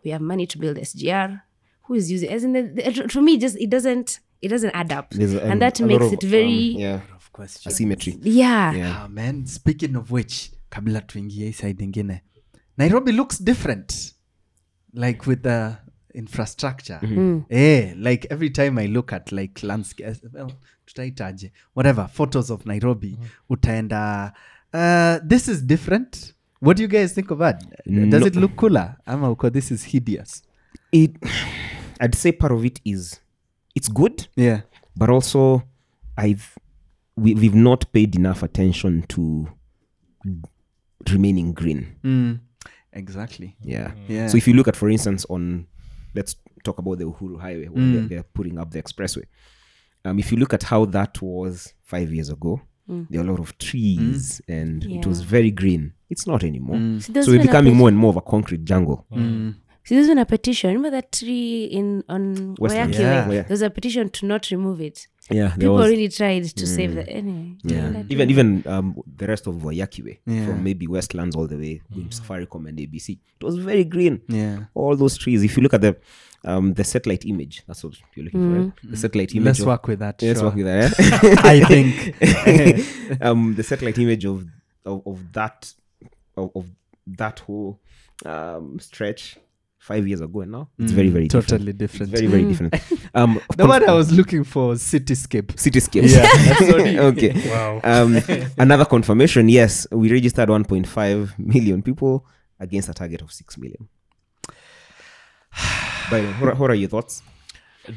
We 0.04 0.12
have 0.12 0.22
money 0.22 0.46
to 0.48 0.58
build 0.58 0.78
SGR. 0.78 1.42
Who 1.88 1.94
is 1.96 2.12
using? 2.12 2.30
As 2.30 2.44
in, 2.44 2.54
the, 2.54 2.62
the, 2.64 3.10
for 3.10 3.22
me, 3.22 3.38
just 3.38 3.58
it 3.58 3.70
doesn't 3.70 4.20
it 4.42 4.50
doesn't 4.50 4.72
add 4.76 4.92
up, 4.92 5.10
There's, 5.12 5.34
um, 5.34 5.52
and 5.52 5.62
that 5.62 5.80
makes 5.82 6.06
of, 6.06 6.14
it 6.14 6.22
very 6.24 6.74
um, 6.76 6.80
yeah 6.82 7.00
Of 7.16 7.32
question 7.32 7.72
asymmetry 7.72 8.18
yeah. 8.22 8.74
yeah 8.74 9.04
Ah, 9.04 9.08
man 9.08 9.46
speaking 9.48 9.96
of 9.96 10.12
which 10.12 10.52
kabla 10.70 11.02
tuingie 11.02 11.52
side 11.54 11.80
ingine 11.84 12.20
nairobi 12.78 13.12
looks 13.12 13.40
different 13.44 14.14
like 14.94 15.26
with 15.26 15.42
the 15.44 15.78
infrastructure 16.14 17.00
Mm-hmm. 17.02 17.40
eh, 17.50 17.94
like 17.98 18.28
every 18.30 18.50
time 18.50 18.78
i 18.78 18.86
look 18.88 19.14
at 19.14 19.32
like 19.32 19.64
landscape 19.64 20.18
well, 20.34 20.52
tutaitaje 20.86 21.52
whatever 21.76 22.08
photos 22.14 22.50
of 22.52 22.66
nairobi 22.66 23.08
Mm-hmm. 23.08 23.54
utaenda 23.54 24.34
uh, 24.74 25.28
this 25.28 25.48
is 25.48 25.64
different 25.64 26.34
what 26.62 26.78
do 26.78 26.84
you 26.84 26.90
guys 26.90 27.14
think 27.14 27.32
of 27.32 27.40
that 27.40 27.64
does 27.86 28.22
No. 28.22 28.28
it 28.28 28.36
look 28.36 28.56
cooler 28.56 28.96
ama 29.06 29.30
uko 29.32 29.50
this 29.50 29.72
is 29.72 29.86
hideous 29.88 30.44
it 30.92 31.12
i'd 32.02 32.16
say 32.16 32.32
part 32.32 32.52
of 32.52 32.64
it 32.66 32.80
is 32.86 33.20
it's 33.76 33.88
good 33.88 34.28
yeah. 34.36 34.62
but 34.96 35.10
also 35.10 35.64
i've 36.18 36.58
we, 37.16 37.34
we've 37.34 37.56
not 37.56 37.92
paid 37.94 38.16
enough 38.16 38.44
attention 38.44 39.04
to 39.08 39.48
remaining 41.10 41.54
green. 41.54 41.96
Mm. 42.04 42.40
exactly. 42.94 43.56
Yeah. 43.62 43.92
Yeah. 44.08 44.28
So 44.28 44.38
if 44.38 44.48
you 44.48 44.54
look 44.54 44.68
at 44.68 44.76
for 44.76 44.90
instance 44.90 45.26
on 45.30 45.68
let's 46.14 46.36
talk 46.64 46.80
about 46.80 46.98
the 46.98 47.06
uhuru 47.06 47.40
highway 47.40 47.68
where 47.68 47.86
they're, 47.86 48.02
mm. 48.02 48.10
they're 48.10 48.24
putting 48.24 48.58
up 48.58 48.72
the 48.72 48.82
expressway. 48.82 49.24
Um, 50.04 50.20
if 50.20 50.32
you 50.32 50.38
look 50.38 50.54
at 50.54 50.64
how 50.64 50.86
that 50.86 51.22
was 51.22 51.74
five 51.84 52.14
years 52.14 52.30
ago 52.30 52.62
there 52.88 53.20
are 53.20 53.24
a 53.24 53.32
lot 53.32 53.40
of 53.40 53.58
trees 53.58 54.42
mm. 54.48 54.62
and 54.62 54.84
it 54.86 55.08
was 55.08 55.22
very 55.22 55.50
green. 55.50 55.94
It's 56.10 56.28
not 56.28 56.44
anymore. 56.44 56.78
Mm. 56.78 57.02
See, 57.02 57.14
there's 57.14 57.26
so 57.26 57.32
we're 57.32 57.42
becoming 57.42 57.76
more 57.76 57.90
and 57.90 57.98
more 57.98 58.12
of 58.12 58.18
a 58.18 58.22
concrete 58.22 58.64
jungle 58.64 59.08
See, 59.86 59.96
there's 59.96 60.08
been 60.08 60.18
a 60.18 60.26
petition. 60.26 60.70
Remember 60.70 60.90
that 60.92 61.12
tree 61.12 61.66
in 61.66 62.04
on 62.10 62.56
Westlands. 62.60 62.98
Waiyaki 62.98 63.00
Yeah. 63.02 63.30
Way? 63.30 63.36
Yeah. 63.36 63.42
There's 63.44 63.62
a 63.62 63.70
petition 63.70 64.10
to 64.10 64.26
not 64.26 64.50
remove 64.52 64.82
it. 64.82 65.08
yeah 65.32 65.48
there 65.50 65.58
People 65.58 65.76
was 65.76 65.90
really 65.90 66.10
tried 66.10 66.44
to 66.44 66.66
save 66.68 66.94
the 66.96 67.08
anyway. 67.10 67.56
Yeah, 67.64 67.90
that 67.92 68.06
even 68.10 68.30
even 68.30 68.64
um, 68.68 68.88
the 69.18 69.28
rest 69.28 69.48
of 69.48 69.56
Waiyaki 69.56 70.04
way, 70.06 70.20
Yeah. 70.26 70.46
from 70.48 70.64
maybe 70.64 70.86
Westlands 70.88 71.36
all 71.36 71.48
the 71.48 71.58
way 71.58 71.82
going 71.94 72.10
to 72.10 72.16
Safaricom 72.22 72.68
and 72.70 72.78
ABC, 72.80 73.08
it 73.40 73.44
was 73.44 73.58
very 73.58 73.84
green. 73.86 74.22
yeah 74.28 74.66
All 74.74 74.96
those 74.96 75.18
trees. 75.18 75.44
If 75.44 75.56
you 75.58 75.64
look 75.64 75.74
at 75.74 75.82
the 75.82 75.96
um, 76.44 76.74
the 76.74 76.84
satellite 76.84 77.26
image, 77.26 77.64
that's 77.68 77.84
what 77.84 77.94
you're 78.16 78.26
looking 78.26 78.44
for. 78.54 78.60
Right? 78.60 78.74
The 78.92 78.98
satellite 78.98 79.34
image. 79.34 79.46
let's 79.46 79.60
of, 79.62 79.68
work 79.68 79.88
with 79.88 80.00
that 80.00 80.22
Yeah, 80.22 80.30
Let's 80.30 80.40
sure. 80.42 80.50
work 80.50 80.58
with 80.62 80.66
that. 80.66 81.00
eh? 81.24 81.36
i 81.56 81.58
think 81.72 83.22
um, 83.28 83.56
the 83.56 83.64
satellite 83.64 83.98
image 83.98 84.26
of 84.26 84.46
of, 84.86 85.02
of 85.08 85.18
that 85.34 85.74
of, 86.38 86.52
of 86.56 86.66
that 87.08 87.40
whole 87.40 87.80
um, 88.26 88.80
stretch 88.80 89.38
five 89.90 90.08
years 90.08 90.22
ago 90.22 90.42
and 90.42 90.52
now 90.52 90.68
it's 90.80 90.92
very 91.00 91.10
very 91.10 91.28
different. 91.28 91.48
totally 91.50 91.70
It's 91.72 91.80
different 91.84 92.12
very 92.12 92.28
very 92.28 92.46
different. 92.46 92.74
Um, 93.20 93.40
the 93.56 93.66
one 93.66 93.88
i 93.88 93.94
was 93.94 94.12
looking 94.12 94.44
for 94.44 94.64
was 94.70 94.82
cityscape 94.84 95.50
cityscapes. 95.66 96.12
Yeah. 96.12 97.02
okay. 97.12 97.32
Wow. 97.50 97.80
Um, 97.84 98.18
another 98.58 98.84
confirmation. 98.86 99.48
Yes, 99.48 99.88
we 99.92 100.12
registered 100.12 100.50
1.5 100.50 101.40
million 101.40 101.82
people 101.82 102.26
against 102.60 102.90
a 102.90 102.94
target 102.94 103.22
of 103.22 103.32
6 103.32 103.58
million. 103.58 103.88
Byron, 106.12 106.34
what, 106.40 106.50
are- 106.50 106.56
what 106.56 106.72
are 106.72 106.76
your 106.76 106.90
thoughts? 106.90 107.22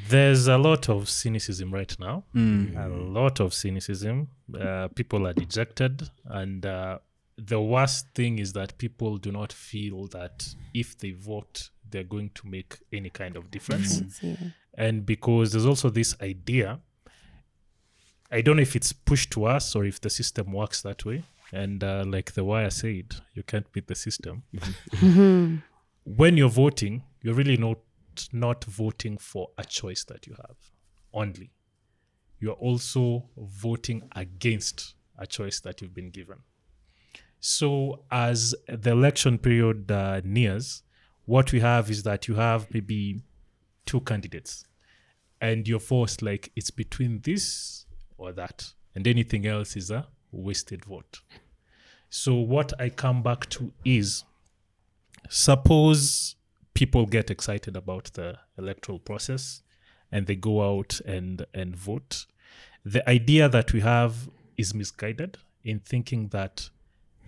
There's 0.09 0.47
a 0.49 0.59
lot 0.59 0.89
of 0.91 1.09
cynicism 1.09 1.73
right 1.73 1.95
now. 1.99 2.25
Mm. 2.35 2.77
A 2.77 2.89
lot 2.89 3.41
of 3.41 3.55
cynicism. 3.55 4.29
Uh, 4.59 4.89
people 4.95 5.27
are 5.27 5.33
dejected. 5.33 6.11
And 6.27 6.67
uh, 6.67 6.99
the 7.39 7.59
worst 7.61 8.07
thing 8.15 8.39
is 8.39 8.53
that 8.53 8.77
people 8.77 9.17
do 9.17 9.33
not 9.33 9.51
feel 9.53 10.07
that 10.09 10.47
if 10.75 10.99
they 10.99 11.13
vote, 11.13 11.71
they're 11.91 12.05
going 12.05 12.31
to 12.35 12.47
make 12.47 12.77
any 12.93 13.11
kind 13.11 13.37
of 13.37 13.51
difference. 13.51 14.03
Yeah. 14.23 14.37
and 14.75 15.05
because 15.07 15.53
there's 15.53 15.67
also 15.67 15.91
this 15.91 16.15
idea 16.21 16.79
i 18.31 18.41
don't 18.41 18.57
know 18.57 18.63
if 18.63 18.77
it's 18.77 18.93
pushed 18.93 19.31
to 19.31 19.45
us 19.45 19.75
or 19.75 19.85
if 19.85 20.01
the 20.01 20.11
system 20.11 20.53
works 20.53 20.83
that 20.83 21.05
way. 21.05 21.23
And 21.51 21.83
uh, 21.83 22.05
like 22.07 22.33
the 22.33 22.45
wire 22.45 22.69
said 22.71 23.15
you 23.33 23.43
can't 23.43 23.73
beat 23.73 23.87
the 23.87 23.95
system. 23.95 24.43
When 26.05 26.37
you're 26.37 26.51
voting 26.51 27.05
you're 27.23 27.35
really 27.35 27.57
not 27.57 27.79
not 28.33 28.65
voting 28.65 29.17
for 29.19 29.49
a 29.57 29.65
choice 29.65 30.05
that 30.05 30.27
you 30.27 30.35
have 30.47 30.57
only. 31.13 31.53
You're 32.41 32.55
also 32.55 33.29
voting 33.37 34.09
against 34.15 34.95
a 35.19 35.27
choice 35.27 35.61
that 35.61 35.81
you've 35.81 35.95
been 35.95 36.11
given. 36.11 36.39
So 37.41 38.05
as 38.11 38.55
the 38.69 38.91
election 38.91 39.39
period 39.39 39.91
uh, 39.91 40.21
nears 40.25 40.83
what 41.29 41.53
we 41.53 41.61
have 41.61 41.91
is 41.91 42.05
that 42.05 42.27
you 42.27 42.37
have 42.37 42.67
maybe 42.73 43.21
two 43.85 44.01
candidates 44.01 44.65
and 45.43 45.69
you're 45.69 45.79
forced 45.79 46.23
like 46.23 46.51
it's 46.57 46.71
between 46.71 47.21
this 47.21 47.85
or 48.17 48.33
that 48.33 48.73
and 48.95 49.07
anything 49.07 49.47
else 49.47 49.77
is 49.77 49.91
a 49.91 50.07
wasted 50.33 50.87
vote. 50.87 51.21
So 52.09 52.33
what 52.33 52.73
i 52.81 52.89
come 52.89 53.23
back 53.23 53.47
to 53.51 53.71
is 53.85 54.25
suppose 55.29 56.35
people 56.73 57.05
get 57.05 57.31
excited 57.31 57.77
about 57.77 58.05
the 58.15 58.39
electoral 58.57 58.99
process 58.99 59.63
and 60.11 60.27
they 60.27 60.37
go 60.37 60.79
out 60.79 60.99
and 61.05 61.45
and 61.53 61.77
vote. 61.77 62.25
The 62.87 63.07
idea 63.07 63.51
that 63.51 63.75
we 63.75 63.81
have 63.81 64.31
is 64.57 64.73
misguided 64.73 65.37
in 65.63 65.81
thinking 65.81 66.29
that 66.29 66.71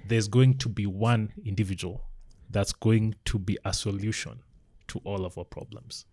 there's 0.09 0.27
going 0.27 0.56
to 0.56 0.70
be 0.70 0.86
one 0.86 1.35
individual 1.44 2.10
that's 2.51 2.72
going 2.72 3.14
to 3.27 3.39
be 3.39 3.56
a 3.64 3.72
solution 3.72 4.40
to 4.89 5.01
all 5.05 5.24
of 5.24 5.39
our 5.39 5.44
problems. 5.44 6.05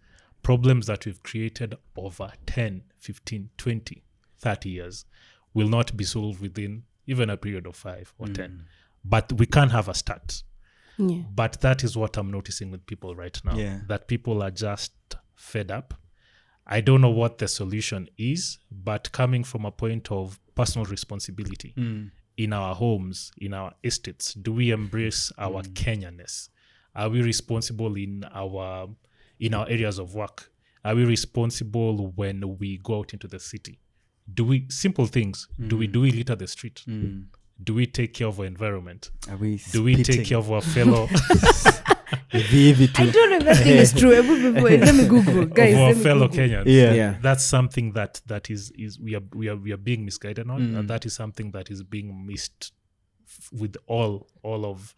Problems 0.43 0.85
that 0.88 1.05
we've 1.05 1.22
created 1.23 1.76
over 1.95 2.31
10 2.45 2.84
15 2.99 3.49
20 3.57 4.03
30 4.39 4.69
years 4.69 5.05
will 5.53 5.68
not 5.68 5.97
be 5.97 6.03
solved 6.03 6.39
within 6.41 6.84
even 7.07 7.30
a 7.30 7.38
period 7.38 7.65
of 7.65 7.76
5 7.76 8.14
or 8.19 8.27
10 8.27 8.49
mm. 8.49 8.61
but 9.03 9.31
we 9.34 9.45
can 9.45 9.69
have 9.69 9.88
a 9.89 9.93
start. 9.93 10.43
Yeah. 10.99 11.22
but 11.34 11.61
that 11.61 11.84
is 11.84 11.95
what 11.95 12.18
i'm 12.18 12.31
noticing 12.31 12.72
with 12.72 12.84
people 12.88 13.15
right 13.15 13.39
now 13.45 13.55
Yeah. 13.55 13.81
that 13.88 14.07
people 14.07 14.41
are 14.41 14.49
just 14.51 14.93
fed 15.35 15.69
up. 15.69 15.93
I 16.65 16.81
don't 16.81 17.01
know 17.01 17.11
what 17.11 17.38
the 17.38 17.47
solution 17.47 18.09
is 18.18 18.57
but 18.72 19.11
coming 19.11 19.43
from 19.43 19.65
a 19.65 19.72
point 19.72 20.11
of 20.11 20.39
personal 20.55 20.85
responsibility 20.85 21.73
mm. 21.77 22.09
In 22.38 22.53
our 22.53 22.76
homes 22.76 23.31
in 23.39 23.53
our 23.53 23.73
estates 23.84 24.34
do 24.35 24.53
we 24.53 24.72
embrace 24.72 25.31
our 25.38 25.64
mm. 25.64 25.73
kenyanness? 25.73 26.49
Are 26.95 27.09
we 27.09 27.22
responsible 27.22 27.95
in 27.95 28.23
our 28.34 28.89
in 29.39 29.53
our 29.53 29.68
areas 29.69 29.99
of 29.99 30.15
work? 30.15 30.51
Are 30.84 30.95
we 30.95 31.03
responsible 31.05 32.14
when 32.15 32.57
we 32.57 32.77
go 32.77 32.99
out 32.99 33.14
into 33.14 33.27
the 33.27 33.39
city? 33.39 33.80
Do 34.34 34.45
we 34.45 34.65
simple 34.69 35.05
things. 35.05 35.47
Do 35.68 35.77
we 35.77 35.88
mm. 35.88 35.91
do 35.91 36.01
we 36.01 36.11
litter 36.11 36.35
the 36.35 36.47
street? 36.47 36.84
Mm. 36.88 37.26
Do 37.64 37.73
we 37.73 37.88
take 37.88 38.14
care 38.14 38.27
of 38.27 38.39
our 38.39 38.45
environment? 38.45 39.11
Are 39.30 39.38
we 39.38 39.61
do 39.72 39.84
we 39.84 40.03
take 40.03 40.26
care 40.26 40.38
of 40.38 40.51
our 40.51 40.61
fellow 40.61 41.07
I 42.11 42.39
too. 42.41 43.11
don't 43.11 43.29
know 43.31 43.38
if 43.38 43.43
that 43.45 43.57
thing 43.57 43.77
is 43.77 43.93
true. 43.99 44.13
Ebu- 44.13 44.53
before- 44.53 44.69
Let 44.69 44.95
me 44.95 45.07
Google, 45.07 45.45
guys. 45.45 45.73
of 45.73 45.79
our 45.81 45.93
fellow 45.95 46.27
Google. 46.27 46.45
Kenyans. 46.45 46.63
Yeah. 46.65 46.93
Yeah. 46.93 47.17
That's 47.21 47.43
something 47.43 47.93
that 47.93 48.21
that 48.27 48.49
is 48.49 48.71
is 48.71 48.99
we 48.99 49.15
are 49.15 49.21
we 49.34 49.49
are 49.49 49.55
we 49.55 49.71
are 49.71 49.77
being 49.77 50.05
misguided 50.05 50.49
on, 50.49 50.59
Mm. 50.61 50.79
and 50.79 50.89
that 50.89 51.05
is 51.05 51.13
something 51.13 51.51
that 51.51 51.69
is 51.69 51.84
being 51.84 52.25
missed 52.25 52.71
f- 53.25 53.49
with 53.61 53.75
all 53.88 54.27
all 54.43 54.65
of 54.65 54.95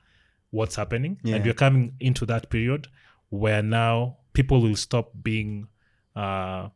what's 0.51 0.75
happening. 0.75 1.17
Yeah. 1.23 1.35
And 1.35 1.45
we're 1.45 1.53
coming 1.53 1.93
into 1.99 2.25
that 2.27 2.49
period 2.49 2.87
where 3.29 3.61
now 3.63 4.17
people 4.33 4.61
will 4.61 4.75
stop 4.75 5.11
being 5.21 5.67
uh 6.15 6.69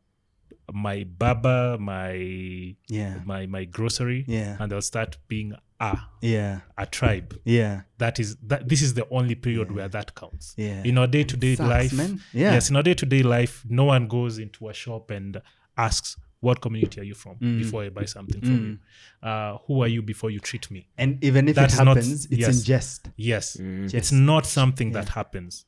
my 0.72 1.04
baba, 1.04 1.78
my 1.80 2.76
Yeah. 2.88 3.20
my 3.26 3.46
my 3.46 3.66
grocery, 3.66 4.26
Yeah. 4.28 4.58
and 4.60 4.72
they'll 4.72 4.82
start 4.82 5.18
being 5.28 5.54
a 5.88 5.92
Yeah. 6.22 6.62
a 6.78 6.86
tribe. 6.86 7.30
Yeah. 7.46 7.82
That 7.98 8.20
is 8.20 8.30
that. 8.48 8.62
This 8.72 8.82
is 8.82 8.94
the 8.94 9.06
only 9.10 9.36
period 9.36 9.70
where 9.72 9.90
that 9.90 10.10
counts. 10.16 10.54
Yeah. 10.58 10.84
In 10.90 10.98
our 10.98 11.08
day 11.08 11.24
to 11.32 11.38
day 11.38 11.56
Sucks, 11.56 11.70
life, 11.70 11.94
man. 11.94 12.22
Yeah. 12.34 12.54
yes, 12.56 12.70
in 12.70 12.76
our 12.78 12.84
day 12.84 12.94
to 12.96 13.06
day 13.06 13.24
life, 13.24 13.56
no 13.70 13.86
one 13.86 14.08
goes 14.08 14.38
into 14.46 14.70
a 14.70 14.74
shop 14.74 15.12
and 15.12 15.42
asks, 15.78 16.18
"What 16.40 16.58
community 16.62 17.02
are 17.02 17.08
you 17.12 17.16
from?" 17.16 17.36
Mm. 17.38 17.58
Before 17.62 17.84
I 17.84 17.90
buy 17.90 18.06
something 18.06 18.42
from 18.42 18.60
you, 18.68 19.28
uh, 19.30 19.58
who 19.68 19.82
are 19.84 19.88
you 19.96 20.02
before 20.02 20.32
you 20.32 20.40
treat 20.40 20.70
me? 20.72 20.88
And 20.98 21.24
even 21.24 21.48
if 21.48 21.56
That's 21.56 21.74
it 21.80 21.84
not- 21.84 21.98
happens, 21.98 22.26
it's 22.26 22.38
yes. 22.46 22.58
in 22.60 22.64
jest. 22.64 23.02
Yes, 23.18 23.46
Just- 23.58 23.96
it's 23.96 24.12
not 24.12 24.46
something 24.46 24.92
that 24.94 25.10
happens 25.10 25.66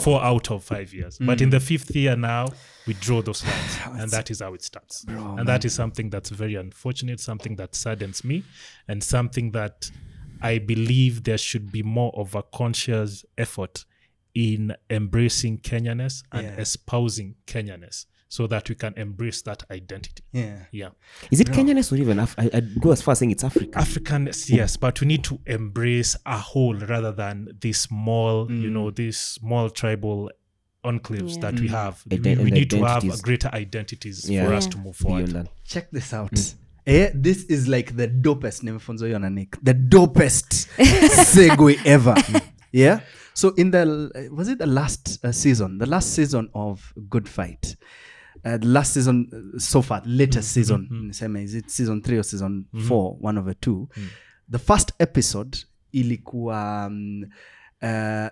four 0.00 0.22
out 0.22 0.50
of 0.50 0.64
five 0.64 0.92
years. 0.94 1.18
But 1.18 1.38
Mm. 1.38 1.42
in 1.42 1.50
the 1.50 1.60
fifth 1.60 1.94
year 1.94 2.16
now, 2.16 2.48
we 2.86 2.94
draw 2.94 3.22
those 3.22 3.44
lines, 3.44 3.78
and 4.00 4.10
that 4.10 4.30
is 4.30 4.40
how 4.40 4.54
it 4.54 4.62
starts. 4.62 5.04
and 5.08 5.46
that 5.48 5.64
is 5.64 5.74
something 5.74 6.10
that's 6.10 6.30
very 6.30 6.54
unfortunate, 6.54 7.20
something 7.20 7.56
that 7.56 7.74
saddens 7.74 8.24
me, 8.24 8.44
and 8.88 9.02
something 9.02 9.52
that 9.52 9.90
I 10.42 10.58
believe 10.58 11.24
there 11.24 11.38
should 11.38 11.72
be 11.72 11.82
more 11.82 12.12
of 12.14 12.34
a 12.34 12.42
conscious 12.42 13.24
effort 13.38 13.84
in 14.34 14.74
embracing 14.90 15.58
Kenyanness 15.58 16.22
and 16.30 16.46
Yeah. 16.46 16.56
espousing 16.60 17.36
Kenyanness 17.46 18.04
so 18.36 18.46
that 18.46 18.68
we 18.68 18.74
can 18.74 18.92
embrace 18.96 19.42
that 19.42 19.62
identity. 19.70 20.22
Yeah. 20.32 20.58
Yeah. 20.72 20.90
Is 21.30 21.40
it 21.40 21.48
Kenyanness 21.50 21.92
or 21.92 21.96
even 21.96 22.18
Af- 22.18 22.34
I, 22.38 22.50
I'd 22.56 22.80
go 22.80 22.92
as 22.92 23.00
far 23.02 23.12
as 23.12 23.18
saying 23.18 23.30
it's 23.32 23.44
African. 23.44 23.72
Africanness, 23.72 24.50
yes, 24.50 24.76
but 24.76 25.00
we 25.00 25.06
need 25.06 25.24
to 25.24 25.38
embrace 25.46 26.16
a 26.26 26.38
whole 26.38 26.76
rather 26.76 27.12
than 27.12 27.48
these 27.60 27.80
small, 27.80 28.50
you 28.52 28.70
know, 28.70 28.90
these 28.90 29.16
small 29.18 29.70
tribal 29.70 30.30
enclaves 30.84 31.34
Yeah. 31.34 31.40
that 31.50 31.60
we 31.60 31.68
have. 31.68 31.96
Iden- 32.10 32.38
we 32.38 32.44
we 32.44 32.50
need 32.50 32.70
to 32.70 32.84
have 32.84 33.22
greater 33.22 33.50
identities 33.54 34.28
Yeah. 34.30 34.44
for 34.46 34.54
us 34.54 34.66
to 34.68 34.78
move 34.78 34.96
forward. 34.96 35.28
that. 35.32 35.48
Check 35.64 35.90
this 35.92 36.12
out. 36.12 36.38
Eh, 36.86 37.10
this 37.14 37.44
is 37.48 37.66
like 37.68 37.96
the 37.96 38.06
dopest 38.08 38.62
nimefunza 38.62 39.06
hiyo 39.06 39.18
na 39.18 39.28
Nick. 39.30 39.56
The 39.64 39.74
dopest 39.74 40.68
segue 41.34 41.78
ever. 41.84 42.14
Yeah. 42.72 43.00
So 43.34 43.54
in 43.56 43.70
the 43.70 43.84
was 44.32 44.48
it 44.48 44.58
the 44.58 44.66
last 44.66 45.24
uh, 45.24 45.32
season, 45.32 45.78
the 45.78 45.86
last 45.86 46.14
season 46.14 46.48
of 46.54 46.92
Good 47.08 47.28
Fight, 47.28 47.76
uh, 48.46 48.56
the 48.58 48.66
last 48.66 48.92
season 48.94 49.28
uh, 49.32 49.58
so 49.58 49.82
far, 49.82 50.02
latest 50.06 50.52
season. 50.52 50.88
niseme, 50.90 51.42
Is 51.42 51.54
it 51.54 51.70
season 51.70 52.02
three 52.02 52.18
or 52.18 52.22
season 52.24 52.66
four? 52.88 53.16
One 53.20 53.38
of 53.40 53.44
the 53.46 53.54
two. 53.54 53.88
The 54.48 54.58
first 54.58 54.92
episode 55.00 55.58
ilikuwa 55.92 56.86
um, 56.86 57.24
uh, 57.82 58.28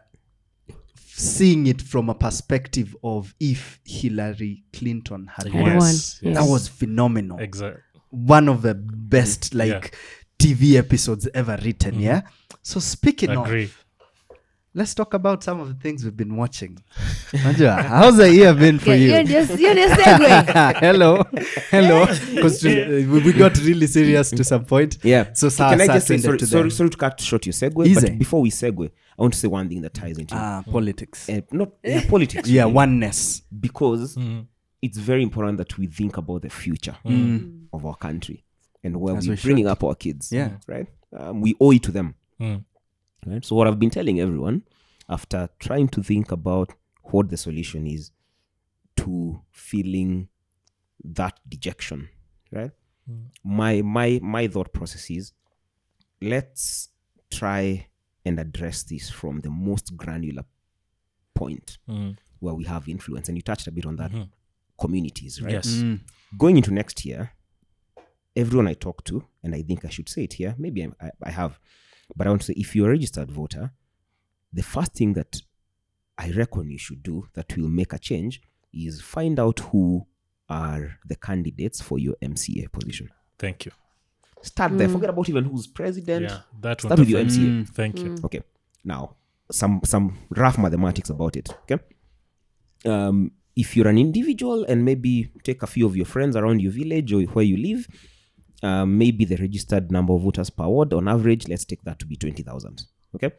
seeing 1.06 1.66
it 1.66 1.82
from 1.82 2.08
a 2.10 2.14
perspective 2.14 2.94
of 3.02 3.34
if 3.40 3.80
Hillary 3.84 4.64
Clinton 4.72 5.26
had 5.26 5.52
won. 5.52 5.66
Yes, 5.66 6.18
yes. 6.22 6.34
That 6.36 6.48
was 6.48 6.68
phenomenal 6.68 7.38
Exactly. 7.40 7.82
one 8.10 8.48
of 8.48 8.62
the 8.62 8.74
best 8.74 9.54
like 9.54 9.68
Yeah. 9.68 9.80
TV 10.38 10.76
episodes 10.76 11.28
ever 11.34 11.56
written. 11.64 12.00
Yeah. 12.00 12.22
So 12.62 12.80
speaking 12.80 13.30
Agree. 13.30 13.64
of, 13.64 13.83
let's 14.74 14.94
talk 14.94 15.14
about 15.14 15.42
some 15.44 15.60
of 15.60 15.68
the 15.68 15.74
things 15.74 16.04
we've 16.04 16.16
been 16.16 16.36
watching. 16.36 16.78
Najua, 17.32 17.82
how's 17.84 18.16
the 18.16 18.32
year 18.32 18.52
been 18.54 18.78
for 18.78 18.90
Yeah, 18.90 18.94
you? 18.96 19.10
You're 19.12 19.22
just 19.24 19.58
you're 19.58 19.74
just 19.74 20.00
segue. 20.00 20.76
hello, 20.80 21.22
hello. 21.70 22.06
Because 22.34 22.62
we 22.64 23.06
we 23.06 23.32
got 23.32 23.56
really 23.58 23.86
serious 23.86 24.30
to 24.30 24.44
some 24.44 24.64
point. 24.64 24.98
Yeah. 25.02 25.32
So 25.32 25.48
So 25.48 25.68
can 25.68 25.80
I 25.80 25.86
Sasa 25.86 25.92
just 25.98 26.06
say 26.08 26.18
sorry, 26.18 26.38
to 26.38 26.46
sorry, 26.46 26.70
sorry 26.70 26.90
to 26.90 26.96
cut 26.96 27.20
short 27.20 27.46
your 27.46 27.52
segue, 27.52 27.86
Easy. 27.86 28.00
but 28.08 28.18
before 28.18 28.40
we 28.40 28.50
segue, 28.50 28.90
I 29.18 29.22
want 29.22 29.32
to 29.34 29.38
say 29.38 29.48
one 29.48 29.68
thing 29.68 29.82
that 29.82 29.94
ties 29.94 30.18
into 30.18 30.34
Ah, 30.36 30.62
politics. 30.70 31.28
uh, 31.28 31.40
not 31.52 31.70
yeah, 31.82 32.08
politics. 32.08 32.48
Yeah, 32.48 32.62
really, 32.62 32.74
oneness. 32.74 33.42
because 33.60 34.16
Mm. 34.16 34.46
it's 34.82 34.98
very 34.98 35.22
important 35.22 35.58
that 35.58 35.78
we 35.78 35.86
think 35.86 36.16
about 36.16 36.42
the 36.42 36.50
future 36.50 36.96
of 37.72 37.86
our 37.86 37.96
country 37.96 38.44
and 38.82 38.96
where 38.96 39.16
As 39.16 39.26
we're 39.26 39.34
we 39.34 39.40
bringing 39.42 39.64
should. 39.64 39.70
up 39.72 39.84
our 39.84 39.94
kids. 39.94 40.30
Yeah. 40.32 40.50
Right. 40.66 40.86
Um, 41.18 41.40
we 41.40 41.54
owe 41.60 41.70
it 41.72 41.82
to 41.84 41.92
them. 41.92 42.14
Mm. 42.40 42.64
Right. 43.26 43.44
So 43.44 43.56
what 43.56 43.66
I've 43.66 43.78
been 43.78 43.90
telling 43.90 44.20
everyone 44.20 44.62
after 45.08 45.48
trying 45.58 45.88
to 45.88 46.02
think 46.02 46.30
about 46.32 46.70
what 47.04 47.28
the 47.30 47.36
solution 47.36 47.86
is 47.86 48.10
to 48.96 49.40
feeling 49.50 50.28
that 51.04 51.38
dejection, 51.48 52.08
right? 52.52 52.70
My 53.42 53.82
my 53.82 54.18
my 54.22 54.46
thought 54.48 54.72
process 54.72 55.10
is 55.10 55.32
let's 56.22 56.88
try 57.30 57.86
and 58.24 58.38
address 58.40 58.82
this 58.84 59.10
from 59.10 59.40
the 59.40 59.50
most 59.50 59.96
granular 59.96 60.44
point 61.34 61.78
Mm. 61.88 62.16
where 62.40 62.54
we 62.54 62.64
have 62.64 62.88
influence. 62.88 63.28
And 63.28 63.36
you 63.36 63.42
touched 63.42 63.66
a 63.66 63.72
bit 63.72 63.84
on 63.86 63.96
that 63.96 64.12
Mhm. 64.12 64.28
communities, 64.78 65.42
right? 65.42 65.52
Yes. 65.52 65.66
Mm. 65.66 66.00
Going 66.38 66.56
into 66.56 66.70
next 66.72 67.04
year, 67.04 67.32
everyone 68.34 68.66
I 68.68 68.74
talk 68.74 69.04
to, 69.04 69.24
and 69.42 69.54
I 69.54 69.62
think 69.62 69.84
I 69.84 69.88
should 69.90 70.08
say 70.08 70.24
it 70.24 70.34
here, 70.34 70.54
maybe 70.58 70.82
I, 70.84 70.88
I, 71.00 71.10
I 71.24 71.30
have, 71.30 71.58
but 72.16 72.26
I 72.26 72.30
want 72.30 72.42
to 72.42 72.46
say 72.48 72.54
if 72.56 72.74
you're 72.74 72.88
a 72.88 72.92
registered 72.92 73.30
voter, 73.30 73.72
the 74.52 74.62
first 74.62 74.94
thing 74.94 75.14
that 75.14 75.40
I 76.16 76.30
reckon 76.30 76.70
you 76.70 76.78
should 76.78 77.02
do 77.02 77.28
that 77.34 77.56
will 77.56 77.68
make 77.68 77.92
a 77.92 77.98
change 77.98 78.40
is 78.72 79.00
find 79.00 79.38
out 79.40 79.60
who 79.60 80.06
are 80.48 80.98
the 81.06 81.16
candidates 81.16 81.80
for 81.80 81.98
your 81.98 82.14
MCA 82.22 82.70
position. 82.70 83.08
Thank 83.38 83.66
you. 83.66 83.72
Start 84.42 84.76
there. 84.76 84.88
Mm. 84.88 84.92
Forget 84.92 85.10
about 85.10 85.28
even 85.28 85.44
who's 85.44 85.66
president. 85.66 86.26
Yeah, 86.28 86.40
that 86.60 86.84
one. 86.84 86.88
Start 86.90 87.00
with 87.00 87.08
your 87.08 87.20
MCA. 87.20 87.38
you. 87.38 87.48
Mm, 87.48 87.68
thank 87.68 87.98
you. 87.98 88.10
Mm. 88.10 88.24
Okay. 88.24 88.42
Now, 88.84 89.16
some 89.50 89.80
some 89.84 90.18
rough 90.30 90.58
mathematics 90.58 91.08
about 91.10 91.36
it. 91.36 91.48
Okay. 91.62 91.82
Um, 92.84 93.32
if 93.56 93.76
you're 93.76 93.88
an 93.88 93.98
individual 93.98 94.64
and 94.64 94.84
maybe 94.84 95.30
take 95.42 95.62
a 95.62 95.66
few 95.66 95.86
of 95.86 95.96
your 95.96 96.04
friends 96.04 96.36
around 96.36 96.60
your 96.60 96.72
village 96.72 97.12
or 97.12 97.22
where 97.22 97.44
you 97.44 97.56
live, 97.56 97.86
um, 98.62 98.96
maybe 98.98 99.24
the 99.24 99.36
registered 99.36 99.90
number 99.90 100.12
of 100.14 100.22
voters 100.22 100.50
per 100.50 100.66
ward 100.66 100.92
on 100.92 101.08
average, 101.08 101.48
let's 101.48 101.64
take 101.64 101.82
that 101.84 101.98
to 101.98 102.06
be 102.06 102.16
20,000. 102.16 102.82
Okay. 103.14 103.32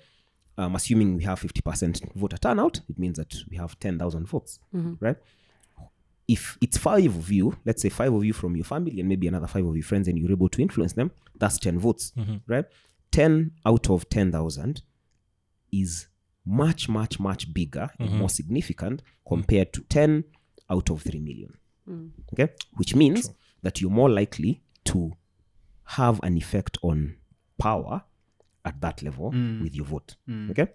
Um, 0.57 0.75
assuming 0.75 1.15
we 1.15 1.23
have 1.23 1.39
50% 1.41 2.13
voter 2.15 2.37
turnout, 2.37 2.79
it 2.87 2.97
means 2.97 3.17
that 3.17 3.33
we 3.49 3.57
have 3.57 3.77
10,000 3.79 4.25
votes, 4.27 4.59
right? 5.01 5.17
If 6.27 6.57
it's 6.61 6.77
five 6.77 7.15
of 7.15 7.31
you, 7.31 7.55
let's 7.65 7.81
say 7.81 7.89
five 7.89 8.13
of 8.13 8.23
you 8.25 8.33
from 8.33 8.55
your 8.55 8.65
family 8.65 8.99
and 8.99 9.07
maybe 9.09 9.27
another 9.27 9.47
five 9.47 9.65
of 9.65 9.75
your 9.75 9.83
friends, 9.83 10.07
and 10.07 10.17
you're 10.17 10.31
able 10.31 10.49
to 10.49 10.61
influence 10.61 10.93
them, 10.93 11.11
that's 11.37 11.59
10 11.59 11.77
votes, 11.79 12.13
right? 12.47 12.65
10 13.11 13.51
out 13.65 13.89
of 13.89 14.09
10,000 14.09 14.81
is 15.71 16.07
much, 16.45 16.87
much, 16.89 17.19
much 17.19 17.53
bigger 17.53 17.89
and 17.99 18.09
more 18.19 18.29
significant 18.29 19.01
compared 19.27 19.73
to 19.73 19.81
10 19.81 20.23
out 20.69 20.89
of 20.89 21.01
3 21.01 21.19
million. 21.19 21.53
Okay? 22.33 22.53
Which 22.77 22.95
means 22.95 23.31
that 23.61 23.81
you're 23.81 23.91
more 23.91 24.09
likely 24.09 24.61
to 24.85 25.13
have 25.83 26.19
an 26.23 26.37
effect 26.37 26.77
on 26.81 27.15
power 27.57 28.03
at 28.63 28.79
that 28.81 29.01
level 29.03 29.31
mm. 29.31 29.61
with 29.61 29.75
your 29.75 29.85
vote. 29.85 30.15
Mm. 30.27 30.51
Okay? 30.51 30.67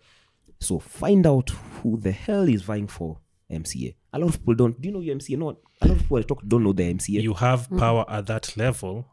So 0.61 0.79
find 0.79 1.27
out 1.27 1.51
who 1.51 1.99
the 1.99 2.13
hell 2.13 2.49
is 2.49 2.63
vying 2.63 2.87
for 2.87 3.19
MCA. 3.51 3.95
A 4.13 4.19
lot 4.19 4.29
of 4.29 4.39
people 4.39 4.55
don't. 4.55 4.81
Do 4.81 4.89
you 4.89 4.95
know 4.95 5.01
your 5.01 5.17
MCA? 5.17 5.39
No. 5.39 5.59
A 5.83 5.87
lot 5.87 5.97
of 5.97 5.99
people 5.99 6.19
I 6.19 6.23
talk 6.23 6.43
don't 6.47 6.63
know 6.63 6.73
their 6.73 6.93
MCA. 6.93 7.23
You 7.23 7.35
have 7.35 7.69
mm. 7.69 7.79
power 7.79 8.05
at 8.09 8.27
that 8.27 8.57
level 8.57 9.07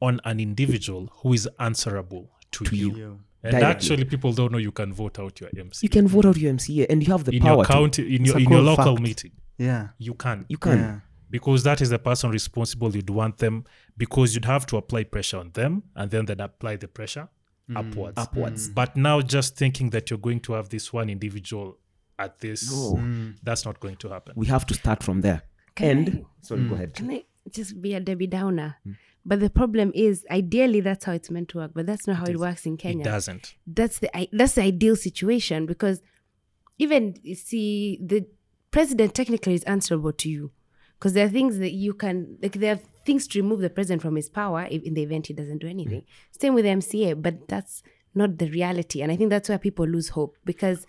on 0.00 0.20
an 0.24 0.40
individual 0.40 1.10
who 1.22 1.32
is 1.32 1.48
answerable 1.58 2.28
to, 2.52 2.76
you. 2.76 3.20
And 3.42 3.52
Directly. 3.52 3.62
actually, 3.62 4.04
people 4.04 4.32
don't 4.32 4.52
know 4.52 4.58
you 4.58 4.72
can 4.72 4.92
vote 4.92 5.18
out 5.18 5.40
your 5.40 5.50
MCA. 5.50 5.82
you 5.82 5.88
can 5.88 6.08
vote 6.08 6.24
out 6.24 6.36
your 6.36 6.52
MCA 6.52 6.86
and 6.88 7.06
you 7.06 7.12
have 7.12 7.24
the 7.24 7.32
in 7.36 7.42
power 7.42 7.64
your 7.68 7.88
to. 7.90 8.14
in 8.14 8.24
your 8.24 8.36
a 8.36 8.40
in 8.40 8.50
your 8.50 8.62
local 8.62 8.94
fact. 8.96 9.02
meeting. 9.02 9.32
Yeah. 9.58 9.88
You 9.98 10.14
can. 10.14 10.46
You 10.48 10.58
can. 10.58 10.78
Yeah. 10.78 11.00
Because 11.30 11.62
that 11.64 11.80
is 11.80 11.90
the 11.90 11.98
person 11.98 12.30
responsible 12.30 12.94
you'd 12.94 13.10
want 13.10 13.38
them 13.38 13.64
because 13.96 14.34
you'd 14.34 14.44
have 14.44 14.66
to 14.66 14.76
apply 14.76 15.04
pressure 15.04 15.38
on 15.38 15.50
them 15.52 15.82
and 15.96 16.10
then 16.10 16.24
then 16.26 16.40
apply 16.40 16.76
the 16.76 16.88
pressure 16.88 17.28
mm. 17.70 17.76
upwards 17.76 18.18
Upwards. 18.18 18.68
but 18.68 18.96
now 18.96 19.20
just 19.20 19.56
thinking 19.56 19.90
that 19.90 20.10
you're 20.10 20.18
going 20.18 20.40
to 20.40 20.52
have 20.52 20.68
this 20.68 20.92
one 20.92 21.08
individual 21.10 21.78
at 22.18 22.38
this 22.38 22.70
No. 22.70 22.94
Mm. 22.96 23.36
that's 23.42 23.64
not 23.64 23.80
going 23.80 23.96
to 23.96 24.08
happen 24.08 24.34
We 24.36 24.46
have 24.46 24.66
to 24.66 24.74
start 24.74 25.02
from 25.02 25.20
there. 25.20 25.42
Can 25.74 25.98
and 25.98 26.08
I- 26.08 26.24
sorry, 26.46 26.62
go 26.62 26.70
mm. 26.70 26.74
ahead. 26.74 26.94
Can 26.94 27.10
I 27.10 27.24
just 27.50 27.82
be 27.82 27.94
a 27.94 28.00
Debbie 28.00 28.28
Downer? 28.28 28.76
But 29.26 29.40
the 29.40 29.50
problem 29.50 29.90
is, 29.94 30.24
ideally, 30.30 30.80
that's 30.80 31.06
how 31.06 31.12
it's 31.12 31.30
meant 31.30 31.48
to 31.50 31.58
work. 31.58 31.72
But 31.74 31.86
that's 31.86 32.06
not 32.06 32.16
how 32.16 32.26
it, 32.26 32.38
works 32.38 32.66
in 32.66 32.76
Kenya. 32.76 33.00
it 33.00 33.04
doesn't 33.04 33.54
That's 33.66 33.98
the 33.98 34.28
that's 34.32 34.54
the 34.54 34.62
ideal 34.62 34.96
situation 34.96 35.66
because 35.66 36.00
even 36.78 37.16
you 37.22 37.34
see 37.34 37.98
the 38.04 38.26
president 38.70 39.14
technically 39.14 39.54
is 39.54 39.62
answerable 39.64 40.12
to 40.12 40.28
you 40.28 40.50
because 40.98 41.12
there 41.12 41.26
are 41.26 41.30
things 41.30 41.58
that 41.58 41.72
you 41.72 41.94
can 41.94 42.38
like 42.42 42.52
there 42.52 42.74
are 42.74 42.80
things 43.04 43.26
to 43.28 43.40
remove 43.40 43.60
the 43.60 43.70
president 43.70 44.02
from 44.02 44.16
his 44.16 44.28
power 44.28 44.66
if, 44.70 44.82
in 44.82 44.94
the 44.94 45.02
event 45.02 45.26
he 45.26 45.34
doesn't 45.34 45.58
do 45.58 45.68
anything. 45.68 46.00
Mm. 46.00 46.40
Same 46.40 46.54
with 46.54 46.64
the 46.64 46.70
MCA, 46.70 47.20
but 47.20 47.48
that's 47.48 47.82
not 48.14 48.38
the 48.38 48.50
reality, 48.50 49.02
and 49.02 49.10
I 49.10 49.16
think 49.16 49.30
that's 49.30 49.48
where 49.48 49.58
people 49.58 49.86
lose 49.86 50.10
hope 50.10 50.36
because 50.44 50.86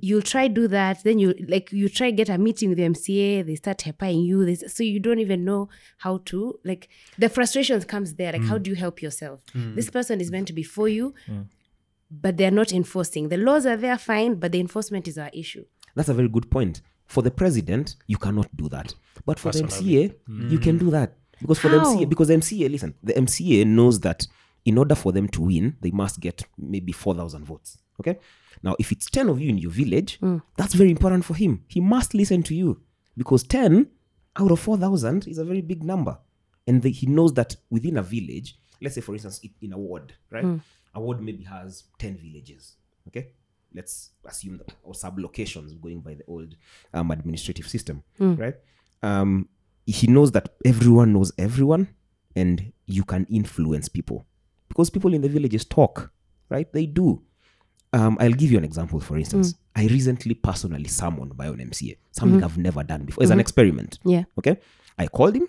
you'll 0.00 0.22
try 0.22 0.46
do 0.46 0.68
that 0.68 1.02
then 1.02 1.18
you 1.18 1.34
like 1.48 1.72
you 1.72 1.88
try 1.88 2.10
get 2.10 2.28
a 2.28 2.38
meeting 2.38 2.68
with 2.68 2.78
the 2.78 2.84
mca 2.84 3.44
they 3.44 3.56
start 3.56 3.78
hyping 3.78 4.24
you 4.24 4.44
they, 4.44 4.54
so 4.54 4.82
you 4.82 5.00
don't 5.00 5.18
even 5.18 5.44
know 5.44 5.68
how 5.98 6.18
to 6.24 6.58
like 6.64 6.88
the 7.18 7.28
frustrations 7.28 7.84
comes 7.84 8.14
there 8.14 8.32
like 8.32 8.44
how 8.44 8.56
mm. 8.56 8.62
do 8.62 8.70
you 8.70 8.76
help 8.76 9.02
yourself? 9.02 9.40
Mm. 9.54 9.74
This 9.74 9.90
person 9.90 10.20
is 10.20 10.30
meant 10.30 10.46
to 10.48 10.52
be 10.52 10.62
for 10.62 10.88
you 10.88 11.14
but 12.10 12.38
they're 12.38 12.50
not 12.50 12.72
enforcing. 12.72 13.28
The 13.28 13.36
laws 13.36 13.66
are 13.66 13.76
there 13.76 13.98
fine 13.98 14.36
but 14.36 14.52
the 14.52 14.60
enforcement 14.60 15.08
is 15.08 15.18
our 15.18 15.30
issue. 15.32 15.64
That's 15.94 16.08
a 16.08 16.14
very 16.14 16.28
good 16.28 16.50
point. 16.50 16.80
For 17.08 17.22
the 17.22 17.30
president, 17.30 17.96
you 18.06 18.16
cannot 18.16 18.54
do 18.56 18.68
that. 18.68 18.94
But 19.24 19.38
for 19.38 19.50
the 19.50 19.64
Personally. 19.64 20.10
MCA, 20.10 20.50
you 20.50 20.58
can 20.58 20.76
mm. 20.76 20.80
do 20.80 20.90
that. 20.90 21.14
Because 21.40 21.58
for 21.58 21.68
the 21.68 21.78
MCA, 21.78 22.08
because 22.08 22.28
the 22.28 22.34
MCA, 22.34 22.70
listen, 22.70 22.94
the 23.02 23.14
MCA 23.14 23.66
knows 23.66 24.00
that 24.00 24.26
in 24.64 24.76
order 24.76 24.94
for 24.94 25.12
them 25.12 25.28
to 25.28 25.42
win, 25.42 25.76
they 25.80 25.90
must 25.90 26.20
get 26.20 26.44
maybe 26.58 26.92
4,000 26.92 27.44
votes. 27.44 27.78
Okay? 28.00 28.18
Now, 28.62 28.76
if 28.78 28.92
it's 28.92 29.08
10 29.08 29.28
of 29.28 29.40
you 29.40 29.48
in 29.48 29.58
your 29.58 29.70
village, 29.70 30.18
mm. 30.20 30.42
that's 30.56 30.74
very 30.74 30.90
important 30.90 31.24
for 31.24 31.34
him. 31.34 31.64
He 31.68 31.80
must 31.80 32.12
listen 32.12 32.42
to 32.44 32.54
you 32.54 32.82
because 33.16 33.42
10 33.44 33.88
out 34.36 34.50
of 34.50 34.60
4,000 34.60 35.26
is 35.26 35.38
a 35.38 35.44
very 35.44 35.62
big 35.62 35.82
number. 35.82 36.18
And 36.66 36.82
the, 36.82 36.90
he 36.90 37.06
knows 37.06 37.32
that 37.34 37.56
within 37.70 37.96
a 37.96 38.02
village, 38.02 38.58
let's 38.82 38.94
say, 38.94 39.00
for 39.00 39.14
instance, 39.14 39.40
in 39.62 39.72
a 39.72 39.78
ward, 39.78 40.12
right? 40.30 40.44
Mm. 40.44 40.60
A 40.94 41.00
ward 41.00 41.22
maybe 41.22 41.44
has 41.44 41.84
10 41.98 42.18
villages. 42.18 42.74
Okay? 43.06 43.28
Let's 43.74 44.10
assume 44.24 44.58
that, 44.58 44.74
or 44.82 44.94
sublocations 44.94 45.78
going 45.80 46.00
by 46.00 46.14
the 46.14 46.24
old 46.26 46.54
um, 46.94 47.10
administrative 47.10 47.68
system, 47.68 48.02
right? 48.36 48.54
Um, 49.02 49.48
he 49.86 50.06
knows 50.06 50.32
that 50.32 50.54
everyone 50.64 51.12
knows 51.12 51.32
everyone 51.38 51.88
and 52.34 52.72
you 52.86 53.04
can 53.04 53.26
influence 53.30 53.88
people 53.88 54.26
because 54.68 54.90
people 54.90 55.12
in 55.14 55.20
the 55.22 55.28
villages 55.28 55.64
talk, 55.64 56.10
right? 56.50 56.70
They 56.72 56.86
do. 56.86 57.22
Um, 57.92 58.16
I'll 58.20 58.32
give 58.32 58.50
you 58.52 58.58
an 58.58 58.64
example, 58.64 59.00
for 59.00 59.16
instance. 59.16 59.54
I 59.76 59.86
recently 59.86 60.34
personally 60.34 60.88
summoned 60.88 61.36
my 61.38 61.46
own 61.46 61.58
MCA, 61.58 61.96
something 62.10 62.42
I've 62.44 62.58
never 62.58 62.82
done 62.82 63.04
before. 63.04 63.22
It's 63.22 63.30
an 63.30 63.40
experiment. 63.40 63.98
yeah 64.04 64.24
Okay. 64.38 64.58
I 64.98 65.06
called 65.06 65.36
him 65.36 65.46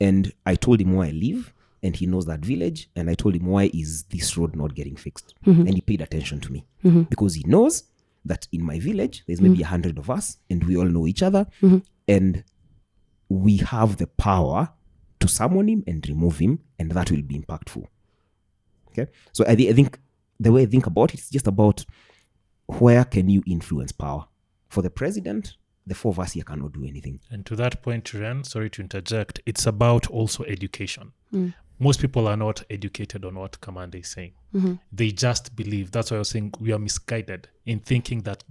and 0.00 0.32
I 0.44 0.54
told 0.56 0.80
him 0.80 0.94
where 0.96 1.06
I 1.08 1.12
live 1.12 1.52
and 1.86 1.94
he 1.94 2.04
knows 2.04 2.26
that 2.26 2.40
village 2.40 2.90
and 2.96 3.08
I 3.08 3.14
told 3.14 3.36
him 3.36 3.46
why 3.46 3.70
is 3.72 4.02
this 4.14 4.36
road 4.36 4.56
not 4.56 4.74
getting 4.74 4.96
fixed? 4.96 5.34
Mm-hmm. 5.46 5.66
And 5.66 5.74
he 5.74 5.80
paid 5.80 6.00
attention 6.00 6.40
to 6.40 6.52
me. 6.52 6.66
Mm-hmm. 6.84 7.02
Because 7.02 7.34
he 7.34 7.44
knows 7.46 7.84
that 8.24 8.48
in 8.50 8.64
my 8.64 8.80
village 8.80 9.22
there's 9.26 9.40
maybe 9.40 9.58
mm-hmm. 9.58 9.62
a 9.62 9.66
hundred 9.68 9.96
of 9.96 10.10
us 10.10 10.38
and 10.50 10.64
we 10.64 10.76
all 10.76 10.84
know 10.84 11.06
each 11.06 11.22
other 11.22 11.46
and 12.08 12.42
we 13.28 13.58
have 13.58 13.98
the 13.98 14.08
power 14.08 14.68
to 15.20 15.28
summon 15.28 15.68
him 15.68 15.84
and 15.86 16.06
remove 16.08 16.38
him 16.38 16.58
and 16.76 16.90
that 16.90 17.12
will 17.12 17.22
be 17.22 17.38
impactful. 17.38 17.86
Okay? 18.88 19.06
So 19.32 19.44
I, 19.46 19.54
thi- 19.54 19.70
I 19.70 19.72
think 19.72 20.00
the 20.40 20.50
way 20.50 20.62
I 20.62 20.66
think 20.66 20.86
about 20.86 21.14
it 21.14 21.20
is 21.20 21.30
just 21.30 21.46
about 21.46 21.84
where 22.66 23.04
can 23.04 23.28
you 23.28 23.44
influence 23.46 23.92
power? 23.92 24.26
For 24.68 24.82
the 24.82 24.90
president, 24.90 25.54
the 25.86 25.94
four 25.94 26.10
of 26.10 26.18
us 26.18 26.32
here 26.32 26.42
cannot 26.42 26.72
do 26.72 26.84
anything. 26.84 27.20
And 27.30 27.46
to 27.46 27.54
that 27.56 27.80
point, 27.80 28.12
Ren, 28.12 28.42
sorry 28.42 28.70
to 28.70 28.82
interject, 28.82 29.40
it's 29.46 29.66
about 29.66 30.08
also 30.08 30.42
education. 30.44 31.12
Mm. 31.32 31.54
Most 31.78 32.00
people 32.00 32.26
are 32.26 32.36
not 32.36 32.62
educated 32.70 33.24
on 33.24 33.34
what 33.34 33.60
Commander 33.60 33.98
is 33.98 34.08
saying. 34.08 34.32
Mm-hmm. 34.54 34.74
They 34.92 35.10
just 35.10 35.54
believe. 35.54 35.90
That's 35.90 36.10
why 36.10 36.16
I 36.16 36.20
was 36.20 36.30
saying 36.30 36.54
we 36.60 36.72
are 36.72 36.78
misguided 36.78 37.48
in 37.64 37.80
thinking 37.80 38.22
that 38.22 38.44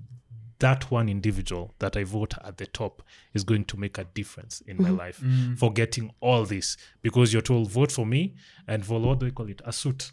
that 0.59 0.89
one 0.89 1.09
individual 1.09 1.73
that 1.79 1.97
I 1.97 2.03
vote 2.03 2.33
at 2.43 2.57
the 2.57 2.65
top 2.65 3.01
is 3.33 3.43
going 3.43 3.65
to 3.65 3.77
make 3.77 3.97
a 3.97 4.03
difference 4.03 4.61
in 4.61 4.77
my 4.77 4.89
mm-hmm. 4.89 4.97
life. 4.97 5.19
Mm. 5.19 5.57
Forgetting 5.57 6.11
all 6.21 6.45
this 6.45 6.77
because 7.01 7.33
you're 7.33 7.41
told 7.41 7.69
vote 7.69 7.91
for 7.91 8.05
me 8.05 8.35
and 8.67 8.85
for 8.85 8.99
what 8.99 9.19
do 9.19 9.25
they 9.25 9.31
call 9.31 9.49
it? 9.49 9.61
A 9.65 9.73
suit. 9.73 10.11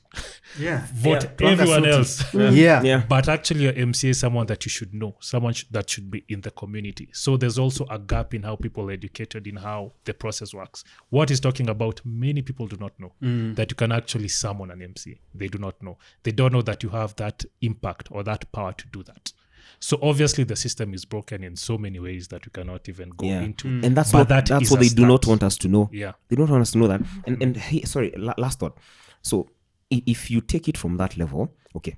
Yeah. 0.59 0.86
vote 0.93 1.24
Yeah, 1.40 1.48
everyone 1.48 1.86
else. 1.86 2.23
Yeah. 2.35 2.82
Yeah. 2.82 3.05
But 3.09 3.28
actually, 3.28 3.62
your 3.62 3.73
MCA 3.73 4.10
is 4.10 4.19
someone 4.19 4.47
that 4.47 4.64
you 4.64 4.70
should 4.70 4.93
know, 4.93 5.16
someone 5.20 5.55
sh- 5.55 5.64
that 5.70 5.89
should 5.89 6.10
be 6.10 6.24
in 6.28 6.40
the 6.40 6.51
community. 6.51 7.09
So 7.12 7.36
there's 7.36 7.59
also 7.59 7.86
a 7.89 7.98
gap 7.98 8.35
in 8.35 8.43
how 8.43 8.56
people 8.56 8.89
are 8.90 8.93
educated 8.93 9.47
in 9.47 9.56
how 9.56 9.93
the 10.05 10.12
process 10.12 10.52
works. 10.52 10.85
What 11.10 11.31
is 11.31 11.40
talking 11.40 11.69
about, 11.69 12.01
many 12.05 12.43
people 12.43 12.66
do 12.66 12.77
not 12.78 12.98
know 12.98 13.12
mm. 13.23 13.55
that 13.56 13.70
you 13.70 13.77
can 13.77 13.93
actually 13.93 14.28
summon 14.28 14.70
an 14.70 14.81
MCA. 14.81 15.19
They 15.35 15.48
do 15.48 15.59
not 15.59 15.81
know. 15.82 15.98
They 16.24 16.32
don't 16.32 16.52
know 16.52 16.62
that 16.62 16.82
you 16.82 16.89
have 16.90 17.14
that 17.16 17.44
impact 17.60 18.09
or 18.10 18.23
that 18.24 18.51
power 18.52 18.73
to 18.73 18.86
do 18.89 19.02
that. 19.05 19.32
So 19.80 19.98
obviously, 20.02 20.44
the 20.44 20.56
system 20.56 20.94
is 20.94 21.05
broken 21.05 21.43
in 21.43 21.56
so 21.56 21.76
many 21.78 21.98
ways 21.98 22.28
that 22.28 22.44
we 22.47 22.51
cannot 22.51 22.89
even 22.89 23.10
go 23.10 23.26
Yeah. 23.26 23.40
into. 23.43 23.68
Mm. 23.68 23.84
And 23.84 23.97
that's 23.97 24.12
But 24.12 24.18
what 24.18 24.28
that 24.28 24.47
that's 24.47 24.70
what 24.70 24.80
a 24.80 24.84
they 24.84 24.94
do 24.94 25.06
not 25.06 25.26
want 25.26 25.43
us 25.43 25.56
to 25.59 25.68
know. 25.68 25.89
Yeah. 25.93 26.12
They 26.28 26.36
don't 26.36 26.51
want 26.51 26.62
us 26.62 26.72
to 26.72 26.78
know 26.78 26.89
that. 26.89 27.01
Mm-hmm. 27.02 27.20
And 27.26 27.43
and 27.43 27.56
hey, 27.56 27.82
sorry, 27.82 28.12
la- 28.16 28.34
last 28.39 28.60
thought. 28.60 28.76
So 29.22 29.48
if 29.90 30.30
you 30.30 30.40
take 30.40 30.68
it 30.68 30.78
from 30.78 30.97
that 30.97 31.16
level, 31.16 31.52
okay, 31.76 31.97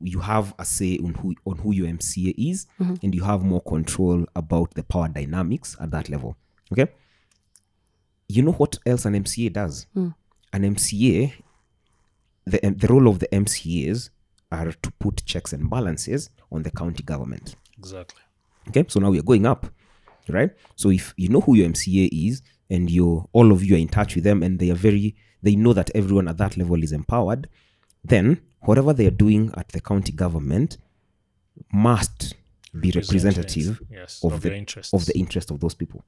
you 0.00 0.20
have 0.20 0.54
a 0.58 0.64
say 0.64 0.98
on 0.98 1.14
who 1.14 1.34
on 1.46 1.58
who 1.58 1.72
your 1.72 1.86
MCA 1.88 2.34
is, 2.36 2.66
mm-hmm. 2.80 2.94
and 3.02 3.14
you 3.14 3.22
have 3.24 3.42
more 3.42 3.60
control 3.62 4.24
about 4.34 4.74
the 4.74 4.82
power 4.82 5.08
dynamics 5.08 5.76
at 5.80 5.90
that 5.90 6.08
level. 6.08 6.36
Okay. 6.72 6.90
You 8.28 8.42
know 8.42 8.52
what 8.52 8.78
else 8.86 9.04
an 9.04 9.14
MCA 9.14 9.52
does? 9.52 9.86
Mm. 9.96 10.14
An 10.52 10.74
MCA, 10.74 11.32
the 12.46 12.74
the 12.76 12.86
role 12.88 13.08
of 13.08 13.18
the 13.18 13.28
MCAs 13.28 14.10
are 14.54 14.72
to 14.72 14.92
put 14.98 15.24
checks 15.24 15.52
and 15.52 15.68
balances 15.68 16.30
on 16.50 16.62
the 16.62 16.70
county 16.70 17.02
government. 17.02 17.56
Exactly. 17.78 18.20
Okay, 18.68 18.84
so 18.88 19.00
now 19.00 19.10
we're 19.10 19.22
going 19.22 19.46
up, 19.46 19.66
right? 20.28 20.50
So 20.76 20.90
if 20.90 21.12
you 21.16 21.28
know 21.28 21.40
who 21.40 21.54
your 21.54 21.68
MCA 21.68 22.08
is 22.12 22.42
and 22.70 22.90
you 22.90 23.28
all 23.32 23.52
of 23.52 23.62
you 23.64 23.74
are 23.74 23.78
in 23.78 23.88
touch 23.88 24.14
with 24.14 24.24
them 24.24 24.42
and 24.42 24.58
they 24.58 24.70
are 24.70 24.76
very 24.76 25.14
they 25.42 25.56
know 25.56 25.74
that 25.74 25.90
everyone 25.94 26.28
at 26.28 26.38
that 26.38 26.56
level 26.56 26.82
is 26.82 26.92
empowered, 26.92 27.48
then 28.02 28.40
whatever 28.60 28.92
they 28.92 29.06
are 29.06 29.10
doing 29.10 29.52
at 29.56 29.68
the 29.68 29.80
county 29.80 30.12
government 30.12 30.78
must 31.72 32.34
be 32.80 32.90
representative 32.90 33.80
yes, 33.90 34.22
of, 34.24 34.32
of 34.32 34.40
the 34.40 34.48
their 34.48 34.58
interests. 34.58 34.92
of 34.92 35.04
the 35.06 35.16
interest 35.16 35.50
of 35.50 35.60
those 35.60 35.74
people. 35.74 36.04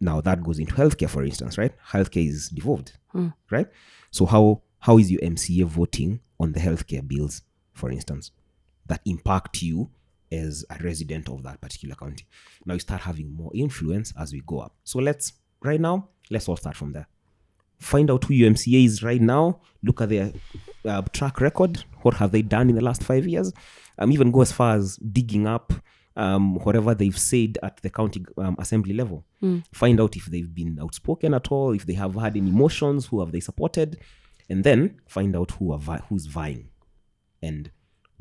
Now 0.00 0.20
that 0.22 0.42
goes 0.42 0.58
into 0.58 0.74
healthcare, 0.74 1.08
for 1.08 1.22
instance, 1.22 1.58
right? 1.58 1.72
Healthcare 1.90 2.26
is 2.26 2.48
devolved, 2.48 2.92
hmm. 3.12 3.28
right? 3.50 3.66
So 4.10 4.26
how 4.26 4.62
how 4.80 4.98
is 4.98 5.10
your 5.10 5.20
MCA 5.20 5.64
voting 5.64 6.20
on 6.38 6.52
the 6.52 6.60
healthcare 6.60 7.06
bills, 7.06 7.42
for 7.76 7.90
instance, 7.90 8.30
that 8.86 9.00
impact 9.04 9.62
you 9.62 9.90
as 10.32 10.64
a 10.70 10.82
resident 10.82 11.28
of 11.28 11.42
that 11.44 11.60
particular 11.60 11.94
county? 11.94 12.24
Now 12.64 12.74
you 12.74 12.80
start 12.80 13.02
having 13.02 13.32
more 13.32 13.50
influence 13.54 14.12
as 14.18 14.32
we 14.32 14.42
go 14.46 14.58
up. 14.60 14.74
So 14.84 14.98
let's 14.98 15.32
right 15.62 15.80
now, 15.80 16.08
let's 16.30 16.48
all 16.48 16.56
start 16.56 16.76
from 16.76 16.92
there. 16.92 17.06
Find 17.78 18.10
out 18.10 18.24
who 18.24 18.34
your 18.34 18.50
MCA 18.50 18.84
is 18.84 19.02
right 19.02 19.20
now. 19.20 19.60
Look 19.82 20.00
at 20.00 20.08
their 20.08 20.32
uh, 20.84 21.02
track 21.12 21.40
record. 21.40 21.84
What 22.02 22.14
have 22.14 22.32
they 22.32 22.42
done 22.42 22.70
in 22.70 22.74
the 22.74 22.82
last 22.82 23.02
five 23.02 23.26
years? 23.26 23.52
Um, 23.98 24.10
even 24.12 24.30
go 24.30 24.40
as 24.42 24.52
far 24.52 24.76
as 24.76 24.96
digging 24.96 25.46
up 25.46 25.72
um, 26.16 26.54
whatever 26.56 26.94
they've 26.94 27.18
said 27.18 27.58
at 27.62 27.76
the 27.82 27.90
county 27.90 28.24
um, 28.38 28.56
assembly 28.58 28.94
level. 28.94 29.24
Find 29.74 30.00
out 30.00 30.16
if 30.16 30.24
they've 30.26 30.52
been 30.54 30.78
outspoken 30.80 31.34
at 31.34 31.52
all, 31.52 31.72
if 31.72 31.84
they 31.84 31.92
have 31.92 32.14
had 32.14 32.36
any 32.36 32.48
emotions, 32.48 33.06
who 33.06 33.20
have 33.20 33.32
they 33.32 33.40
supported, 33.40 33.98
and 34.48 34.64
then 34.64 34.98
find 35.06 35.36
out 35.36 35.50
who 35.52 35.72
are 35.72 35.78
vi- 35.78 36.02
who's 36.08 36.24
vying, 36.26 36.68
and 37.42 37.70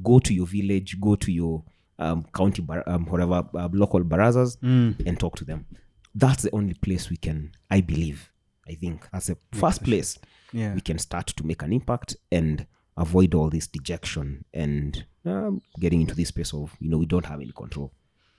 go 0.04 0.20
to 0.20 0.34
your 0.34 0.46
village, 0.48 1.00
go 1.00 1.16
to 1.16 1.32
your 1.32 1.64
um, 2.00 2.26
county, 2.34 2.62
bar- 2.62 2.84
um, 2.88 3.06
whatever 3.06 3.48
uh, 3.56 3.70
local 3.72 4.02
barazas, 4.04 4.58
and 4.62 5.20
talk 5.20 5.36
to 5.38 5.46
them. 5.46 5.66
That's 6.14 6.44
the 6.44 6.52
only 6.52 6.74
place 6.74 7.10
we 7.10 7.18
can, 7.18 7.52
I 7.70 7.82
believe, 7.82 8.32
I 8.68 8.74
think, 8.76 9.08
as 9.14 9.30
a 9.30 9.38
first 9.54 9.84
place, 9.84 10.18
Yeah. 10.54 10.74
we 10.74 10.82
can 10.82 10.98
start 11.00 11.28
to 11.28 11.46
make 11.46 11.62
an 11.62 11.72
impact 11.74 12.16
and 12.32 12.66
avoid 12.98 13.34
all 13.36 13.50
this 13.50 13.68
dejection 13.68 14.46
and 14.54 15.06
um, 15.26 15.62
getting 15.80 16.02
into 16.02 16.16
this 16.16 16.30
space 16.30 16.54
of 16.54 16.72
you 16.80 16.90
know 16.90 16.98
we 16.98 17.06
don't 17.06 17.26
have 17.26 17.42
any 17.42 17.52
control 17.52 17.92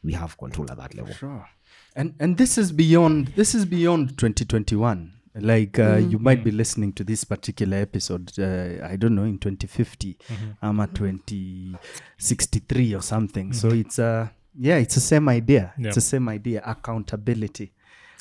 we 0.03 0.15
have 0.15 0.39
control 0.39 0.66
at 0.70 0.78
that 0.78 0.94
level 0.94 1.12
Sure. 1.12 1.47
And 1.94 2.15
and 2.20 2.39
this 2.39 2.57
is 2.57 2.73
beyond 2.73 3.28
this 3.36 3.55
is 3.55 3.66
beyond 3.66 4.16
2021. 4.16 5.12
Like 5.41 5.79
uh, 5.79 5.97
you 5.97 6.19
might 6.19 6.45
be 6.45 6.51
listening 6.51 6.93
to 6.95 7.05
this 7.05 7.25
particular 7.25 7.77
episode, 7.77 8.33
uh, 8.39 8.87
I 8.93 8.97
don't 8.97 9.15
know, 9.15 9.25
in 9.25 9.39
2050, 9.39 10.17
mm-hmm. 10.29 10.51
ama 10.63 10.87
2063 10.87 12.95
or 12.95 13.03
something. 13.03 13.53
So 13.53 13.69
it's 13.69 13.99
a 13.99 14.31
yeah, 14.59 14.79
it's 14.79 14.95
the 14.95 15.01
same 15.01 15.29
idea. 15.29 15.73
Yeah. 15.79 15.89
It's 15.89 15.97
the 15.97 16.01
same 16.01 16.29
idea. 16.31 16.63
Accountability, 16.65 17.73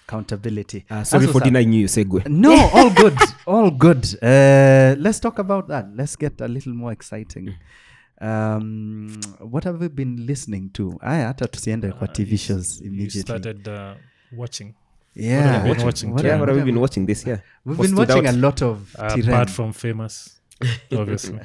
accountability. 0.07 0.85
uh, 0.89 0.95
That's 0.95 1.09
sorry 1.09 1.27
for 1.27 1.41
denying 1.41 1.73
you 1.73 1.87
segue 1.87 2.25
No, 2.29 2.51
all 2.73 2.89
good, 2.89 3.17
all 3.47 3.71
good. 3.71 4.05
Uh, 4.21 4.95
let's 4.99 5.19
talk 5.19 5.39
about 5.39 5.67
that. 5.69 5.85
Let's 5.95 6.15
get 6.17 6.41
a 6.41 6.47
little 6.47 6.73
more 6.73 6.91
exciting. 6.91 7.53
Um, 8.21 9.19
what 9.39 9.63
have 9.63 9.79
we 9.79 9.87
been 9.89 10.25
listening 10.25 10.69
to? 10.73 10.97
I 11.01 11.21
hata 11.21 11.47
tusiende 11.47 11.91
kwa 11.91 12.07
TV 12.07 12.37
shows 12.37 12.81
You 12.81 12.87
immediately. 12.87 13.21
started 13.21 13.67
uh, 13.67 13.93
watching. 14.37 14.73
Yeah, 15.15 15.41
have 15.41 15.67
you 15.67 15.73
been 15.75 15.85
watching, 15.85 16.11
what 16.13 16.23
yeah 16.25 16.39
what 16.39 16.49
have 16.49 16.55
we 16.55 16.59
have 16.59 16.65
been 16.65 16.79
watching 16.79 17.05
this 17.05 17.25
year 17.25 17.41
We've 17.63 17.77
What 17.79 17.87
been 17.87 17.95
watching 17.95 18.27
out? 18.27 18.33
a 18.33 18.37
lot 18.37 18.61
of 18.61 18.95
Uh, 18.99 19.17
apart 19.23 19.49
from 19.49 19.71
famous, 19.73 20.39
obviously. 20.91 21.39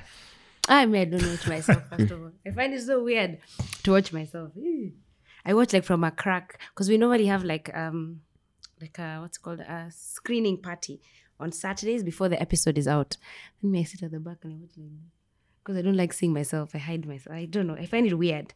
I 0.69 0.87
mean, 0.87 1.03
I 1.03 1.05
don't 1.05 1.31
watch 1.31 1.47
myself, 1.49 1.83
first 1.89 2.11
of 2.11 2.21
all. 2.23 2.33
I 2.47 2.51
find 2.51 2.75
it 2.75 2.83
so 2.83 3.03
weird 3.03 3.39
to 3.85 3.93
watch 3.93 4.13
myself. 4.13 4.53
I 5.45 5.55
watch 5.55 5.73
like 5.73 5.85
from 5.85 6.05
a 6.05 6.11
crack 6.11 6.61
because 6.75 6.89
we 6.89 6.99
normally 6.99 7.27
have 7.27 7.45
like 7.45 7.71
um 7.75 8.21
like 8.81 8.99
a 8.99 9.19
what's 9.21 9.39
it 9.39 9.43
called 9.43 9.61
a 9.61 9.89
screening 9.91 10.59
party 10.59 11.01
on 11.39 11.53
Saturdays 11.53 12.03
before 12.03 12.29
the 12.29 12.41
episode 12.41 12.77
is 12.77 12.87
out. 12.89 13.17
Then 13.63 13.71
me 13.73 13.81
I 13.81 13.85
sit 13.85 14.03
at 14.03 14.11
the 14.11 14.21
back 14.21 14.39
and 14.43 14.53
I 14.53 14.57
watch 14.57 14.73
like 14.77 14.91
because 15.63 15.77
I 15.79 15.83
don't 15.83 15.97
like 15.97 16.13
seeing 16.13 16.33
myself. 16.33 16.71
I 16.75 16.79
hide 16.79 17.07
myself. 17.07 17.35
I 17.37 17.45
don't 17.47 17.67
know. 17.67 17.75
I 17.75 17.87
find 17.87 18.07
it 18.07 18.15
weird. 18.15 18.53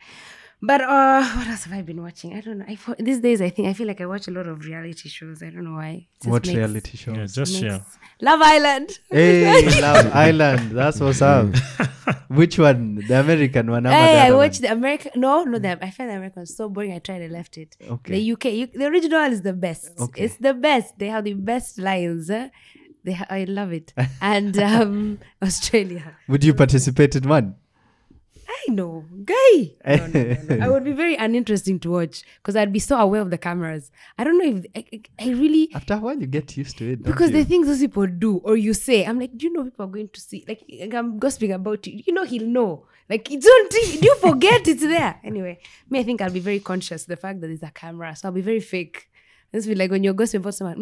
But 0.66 0.80
uh, 0.80 1.22
what 1.36 1.46
else 1.48 1.64
have 1.64 1.72
I 1.78 1.82
been 1.82 2.02
watching? 2.02 2.34
I 2.34 2.40
don't 2.40 2.58
know. 2.58 2.64
I 2.68 2.76
fo- 2.76 2.94
these 2.98 3.20
days 3.20 3.40
I 3.40 3.50
think 3.50 3.68
I 3.68 3.72
feel 3.74 3.86
like 3.86 4.00
I 4.00 4.06
watch 4.06 4.28
a 4.28 4.30
lot 4.30 4.46
of 4.46 4.64
reality 4.64 5.08
shows. 5.08 5.42
I 5.42 5.50
don't 5.50 5.64
know 5.64 5.74
why. 5.82 5.90
It 5.90 6.06
just 6.22 6.30
what 6.30 6.46
makes- 6.46 6.56
reality 6.56 6.96
shows? 6.96 7.16
Yeah, 7.16 7.26
just 7.26 7.52
makes- 7.62 7.62
yeah. 7.64 7.80
Love 8.20 8.40
Island. 8.42 8.88
Hey, 9.10 9.80
Love 9.86 10.06
Island. 10.14 10.70
That's 10.70 11.00
what's 11.00 11.22
up. 11.22 11.48
Which 12.28 12.58
one? 12.58 12.96
The 13.08 13.20
American 13.20 13.70
one? 13.70 13.84
Hey, 13.84 14.20
I 14.20 14.28
other 14.28 14.36
watched 14.36 14.60
one? 14.62 14.68
the 14.70 14.72
American. 14.72 15.12
No, 15.20 15.44
no, 15.44 15.58
the 15.58 15.72
I 15.84 15.90
find 15.90 16.10
the 16.10 16.14
American 16.16 16.46
so 16.46 16.68
boring. 16.68 16.92
I 16.92 16.98
tried, 16.98 17.22
I 17.22 17.26
left 17.26 17.58
it. 17.58 17.76
Okay. 17.96 18.12
The 18.14 18.32
UK, 18.32 18.44
you, 18.46 18.66
the 18.66 18.86
original 18.86 19.20
one 19.20 19.32
is 19.32 19.42
the 19.42 19.52
best. 19.52 19.90
Okay. 20.00 20.24
It's 20.24 20.36
the 20.36 20.54
best. 20.54 20.98
They 20.98 21.08
have 21.08 21.24
the 21.24 21.34
best 21.34 21.78
lines. 21.78 22.30
eh? 22.30 22.48
They, 23.04 23.18
I 23.28 23.44
love 23.44 23.72
it. 23.72 23.92
And 24.22 24.56
um, 24.58 25.18
Australia, 25.42 26.16
Would 26.28 26.42
you 26.44 26.54
participate 26.54 27.14
in 27.16 27.28
one? 27.28 27.56
I 28.56 28.72
know, 28.72 29.04
guy. 29.24 29.72
No, 29.86 30.06
no, 30.06 30.36
no. 30.56 30.64
I 30.64 30.68
would 30.68 30.84
be 30.84 30.92
very 30.92 31.16
uninteresting 31.16 31.78
to 31.80 31.90
watch 31.90 32.22
because 32.36 32.56
I'd 32.56 32.72
be 32.72 32.78
so 32.78 32.96
aware 32.98 33.20
of 33.20 33.30
the 33.30 33.38
cameras. 33.38 33.90
I 34.18 34.24
don't 34.24 34.38
know 34.38 34.60
if 34.60 34.66
I, 34.76 35.00
I 35.24 35.30
really 35.30 35.68
After 35.74 35.94
a 35.94 35.98
while, 35.98 36.18
you 36.18 36.26
get 36.26 36.56
used 36.56 36.78
to 36.78 36.92
it. 36.92 37.02
because 37.02 37.30
you? 37.30 37.38
the 37.38 37.44
things 37.44 37.66
those 37.66 37.80
people 37.80 38.06
do 38.06 38.38
or 38.38 38.56
you 38.56 38.74
say, 38.74 39.04
I'm 39.04 39.18
like, 39.18 39.36
do 39.36 39.46
you 39.46 39.52
know 39.52 39.64
people 39.64 39.84
are 39.86 39.88
going 39.88 40.08
to 40.10 40.20
see? 40.20 40.44
Like, 40.48 40.64
I'm 40.94 41.18
gossiping 41.18 41.52
about 41.52 41.86
you. 41.86 42.02
You 42.06 42.12
know, 42.12 42.24
he'll 42.24 42.46
know. 42.46 42.86
Like, 43.08 43.30
it's 43.30 43.46
on 43.46 43.68
TV. 43.68 44.00
Do 44.00 44.06
you 44.06 44.16
forget 44.16 44.66
it's 44.68 44.82
there? 44.82 45.20
Anyway, 45.24 45.58
me, 45.90 45.98
I 46.00 46.02
think 46.04 46.20
I'll 46.22 46.30
be 46.30 46.40
very 46.40 46.60
conscious 46.60 47.02
of 47.02 47.08
the 47.08 47.16
fact 47.16 47.40
that 47.40 47.48
there's 47.48 47.62
a 47.62 47.70
camera. 47.70 48.14
So 48.16 48.28
I'll 48.28 48.32
be 48.32 48.40
very 48.40 48.60
fake. 48.60 49.08
This 49.52 49.66
be 49.66 49.74
like 49.74 49.90
when 49.90 50.02
you're 50.02 50.14
gossiping 50.14 50.40
about 50.42 50.54
someone, 50.54 50.76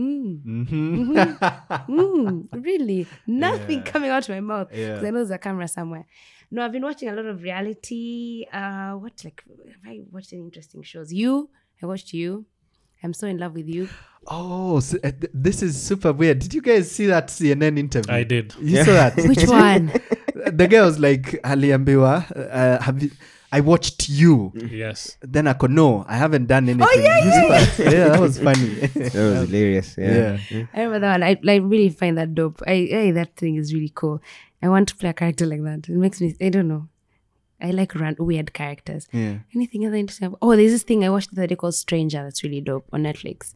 mm, 0.47 0.67
Mhm. 0.67 1.39
mm, 1.89 2.49
really? 2.65 3.07
Nothing 3.27 3.83
coming 3.83 4.11
out 4.11 4.23
of 4.29 4.35
my 4.35 4.41
mouth. 4.41 4.69
Yeah. 4.73 4.95
'Cause 4.97 5.05
I 5.05 5.11
know 5.11 5.19
there's 5.19 5.31
a 5.31 5.39
camera 5.39 5.69
somewhere. 5.69 6.07
No, 6.55 6.63
I've 6.63 6.73
been 6.73 6.83
watching 6.83 7.09
a 7.09 7.15
lot 7.15 7.25
of 7.25 7.43
reality. 7.43 8.45
Uh, 8.53 8.93
what, 8.93 9.15
like, 9.25 9.43
have 9.69 9.91
I 9.91 10.03
watched 10.11 10.35
any 10.35 10.43
interesting 10.43 10.83
shows? 10.83 11.11
You, 11.11 11.49
I 11.83 11.87
watched 11.87 12.13
you. 12.13 12.45
I'm 13.03 13.15
so 13.15 13.27
in 13.27 13.39
love 13.39 13.55
with 13.55 13.67
you. 13.67 13.89
Oh, 14.27 14.79
so, 14.81 14.99
uh, 14.99 15.13
th- 15.13 15.33
this 15.33 15.63
is 15.63 15.81
super 15.81 16.13
weird. 16.13 16.41
Did 16.41 16.53
you 16.53 16.61
guys 16.61 16.91
see 16.91 17.07
that 17.07 17.29
CNN 17.29 17.79
interview? 17.79 18.13
I 18.13 18.25
did. 18.25 18.55
You 18.61 18.85
saw 18.85 18.93
that? 18.93 19.17
Which 19.27 19.49
one? 19.49 19.87
the 20.55 20.69
guy 20.69 20.83
was 20.83 20.99
like, 20.99 21.41
aliambiwa, 21.43 22.53
uh, 22.53 22.83
have 22.83 23.03
you, 23.03 23.11
I 23.51 23.61
watched 23.61 24.11
you. 24.11 24.53
Yes. 24.55 25.17
Then 25.23 25.47
I 25.47 25.55
could, 25.55 25.71
no, 25.71 26.05
I 26.07 26.19
haven't 26.19 26.49
done 26.49 26.69
anything. 26.69 26.87
Oh, 26.87 27.01
yeah, 27.01 27.19
You 27.19 27.31
yeah, 27.31 27.49
that? 27.49 27.79
yeah, 27.79 28.09
that 28.09 28.21
was 28.21 28.39
funny. 28.39 28.75
that 28.75 29.15
was 29.15 29.49
hilarious 29.49 29.97
yeah, 29.97 30.39
yeah. 30.51 30.67
I 30.75 30.83
remember 30.83 30.99
that 31.01 31.13
one. 31.13 31.23
I, 31.23 31.41
I 31.51 31.57
really 31.57 31.89
find 31.89 32.19
that 32.19 32.35
dope. 32.35 32.61
I, 32.67 32.91
I 32.95 33.11
that 33.13 33.37
thing 33.37 33.57
is 33.57 33.73
really 33.73 33.93
cool. 33.95 34.21
I 34.63 34.69
want 34.69 34.89
to 34.89 34.97
play 34.97 35.11
a 35.11 35.15
character 35.15 35.47
like 35.47 35.63
that. 35.63 35.89
It 35.89 35.97
makes 35.97 36.21
me. 36.21 36.37
I 36.41 36.49
don't 36.49 36.69
know. 36.69 36.89
I 37.61 37.71
like 37.71 37.95
run, 37.95 38.17
weird 38.19 38.53
characters. 38.53 39.07
Yeah. 39.13 39.39
Anything 39.55 39.87
other 39.87 39.97
interesting? 39.97 40.35
Oh, 40.43 40.57
there's 40.57 40.73
this 40.73 40.83
thing 40.83 41.05
I 41.05 41.11
watched 41.11 41.35
the 41.35 41.41
other 41.41 41.47
day 41.47 41.57
called 41.57 41.75
Stranger. 41.75 42.23
That's 42.23 42.43
really 42.43 42.61
dope 42.61 42.87
on 42.93 43.05
Netflix. 43.05 43.55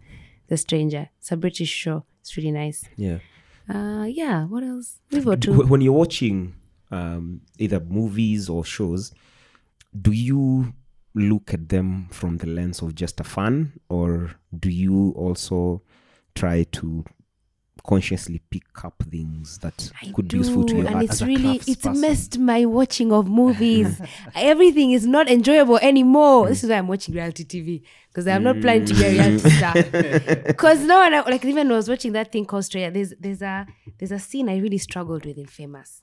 The 0.48 0.56
Stranger. 0.56 1.08
It's 1.18 1.32
a 1.32 1.36
British 1.36 1.70
show. 1.70 2.04
It's 2.20 2.36
really 2.36 2.52
nice. 2.52 2.84
Yeah. 2.96 3.18
Uh, 3.68 4.04
yeah. 4.04 4.44
What 4.44 4.62
else? 4.62 5.00
We've 5.10 5.24
got 5.24 5.40
two. 5.40 5.54
When 5.54 5.80
you're 5.80 5.92
watching 5.92 6.54
um, 6.90 7.40
either 7.58 7.80
movies 7.80 8.48
or 8.48 8.64
shows, 8.64 9.12
do 10.00 10.12
you 10.12 10.72
look 11.14 11.52
at 11.54 11.68
them 11.68 12.08
from 12.10 12.36
the 12.36 12.46
lens 12.46 12.82
of 12.82 12.94
just 12.94 13.18
a 13.20 13.24
fan, 13.24 13.72
or 13.88 14.32
do 14.56 14.70
you 14.70 15.12
also 15.16 15.82
try 16.34 16.62
to 16.64 17.04
consciously 17.86 18.40
pick 18.50 18.84
up 18.84 19.02
things 19.10 19.58
that 19.58 19.90
I 20.02 20.10
could 20.12 20.28
do, 20.28 20.38
be 20.38 20.44
useful 20.44 20.64
to 20.64 20.76
you? 20.76 20.86
and 20.86 21.02
it's 21.02 21.22
really 21.22 21.56
it's 21.56 21.76
person. 21.76 22.00
messed 22.00 22.38
my 22.38 22.64
watching 22.66 23.12
of 23.12 23.28
movies. 23.28 24.00
Everything 24.34 24.92
is 24.92 25.06
not 25.06 25.28
enjoyable 25.28 25.78
anymore. 25.78 26.46
Mm. 26.46 26.48
This 26.48 26.64
is 26.64 26.70
why 26.70 26.76
I'm 26.76 26.88
watching 26.88 27.14
reality 27.14 27.44
TV 27.44 27.82
because 28.08 28.26
I'm 28.26 28.42
not 28.42 28.60
planning 28.60 28.86
to 28.86 28.94
be 28.94 29.04
a 29.04 29.10
mm. 29.10 29.12
reality 29.12 29.50
star. 29.50 30.42
Because 30.46 30.80
now, 30.84 31.00
I, 31.00 31.20
like 31.30 31.44
even 31.44 31.68
when 31.68 31.72
I 31.72 31.76
was 31.76 31.88
watching 31.88 32.12
that 32.12 32.32
thing 32.32 32.44
called 32.44 32.64
Stranger, 32.64 32.90
there's 32.90 33.14
there's 33.20 33.42
a 33.42 33.66
there's 33.98 34.12
a 34.12 34.18
scene 34.18 34.48
I 34.48 34.58
really 34.58 34.78
struggled 34.78 35.24
with 35.24 35.38
in 35.38 35.46
Famous. 35.46 36.02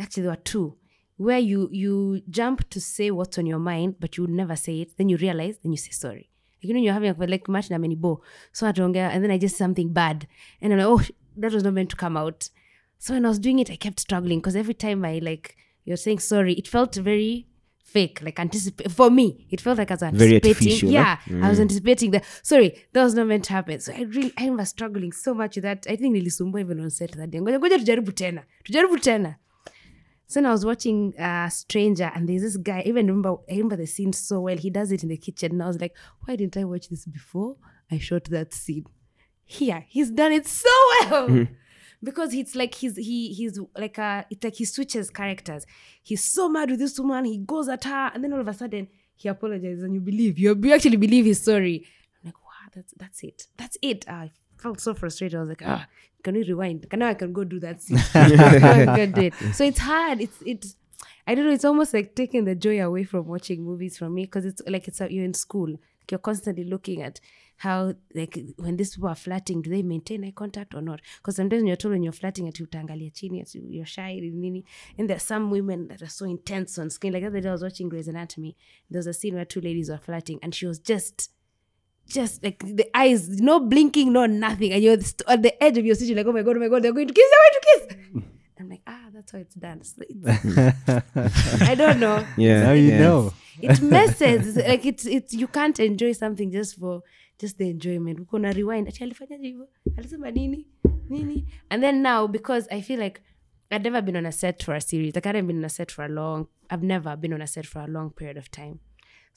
Actually, 0.00 0.24
there 0.24 0.32
were 0.32 0.36
two 0.36 0.76
where 1.16 1.38
you 1.38 1.68
you 1.72 2.22
jump 2.30 2.68
to 2.70 2.80
say 2.80 3.10
what's 3.10 3.38
on 3.38 3.46
your 3.46 3.58
mind, 3.58 3.96
but 4.00 4.16
you 4.16 4.26
never 4.26 4.56
say 4.56 4.80
it. 4.80 4.96
Then 4.96 5.08
you 5.08 5.16
realize, 5.16 5.58
then 5.62 5.72
you 5.72 5.78
say 5.78 5.90
sorry. 5.90 6.27
Like, 6.60 6.68
you 6.68 6.74
know, 6.74 6.80
you're 6.80 6.92
having 6.92 7.10
a 7.10 7.26
like 7.26 7.48
match 7.48 7.70
na 7.70 7.78
bo. 7.78 8.22
So 8.52 8.66
I 8.66 8.72
don't 8.72 8.96
and 8.96 9.22
then 9.22 9.30
I 9.30 9.38
just 9.38 9.56
something 9.56 9.92
bad, 9.92 10.26
and 10.60 10.72
I'm 10.72 10.78
like, 10.78 10.88
oh, 10.88 11.14
that 11.36 11.52
was 11.52 11.64
not 11.64 11.74
meant 11.74 11.90
to 11.90 11.96
come 11.96 12.16
out. 12.16 12.50
So 12.98 13.14
when 13.14 13.24
I 13.24 13.28
was 13.28 13.38
doing 13.38 13.60
it, 13.60 13.70
I 13.70 13.76
kept 13.76 14.00
struggling 14.00 14.40
because 14.40 14.56
every 14.56 14.74
time 14.74 15.04
I 15.04 15.18
like 15.18 15.56
you're 15.84 15.96
saying 15.96 16.18
sorry, 16.18 16.54
it 16.54 16.66
felt 16.66 16.94
very 16.96 17.46
fake, 17.88 18.20
like 18.22 18.38
anticipate 18.38 18.90
for 18.90 19.10
me. 19.10 19.46
It 19.50 19.60
felt 19.60 19.78
like 19.78 19.90
I 19.90 19.94
was 19.94 20.02
anticipating. 20.02 20.88
yeah, 20.90 21.18
mm. 21.26 21.42
I 21.42 21.48
was 21.48 21.60
anticipating 21.60 22.10
that. 22.10 22.24
Sorry, 22.42 22.74
that 22.92 23.02
was 23.04 23.14
not 23.14 23.26
meant 23.26 23.44
to 23.44 23.52
happen. 23.52 23.80
So 23.80 23.92
I 23.94 24.02
really, 24.02 24.32
I 24.36 24.50
was 24.50 24.68
struggling 24.68 25.12
so 25.12 25.34
much 25.34 25.56
that. 25.56 25.86
I 25.88 25.96
think 25.96 26.16
nilisumbua 26.16 26.60
even 26.60 26.80
on 26.80 26.90
set 26.90 27.12
that 27.12 27.30
day. 27.30 27.40
Ngoja 27.40 27.78
tujaribu 27.78 28.12
tena, 28.12 28.42
tujaribu 28.64 28.98
tena. 28.98 29.36
So 30.28 30.44
I 30.44 30.50
was 30.50 30.66
watching 30.66 31.18
uh, 31.18 31.48
Stranger, 31.48 32.12
and 32.14 32.28
there's 32.28 32.42
this 32.42 32.58
guy. 32.58 32.80
I 32.80 32.88
even 32.88 33.06
remember, 33.06 33.36
I 33.48 33.52
remember 33.52 33.76
the 33.76 33.86
scene 33.86 34.12
so 34.12 34.42
well. 34.42 34.56
He 34.58 34.68
does 34.68 34.92
it 34.92 35.02
in 35.02 35.08
the 35.08 35.16
kitchen, 35.16 35.52
and 35.52 35.62
I 35.62 35.66
was 35.66 35.80
like, 35.80 35.96
"Why 36.24 36.36
didn't 36.36 36.58
I 36.58 36.64
watch 36.64 36.90
this 36.90 37.06
before? 37.06 37.56
I 37.90 37.98
shot 37.98 38.24
that 38.24 38.52
scene." 38.52 38.84
Here, 39.44 39.86
he's 39.88 40.10
done 40.10 40.32
it 40.32 40.46
so 40.46 40.68
well 41.10 41.46
because 42.02 42.34
it's 42.34 42.54
like 42.54 42.74
he's 42.74 42.96
he 42.96 43.32
he's 43.32 43.58
like 43.76 43.96
a 43.96 44.26
it's 44.30 44.44
like 44.44 44.54
he 44.54 44.66
switches 44.66 45.08
characters. 45.08 45.66
He's 46.02 46.22
so 46.22 46.48
mad 46.48 46.70
with 46.70 46.78
this 46.80 46.98
woman, 46.98 47.24
he 47.24 47.38
goes 47.38 47.68
at 47.68 47.84
her, 47.84 48.10
and 48.14 48.22
then 48.22 48.32
all 48.32 48.40
of 48.40 48.48
a 48.48 48.54
sudden 48.54 48.88
he 49.16 49.28
apologizes, 49.28 49.82
and 49.82 49.94
you 49.94 50.00
believe 50.00 50.38
you, 50.38 50.54
you 50.62 50.74
actually 50.74 50.98
believe 50.98 51.24
he's 51.24 51.42
sorry. 51.42 51.86
I'm 52.22 52.28
like, 52.28 52.38
wow, 52.42 52.70
that's 52.74 52.92
that's 52.98 53.24
it, 53.24 53.46
that's 53.56 53.78
it. 53.82 54.08
I 54.08 54.30
felt 54.58 54.80
so 54.80 54.94
frustrated. 54.94 55.36
I 55.36 55.40
was 55.40 55.48
like, 55.48 55.62
ah, 55.64 55.86
can 56.22 56.34
we 56.34 56.44
rewind? 56.44 56.88
Can 56.90 57.00
now 57.00 57.08
I 57.08 57.14
can 57.14 57.32
go 57.32 57.44
do 57.44 57.60
that 57.60 57.82
scene. 57.82 57.98
Now 58.14 59.06
do 59.06 59.22
it. 59.22 59.34
So 59.54 59.64
it's 59.64 59.78
hard. 59.78 60.20
It's 60.20 60.42
it's. 60.44 60.76
I 61.26 61.34
don't 61.34 61.46
know. 61.46 61.52
It's 61.52 61.64
almost 61.64 61.92
like 61.94 62.14
taking 62.14 62.44
the 62.44 62.54
joy 62.54 62.82
away 62.82 63.04
from 63.04 63.26
watching 63.26 63.62
movies 63.62 63.98
from 63.98 64.14
me 64.14 64.24
because 64.24 64.44
it's 64.44 64.62
like 64.66 64.88
it's 64.88 65.00
you're 65.00 65.24
in 65.24 65.34
school. 65.34 65.70
Like 65.70 66.10
you're 66.10 66.18
constantly 66.18 66.64
looking 66.64 67.02
at 67.02 67.20
how 67.58 67.92
like 68.14 68.38
when 68.56 68.76
these 68.76 68.94
people 68.94 69.08
are 69.08 69.14
flirting, 69.14 69.62
do 69.62 69.70
they 69.70 69.82
maintain 69.82 70.24
eye 70.24 70.32
contact 70.34 70.74
or 70.74 70.80
not? 70.80 71.00
Because 71.18 71.36
sometimes 71.36 71.60
when 71.60 71.66
you're 71.66 71.76
told 71.76 71.92
when 71.92 72.02
you're 72.02 72.12
flirting 72.12 72.48
at 72.48 72.54
utangalia 72.54 73.10
chini, 73.10 73.42
ati 73.42 73.60
you're 73.68 73.84
shy, 73.84 74.18
nini. 74.22 74.64
And 74.96 75.10
there's 75.10 75.24
some 75.24 75.50
women 75.50 75.88
that 75.88 76.00
are 76.00 76.08
so 76.08 76.24
intense 76.24 76.78
on 76.78 76.90
screen. 76.90 77.12
Like 77.12 77.22
the 77.22 77.28
other 77.28 77.40
day 77.40 77.48
I 77.48 77.52
was 77.52 77.62
watching 77.62 77.88
Grey's 77.88 78.08
Anatomy. 78.08 78.56
There 78.90 78.98
was 78.98 79.06
a 79.06 79.12
scene 79.12 79.34
where 79.34 79.44
two 79.44 79.60
ladies 79.60 79.90
were 79.90 79.98
flirting, 79.98 80.38
and 80.42 80.54
she 80.54 80.66
was 80.66 80.78
just 80.78 81.30
just 82.08 82.42
like 82.42 82.58
the 82.64 82.88
eyes, 82.94 83.28
no 83.40 83.60
blinking, 83.60 84.12
no 84.12 84.26
nothing, 84.26 84.72
and 84.72 84.82
you're 84.82 85.00
st- 85.00 85.28
at 85.28 85.42
the 85.42 85.62
edge 85.62 85.78
of 85.78 85.84
your 85.86 85.94
seat, 85.94 86.08
you're 86.08 86.16
like, 86.16 86.26
oh 86.26 86.32
my 86.32 86.42
god, 86.42 86.56
oh 86.56 86.60
my 86.60 86.68
god, 86.68 86.82
they're 86.82 86.92
going 86.92 87.08
to 87.08 87.14
kiss, 87.14 87.30
they're 87.30 87.50
going 87.50 87.60
to 87.60 87.66
kiss. 87.68 88.22
I'm 88.60 88.68
like, 88.68 88.82
ah, 88.86 89.04
that's 89.14 89.32
how 89.32 89.38
it's 89.38 89.54
done. 89.54 89.82
So 89.84 90.02
it's- 90.02 91.62
I 91.62 91.74
don't 91.74 92.00
know. 92.00 92.26
Yeah. 92.36 92.62
now 92.64 92.72
you 92.72 92.88
yeah. 92.88 92.98
know. 92.98 93.32
It 93.62 93.80
messes. 93.82 94.56
like 94.56 94.84
it's 94.86 95.06
it's 95.06 95.32
you 95.34 95.46
can't 95.48 95.78
enjoy 95.80 96.12
something 96.12 96.50
just 96.50 96.78
for 96.78 97.02
just 97.38 97.58
the 97.58 97.70
enjoyment. 97.70 98.18
Uko 98.20 98.40
na 98.40 98.50
rewind. 98.50 98.88
Ati 98.88 99.04
alifanyaje 99.04 99.46
hivyo? 99.46 99.68
Alisema 99.96 100.30
nini? 100.30 100.66
Nini? 101.08 101.44
And 101.70 101.82
then 101.82 102.02
now 102.02 102.26
because 102.26 102.68
I 102.70 102.80
feel 102.82 103.00
like 103.00 103.20
I've 103.70 103.82
never 103.84 104.02
been 104.02 104.16
on 104.16 104.26
a 104.26 104.32
set 104.32 104.62
for 104.64 104.74
a 104.74 104.80
series. 104.80 105.14
Like 105.14 105.26
I 105.26 105.28
haven't 105.28 105.46
been 105.46 105.58
on 105.58 105.64
a 105.64 105.68
set 105.68 105.90
for 105.92 106.04
a 106.04 106.08
long. 106.08 106.46
I've 106.70 106.82
never 106.82 107.16
been 107.16 107.32
on 107.32 107.42
a 107.42 107.46
set 107.46 107.66
for 107.66 107.80
a 107.80 107.86
long 107.86 108.10
period 108.10 108.36
of 108.36 108.50
time. 108.50 108.80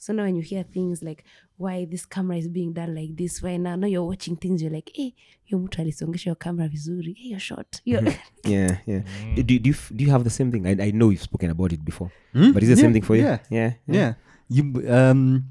So 0.02 0.12
now 0.12 0.24
when 0.24 0.34
you 0.34 0.42
hear 0.42 0.64
things 0.64 1.00
like 1.00 1.22
why 1.58 1.84
this 1.84 2.04
camera 2.06 2.36
is 2.36 2.48
being 2.48 2.72
done 2.72 2.92
like 2.92 3.14
this, 3.16 3.40
why 3.40 3.56
now 3.56 3.76
now 3.76 3.86
you're 3.86 4.02
watching 4.02 4.34
things, 4.34 4.60
you're 4.60 4.72
like, 4.72 4.90
hey, 4.94 5.14
yo 5.46 5.58
mtu 5.58 5.80
alisongesha 5.82 6.26
your 6.26 6.34
camera 6.36 6.68
vizuri. 6.68 7.14
Hey, 7.16 7.28
you're 7.28 7.38
short. 7.40 7.80
You're 7.84 8.02
Yeah, 8.44 8.78
yeah. 8.86 9.02
Do, 9.36 9.42
do, 9.44 9.54
you 9.68 9.72
f- 9.74 9.92
do 9.94 10.04
you 10.04 10.10
have 10.10 10.24
the 10.24 10.30
same 10.30 10.50
thing? 10.50 10.66
I, 10.66 10.86
I 10.86 10.90
know 10.90 11.10
you've 11.10 11.22
spoken 11.22 11.50
about 11.50 11.72
it 11.72 11.84
before, 11.84 12.10
Hmm? 12.32 12.50
but 12.52 12.62
is 12.64 12.68
the 12.68 12.74
Yeah, 12.74 12.80
same 12.82 12.92
thing 12.92 13.02
for 13.02 13.14
you? 13.16 13.22
yeah. 13.22 13.38
yeah, 13.50 13.72
yeah 13.86 14.14
you 14.48 14.64
um 14.90 15.44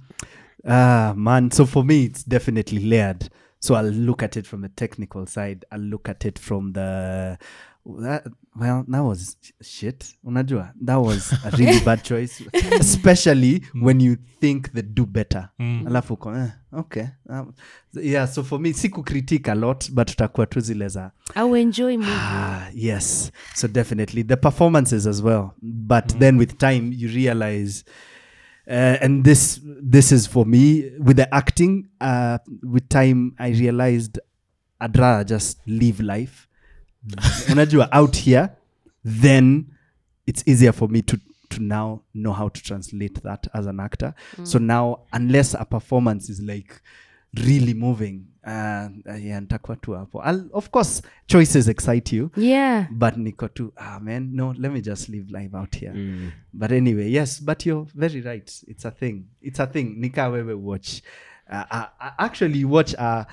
ah 0.68 1.14
man 1.16 1.50
so 1.50 1.66
for 1.66 1.84
me 1.86 2.04
it's 2.06 2.24
definitely 2.24 2.80
layered 2.80 3.30
so 3.60 3.74
i'll 3.74 3.86
look 3.86 4.22
at 4.22 4.38
it 4.38 4.46
from 4.46 4.62
the 4.62 4.70
technical 4.70 5.26
side 5.26 5.66
i'll 5.72 5.80
look 5.80 6.08
at 6.10 6.24
it 6.26 6.38
from 6.38 6.74
the 6.74 7.38
that, 8.02 8.28
well 8.56 8.84
that 8.88 9.02
was 9.04 9.38
shit 9.62 10.06
unajua 10.24 10.74
that 10.86 10.98
was 10.98 11.34
a 11.46 11.50
really 11.58 11.80
bad 11.80 12.04
choice 12.10 12.44
especially 12.80 13.62
when 13.82 14.02
you 14.02 14.18
think 14.40 14.72
they 14.74 14.82
do 14.84 15.06
better 15.06 15.50
alafu 15.88 16.14
uko, 16.14 16.36
eh, 16.36 16.50
okay 16.72 17.06
um, 17.30 17.54
yeah 18.02 18.28
so 18.28 18.44
for 18.44 18.60
me 18.60 18.74
siku 18.74 19.04
critique 19.04 19.52
a 19.52 19.56
lot 19.56 19.92
but 19.92 20.08
tutakuwa 20.08 20.46
tu 20.48 20.60
zile 20.60 20.88
za 20.88 21.12
I 21.36 21.44
will 21.44 21.62
enjoy 21.62 21.98
movies. 21.98 22.14
Ah, 22.18 22.70
yes. 22.74 23.32
So 23.56 23.68
definitely 23.68 24.24
the 24.24 24.38
performances 24.38 25.08
as 25.08 25.22
well. 25.22 25.54
But 25.62 26.20
then 26.20 26.38
with 26.38 26.58
time, 26.58 26.92
you 26.94 27.08
realize, 27.10 27.86
uh, 28.68 28.98
and 29.02 29.24
this 29.24 29.62
this 29.82 30.12
is 30.12 30.28
for 30.28 30.46
me 30.46 30.92
with 31.00 31.18
the 31.18 31.34
acting. 31.34 31.88
Uh, 32.02 32.38
with 32.64 32.90
time, 32.90 33.32
I 33.40 33.50
realized 33.50 34.20
I'd 34.82 34.98
rather 34.98 35.24
just 35.24 35.60
live 35.68 36.00
life. 36.04 36.48
Unajua 37.52 37.90
out 37.92 38.16
here, 38.16 38.50
then 39.04 39.66
it's 40.28 40.44
easier 40.48 40.72
for 40.74 40.88
me 40.90 41.02
to 41.02 41.18
to 41.50 41.62
now 41.62 42.02
know 42.14 42.32
how 42.32 42.48
to 42.50 42.62
translate 42.64 43.22
that 43.24 43.46
as 43.54 43.66
an 43.68 43.80
actor. 43.82 44.14
So 44.44 44.58
now, 44.58 45.00
unless 45.12 45.54
a 45.54 45.66
performance 45.66 46.30
is 46.30 46.40
like 46.40 46.82
really 47.46 47.74
moving, 47.74 48.26
uh, 48.46 48.88
yeah, 49.20 49.40
nitakuwa 49.42 49.76
tu 49.82 49.92
hapo. 49.92 50.22
Of 50.54 50.72
course, 50.72 51.02
choices 51.28 51.68
excite 51.68 52.14
you, 52.16 52.32
Yeah. 52.38 52.88
but 52.92 53.16
niko 53.18 53.54
tu, 53.54 53.74
ah 53.78 54.00
man, 54.00 54.30
no, 54.34 54.54
let 54.58 54.72
me 54.72 54.80
just 54.82 55.10
live 55.10 55.30
life 55.30 55.54
out 55.54 55.76
here. 55.76 55.92
Mm. 55.94 56.32
But 56.54 56.72
anyway, 56.72 57.10
yes, 57.10 57.42
but 57.42 57.66
you're 57.66 57.86
very 57.96 58.22
right. 58.22 58.50
It's 58.68 58.86
a 58.86 58.92
thing. 58.92 59.26
It's 59.42 59.60
a 59.60 59.68
thing. 59.68 60.00
Nika 60.00 60.30
wewe 60.30 60.56
watch. 60.58 61.02
Uh, 61.52 61.66
uh, 61.70 61.86
uh, 62.00 62.12
actually, 62.18 62.64
watch 62.64 62.94
a 62.94 63.28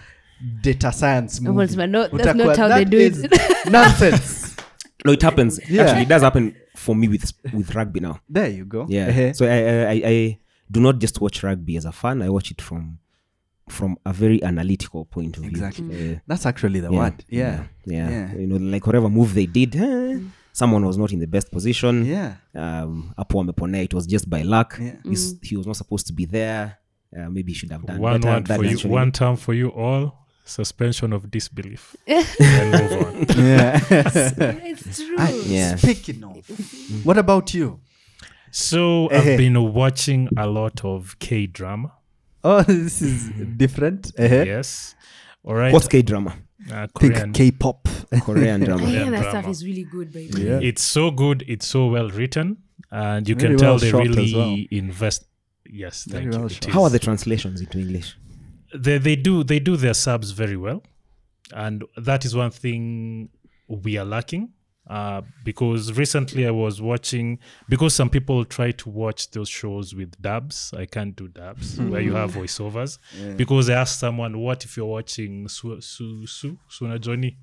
data 0.62 0.92
science 0.92 1.40
movie. 1.40 1.76
Well, 1.76 1.86
no, 1.88 2.02
that's 2.08 2.14
Utakuwa, 2.26 2.46
not 2.46 2.56
how 2.56 2.68
they 2.68 2.84
"That 2.84 2.90
do 2.90 2.98
it." 2.98 3.70
nonsense. 3.70 4.44
No, 5.04 5.12
it 5.12 5.22
happens. 5.22 5.60
Yeah. 5.70 5.82
Actually, 5.82 6.02
it 6.02 6.08
does 6.08 6.22
happen 6.22 6.56
for 6.76 6.94
me 6.96 7.06
with 7.06 7.32
with 7.52 7.72
rugby 7.74 8.00
now. 8.00 8.20
there 8.28 8.48
you 8.48 8.64
go. 8.64 8.84
Yeah. 8.88 9.06
Eh-heh. 9.06 9.32
So 9.32 9.46
I, 9.46 9.58
I 9.58 9.92
I 9.92 10.02
I 10.10 10.38
do 10.70 10.80
not 10.80 10.98
just 10.98 11.20
watch 11.20 11.44
rugby 11.44 11.76
as 11.76 11.84
a 11.84 11.92
fan. 11.92 12.20
I 12.20 12.28
watch 12.28 12.50
it 12.50 12.60
from 12.60 12.98
from 13.68 13.96
a 14.04 14.12
very 14.12 14.42
analytical 14.42 15.04
point 15.04 15.36
of 15.36 15.42
view. 15.44 15.50
Exactly. 15.50 16.14
Uh, 16.14 16.18
That's 16.26 16.46
actually 16.46 16.80
the 16.80 16.90
yeah, 16.90 16.98
word. 16.98 17.24
Yeah. 17.28 17.64
yeah, 17.86 18.10
Yeah. 18.10 18.34
You 18.34 18.46
know, 18.48 18.56
like 18.56 18.84
whatever 18.86 19.08
move 19.08 19.34
they 19.34 19.46
did, 19.46 19.76
eh, 19.76 20.18
someone 20.52 20.84
was 20.84 20.98
not 20.98 21.12
in 21.12 21.20
the 21.20 21.26
best 21.28 21.52
position. 21.52 22.04
Yeah. 22.04 22.34
Um, 22.54 23.14
hapo 23.16 23.40
ameponea, 23.40 23.84
it 23.84 23.94
was 23.94 24.04
just 24.06 24.28
by 24.28 24.42
luck. 24.42 24.78
Yeah. 24.80 24.96
He's- 25.04 25.34
He 25.42 25.56
was 25.56 25.66
not 25.66 25.76
supposed 25.76 26.06
to 26.08 26.12
be 26.12 26.24
there. 26.24 26.78
Uh, 27.16 27.28
maybe 27.30 27.52
he 27.52 27.58
should 27.58 27.70
have 27.70 27.86
done 27.86 28.00
one 28.00 28.20
better. 28.20 28.34
word 28.34 28.48
for 28.48 28.64
you, 28.64 28.70
actually- 28.72 28.90
one 28.90 29.12
term 29.12 29.36
for 29.36 29.54
you 29.54 29.68
all: 29.68 30.26
suspension 30.48 31.12
of 31.12 31.30
disbelief. 31.30 31.94
and 32.06 32.70
move 32.72 32.92
on. 33.06 33.26
Yeah. 33.36 33.80
It's 34.70 34.96
true. 34.96 35.16
I- 35.18 35.42
Yeah. 35.46 35.76
Speaking 35.76 36.24
of, 36.24 37.04
what 37.04 37.18
about 37.18 37.54
you? 37.54 37.80
So 38.50 39.08
Eh. 39.08 39.18
I've 39.18 39.36
been 39.38 39.72
watching 39.74 40.28
a 40.36 40.46
lot 40.46 40.84
of 40.84 41.18
K 41.18 41.46
drama. 41.46 41.92
Oh, 42.42 42.62
this 42.62 43.02
is 43.02 43.30
different. 43.56 44.12
Eh-heh. 44.16 44.44
Yes. 44.44 44.94
All 45.44 45.54
right. 45.54 45.72
What's 45.72 45.88
K 45.88 46.02
drama? 46.02 46.30
uh, 46.72 46.86
Think 46.98 47.14
Korean? 47.14 47.32
K-pop. 47.32 47.88
Korean 48.22 48.60
drama. 48.60 48.84
I 48.84 48.86
hear 48.86 49.04
Yeah, 49.04 49.10
that 49.10 49.22
drama. 49.22 49.30
stuff 49.42 49.48
is 49.50 49.64
really 49.64 49.84
good, 49.84 50.12
by 50.12 50.26
the 50.30 50.38
way. 50.42 50.48
Yeah. 50.50 50.60
It's 50.68 50.82
so 50.82 51.10
good. 51.10 51.44
It's 51.46 51.66
so 51.66 51.86
well 51.88 52.08
written, 52.10 52.56
and 52.90 53.28
you 53.28 53.34
Very 53.34 53.50
can 53.50 53.58
tell 53.58 53.72
well 53.72 53.78
they 53.78 53.92
really 53.92 54.34
well. 54.34 54.56
invest. 54.70 55.24
Yes, 55.70 56.04
Very 56.04 56.24
thank 56.24 56.32
well 56.34 56.50
you. 56.50 56.56
It. 56.56 56.64
How 56.66 56.82
are 56.84 56.90
the 56.90 56.98
translations 56.98 57.60
into 57.60 57.78
English? 57.78 58.16
They 58.74 58.98
they 58.98 59.16
do 59.16 59.44
they 59.44 59.58
do 59.60 59.76
their 59.76 59.94
subs 59.94 60.30
very 60.32 60.56
well, 60.56 60.82
and 61.54 61.84
that 61.96 62.24
is 62.24 62.34
one 62.36 62.50
thing 62.50 63.28
we 63.68 63.96
are 63.98 64.04
lacking 64.04 64.48
Uh, 64.90 65.20
because 65.44 65.92
recently 65.98 66.46
I 66.46 66.50
was 66.50 66.80
watching 66.80 67.38
because 67.68 67.94
some 67.94 68.08
people 68.08 68.42
try 68.46 68.70
to 68.72 68.88
watch 68.88 69.30
those 69.32 69.48
shows 69.50 69.94
with 69.94 70.10
dubs. 70.22 70.72
I 70.82 70.86
can't 70.86 71.14
do 71.14 71.28
dubs 71.28 71.78
where 71.78 72.00
you 72.00 72.14
have 72.14 72.32
voiceovers. 72.32 72.98
Because 73.36 73.68
I 73.68 73.74
asked 73.82 73.98
someone, 73.98 74.38
"What 74.38 74.64
if 74.64 74.76
you're 74.78 74.86
watching 74.98 75.48
Su 75.48 75.80
Su 75.80 76.26
Su 76.26 76.56
Sue 76.70 76.88
Na 76.88 76.96
Johnnie 76.98 77.36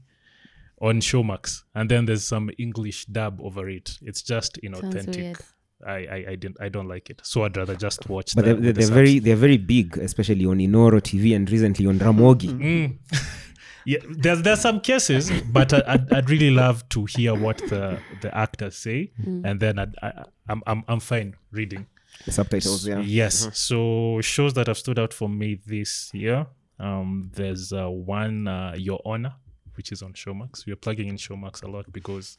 on 0.82 1.02
Showmax, 1.02 1.64
and 1.76 1.90
then 1.90 2.06
there's 2.06 2.26
some 2.26 2.50
English 2.58 3.06
dub 3.06 3.40
over 3.42 3.70
it? 3.70 4.00
It's 4.02 4.24
just 4.24 4.58
inauthentic. 4.64 5.38
Weird. 5.82 6.10
I, 6.10 6.16
I 6.16 6.32
I 6.32 6.36
didn't 6.36 6.58
I 6.62 6.70
don't 6.70 6.88
like 6.88 7.10
it. 7.10 7.22
So 7.24 7.44
I'd 7.44 7.56
rather 7.58 7.76
just 7.76 8.08
watch. 8.10 8.36
But 8.36 8.46
the, 8.46 8.54
they're, 8.54 8.62
they're, 8.62 8.74
the 8.74 8.82
they're 8.82 8.96
very 8.96 9.20
they're 9.20 9.36
very 9.36 9.58
big, 9.58 9.98
especially 9.98 10.46
on 10.46 10.58
Inooro 10.58 11.02
TV 11.02 11.36
and 11.36 11.50
recently 11.50 11.88
on 11.88 12.00
Ramogi. 12.00 12.50
Mm. 12.50 12.98
yeah, 13.86 14.00
there's 14.10 14.42
there's 14.42 14.62
some 14.62 14.80
cases, 14.82 15.32
but 15.52 15.74
I, 15.74 15.84
I'd, 15.88 16.14
I'd 16.14 16.30
really 16.30 16.52
love 16.52 16.88
to 16.90 17.06
hear 17.06 17.36
what 17.36 17.58
the 17.58 18.00
the 18.22 18.36
actors 18.36 18.78
say, 18.78 19.12
and 19.26 19.60
then 19.60 19.80
I'd, 19.80 19.96
I, 20.02 20.24
I'm 20.50 20.64
I'm 20.66 20.84
I'm 20.88 21.00
fine 21.00 21.36
reading. 21.52 21.88
The 22.26 22.32
subtitles, 22.32 22.88
yeah. 22.88 23.00
Yes. 23.00 23.50
So 23.58 24.20
shows 24.22 24.54
that 24.54 24.68
have 24.68 24.78
stood 24.78 24.98
out 24.98 25.14
for 25.14 25.28
me 25.30 25.60
this 25.66 26.12
year. 26.14 26.48
Um, 26.80 27.32
there's 27.34 27.72
uh, 27.72 27.90
one 27.90 28.48
uh, 28.48 28.74
Your 28.78 29.02
Honor, 29.06 29.34
which 29.76 29.92
is 29.92 30.02
on 30.02 30.14
Showmax. 30.14 30.66
We're 30.66 30.76
plugging 30.76 31.08
in 31.08 31.18
Showmax 31.18 31.64
a 31.64 31.68
lot 31.68 31.92
because 31.92 32.38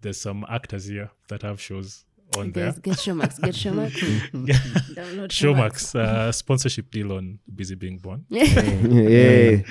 there's 0.00 0.20
some 0.20 0.44
actors 0.48 0.86
here 0.86 1.10
that 1.28 1.42
have 1.42 1.60
shows 1.60 2.04
on 2.36 2.52
there. 2.52 2.72
Guys, 2.72 2.78
get 2.78 2.96
Showmax. 2.96 3.40
Get 3.40 3.54
Showmax. 3.54 3.92
Download 4.94 5.28
Showmax 5.28 5.94
uh, 5.94 6.32
sponsorship 6.32 6.90
deal 6.90 7.12
on 7.12 7.38
Busy 7.54 7.74
Being 7.74 7.98
Born. 7.98 8.24
yeah. 8.28 9.62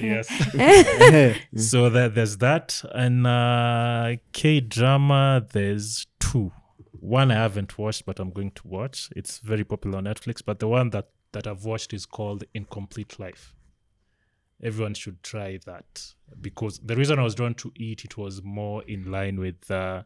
yes. 0.00 0.28
so 1.56 1.90
that 1.90 2.12
there's 2.14 2.36
that, 2.38 2.82
and 2.92 3.26
uh, 3.26 4.16
K 4.32 4.60
drama. 4.60 5.46
There's 5.52 6.06
two. 6.18 6.52
One 6.98 7.30
I 7.30 7.34
haven't 7.34 7.78
watched, 7.78 8.04
but 8.04 8.18
I'm 8.18 8.30
going 8.30 8.50
to 8.52 8.66
watch. 8.66 9.10
It's 9.14 9.38
very 9.38 9.64
popular 9.64 9.98
on 9.98 10.04
Netflix. 10.04 10.42
But 10.44 10.58
the 10.58 10.68
one 10.68 10.90
that 10.90 11.08
that 11.32 11.46
I've 11.46 11.64
watched 11.64 11.92
is 11.92 12.06
called 12.06 12.44
Incomplete 12.54 13.18
Life. 13.18 13.54
Everyone 14.62 14.94
should 14.94 15.22
try 15.22 15.58
that 15.66 16.14
because 16.40 16.80
the 16.82 16.96
reason 16.96 17.18
I 17.18 17.22
was 17.22 17.34
drawn 17.34 17.54
to 17.54 17.72
it, 17.76 18.04
it 18.04 18.16
was 18.16 18.42
more 18.42 18.82
in 18.84 19.10
line 19.10 19.38
with 19.38 19.70
uh, 19.70 20.02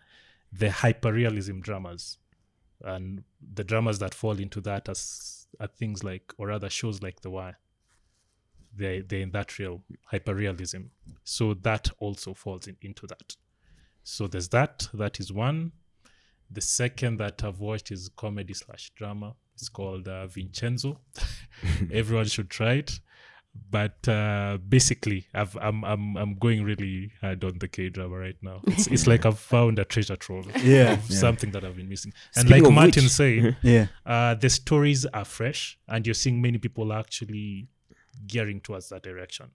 the 0.52 0.68
hyperrealism 0.68 1.62
dramas, 1.62 2.18
and 2.82 3.22
the 3.54 3.64
dramas 3.64 3.98
that 3.98 4.14
fall 4.14 4.38
into 4.38 4.60
that 4.62 4.88
as 4.88 5.46
are 5.58 5.66
things 5.66 6.02
like, 6.04 6.32
or 6.38 6.48
rather, 6.48 6.70
shows 6.70 7.02
like 7.02 7.20
The 7.20 7.30
Wire. 7.30 7.58
They 8.74 9.00
they're 9.00 9.20
in 9.20 9.30
that 9.32 9.58
realm 9.58 9.82
hyperrealism. 10.12 10.90
So 11.24 11.54
that 11.54 11.90
also 11.98 12.34
falls 12.34 12.68
in, 12.68 12.76
into 12.82 13.06
that. 13.08 13.36
So 14.02 14.26
there's 14.26 14.48
that 14.50 14.88
that 14.94 15.18
is 15.20 15.32
one. 15.32 15.72
The 16.52 16.60
second 16.60 17.18
that 17.18 17.44
i've 17.44 17.60
watched 17.60 17.92
is 17.92 18.10
comedy 18.16 18.54
slash 18.54 18.90
drama. 18.90 19.34
It's 19.54 19.68
called 19.68 20.08
uh, 20.08 20.26
vincenzo. 20.26 21.00
Everyone 21.92 22.26
should 22.26 22.50
try 22.50 22.74
it 22.74 23.00
but 23.70 24.06
uh, 24.08 24.58
basically 24.68 25.26
I've, 25.34 25.56
I'm, 25.60 25.84
I'm 25.84 26.16
I'm 26.16 26.34
going 26.34 26.62
really 26.64 27.12
hard 27.20 27.42
on 27.44 27.58
the 27.58 27.68
K 27.68 27.88
drama 27.88 28.16
right 28.18 28.36
now. 28.42 28.60
It's, 28.66 28.86
it's 28.86 29.06
like 29.06 29.26
I've 29.26 29.38
found 29.38 29.78
a 29.78 29.84
treasure 29.84 30.16
trove 30.16 30.46
Yeah. 30.64 30.92
of 30.94 31.04
something 31.12 31.50
that 31.52 31.64
I've 31.64 31.76
been 31.76 31.88
missing. 31.88 32.12
And 32.36 32.46
Speaking 32.48 32.64
like 32.64 32.74
Martin 32.74 33.04
which- 33.04 33.12
said, 33.12 33.56
Yeah. 33.62 33.86
uh, 34.06 34.34
the 34.34 34.50
stories 34.50 35.04
are 35.06 35.24
fresh 35.24 35.78
and 35.88 36.06
you're 36.06 36.14
seeing 36.14 36.40
many 36.42 36.58
people 36.58 36.92
actually 36.92 37.68
gearing 38.26 38.60
towards 38.60 38.88
that 38.90 39.02
direction. 39.02 39.50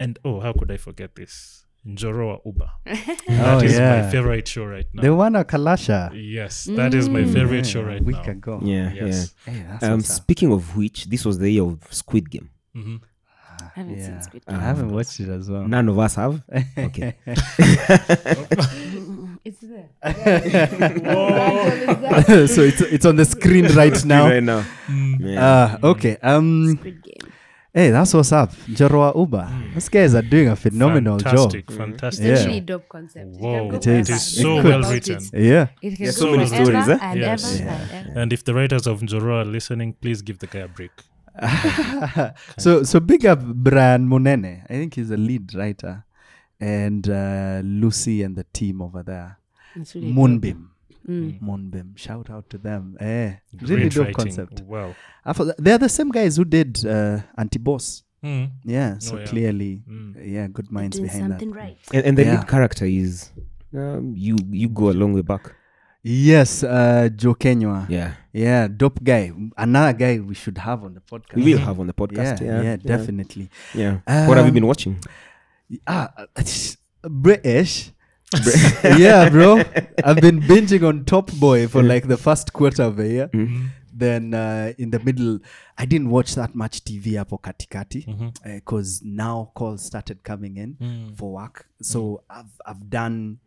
And 0.00 0.18
oh, 0.24 0.40
how 0.40 0.52
could 0.52 0.70
I 0.70 0.76
forget 0.76 1.14
this? 1.14 1.60
Njoro 1.86 2.26
wa 2.28 2.38
Uba. 2.46 2.70
Oh, 3.28 3.58
That 3.58 3.62
is 3.64 3.74
yeah. 3.74 4.02
my 4.02 4.10
favorite 4.10 4.48
show 4.48 4.64
right 4.64 4.86
now. 4.94 5.02
The 5.02 5.14
one 5.14 5.36
of 5.36 5.46
Kalasha. 5.46 6.10
yes, 6.14 6.64
that 6.64 6.94
is 6.94 7.08
my 7.10 7.24
favorite 7.24 7.66
show 7.66 7.80
Yeah, 7.80 7.86
right 7.86 8.00
a 8.00 8.04
week 8.04 8.24
now. 8.26 8.32
ago. 8.32 8.60
Yeah, 8.64 8.92
Yes. 8.92 9.34
Hey, 9.44 9.62
that's 9.68 9.82
yeah. 9.82 9.88
Um, 9.90 9.96
what's 9.98 10.08
speaking 10.14 10.50
of 10.52 10.76
which, 10.76 11.04
this 11.06 11.24
was 11.26 11.38
the 11.38 11.50
year 11.50 11.62
of 11.64 11.82
Squid 11.90 12.30
Game. 12.30 12.48
Mhm. 12.74 13.00
I 13.60 13.70
haven't 13.74 13.98
Yeah. 13.98 14.06
seen 14.06 14.22
Squid 14.22 14.42
I 14.48 14.52
haven't 14.60 14.92
watched 14.92 15.20
it 15.20 15.28
as 15.28 15.50
well. 15.50 15.66
None 15.66 15.88
of 15.88 15.98
us 15.98 16.14
have. 16.16 16.42
Okay. 16.78 17.14
It's 19.46 19.60
there. 19.60 19.90
so 22.48 22.62
it's 22.62 22.80
it's 22.80 23.04
on 23.04 23.16
the 23.16 23.26
screen 23.26 23.66
right 23.76 24.02
now. 24.06 24.24
right 24.26 24.42
now. 24.42 24.64
Yeah. 25.20 25.76
Uh, 25.82 25.88
okay. 25.92 26.16
Um. 26.22 26.76
Squid 26.78 27.02
Game. 27.02 27.32
Hey, 27.74 27.90
that's 27.90 28.14
what's 28.14 28.32
up. 28.32 28.52
Jorwa 28.70 29.14
Uber. 29.14 29.46
These 29.74 29.88
guys 29.90 30.14
are 30.14 30.22
doing 30.22 30.48
a 30.48 30.56
phenomenal 30.56 31.18
fantastic, 31.18 31.66
job. 31.68 31.76
fantastic. 31.76 32.24
Yeah. 32.24 32.32
It's 32.32 32.40
actually 32.42 32.58
a 32.58 32.60
dope 32.62 32.88
concept. 32.88 33.36
Whoa, 33.36 33.70
It, 33.72 33.86
It 33.86 34.08
is. 34.10 34.22
So 34.40 34.62
well 34.62 34.80
written. 34.82 35.18
It. 35.32 35.42
Yeah. 35.42 35.66
It 35.82 35.96
can 35.96 36.04
yeah. 36.06 36.10
so 36.12 36.30
many 36.30 36.46
stories. 36.46 36.68
Ever, 36.70 36.92
eh? 36.92 36.98
and 37.02 37.20
Yes. 37.20 37.60
ever 37.60 37.64
Yeah. 37.64 37.98
and 37.98 38.08
ever. 38.10 38.20
And 38.20 38.32
if 38.32 38.44
the 38.44 38.54
writers 38.54 38.86
of 38.86 39.00
Njoroa 39.00 39.42
are 39.42 39.44
listening, 39.44 39.92
please 40.00 40.22
give 40.22 40.38
the 40.38 40.46
guy 40.46 40.60
a 40.60 40.68
break. 40.68 40.92
So 42.58 42.82
so 42.84 43.00
big 43.00 43.26
up 43.26 43.40
Brian 43.42 44.08
Munene. 44.08 44.62
I 44.64 44.72
think 44.74 44.94
he's 44.94 45.10
a 45.10 45.16
lead 45.16 45.54
writer, 45.54 46.04
and 46.60 47.08
uh, 47.08 47.60
Lucy 47.64 48.22
and 48.22 48.36
the 48.36 48.44
team 48.52 48.80
over 48.82 49.02
there. 49.02 49.38
It's 49.76 49.94
really. 49.94 50.12
Moonbeam. 50.12 50.70
Mm. 51.08 51.40
Moonbeam. 51.42 51.94
Shout 51.96 52.30
out 52.30 52.48
to 52.50 52.58
them. 52.58 52.96
Eh, 53.00 53.34
really 53.60 53.88
dope 53.88 54.06
writing. 54.06 54.14
concept. 54.14 54.60
Wow. 54.62 54.94
They're 55.58 55.78
the 55.78 55.88
same 55.88 56.10
guys 56.10 56.36
who 56.36 56.44
did 56.44 56.84
uh, 56.86 57.20
Auntie 57.36 57.58
Boss. 57.58 58.04
Mm. 58.24 58.50
Yeah. 58.64 58.96
So 58.98 59.16
Oh, 59.16 59.18
yeah. 59.18 59.26
clearly, 59.26 59.82
Mm. 59.86 60.32
yeah, 60.32 60.46
good 60.48 60.70
minds 60.72 60.96
Doing 60.96 61.10
behind 61.10 61.32
that. 61.32 61.44
right. 61.54 61.76
And, 61.92 62.06
and 62.06 62.16
the 62.18 62.24
Yeah. 62.24 62.36
lead 62.38 62.48
character 62.48 62.86
is 62.86 63.32
um, 63.74 64.14
you. 64.16 64.36
You 64.50 64.68
go 64.70 64.88
a 64.90 64.92
long 64.96 65.12
way 65.12 65.20
back. 65.22 65.54
Yes, 66.06 66.62
uh, 66.62 67.08
Joe 67.16 67.34
Kenywa. 67.34 67.86
Yeah, 67.88 68.12
Yeah, 68.32 68.68
dope 68.68 69.02
guy. 69.02 69.32
Another 69.56 69.92
guy 69.96 70.18
we 70.18 70.34
should 70.34 70.58
have 70.58 70.84
on 70.84 70.92
the 70.94 71.00
podcast. 71.00 71.34
we 71.36 71.54
will 71.54 71.58
have 71.60 71.80
on 71.80 71.86
the 71.86 71.94
podcast. 71.94 72.40
Yeah, 72.42 72.46
Yeah, 72.46 72.62
yeah, 72.62 72.76
definitely. 72.76 73.48
Yeah. 73.74 74.00
what 74.28 74.36
have 74.36 74.44
you 74.46 74.50
Um, 74.50 74.54
been 74.54 74.66
watching? 74.66 74.98
Ah, 75.86 76.12
British. 77.02 77.90
yeah, 78.98 79.30
bro. 79.30 79.62
I've 80.04 80.20
been 80.20 80.40
binging 80.40 80.86
on 80.86 81.04
Top 81.06 81.32
Boy 81.40 81.68
for 81.68 81.82
like 81.82 82.06
the 82.06 82.16
first 82.18 82.52
quarter 82.52 82.82
of 82.82 82.98
a 82.98 83.08
year. 83.08 83.28
Mm-hmm. 83.32 83.66
Then 83.96 84.34
uh, 84.34 84.72
in 84.76 84.90
the 84.90 84.98
middle, 84.98 85.38
I 85.78 85.86
didn't 85.86 86.10
watch 86.10 86.34
that 86.34 86.54
much 86.54 86.84
TV 86.84 87.14
hapo 87.16 87.38
katikati 87.40 88.04
because 88.44 89.00
now 89.04 89.52
calls 89.54 89.86
started 89.86 90.22
coming 90.24 90.56
in 90.58 90.74
Mm. 90.80 91.16
for 91.16 91.32
work. 91.32 91.66
So 91.80 92.24
I've 92.28 92.52
I've 92.66 92.90
done. 92.90 93.38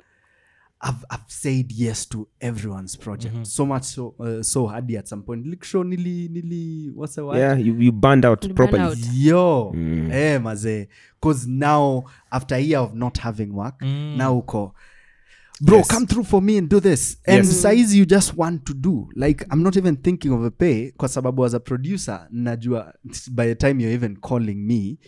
I've, 0.80 1.04
I've 1.10 1.26
said 1.28 1.72
yes 1.72 2.06
to 2.10 2.28
everyone's 2.40 2.96
project. 2.96 3.48
So 3.48 3.66
much 3.66 3.84
so 3.84 4.14
uh, 4.20 4.44
so 4.44 4.68
hadi 4.68 4.96
at 4.98 5.08
some 5.08 5.24
point. 5.24 5.48
Like 5.48 5.64
show 5.66 5.84
nili 5.84 6.30
nili 6.30 6.92
what's 6.94 7.16
the 7.16 7.26
word? 7.26 7.38
Yeah, 7.40 7.56
you, 7.58 7.74
you 7.80 7.92
burned 7.92 8.26
out 8.26 8.44
You 8.44 8.54
burn 8.54 8.68
properly. 8.70 8.84
out. 8.84 8.98
yo 9.14 9.72
Mm. 9.76 10.12
eh 10.12 10.38
maze. 10.40 10.88
Because 11.20 11.48
now 11.48 12.04
after 12.32 12.56
a 12.56 12.60
year 12.60 12.80
of 12.80 12.94
not 12.94 13.18
having 13.18 13.54
work 13.56 13.82
now 13.82 14.36
uko 14.42 14.72
bro 15.62 15.78
Yes. 15.78 15.88
come 15.88 16.06
through 16.06 16.26
for 16.26 16.42
me 16.44 16.58
and 16.60 16.70
do 16.70 16.80
this. 16.80 17.18
And 17.26 17.44
Yes. 17.46 17.62
size 17.62 17.96
you 17.96 18.06
just 18.06 18.38
want 18.38 18.64
to 18.66 18.74
do. 18.76 19.10
Like 19.16 19.46
i'm 19.52 19.64
not 19.64 19.78
even 19.78 19.96
thinking 19.98 20.32
of 20.32 20.44
a 20.44 20.52
pay 20.52 20.92
kwa 20.92 21.10
sababu 21.10 21.46
as 21.46 21.54
a 21.56 21.60
producer 21.60 22.28
najua 22.32 22.94
by 23.32 23.48
the 23.48 23.56
time 23.56 23.80
you're 23.82 23.96
even 23.96 24.16
calling 24.18 24.68
me 24.68 25.00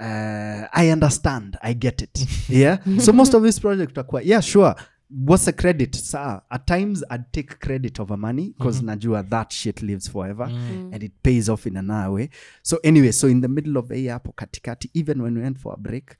uh, 0.00 0.66
i 0.72 0.90
understand 0.92 1.56
i 1.62 1.72
get 1.74 2.02
it. 2.02 2.26
Yeah? 2.48 2.78
So 2.98 3.12
most 3.12 3.34
of 3.34 3.42
this 3.42 3.58
project 3.60 3.92
utakuwa 3.92 4.22
yeah 4.22 4.42
sure 4.42 4.74
what's 5.14 5.46
a 5.48 5.52
credit? 5.52 5.94
Saa 5.94 6.40
at 6.50 6.66
times 6.66 7.04
i'd 7.10 7.32
take 7.32 7.60
credit 7.60 8.00
over 8.00 8.16
money 8.16 8.54
because 8.58 8.82
najua 8.82 9.22
that 9.30 9.52
shit 9.52 9.82
lives 9.82 10.08
forever 10.08 10.44
and 10.92 11.02
it 11.02 11.12
pays 11.22 11.48
off 11.48 11.66
in 11.66 11.76
another 11.76 12.10
way 12.10 12.28
so 12.62 12.78
anyway 12.82 13.12
so 13.12 13.28
in 13.28 13.40
the 13.40 13.48
middle 13.48 13.76
of 13.76 13.90
a 13.90 13.98
year 13.98 14.12
hapo 14.12 14.32
katikati 14.32 14.90
even 14.94 15.22
when 15.22 15.34
we 15.36 15.42
went 15.42 15.58
for 15.58 15.74
a 15.74 15.76
break 15.76 16.16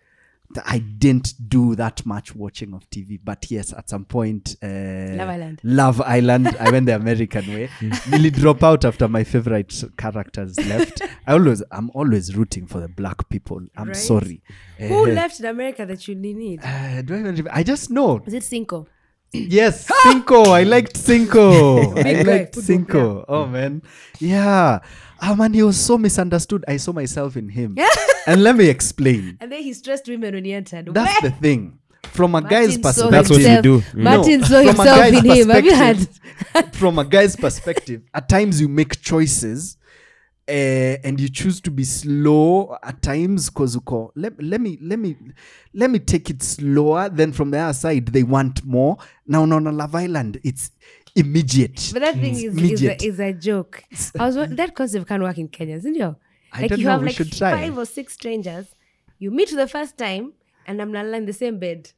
I 0.67 0.79
didn't 0.79 1.35
do 1.49 1.75
that 1.75 2.07
much 2.07 2.35
watching 2.37 2.75
of 2.75 2.89
TV, 2.91 3.19
but 3.23 3.51
yes, 3.51 3.73
at 3.73 3.89
some 3.91 4.05
point, 4.05 4.55
uh, 4.63 4.67
Love 4.69 5.29
Island. 5.29 5.61
Love 5.65 6.01
Island. 6.03 6.57
I 6.61 6.71
went 6.71 6.87
the 6.87 6.95
American 6.95 7.47
way. 7.53 7.69
Really 8.11 8.31
drop 8.31 8.63
out 8.63 8.85
after 8.85 9.09
my 9.09 9.25
favorite 9.25 9.83
characters 9.97 10.57
left. 10.69 11.03
I 11.27 11.33
always, 11.33 11.63
I'm 11.73 11.91
always 11.95 12.37
rooting 12.37 12.67
for 12.67 12.79
the 12.81 12.89
black 12.89 13.29
people. 13.31 13.63
I'm 13.77 13.89
Right. 13.89 13.97
sorry. 13.97 14.43
Who 14.79 15.11
Uh, 15.11 15.15
left 15.15 15.41
in 15.41 15.47
America 15.47 15.87
that 15.87 16.07
you 16.07 16.15
need? 16.15 16.61
uh, 16.63 17.03
do 17.03 17.15
I 17.15 17.19
even? 17.19 17.25
Remember? 17.35 17.51
I 17.53 17.63
just 17.65 17.91
know. 17.91 18.23
Is 18.27 18.35
it 18.35 18.45
Cinco? 18.45 18.87
Yes, 19.35 19.87
Cinco. 20.03 20.45
I 20.51 20.63
liked 20.63 20.97
Cinco. 20.97 21.97
I 21.97 22.23
liked 22.23 22.55
Cinco. 22.55 23.25
Oh 23.29 23.47
man, 23.47 23.83
yeah. 24.21 24.79
Oh 25.21 25.35
man, 25.35 25.53
he 25.53 25.63
was 25.63 25.79
so 25.79 25.99
misunderstood. 25.99 26.65
I 26.69 26.77
saw 26.77 26.93
myself 26.93 27.37
in 27.37 27.49
him. 27.49 27.77
and 28.27 28.43
let 28.43 28.57
me 28.57 28.69
explain. 28.69 29.39
And 29.41 29.51
then 29.51 29.63
he 29.63 29.73
stressed 29.73 30.09
women 30.09 30.35
when 30.35 30.45
he 30.45 30.53
entered. 30.53 30.93
That's 30.93 31.21
the 31.21 31.31
thing. 31.31 31.79
From 32.05 32.35
a 32.35 32.43
guy's 32.43 32.79
Martin 32.79 32.83
guy's 32.83 32.95
perspective, 32.95 33.11
That's 33.11 33.31
what 33.31 33.41
you 33.41 33.63
do. 33.63 33.83
Martin 33.95 34.41
No, 34.41 34.47
saw 34.47 34.61
himself 34.61 35.07
in 35.07 35.25
him. 35.25 35.49
Have 35.49 35.65
you 35.65 35.75
had? 35.75 36.75
from 36.75 36.99
a 36.99 37.05
guy's 37.05 37.35
perspective, 37.35 38.03
at 38.13 38.29
times 38.29 38.61
you 38.61 38.69
make 38.69 39.01
choices 39.01 39.79
uh, 40.49 40.97
and 41.05 41.19
you 41.21 41.29
choose 41.29 41.61
to 41.61 41.71
be 41.71 41.85
slow 41.85 42.77
at 42.83 43.01
times 43.03 43.49
because 43.49 43.77
uko 43.77 44.11
let, 44.15 44.41
let 44.43 44.61
me 44.61 44.79
let 44.83 44.99
me 44.99 45.17
let 45.73 45.91
me 45.91 45.99
take 45.99 46.29
it 46.31 46.43
slower 46.43 47.09
then 47.09 47.33
from 47.33 47.51
the 47.51 47.59
other 47.59 47.73
side 47.73 48.07
they 48.09 48.23
want 48.23 48.63
more 48.65 48.97
now 49.27 49.45
no 49.47 49.59
no 49.59 49.71
love 49.71 49.95
island 49.95 50.39
it's 50.45 50.71
immediate 51.17 51.91
But 51.93 52.03
that 52.03 52.15
thing 52.15 52.33
is, 52.35 52.45
is, 52.45 52.57
immediate. 52.59 53.03
a, 53.03 53.07
is 53.07 53.21
a 53.21 53.33
joke. 53.33 53.85
I 54.19 54.27
was 54.27 54.35
that 54.35 54.75
concept 54.75 55.07
can 55.07 55.23
work 55.23 55.39
in 55.39 55.47
Kenya, 55.49 55.77
isn't 55.77 55.97
it? 55.97 56.03
I 56.53 56.61
Like 56.63 56.71
don't 56.71 56.79
you 56.81 56.85
know, 56.87 56.91
have 56.91 57.01
we 57.01 57.07
like 57.07 57.17
should 57.17 57.33
try. 57.33 57.53
five 57.53 57.79
or 57.79 57.87
six 57.87 58.15
strangers. 58.15 58.67
You 59.21 59.31
meet 59.31 59.49
for 59.49 59.57
the 59.57 59.69
first 59.69 59.97
time, 59.97 60.33
and 60.67 60.83
I'm 60.83 60.91
not 60.91 61.07
in 61.07 61.25
the 61.27 61.33
same 61.33 61.59
bed. 61.61 61.93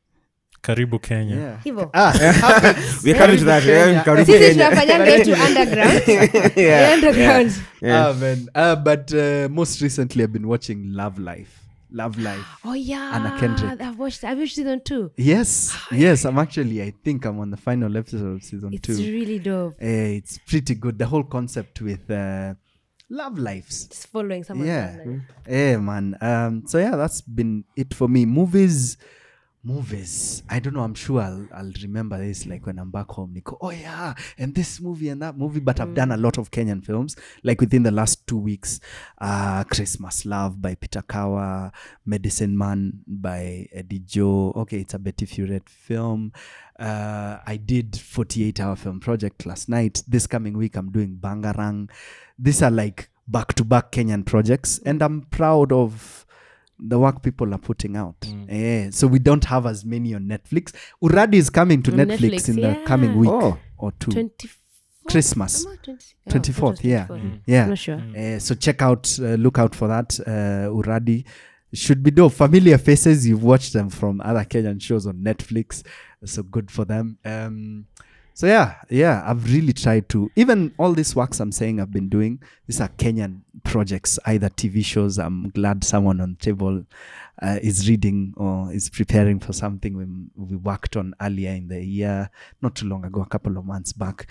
Karibu 0.67 0.99
Kenya. 1.03 1.37
yeah. 1.37 1.61
Hivo. 1.65 1.91
ah. 1.95 2.13
We're 3.05 3.15
coming 3.15 3.39
to 3.39 3.45
that. 3.45 3.63
Kenya. 3.63 3.93
Yeah, 3.93 4.05
Karibu 4.05 4.25
Sisi 4.27 4.39
Kenya. 4.39 4.71
tunafanyanga 4.71 5.07
yetu 5.17 5.35
underground. 5.47 6.57
Yeah, 6.57 6.93
underground. 6.95 7.53
Yeah. 7.83 8.07
Ah, 8.09 8.13
man. 8.15 8.49
Uh, 8.55 8.77
but 8.77 9.13
uh, 9.15 9.49
most 9.51 9.81
recently, 9.81 10.25
I've 10.25 10.33
been 10.33 10.49
watching 10.49 10.93
Love 10.93 11.19
Life. 11.19 11.63
Love 11.93 12.19
Life. 12.19 12.45
Oh 12.65 12.73
yeah. 12.75 13.13
Anna 13.15 13.37
Kendrick. 13.39 13.81
I've 13.81 13.99
watched. 13.99 14.25
I've 14.25 14.39
watched 14.39 14.57
season 14.57 14.81
two. 14.85 15.13
Yes, 15.17 15.77
yes. 15.93 16.25
I'm 16.25 16.39
actually. 16.39 16.83
I 16.83 16.93
think 17.05 17.25
I'm 17.25 17.39
on 17.39 17.51
the 17.51 17.57
final 17.57 17.97
episode 17.97 18.35
of 18.37 18.43
season 18.43 18.75
It's 18.75 18.87
two. 18.89 18.97
really 18.97 19.39
dope. 19.39 19.77
Eh, 19.81 20.17
it's 20.19 20.39
pretty 20.39 20.75
good. 20.75 20.99
The 20.99 21.07
whole 21.07 21.23
concept 21.23 21.81
with 21.81 22.11
uh, 22.11 22.55
love 23.09 23.39
lives. 23.39 23.87
Just 23.87 24.09
following 24.09 24.43
someone. 24.43 24.67
Yeah. 24.67 24.97
Eh, 25.47 25.77
man. 25.77 26.17
Um, 26.21 26.65
so 26.67 26.79
yeah, 26.79 26.97
that's 26.97 27.21
been 27.21 27.65
it 27.77 27.95
for 27.95 28.09
me. 28.09 28.27
Movies, 28.27 28.97
movies. 29.67 30.45
I 30.49 30.61
don't 30.61 30.75
know. 30.75 30.83
I'm 30.83 30.95
sure 30.95 31.21
I'll, 31.21 31.49
I'll 31.53 31.73
remember 31.83 32.17
this 32.19 32.47
like 32.47 32.67
when 32.67 32.79
I'm 32.79 32.93
back 32.93 33.11
home. 33.11 33.33
Nico, 33.35 33.59
oh 33.61 33.71
yeah, 33.71 34.15
and 34.39 34.55
this 34.55 34.81
movie 34.81 35.09
and 35.09 35.21
that 35.23 35.37
movie. 35.37 35.59
But 35.61 35.81
I've 35.81 35.95
done 35.95 36.13
a 36.13 36.17
lot 36.17 36.39
of 36.39 36.53
Kenyan 36.53 36.85
films, 36.85 37.17
like 37.43 37.61
within 37.61 37.83
the 37.83 37.91
last 37.91 38.27
two 38.27 38.39
weeks. 38.39 38.79
Uh, 39.19 39.65
Christmas 39.65 40.25
Love 40.25 40.63
by 40.63 40.77
Peter 40.77 41.03
Kawa, 41.03 41.73
Medicine 42.05 42.57
Man 42.57 43.01
by 43.07 43.69
Eddie 43.73 43.99
Joe. 43.99 44.53
Okay, 44.57 44.81
it's 44.81 44.95
a 44.95 44.99
Betty 44.99 45.27
Furette 45.27 45.69
film. 45.69 46.33
Uh, 46.79 47.39
I 47.45 47.57
did 47.57 47.99
48 47.99 48.61
hour 48.61 48.77
film 48.77 49.01
project 49.01 49.47
last 49.47 49.69
night. 49.69 50.03
This 50.07 50.27
coming 50.27 50.57
week, 50.57 50.77
I'm 50.77 50.93
doing 50.93 51.19
Bangarang. 51.21 51.91
These 52.39 52.63
are 52.63 52.71
like 52.71 53.09
back 53.27 53.55
to 53.55 53.65
back 53.65 53.91
Kenyan 53.91 54.25
projects, 54.25 54.79
and 54.87 55.03
I'm 55.03 55.23
proud 55.23 55.73
of 55.73 56.26
the 56.79 56.99
work 56.99 57.23
people 57.23 57.53
are 57.55 57.59
putting 57.59 57.97
out. 57.97 58.17
Eh, 58.49 58.91
so 58.91 59.07
we 59.07 59.19
don't 59.19 59.45
have 59.45 59.67
as 59.67 59.85
many 59.85 60.15
on 60.15 60.25
Netflix. 60.27 60.73
Uradi 61.03 61.35
is 61.35 61.51
coming 61.51 61.83
to 61.83 61.91
Netflix, 61.93 62.19
Netflix, 62.19 62.49
in 62.49 62.57
the 62.57 62.83
coming 62.87 63.17
week 63.17 63.31
Oh. 63.31 63.59
or 63.79 63.93
two. 63.93 64.11
Twenty. 64.13 64.51
Christmas. 65.09 65.65
24th, 65.65 66.15
24th, 66.29 66.83
yeah. 66.85 67.07
Yeah. 67.47 67.63
I'm 67.63 67.69
not 67.71 67.79
sure. 67.79 68.03
Uh, 68.17 68.39
so 68.41 68.55
check 68.57 68.83
out, 68.83 69.17
uh, 69.21 69.35
look 69.37 69.57
out 69.59 69.73
for 69.75 69.87
that. 69.87 70.19
Uh, 70.27 70.69
Uradi 70.73 71.25
should 71.73 72.03
be 72.03 72.11
dope. 72.11 72.33
Familiar 72.33 72.77
faces, 72.77 73.25
you've 73.27 73.45
watched 73.45 73.73
them 73.73 73.89
from 73.89 74.21
other 74.23 74.45
Kenyan 74.45 74.83
shows 74.83 75.07
on 75.07 75.19
Netflix. 75.19 75.85
So 76.25 76.43
good 76.43 76.71
for 76.73 76.85
them. 76.85 77.19
Um, 77.25 77.87
so 78.37 78.47
yeah, 78.47 78.75
yeah, 78.91 79.23
I've 79.25 79.51
really 79.51 79.73
tried 79.73 80.11
to. 80.11 80.31
Even 80.37 80.75
all 80.79 80.93
these 80.93 81.17
works 81.17 81.41
I'm 81.41 81.53
saying 81.53 81.81
I've 81.81 81.91
been 81.91 82.11
doing, 82.11 82.43
these 82.67 82.83
are 82.83 82.89
Kenyan 82.99 83.41
projects, 83.65 84.19
either 84.27 84.51
TV 84.51 84.85
shows. 84.85 85.19
I'm 85.19 85.49
glad 85.49 85.83
someone 85.83 86.21
on 86.21 86.37
table 86.39 86.85
uh, 87.41 87.59
is 87.63 87.89
reading 87.89 88.35
or 88.37 88.71
is 88.75 88.91
preparing 88.91 89.41
for 89.41 89.55
something 89.55 89.97
we, 89.97 90.05
we 90.37 90.55
worked 90.55 90.99
on 90.99 91.15
earlier 91.23 91.53
in 91.53 91.69
the 91.69 91.83
year, 91.83 92.29
not 92.61 92.75
too 92.75 92.87
long 92.87 93.07
ago, 93.07 93.23
a 93.23 93.27
couple 93.27 93.57
of 93.57 93.65
months 93.65 93.95
back. 93.95 94.27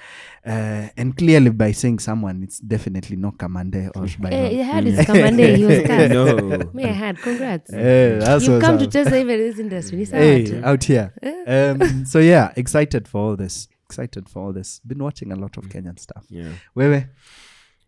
Uh, 0.46 0.90
and 0.98 1.18
clearly, 1.18 1.50
by 1.50 1.72
saying 1.72 1.98
someone, 1.98 2.44
it's 2.44 2.60
definitely 2.60 3.16
not 3.16 3.40
Kamande 3.40 3.90
or 3.96 4.08
by 4.22 4.30
Hey, 4.30 4.62
I 4.62 4.64
heard 4.66 4.86
it's 4.86 5.10
Kamande. 5.10 5.56
He 5.58 5.66
was 5.66 5.80
cast. 5.88 6.14
No. 6.14 6.70
Me, 6.74 6.84
I 6.84 6.92
had. 6.92 7.18
Congrats. 7.18 7.72
Hey, 7.72 8.20
that's 8.20 8.46
You've 8.46 8.54
what's 8.54 8.66
come 8.68 8.78
to 8.78 8.86
up. 8.86 8.92
test 8.92 9.12
even 9.14 9.40
this 9.40 9.58
industry. 9.58 9.98
Ni 9.98 10.06
hey, 10.06 10.46
tu. 10.46 10.62
out 10.64 10.84
here. 10.84 11.12
Um, 11.48 12.06
so 12.06 12.20
yeah, 12.20 12.54
excited 12.56 13.08
for 13.08 13.22
all 13.30 13.36
this. 13.36 13.68
Excited 13.88 14.30
for 14.30 14.44
all 14.44 14.54
this. 14.54 14.80
Been 14.80 15.04
watching 15.04 15.32
a 15.32 15.36
lot 15.36 15.58
of 15.58 15.66
Kenyan 15.66 16.00
stuff. 16.00 16.26
Yeah. 16.30 16.54
Wewe? 16.76 17.10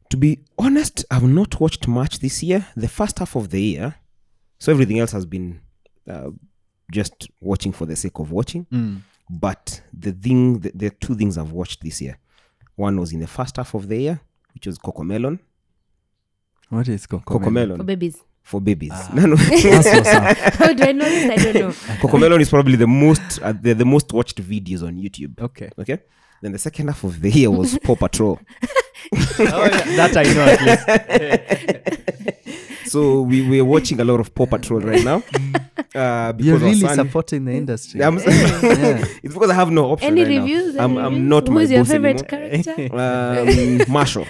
To 0.09 0.17
be 0.17 0.39
honest, 0.57 1.05
I've 1.11 1.23
not 1.23 1.59
watched 1.59 1.87
much 1.87 2.19
this 2.19 2.41
year. 2.43 2.65
The 2.75 2.87
first 2.87 3.19
half 3.19 3.35
of 3.35 3.49
the 3.49 3.61
year, 3.61 3.95
so 4.59 4.71
everything 4.71 4.99
else 4.99 5.11
has 5.11 5.25
been 5.25 5.59
uh, 6.07 6.29
just 6.91 7.29
watching 7.41 7.73
for 7.73 7.85
the 7.85 7.95
sake 7.95 8.19
of 8.19 8.31
watching. 8.31 8.65
Mm. 8.71 9.01
But 9.29 9.81
the 9.91 10.13
thing, 10.13 10.59
the, 10.59 10.71
there 10.73 10.87
are 10.87 10.99
two 11.01 11.15
things 11.15 11.37
I've 11.37 11.51
watched 11.51 11.81
this 11.81 12.01
year. 12.01 12.17
One 12.75 12.99
was 12.99 13.11
in 13.11 13.19
the 13.19 13.27
first 13.27 13.57
half 13.57 13.73
of 13.73 13.87
the 13.89 13.97
year, 13.97 14.21
which 14.53 14.67
was 14.67 14.77
Cocomelon. 14.77 15.39
What 16.69 16.87
is 16.87 17.05
Coco? 17.07 17.39
For 17.39 17.83
babies. 17.83 18.23
For 18.47 18.61
babies. 18.61 18.91
Ah. 18.93 19.09
No, 19.13 19.25
no. 19.25 19.35
That's 19.35 19.85
what's 19.93 20.07
up. 20.07 20.37
How 20.61 20.73
do 20.73 20.83
I 20.83 20.91
know 20.93 21.03
this? 21.05 21.29
I 21.29 21.35
don't 21.51 21.55
know. 21.63 21.71
Cocomelon 22.01 22.39
is 22.39 22.49
probably 22.49 22.77
the 22.77 22.87
most 22.87 23.41
uh, 23.41 23.51
the, 23.51 23.73
the 23.73 23.83
most 23.85 24.13
watched 24.13 24.41
videos 24.41 24.83
on 24.87 24.95
YouTube. 24.95 25.37
Okay. 25.41 25.69
Okay. 25.77 25.99
Then 26.41 26.53
the 26.53 26.59
second 26.59 26.87
half 26.87 27.03
of 27.03 27.19
the 27.21 27.29
year 27.29 27.51
was 27.51 27.77
Paw 27.79 27.95
Patrol. 27.95 28.39
that 29.37 30.15
I 30.15 30.23
know 30.33 30.45
at 30.53 30.61
least. 30.67 30.85
so 32.91 33.21
we 33.21 33.41
we're 33.49 33.65
watching 33.65 33.99
a 33.99 34.03
lot 34.05 34.19
of 34.19 34.33
Paw 34.33 34.45
Patrol 34.45 34.79
right 34.81 35.03
now. 35.03 35.23
Uh, 35.95 36.31
because 36.33 36.45
You're 36.45 36.57
really 36.59 36.75
son- 36.79 36.95
supporting 36.95 37.45
the 37.45 37.53
industry. 37.53 38.01
I'm- 38.03 38.17
Yeah. 38.19 39.03
it's 39.23 39.33
because 39.33 39.49
I 39.49 39.53
have 39.55 39.71
no 39.71 39.91
option. 39.91 40.07
Any 40.17 40.23
right 40.23 40.45
now. 40.45 40.45
Any 40.45 40.79
I'm, 40.79 40.97
I'm 40.97 41.27
not 41.27 41.45
not 41.45 41.53
my 41.53 41.61
your 41.63 41.79
boss 41.81 41.91
favorite 41.91 42.31
anymore. 42.33 42.61
character? 42.61 43.83
Um, 43.87 43.91
Marshall. 43.91 44.27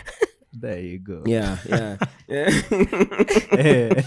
There 0.59 0.79
you 0.79 0.99
go. 0.99 1.23
Yeah, 1.25 1.57
yeah, 1.67 1.97
yeah. 2.27 2.49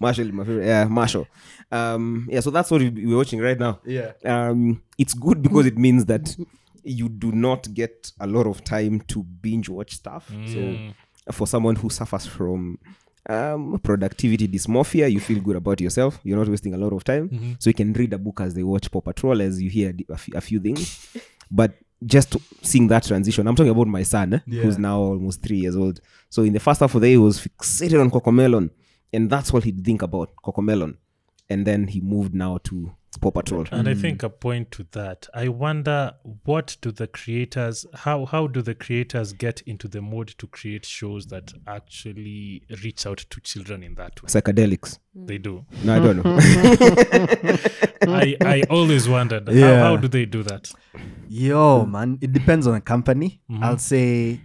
Marshall 0.00 0.32
my 0.32 0.44
favorite. 0.44 0.66
Yeah, 0.66 0.84
Marshall. 0.84 1.26
Um, 1.70 2.26
yeah, 2.30 2.40
so 2.40 2.50
that's 2.50 2.70
what 2.70 2.80
we- 2.80 3.06
we're 3.06 3.16
watching 3.16 3.40
right 3.40 3.58
now. 3.58 3.80
yeah. 3.84 4.12
Um, 4.24 4.82
it's 4.96 5.14
good 5.14 5.42
because 5.42 5.66
it 5.66 5.78
means 5.78 6.06
that 6.06 6.34
you 6.84 7.08
do 7.08 7.32
not 7.32 7.72
get 7.74 8.12
a 8.20 8.26
lot 8.26 8.46
of 8.46 8.64
time 8.64 9.00
to 9.08 9.22
binge 9.22 9.68
watch 9.68 9.94
stuff. 9.94 10.30
So 10.52 10.78
for 11.32 11.46
someone 11.46 11.76
who 11.76 11.90
suffers 11.90 12.26
from 12.26 12.78
um, 13.28 13.78
productivity 13.82 14.48
dysmorphia, 14.48 15.10
you 15.12 15.20
feel 15.20 15.40
good 15.40 15.56
about 15.56 15.80
yourself. 15.80 16.18
You're 16.24 16.38
not 16.38 16.48
wasting 16.48 16.74
a 16.74 16.78
lot 16.78 16.92
of 16.92 17.04
time. 17.04 17.56
So 17.58 17.70
you 17.70 17.74
can 17.74 17.92
read 17.92 18.12
a 18.14 18.18
book 18.18 18.40
as 18.40 18.54
they 18.54 18.62
watch 18.62 18.90
Paw 18.90 19.00
Patrol, 19.02 19.40
as 19.42 19.60
you 19.60 19.68
hear 19.70 19.92
a 20.08 20.18
a 20.36 20.40
few 20.40 20.60
things. 20.60 21.08
but 21.50 21.72
just 22.04 22.36
seeing 22.62 22.86
that 22.88 23.04
transition, 23.04 23.46
I'm 23.46 23.56
talking 23.56 23.72
about 23.72 23.86
my 23.88 24.02
son, 24.02 24.34
eh, 24.34 24.38
Yeah. 24.46 24.62
who's 24.62 24.78
now 24.78 24.98
almost 25.00 25.42
three 25.42 25.58
years 25.58 25.76
old. 25.76 26.00
So 26.30 26.42
in 26.42 26.52
the 26.52 26.60
first 26.60 26.80
half 26.80 26.94
of 26.94 27.00
the 27.00 27.06
day, 27.08 27.12
he 27.12 27.16
was 27.18 27.40
fixated 27.46 28.00
on 28.00 28.10
Cocomelon. 28.10 28.70
And 29.12 29.30
that's 29.30 29.52
what 29.52 29.64
he'd 29.64 29.84
think 29.84 30.02
about, 30.02 30.30
Cocomelon. 30.44 30.96
And 31.48 31.66
then 31.66 31.86
he 31.88 32.00
moved 32.00 32.34
now 32.34 32.58
to 32.64 32.92
Paw 33.20 33.30
Patrol. 33.30 33.64
And 33.72 33.88
I 33.88 33.94
think 33.94 34.22
a 34.22 34.28
point 34.28 34.70
to 34.72 34.86
that, 34.92 35.26
I 35.34 35.48
wonder 35.48 36.12
what 36.44 36.76
do 36.82 36.92
the 36.92 37.06
creators 37.06 37.86
how 37.94 38.26
how 38.26 38.46
do 38.46 38.60
the 38.62 38.74
creators 38.74 39.32
get 39.32 39.62
into 39.62 39.88
the 39.88 40.00
mode 40.02 40.28
to 40.38 40.46
create 40.46 40.84
shows 40.84 41.26
that 41.28 41.52
actually 41.66 42.62
reach 42.84 43.06
out 43.06 43.18
to 43.30 43.40
children 43.40 43.82
in 43.82 43.94
that 43.94 44.22
way? 44.22 44.28
Psychedelics. 44.28 44.98
They 45.14 45.38
do. 45.38 45.64
No, 45.84 45.96
I 45.96 45.98
don't 45.98 46.24
know. 46.24 46.38
I, 48.02 48.36
I 48.40 48.62
always 48.70 49.08
wondered 49.08 49.48
Yeah. 49.48 49.78
how, 49.78 49.84
how 49.84 49.96
do 49.96 50.08
they 50.08 50.24
do 50.26 50.42
that? 50.44 50.70
Yo, 51.28 51.84
man, 51.86 52.18
it 52.20 52.32
depends 52.32 52.66
on 52.66 52.74
the 52.74 52.80
company. 52.80 53.40
Mhm. 53.50 53.62
I'll 53.64 53.78
say 53.78 54.40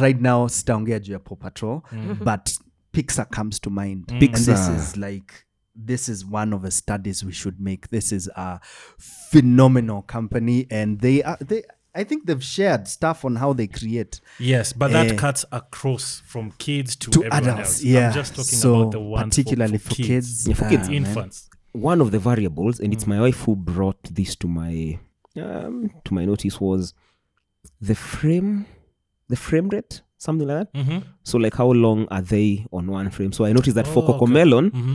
right 0.00 0.20
now, 0.20 0.46
sitaongea 0.48 1.00
juu 1.00 1.12
ya 1.12 1.18
Paw 1.18 1.36
Patrol, 1.36 1.82
but 2.24 2.56
Pixar 2.92 3.26
comes 3.30 3.58
to 3.60 3.70
mind. 3.70 4.04
And 4.10 4.20
this 4.20 4.48
Pixar. 4.48 4.76
is 4.76 4.96
like, 4.96 5.43
this 5.74 6.08
is 6.08 6.24
one 6.24 6.52
of 6.52 6.62
the 6.62 6.70
studies 6.70 7.24
we 7.24 7.32
should 7.32 7.60
make. 7.60 7.88
This 7.90 8.12
is 8.12 8.28
a 8.36 8.60
phenomenal 8.98 10.02
company, 10.02 10.66
and 10.70 11.00
they 11.00 11.22
are 11.22 11.38
they. 11.40 11.62
I 11.96 12.02
think 12.02 12.26
they've 12.26 12.42
shared 12.42 12.88
stuff 12.88 13.24
on 13.24 13.36
how 13.36 13.52
they 13.52 13.68
create. 13.68 14.20
Yes, 14.40 14.72
but 14.72 14.90
that 14.90 15.12
Eh. 15.12 15.14
cuts 15.16 15.44
across 15.52 16.20
from 16.26 16.50
kids 16.58 16.96
to, 16.96 17.10
to 17.12 17.24
everyone 17.24 17.42
adults. 17.50 17.70
else. 17.78 17.82
Yeah, 17.84 18.08
I'm 18.08 18.14
just 18.14 18.32
talking 18.34 18.44
so 18.58 18.80
about 18.80 18.92
the 18.92 19.00
ones 19.00 19.36
particularly 19.36 19.78
for, 19.78 19.90
for 19.94 20.02
kids. 20.02 20.48
Yeah, 20.48 20.54
for 20.54 20.64
ah, 20.64 20.68
kids. 20.70 20.88
man. 20.88 20.96
infants. 20.96 21.48
One 21.72 22.00
of 22.00 22.10
the 22.10 22.18
variables, 22.18 22.80
and 22.80 22.92
it's 22.92 23.06
my 23.06 23.20
wife 23.20 23.40
who 23.42 23.54
brought 23.56 24.02
this 24.04 24.34
to 24.36 24.48
my 24.48 24.98
um, 25.40 25.90
to 26.04 26.14
my 26.14 26.24
notice 26.24 26.60
was 26.60 26.94
the 27.80 27.94
frame, 27.94 28.66
the 29.28 29.36
frame 29.36 29.68
rate, 29.68 30.02
something 30.18 30.46
like 30.48 30.72
that. 30.72 30.78
Mm-hmm. 30.78 30.98
So 31.24 31.38
like 31.38 31.54
how 31.54 31.70
long 31.70 32.06
are 32.10 32.22
they 32.22 32.66
on 32.72 32.86
one 32.88 33.10
frame? 33.10 33.32
So 33.32 33.44
I 33.44 33.52
noticed 33.52 33.74
that 33.76 33.86
for 33.86 34.02
Oh, 34.02 34.06
okay. 34.14 34.18
Cocomelon, 34.18 34.70
Mm-hmm. 34.70 34.94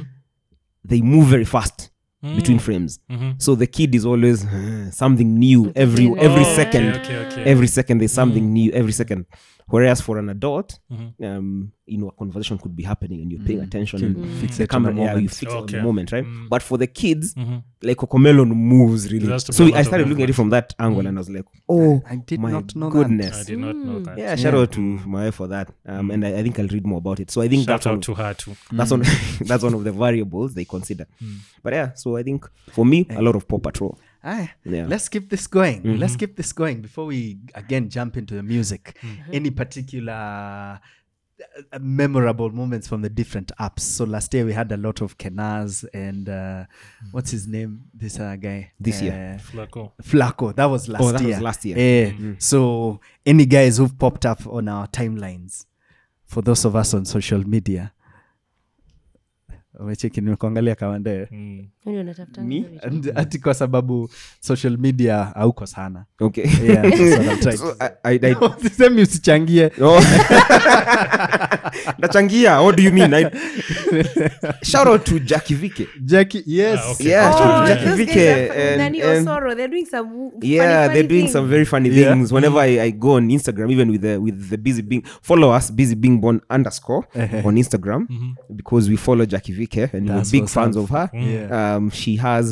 They 0.83 1.01
move 1.01 1.27
very 1.27 1.45
fast 1.45 1.91
between 2.21 2.59
frames. 2.59 2.99
Mm-hmm. 3.09 3.31
So 3.39 3.55
the 3.55 3.67
kid 3.67 3.95
is 3.95 4.05
always 4.05 4.45
"Uh, 4.45 4.91
something 4.91 5.35
new 5.39 5.71
every 5.75 6.07
every 6.19 6.43
Oh, 6.45 6.55
second. 6.55 6.87
Okay, 6.89 6.99
okay, 7.17 7.17
okay. 7.27 7.43
Every 7.43 7.67
second 7.67 7.99
there's 7.99 8.11
something 8.11 8.43
Mm. 8.43 8.51
new 8.59 8.71
every 8.73 8.91
second. 8.91 9.25
Whereas 9.69 10.01
for 10.01 10.17
an 10.17 10.29
adult 10.29 10.79
Mhm. 10.91 11.13
um 11.23 11.71
you 11.85 11.97
know 11.97 12.07
a 12.07 12.11
conversation 12.11 12.57
could 12.57 12.75
be 12.75 12.83
happening 12.83 13.21
and 13.21 13.31
you're 13.31 13.41
paying 13.41 13.61
attention 13.61 13.99
Can 13.99 14.23
and 14.23 14.39
fix 14.41 14.57
the 14.57 14.63
it 14.63 14.67
the 14.67 14.71
camera 14.73 14.93
yeah, 14.95 15.15
you 15.17 15.29
fix 15.29 15.51
okay. 15.51 15.57
it 15.57 15.63
at 15.63 15.67
the 15.71 15.81
moment 15.81 16.11
right? 16.11 16.23
Mm. 16.25 16.47
but 16.49 16.61
for 16.61 16.77
the 16.77 16.85
kids 16.87 17.33
Mhm. 17.35 17.63
like 17.81 17.97
Cocomelon 17.97 18.49
moves 18.55 19.11
really. 19.11 19.39
So 19.39 19.73
i 19.73 19.81
started 19.83 20.07
looking 20.09 20.23
at 20.25 20.29
it 20.29 20.33
from 20.33 20.49
that 20.51 20.75
angle 20.79 21.07
and 21.07 21.17
i 21.17 21.21
was 21.21 21.29
like 21.29 21.45
oh 21.67 22.01
I 22.09 22.15
did 22.17 22.39
my 22.39 22.51
not 22.51 22.75
know 22.75 22.89
goodness. 22.89 23.41
I 23.41 23.43
did 23.43 23.59
not 23.59 23.75
know 23.75 23.99
that. 24.01 24.17
yeah 24.17 24.35
shout 24.35 24.53
out 24.53 24.71
to 24.73 24.81
Mae 24.81 25.31
for 25.31 25.47
that. 25.47 25.71
Um 25.85 26.11
and 26.11 26.25
I, 26.25 26.29
I 26.39 26.43
think 26.43 26.59
i'll 26.59 26.67
read 26.67 26.85
more 26.85 26.97
about 26.99 27.19
it. 27.19 27.31
So 27.31 27.41
i 27.41 27.47
think 27.47 27.61
Shout 27.65 27.67
that's 27.81 27.85
one 27.85 27.93
out 27.95 27.97
of- 27.97 28.03
to 28.05 28.13
her 28.21 28.33
too. 28.33 28.55
that's 28.71 28.91
one 28.91 29.03
that's 29.49 29.63
one 29.63 29.73
of 29.73 29.83
the 29.83 29.91
variables 29.91 30.53
they 30.53 30.65
consider. 30.65 31.05
But 31.63 31.73
yeah 31.73 31.93
so 31.95 32.17
i 32.17 32.23
think 32.23 32.45
for 32.71 32.85
me 32.85 33.05
a 33.09 33.21
lot 33.21 33.35
of 33.35 33.47
paw 33.47 33.57
patrol 33.59 33.97
Aye. 34.23 34.49
Yeah. 34.65 34.85
Let's 34.87 35.07
keep 35.09 35.29
this 35.29 35.47
going. 35.47 35.81
Let's 35.99 36.15
keep 36.15 36.35
this 36.35 36.51
going 36.53 36.81
before 36.81 37.05
we 37.05 37.39
again 37.55 37.89
jump 37.89 38.17
into 38.17 38.33
the 38.35 38.43
music. 38.43 38.97
Any 39.31 39.49
particular 39.51 40.79
uh, 41.71 41.79
memorable 41.79 42.49
moments 42.51 42.87
from 42.87 43.01
the 43.01 43.09
different 43.09 43.51
apps? 43.59 43.79
So 43.81 44.03
last 44.05 44.33
year 44.33 44.45
we 44.45 44.51
had 44.53 44.71
a 44.73 44.77
lot 44.77 45.01
of 45.01 45.17
Kenaz 45.17 45.85
and 45.93 46.27
uh, 46.27 46.65
what's 47.11 47.31
his 47.31 47.47
name? 47.47 47.81
This 47.93 48.19
uh, 48.19 48.35
guy. 48.35 48.71
This 48.79 49.01
uh, 49.01 49.05
year. 49.05 49.37
Flaqo. 49.41 49.91
Flaqo. 50.03 50.53
That 50.55 50.65
was 50.65 50.89
last 50.89 51.01
Oh, 51.03 51.11
that 51.13 51.21
was 51.21 51.29
year. 51.29 51.39
last 51.39 51.65
year. 51.65 51.77
Eh, 51.79 52.33
So 52.39 52.99
any 53.25 53.45
guys 53.45 53.77
who've 53.77 53.97
popped 53.97 54.25
up 54.25 54.45
on 54.47 54.67
our 54.67 54.87
timelines, 54.87 55.65
for 56.25 56.41
those 56.43 56.65
of 56.65 56.75
us 56.75 56.93
on 56.93 57.05
social 57.05 57.47
media. 57.47 57.91
Umecheki 59.79 60.21
nimekuangalia 60.21 60.75
kawande 60.75 61.27
Mm. 61.31 61.67
Me? 62.43 62.65
hizo 62.91 63.11
ati 63.15 63.39
kwa 63.39 63.53
sababu 63.53 64.09
social 64.39 64.77
media 64.77 65.23
hauko 65.23 65.65
sana. 65.65 66.05
Okay. 66.21 66.45
Yeah, 66.63 66.83
what 67.27 67.57
so 67.57 67.73
to 67.73 67.75
I, 67.79 67.89
I, 68.03 68.15
I, 68.31 68.35
Sisemi 68.61 69.01
usichangie. 69.01 69.71
Oh. 69.81 70.01
nachangia 71.99 72.61
what 72.61 72.75
do 72.77 72.83
you 72.83 72.91
mean? 72.91 73.13
I, 73.13 73.25
shout 74.63 74.87
out 74.87 75.05
to 75.05 75.19
jackie 75.19 75.55
vike. 75.55 75.87
Jackie, 76.05 76.43
yes. 76.45 76.79
Ah, 76.83 76.91
okay. 76.91 77.09
yeah 77.09 77.29
Oh, 77.33 77.37
shout 77.37 77.71
out 77.71 77.79
to 77.79 77.85
those 77.85 77.97
vike 77.97 78.17
are 78.17 78.51
and, 78.51 78.81
and 78.81 79.59
they're 79.59 79.67
doing 79.67 79.85
some 79.85 80.09
funny, 80.31 80.47
yeah 80.47 80.81
funny 80.87 80.93
they're 80.93 81.07
doing 81.07 81.21
things. 81.21 81.31
some 81.33 81.49
very 81.49 81.65
funny 81.65 81.89
Yeah. 81.89 82.13
things. 82.13 82.31
Whenever 82.31 82.59
I, 82.59 82.79
I 82.81 82.91
go 82.91 83.11
on 83.15 83.29
instagram 83.29 83.71
even 83.71 83.89
with 83.91 84.01
the 84.01 84.17
with 84.19 84.49
the 84.49 84.57
busy 84.57 84.81
being 84.81 85.03
follow 85.21 85.49
us 85.51 85.71
busy 85.71 85.95
being 85.95 86.19
born 86.21 86.41
underscore 86.49 87.07
on 87.45 87.55
instagram 87.57 88.07
because 88.55 88.89
we 88.89 88.97
follow 88.97 89.25
jacki 89.25 89.53
vike 89.53 89.93
and 89.93 90.09
That's 90.09 90.29
we're 90.29 90.37
big 90.39 90.41
what's 90.43 90.53
fans 90.53 90.75
of 90.77 90.89
her. 90.89 91.09
Yeah. 91.13 91.78
Um 91.79 91.89
she 91.89 92.17
has 92.17 92.45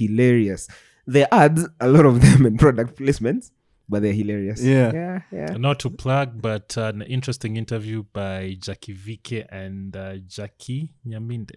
hilarious 0.00 0.68
the 1.06 1.22
ads 1.32 1.62
a 1.80 1.88
lot 1.88 2.04
of 2.06 2.20
them 2.20 2.46
in 2.46 2.56
product 2.58 2.98
placements 2.98 3.50
but 3.88 4.02
they're 4.02 4.12
hilarious 4.22 4.60
Yeah. 4.62 4.90
yeah 4.92 5.20
yeah 5.32 5.56
Not 5.56 5.78
to 5.80 5.90
plug, 5.90 6.28
but 6.42 6.76
an 6.76 7.02
interesting 7.02 7.56
interview 7.56 7.98
by 8.12 8.56
Jacky 8.66 8.92
Vike 8.92 9.46
and 9.62 9.96
uh, 9.96 10.16
Jackie 10.36 10.82
Nyaminde. 11.06 11.54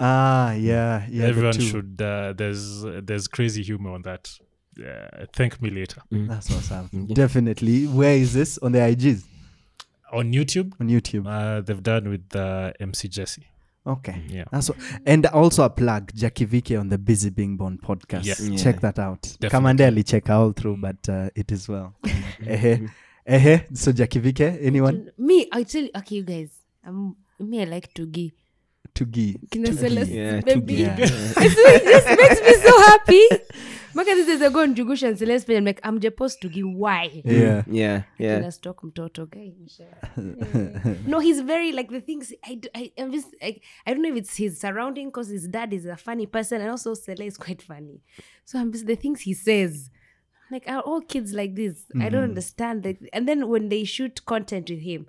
ah 0.00 0.52
yeah 0.52 1.06
yeah 1.10 1.24
Everyone 1.32 1.54
two. 1.54 1.62
should. 1.70 2.02
Uh, 2.02 2.34
there's 2.40 2.82
there's 3.08 3.26
crazy 3.28 3.62
humor 3.62 3.92
on 3.96 4.02
that. 4.02 4.24
Uh, 4.76 5.24
thank 5.32 5.52
me 5.62 5.70
later 5.70 6.00
that's 6.10 6.50
what's 6.50 6.70
up 6.72 6.86
definitely 7.22 7.86
where 7.86 8.16
is 8.24 8.32
this 8.34 8.58
on 8.58 8.72
the 8.72 8.80
ig's 8.90 9.22
on 10.12 10.32
YouTube. 10.32 10.72
on 10.80 10.86
youtube 10.88 11.24
Uh, 11.26 11.60
they've 11.64 11.82
done 11.92 12.04
with 12.14 12.26
uh, 12.36 12.72
MC 12.80 13.06
Jessy. 13.08 13.44
Okay 13.86 14.22
Yeah. 14.28 14.44
that's 14.50 14.68
what, 14.70 14.78
and 15.06 15.26
also 15.26 15.62
a 15.64 15.70
plug 15.70 16.10
jackie 16.14 16.44
Vicky 16.46 16.76
on 16.76 16.88
the 16.88 16.98
busy 16.98 17.30
being 17.30 17.56
born 17.56 17.78
podcast 17.78 18.24
Yeah. 18.24 18.34
Yeah. 18.40 18.56
check 18.56 18.80
that 18.80 18.98
out 18.98 19.22
Definitely. 19.40 20.02
check 20.04 20.24
alicheck 20.24 20.30
all 20.30 20.52
through 20.52 20.78
but 20.78 21.08
uh, 21.08 21.28
it 21.34 21.52
is 21.52 21.68
well 21.68 21.94
ehe 22.46 22.88
ehe 23.28 23.64
so 23.76 23.92
jackie 23.92 24.20
Vicky, 24.20 24.44
anyone 24.44 25.10
Me, 25.18 25.46
I 25.52 25.62
tell 25.64 25.82
you, 25.82 25.90
okay, 25.96 26.16
you 26.16 26.22
guys. 26.24 26.50
Um, 26.86 27.16
me, 27.38 27.62
I 27.62 27.64
like 27.64 27.92
to 27.94 28.06
give. 28.06 28.32
to 28.94 29.04
gi 29.06 29.38
Kina 29.50 29.72
Celeste, 29.72 30.12
Yeah, 30.12 30.40
baby. 30.40 30.76
Tugi. 30.76 30.80
Yeah. 30.80 30.96
It 31.44 31.84
just 31.92 32.08
makes 32.20 32.40
me 32.46 32.54
so 32.66 32.72
happy. 32.90 33.22
Maka 33.94 34.14
this 34.14 34.28
is 34.28 34.40
a 34.40 34.50
go 34.50 34.62
on 34.62 34.74
Jugusha 34.74 35.08
and 35.08 35.18
Celeste 35.18 35.46
page. 35.46 35.56
I'm 35.56 35.64
like, 35.64 35.80
I'm 35.84 36.00
supposed 36.00 36.40
to 36.42 36.48
give 36.48 36.66
why? 36.68 37.22
yeah 37.24 37.62
mm. 37.62 37.64
yeah 37.68 38.02
yeah 38.18 38.38
Kina 38.38 38.52
stock 38.52 38.82
mtoto 38.82 39.28
guy. 39.30 39.52
Yeah. 39.78 40.94
no, 41.06 41.20
he's 41.20 41.40
very 41.40 41.72
like 41.72 41.90
the 41.90 42.00
things 42.00 42.32
I 42.44 42.56
do, 42.56 42.68
I, 42.74 42.92
I'm 42.98 43.12
just, 43.12 43.28
I, 43.42 43.60
I 43.86 43.94
don't 43.94 44.02
know 44.02 44.10
if 44.10 44.16
it's 44.16 44.36
his 44.36 44.60
surrounding 44.60 45.08
because 45.08 45.28
his 45.28 45.46
dad 45.48 45.72
is 45.72 45.86
a 45.86 45.96
funny 45.96 46.26
person 46.26 46.60
and 46.60 46.70
also 46.70 46.94
Cele 46.94 47.22
is 47.22 47.36
quite 47.36 47.62
funny. 47.62 48.02
So 48.44 48.58
I'm 48.58 48.72
just 48.72 48.86
the 48.86 48.96
things 48.96 49.22
he 49.22 49.34
says. 49.34 49.90
Like 50.50 50.68
are 50.68 50.80
all 50.80 51.00
kids 51.00 51.32
like 51.32 51.54
this? 51.54 51.86
I 51.98 52.10
don't 52.10 52.20
mm. 52.20 52.28
understand. 52.28 52.84
Like, 52.84 53.00
and 53.12 53.26
then 53.26 53.48
when 53.48 53.70
they 53.70 53.84
shoot 53.84 54.24
content 54.26 54.68
with 54.68 54.80
him, 54.80 55.06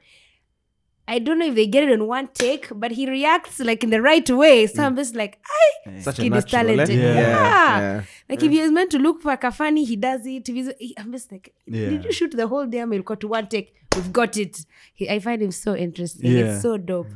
I 1.08 1.20
don't 1.20 1.38
know 1.38 1.46
if 1.46 1.56
they 1.56 1.68
get 1.68 1.84
it 1.84 1.90
in 1.90 2.08
one 2.08 2.30
take, 2.34 2.68
but 2.74 2.92
he 2.92 3.08
reacts 3.08 3.60
like 3.60 3.84
in 3.84 3.92
the 3.92 4.02
right 4.02 4.28
way. 4.30 4.66
So 4.66 4.84
I'm 4.84 4.96
just 4.96 5.16
like, 5.16 5.40
I 5.88 6.00
such 6.00 6.20
a 6.20 6.24
kid 6.24 6.36
is 6.36 6.46
natural, 6.52 6.72
eh? 6.72 6.76
talented. 6.76 7.00
Yeah. 7.00 7.14
Yeah. 7.14 7.80
yeah. 7.80 8.04
Like 8.28 8.42
if 8.42 8.52
he 8.52 8.60
is 8.60 8.72
meant 8.72 8.90
to 8.92 8.98
look 8.98 9.24
like 9.24 9.44
a 9.44 9.52
funny, 9.52 9.86
he 9.86 9.96
does 9.96 10.26
it. 10.26 10.50
If 10.50 10.56
he's, 10.56 10.96
I'm 10.98 11.12
just 11.12 11.32
like, 11.32 11.54
Yeah. 11.68 11.90
did 11.90 12.06
you 12.06 12.12
shoot 12.12 12.32
the 12.32 12.48
whole 12.48 12.66
damn 12.66 12.90
got 13.04 13.20
to 13.22 13.28
one 13.28 13.48
take? 13.48 13.76
We've 13.96 14.12
got 14.12 14.36
it. 14.38 14.66
He, 14.94 15.10
I 15.10 15.20
find 15.20 15.42
him 15.42 15.52
so 15.52 15.76
interesting. 15.76 16.32
Yeah. 16.32 16.54
It's 16.54 16.62
so 16.64 16.78
dope. 16.78 17.08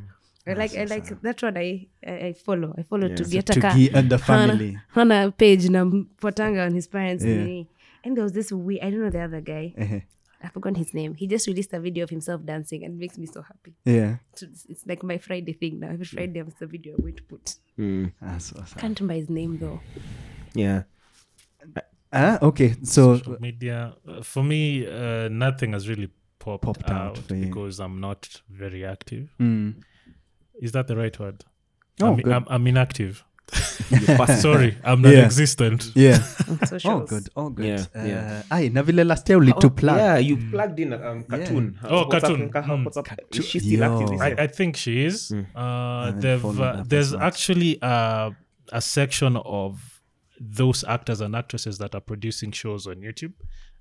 I 0.48 0.53
like 0.53 0.76
I 0.76 0.86
like 0.86 1.22
that 1.22 1.44
one 1.44 1.57
I 1.57 1.88
I, 2.06 2.34
follow. 2.34 2.74
I 2.78 2.84
follow 2.84 3.07
to 3.14 3.24
get 3.24 3.49
a 3.49 3.60
to 3.60 3.90
and 3.94 4.10
the 4.10 4.18
family 4.18 4.78
On 4.95 5.11
a 5.11 5.32
page 5.32 5.70
na 5.70 5.84
potanga 5.86 6.66
on 6.66 6.74
his 6.74 6.88
parents. 6.88 7.24
Yeah. 7.24 7.64
And 8.03 8.16
there 8.16 8.24
was 8.24 8.34
this 8.34 8.52
we 8.52 8.80
I 8.82 8.90
don't 8.90 9.02
know 9.02 9.10
the 9.10 9.22
other 9.22 9.41
guy. 9.41 10.06
Ehe. 10.41 10.45
I 10.45 10.49
forgot 10.49 10.78
his 10.78 10.94
name. 10.94 11.16
He 11.16 11.28
just 11.28 11.48
released 11.48 11.74
a 11.74 11.80
video 11.80 12.03
of 12.03 12.10
himself 12.10 12.45
dancing 12.45 12.84
and 12.86 12.94
it 12.95 12.99
makes 12.99 13.18
me 13.18 13.26
so 13.26 13.41
happy. 13.41 13.74
yeah 13.86 14.18
It's, 14.34 14.66
it's 14.70 14.86
like 14.88 15.03
my 15.03 15.18
Friday 15.18 15.53
thing 15.53 15.80
now. 15.80 15.90
Every 15.90 16.06
Friday 16.06 16.41
there's 16.41 16.61
a 16.61 16.66
video 16.68 16.94
I'm 16.95 17.02
going 17.02 17.16
to 17.16 17.24
put. 17.24 17.56
Mm, 17.78 18.14
that's 18.22 18.53
what's 18.53 18.72
up. 18.74 18.80
Can't 18.80 18.99
remember 18.99 19.20
his 19.20 19.30
name 19.30 19.57
though. 19.60 19.80
yeah 20.53 20.84
Ah, 22.11 22.40
okay 22.41 22.74
so 22.84 23.18
Social 23.18 23.38
media. 23.40 23.94
Uh, 24.07 24.22
for 24.24 24.44
me, 24.44 24.88
uh, 24.88 25.28
nothing 25.30 25.74
has 25.74 25.88
really 25.88 26.10
popped, 26.40 26.64
Popped 26.64 26.90
out 26.90 27.18
out, 27.18 27.18
for 27.20 27.36
you. 27.36 27.45
because 27.45 27.80
I'm 27.80 27.99
not 27.99 28.41
very 28.49 28.84
active. 28.84 29.30
mm. 29.40 29.76
Is 30.61 30.72
that 30.72 30.88
the 30.88 30.95
right 30.98 31.18
word? 31.20 31.45
Oh, 32.02 32.07
I'm, 32.07 32.16
good. 32.18 32.34
I'm, 32.34 32.45
I'm 32.49 32.66
inactive. 32.68 33.24
You 33.91 34.17
pass- 34.17 34.41
Sorry, 34.47 34.77
I'm 34.84 35.01
Yeah. 35.05 35.11
non-existent. 35.11 35.91
yeah 35.95 36.19
On 36.49 36.59
oh 36.85 36.99
good 37.05 37.30
oh 37.35 37.49
good 37.49 37.65
Yeah, 37.65 37.85
uh, 37.95 38.05
yeah. 38.07 38.43
ai 38.51 38.69
na 38.69 38.81
vile 38.84 39.03
last 39.03 39.30
year 39.30 39.39
ulitu 39.41 39.67
Oh, 39.67 39.69
plug 39.69 39.97
yeah 39.97 40.17
you 40.30 40.38
plugged 40.51 40.80
in 40.80 40.93
um, 40.93 41.23
cartoon 41.23 41.65
Oh, 41.89 42.05
cartoon. 42.05 42.49
Mm. 42.53 42.84
what's 42.85 42.97
up? 42.97 43.05
Cartoon. 43.05 43.39
Is 43.41 43.45
she 43.49 43.59
still 43.59 43.80
Yo. 43.80 43.88
active 43.89 44.21
I. 44.21 44.43
I 44.43 44.47
think 44.47 44.76
she 44.77 45.05
is. 45.05 45.31
Mm. 45.31 45.45
Uh, 45.55 46.11
they've, 46.21 46.45
uh, 46.45 46.84
there's 46.91 47.13
actually 47.30 47.71
uh, 47.81 48.30
a 48.71 48.81
section 48.81 49.38
of 49.45 50.01
those 50.39 50.84
actors 50.88 51.19
and 51.21 51.35
actresses 51.35 51.77
that 51.80 51.93
are 51.95 52.01
producing 52.11 52.51
shows 52.53 52.88
on 52.88 52.95
YouTube, 53.07 53.34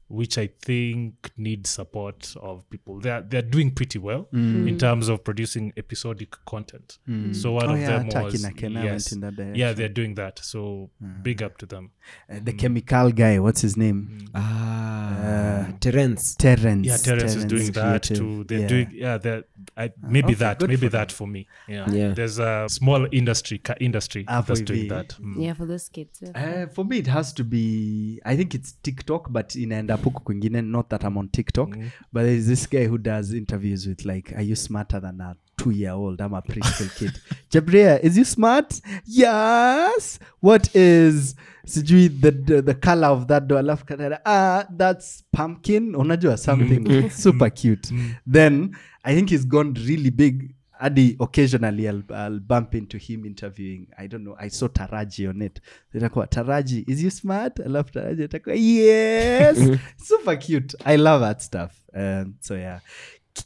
which 0.09 0.39
I 0.39 0.49
think 0.63 1.31
need 1.37 1.67
support 1.67 2.35
of 2.41 2.69
people. 2.71 2.99
They're 3.01 3.21
they're 3.23 3.43
doing 3.43 3.71
pretty 3.71 3.99
well 3.99 4.29
in 4.33 4.77
terms 4.79 5.09
of 5.09 5.23
producing 5.23 5.73
episodic 5.77 6.35
content. 6.47 6.99
So 7.33 7.53
one 7.53 7.69
Oh, 7.71 7.75
of 7.75 7.81
yeah, 7.81 7.99
them 7.99 8.09
Taki 8.09 8.25
was 8.25 8.43
na 8.43 8.51
yes, 8.51 8.91
went 8.91 9.13
in 9.13 9.21
that 9.21 9.37
direction. 9.37 9.55
yeah, 9.55 9.73
they're 9.75 9.89
doing 9.89 10.15
that. 10.15 10.39
So 10.43 10.91
big 11.23 11.43
up 11.43 11.59
to 11.59 11.67
them. 11.67 11.91
Uh, 12.31 12.41
the 12.43 12.53
chemical 12.55 13.13
guy 13.13 13.39
what's 13.39 13.61
his 13.61 13.77
name 13.77 14.29
ah 14.35 15.67
terence 15.81 16.35
terrence 16.37 16.87
Yeah, 16.87 16.97
Terence 16.97 17.35
is 17.35 17.45
doing 17.45 17.71
that 17.73 18.07
Creative. 18.07 18.17
too. 18.19 18.45
They're 18.45 18.61
Yeah. 18.61 18.67
doing 18.69 18.89
yeah. 18.95 19.19
They're 19.19 19.45
I, 19.77 19.91
maybe 20.03 20.27
okay, 20.29 20.35
that 20.45 20.61
maybe 20.63 20.77
for 20.77 20.89
that 20.91 21.13
for 21.13 21.27
me. 21.27 21.47
Yeah. 21.69 21.91
Yeah. 21.91 22.13
There's 22.15 22.39
a 22.39 22.67
small 22.69 23.07
industry 23.13 23.59
ca- 23.59 23.77
industry 23.81 24.25
Ah, 24.29 24.41
that's 24.41 24.61
for 24.61 24.65
doing 24.67 24.89
the- 24.89 24.95
that. 24.95 25.09
Mm. 25.21 25.43
Yeah, 25.45 25.53
for 25.55 25.67
those 25.67 25.89
kids. 25.89 26.21
yeah. 26.23 26.31
Uh, 26.35 26.67
for 26.73 26.85
me 26.85 26.99
it 26.99 27.07
has 27.07 27.33
to 27.35 27.45
be 27.45 28.21
i 28.25 28.35
think 28.37 28.55
it's 28.55 28.73
tiktok 28.83 29.31
but 29.31 29.55
inaenda 29.99 30.03
puku 30.03 30.23
kwingine 30.23 30.63
not 30.63 30.89
that 30.89 31.05
i'm 31.05 31.17
on 31.17 31.29
tiktok 31.29 31.77
but 32.13 32.23
there's 32.23 32.47
this 32.47 32.69
guy 32.69 32.87
who 32.87 32.99
does 32.99 33.33
interviews 33.33 33.87
with 33.87 34.05
like 34.05 34.35
are 34.35 34.43
you 34.45 34.57
smarter 34.57 35.01
than 35.01 35.21
a 35.21 35.35
two 35.57 35.71
year 35.71 35.93
old 35.93 36.21
i'm 36.21 36.35
a 36.35 36.41
preschool 36.43 36.89
kid. 36.99 37.13
Jabria 37.51 37.99
is 38.03 38.17
you 38.17 38.25
smart? 38.25 38.81
Yes. 39.07 40.19
What 40.41 40.75
is 40.77 41.35
sijui 41.67 42.09
the, 42.21 42.31
the, 42.31 42.63
the 42.63 42.75
color 42.75 43.09
of 43.09 43.27
that 43.29 43.49
door? 43.49 43.59
Alafu 43.59 43.85
katara, 43.85 44.21
ah 44.25 44.65
that's 44.77 45.25
pumpkin. 45.33 45.95
Unajua 45.95 46.39
something 46.39 47.11
super 47.25 47.51
cute. 47.51 47.91
Then 48.27 48.77
i 49.05 49.15
think 49.15 49.31
he's 49.31 49.47
gone 49.47 49.75
really 49.87 50.11
big 50.11 50.55
Adi 50.81 51.17
occasionally 51.21 51.89
I'll, 51.89 52.03
I'll 52.11 52.41
bump 52.41 52.75
into 52.75 52.99
him 52.99 53.25
interviewing. 53.27 53.87
I 53.99 54.07
don't 54.09 54.25
know 54.25 54.37
I 54.39 54.49
saw 54.49 54.69
Taraji 54.69 55.29
on 55.29 55.43
it. 55.43 55.61
Itakuwa 55.95 56.27
Taraji 56.29 56.85
is 56.89 57.03
you 57.03 57.11
smart? 57.11 57.57
Alafu 57.57 57.93
Taraji. 57.93 58.25
Itakuwa 58.25 58.55
yes. 58.57 59.59
Super 59.97 60.37
cute. 60.39 60.75
I 60.85 60.97
love 60.97 61.21
that 61.25 61.43
stuff. 61.43 61.73
Um, 61.95 62.35
so 62.41 62.55
yeah. 62.57 62.81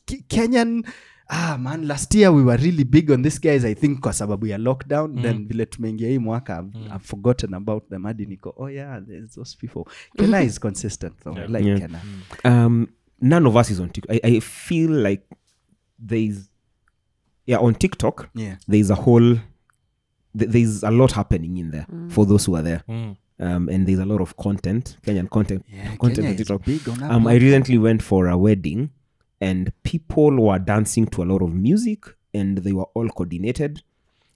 K- 0.06 0.24
Kenyan 0.28 0.84
ah 1.34 1.56
man 1.58 1.86
last 1.88 2.14
year 2.14 2.30
we 2.32 2.42
were 2.42 2.56
really 2.58 2.84
big 2.84 3.10
on 3.10 3.22
these 3.22 3.38
guys 3.38 3.64
I 3.64 3.74
think 3.74 4.00
kwa 4.00 4.12
sababu 4.12 4.46
ya 4.46 4.58
lockdown. 4.58 5.22
Then 5.22 5.46
vile 5.48 5.66
tumeingia 5.66 6.08
hii 6.08 6.18
mwaka 6.18 6.58
I've, 6.58 6.78
I've 6.86 7.04
forgotten 7.06 7.54
about 7.54 7.88
them. 7.88 8.02
Hadi 8.04 8.26
niko 8.26 8.54
oh 8.56 8.70
yeah 8.70 9.06
there's 9.06 9.30
those 9.34 9.56
people. 9.60 9.92
Kena 10.18 10.42
is 10.42 10.60
consistent 10.68 11.14
though. 11.24 11.38
Yeah. 11.38 11.50
like 11.50 11.64
Yeah. 11.68 11.78
Kena 11.80 12.00
um 12.44 12.86
none 13.20 13.48
of 13.48 13.56
us 13.56 13.70
is 13.70 13.80
on 13.80 13.88
TikTok. 13.90 14.16
I, 14.16 14.20
I 14.36 14.40
feel 14.40 14.90
like 14.90 15.22
there's 16.06 16.48
yeah 17.46 17.58
on 17.58 17.74
TikTok 17.74 18.30
Yeah. 18.34 18.56
there's 18.68 18.90
a 18.90 18.94
whole 18.94 19.20
th- 20.38 20.50
there's 20.50 20.82
a 20.82 20.90
lot 20.90 21.12
happening 21.12 21.56
in 21.58 21.70
there 21.70 21.86
for 22.08 22.24
those 22.26 22.44
who 22.46 22.56
are 22.56 22.62
there. 22.62 22.82
Mm. 22.88 23.16
Um, 23.40 23.68
and 23.68 23.86
there's 23.86 23.98
a 23.98 24.04
lot 24.04 24.20
of 24.20 24.36
content, 24.36 24.96
Kenyan 25.04 25.28
content, 25.28 25.64
Yeah, 25.68 25.96
content 25.96 26.26
Kenya 26.26 26.30
on 26.30 26.36
TikTok. 26.36 26.64
big 26.64 26.88
on 26.88 26.98
that 27.00 27.10
Um, 27.10 27.26
I 27.26 27.34
recently 27.34 27.76
went 27.78 28.00
for 28.02 28.28
a 28.28 28.38
wedding, 28.38 28.90
and 29.40 29.72
people 29.82 30.30
were 30.46 30.58
dancing 30.60 31.06
to 31.06 31.22
a 31.24 31.26
lot 31.26 31.42
of 31.42 31.52
music, 31.52 32.04
and 32.32 32.58
they 32.58 32.72
were 32.72 32.86
all 32.94 33.08
coordinated. 33.08 33.82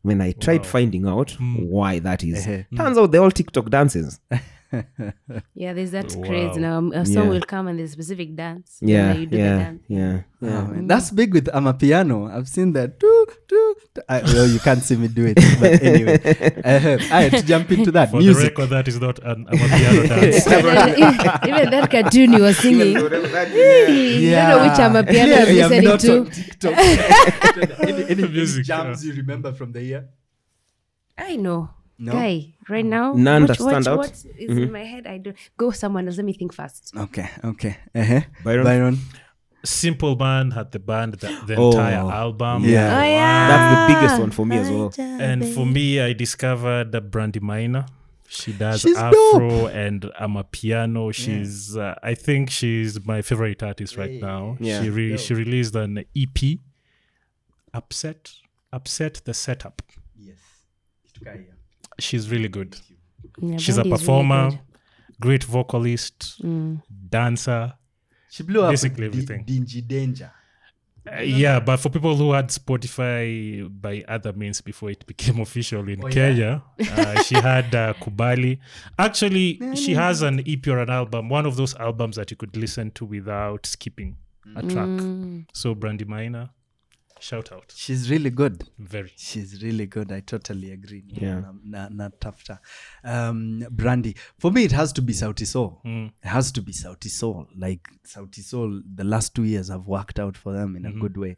When 0.03 0.21
I 0.21 0.33
tried 0.33 0.63
Wow. 0.63 0.67
finding 0.67 1.07
out 1.07 1.37
Mm. 1.39 1.69
why 1.69 2.01
that 2.01 2.25
is, 2.25 2.45
turns 2.77 2.99
out 2.99 3.13
they're 3.13 3.23
all 3.23 3.31
TikTok 3.31 3.71
dances. 3.71 4.19
Yeah, 5.55 5.73
there's 5.73 5.91
that 5.93 6.15
Wow. 6.15 6.27
craze 6.27 6.57
now. 6.57 6.79
A 6.93 7.05
song 7.07 7.25
Yeah. 7.25 7.31
will 7.31 7.41
come 7.41 7.69
and 7.69 7.79
there's 7.79 7.93
specific 7.93 8.35
dance. 8.37 8.79
Yeah, 8.81 9.15
you 9.15 9.27
do 9.27 9.37
the 9.37 9.43
dance. 9.43 9.83
yeah, 9.89 10.21
yeah. 10.41 10.63
Oh, 10.63 10.67
man. 10.73 10.87
That's 10.87 11.11
big 11.11 11.33
with 11.33 11.47
Amapiano. 11.47 12.31
I've 12.31 12.49
seen 12.49 12.73
that. 12.75 12.99
Do, 12.99 13.27
do, 13.49 13.75
do. 13.95 14.01
I, 14.09 14.23
well, 14.23 14.47
you 14.47 14.59
can't 14.61 14.83
see 14.83 14.97
me 14.97 15.09
do 15.09 15.25
it. 15.27 15.37
But 15.61 15.83
anyway, 15.83 16.19
uh, 16.65 16.99
I 17.15 17.23
had 17.29 17.33
to 17.41 17.43
jump 17.47 17.71
into 17.73 17.91
that. 17.93 18.11
For 18.11 18.23
the 18.23 18.33
record, 18.35 18.71
that 18.71 18.89
is 18.89 19.01
not 19.01 19.19
an 19.21 19.47
Amapiano 19.47 20.09
dance. 20.13 20.47
even, 20.47 21.49
even 21.49 21.71
that 21.71 21.91
cartoon 21.91 22.33
you 22.35 22.43
were 22.43 22.53
singing. 22.55 22.93
You 22.93 23.09
don't 23.09 23.23
know 23.33 24.69
which 24.69 24.79
I'm 24.79 24.97
a 24.97 25.05
piano 25.05 25.35
Clearly, 25.45 25.63
I'm 25.63 25.71
listening 25.71 25.89
not 25.89 26.01
to. 26.01 26.19
on 26.19 26.31
TikTok. 26.31 26.73
any, 26.77 27.93
any, 27.93 28.11
any 28.11 28.29
Music, 28.29 28.65
jams 28.65 29.05
you 29.07 29.15
remember 29.15 29.53
from 29.53 29.73
the 29.73 29.83
year? 29.83 30.09
I 31.17 31.37
know. 31.37 31.71
No? 31.99 32.13
Guy, 32.13 32.53
right 32.69 32.85
now, 32.85 33.13
None 33.15 33.43
what, 33.43 33.49
that 33.49 33.55
stand 33.63 33.89
out? 33.89 33.99
what 33.99 34.11
is 34.11 34.25
in 34.59 34.71
my 34.73 34.85
head? 34.85 35.07
I 35.07 35.19
don't 35.19 35.37
go 35.57 35.71
someone 35.71 36.07
else. 36.07 36.17
Let 36.19 36.27
me 36.27 36.35
think 36.35 36.53
fast. 36.53 36.93
Okay, 36.97 37.29
okay. 37.45 37.79
Uh-huh. 37.95 38.21
Byron? 38.45 38.65
Byron. 38.65 38.99
Simple 39.65 40.15
Man 40.15 40.53
Hart 40.53 40.71
the 40.73 40.79
Band, 40.79 41.15
the, 41.15 41.29
the 41.47 41.57
Oh. 41.57 41.71
entire 41.71 42.09
album. 42.13 42.65
Yeah. 42.65 42.99
Oh 42.99 43.03
yeah, 43.03 43.49
That's 43.49 43.67
the 43.75 43.95
biggest 44.01 44.21
one 44.21 44.31
for 44.31 44.47
me 44.47 44.57
as 44.59 44.71
well. 44.71 44.93
And 44.99 45.45
for 45.55 45.67
me, 45.67 46.01
I 46.01 46.13
discovered 46.13 46.93
the 46.93 47.01
Brandy 47.01 47.41
Maina. 47.41 47.87
She 48.29 48.53
does 48.53 48.81
She's 48.83 48.97
Afro 48.97 49.67
and 49.69 50.03
Amapiano. 50.21 51.15
She's, 51.15 51.77
uh, 51.77 51.95
I 52.03 52.15
think 52.15 52.51
she's 52.51 53.05
my 53.07 53.23
favorite 53.23 53.63
artist 53.63 53.97
right 53.97 54.21
now. 54.21 54.57
Yeah. 54.61 54.83
She 54.83 54.91
re- 54.91 55.17
she 55.17 55.33
released 55.35 55.75
an 55.77 56.05
EP, 56.17 56.59
Upset, 57.73 58.33
Upset 58.73 59.23
the 59.25 59.35
Setup. 59.35 59.83
Yes. 60.19 60.37
She's 61.99 62.31
really 62.31 62.49
good. 62.49 62.77
Yeah, 63.41 63.57
She's 63.59 63.77
a 63.79 63.83
Brandy 63.83 63.95
is 63.95 64.01
really 64.01 64.07
performer, 64.07 64.51
good. 64.51 64.59
great 65.21 65.45
vocalist, 65.45 66.43
Mm. 66.43 66.83
dancer. 67.11 67.75
She 68.31 68.43
blew 68.43 68.63
up 68.63 68.71
Basically 68.71 69.09
with 69.09 69.13
Di- 69.13 69.23
everything. 69.35 69.45
Dingy 69.47 69.81
Danger. 69.83 70.31
Uh, 71.11 71.21
yeah, 71.23 71.61
but 71.61 71.77
for 71.79 71.89
people 71.89 72.17
who 72.17 72.33
had 72.33 72.49
Spotify 72.49 73.69
by 73.81 74.05
other 74.09 74.33
means 74.33 74.61
before 74.61 74.91
it 74.91 75.07
became 75.07 75.39
official 75.47 75.89
in 75.89 76.03
Oh, 76.03 76.09
yeah? 76.09 76.13
Kenya, 76.13 76.63
uh, 76.81 77.23
she 77.23 77.35
had 77.51 77.73
uh, 77.75 77.95
Kubali. 77.95 78.59
Actually, 78.99 79.61
she 79.77 79.95
has 79.95 80.23
an 80.23 80.41
EP 80.47 80.67
or 80.67 80.81
an 80.81 80.91
album, 80.91 81.29
one 81.29 81.47
of 81.47 81.57
those 81.57 81.75
albums 81.77 82.17
that 82.17 82.31
you 82.33 82.37
could 82.37 82.57
listen 82.57 82.91
to 82.93 83.05
without 83.05 83.65
skipping 83.67 84.17
a 84.57 84.63
track. 84.63 84.89
Mm. 84.89 85.47
So, 85.53 85.75
Brandy 85.77 86.05
Maina, 86.05 86.51
shout 87.21 87.51
out. 87.53 87.73
She's 87.75 88.11
really 88.11 88.31
good. 88.31 88.65
Very. 88.79 89.13
She's 89.17 89.63
really 89.63 89.87
good. 89.87 90.13
I 90.13 90.21
totally 90.21 90.73
agree. 90.73 91.05
Yeah. 91.09 91.41
Na, 91.41 91.53
na, 91.65 91.89
na 91.91 92.09
tafta. 92.21 92.59
Um, 93.05 93.65
Brandy. 93.71 94.15
For 94.39 94.51
me, 94.53 94.65
it 94.65 94.73
has 94.73 94.93
to 94.95 95.03
be 95.03 95.13
Sauti 95.13 95.47
Sol. 95.47 95.81
Mm. 95.85 96.07
It 96.23 96.29
has 96.29 96.53
to 96.53 96.63
be 96.63 96.73
Sauti 96.73 97.09
Sol. 97.11 97.47
Like 97.57 97.89
Sauti 98.07 98.43
Sol, 98.43 98.81
the 98.95 99.05
last 99.05 99.35
two 99.35 99.45
years 99.45 99.69
have 99.69 99.87
worked 99.87 100.19
out 100.19 100.37
for 100.37 100.53
them 100.53 100.77
in 100.77 100.87
a 100.87 100.93
good 100.93 101.17
way. 101.17 101.37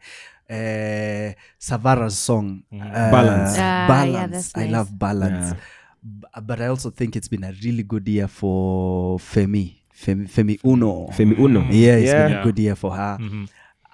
Uh, 0.50 1.34
Savara's 1.60 2.18
song, 2.18 2.62
uh, 2.72 2.78
Balance. 3.10 3.56
Ah, 3.58 3.60
yeah, 3.60 3.88
balance. 3.88 4.32
that's 4.32 4.56
I 4.56 4.62
nice. 4.64 4.72
love 4.72 4.98
balance. 4.98 5.54
B- 6.02 6.26
But 6.42 6.60
I 6.60 6.66
also 6.68 6.90
think 6.90 7.16
it's 7.16 7.28
been 7.28 7.44
a 7.44 7.52
really 7.62 7.82
good 7.82 8.08
year 8.08 8.28
for 8.28 9.18
Femi. 9.18 9.74
Femi, 9.94 10.28
Femi 10.28 10.58
One. 10.62 10.80
Femi 11.12 11.36
One. 11.38 11.54
Yeah, 11.72 11.96
it's 11.96 12.12
been 12.12 12.30
Yeah. 12.32 12.40
a 12.40 12.44
good 12.44 12.58
year 12.58 12.76
for 12.76 12.92
her. 12.96 13.18
Mhm. 13.20 13.48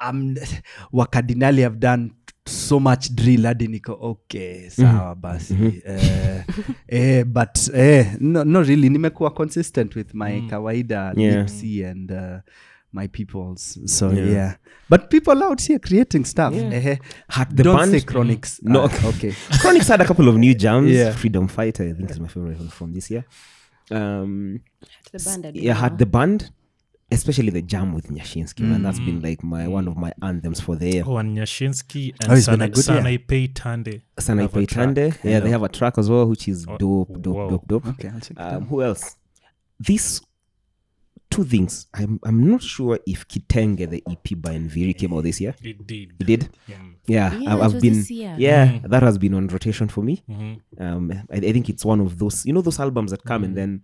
Um, 0.09 0.35
wakadinali 0.93 1.62
have 1.62 1.77
done 1.79 2.11
so 2.47 2.81
much 2.81 3.11
drill 3.11 3.43
hadi 3.47 3.69
niko 3.69 3.99
okay 4.01 4.69
sawa 4.71 5.15
basi. 5.15 5.83
Eh, 5.87 6.45
eh, 6.89 7.25
but 7.25 7.69
eh, 7.75 8.07
no, 8.21 8.45
no 8.45 8.62
really 8.62 8.89
nimekuwa 8.89 9.31
consistent 9.31 9.97
with 9.97 10.15
my 10.15 10.41
kawaida 10.51 11.12
Yeah. 11.16 11.37
Nipsey 11.37 11.85
and 11.91 12.11
uh, 12.12 12.39
my 12.93 13.09
peoples. 13.09 13.79
So 13.87 14.12
yeah. 14.12 14.57
but 14.91 15.09
people 15.11 15.43
out 15.43 15.62
here 15.62 15.79
creating 15.79 16.25
stuff. 16.25 16.55
Eh, 16.55 16.97
Had 17.29 17.57
the 17.57 17.62
don't 17.62 17.77
band- 17.79 17.91
say 17.91 18.01
chronics. 18.01 18.61
No. 18.62 18.81
uh, 18.85 18.91
okay. 19.09 19.33
Chronics 19.61 19.89
had 19.89 20.01
a 20.03 20.05
couple 20.05 20.29
of 20.29 20.37
new 20.37 20.55
jams. 20.65 20.91
Yeah. 20.91 21.12
Freedom 21.12 21.49
Fighter, 21.49 21.89
I 21.89 21.93
think, 21.95 22.11
is 22.11 22.21
my 22.21 22.29
favorite 22.29 22.59
one 22.59 22.69
from 22.69 22.93
this 22.93 23.11
year. 23.11 23.25
Um, 23.91 24.61
The 25.12 25.19
band 25.25 25.57
yeah, 25.57 25.75
had 25.81 25.99
the 25.99 26.07
band, 26.07 26.51
especially 27.10 27.51
the 27.51 27.62
jam 27.62 27.93
with 27.93 28.09
Nyashinsky, 28.09 28.60
man. 28.60 28.82
That's 28.82 28.98
been 28.98 29.20
like 29.20 29.43
my 29.44 29.68
one 29.68 29.86
of 29.89 29.97
my 29.97 30.12
anthems 30.22 30.60
for 30.60 30.76
the 30.76 30.89
year. 30.89 31.05
Oh, 31.06 31.16
and 31.18 31.36
Nyashinsky 31.36 32.14
and 32.22 32.32
oh, 32.32 32.36
Sana, 32.36 32.68
good 32.68 32.86
year. 32.86 32.97
Sanaipe 33.01 33.52
Tande. 33.52 34.02
Sanai 34.18 34.43
have 34.43 34.56
a 34.56 34.66
track. 34.66 34.89
Tande. 34.89 35.18
Yeah, 35.24 35.40
they 35.40 35.51
have 35.51 35.62
a 35.62 35.68
track 35.68 35.98
as 35.98 36.10
well, 36.10 36.26
which 36.26 36.48
is 36.48 36.66
Oh, 36.68 36.76
dope, 36.78 37.22
dope, 37.22 37.35
whoa. 37.36 37.51
dope, 37.51 37.68
dope. 37.68 37.86
okay 37.89 38.09
I'll 38.09 38.20
check 38.20 38.31
it 38.32 38.39
out. 38.40 38.55
Um, 38.55 38.66
who 38.66 38.82
else? 38.82 39.16
This 39.78 40.20
two 41.31 41.44
things. 41.44 41.86
I'm 41.94 42.20
I'm 42.24 42.48
not 42.48 42.62
sure 42.62 42.98
if 43.06 43.26
Kitenge 43.28 43.89
the 43.90 44.02
EP 44.10 44.40
by 44.40 44.55
Nviri 44.55 44.97
came 44.97 45.12
out 45.14 45.24
this 45.24 45.40
year. 45.40 45.55
It 45.62 45.86
did. 45.86 46.12
It 46.20 46.26
did. 46.26 46.48
Yeah, 46.66 46.76
Yeah, 47.06 47.35
Yeah, 47.39 47.55
I've, 47.55 47.62
I've 47.74 47.81
been. 47.81 48.05
Yeah, 48.09 48.36
mm-hmm. 48.66 48.86
that 48.89 49.02
has 49.02 49.18
been 49.18 49.35
on 49.35 49.48
rotation 49.48 49.89
for 49.89 50.02
me. 50.02 50.22
Mhm. 50.28 50.60
Um, 50.78 51.12
I, 51.32 51.36
I 51.36 51.52
think 51.52 51.68
it's 51.68 51.85
one 51.85 52.01
of 52.01 52.18
those. 52.18 52.47
You 52.47 52.52
know 52.52 52.62
those 52.62 52.78
albums 52.81 53.10
that 53.10 53.24
come 53.24 53.43
and 53.44 53.56
then 53.56 53.82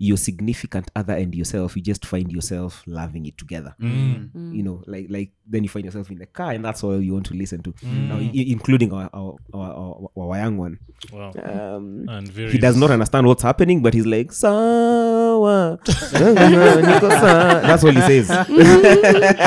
your 0.00 0.16
significant 0.16 0.88
other 0.94 1.14
and 1.14 1.34
yourself, 1.34 1.74
you 1.76 1.82
just 1.82 2.06
find 2.06 2.30
yourself 2.30 2.84
loving 2.86 3.26
it 3.26 3.36
together. 3.36 3.74
Mm. 3.80 4.54
You 4.54 4.62
know, 4.62 4.82
like 4.86 5.06
like 5.10 5.32
then 5.46 5.64
you 5.64 5.68
find 5.68 5.84
yourself 5.84 6.08
in 6.10 6.18
the 6.18 6.26
car, 6.26 6.52
and 6.52 6.64
that's 6.64 6.84
all 6.84 7.00
you 7.02 7.12
want 7.14 7.26
to 7.26 7.34
listen 7.34 7.62
to. 7.62 7.74
Now, 7.82 8.16
i- 8.18 8.30
including 8.32 8.92
our 8.92 9.10
our, 9.12 9.34
our, 9.52 9.72
our, 9.72 10.10
our 10.16 10.36
young 10.38 10.56
one. 10.56 10.78
Wow. 11.12 11.32
Um, 11.42 12.04
And 12.08 12.28
very 12.28 12.52
he 12.52 12.58
does 12.58 12.76
not 12.76 12.90
understand 12.92 13.26
what's 13.26 13.42
happening, 13.42 13.82
but 13.82 13.92
he's 13.94 14.06
like, 14.06 14.30
Sawa. 14.32 15.78
That's 15.86 17.82
all 17.84 17.90
he 17.90 18.00
says. 18.02 18.30
I, 18.30 18.44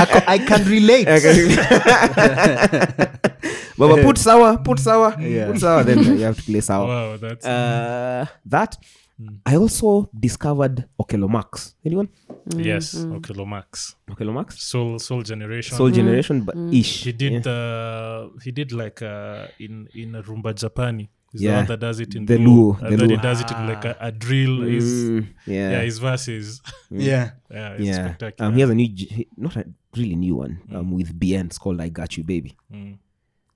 co- 0.06 0.26
I 0.28 0.38
can 0.38 0.66
relate 0.68 1.08
Baba, 3.78 4.04
put 4.04 4.18
sour, 4.18 4.58
put 4.60 4.80
sour, 4.80 5.16
Yeah. 5.20 5.48
put 5.48 5.60
sour. 5.60 5.84
Then 5.84 6.00
you 6.04 6.20
have 6.26 6.38
to 6.38 6.44
play 6.44 6.62
sour. 6.62 6.88
Wow, 6.88 7.18
that's 7.18 7.46
Uh, 7.46 8.26
that 8.46 8.78
I 9.46 9.56
also 9.56 10.10
discovered 10.18 10.88
Okello 11.00 11.30
Max. 11.30 11.76
Anyone? 11.86 12.10
yes. 12.56 12.96
Okay, 12.96 13.34
Lomax. 13.34 13.96
Okello 14.10 14.34
Max? 14.34 14.62
Soul 14.62 15.00
Soul 15.00 15.22
Generation. 15.24 15.78
Soul 15.78 15.92
Generation, 15.92 16.42
but 16.44 16.56
ish. 16.74 17.04
he 17.04 17.12
did 17.12 17.34
Yeah. 17.34 17.40
the 17.40 18.32
he 18.44 18.52
did 18.52 18.72
like 18.72 19.02
uh 19.02 19.48
in 19.60 19.88
in 19.94 20.14
Rumba 20.14 20.54
Japani. 20.54 21.10
He's 21.32 21.44
Yeah. 21.44 21.52
the 21.52 21.58
one 21.58 21.68
that 21.68 21.80
does 21.80 22.00
it 22.02 22.16
in 22.16 22.26
The 22.26 22.38
Luo, 22.38 22.76
Luo, 22.76 22.82
and 22.84 22.92
the 22.94 22.98
then 22.98 23.10
he 23.12 23.18
does 23.18 23.40
it 23.42 23.52
in 23.52 23.68
like 23.68 23.86
a, 23.86 23.96
a 24.02 24.12
drill. 24.12 24.62
His, 24.64 24.84
Mm, 24.84 25.28
yeah. 25.48 25.72
yeah, 25.72 25.82
his 25.84 25.98
verses. 26.00 26.62
yeah 26.92 27.32
Yeah, 27.50 27.74
it's 27.74 27.84
yeah. 27.86 28.06
spectacular. 28.06 28.48
Um, 28.50 28.56
he 28.56 28.62
has 28.62 28.70
a 28.70 28.76
new, 28.76 28.90
not 29.38 29.56
a 29.56 29.66
really 29.96 30.16
new 30.16 30.36
one, 30.36 30.60
um, 30.76 30.92
with 30.92 31.18
Bien. 31.18 31.46
It's 31.46 31.58
called 31.58 31.80
I 31.80 31.88
Got 31.90 32.18
You, 32.18 32.24
Baby. 32.26 32.58
Mm. 32.74 32.98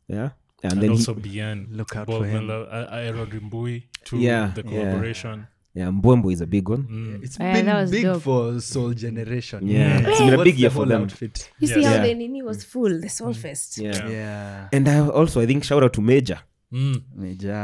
Yeah. 0.08 0.30
And, 0.64 0.72
And 0.74 0.82
then 0.82 0.90
he- 0.92 0.96
also 0.98 1.14
Bien. 1.16 1.68
Look 1.72 1.96
out 1.98 2.08
Bob 2.08 2.22
for 2.22 2.26
him. 2.26 2.48
Melo- 2.48 2.68
A- 2.72 2.94
Aaron 2.96 3.28
Rimbui 3.30 3.84
to 4.06 4.18
Yeah, 4.18 4.52
the 4.56 4.64
collaboration. 4.64 5.40
yeah, 5.40 5.46
Mbwembo 5.76 6.32
is 6.32 6.42
a 6.42 6.46
big 6.48 6.70
one. 6.70 6.84
Mm. 6.84 7.24
it's 7.24 7.38
Yeah, 7.40 7.54
been 7.54 7.66
that 7.66 7.82
was 7.82 7.92
big 7.92 8.04
dope. 8.04 8.22
for 8.24 8.62
soul 8.62 8.94
generation 8.94 9.68
Yeah, 9.68 10.00
it's 10.08 10.20
been 10.20 10.34
a 10.34 10.38
What's 10.38 10.44
big 10.44 10.56
the 10.56 10.62
year 10.62 10.70
for 10.72 10.86
them. 10.86 11.02
outfit? 11.04 11.50
You 11.60 11.68
see 11.68 11.82
Yes. 11.82 11.86
how 11.86 11.96
Yeah. 11.96 12.04
the 12.08 12.14
Nini 12.16 12.42
was 12.44 12.64
full, 12.64 13.02
the 13.02 13.08
Soulfest. 13.10 13.78
Yeah. 13.78 13.92
Yeah. 13.92 14.10
yeah 14.10 14.68
And 14.72 14.88
I 14.88 15.00
also, 15.00 15.42
I 15.42 15.46
think, 15.46 15.64
shout 15.64 15.84
out 15.84 15.94
to 15.94 16.02
Major. 16.02 16.40
Mm. 16.72 17.02
Major. 17.16 17.62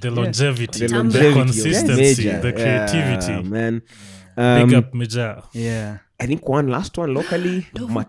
The 0.00 0.10
longevity, 0.10 0.78
The 0.80 0.86
the, 0.88 0.96
longevity 0.96 1.28
the 1.30 1.42
consistency, 1.44 2.24
Major. 2.24 2.40
the 2.40 2.52
creativity. 2.52 3.32
Yeah, 3.32 3.42
man. 3.42 3.82
Big 4.36 4.44
Um, 4.72 4.74
up 4.74 4.94
Major. 4.94 5.42
yeah 5.52 5.98
I 6.22 6.26
think 6.26 6.46
one 6.48 6.68
last 6.68 6.98
one 6.98 7.14
locally. 7.14 7.66
Ma- 7.78 8.04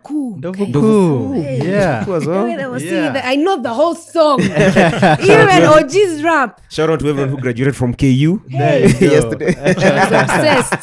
Hey. 1.34 1.62
yeah 1.64 2.06
as 2.18 2.26
well. 2.28 2.44
When 2.50 2.60
I 2.60 2.68
was 2.68 2.84
Yeah. 2.84 3.12
that, 3.14 3.26
I 3.26 3.36
know 3.38 3.62
the 3.62 3.74
whole 3.74 3.96
song. 3.96 4.42
Even 5.32 5.64
OG's 5.76 6.22
rap. 6.24 6.60
Shout 6.70 6.90
out 6.90 7.00
to 7.00 7.08
everyone 7.08 7.30
who 7.30 7.38
graduated 7.38 7.76
from 7.76 7.94
KU 7.94 8.42
hey. 8.50 8.82
yesterday. 9.16 9.54
Obsessed. 9.56 10.74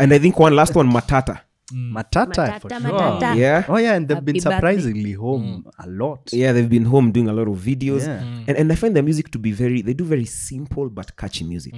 and 0.00 0.12
I 0.12 0.18
think 0.18 0.38
one 0.38 0.54
last 0.56 0.74
one, 0.74 0.88
Matata. 0.90 1.40
matata, 1.72 2.60
for 2.60 2.68
sure 2.70 2.80
matata. 2.80 3.36
Yeah. 3.36 3.64
oh 3.68 3.78
yeah 3.78 3.94
and 3.96 4.06
they've 4.08 4.24
been 4.24 4.38
surprisingly 4.40 5.12
birthday. 5.14 5.26
home 5.26 5.44
home 5.64 5.70
a 5.84 5.86
lot 5.88 6.22
Yeah, 6.32 6.52
they've 6.52 6.68
been 6.78 6.84
home 6.94 7.10
doing 7.10 7.28
a 7.28 7.32
lot 7.32 7.48
of 7.48 7.56
videos. 7.58 8.02
Yeah. 8.06 8.20
And, 8.48 8.54
and 8.60 8.66
I 8.72 8.74
find 8.74 8.94
their 8.96 9.02
music 9.02 9.30
to 9.32 9.38
be 9.38 9.52
very, 9.52 9.80
they 9.82 9.94
do 9.94 10.04
very 10.04 10.24
simple 10.26 10.88
but 10.98 11.16
catchy 11.16 11.44
music. 11.44 11.74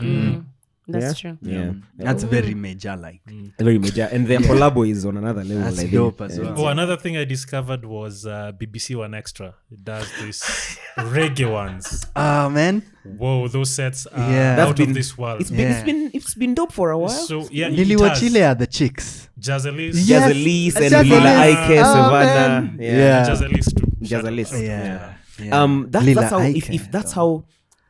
That's 0.89 1.23
yeah? 1.25 1.35
true. 1.35 1.39
Yeah. 1.43 1.73
That's 1.97 2.23
very 2.23 2.55
major, 2.55 2.97
like. 2.97 3.21
Very 3.59 3.79
major. 3.79 4.09
And 4.13 4.27
their 4.29 4.39
collabo 4.39 4.89
is 4.89 5.05
on 5.05 5.17
another 5.17 5.43
level. 5.43 5.65
That's 5.65 5.81
I 5.81 5.89
dope 5.89 6.21
as 6.21 6.39
well. 6.39 6.55
Oh, 6.57 6.67
another 6.69 6.97
thing 6.97 7.17
I 7.17 7.25
discovered 7.25 7.85
was 7.85 8.25
uh, 8.25 8.53
BBC 8.57 8.95
1Xtra. 8.95 9.53
It 9.73 9.83
does 9.85 10.09
this 10.21 10.79
reggae 10.99 11.51
ones. 11.51 12.07
Ah, 12.15 12.49
man. 12.49 12.83
Whoa, 13.05 13.49
those 13.49 13.71
sets 13.71 14.07
are 14.07 14.31
Yeah. 14.31 14.55
That's 14.57 14.71
out 14.71 14.77
been- 14.77 14.91
of 14.91 14.95
this 14.95 15.19
world. 15.19 15.41
It's 15.41 15.51
been, 15.51 15.61
Yeah. 15.61 15.71
it's 15.77 15.85
been 15.85 16.11
it's 16.15 16.35
been 16.35 16.55
dope 16.55 16.73
for 16.73 16.91
a 16.93 16.99
while. 16.99 17.09
so 17.11 17.49
yeah, 17.51 17.69
Lily 17.69 17.95
it 17.95 18.01
has. 18.01 18.21
Wachile 18.23 18.51
are 18.51 18.55
the 18.55 18.67
chicks. 18.69 19.29
Jaz 19.41 19.67
Elise. 19.67 20.09
Yes. 20.09 20.23
Jaz 20.23 20.31
Elise 20.31 20.77
and 20.77 20.85
Jaz 20.87 21.01
Elise. 21.01 21.11
Lila 21.13 21.37
Ike, 21.51 21.71
Oh, 21.71 21.93
Savannah. 21.95 22.63
man. 22.63 22.77
Yeah. 22.81 22.93
Yeah. 22.97 23.27
Jaz 23.29 23.43
Elise 23.45 23.73
too. 23.73 23.87
Shout. 24.07 24.23
Jaz 24.25 24.29
Elise. 24.29 24.53
Yeah. 24.63 25.15
yeah. 25.41 25.63
Um, 25.63 25.87
that, 25.91 26.03
Lila 26.05 26.21
that's 26.23 26.31
how. 26.33 26.41
If, 26.43 26.71
if 26.71 26.91
that's 26.93 27.13
though. 27.15 27.39
how, 27.39 27.45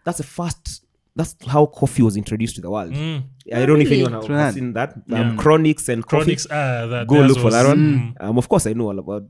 that's 0.04 0.18
the 0.18 0.24
first. 0.24 0.82
That's 1.16 1.34
how 1.48 1.64
Koffee 1.66 2.02
was 2.04 2.14
introduced 2.16 2.56
to 2.56 2.60
the 2.60 2.70
world. 2.70 2.92
Mm. 2.92 3.22
I 3.54 3.64
don't 3.64 3.78
know 3.78 3.84
if 3.86 3.90
anyone 3.90 4.12
True 4.26 4.34
has 4.36 4.52
that. 4.52 4.54
seen 4.58 4.72
that. 4.74 4.90
Um, 4.96 5.02
Yeah. 5.08 5.36
Chronixx 5.42 5.88
and 5.88 6.06
Koffee. 6.06 6.34
Chronixx. 6.36 6.46
Ah, 6.50 6.86
that, 6.92 7.06
Go 7.08 7.20
look 7.28 7.38
for 7.38 7.50
that 7.50 7.64
one. 7.66 8.14
Mm. 8.18 8.24
Um, 8.28 8.36
of 8.36 8.46
course, 8.50 8.66
I 8.66 8.74
know 8.74 8.88
all 8.90 8.98
about. 8.98 9.22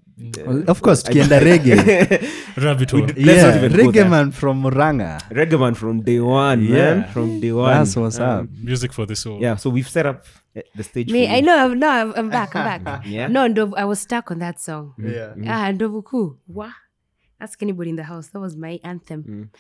Well, 0.47 0.65
of 0.69 0.83
course, 0.83 1.05
tukienda 1.05 1.39
reggae. 1.39 1.77
Rabbit 2.65 2.91
hole. 2.91 3.03
Let's 3.03 3.19
yeah, 3.19 3.43
not 3.47 3.55
even 3.57 3.71
go 3.73 3.77
there. 3.93 4.05
reggae 4.05 4.11
man 4.11 4.33
from 4.33 4.63
Muranga. 4.65 5.21
Reggae 5.31 5.61
man 5.61 5.75
from 5.75 6.03
day 6.03 6.19
one, 6.19 6.63
Yeah. 6.65 6.75
man. 6.75 7.09
From 7.13 7.41
day 7.41 7.53
one. 7.53 7.71
That's 7.73 7.95
what's 7.95 8.19
Um, 8.19 8.29
up. 8.29 8.49
Music 8.71 8.93
for 8.93 9.07
the 9.07 9.15
soul. 9.15 9.39
Yeah, 9.41 9.55
so 9.57 9.71
we've 9.71 9.89
set 9.89 10.07
up 10.07 10.25
uh, 10.57 10.63
the 10.75 10.83
stage. 10.83 11.09
Me, 11.13 11.27
for 11.27 11.33
I 11.35 11.41
know. 11.41 11.57
I'm, 11.71 11.79
no, 11.79 11.89
I'm, 11.89 12.13
I'm 12.17 12.29
back. 12.31 12.57
I'm 12.57 12.83
back. 12.85 13.07
Yeah? 13.17 13.29
No, 13.29 13.47
Ndovu, 13.49 13.75
I 13.77 13.85
was 13.85 14.01
stuck 14.01 14.31
on 14.33 14.41
that 14.41 14.59
song. 14.61 14.95
Yeah. 14.99 15.35
Ah, 15.47 15.71
Ndovuku. 15.71 16.37
What? 16.47 16.73
Ask 17.39 17.63
anybody 17.63 17.91
in 17.91 17.97
the 17.97 18.03
house. 18.13 18.29
That 18.29 18.41
was 18.41 18.57
my 18.57 18.81
anthem. 18.83 19.51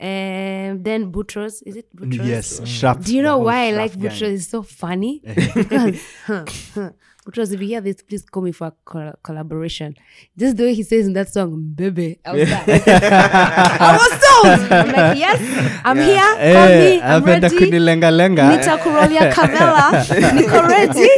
Um, 0.00 0.82
then 0.82 1.12
Butros. 1.12 1.62
Is 1.66 1.76
it 1.76 1.94
Butros? 1.94 2.26
Yes, 2.26 2.66
sharp. 2.66 3.04
Do 3.04 3.14
you 3.14 3.22
know 3.22 3.36
why 3.38 3.68
I 3.68 3.72
like 3.72 3.92
gang. 3.98 4.10
Butros? 4.10 4.32
It's 4.32 4.48
so 4.48 4.62
funny. 4.62 5.20
because, 5.54 6.00
huh, 6.26 6.44
huh. 6.74 6.90
Butros, 7.26 7.52
if 7.52 7.60
you 7.60 7.68
hear 7.68 7.82
this, 7.82 8.00
please 8.00 8.24
call 8.24 8.42
me 8.42 8.50
for 8.52 8.68
a 8.68 8.72
col- 8.86 9.12
collaboration. 9.22 9.94
Just 10.38 10.56
the 10.56 10.64
way 10.64 10.74
he 10.74 10.82
says 10.84 11.06
in 11.06 11.12
that 11.12 11.28
song, 11.28 11.72
baby. 11.74 12.18
I 12.24 12.32
was 12.32 12.50
like, 12.50 12.68
I 12.88 13.98
was 14.00 14.12
sold. 14.24 14.72
I'm 14.72 14.86
like, 14.86 15.18
yes, 15.18 15.80
I'm 15.84 15.98
here. 15.98 16.54
Call 16.54 16.68
me. 16.68 17.00
I'm 17.02 17.24
ready. 17.24 17.48
Kunilenga 17.58 18.10
lenga. 18.10 18.56
Nita 18.56 18.78
kurolia 18.78 19.30
kavela. 19.32 20.00
Niko 20.32 20.66
ready. 20.66 21.08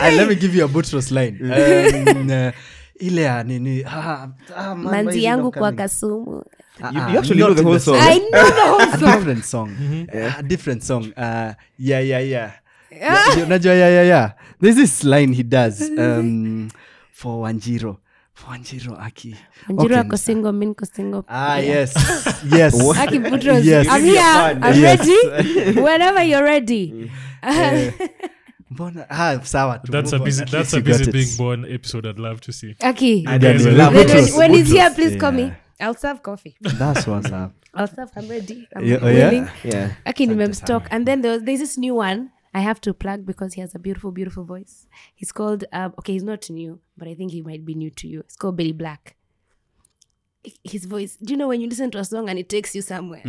Ah, 0.00 0.10
let 0.16 0.28
me 0.28 0.34
give 0.34 0.54
you 0.54 0.64
a 0.64 0.68
Butros 0.68 1.12
line. 1.12 1.36
Um, 1.42 2.30
uh, 2.30 2.52
ile 3.00 3.22
ya 3.22 3.42
nini 3.42 3.84
ah, 3.84 4.28
ah, 4.56 4.74
manzi 4.74 5.24
yangu 5.24 5.52
kwa 5.52 5.72
kasumu 5.72 6.44
Ah, 6.82 6.90
You- 6.92 7.00
ah, 7.00 7.10
you 7.12 7.18
actually 7.18 7.40
know 7.40 7.54
the 7.54 7.62
whole 7.62 7.78
song. 7.80 7.96
I 7.98 8.18
know 8.18 8.46
the 8.50 8.66
whole 8.70 8.80
a 8.88 8.98
song. 8.98 9.10
different 9.18 9.44
song 9.44 9.68
a 10.12 10.42
different 10.42 10.82
song 10.82 11.12
uh, 11.16 11.54
yeah 11.78 12.00
yeah 12.00 12.20
yeah 12.22 12.50
Yeah, 12.90 13.44
unajua 13.46 13.74
yeah 13.74 13.90
yeah 13.90 14.06
yeah 14.06 14.26
there's 14.60 14.76
this 14.76 15.04
line 15.04 15.32
he 15.34 15.42
does 15.42 15.82
um, 15.98 16.70
for 17.12 17.42
wanjiro 17.42 17.98
wanjiro 18.48 18.94
aki 19.00 19.36
Wanjiro 19.68 19.84
Okay, 19.98 19.98
ako 20.08 20.16
single, 20.16 20.52
mi 20.52 20.66
niko 20.66 20.86
single. 20.86 21.22
ah 21.28 21.58
Yeah. 21.58 21.84
yes 21.84 21.90
yes 22.58 22.72
Aki 22.74 23.18
Butros, 23.18 23.64
Yes. 23.64 23.86
I'm 23.90 24.02
here. 24.02 24.22
I'm 24.62 24.74
Yes. 24.80 24.98
ready. 25.04 25.80
Whenever 25.86 26.22
you're 26.22 26.42
ready. 26.46 27.10
mbona 28.70 29.06
ah 29.10 29.40
sawa 29.42 29.80
That's 29.90 30.12
a 30.12 30.16
on. 30.16 30.24
busy. 30.24 30.44
That's 30.44 30.72
a 30.74 30.80
busy 30.80 31.10
being 31.10 31.36
born 31.36 31.64
episode. 31.68 32.06
I'd 32.08 32.18
love 32.18 32.40
to 32.42 32.52
see. 32.52 32.74
Aki. 32.82 33.24
When, 33.26 34.36
when 34.36 34.54
he's 34.54 34.70
here, 34.70 34.90
please 34.94 35.16
call 35.16 35.32
me. 35.32 35.52
Yeah. 35.78 35.86
I'll 35.86 35.94
serve 35.94 36.22
coffee. 36.22 36.56
that's 36.60 37.06
what's 37.06 37.30
up 37.30 37.52
I'll 37.74 37.86
serve. 37.86 38.10
I'm 38.16 38.28
ready. 38.28 38.66
I'm 38.74 38.84
Yeah, 38.84 38.98
oh, 39.02 39.08
yeah? 39.08 39.30
willing. 39.30 39.50
Yeah. 39.62 39.92
Okay, 40.08 40.26
nimemstock. 40.26 40.86
And 40.90 41.06
then 41.06 41.20
there 41.20 41.32
was, 41.32 41.42
there's 41.42 41.60
this 41.60 41.78
new 41.78 41.94
one 41.94 42.32
I 42.54 42.60
have 42.60 42.80
to 42.82 42.94
plug 42.94 43.26
because 43.26 43.54
he 43.54 43.60
has 43.60 43.74
a 43.74 43.78
beautiful, 43.78 44.10
beautiful 44.10 44.42
voice. 44.44 44.86
He's 45.14 45.32
called, 45.32 45.64
um, 45.72 45.94
okay, 45.98 46.14
he's 46.14 46.22
not 46.24 46.48
new, 46.50 46.80
but 46.96 47.06
I 47.08 47.14
think 47.14 47.30
he 47.32 47.42
might 47.42 47.64
be 47.64 47.74
new 47.74 47.90
to 47.90 48.08
you. 48.08 48.20
It's 48.20 48.36
called 48.36 48.56
Billy 48.56 48.72
Black. 48.72 49.16
His 50.64 50.86
voice, 50.86 51.16
do 51.22 51.32
you 51.32 51.36
know 51.36 51.48
when 51.48 51.60
you 51.60 51.68
listen 51.68 51.90
to 51.90 51.98
a 51.98 52.04
song 52.04 52.28
and 52.30 52.38
it 52.38 52.48
takes 52.48 52.74
you 52.74 52.80
somewhere? 52.80 53.22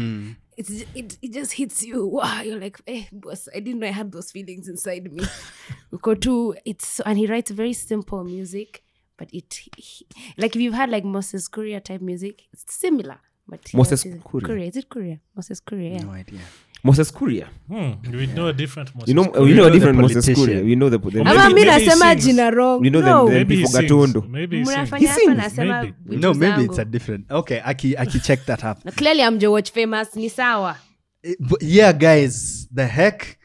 It's, 0.55 0.69
it, 0.95 1.17
it 1.21 1.33
just 1.33 1.53
hits 1.53 1.83
you. 1.83 2.07
Wow, 2.07 2.41
you're 2.41 2.59
like, 2.59 2.79
eh, 2.87 3.03
boss, 3.11 3.49
I 3.53 3.59
didn't 3.59 3.79
know 3.81 3.87
I 3.87 3.91
had 3.91 4.11
those 4.11 4.31
feelings 4.31 4.67
inside 4.69 5.11
me. 5.11 5.25
Go 6.01 6.15
to, 6.15 6.55
it's, 6.65 6.99
and 7.01 7.17
he 7.17 7.27
writes 7.27 7.51
very 7.51 7.73
simple 7.73 8.23
music, 8.23 8.83
but 9.19 9.29
it, 9.33 9.53
he- 9.77 10.07
like 10.37 10.55
if 10.55 10.61
you've 10.61 10.73
had 10.77 10.89
like 10.89 11.05
Moses 11.05 11.47
Korea 11.49 11.79
type 11.81 12.01
music, 12.01 12.47
it's 12.53 12.73
similar. 12.73 13.17
But 13.47 13.73
Moses 13.73 14.03
Korea. 14.23 14.47
Courier, 14.47 14.67
is 14.69 14.75
it 14.77 14.89
Korea? 14.89 15.19
Moses 15.35 15.59
Korea. 15.59 15.91
yeah. 15.93 16.03
no 16.03 16.11
idea 16.13 16.39
Moses 16.83 17.11
Kuria. 17.11 17.47
Hmm. 17.67 17.91
We 18.17 18.27
know 18.27 18.47
a 18.47 18.53
different. 18.53 18.95
Moses 18.95 19.07
You 19.09 19.13
know, 19.15 19.25
Kuria. 19.25 19.43
we 19.43 19.53
know 19.53 19.63
know 19.63 19.67
a 19.67 19.71
different 19.71 19.97
Moses. 19.99 20.25
Kuria. 20.29 20.63
We 20.63 20.75
know 20.75 20.89
the. 20.89 20.97
the 20.97 21.23
Maybe- 21.23 21.29
ama 21.29 21.49
mi 21.53 21.65
nasema 21.65 22.15
jina 22.15 22.51
wrong 22.51 22.79
We 22.81 22.89
know 22.89 23.01
them- 23.01 23.09
no. 23.09 23.27
the, 23.27 23.33
Maybe 23.33 23.55
Before. 23.57 23.81
Gatondo. 23.81 24.21
Maybe 24.29 24.59
he 24.59 24.65
sings. 24.65 24.89
He 24.95 25.07
sings, 25.07 25.57
maybe. 25.57 25.93
no 26.25 26.33
maybe 26.33 26.63
it's 26.63 26.77
a 26.79 26.85
different 26.85 27.29
okay 27.31 27.59
aki 27.65 27.97
aki 27.97 28.19
check 28.19 28.45
that 28.45 28.63
up 28.63 28.85
no, 28.85 28.91
clearly 28.91 29.21
amja 29.23 29.51
watch 29.51 29.71
famous 29.71 30.15
ni 30.15 30.29
sawa 30.29 30.77
Eh, 31.23 31.35
but 31.39 31.61
yeah 31.61 31.91
guys 31.91 32.67
the 32.73 32.85
heck 32.87 33.37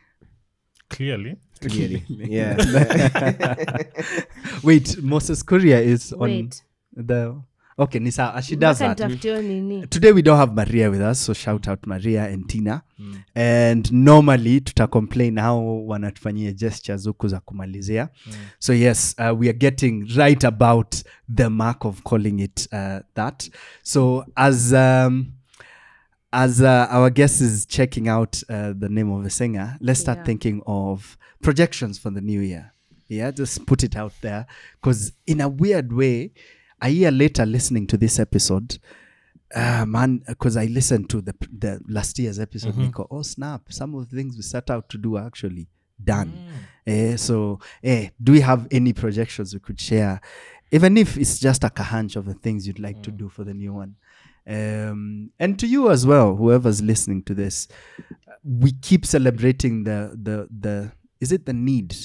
Clearly. 0.89 1.37
Clearly. 1.69 2.05
Yeah. 2.09 2.57
wait 4.63 5.03
moses 5.03 5.45
Kuria 5.45 5.81
is 5.81 6.13
on 6.13 6.21
Wait. 6.21 6.63
the 6.97 7.35
okay 7.79 7.99
nisa 7.99 8.41
she 8.43 8.57
does 8.57 8.79
that. 8.79 8.97
Today 9.91 10.13
we 10.13 10.23
don't 10.23 10.39
have 10.39 10.55
maria 10.55 10.91
with 10.91 11.01
us 11.01 11.21
so 11.21 11.33
shout 11.33 11.69
out 11.69 11.87
maria 11.87 12.25
and 12.25 12.49
tina. 12.49 12.83
And 13.35 13.93
normally 13.93 14.61
tuta 14.61 14.87
complain 14.91 15.37
how 15.39 15.59
wanatufanyia 15.87 16.53
gestures 16.53 17.07
huku 17.07 17.29
za 17.29 17.41
kumalizia. 17.41 18.09
So 18.59 18.73
yes 18.73 19.17
uh, 19.19 19.39
we 19.41 19.49
are 19.49 19.59
getting 19.59 20.07
right 20.17 20.45
about 20.45 20.97
the 21.35 21.49
mark 21.51 21.85
of 21.85 22.03
calling 22.03 22.41
it 22.41 22.69
uh, 22.73 22.99
that. 23.15 23.49
So 23.83 24.25
as 24.37 24.73
um, 24.73 25.27
as 26.35 26.61
uh, 26.61 26.87
our 26.91 27.11
guest 27.11 27.41
is 27.41 27.65
checking 27.67 28.09
out 28.09 28.43
uh, 28.49 28.73
the 28.77 28.89
name 28.89 29.11
of 29.13 29.23
the 29.25 29.31
singer 29.31 29.77
let's 29.81 30.01
start 30.01 30.19
Yeah. 30.19 30.25
thinking 30.25 30.63
of 30.67 31.17
projections 31.43 31.99
for 31.99 32.11
the 32.11 32.21
new 32.21 32.41
year. 32.41 32.73
Yeah 33.09 33.31
just 33.31 33.65
put 33.67 33.85
it 33.85 33.95
out 33.97 34.13
there. 34.21 34.47
Because 34.81 35.13
in 35.27 35.41
a 35.41 35.49
weird 35.49 35.93
way 35.93 36.33
a 36.83 36.89
year 36.89 37.11
later 37.13 37.47
listening 37.47 37.87
to 37.87 37.97
this 37.97 38.19
episode 38.19 38.79
uh, 39.55 39.85
man 39.87 40.21
because 40.27 40.57
i 40.57 40.65
listened 40.65 41.09
to 41.09 41.21
the 41.21 41.35
the 41.59 41.81
last 41.89 42.19
year's 42.19 42.41
episode 42.41 42.77
Nico, 42.77 43.07
oh 43.11 43.23
snap 43.23 43.63
some 43.71 43.95
of 43.95 44.11
the 44.11 44.17
things 44.17 44.37
we 44.37 44.43
set 44.43 44.69
out 44.71 44.89
to 44.89 44.99
do 44.99 45.17
are 45.17 45.27
actually 45.27 45.69
done. 46.03 46.33
Eh, 46.87 47.15
so 47.17 47.61
eh, 47.83 48.09
do 48.23 48.33
we 48.33 48.41
have 48.41 48.67
any 48.73 48.93
projections 48.93 49.55
we 49.55 49.61
could 49.61 49.81
share? 49.81 50.21
Even 50.73 50.97
if 50.99 51.17
it's 51.17 51.39
just 51.39 51.63
like 51.63 51.79
a 51.79 51.85
hunch 51.85 52.17
of 52.17 52.25
the 52.25 52.35
things 52.35 52.67
you'd 52.67 52.81
like 52.81 53.01
to 53.05 53.13
do 53.13 53.29
for 53.29 53.45
the 53.45 53.55
new 53.55 53.73
one 53.73 53.95
um, 54.47 55.31
and 55.39 55.59
to 55.59 55.67
you 55.67 55.91
as 55.91 56.07
well 56.07 56.37
whoever's 56.37 56.83
listening 56.83 57.23
to 57.23 57.35
this 57.35 57.69
we 58.45 58.73
keep 58.73 59.07
celebrating 59.07 59.85
the 59.85 60.19
the 60.23 60.49
the 60.61 60.93
is 61.21 61.33
it 61.33 61.47
the 61.47 61.53
need? 61.53 61.97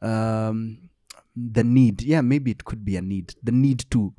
Um 0.00 0.88
the 1.36 1.64
need. 1.64 2.02
Yeah 2.02 2.20
maybe 2.20 2.52
it 2.52 2.64
could 2.64 2.84
be 2.84 2.96
a 2.96 3.02
need. 3.02 3.34
The 3.42 3.52
need 3.52 3.84
to 3.90 4.14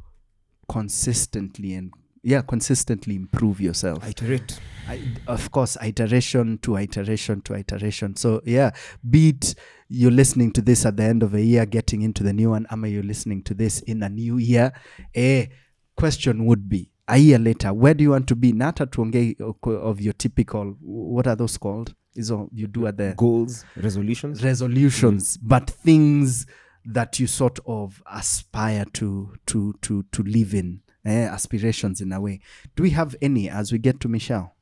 consistently 0.67 1.73
and 1.75 1.93
yeah 2.21 2.41
consistently 2.41 3.15
improve 3.15 3.61
yourself. 3.61 4.07
Iterate. 4.07 4.59
I, 4.87 5.01
of 5.27 5.51
course 5.51 5.77
iteration 5.81 6.57
to 6.59 6.77
iteration 6.77 7.41
to 7.41 7.55
iteration. 7.55 8.15
So 8.17 8.41
yeah 8.45 8.71
be 9.09 9.29
it 9.29 9.55
you're 9.87 10.11
listening 10.11 10.51
to 10.51 10.61
this 10.61 10.85
at 10.85 10.97
the 10.97 11.03
end 11.03 11.23
of 11.23 11.33
a 11.33 11.41
year 11.41 11.65
getting 11.65 12.01
into 12.01 12.23
the 12.23 12.33
new 12.33 12.49
one 12.51 12.65
ama 12.71 12.87
you're 12.87 13.03
listening 13.03 13.43
to 13.43 13.53
this 13.53 13.79
in 13.81 14.03
a 14.03 14.09
new 14.09 14.37
year 14.37 14.71
a 15.15 15.49
question 15.97 16.45
would 16.45 16.69
be 16.69 16.90
a 17.07 17.17
year 17.17 17.39
later. 17.39 17.73
Where 17.73 17.93
do 17.93 18.03
you 18.03 18.11
want 18.11 18.27
to 18.27 18.35
be? 18.35 18.51
Nata 18.51 18.85
tuongei 18.87 19.35
of 19.65 20.01
your 20.01 20.13
typical 20.13 20.75
what 20.81 21.27
are 21.27 21.35
those 21.35 21.57
called? 21.57 21.93
Iso 22.17 22.49
you 22.53 22.67
do 22.67 22.87
at 22.87 22.97
the 22.97 23.13
Goals, 23.15 23.63
resolutions. 23.77 24.43
resolutions 24.43 25.37
but 25.37 25.69
things 25.69 26.45
that 26.85 27.19
you 27.19 27.27
sort 27.27 27.59
of 27.65 28.01
aspire 28.11 28.85
to 28.93 29.33
to 29.45 29.73
to 29.81 30.03
to 30.11 30.23
live 30.23 30.53
in 30.53 30.81
eh, 31.05 31.25
aspirations 31.27 32.01
in 32.01 32.11
a 32.11 32.19
way. 32.19 32.39
Do 32.75 32.83
we 32.83 32.89
have 32.91 33.15
any 33.21 33.49
as 33.49 33.71
we 33.71 33.77
get 33.77 33.99
to 34.01 34.07
michelle? 34.09 34.55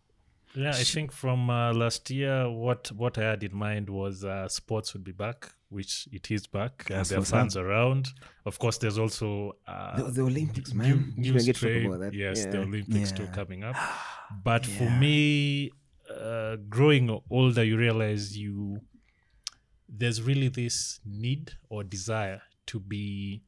Yeah, 0.55 0.69
I 0.71 0.83
think 0.83 1.11
from 1.11 1.49
uh, 1.49 1.73
last 1.73 2.09
year, 2.09 2.49
what 2.49 2.91
what 2.91 3.17
I 3.17 3.23
had 3.23 3.43
in 3.43 3.55
mind 3.55 3.89
was 3.89 4.23
uh, 4.25 4.47
sports 4.47 4.93
would 4.93 5.03
be 5.03 5.11
back, 5.11 5.51
which 5.69 6.07
it 6.11 6.31
is 6.31 6.47
back. 6.47 6.85
and 6.87 6.97
That's 6.99 7.09
there 7.09 7.17
are 7.17 7.21
what's 7.21 7.31
up. 7.33 7.39
fans 7.39 7.57
around. 7.57 8.07
Of 8.45 8.57
course, 8.59 8.77
there's 8.79 8.97
also 8.97 9.53
uh, 9.67 9.97
The, 9.97 10.11
the 10.11 10.21
Olympics, 10.23 10.73
man. 10.73 11.13
new 11.15 11.33
We 11.33 11.39
get 11.43 11.53
to 11.55 11.59
strain. 11.59 11.85
about 11.85 11.99
that. 12.01 12.13
Yes, 12.13 12.45
the 12.45 12.53
Yeah. 12.57 12.63
Olympics 12.65 13.11
too 13.11 13.27
coming 13.27 13.63
up. 13.63 13.75
But 14.43 14.65
for 14.65 14.89
me, 14.89 15.71
uh, 16.09 16.57
growing 16.69 17.21
older, 17.29 17.63
you 17.63 17.77
realize 17.77 18.37
you 18.37 18.81
there's 19.87 20.21
really 20.21 20.47
this 20.49 20.99
need 21.05 21.53
or 21.69 21.83
desire 21.83 22.41
to 22.67 22.79
be 22.79 23.41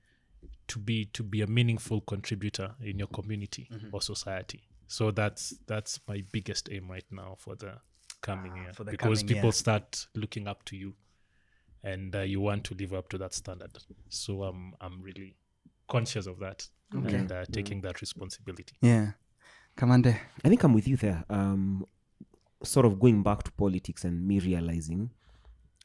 to 0.68 0.80
be 0.80 1.06
to 1.06 1.24
be 1.24 1.42
a 1.42 1.48
meaningful 1.48 2.02
contributor 2.02 2.76
in 2.82 2.98
your 2.98 3.08
community 3.10 3.70
or 3.92 4.02
society. 4.02 4.62
So 4.88 5.12
that's 5.12 5.54
that's 5.68 6.00
my 6.08 6.24
biggest 6.32 6.70
aim 6.72 6.90
right 6.90 7.06
now 7.12 7.36
for 7.38 7.56
the 7.56 7.74
coming 8.22 8.56
year 8.56 8.74
For 8.74 8.84
the 8.84 8.92
because 8.92 9.22
coming 9.22 9.36
people 9.36 9.48
year. 9.48 9.52
start 9.54 10.08
looking 10.16 10.48
up 10.48 10.64
to 10.66 10.76
you 10.76 10.94
and 11.84 12.16
uh, 12.16 12.22
you 12.22 12.40
want 12.42 12.64
to 12.64 12.76
live 12.76 12.94
up 12.94 13.10
to 13.10 13.18
that 13.18 13.34
standard 13.34 13.72
so 14.10 14.44
um, 14.44 14.74
i'm 14.82 15.02
really 15.02 15.36
conscious 15.88 16.28
of 16.28 16.40
that 16.40 16.68
Okay. 16.96 17.16
and 17.16 17.32
uh, 17.32 17.46
taking 17.52 17.80
that 17.82 18.02
responsibility 18.02 18.76
Yeah. 18.82 19.12
Kamande. 19.78 20.14
I 20.44 20.50
think 20.50 20.62
I'm 20.66 20.74
with 20.74 20.86
you 20.90 20.98
there. 20.98 21.24
Um, 21.30 21.86
sort 22.64 22.86
of 22.86 23.00
going 23.00 23.24
back 23.24 23.44
to 23.44 23.52
politics 23.54 24.04
and 24.04 24.28
me 24.28 24.40
realizing 24.40 25.10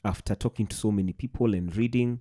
after 0.03 0.35
talking 0.35 0.67
to 0.67 0.75
so 0.75 0.91
many 0.91 1.13
people 1.13 1.53
and 1.53 1.73
reading, 1.77 2.19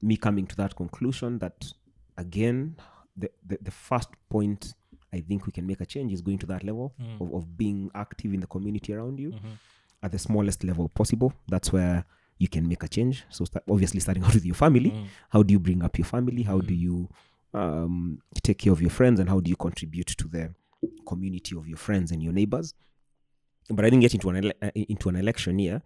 me 0.00 0.16
coming 0.16 0.46
to 0.46 0.56
that 0.56 0.74
conclusion 0.74 1.38
that 1.40 1.70
again, 2.16 2.76
the, 3.14 3.30
the, 3.46 3.58
the 3.60 3.70
first 3.70 4.08
point 4.30 4.72
I 5.12 5.20
think 5.20 5.44
we 5.46 5.52
can 5.52 5.66
make 5.66 5.82
a 5.82 5.86
change 5.86 6.10
is 6.14 6.22
going 6.22 6.38
to 6.38 6.46
that 6.46 6.64
level 6.64 6.94
of, 7.20 7.34
of 7.34 7.56
being 7.58 7.90
active 7.94 8.32
in 8.32 8.40
the 8.40 8.46
community 8.46 8.94
around 8.94 9.20
you 9.20 9.34
at 10.02 10.12
the 10.12 10.18
smallest 10.18 10.64
level 10.64 10.88
possible. 10.88 11.34
That's 11.48 11.70
where 11.72 12.06
you 12.38 12.48
can 12.48 12.68
make 12.68 12.82
a 12.82 12.88
change. 12.88 13.24
So 13.30 13.44
start, 13.44 13.64
obviously 13.68 14.00
starting 14.00 14.24
out 14.26 14.34
with 14.34 14.44
your 14.44 14.54
family. 14.54 15.08
How 15.30 15.42
do 15.42 15.52
you 15.52 15.58
bring 15.58 15.82
up 15.82 15.98
your 15.98 16.06
family? 16.06 16.42
How 16.42 16.60
do 16.60 16.74
you 16.74 17.08
um, 17.54 18.20
take 18.42 18.58
care 18.58 18.72
of 18.72 18.80
your 18.80 18.90
friends? 18.90 19.20
And 19.20 19.28
how 19.28 19.40
do 19.40 19.50
you 19.50 19.56
contribute 19.56 20.06
to 20.08 20.28
the 20.28 20.54
community 21.06 21.56
of 21.56 21.66
your 21.66 21.78
friends 21.78 22.12
and 22.12 22.22
your 22.22 22.32
neighbors? 22.32 22.74
But 23.68 23.84
I 23.84 23.90
didn't 23.90 24.00
get 24.00 24.14
into 24.14 24.30
an 24.30 24.36
ele- 24.36 24.52
uh, 24.62 24.70
into 24.74 25.08
an 25.08 25.16
election 25.16 25.58
year. 25.58 25.82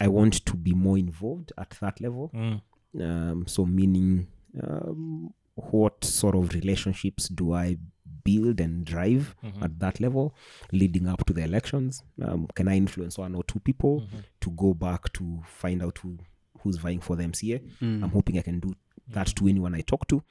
I 0.00 0.08
want 0.08 0.44
to 0.46 0.56
be 0.56 0.72
more 0.72 0.98
involved 0.98 1.52
at 1.58 1.70
that 1.80 2.00
level. 2.00 2.30
Mm. 2.34 2.60
Um, 3.00 3.44
so 3.46 3.66
meaning, 3.66 4.26
um, 4.62 5.32
what 5.54 6.04
sort 6.04 6.34
of 6.34 6.54
relationships 6.54 7.28
do 7.28 7.52
I 7.52 7.76
build 8.24 8.60
and 8.60 8.84
drive 8.84 9.34
at 9.62 9.78
that 9.80 10.00
level, 10.00 10.34
leading 10.72 11.06
up 11.08 11.24
to 11.26 11.32
the 11.32 11.42
elections? 11.42 12.02
Um, 12.22 12.46
can 12.54 12.68
I 12.68 12.76
influence 12.76 13.18
one 13.18 13.34
or 13.34 13.44
two 13.44 13.60
people 13.60 14.00
to 14.40 14.50
go 14.50 14.74
back 14.74 15.12
to 15.14 15.42
find 15.46 15.82
out 15.82 15.98
who 15.98 16.18
who's 16.60 16.76
vying 16.78 17.00
for 17.00 17.14
the 17.16 17.24
MCA? 17.24 17.60
I'm 18.02 18.10
hoping 18.10 18.38
I 18.38 18.42
can 18.42 18.58
do 18.60 18.72
that 19.08 19.26
to 19.36 19.46
anyone 19.48 19.74
I 19.74 19.82
talk 19.82 20.06
to. 20.08 20.22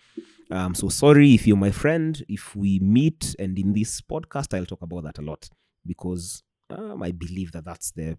Um, 0.49 0.73
so 0.75 0.89
sorry 0.89 1.33
if 1.35 1.45
you're 1.47 1.57
my 1.57 1.71
friend. 1.71 2.23
If 2.27 2.55
we 2.55 2.79
meet 2.79 3.35
and 3.39 3.57
in 3.59 3.73
this 3.73 4.01
podcast, 4.01 4.53
I'll 4.57 4.65
talk 4.65 4.81
about 4.81 5.03
that 5.03 5.19
a 5.19 5.21
lot 5.21 5.47
because 5.85 6.43
um, 6.71 7.03
I 7.03 7.11
believe 7.11 7.51
that 7.51 7.65
that's 7.65 7.91
the 7.91 8.17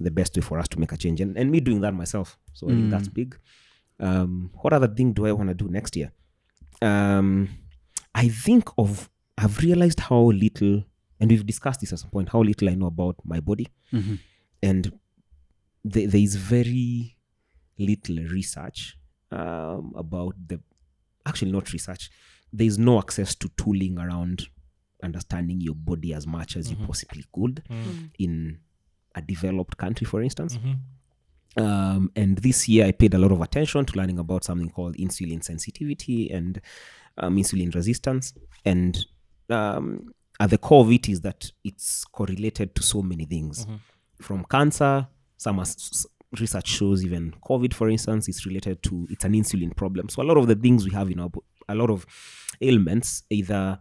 the 0.00 0.10
best 0.10 0.34
way 0.36 0.42
for 0.42 0.58
us 0.58 0.68
to 0.68 0.80
make 0.80 0.92
a 0.92 0.96
change, 0.96 1.20
and, 1.20 1.36
and 1.38 1.50
me 1.50 1.60
doing 1.60 1.80
that 1.82 1.94
myself. 1.94 2.36
So 2.52 2.66
I 2.68 2.72
think 2.72 2.90
that's 2.90 3.08
big. 3.08 3.38
Um, 4.00 4.50
what 4.62 4.72
other 4.72 4.88
thing 4.88 5.12
do 5.12 5.26
I 5.26 5.32
want 5.32 5.48
to 5.50 5.54
do 5.54 5.68
next 5.68 5.94
year? 5.96 6.10
Um, 6.80 7.48
I 8.14 8.28
think 8.28 8.68
of 8.76 9.08
I've 9.42 9.58
realized 9.58 10.00
how 10.00 10.20
little, 10.44 10.84
and 11.20 11.30
we've 11.30 11.46
discussed 11.46 11.80
this 11.80 11.92
at 11.92 11.98
some 12.00 12.10
point, 12.10 12.28
how 12.30 12.42
little 12.42 12.68
I 12.68 12.74
know 12.74 12.86
about 12.86 13.16
my 13.24 13.40
body, 13.40 13.66
and 14.62 14.92
there, 15.84 16.06
there 16.06 16.20
is 16.20 16.36
very 16.36 17.16
little 17.78 18.16
research 18.38 18.96
um, 19.32 19.92
about 19.96 20.34
the 20.46 20.60
actually 21.26 21.50
not 21.52 21.72
research 21.72 22.10
there 22.52 22.66
is 22.66 22.78
no 22.78 22.98
access 22.98 23.34
to 23.34 23.48
tooling 23.56 23.98
around 23.98 24.46
understanding 25.02 25.60
your 25.60 25.74
body 25.74 26.12
as 26.14 26.26
much 26.26 26.56
as 26.56 26.70
you 26.70 26.76
possibly 26.86 27.24
could 27.32 27.62
in 28.18 28.58
a 29.14 29.22
developed 29.22 29.76
country 29.76 30.04
for 30.06 30.22
instance. 30.22 30.58
Um, 31.56 32.10
and 32.16 32.38
this 32.38 32.66
year 32.68 32.86
i 32.86 32.92
paid 32.92 33.12
a 33.14 33.18
lot 33.18 33.30
of 33.32 33.40
attention 33.42 33.84
to 33.84 33.96
learning 33.98 34.18
about 34.18 34.42
something 34.44 34.70
called 34.70 34.96
insulin 34.96 35.42
sensitivity 35.44 36.30
and 36.30 36.60
um, 37.18 37.36
insulin 37.36 37.74
resistance. 37.74 38.32
And 38.64 39.04
um, 39.50 40.12
at 40.40 40.50
the 40.50 40.58
core 40.58 40.80
of 40.84 40.90
it 40.92 41.08
is 41.08 41.20
that 41.20 41.50
it's 41.64 42.04
correlated 42.04 42.74
to 42.74 42.82
so 42.82 43.02
many 43.02 43.24
things. 43.24 43.66
From 44.20 44.44
cancer 44.44 45.06
some 45.36 45.58
as- 45.60 46.06
research 46.38 46.68
shows 46.68 47.04
even 47.04 47.34
covid 47.46 47.74
for 47.74 47.90
instance 47.90 48.26
is 48.28 48.46
related 48.46 48.82
to 48.82 49.06
it's 49.10 49.24
an 49.24 49.32
insulin 49.34 49.74
problem. 49.76 50.08
So 50.08 50.22
a 50.22 50.24
lot 50.24 50.36
of 50.38 50.46
the 50.46 50.54
things 50.54 50.84
we 50.84 50.92
have 50.92 51.10
in 51.10 51.20
our 51.20 51.30
a 51.68 51.74
lot 51.74 51.90
of 51.90 52.06
ailments 52.60 53.24
either 53.30 53.78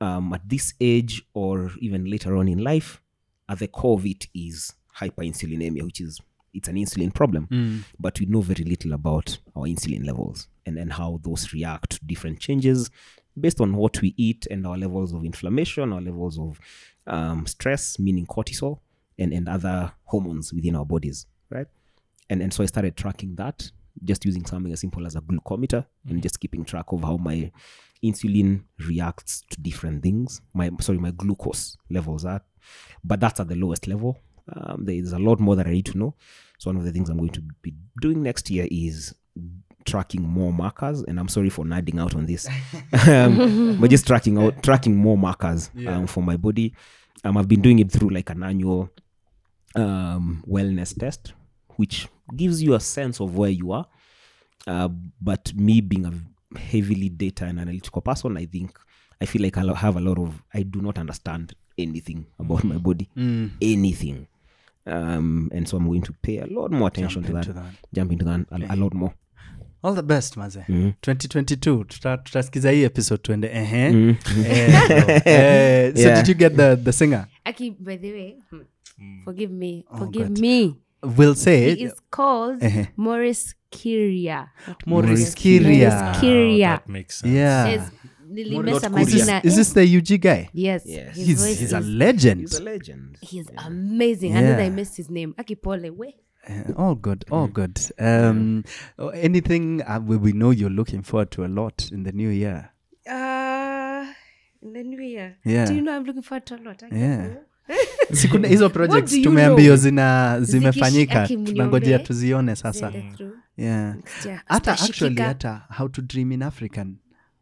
um, 0.00 0.32
at 0.34 0.48
this 0.48 0.74
age 0.80 1.22
or 1.34 1.70
even 1.80 2.04
later 2.04 2.36
on 2.36 2.48
in 2.48 2.58
life 2.58 3.00
at 3.48 3.58
the 3.58 3.68
core 3.68 3.98
of 3.98 4.06
it 4.06 4.26
is 4.34 4.74
hyperinsulinemia 4.98 5.82
which 5.82 6.00
is 6.00 6.20
it's 6.54 6.68
an 6.68 6.76
insulin 6.76 7.12
problem. 7.14 7.48
But 7.98 8.20
we 8.20 8.26
know 8.26 8.42
very 8.42 8.64
little 8.64 8.92
about 8.92 9.38
our 9.56 9.62
insulin 9.64 10.04
levels 10.06 10.48
and, 10.66 10.76
and 10.78 10.92
how 10.92 11.18
those 11.22 11.52
react 11.54 11.90
to 11.92 12.04
different 12.04 12.40
changes 12.40 12.90
based 13.40 13.60
on 13.60 13.74
what 13.74 14.00
we 14.00 14.14
eat 14.16 14.46
and 14.50 14.66
our 14.66 14.76
levels 14.76 15.12
of 15.12 15.24
inflammation 15.24 15.92
our 15.92 16.00
levels 16.00 16.38
of 16.38 16.60
um, 17.06 17.46
stress 17.46 17.98
meaning 17.98 18.26
cortisol 18.26 18.78
and, 19.18 19.32
and 19.32 19.48
other 19.48 19.92
hormones 20.04 20.52
within 20.52 20.76
our 20.76 20.84
bodies 20.84 21.26
right? 21.50 21.66
And, 22.30 22.40
and 22.42 22.52
so 22.52 22.62
i 22.62 22.66
started 22.66 22.96
tracking 22.96 23.34
that 23.36 23.70
just 24.04 24.24
using 24.24 24.44
something 24.44 24.72
as 24.72 24.80
simple 24.80 25.06
as 25.06 25.16
a 25.16 25.20
glucometer 25.20 25.84
and 26.08 26.22
just 26.22 26.40
keeping 26.40 26.64
track 26.64 26.86
of 26.92 27.02
how 27.02 27.16
my 27.16 27.50
insulin 28.02 28.62
reacts 28.88 29.42
to 29.50 29.60
different 29.60 30.02
things 30.02 30.40
my 30.54 30.70
sorry 30.80 30.98
my 30.98 31.10
glucose 31.12 31.76
levels 31.90 32.24
are. 32.24 32.42
But 33.04 33.20
that's 33.20 33.40
at 33.40 33.48
the 33.48 33.56
lowest 33.56 33.86
level. 33.86 34.18
Um, 34.52 34.84
there 34.84 34.96
is 34.96 35.12
a 35.12 35.18
lot 35.18 35.40
more 35.40 35.56
that 35.56 35.66
i 35.66 35.70
need 35.70 35.86
to 35.86 35.98
know. 35.98 36.14
So 36.58 36.70
one 36.70 36.76
of 36.76 36.84
the 36.84 36.92
things 36.92 37.08
i'm 37.08 37.18
going 37.18 37.30
to 37.30 37.42
be 37.62 37.74
doing 38.00 38.22
next 38.22 38.50
year 38.50 38.66
is 38.70 39.14
tracking 39.84 40.22
more 40.22 40.52
markers 40.52 41.02
and 41.02 41.18
i'm 41.18 41.28
sorry 41.28 41.48
for 41.50 41.64
nerding 41.64 42.00
out 42.00 42.14
on 42.14 42.26
this. 42.26 42.48
Um, 43.08 43.78
but 43.80 43.90
just 43.90 44.06
tracking 44.06 44.38
out 44.38 44.62
tracking 44.62 44.96
more 44.96 45.16
markers 45.18 45.70
um, 45.86 46.06
for 46.06 46.22
my 46.22 46.36
body. 46.36 46.74
Um, 47.24 47.36
i've 47.36 47.48
been 47.48 47.60
doing 47.62 47.78
it 47.78 47.90
through 47.90 48.10
like 48.10 48.30
an 48.30 48.42
annual 48.42 48.90
um, 49.74 50.44
wellness 50.46 50.98
test 50.98 51.32
which 51.76 52.06
gives 52.36 52.62
you 52.62 52.74
a 52.74 52.80
sense 52.80 53.18
of 53.20 53.36
where 53.36 53.50
you 53.50 53.72
are. 53.72 53.86
Uh, 54.66 54.88
but 55.20 55.52
me 55.54 55.80
being 55.80 56.04
a 56.06 56.58
heavily 56.58 57.08
data 57.08 57.46
and 57.46 57.58
analytical 57.58 58.02
person 58.02 58.36
i 58.36 58.44
think 58.44 58.78
i 59.20 59.24
feel 59.24 59.42
like 59.42 59.56
i 59.56 59.62
have 59.74 59.96
a 59.96 60.00
lot 60.00 60.18
of 60.18 60.42
i 60.54 60.62
do 60.62 60.80
not 60.82 60.98
understand 60.98 61.54
anything 61.78 62.26
about 62.38 62.62
my 62.64 62.76
body. 62.76 63.08
Anything. 63.62 64.28
Um, 64.86 65.48
and 65.54 65.66
so 65.68 65.76
i'm 65.78 65.86
going 65.86 66.02
to 66.02 66.12
pay 66.12 66.38
a 66.38 66.46
lot 66.46 66.70
more 66.72 66.88
attention 66.88 67.22
to 67.22 67.32
that, 67.32 67.46
into 67.46 67.52
that. 67.60 67.72
jump 67.94 68.12
into 68.12 68.24
that 68.24 68.40
a, 68.50 68.74
a 68.74 68.76
lot 68.76 68.92
more 68.94 69.14
all 69.82 69.94
the 69.94 70.02
best 70.02 70.36
maze 70.36 70.64
mm. 70.68 70.92
2022 71.00 71.84
tuta- 71.84 72.18
tutasikiza 72.22 72.70
hii 72.70 72.82
episode 72.82 73.22
tuende 73.22 73.50
ehe 73.54 73.90
mm. 73.92 74.16
Eh, 74.46 74.74
eh, 75.26 75.94
so 75.94 76.00
Yeah. 76.00 76.16
did 76.24 76.28
you 76.28 76.34
get 76.34 76.56
the, 76.56 76.76
the 76.76 76.92
singer 76.92 77.26
Aki, 77.44 77.70
by 77.70 77.96
the 77.96 78.12
way, 78.12 78.34
hmm, 78.50 79.24
forgive 79.24 79.52
me, 79.52 79.84
Oh, 79.90 79.98
forgive 79.98 80.28
God. 80.28 80.38
me. 80.38 80.74
will 81.18 81.34
say 81.34 81.74
He 81.74 81.84
is 81.84 81.92
called 82.10 82.62
Uh-huh. 82.64 82.84
Morris 82.96 83.54
Kiria. 83.70 84.48
Morris 84.86 85.34
Kiria. 85.34 85.62
Morris 85.62 86.20
Kiria. 86.20 86.68
that 86.76 86.88
makes 86.88 87.18
sense 87.18 87.34
yeah 87.34 87.74
Is, 87.74 87.82
nilimesa 88.30 88.90
majina. 88.90 89.40
is 89.46 89.56
this 89.56 89.74
the 89.74 89.96
ug 89.98 90.20
guy 90.20 90.48
Yes. 90.54 90.86
Yes. 90.86 91.16
He's, 91.16 91.26
he's, 91.46 91.60
he's 91.60 91.72
a 91.72 91.80
legend 91.80 92.40
he's 92.40 92.60
a 92.60 92.62
legend 92.62 93.18
He's 93.20 93.46
amazing. 93.66 94.30
Yeah. 94.32 94.38
Another 94.40 94.62
I 94.62 94.70
missed 94.70 94.96
his 94.96 95.10
name. 95.10 95.32
Akipole. 95.36 95.90
We. 95.90 96.14
Uh, 96.50 96.72
all 96.76 96.94
good 96.94 97.24
all 97.30 97.46
good 97.48 97.78
um 97.98 98.64
anything 99.14 99.80
uh, 99.82 100.00
we, 100.08 100.16
we 100.16 100.32
know 100.32 100.50
you're 100.52 100.74
looking 100.76 101.02
forward 101.02 101.30
to 101.30 101.44
a 101.44 101.48
lot 101.48 101.92
in 101.92 102.04
the 102.04 102.12
new 102.12 102.30
year 102.30 102.68
Uh, 103.06 104.06
in 104.62 104.72
the 104.72 104.82
new 104.82 105.00
year. 105.02 105.36
Yeah. 105.44 105.66
Do 105.66 105.74
you 105.74 105.82
know 105.82 105.96
I'm 105.96 106.04
looking 106.04 106.22
forward 106.22 106.46
to 106.46 106.54
a 106.54 106.62
lot? 106.62 106.82
I 106.82 106.88
Yeah. 106.96 107.28
sikuna 108.12 108.48
hizo 108.48 108.70
projects 108.70 109.12
know? 109.12 109.76
zina 109.76 110.40
zimefanyika 110.40 111.28
tunangojea 111.28 111.98
tuzione 111.98 112.56
sasa 112.56 112.92
yeah 113.56 113.96
hata 114.46 114.72
actually 114.72 115.22
hata 115.22 115.62
how 115.68 115.88
to 115.88 116.02
dream 116.02 116.32
in 116.32 116.42
african 116.42 116.96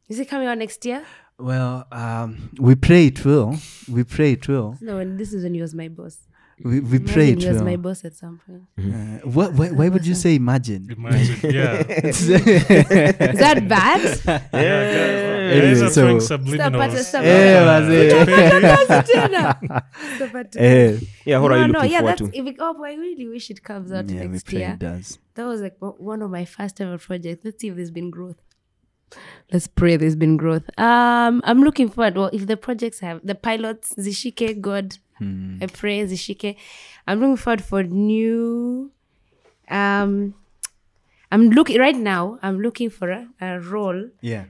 Is 0.09 0.18
it 0.18 0.28
coming 0.31 0.48
out 0.48 0.59
next 0.59 0.85
year? 0.86 1.02
well 1.39 1.85
um, 1.93 2.36
we 2.59 2.74
pray 2.77 3.06
it 3.06 3.24
will 3.24 3.59
we 3.93 4.05
pray 4.05 4.32
it 4.32 4.48
will 4.48 4.74
No, 4.81 5.16
this 5.16 5.32
is 5.32 5.43
when 5.43 5.55
he 5.55 5.62
was 5.62 5.74
my 5.74 5.89
boss. 5.89 6.18
We, 6.65 6.81
we 6.81 6.99
pray 6.99 7.31
it 7.31 7.41
he 7.43 7.49
was 7.49 7.62
my 7.62 7.77
boss 7.77 8.05
at 8.05 8.15
some 8.15 8.39
point. 8.45 8.62
uh, 8.78 9.19
why, 9.28 9.49
why, 9.49 9.69
why 9.70 9.89
would 9.89 10.07
you 10.07 10.15
say 10.15 10.35
imagine 10.35 10.89
imagine 10.91 11.51
yeah 11.51 11.81
Is 12.11 12.28
that 13.39 13.66
bad? 13.69 14.01
yeah, 14.53 15.51
Anyway, 15.51 15.61
guys 15.61 15.82
are 15.82 15.91
so- 15.91 16.01
throwing 16.03 16.19
subliminals. 16.19 16.70
Stapata, 16.70 17.01
stapata. 17.11 17.24
Eh, 17.27 17.61
wazee. 17.66 18.11
Tena. 19.09 21.03
Yeah 21.24 21.39
what 21.41 21.53
are 21.53 21.57
no, 21.59 21.66
you 21.66 21.73
no, 21.73 21.78
looking 21.78 21.93
yeah, 21.93 21.99
forward 22.01 22.19
that's 22.19 22.31
to 22.31 22.39
if 22.39 22.47
it, 22.47 22.57
oh, 22.59 22.82
I 22.85 22.95
really 22.95 23.28
wish 23.28 23.51
it 23.51 23.62
comes 23.62 23.91
out 23.93 24.09
yeah 24.11 24.23
we 24.23 24.28
next 24.28 24.45
pray 24.47 24.59
year. 24.61 24.73
it 24.74 24.78
does 24.78 25.19
That 25.35 25.47
was 25.47 25.61
like 25.61 25.77
one 25.81 26.23
of 26.23 26.31
my 26.31 26.45
first 26.45 26.81
ever 26.81 26.99
projects. 26.99 27.45
Let's 27.45 27.61
see 27.61 27.69
if 27.69 27.77
there's 27.77 27.91
been 27.91 28.11
growth. 28.11 28.37
Let's 29.53 29.66
pray 29.66 29.97
there's 29.97 30.15
been 30.16 30.37
growth. 30.37 30.66
Um, 30.78 31.41
I'm 31.45 31.62
looking 31.65 31.89
forward. 31.89 32.16
Well, 32.16 32.31
if 32.32 32.47
the 32.47 32.57
projects 32.57 33.01
have 33.01 33.20
the 33.24 33.35
pilots, 33.35 33.95
Zishike, 33.99 34.61
God, 34.61 34.99
I 35.21 35.67
pray 35.67 36.05
Zishike. 36.07 36.57
I'm 37.07 37.21
looking 37.21 37.37
forward 37.37 37.63
for 37.65 37.83
new. 37.83 38.91
Um, 39.69 40.35
I'm 41.33 41.51
looking 41.51 41.79
right 41.79 41.97
now. 41.97 42.39
I'm 42.43 42.61
looking 42.61 42.91
for 42.91 43.11
a, 43.11 43.29
a 43.41 43.61
role 43.61 44.09
yeah 44.21 44.45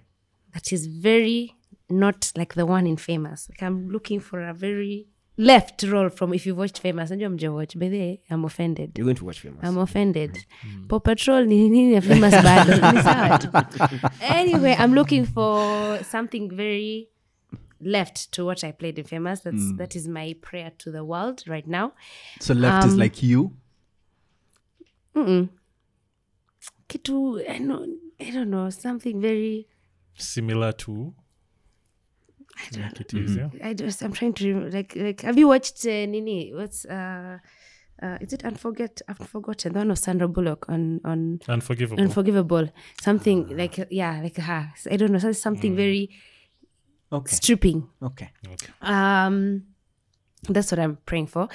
that 0.54 0.72
is 0.72 0.86
very 0.86 1.54
not 1.88 2.32
like 2.36 2.54
the 2.54 2.64
one 2.66 2.86
in 2.86 2.96
famous. 2.96 3.48
Like 3.50 3.62
I'm 3.62 3.90
looking 3.90 4.20
for 4.20 4.40
a 4.40 4.54
very 4.54 5.06
left 5.36 5.82
role 5.84 6.08
from 6.10 6.32
if 6.34 6.44
you've 6.46 6.56
watched 6.58 6.78
famous 6.78 7.10
najua 7.10 7.28
mjawatch 7.34 7.78
by 7.78 7.88
the 7.88 7.98
way, 7.98 8.20
i'm 8.30 8.44
offended 8.44 8.90
You're 8.98 9.06
going 9.06 9.16
to 9.16 9.24
watch 9.24 9.40
famous. 9.40 9.60
I'm 9.64 9.78
offended. 9.78 10.38
Paw 10.88 10.98
Patrol 11.00 11.46
ni 11.46 11.68
nini 11.68 11.94
ya 11.94 12.00
famous 12.00 12.34
bado 12.34 12.72
ni 12.92 13.02
sawa 13.02 13.38
tu. 13.38 13.48
Anyway, 14.22 14.74
I'm 14.78 14.92
looking 14.94 15.24
for 15.26 15.98
something 16.04 16.50
very 16.54 17.08
left 17.80 18.30
to 18.32 18.44
what 18.44 18.62
I 18.64 18.72
played 18.72 18.98
in 18.98 19.04
famous. 19.04 19.40
That's 19.40 19.72
that 19.76 19.96
is 19.96 20.06
my 20.08 20.36
prayer 20.40 20.72
to 20.78 20.90
the 20.90 21.04
world 21.04 21.42
right 21.46 21.66
now. 21.66 21.92
So 22.40 22.54
left 22.54 22.86
is 22.86 22.92
Um, 22.94 22.98
like 22.98 23.22
you. 23.22 23.56
Mm-mm. 25.14 25.48
Kitu 26.88 27.40
I 27.48 27.58
don't, 27.58 27.98
I 28.20 28.30
don't 28.30 28.50
know 28.50 28.70
something 28.70 29.20
very. 29.20 29.68
Similar 30.14 30.72
to 30.72 31.14
I 32.58 32.78
like 32.80 33.00
it 33.00 33.14
is, 33.14 33.36
yeah. 33.36 33.48
I 33.64 33.72
just 33.74 34.02
I'm 34.02 34.12
trying 34.12 34.34
to 34.34 34.46
remember, 34.48 34.70
like 34.70 34.94
like 34.96 35.20
have 35.22 35.38
you 35.38 35.48
watched 35.48 35.86
uh, 35.86 36.04
Nini? 36.06 36.52
What's 36.54 36.84
uh, 36.84 37.38
uh 38.02 38.18
is 38.20 38.32
it 38.32 38.42
Unforget 38.42 39.00
Unforgotten? 39.08 39.72
The 39.72 39.78
one 39.78 39.90
of 39.90 39.98
Sandra 39.98 40.28
Bullock 40.28 40.68
on 40.68 41.00
on 41.04 41.40
Unforgivable. 41.48 42.02
Unforgivable. 42.02 42.68
Something 43.00 43.56
like 43.56 43.78
yeah, 43.90 44.20
like 44.22 44.36
her. 44.36 44.72
I 44.90 44.96
don't 44.96 45.12
know. 45.12 45.18
so- 45.18 45.32
Something 45.32 45.74
very 45.74 46.10
Okay. 47.12 47.36
stripping. 47.36 47.82
Okay. 48.02 48.28
okay. 48.52 48.66
Um, 48.82 49.62
that's 50.48 50.70
what 50.72 50.78
I'm 50.78 50.96
praying 51.06 51.26
for. 51.26 51.48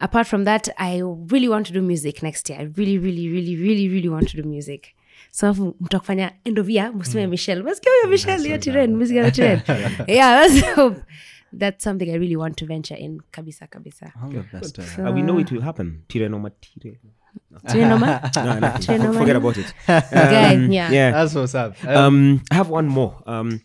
Apart 0.00 0.26
from 0.26 0.44
that, 0.44 0.68
I 0.78 1.00
really 1.32 1.48
want 1.48 1.66
to 1.66 1.72
do 1.72 1.80
music 1.82 2.22
next 2.22 2.50
year. 2.50 2.58
I 2.60 2.62
really, 2.64 2.98
really, 2.98 3.28
really, 3.28 3.56
really, 3.56 3.88
really 3.88 4.08
want 4.08 4.28
to 4.28 4.36
do 4.36 4.48
music. 4.48 4.94
So 5.30 5.54
mtakufanya 5.80 6.32
end 6.44 6.58
of 6.58 6.68
year 6.70 6.92
mseme 6.92 7.26
Michelle. 7.30 7.62
Msikia 7.62 7.92
huyo 7.92 8.10
Michelle 8.10 8.44
hiyo 8.44 8.58
Tiren, 8.58 8.96
msikia 8.96 9.22
hiyo 9.22 9.30
Tiren. 9.30 9.60
Yeah, 10.08 10.48
that's 10.50 10.96
that's 11.58 11.84
something 11.84 12.10
I 12.10 12.18
really 12.18 12.36
want 12.36 12.56
to 12.56 12.66
venture 12.66 12.96
in 13.00 13.20
kabisa 13.30 13.66
kabisa. 13.66 14.12
All 14.22 14.30
the 14.30 14.58
best. 14.58 14.78
uh, 14.78 15.14
we 15.14 15.22
know 15.22 15.40
it 15.40 15.50
will 15.52 15.62
happen. 15.62 16.02
Tire 16.08 16.28
no 16.28 16.38
matire. 16.38 16.98
Tirenoma? 17.66 18.20
No, 18.44 18.60
no, 18.60 18.68
Tirenoma? 18.68 19.18
forget 19.18 19.36
about 19.36 19.56
it. 19.58 19.74
Guy, 19.86 20.52
yeah. 20.70 20.90
Yeah. 20.92 21.12
That's 21.12 21.34
what's 21.34 21.54
up. 21.54 21.74
Uh, 21.84 22.06
Um, 22.06 22.40
I 22.50 22.54
have 22.54 22.70
one 22.70 22.88
more. 22.88 23.14
Um, 23.26 23.60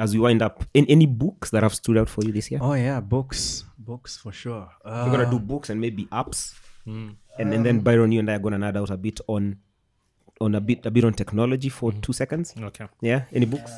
as 0.00 0.14
we 0.14 0.20
wind 0.20 0.42
up, 0.42 0.64
in 0.74 0.86
any 0.86 1.06
books 1.06 1.50
that 1.50 1.62
have 1.62 1.74
stood 1.74 1.98
out 1.98 2.08
for 2.08 2.24
you 2.24 2.32
this 2.32 2.50
year? 2.50 2.60
oh 2.62 2.72
yeah, 2.74 2.98
books, 3.00 3.64
books 3.78 4.16
for 4.16 4.32
sure. 4.32 4.68
Uh, 4.84 5.04
We're 5.06 5.16
gonna 5.16 5.30
do 5.30 5.38
books 5.38 5.70
and 5.70 5.80
maybe 5.80 6.06
apps, 6.06 6.54
and, 6.86 7.16
and 7.38 7.64
then 7.64 7.80
Byron, 7.80 8.10
you 8.12 8.20
and 8.20 8.30
I 8.30 8.34
are 8.34 8.38
gonna 8.38 8.58
nerd 8.58 8.76
out 8.76 8.90
a 8.90 8.96
bit 8.96 9.20
on, 9.28 9.58
on 10.40 10.54
a 10.54 10.60
bit 10.60 10.84
a 10.86 10.90
bit 10.90 11.04
on 11.04 11.12
technology 11.14 11.68
for 11.68 11.92
two 11.92 12.12
seconds. 12.12 12.54
Okay. 12.58 12.86
Yeah. 13.00 13.24
Any 13.32 13.46
books? 13.46 13.72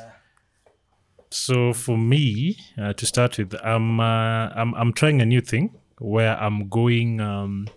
So 1.31 1.73
for 1.73 1.97
me, 1.97 2.57
uh, 2.79 2.93
to 2.93 3.07
start 3.07 3.39
with, 3.39 3.55
I'm, 3.65 4.01
uh, 4.01 4.51
I'm 4.55 4.75
I'm 4.75 4.93
trying 4.93 5.21
a 5.23 5.27
new 5.27 5.41
thing 5.41 5.75
where 5.99 6.37
I'm 6.37 6.69
going 6.69 7.21
um, 7.21 7.69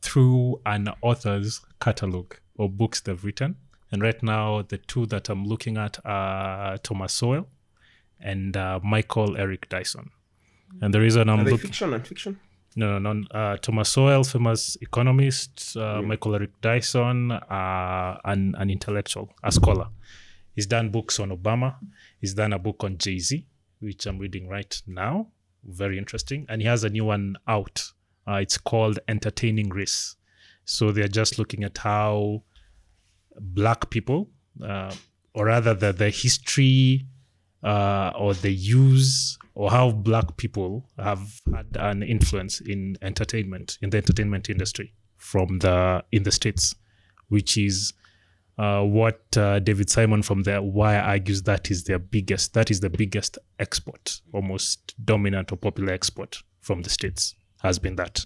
through 0.00 0.60
an 0.64 0.88
author's 1.02 1.60
catalog 1.80 2.34
or 2.56 2.68
books 2.70 3.00
they've 3.00 3.22
written, 3.24 3.56
and 3.90 4.02
right 4.02 4.22
now 4.22 4.62
the 4.62 4.78
two 4.78 5.06
that 5.06 5.28
I'm 5.28 5.44
looking 5.44 5.76
at 5.76 5.98
are 6.04 6.78
Thomas 6.78 7.12
Sowell 7.12 7.48
and 8.22 8.56
uh, 8.56 8.80
Michael 8.82 9.36
Eric 9.36 9.68
Dyson. 9.68 10.10
And 10.80 10.92
the 10.94 11.00
reason 11.00 11.28
I'm 11.28 11.40
Are 11.40 11.44
they 11.44 11.50
looking 11.52 11.68
fiction 11.68 11.92
and 11.92 12.06
fiction? 12.06 12.40
no, 12.76 12.98
no, 12.98 13.12
no. 13.12 13.26
Uh, 13.30 13.56
Thomas 13.58 13.90
Sowell, 13.90 14.24
famous 14.24 14.76
economist. 14.80 15.76
Uh, 15.76 16.00
Michael 16.02 16.34
Eric 16.34 16.60
Dyson, 16.60 17.30
uh, 17.32 18.18
an, 18.24 18.54
an 18.58 18.70
intellectual, 18.70 19.28
a 19.42 19.52
scholar. 19.52 19.88
He's 20.54 20.66
done 20.66 20.90
books 20.90 21.18
on 21.20 21.30
Obama. 21.30 21.76
He's 22.20 22.34
done 22.34 22.52
a 22.52 22.58
book 22.58 22.84
on 22.84 22.98
Jay 22.98 23.18
Z, 23.18 23.46
which 23.80 24.06
I'm 24.06 24.18
reading 24.18 24.48
right 24.48 24.80
now. 24.86 25.28
Very 25.64 25.98
interesting. 25.98 26.46
And 26.48 26.60
he 26.60 26.68
has 26.68 26.84
a 26.84 26.88
new 26.90 27.04
one 27.04 27.36
out. 27.46 27.92
Uh, 28.26 28.34
it's 28.34 28.58
called 28.58 28.98
Entertaining 29.08 29.68
Race. 29.70 30.16
So 30.64 30.92
they're 30.92 31.08
just 31.08 31.38
looking 31.38 31.64
at 31.64 31.78
how 31.78 32.42
black 33.40 33.90
people, 33.90 34.28
uh, 34.62 34.94
or 35.34 35.46
rather 35.46 35.74
the, 35.74 35.92
the 35.92 36.10
history 36.10 37.06
uh, 37.62 38.12
or 38.16 38.34
the 38.34 38.50
use 38.50 39.38
or 39.54 39.70
how 39.70 39.90
black 39.90 40.36
people 40.36 40.88
have 40.98 41.40
had 41.54 41.66
an 41.78 42.02
influence 42.02 42.60
in 42.60 42.96
entertainment 43.02 43.78
in 43.82 43.90
the 43.90 43.96
entertainment 43.96 44.50
industry 44.50 44.92
from 45.16 45.58
the 45.60 46.02
in 46.12 46.22
the 46.22 46.32
states 46.32 46.74
which 47.28 47.56
is 47.56 47.92
uh, 48.58 48.82
what 48.82 49.22
uh, 49.36 49.58
David 49.60 49.88
Simon 49.88 50.22
from 50.22 50.42
the 50.42 50.60
Wire 50.60 51.00
argues 51.00 51.42
that 51.42 51.70
is 51.70 51.84
their 51.84 51.98
biggest 51.98 52.54
that 52.54 52.70
is 52.70 52.80
the 52.80 52.90
biggest 52.90 53.38
export 53.58 54.20
almost 54.32 54.94
dominant 55.04 55.52
or 55.52 55.56
popular 55.56 55.92
export 55.92 56.42
from 56.60 56.82
the 56.82 56.90
states 56.90 57.34
has 57.62 57.78
been 57.78 57.96
that 57.96 58.24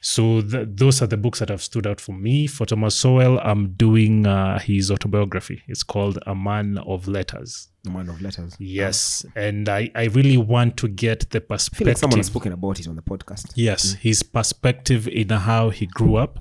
so 0.00 0.40
th- 0.40 0.68
those 0.70 1.02
are 1.02 1.08
the 1.08 1.16
books 1.16 1.40
that 1.40 1.48
have 1.48 1.62
stood 1.62 1.84
out 1.84 2.00
for 2.00 2.12
me. 2.12 2.46
For 2.46 2.64
Thomas 2.64 2.94
Sowell, 2.94 3.40
I'm 3.40 3.72
doing 3.72 4.24
uh, 4.24 4.58
his 4.60 4.90
autobiography. 4.90 5.62
It's 5.66 5.82
called 5.82 6.18
A 6.26 6.34
Man 6.34 6.78
of 6.78 7.08
Letters. 7.08 7.68
Man 7.90 8.08
of 8.08 8.20
letters. 8.20 8.56
Yes, 8.58 9.24
and 9.34 9.68
I, 9.68 9.90
I 9.94 10.04
really 10.04 10.36
want 10.36 10.76
to 10.78 10.88
get 10.88 11.30
the 11.30 11.38
I 11.38 11.40
feel 11.40 11.46
perspective. 11.48 11.86
like 11.88 11.98
someone 11.98 12.18
has 12.18 12.26
spoken 12.26 12.52
about 12.52 12.80
it 12.80 12.88
on 12.88 12.96
the 12.96 13.02
podcast. 13.02 13.52
yes, 13.54 13.94
his 13.94 14.22
perspective 14.22 15.06
in 15.08 15.28
how 15.30 15.70
he 15.70 15.86
grew 15.86 16.16
up 16.16 16.38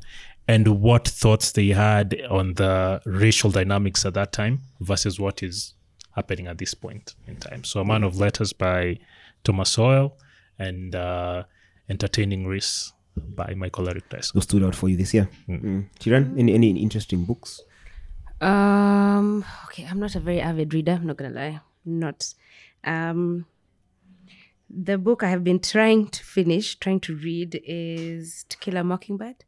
and 0.48 0.80
what 0.82 1.08
thoughts 1.08 1.52
they 1.54 1.70
had 1.70 2.22
on 2.30 2.54
the 2.54 3.02
racial 3.06 3.50
dynamics 3.50 4.06
at 4.06 4.14
that 4.14 4.32
time 4.32 4.62
versus 4.80 5.20
what 5.20 5.42
is 5.42 5.74
happening 6.12 6.48
at 6.48 6.58
this 6.58 6.74
point 6.74 7.16
in 7.28 7.36
time. 7.38 7.64
So, 7.64 7.82
A 7.82 7.86
Man 7.86 8.04
of 8.04 8.18
Letters 8.20 8.54
by 8.54 9.00
Thomas 9.44 9.72
Sowell 9.72 10.18
and 10.60 10.96
uh, 10.96 11.44
Entertaining 11.90 12.48
Race 12.48 12.94
by 13.18 13.54
Michael 13.56 13.90
Eric 13.90 14.10
Dyson. 14.10 14.32
Those 14.36 14.44
stood 14.44 14.64
out 14.64 14.76
for 14.76 14.90
you 14.90 14.98
this 14.98 15.14
year. 15.14 15.30
Mm. 15.48 15.90
Tiren, 16.00 16.38
any 16.38 16.54
any 16.54 16.70
interesting 16.82 17.26
books? 17.26 17.62
Um. 18.46 19.44
Okay, 19.66 19.88
I'm 19.90 20.00
not 20.00 20.16
a 20.16 20.20
very 20.20 20.40
avid 20.40 20.74
reader. 20.74 20.94
I'm 20.94 21.08
not 21.08 21.18
gonna 21.18 21.34
lie. 21.34 21.62
Not. 21.84 22.34
Um. 22.84 23.46
The 24.70 24.98
book 24.98 25.24
I 25.24 25.30
have 25.30 25.44
been 25.44 25.60
trying 25.60 26.08
to 26.10 26.24
finish, 26.24 26.76
trying 26.80 27.00
to 27.02 27.16
read, 27.16 27.62
is 27.66 28.46
To 28.50 28.58
Kill 28.58 28.78
a 28.78 28.84
Mockingbird, 28.84 29.46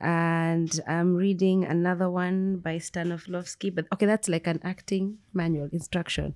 and 0.00 0.80
I'm 0.86 1.14
reading 1.14 1.64
another 1.64 2.08
one 2.10 2.58
by 2.58 2.76
Stanislavski. 2.76 3.74
But 3.74 3.86
okay, 3.92 4.06
that's 4.06 4.28
like 4.28 4.46
an 4.46 4.60
acting 4.62 5.18
manual 5.32 5.68
instruction. 5.72 6.34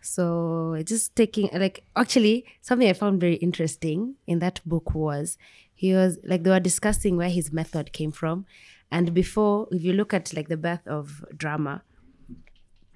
So 0.00 0.74
it's 0.74 0.90
just 0.90 1.14
taking 1.14 1.50
like 1.52 1.84
actually 1.94 2.46
something 2.62 2.88
I 2.88 2.94
found 2.94 3.20
very 3.20 3.36
interesting 3.36 4.16
in 4.26 4.38
that 4.40 4.60
book 4.64 4.94
was 4.94 5.36
he 5.74 5.92
was 5.92 6.18
like 6.24 6.42
they 6.42 6.50
were 6.50 6.60
discussing 6.60 7.16
where 7.16 7.30
his 7.30 7.52
method 7.52 7.92
came 7.92 8.12
from. 8.12 8.46
And 8.90 9.14
before, 9.14 9.68
if 9.70 9.82
you 9.82 9.92
look 9.92 10.12
at 10.12 10.34
like 10.34 10.48
the 10.48 10.56
birth 10.56 10.86
of 10.86 11.24
drama, 11.36 11.82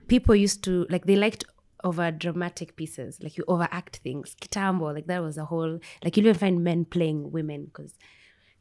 people 0.09 0.35
used 0.35 0.65
to 0.65 0.87
like 0.91 1.07
they 1.07 1.17
liked 1.17 1.45
over 1.85 2.11
dramatic 2.11 2.77
pieces, 2.77 3.19
like 3.23 3.37
you 3.37 3.45
overact 3.47 3.99
things. 3.99 4.35
Kitambo, 4.41 4.93
like 4.95 5.07
that 5.07 5.23
was 5.23 5.39
a 5.39 5.45
whole 5.45 5.79
like 6.03 6.17
you 6.17 6.23
even 6.23 6.35
find 6.35 6.65
men 6.65 6.85
playing 6.85 7.31
women 7.31 7.67
because 7.67 7.95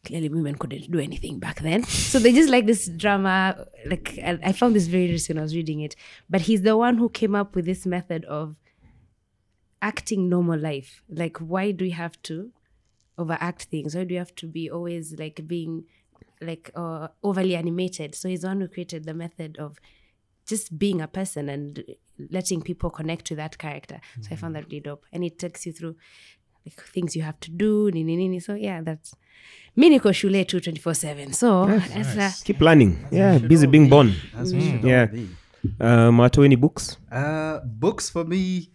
clearly 0.05 0.27
women 0.29 0.55
couldn't 0.55 0.91
do 0.91 0.99
anything 0.99 1.39
back 1.39 1.61
then. 1.61 1.83
So 2.11 2.19
they 2.19 2.33
just 2.33 2.49
like 2.49 2.65
this 2.65 2.87
drama. 2.87 3.65
Like 3.85 4.19
I 4.23 4.39
I 4.43 4.51
found 4.51 4.75
this 4.75 4.87
very 4.87 5.05
interesting 5.05 5.35
when 5.35 5.41
I 5.41 5.43
was 5.43 5.55
reading 5.55 5.79
it. 5.79 5.95
But 6.29 6.41
he's 6.41 6.61
the 6.61 6.77
one 6.77 6.97
who 6.97 7.09
came 7.09 7.33
up 7.33 7.55
with 7.55 7.65
this 7.65 7.85
method 7.85 8.25
of 8.25 8.55
acting 9.81 10.29
normal 10.29 10.59
life. 10.59 11.01
Like 11.09 11.37
why 11.37 11.71
do 11.71 11.85
we 11.85 11.91
have 11.91 12.21
to 12.23 12.51
overact 13.17 13.63
things? 13.63 13.95
Why 13.95 14.03
do 14.03 14.13
we 14.13 14.19
have 14.19 14.35
to 14.35 14.47
be 14.47 14.69
always 14.69 15.15
like 15.17 15.47
being 15.47 15.85
like 16.41 16.71
uh, 16.75 17.07
overly 17.23 17.55
animated? 17.55 18.15
So 18.15 18.29
he's 18.29 18.41
the 18.41 18.47
one 18.49 18.61
who 18.61 18.67
created 18.67 19.05
the 19.05 19.13
method 19.13 19.57
of 19.57 19.77
just 20.45 20.77
being 20.77 21.01
a 21.01 21.07
person 21.07 21.49
and 21.49 21.83
letting 22.29 22.61
people 22.61 22.89
connect 22.89 23.25
to 23.25 23.35
that 23.35 23.57
character. 23.57 23.99
So 24.21 24.29
I 24.31 24.35
found 24.35 24.55
that 24.55 24.65
really 24.65 24.81
dope. 24.81 25.05
And 25.13 25.23
it 25.23 25.39
takes 25.39 25.65
you 25.65 25.71
through 25.73 25.95
like 26.65 26.79
things 26.93 27.15
you 27.15 27.21
have 27.23 27.39
to 27.41 27.51
do, 27.51 27.89
nini 27.91 28.15
nini. 28.15 28.39
So 28.39 28.53
yeah, 28.55 28.81
that's 28.81 29.15
mi 29.75 29.89
niko 29.89 30.11
shule 30.13 30.45
tu 30.45 30.59
24/7. 30.59 31.33
So 31.33 31.67
it's 31.69 32.15
a- 32.17 32.43
Keep 32.45 32.61
learning. 32.61 32.97
Yeah, 33.11 33.37
busy 33.37 33.67
being 33.67 33.89
born. 33.89 34.13
As 34.35 34.53
we 34.53 34.61
should 34.61 34.83
all 34.83 34.89
Yeah. 34.89 35.05
be. 35.05 35.27
Uh, 35.79 36.11
Mato, 36.11 36.41
any 36.41 36.55
books? 36.57 36.97
Uh, 37.11 37.59
books 37.65 38.09
for 38.09 38.25
me, 38.25 38.69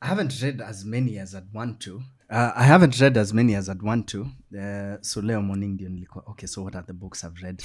I 0.00 0.06
haven't 0.06 0.40
read 0.42 0.62
as 0.62 0.84
many 0.84 1.18
as 1.18 1.34
I'd 1.34 1.52
want 1.52 1.78
to. 1.80 2.00
Uh, 2.28 2.50
I 2.56 2.64
haven't 2.64 3.00
read 3.00 3.16
as 3.16 3.32
many 3.32 3.54
as 3.54 3.68
I'd 3.68 3.82
want 3.82 4.08
to. 4.08 4.26
Uh, 4.52 4.96
so 5.00 5.20
leo 5.20 5.42
morning 5.42 5.74
ndio 5.74 5.88
nilikuwa 5.88 6.24
okay 6.26 6.48
so 6.48 6.62
what 6.62 6.76
are 6.76 6.86
the 6.86 6.92
books 6.92 7.24
I've 7.24 7.42
read 7.42 7.62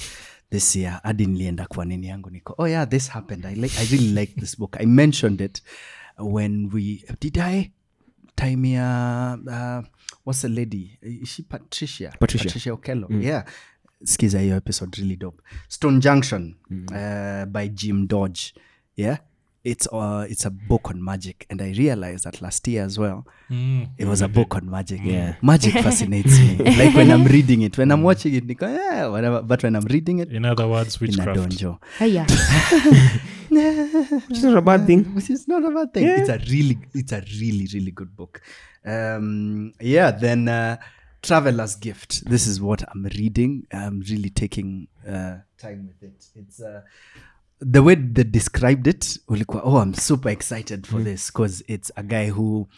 this 0.50 0.76
year? 0.76 1.00
Hadi 1.02 1.26
nilienda 1.26 1.66
kwa 1.66 1.84
nini 1.84 2.06
yangu 2.06 2.30
niko 2.30 2.54
oh 2.58 2.68
yeah 2.68 2.88
this 2.88 3.10
happened. 3.10 3.46
I, 3.46 3.54
like, 3.54 3.78
I 3.80 3.86
really 3.86 4.12
like 4.20 4.40
this 4.40 4.58
book. 4.58 4.76
I 4.80 4.86
mentioned 4.86 5.40
it 5.40 5.62
when 6.18 6.70
we 6.72 7.04
did 7.20 7.38
I? 7.38 7.72
Time 8.36 8.68
ya 8.68 9.38
uh, 9.46 9.84
what's 10.24 10.42
the 10.42 10.48
lady? 10.48 10.98
Is 11.02 11.28
she 11.28 11.42
Patricia? 11.42 12.12
Patricia. 12.18 12.44
Patricia 12.44 12.72
Okello 12.72 13.08
yeah. 13.10 13.44
Skiza 14.04 14.40
hiyo 14.40 14.56
episode 14.56 14.96
really 15.00 15.16
dope. 15.16 15.42
Stone 15.68 16.00
Junction 16.00 16.54
uh, 16.70 17.44
by 17.46 17.68
Jim 17.68 18.06
Dodge 18.06 18.54
yeah 18.96 19.18
it's 19.64 19.86
uh, 19.92 20.26
it's 20.28 20.44
a 20.44 20.50
book 20.50 20.90
on 20.90 21.02
magic, 21.04 21.46
and 21.48 21.62
I 21.62 21.70
realized 21.70 22.24
that 22.24 22.42
last 22.42 22.66
year 22.66 22.82
as 22.84 22.98
well. 22.98 23.24
Mm. 23.48 23.90
It 23.96 24.06
was 24.06 24.20
a 24.20 24.28
book 24.28 24.56
on 24.56 24.68
magic. 24.68 25.00
Yeah. 25.04 25.36
Magic 25.40 25.74
fascinates 25.74 26.36
me. 26.38 26.56
like 26.78 26.94
when 26.94 27.10
I'm 27.12 27.24
reading 27.24 27.62
it, 27.62 27.78
when 27.78 27.92
I'm 27.92 28.02
watching 28.02 28.34
it, 28.34 28.46
niko, 28.46 28.62
yeah, 28.74 29.06
whatever. 29.06 29.40
But 29.42 29.62
when 29.62 29.76
I'm 29.76 29.84
reading 29.84 30.18
it, 30.18 30.32
In 30.32 30.44
other 30.44 30.66
words, 30.66 31.00
in 31.00 31.06
a 31.06 31.10
witchcraft. 31.10 31.38
donjo. 31.38 31.78
Hiya. 31.98 32.26
Which 34.28 34.38
is 34.38 34.44
not 34.44 34.56
a 34.56 34.62
bad 34.62 34.86
thing. 34.86 35.04
Which 35.14 35.30
is 35.30 35.46
not 35.46 35.64
a 35.64 35.70
bad 35.70 35.92
thing. 35.94 36.06
It's 36.08 36.28
a 36.28 36.38
really, 36.50 36.78
it's 36.94 37.12
a 37.12 37.22
really, 37.40 37.68
really 37.72 37.90
good 37.90 38.16
book. 38.16 38.40
Um, 38.84 39.72
yeah. 39.80 40.10
Then 40.10 40.48
uh, 40.48 40.76
Traveler's 41.22 41.76
Gift. 41.76 42.28
This 42.28 42.46
is 42.46 42.60
what 42.60 42.82
I'm 42.90 43.04
reading. 43.04 43.66
I'm 43.72 44.00
really 44.10 44.30
taking 44.30 44.88
uh, 45.06 45.38
time 45.58 45.88
with 45.88 46.02
it. 46.02 46.24
It's 46.34 46.60
uh, 46.60 46.82
the 47.70 47.78
way 47.80 47.96
they 47.96 48.24
described 48.24 48.86
it. 48.86 49.20
ulikuwa, 49.28 49.62
Oh, 49.64 49.78
I'm 49.82 49.94
super 49.94 50.30
excited 50.32 50.86
for 50.86 51.04
this 51.04 51.26
because 51.32 51.64
it's 51.68 51.92
a 51.96 52.02
guy 52.02 52.30
who. 52.30 52.68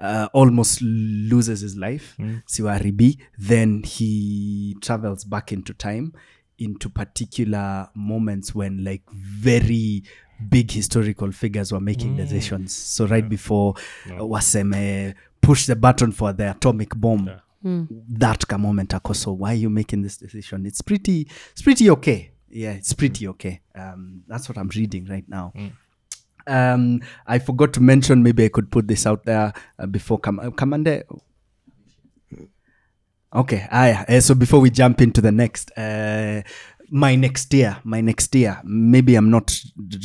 Uh, 0.00 0.26
almost 0.32 0.82
loses 0.82 1.60
his 1.62 1.76
life 1.76 2.14
siwaribi 2.46 3.16
then 3.38 3.82
he 3.84 4.76
travels 4.80 5.24
back 5.26 5.52
into 5.52 5.72
time 5.72 6.10
into 6.58 6.88
particular 6.90 7.88
moments 7.94 8.54
when 8.54 8.84
like 8.84 9.02
very 9.40 10.02
big 10.48 10.70
historical 10.72 11.32
figures 11.32 11.72
were 11.72 11.80
making 11.80 12.16
decisions. 12.16 12.74
So 12.96 13.06
right 13.06 13.28
before 13.28 13.74
uh, 14.10 14.24
waseme 14.26 15.14
push 15.40 15.66
the 15.66 15.76
button 15.76 16.12
for 16.12 16.32
the 16.36 16.50
atomic 16.50 16.94
bomb 16.96 17.30
that 18.18 18.46
ka 18.46 18.58
moment 18.58 18.92
ako 18.94 19.12
so 19.14 19.32
why 19.32 19.52
are 19.52 19.54
you 19.60 19.70
making 19.70 20.02
this 20.02 20.18
decision? 20.18 20.66
It's 20.66 20.82
pretty 20.82 21.28
it's 21.52 21.62
pretty 21.62 21.88
okay 21.90 22.30
yeah 22.54 22.72
it's 22.72 22.92
pretty 22.94 23.26
okay 23.28 23.60
um, 23.74 24.22
that's 24.28 24.48
what 24.48 24.56
i'm 24.56 24.70
reading 24.74 25.04
right 25.10 25.28
now 25.28 25.52
um, 26.46 27.00
I 27.26 27.38
forgot 27.38 27.72
to 27.72 27.80
mention. 27.80 28.22
Maybe 28.22 28.44
I 28.44 28.50
could 28.50 28.70
put 28.70 28.86
this 28.86 29.06
out 29.06 29.24
there 29.24 29.54
uh, 29.78 29.86
before 29.86 30.18
Kam- 30.18 30.40
uh, 30.40 30.50
Kamande. 30.50 31.02
Okay, 33.34 33.66
ah, 33.70 34.04
uh, 34.08 34.20
so 34.20 34.34
before 34.34 34.60
we 34.60 34.70
jump 34.70 35.00
into 35.00 35.20
the 35.20 35.32
next, 35.32 35.70
uh, 35.76 36.42
my 36.90 37.16
next 37.16 37.52
year, 37.54 37.78
my 37.82 38.00
next 38.00 38.34
year. 38.34 38.60
Maybe 38.62 39.16
I'm 39.16 39.30
not 39.30 39.58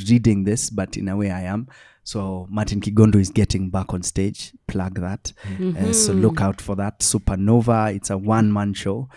reading 0.09 0.45
this, 0.45 0.69
but 0.71 0.97
in 0.97 1.09
a 1.09 1.15
way 1.17 1.29
I 1.29 1.41
am. 1.41 1.67
So 2.03 2.47
Martin 2.49 2.79
Kigondo 2.81 3.17
is 3.17 3.29
getting 3.29 3.69
back 3.69 3.93
on 3.93 4.01
stage. 4.01 4.53
Plug 4.67 4.99
that. 5.01 5.33
Uh, 5.77 5.93
so 5.93 6.13
look 6.13 6.41
out 6.41 6.59
for 6.61 6.75
that. 6.77 7.01
Supernova. 7.01 7.93
It's 7.93 8.09
a 8.09 8.17
one 8.17 8.51
man 8.51 8.73
show. 8.73 9.09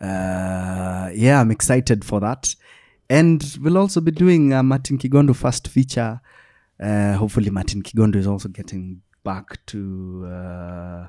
Uh, 0.00 1.10
yeah, 1.14 1.40
I'm 1.40 1.50
excited 1.50 2.04
for 2.04 2.20
that. 2.20 2.54
And 3.08 3.56
we'll 3.62 3.78
also 3.78 4.00
be 4.00 4.10
doing 4.10 4.52
a 4.52 4.62
Martin 4.62 4.98
Kigondo 4.98 5.34
first 5.34 5.68
feature. 5.68 6.20
Uh, 6.80 7.14
hopefully, 7.14 7.50
Martin 7.50 7.82
Kigondo 7.82 8.16
is 8.16 8.26
also 8.26 8.48
getting 8.48 9.00
back 9.24 9.64
to 9.66 10.26
uh, 10.28 11.06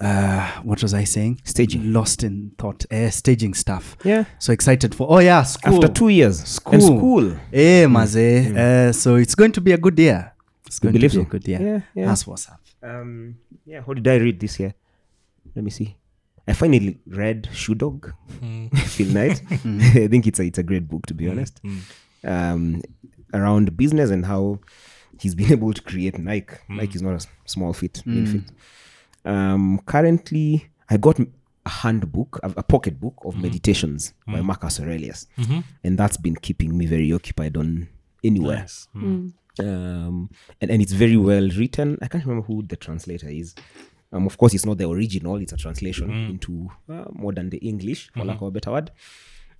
uh, 0.00 0.50
what 0.62 0.82
was 0.82 0.94
I 0.94 1.04
saying? 1.04 1.42
Staging. 1.44 1.92
Lost 1.92 2.24
in 2.24 2.52
thought. 2.58 2.84
Uh, 2.90 3.10
staging 3.10 3.54
stuff. 3.54 3.96
Yeah. 4.02 4.24
So 4.38 4.52
excited 4.52 4.94
for. 4.94 5.06
Oh 5.10 5.18
yeah, 5.18 5.42
school. 5.42 5.74
After 5.74 5.88
two 5.88 6.08
years. 6.08 6.42
School. 6.42 6.74
And 6.74 6.82
school. 6.82 7.36
Eh, 7.52 7.86
maze. 7.86 8.16
Uh, 8.16 8.92
so 8.92 9.16
it's 9.16 9.34
going 9.34 9.52
to 9.52 9.60
be 9.60 9.72
a 9.72 9.78
good 9.78 9.98
year. 9.98 10.32
It's 10.66 10.78
going 10.78 10.94
to 10.94 10.98
be 10.98 11.06
believe 11.06 11.26
a 11.26 11.28
good 11.28 11.46
year. 11.46 11.60
Yeah, 11.60 11.80
yeah. 11.94 12.06
That's 12.06 12.26
what's 12.26 12.48
up. 12.48 12.60
Um, 12.82 13.36
yeah, 13.66 13.80
what 13.80 13.96
did 13.96 14.08
I 14.08 14.16
read 14.16 14.40
this 14.40 14.58
year? 14.58 14.74
Let 15.54 15.64
me 15.64 15.70
see. 15.70 15.96
I 16.50 16.52
finally 16.52 16.98
read 17.06 17.48
Shoe 17.52 17.76
Dog, 17.76 18.12
hmm. 18.40 18.66
Phil 18.76 19.06
Knight. 19.06 19.38
Hmm. 19.38 19.80
I 19.82 20.08
think 20.08 20.26
it's 20.26 20.40
a 20.40 20.42
it's 20.42 20.58
a 20.58 20.64
great 20.64 20.88
book 20.88 21.06
to 21.06 21.14
be 21.14 21.26
hmm. 21.26 21.30
honest. 21.30 21.60
Um, 22.24 22.82
around 23.32 23.76
business 23.76 24.10
and 24.10 24.26
how 24.26 24.58
he's 25.20 25.36
been 25.36 25.52
able 25.58 25.72
to 25.72 25.80
create 25.80 26.18
Nike. 26.18 26.56
Nike 26.68 26.96
is 26.96 27.02
not 27.02 27.24
a 27.24 27.26
small 27.44 27.72
feat, 27.72 28.04
mean 28.04 28.26
feat. 28.26 28.52
Um, 29.24 29.80
currently, 29.86 30.68
I 30.88 30.96
got 30.96 31.20
a 31.20 31.28
handbook, 31.68 32.40
a, 32.42 32.52
a 32.56 32.62
pocket 32.64 33.00
book 33.00 33.14
of 33.24 33.36
meditations 33.36 34.12
by 34.26 34.40
Marcus 34.40 34.80
Aurelius, 34.80 35.28
mm-hmm. 35.38 35.60
and 35.84 35.96
that's 35.96 36.16
been 36.16 36.34
keeping 36.34 36.76
me 36.76 36.86
very 36.86 37.12
occupied 37.12 37.56
on 37.56 37.88
anywhere 38.24 38.58
Nice. 38.58 38.88
Mm. 38.94 39.32
um, 39.60 40.30
and, 40.60 40.70
and 40.70 40.82
it's 40.82 40.92
very 40.92 41.16
well 41.16 41.48
written. 41.56 41.96
I 42.02 42.08
can't 42.08 42.24
remember 42.26 42.46
who 42.46 42.62
the 42.62 42.76
translator 42.76 43.28
is. 43.28 43.54
Um, 44.12 44.26
of 44.26 44.36
course, 44.36 44.54
it's 44.54 44.66
not 44.66 44.78
the 44.78 44.88
original; 44.88 45.36
it's 45.36 45.52
a 45.52 45.56
translation 45.56 46.10
into 46.30 46.70
uh, 46.88 47.04
modern 47.12 47.48
day 47.50 47.58
English, 47.58 48.10
for 48.12 48.24
lack 48.24 48.40
of 48.42 48.48
a 48.48 48.50
better 48.50 48.72
word. 48.72 48.90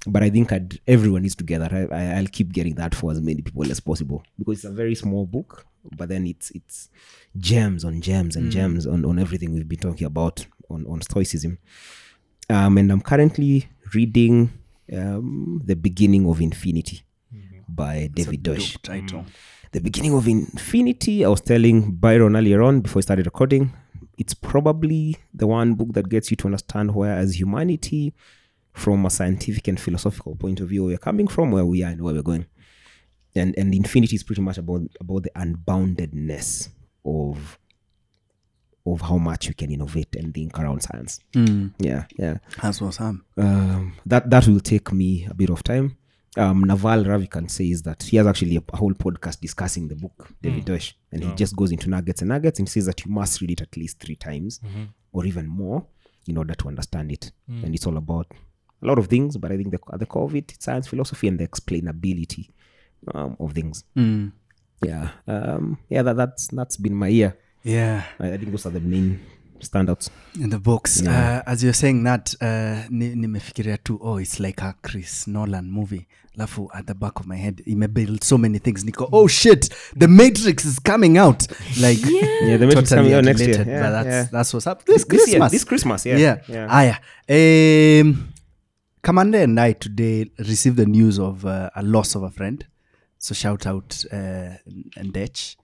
But 0.07 0.23
I 0.23 0.31
think 0.31 0.51
I'd, 0.53 0.81
everyone 0.87 1.25
is 1.27 1.35
together. 1.37 1.69
I, 1.71 1.95
I, 1.95 2.03
I'll 2.19 2.27
keep 2.27 2.53
getting 2.53 2.75
that 2.77 2.95
for 2.95 3.13
as 3.13 3.21
many 3.21 3.43
people 3.43 3.71
as 3.71 3.81
possible 3.81 4.23
because 4.39 4.57
it's 4.59 4.65
a 4.65 4.71
very 4.73 4.95
small 4.95 5.27
book, 5.27 5.67
but 5.97 6.09
then 6.09 6.27
it's 6.27 6.51
it's 6.53 6.89
gems 7.37 7.85
on 7.85 8.01
gems 8.01 8.35
and 8.37 8.51
gems 8.51 8.87
on, 8.87 9.05
on 9.05 9.19
everything 9.19 9.53
we've 9.53 9.69
been 9.69 9.79
talking 9.79 10.07
about 10.07 10.47
on, 10.71 10.87
on 10.87 11.01
Stoicism. 11.03 11.59
Um, 12.49 12.79
and 12.79 12.91
I'm 12.91 13.03
currently 13.03 13.69
reading 13.95 14.51
um, 14.93 15.61
The 15.65 15.77
Beginning 15.77 16.27
of 16.29 16.41
Infinity 16.41 17.03
by 17.69 18.09
David 18.13 18.43
Deutsch 18.43 18.81
title. 18.83 19.25
the 19.73 19.81
beginning 19.81 20.15
of 20.15 20.27
infinity 20.27 21.25
i 21.25 21.29
was 21.29 21.41
telling 21.41 21.93
byron 21.93 22.35
earlier 22.35 22.61
on 22.61 22.81
before 22.81 22.99
i 22.99 23.03
started 23.03 23.25
recording 23.25 23.71
it's 24.21 24.35
probably 24.35 25.17
the 25.41 25.47
one 25.47 25.75
book 25.75 25.91
that 25.95 26.09
gets 26.09 26.31
you 26.31 26.37
to 26.37 26.47
understand 26.47 26.95
where 26.95 27.17
as 27.23 27.39
humanity 27.41 28.13
from 28.73 29.05
a 29.07 29.11
scientific 29.11 29.67
and 29.69 29.81
philosophical 29.81 30.35
point 30.37 30.61
of 30.61 30.69
view 30.69 30.85
we're 30.85 30.99
coming 31.09 31.27
from 31.35 31.51
where 31.51 31.65
we 31.73 31.83
are 31.83 31.91
and 31.93 32.03
where 32.03 32.15
we're 32.15 32.23
going 32.33 32.47
and 33.35 33.55
and 33.59 33.75
infinity 33.75 34.15
is 34.17 34.23
pretty 34.23 34.43
much 34.43 34.59
about 34.59 34.83
about 35.01 35.23
the 35.25 35.31
unboundedness 35.37 36.69
of 37.05 37.59
of 38.87 39.01
how 39.03 39.19
much 39.19 39.47
you 39.49 39.55
can 39.55 39.71
innovate 39.71 40.15
and 40.17 40.33
think 40.35 40.59
around 40.59 40.81
science 40.83 41.21
yeah 41.79 42.05
yeah 42.19 42.37
That's 42.63 42.81
what's 42.81 43.01
up. 43.01 43.15
um, 43.37 43.95
that 44.07 44.29
that 44.31 44.47
will 44.49 44.61
take 44.61 44.93
me 44.93 45.27
a 45.31 45.35
bit 45.35 45.51
of 45.51 45.63
time. 45.63 45.97
Um, 46.37 46.63
Naval 46.63 47.05
Ravikant 47.05 47.51
says 47.51 47.83
that 47.83 48.03
he 48.05 48.17
has 48.17 48.27
actually 48.27 48.57
a, 48.57 48.63
a 48.73 48.77
whole 48.77 48.93
podcast 48.95 49.41
discussing 49.41 49.89
the 49.89 49.97
book 49.97 50.29
David 50.41 50.65
Deutsch, 50.65 50.97
and 51.11 51.25
he 51.25 51.33
just 51.35 51.57
goes 51.57 51.73
into 51.73 51.91
nuggets 51.91 52.23
and 52.23 52.29
nuggets 52.29 52.59
and 52.61 52.69
says 52.69 52.87
that 52.87 53.05
you 53.05 53.11
must 53.11 53.41
read 53.41 53.51
it 53.51 53.61
at 53.63 53.77
least 53.77 53.99
three 53.99 54.15
times 54.17 54.61
or 55.13 55.27
even 55.27 55.47
more 55.49 55.85
in 56.29 56.37
order 56.37 56.55
to 56.55 56.69
understand 56.69 57.11
it. 57.11 57.33
And 57.49 57.75
it's 57.75 57.87
all 57.87 57.97
about 57.97 58.27
a 58.83 58.87
lot 58.87 58.99
of 58.99 59.09
things, 59.09 59.37
but 59.37 59.51
I 59.51 59.57
think 59.57 59.73
the, 59.73 59.81
at 59.93 59.99
the 59.99 60.07
core 60.07 60.25
of 60.25 60.35
it, 60.37 60.55
science 60.61 60.87
philosophy 60.87 61.27
and 61.29 61.39
the 61.39 61.49
explainability 61.49 62.51
um, 63.13 63.37
of 63.41 63.53
things. 63.53 63.83
Yeah, 64.83 65.11
um, 65.27 65.79
yeah, 65.89 66.03
that, 66.03 66.17
that's 66.17 66.47
that's 66.49 66.77
been 66.77 66.95
my 66.95 67.09
year. 67.09 67.37
Yeah. 67.65 68.05
I, 68.19 68.33
I 68.33 68.37
think 68.39 68.53
those 68.53 68.67
are 68.67 68.71
the 68.71 68.81
main 68.81 69.21
standouts. 69.65 70.11
in 70.35 70.51
the 70.51 70.59
books 70.59 71.03
uh, 71.03 71.43
as 71.47 71.63
you're 71.65 71.75
saying 71.75 72.05
that 72.05 72.35
uh, 72.41 72.87
ni- 72.91 73.15
nimefikiria 73.15 73.77
tu 73.79 73.99
oh 74.03 74.19
it's 74.21 74.41
like 74.41 74.63
a 74.63 74.75
chris 74.83 75.27
nolan 75.29 75.71
movie. 75.71 76.07
Lafu 76.39 76.69
at 76.75 76.87
the 76.87 76.95
back 76.95 77.19
of 77.21 77.27
my 77.27 77.37
head 77.37 77.61
imebuild 77.67 78.23
so 78.25 78.39
many 78.39 78.59
things. 78.59 78.85
Niko 78.85 79.09
oh 79.13 79.27
shit 79.29 79.69
the 79.97 80.07
matrix 80.09 80.65
is 80.65 80.79
coming 80.79 81.19
out. 81.19 81.47
Like 81.81 81.99
Yeah, 82.43 82.57
the 82.57 82.67
Matrix 82.67 82.91
coming 82.91 83.13
out 83.13 83.25
next 83.25 83.41
year. 83.41 83.65
Yeah, 83.67 83.83
but 83.83 83.91
that's, 83.91 84.07
yeah. 84.07 84.27
that's 84.33 84.55
what's 84.55 84.67
up. 84.67 84.85
This, 84.85 85.05
This 85.05 85.29
year, 85.33 85.49
this 85.49 85.65
Christmas, 85.65 86.07
yeah, 86.07 86.17
yeah, 86.17 86.39
yeah. 86.49 86.67
aya 86.79 88.01
um, 88.01 88.29
commander 89.03 89.39
and 89.43 89.59
i 89.61 89.73
today 89.73 90.31
received 90.39 90.77
the 90.77 90.87
news 90.87 91.19
of 91.19 91.45
uh, 91.45 91.71
a 91.75 91.83
loss 91.83 92.15
of 92.15 92.23
a 92.23 92.31
friend. 92.31 92.65
So 93.19 93.35
shout 93.35 93.67
out 93.67 94.05
uh, 94.13 94.55
ndech 94.97 95.57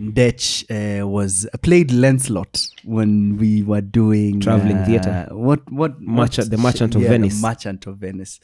Ndech 0.00 0.64
uh, 1.02 1.06
was 1.06 1.46
played 1.62 1.92
Lancelot 1.92 2.66
when 2.84 3.36
we 3.36 3.62
were 3.62 3.80
doing 3.80 4.40
Traveling 4.40 4.78
uh, 4.78 4.86
theatre. 4.86 5.28
What 5.30 5.70
what 5.70 6.00
Merchant- 6.00 6.50
the 6.50 6.56
Merchant 6.58 6.94
of 6.94 7.02
yeah, 7.02 7.10
Venice. 7.10 7.40
The 7.40 7.46
Merchant 7.46 7.86
of 7.86 7.98
Venice, 7.98 8.40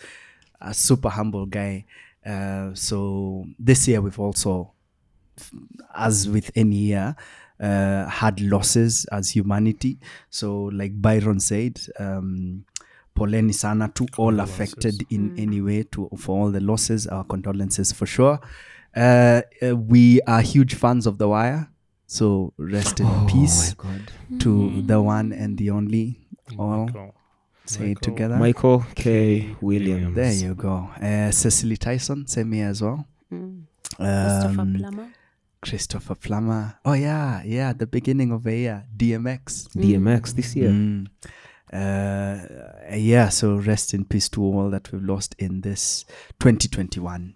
a 0.61 0.75
super 0.75 1.09
humble 1.09 1.47
guy. 1.47 1.85
Uh, 2.25 2.71
so 2.75 3.47
this 3.59 3.89
year 3.89 4.01
we've 4.01 4.19
also, 4.19 4.73
as 5.95 6.29
with 6.29 6.51
any 6.55 6.77
year, 6.77 7.17
uh, 7.61 8.07
had 8.07 8.41
losses 8.41 9.07
as 9.07 9.31
humanity. 9.31 9.99
So 10.31 10.65
like 10.65 11.01
Byron 11.01 11.41
said. 11.41 11.81
Um, 11.99 12.65
poleni 13.19 13.53
sana 13.53 13.89
to 13.89 14.07
all 14.17 14.39
affected 14.39 15.05
in 15.11 15.37
any 15.37 15.61
way 15.61 15.83
to 15.83 16.09
for 16.17 16.39
all 16.39 16.53
the 16.53 16.61
losses 16.61 17.09
our 17.09 17.25
condolences 17.25 17.91
for 17.91 18.07
sure 18.07 18.39
uh, 18.99 19.41
uh, 19.63 19.77
we 19.77 20.21
are 20.27 20.41
huge 20.43 20.75
fans 20.75 21.07
of 21.07 21.19
the 21.19 21.29
wire 21.29 21.69
so 22.07 22.53
rest 22.57 23.01
in 23.01 23.09
peace 23.27 23.75
God. 23.75 24.11
to 24.41 24.83
the 24.83 25.01
one 25.01 25.33
and 25.33 25.57
the 25.59 25.71
only 25.71 26.07
all 26.59 26.87
Michael. 26.87 27.15
say 27.67 27.91
it 27.93 28.01
together 28.03 28.37
Michael 28.37 28.85
K. 28.95 29.55
Williams. 29.61 30.15
there 30.17 30.33
you 30.33 30.55
go 30.55 30.91
uh, 31.03 31.31
Cicely 31.31 31.77
Tyson 31.77 32.27
same 32.27 32.53
here 32.53 32.69
as 32.69 32.81
well 32.83 33.07
Christopher 33.31 34.61
Um, 34.63 34.75
Plummer. 34.79 35.09
christopher 35.61 36.15
plummer 36.15 36.79
oh 36.85 36.95
yeah 36.95 37.43
yeah 37.45 37.73
the 37.73 37.87
beginning 37.87 38.31
of 38.33 38.47
a 38.47 38.57
year 38.65 38.79
dmx 38.97 39.69
DMX 39.77 40.35
this 40.35 40.55
year. 40.57 40.71
Mm. 40.71 41.07
Uh, 41.71 42.95
yeah, 42.97 43.29
so 43.29 43.57
rest 43.57 43.93
in 43.93 44.05
peace 44.07 44.29
to 44.31 44.43
all 44.43 44.71
that 44.71 44.91
we've 44.91 45.03
lost 45.05 45.35
in 45.39 45.61
this 45.61 46.05
2021. 46.41 47.35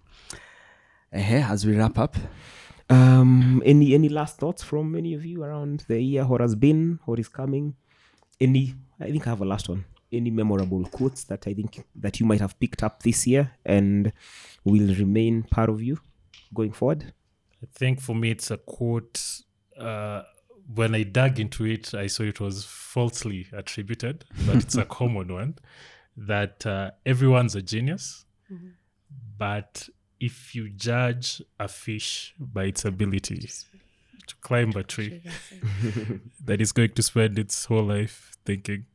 Uh, 1.15 1.19
as 1.53 1.67
we 1.67 1.77
wrap 1.77 1.99
up, 1.99 2.17
Um, 2.91 3.63
any 3.65 3.95
any 3.95 4.09
last 4.09 4.37
thoughts 4.39 4.63
from 4.63 4.95
any 4.97 5.15
of 5.15 5.25
you 5.25 5.43
around 5.43 5.85
the 5.89 6.01
year? 6.01 6.25
What 6.27 6.41
has 6.41 6.55
been? 6.55 6.99
What 7.07 7.19
is 7.19 7.29
coming? 7.29 7.75
Any? 8.41 8.75
I 9.01 9.11
think 9.11 9.27
I 9.27 9.31
have 9.31 9.41
a 9.41 9.47
last 9.47 9.69
one. 9.69 9.85
Any 10.11 10.31
memorable 10.31 10.85
quotes 10.87 11.25
that 11.25 11.47
I 11.47 11.55
think 11.55 11.85
that 11.95 12.21
you 12.21 12.27
might 12.27 12.41
have 12.41 12.59
picked 12.61 12.83
up 12.83 13.03
this 13.03 13.27
year 13.27 13.53
and 13.65 14.13
will 14.65 14.95
remain 14.95 15.43
part 15.45 15.71
of 15.71 15.81
you 15.81 15.99
going 16.53 16.73
forward? 16.73 17.15
I 17.63 17.67
think 17.73 18.01
for 18.01 18.15
me, 18.15 18.31
it's 18.31 18.51
a 18.51 18.59
quote. 18.59 19.43
Uh, 19.79 20.23
when 20.75 20.95
I 20.95 21.05
dug 21.05 21.41
into 21.41 21.65
it, 21.65 21.95
I 21.95 22.09
saw 22.09 22.25
it 22.25 22.41
was 22.41 22.65
falsely 22.65 23.47
attributed, 23.53 24.25
but 24.47 24.57
it's 24.57 24.77
a 24.77 24.85
common 24.99 25.33
one 25.33 25.55
that 26.17 26.67
uh, 26.67 26.91
everyone's 27.07 27.55
a 27.57 27.63
genius, 27.63 28.27
but 29.39 29.89
if 30.23 30.55
you 30.55 30.69
judge 30.69 31.43
a 31.59 31.67
fish 31.67 32.33
by 32.39 32.65
its 32.65 32.85
ability 32.85 33.41
to 34.29 34.37
climb 34.41 34.71
a 34.77 34.85
tree, 34.85 35.21
that 36.45 36.61
is 36.61 36.71
going 36.71 36.91
to 36.93 37.03
spend 37.03 37.41
its 37.41 37.65
whole 37.65 37.83
life 37.83 38.37
thinking 38.45 38.87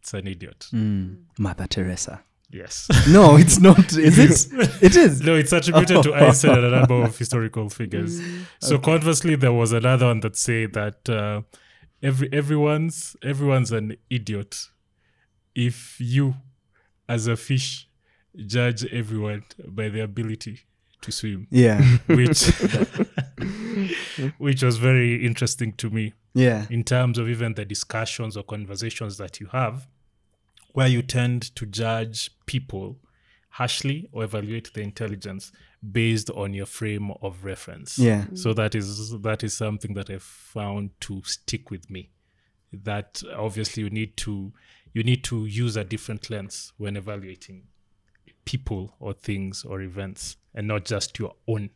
it's 0.00 0.12
an 0.12 0.26
idiot. 0.26 0.66
Mm. 0.72 1.22
Mother 1.38 1.68
Teresa. 1.68 2.24
Yes. 2.50 2.88
No, 3.08 3.36
it's 3.36 3.60
not. 3.60 3.92
Is 3.96 4.18
it? 4.18 4.82
It 4.82 4.96
is. 4.96 5.20
No, 5.22 5.36
it's 5.36 5.52
attributed 5.52 6.02
to 6.02 6.14
Einstein 6.14 6.58
and 6.58 6.66
a 6.66 6.70
number 6.70 7.00
of 7.04 7.16
historical 7.16 7.68
figures. 7.68 8.20
So 8.58 8.78
conversely, 8.78 9.36
there 9.36 9.52
was 9.52 9.72
another 9.72 10.06
one 10.06 10.18
that 10.20 10.36
say 10.36 10.66
that 10.66 11.08
uh, 11.08 11.42
every 12.02 12.28
everyone's 12.32 13.14
everyone's 13.22 13.70
an 13.70 13.96
idiot 14.08 14.56
if 15.54 15.96
you, 16.00 16.34
as 17.08 17.28
a 17.28 17.36
fish, 17.36 17.88
judge 18.46 18.84
everyone 18.92 19.44
by 19.66 19.88
their 19.88 20.04
ability 20.04 20.60
to 21.02 21.10
swim, 21.12 21.46
Yeah. 21.50 21.80
which 22.06 22.50
which 24.38 24.62
was 24.62 24.76
very 24.78 25.24
interesting 25.24 25.72
to 25.74 25.90
me 25.90 26.12
Yeah. 26.34 26.66
in 26.70 26.84
terms 26.84 27.18
of 27.18 27.28
even 27.28 27.54
the 27.54 27.64
discussions 27.64 28.36
or 28.36 28.42
conversations 28.42 29.16
that 29.18 29.40
you 29.40 29.46
have, 29.48 29.86
where 30.72 30.88
you 30.88 31.02
tend 31.02 31.54
to 31.56 31.66
judge 31.66 32.30
people 32.46 32.98
harshly 33.50 34.08
or 34.12 34.24
evaluate 34.24 34.72
their 34.74 34.84
intelligence 34.84 35.50
based 35.90 36.30
on 36.30 36.54
your 36.54 36.66
frame 36.66 37.10
of 37.22 37.44
reference. 37.44 37.98
Yeah. 37.98 38.24
Mm. 38.24 38.38
So 38.38 38.52
that 38.54 38.74
is 38.74 39.18
that 39.22 39.42
is 39.42 39.56
something 39.56 39.94
that 39.94 40.10
I 40.10 40.18
found 40.18 40.90
to 41.00 41.22
stick 41.24 41.70
with 41.70 41.90
me. 41.90 42.10
That 42.72 43.22
obviously 43.36 43.82
you 43.84 43.90
need 43.90 44.16
to 44.18 44.52
you 44.92 45.02
need 45.02 45.24
to 45.24 45.46
use 45.46 45.76
a 45.76 45.84
different 45.84 46.30
lens 46.30 46.72
when 46.76 46.96
evaluating 46.96 47.62
people 48.44 48.94
or 49.00 49.12
things 49.12 49.64
or 49.64 49.80
events 49.82 50.36
and 50.54 50.66
not 50.66 50.84
just 50.84 51.18
your 51.18 51.34
own 51.46 51.70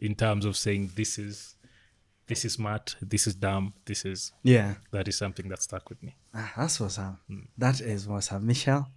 in 0.00 0.14
terms 0.14 0.44
of 0.44 0.56
saying 0.56 0.90
this 0.96 1.18
is 1.18 1.56
this 2.26 2.44
is 2.44 2.54
smart, 2.54 2.96
this 3.02 3.26
is 3.26 3.34
dumb, 3.34 3.74
this 3.84 4.04
is 4.06 4.32
Yeah. 4.42 4.76
that 4.92 5.08
is 5.08 5.16
something 5.16 5.48
that 5.50 5.60
stuck 5.62 5.90
with 5.90 6.02
me. 6.02 6.16
Ah, 6.34 6.52
that's 6.56 6.80
what's 6.80 6.98
up. 6.98 7.16
That 7.58 7.80
is 7.82 8.08
what's 8.08 8.32
up. 8.32 8.40
Michelle? 8.40 8.88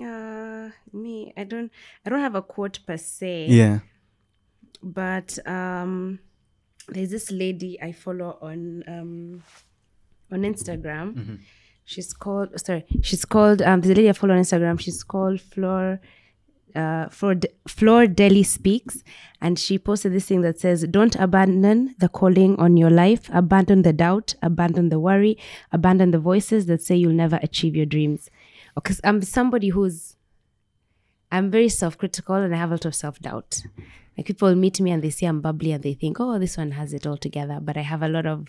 Uh, 0.00 0.70
me, 0.92 1.32
I 1.36 1.44
don't, 1.44 1.70
I 2.04 2.10
don't 2.10 2.20
have 2.20 2.34
a 2.34 2.42
quote 2.42 2.78
per 2.86 2.96
se. 2.96 3.46
Yeah. 3.48 3.80
but 4.82 5.38
um 5.46 6.18
there's 6.88 7.10
this 7.10 7.30
lady 7.32 7.80
i 7.82 7.90
follow 7.92 8.38
on 8.42 8.84
um 8.86 9.42
on 10.30 10.42
instagram 10.42 11.38
she's 11.86 12.12
called 12.12 12.48
sorry 12.60 12.84
she's 13.00 13.24
called 13.24 13.62
um 13.62 13.80
a 13.82 13.86
lady 13.86 14.10
i 14.10 14.12
follow 14.12 14.34
on 14.34 14.40
instagram. 14.40 14.78
She's 14.78 15.02
called 15.02 15.40
flor 15.40 16.00
uh 16.74 17.08
flor, 17.08 17.34
De- 17.36 17.48
flor 17.66 18.06
deli 18.06 18.42
speaks. 18.42 19.02
And 19.40 19.58
she 19.58 19.78
posted 19.78 20.12
this 20.12 20.26
thing 20.26 20.42
that 20.42 20.58
says 20.60 20.84
don't 20.90 21.16
abandon 21.16 21.94
the 21.98 22.08
calling 22.08 22.56
on 22.58 22.76
your 22.76 22.90
life. 22.90 23.30
Abandon 23.32 23.82
the 23.82 23.92
doubt. 23.92 24.34
Abandon 24.42 24.88
the 24.88 24.98
worry. 24.98 25.38
Abandon 25.72 26.10
the 26.10 26.18
voices 26.18 26.66
that 26.66 26.82
say 26.82 26.96
you'll 26.96 27.12
never 27.24 27.38
achieve 27.42 27.74
your 27.76 27.86
dreams. 27.86 28.28
Because 28.74 29.00
i'm 29.04 29.22
somebody 29.22 29.68
who's 29.70 30.16
I'm 31.30 31.50
very 31.50 31.68
self 31.68 31.98
critical 31.98 32.36
and 32.36 32.54
I 32.54 32.58
have 32.58 32.70
a 32.70 32.74
lot 32.74 32.84
of 32.84 32.94
self 32.94 33.18
doubt. 33.20 33.62
Like 34.16 34.26
people 34.26 34.54
meet 34.54 34.80
me 34.80 34.90
and 34.90 35.02
they 35.02 35.10
see 35.10 35.26
I'm 35.26 35.40
bubbly 35.40 35.72
and 35.72 35.82
they 35.82 35.94
think, 35.94 36.18
oh, 36.18 36.38
this 36.38 36.56
one 36.56 36.72
has 36.72 36.92
it 36.92 37.06
all 37.06 37.16
together. 37.16 37.58
But 37.60 37.76
I 37.76 37.82
have 37.82 38.02
a 38.02 38.08
lot 38.08 38.26
of 38.26 38.48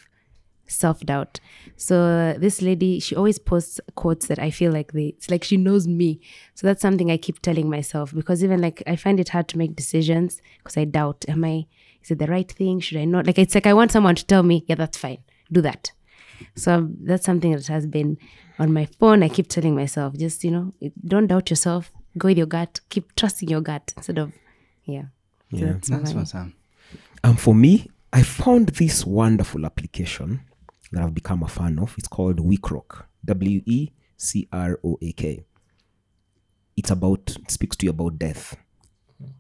self 0.68 1.00
doubt. 1.02 1.40
So 1.76 2.36
this 2.38 2.62
lady, 2.62 3.00
she 3.00 3.16
always 3.16 3.40
posts 3.40 3.80
quotes 3.96 4.28
that 4.28 4.40
I 4.40 4.52
feel 4.52 4.72
like 4.72 4.92
they, 4.94 5.08
it's 5.18 5.30
like 5.30 5.44
she 5.44 5.58
knows 5.58 5.88
me. 5.88 6.20
So 6.56 6.68
that's 6.68 6.82
something 6.82 7.10
I 7.12 7.18
keep 7.18 7.42
telling 7.42 7.70
myself 7.70 8.14
because 8.14 8.44
even 8.44 8.62
like 8.62 8.84
I 8.88 8.96
find 8.96 9.20
it 9.20 9.30
hard 9.30 9.48
to 9.50 9.58
make 9.58 9.76
decisions 9.76 10.42
because 10.60 10.78
I 10.78 10.86
doubt, 10.86 11.26
am 11.28 11.44
I, 11.46 11.66
is 12.04 12.12
it 12.12 12.20
the 12.20 12.28
right 12.28 12.52
thing? 12.52 12.80
Should 12.80 12.98
I 12.98 13.06
not? 13.06 13.26
Like 13.28 13.40
it's 13.40 13.56
like 13.56 13.68
I 13.68 13.74
want 13.74 13.92
someone 13.92 14.16
to 14.16 14.26
tell 14.26 14.44
me, 14.44 14.64
yeah, 14.68 14.76
that's 14.76 14.98
fine, 14.98 15.20
do 15.52 15.62
that. 15.62 15.92
So 16.56 16.74
um, 16.74 16.98
that's 17.02 17.26
something 17.26 17.52
that 17.52 17.66
has 17.68 17.88
been 17.88 18.18
on 18.60 18.72
my 18.72 18.86
phone. 19.00 19.24
I 19.24 19.30
keep 19.30 19.48
telling 19.48 19.76
myself, 19.76 20.14
just, 20.16 20.44
you 20.44 20.52
know, 20.52 20.74
don't 21.06 21.26
doubt 21.28 21.50
yourself. 21.50 21.92
Go 22.18 22.28
with 22.28 22.38
your 22.38 22.46
gut. 22.48 22.80
Keep 22.90 23.16
trusting 23.16 23.50
your 23.50 23.62
gut 23.62 23.92
instead 23.98 24.20
of, 24.20 24.34
yeah. 24.86 25.06
So 25.52 25.58
Yeah. 25.58 25.66
that's 25.74 25.90
That's 25.90 26.14
my- 26.14 26.20
what's. 26.20 26.36
Um, 27.24 27.36
for 27.38 27.56
me, 27.56 27.90
I 28.14 28.22
found 28.22 28.70
this 28.70 29.04
wonderful 29.06 29.66
application 29.66 30.42
that 30.92 31.04
I've 31.04 31.14
become 31.14 31.44
a 31.44 31.48
fan 31.48 31.80
of. 31.80 31.96
It's 31.98 32.08
called 32.08 32.38
WeCroak. 32.38 33.04
W 33.26 33.62
E 33.66 33.90
C 34.16 34.48
R 34.52 34.80
O 34.84 34.98
A 35.02 35.12
K. 35.12 35.44
It's 36.76 36.92
about 36.92 37.36
it 37.38 37.52
speaks 37.52 37.76
to 37.78 37.86
you 37.86 37.90
about 37.90 38.20
death, 38.20 38.56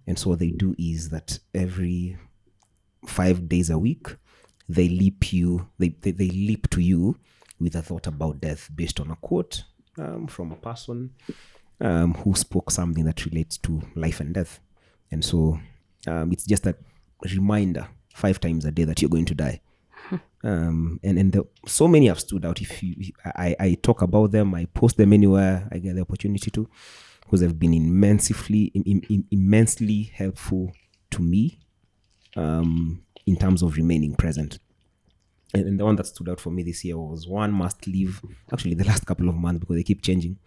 and 0.05 0.17
so 0.17 0.31
what 0.31 0.39
they 0.39 0.49
do 0.49 0.75
is 0.77 1.09
that 1.09 1.39
every 1.53 2.17
five 3.05 3.47
days 3.47 3.69
a 3.69 3.77
week, 3.77 4.07
they 4.67 4.89
leap 4.89 5.31
you. 5.31 5.69
They 5.77 5.89
they, 5.89 6.11
they 6.11 6.27
leap 6.27 6.69
to 6.71 6.81
you 6.81 7.17
with 7.59 7.75
a 7.75 7.81
thought 7.81 8.07
about 8.07 8.41
death 8.41 8.69
based 8.75 8.99
on 8.99 9.11
a 9.11 9.15
quote 9.15 9.63
um, 9.97 10.27
from 10.27 10.51
a 10.51 10.55
person 10.55 11.11
um, 11.81 12.13
who 12.13 12.35
spoke 12.35 12.71
something 12.71 13.05
that 13.05 13.25
relates 13.25 13.57
to 13.59 13.81
life 13.95 14.19
and 14.19 14.33
death. 14.33 14.59
And 15.11 15.23
so 15.23 15.59
um, 16.07 16.31
it's 16.31 16.45
just 16.45 16.65
a 16.67 16.75
reminder 17.23 17.87
five 18.13 18.39
times 18.39 18.65
a 18.65 18.71
day 18.71 18.83
that 18.83 19.01
you're 19.01 19.09
going 19.09 19.25
to 19.25 19.35
die. 19.35 19.61
Um, 20.43 20.99
and 21.03 21.17
and 21.19 21.31
the, 21.31 21.45
so 21.65 21.87
many 21.87 22.07
have 22.07 22.19
stood 22.19 22.45
out. 22.45 22.61
If 22.61 22.81
you, 22.83 23.11
I, 23.23 23.55
I 23.59 23.73
talk 23.81 24.01
about 24.01 24.31
them, 24.31 24.55
I 24.55 24.65
post 24.65 24.97
them 24.97 25.13
anywhere 25.13 25.67
I 25.71 25.79
get 25.79 25.95
the 25.95 26.01
opportunity 26.01 26.51
to, 26.51 26.69
because 27.21 27.41
they've 27.41 27.59
been 27.59 27.73
immensely, 27.73 28.71
im, 28.73 29.01
im, 29.09 29.27
immensely 29.31 30.03
helpful 30.13 30.71
to 31.11 31.21
me 31.21 31.59
um, 32.35 33.03
in 33.25 33.35
terms 33.35 33.63
of 33.63 33.75
remaining 33.75 34.15
present. 34.15 34.59
And, 35.53 35.65
and 35.65 35.79
the 35.79 35.85
one 35.85 35.95
that 35.95 36.07
stood 36.07 36.29
out 36.29 36.39
for 36.39 36.49
me 36.51 36.63
this 36.63 36.83
year 36.83 36.97
was 36.97 37.27
one 37.27 37.51
must 37.51 37.87
live. 37.87 38.21
Actually, 38.51 38.75
the 38.75 38.83
last 38.83 39.05
couple 39.05 39.29
of 39.29 39.35
months 39.35 39.59
because 39.59 39.77
they 39.77 39.83
keep 39.83 40.01
changing. 40.01 40.37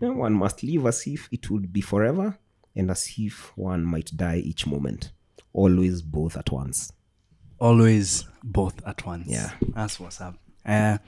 And 0.00 0.16
One 0.16 0.34
must 0.34 0.62
live 0.62 0.86
as 0.86 1.06
if 1.06 1.28
it 1.32 1.50
would 1.50 1.72
be 1.72 1.80
forever, 1.80 2.38
and 2.74 2.90
as 2.90 3.12
if 3.18 3.56
one 3.56 3.84
might 3.84 4.16
die 4.16 4.36
each 4.36 4.66
moment. 4.66 5.12
Always 5.52 6.02
both 6.02 6.36
at 6.36 6.50
once. 6.50 6.92
Always 7.58 8.24
both 8.42 8.86
at 8.86 9.04
once. 9.06 9.28
Yeah. 9.28 9.50
That's 9.74 9.98
what's 10.00 10.20
up. 10.20 10.36
Uh, 10.64 10.98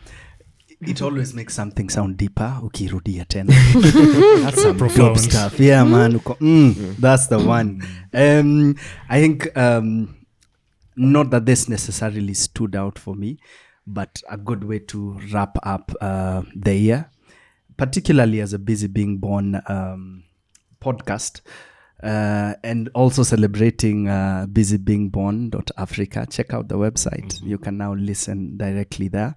it 0.81 1.03
always 1.03 1.35
makes 1.35 1.55
something 1.55 1.89
sound 1.89 2.17
deeper 2.17 2.61
ukirudia 2.63 3.25
tena 3.27 3.53
that's 4.45 4.63
some 4.63 4.79
Profound. 4.79 5.19
stuff 5.21 5.59
yeah 5.59 5.83
man 5.83 6.13
uko, 6.13 6.37
mm, 6.39 6.97
that's 6.99 7.27
the 7.27 7.37
one 7.39 7.83
um, 8.15 8.77
i 9.09 9.21
think 9.21 9.57
um, 9.57 10.15
not 10.95 11.31
that 11.31 11.47
this 11.47 11.69
necessarily 11.69 12.33
stood 12.33 12.77
out 12.77 12.97
for 12.97 13.17
me 13.17 13.39
but 13.89 14.23
a 14.31 14.37
good 14.37 14.63
way 14.63 14.79
to 14.79 15.19
wrap 15.33 15.57
up 15.65 15.91
uh, 16.01 16.43
the 16.55 16.75
year 16.77 17.11
particularly 17.77 18.41
as 18.41 18.53
a 18.53 18.59
busy 18.59 18.87
being 18.87 19.19
born 19.19 19.61
um, 19.67 20.23
podcast 20.81 21.41
uh, 22.03 22.55
and 22.63 22.89
also 22.95 23.23
celebrating 23.23 24.09
uh, 24.09 24.47
busy 24.47 24.77
being 24.77 25.09
born.africa 25.09 26.27
check 26.31 26.55
out 26.55 26.69
the 26.69 26.77
website. 26.77 27.43
You 27.43 27.59
can 27.59 27.77
now 27.77 27.95
listen 27.95 28.57
directly 28.57 29.09
there. 29.09 29.35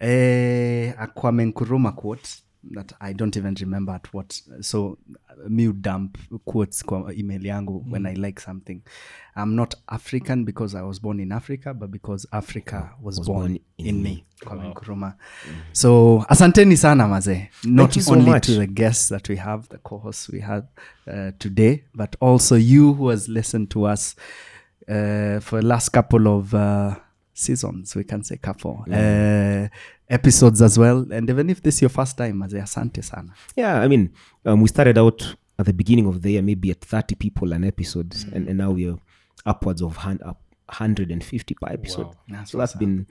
Uh, 0.00 0.94
a 0.98 1.08
Kwame 1.14 1.52
Nkrumah 1.52 1.94
quote 1.94 2.42
that 2.70 2.92
I 3.00 3.12
don't 3.12 3.36
even 3.36 3.54
remember 3.60 3.92
at 3.92 4.12
what. 4.14 4.40
So 4.60 4.98
uh, 5.30 5.48
me 5.48 5.72
dump 5.72 6.18
quotes 6.44 6.82
kwa 6.82 7.12
email 7.12 7.40
yangu 7.40 7.84
when 7.88 8.06
I 8.06 8.14
like 8.14 8.40
something. 8.40 8.82
I'm 9.34 9.56
not 9.56 9.74
African 9.88 10.44
because 10.44 10.74
I 10.74 10.82
was 10.82 10.98
born 10.98 11.20
in 11.20 11.32
Africa, 11.32 11.74
but 11.74 11.90
because 11.90 12.26
Africa 12.32 12.92
was, 13.00 13.18
born, 13.20 13.38
born 13.38 13.58
in, 13.78 13.86
in 13.86 14.02
me. 14.02 14.24
Kwame 14.42 14.72
Nkrumah. 14.74 15.14
So 15.72 16.24
asanteni 16.28 16.76
sana 16.76 17.08
maze. 17.08 17.48
Not 17.64 17.94
so 17.94 18.12
only 18.12 18.30
much. 18.30 18.46
to 18.46 18.52
the 18.52 18.66
guests 18.66 19.08
that 19.08 19.28
we 19.28 19.36
have, 19.36 19.68
the 19.68 19.78
co-hosts 19.78 20.28
we 20.28 20.40
had 20.40 20.68
uh, 21.10 21.32
today, 21.38 21.84
but 21.94 22.16
also 22.20 22.56
you 22.56 22.94
who 22.94 23.08
has 23.08 23.28
listened 23.28 23.70
to 23.70 23.84
us 23.86 24.14
uh, 24.88 25.40
for 25.40 25.60
the 25.60 25.66
last 25.66 25.90
couple 25.90 26.28
of 26.28 26.54
uh, 26.54 26.96
seasons, 27.34 27.96
we 27.96 28.04
can 28.04 28.22
say 28.22 28.36
couple 28.36 28.84
uh, 28.92 29.68
episodes 30.12 30.60
as 30.62 30.78
well. 30.78 31.06
And 31.10 31.28
even 31.28 31.50
if 31.50 31.62
this 31.62 31.76
is 31.76 31.82
your 31.82 31.88
first 31.88 32.16
time, 32.16 32.38
maze 32.38 32.54
asante 32.54 33.02
sana. 33.02 33.32
Yeah, 33.56 33.80
I 33.80 33.88
mean, 33.88 34.12
um, 34.44 34.60
we 34.60 34.68
started 34.68 34.98
out 34.98 35.36
at 35.58 35.66
the 35.66 35.72
beginning 35.72 36.06
of 36.06 36.22
the 36.22 36.32
year, 36.32 36.42
maybe 36.42 36.70
at 36.70 36.80
30 36.80 37.14
people 37.16 37.52
an 37.52 37.64
episode, 37.64 38.14
and, 38.32 38.48
and 38.48 38.58
now 38.58 38.70
we're 38.70 38.96
upwards 39.46 39.82
of 39.82 39.96
hand, 39.96 40.22
up, 40.22 40.40
150 40.66 41.54
per 41.54 41.72
episode. 41.72 42.06
Wow. 42.06 42.14
That's 42.28 42.52
so 42.52 42.58
that's 42.58 42.74
been 42.74 43.06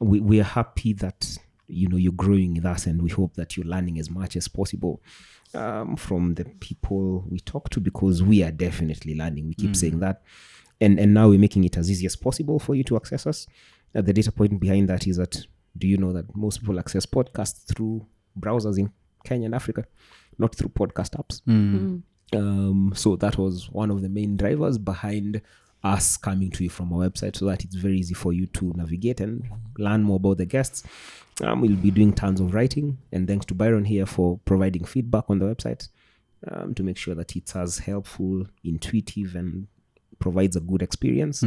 we, 0.00 0.20
we 0.20 0.40
are 0.40 0.44
happy 0.44 0.92
that 0.94 1.38
you 1.66 1.88
know 1.88 1.96
you're 1.96 2.12
growing 2.12 2.54
with 2.54 2.64
us 2.64 2.86
and 2.86 3.02
we 3.02 3.10
hope 3.10 3.34
that 3.34 3.56
you're 3.56 3.66
learning 3.66 3.98
as 3.98 4.10
much 4.10 4.36
as 4.36 4.48
possible 4.48 5.02
um, 5.54 5.96
from 5.96 6.34
the 6.34 6.44
people 6.60 7.24
we 7.28 7.40
talk 7.40 7.68
to 7.70 7.80
because 7.80 8.22
we 8.22 8.42
are 8.42 8.50
definitely 8.50 9.14
learning 9.14 9.46
we 9.46 9.54
keep 9.54 9.76
saying 9.76 9.98
that 9.98 10.22
and 10.80 10.98
and 10.98 11.12
now 11.12 11.28
we're 11.28 11.38
making 11.38 11.64
it 11.64 11.76
as 11.76 11.90
easy 11.90 12.06
as 12.06 12.16
possible 12.16 12.58
for 12.58 12.74
you 12.74 12.82
to 12.82 12.96
access 12.96 13.26
us 13.26 13.46
uh, 13.94 14.00
the 14.00 14.12
data 14.12 14.32
point 14.32 14.58
behind 14.58 14.88
that 14.88 15.06
is 15.06 15.18
that 15.18 15.44
do 15.78 15.86
you 15.88 15.96
know 15.96 16.12
that 16.12 16.34
most 16.36 16.60
people 16.60 16.78
access 16.78 17.06
podcasts 17.06 17.64
through 17.66 18.04
browsers 18.38 18.78
in 18.78 18.90
kenya 19.24 19.46
and 19.46 19.54
africa 19.54 19.84
not 20.38 20.54
through 20.54 20.68
podcast 20.68 21.10
apps 21.20 21.40
um, 22.34 22.92
so 22.94 23.16
that 23.16 23.38
was 23.38 23.70
one 23.70 23.90
of 23.90 24.02
the 24.02 24.08
main 24.08 24.36
drivers 24.36 24.76
behind 24.78 25.40
us 25.82 26.16
coming 26.16 26.50
to 26.50 26.64
you 26.64 26.70
from 26.70 26.92
our 26.92 27.08
website 27.08 27.36
so 27.36 27.46
that 27.46 27.64
it's 27.64 27.76
very 27.76 27.98
easy 27.98 28.14
for 28.14 28.32
you 28.32 28.46
to 28.46 28.72
navigate 28.76 29.20
and 29.20 29.44
learn 29.78 30.02
more 30.02 30.16
about 30.16 30.36
the 30.38 30.44
guests. 30.44 30.82
Um, 31.42 31.60
we'll 31.60 31.76
be 31.76 31.90
doing 31.92 32.12
tons 32.12 32.40
of 32.40 32.52
writing, 32.52 32.98
and 33.12 33.28
thanks 33.28 33.46
to 33.46 33.54
Byron 33.54 33.84
here 33.84 34.04
for 34.04 34.40
providing 34.44 34.84
feedback 34.84 35.24
on 35.28 35.38
the 35.38 35.46
website 35.46 35.88
um, 36.50 36.74
to 36.74 36.82
make 36.82 36.96
sure 36.96 37.14
that 37.14 37.36
it's 37.36 37.54
as 37.54 37.78
helpful, 37.78 38.44
intuitive, 38.64 39.36
and 39.36 39.68
provides 40.18 40.56
a 40.56 40.60
good 40.60 40.82
experience 40.82 41.40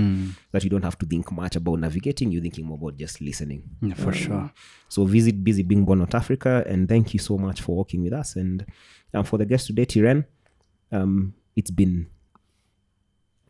that 0.52 0.64
you 0.64 0.70
don't 0.70 0.84
have 0.84 0.98
to 1.00 1.06
think 1.06 1.32
much 1.32 1.56
about 1.56 1.80
navigating. 1.80 2.32
You're 2.32 2.42
thinking 2.42 2.66
more 2.66 2.78
about 2.78 2.98
just 2.98 3.20
listening. 3.22 3.64
Yeah, 3.82 3.96
for 3.96 4.14
sure. 4.14 4.52
So 4.90 5.06
visit 5.06 5.44
busybeingborn.africa, 5.44 6.66
and 6.68 6.88
thank 6.88 7.14
you 7.14 7.20
so 7.20 7.38
much 7.38 7.62
for 7.62 7.76
working 7.76 8.02
with 8.04 8.14
us. 8.14 8.36
And 8.36 8.66
um, 9.14 9.24
for 9.26 9.38
the 9.38 9.46
guest 9.46 9.68
today, 9.68 9.86
Tiren, 9.86 10.26
um, 10.92 11.34
it's 11.56 11.72
been 11.72 12.08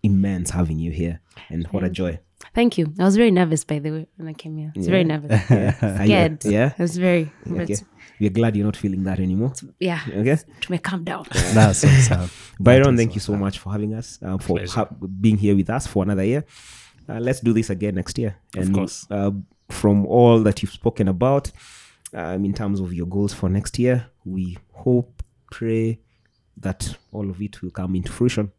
immense 0.03 0.49
having 0.49 0.79
you 0.79 0.91
here, 0.91 1.19
and 1.49 1.67
what 1.67 1.83
a 1.83 1.89
joy. 1.89 2.19
Thank 2.55 2.77
you. 2.79 2.91
I 2.99 3.03
was 3.03 3.15
very 3.17 3.29
nervous, 3.31 3.63
by 3.63 3.77
the 3.79 3.91
way, 3.91 4.07
when 4.17 4.27
I 4.27 4.33
came 4.33 4.57
here. 4.57 4.71
I 4.75 4.79
was 4.79 4.87
very 4.87 5.03
nervous. 5.03 5.31
Yeah, 5.51 5.75
Are 5.81 6.05
Scared. 6.05 6.45
yeah. 6.45 6.73
I 6.77 6.81
was 6.81 6.97
very. 6.97 7.31
Okay. 7.47 7.75
But 8.21 8.25
We're 8.25 8.29
glad 8.35 8.55
you're 8.55 8.65
not 8.65 8.77
feeling 8.77 9.03
that 9.05 9.19
anymore. 9.19 9.53
yeah. 9.79 10.01
Okay. 10.07 10.37
To 10.61 10.71
make 10.71 10.83
calm 10.83 11.03
down. 11.03 11.25
That's 11.31 11.83
what's 11.83 12.11
up. 12.19 12.29
Byron, 12.59 12.83
That 12.83 12.91
is 12.93 12.97
thank 12.99 13.15
you 13.15 13.21
so 13.21 13.33
up. 13.33 13.39
much 13.39 13.57
for 13.59 13.71
having 13.71 13.93
us, 13.95 14.19
uh, 14.23 14.37
for 14.37 14.59
ha- 14.67 14.89
being 15.19 15.37
here 15.37 15.55
with 15.55 15.69
us 15.69 15.87
for 15.87 16.03
another 16.03 16.23
year. 16.23 16.43
Uh, 17.09 17.19
let's 17.19 17.39
do 17.39 17.51
this 17.53 17.69
again 17.69 17.95
next 17.95 18.17
year. 18.17 18.35
And 18.55 18.73
course. 18.75 19.07
Uh, 19.09 19.31
from 19.69 20.05
all 20.05 20.39
that 20.43 20.61
you've 20.61 20.71
spoken 20.71 21.07
about, 21.07 21.51
um, 22.13 22.45
in 22.45 22.53
terms 22.53 22.79
of 22.79 22.93
your 22.93 23.07
goals 23.07 23.33
for 23.33 23.49
next 23.49 23.79
year, 23.79 24.05
we 24.25 24.57
hope, 24.73 25.23
pray 25.49 25.99
that 26.57 26.95
all 27.11 27.29
of 27.29 27.41
it 27.41 27.61
will 27.61 27.71
come 27.71 27.95
into 27.95 28.11
fruition, 28.11 28.51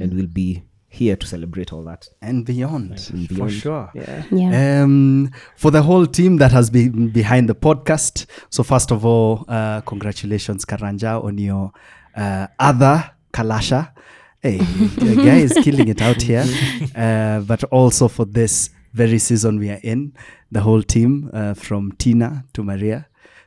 and 0.00 0.12
we'll 0.14 0.26
be 0.26 0.62
here 0.96 1.16
to 1.16 1.26
celebrate 1.26 1.72
all 1.72 1.84
that. 1.84 2.08
And 2.22 2.44
beyond, 2.44 3.10
And 3.12 3.28
for 3.36 3.48
sure. 3.50 3.90
Yeah. 3.94 4.22
Yeah. 4.30 4.82
Um, 4.82 5.30
for 5.56 5.70
the 5.70 5.82
whole 5.82 6.06
team 6.06 6.38
that 6.38 6.52
has 6.52 6.70
been 6.70 7.10
behind 7.10 7.48
the 7.48 7.54
podcast. 7.54 8.26
So 8.50 8.62
first 8.62 8.90
of 8.90 9.04
all, 9.04 9.44
uh, 9.48 9.82
congratulations, 9.82 10.64
Karanja, 10.64 11.22
on 11.22 11.38
your 11.38 11.72
uh, 12.16 12.46
other 12.58 13.10
Kalasha. 13.32 13.92
Hey, 14.40 14.58
the 14.58 15.16
guy 15.16 15.38
is 15.38 15.52
killing 15.62 15.88
it 15.88 16.02
out 16.02 16.22
here. 16.22 16.44
Uh, 16.96 17.40
but 17.40 17.62
also 17.64 18.08
for 18.08 18.24
this 18.24 18.70
very 18.94 19.18
season 19.18 19.58
we 19.58 19.68
are 19.68 19.80
in, 19.82 20.14
the 20.50 20.60
whole 20.60 20.82
team 20.82 21.28
uh, 21.34 21.52
from 21.52 21.92
Tina 21.92 22.44
to 22.54 22.62
Maria 22.62 23.06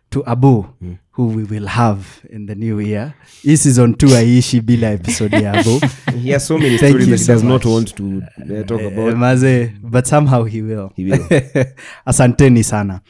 to 0.09 0.23
Abu, 0.25 0.63
who 1.11 1.27
we 1.27 1.43
will 1.43 1.67
have 1.67 2.21
in 2.29 2.45
the 2.47 2.55
new 2.55 2.79
year. 2.79 3.13
Hii 3.43 3.57
season 3.57 3.91
2 3.93 4.15
aishi 4.17 4.61
bila 4.61 4.91
episode 4.91 5.35
ya 5.43 5.53
Abu. 5.53 5.79
He 6.23 6.31
has 6.31 6.47
so 6.47 6.57
many 6.57 6.77
stories 6.81 7.05
that 7.07 7.19
he 7.19 7.25
so 7.25 7.33
does 7.33 7.43
not 7.43 7.65
want 7.65 7.95
to 7.95 8.03
uh, 8.37 8.63
talk 8.65 8.81
Eh, 8.81 8.87
about. 8.87 9.17
maze, 9.17 9.71
but 9.83 10.05
somehow 10.07 10.43
he 10.45 10.61
will. 10.61 10.89
He 10.95 11.05
will. 11.05 11.27
Asanteni 12.07 12.63
sana. 12.63 13.01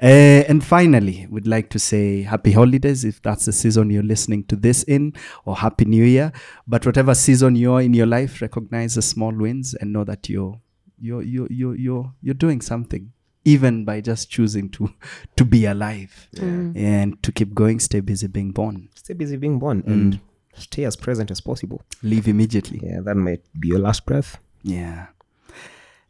Eh, 0.00 0.44
and 0.48 0.62
finally, 0.64 1.26
we'd 1.30 1.46
like 1.46 1.68
to 1.70 1.78
say 1.78 2.22
happy 2.22 2.52
holidays 2.52 3.04
if 3.04 3.20
that's 3.22 3.44
the 3.46 3.52
season 3.52 3.90
you're 3.90 4.02
listening 4.06 4.44
to 4.44 4.56
this 4.56 4.84
in, 4.84 5.12
or 5.44 5.56
happy 5.56 5.84
new 5.84 6.04
year. 6.04 6.32
But 6.66 6.86
whatever 6.86 7.14
season 7.14 7.56
you're 7.56 7.80
in 7.82 7.94
your 7.94 8.06
life, 8.06 8.40
recognize 8.42 8.94
the 8.94 9.02
small 9.02 9.32
wins 9.32 9.74
and 9.74 9.92
know 9.92 10.04
that 10.04 10.28
you're 10.28 10.60
you're 11.00 11.22
you're 11.22 11.48
you're 11.50 11.76
you're, 11.76 12.12
you're 12.22 12.34
doing 12.38 12.60
something. 12.60 13.10
Even 13.44 13.84
by 13.84 14.00
just 14.00 14.30
choosing 14.30 14.68
to 14.70 14.90
to 15.36 15.44
be 15.44 15.66
alive 15.66 16.28
mm. 16.36 16.76
and 16.76 17.22
to 17.22 17.30
keep 17.32 17.54
going, 17.54 17.80
stay 17.80 18.00
busy 18.00 18.26
being 18.26 18.52
born. 18.52 18.88
Stay 18.94 19.14
busy 19.14 19.36
being 19.36 19.58
born 19.58 19.82
mm. 19.82 19.92
and 19.92 20.20
stay 20.56 20.84
as 20.84 20.96
present 20.96 21.30
as 21.30 21.40
possible. 21.40 21.82
Leave 22.02 22.26
immediately. 22.28 22.80
Yeah, 22.82 23.00
that 23.02 23.16
might 23.16 23.42
be 23.58 23.68
your 23.68 23.80
last 23.80 24.06
breath. 24.06 24.38
Yeah. 24.62 25.06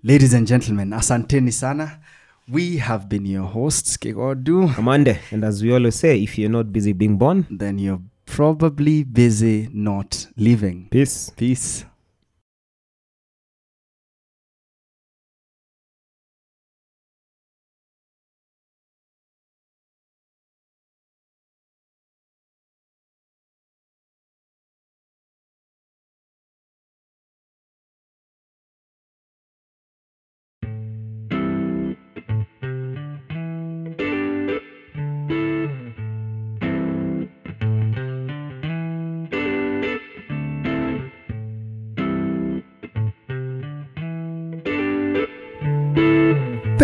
Ladies 0.03 0.35
and 0.35 0.47
gentlemen, 0.47 0.91
asanteni 0.91 1.53
sana. 1.53 1.99
We 2.47 2.77
have 2.77 3.09
been 3.09 3.25
your 3.25 3.47
hosts, 3.47 3.97
Kigondo. 3.97 4.69
Amande, 4.75 5.19
and 5.33 5.45
as 5.45 5.63
we 5.63 5.73
always 5.73 5.95
say, 5.95 6.23
if 6.23 6.37
you're 6.37 6.51
not 6.51 6.71
busy 6.73 6.93
being 6.93 7.17
born, 7.17 7.47
Then 7.51 7.79
you're 7.79 8.03
probably 8.27 9.03
busy 9.03 9.71
not 9.73 10.27
living. 10.37 10.89
peace. 10.91 11.31
Peace. 11.37 11.87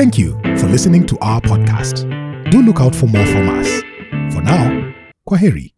Thank 0.00 0.16
you 0.16 0.32
for 0.56 0.66
listening 0.66 1.04
to 1.08 1.18
our 1.18 1.42
podcast. 1.42 2.08
Do 2.50 2.62
look 2.62 2.80
out 2.80 2.94
for 2.94 3.04
more 3.04 3.26
from 3.26 3.50
us. 3.50 3.82
For 4.32 4.40
now, 4.40 4.94
Kwaheri. 5.28 5.74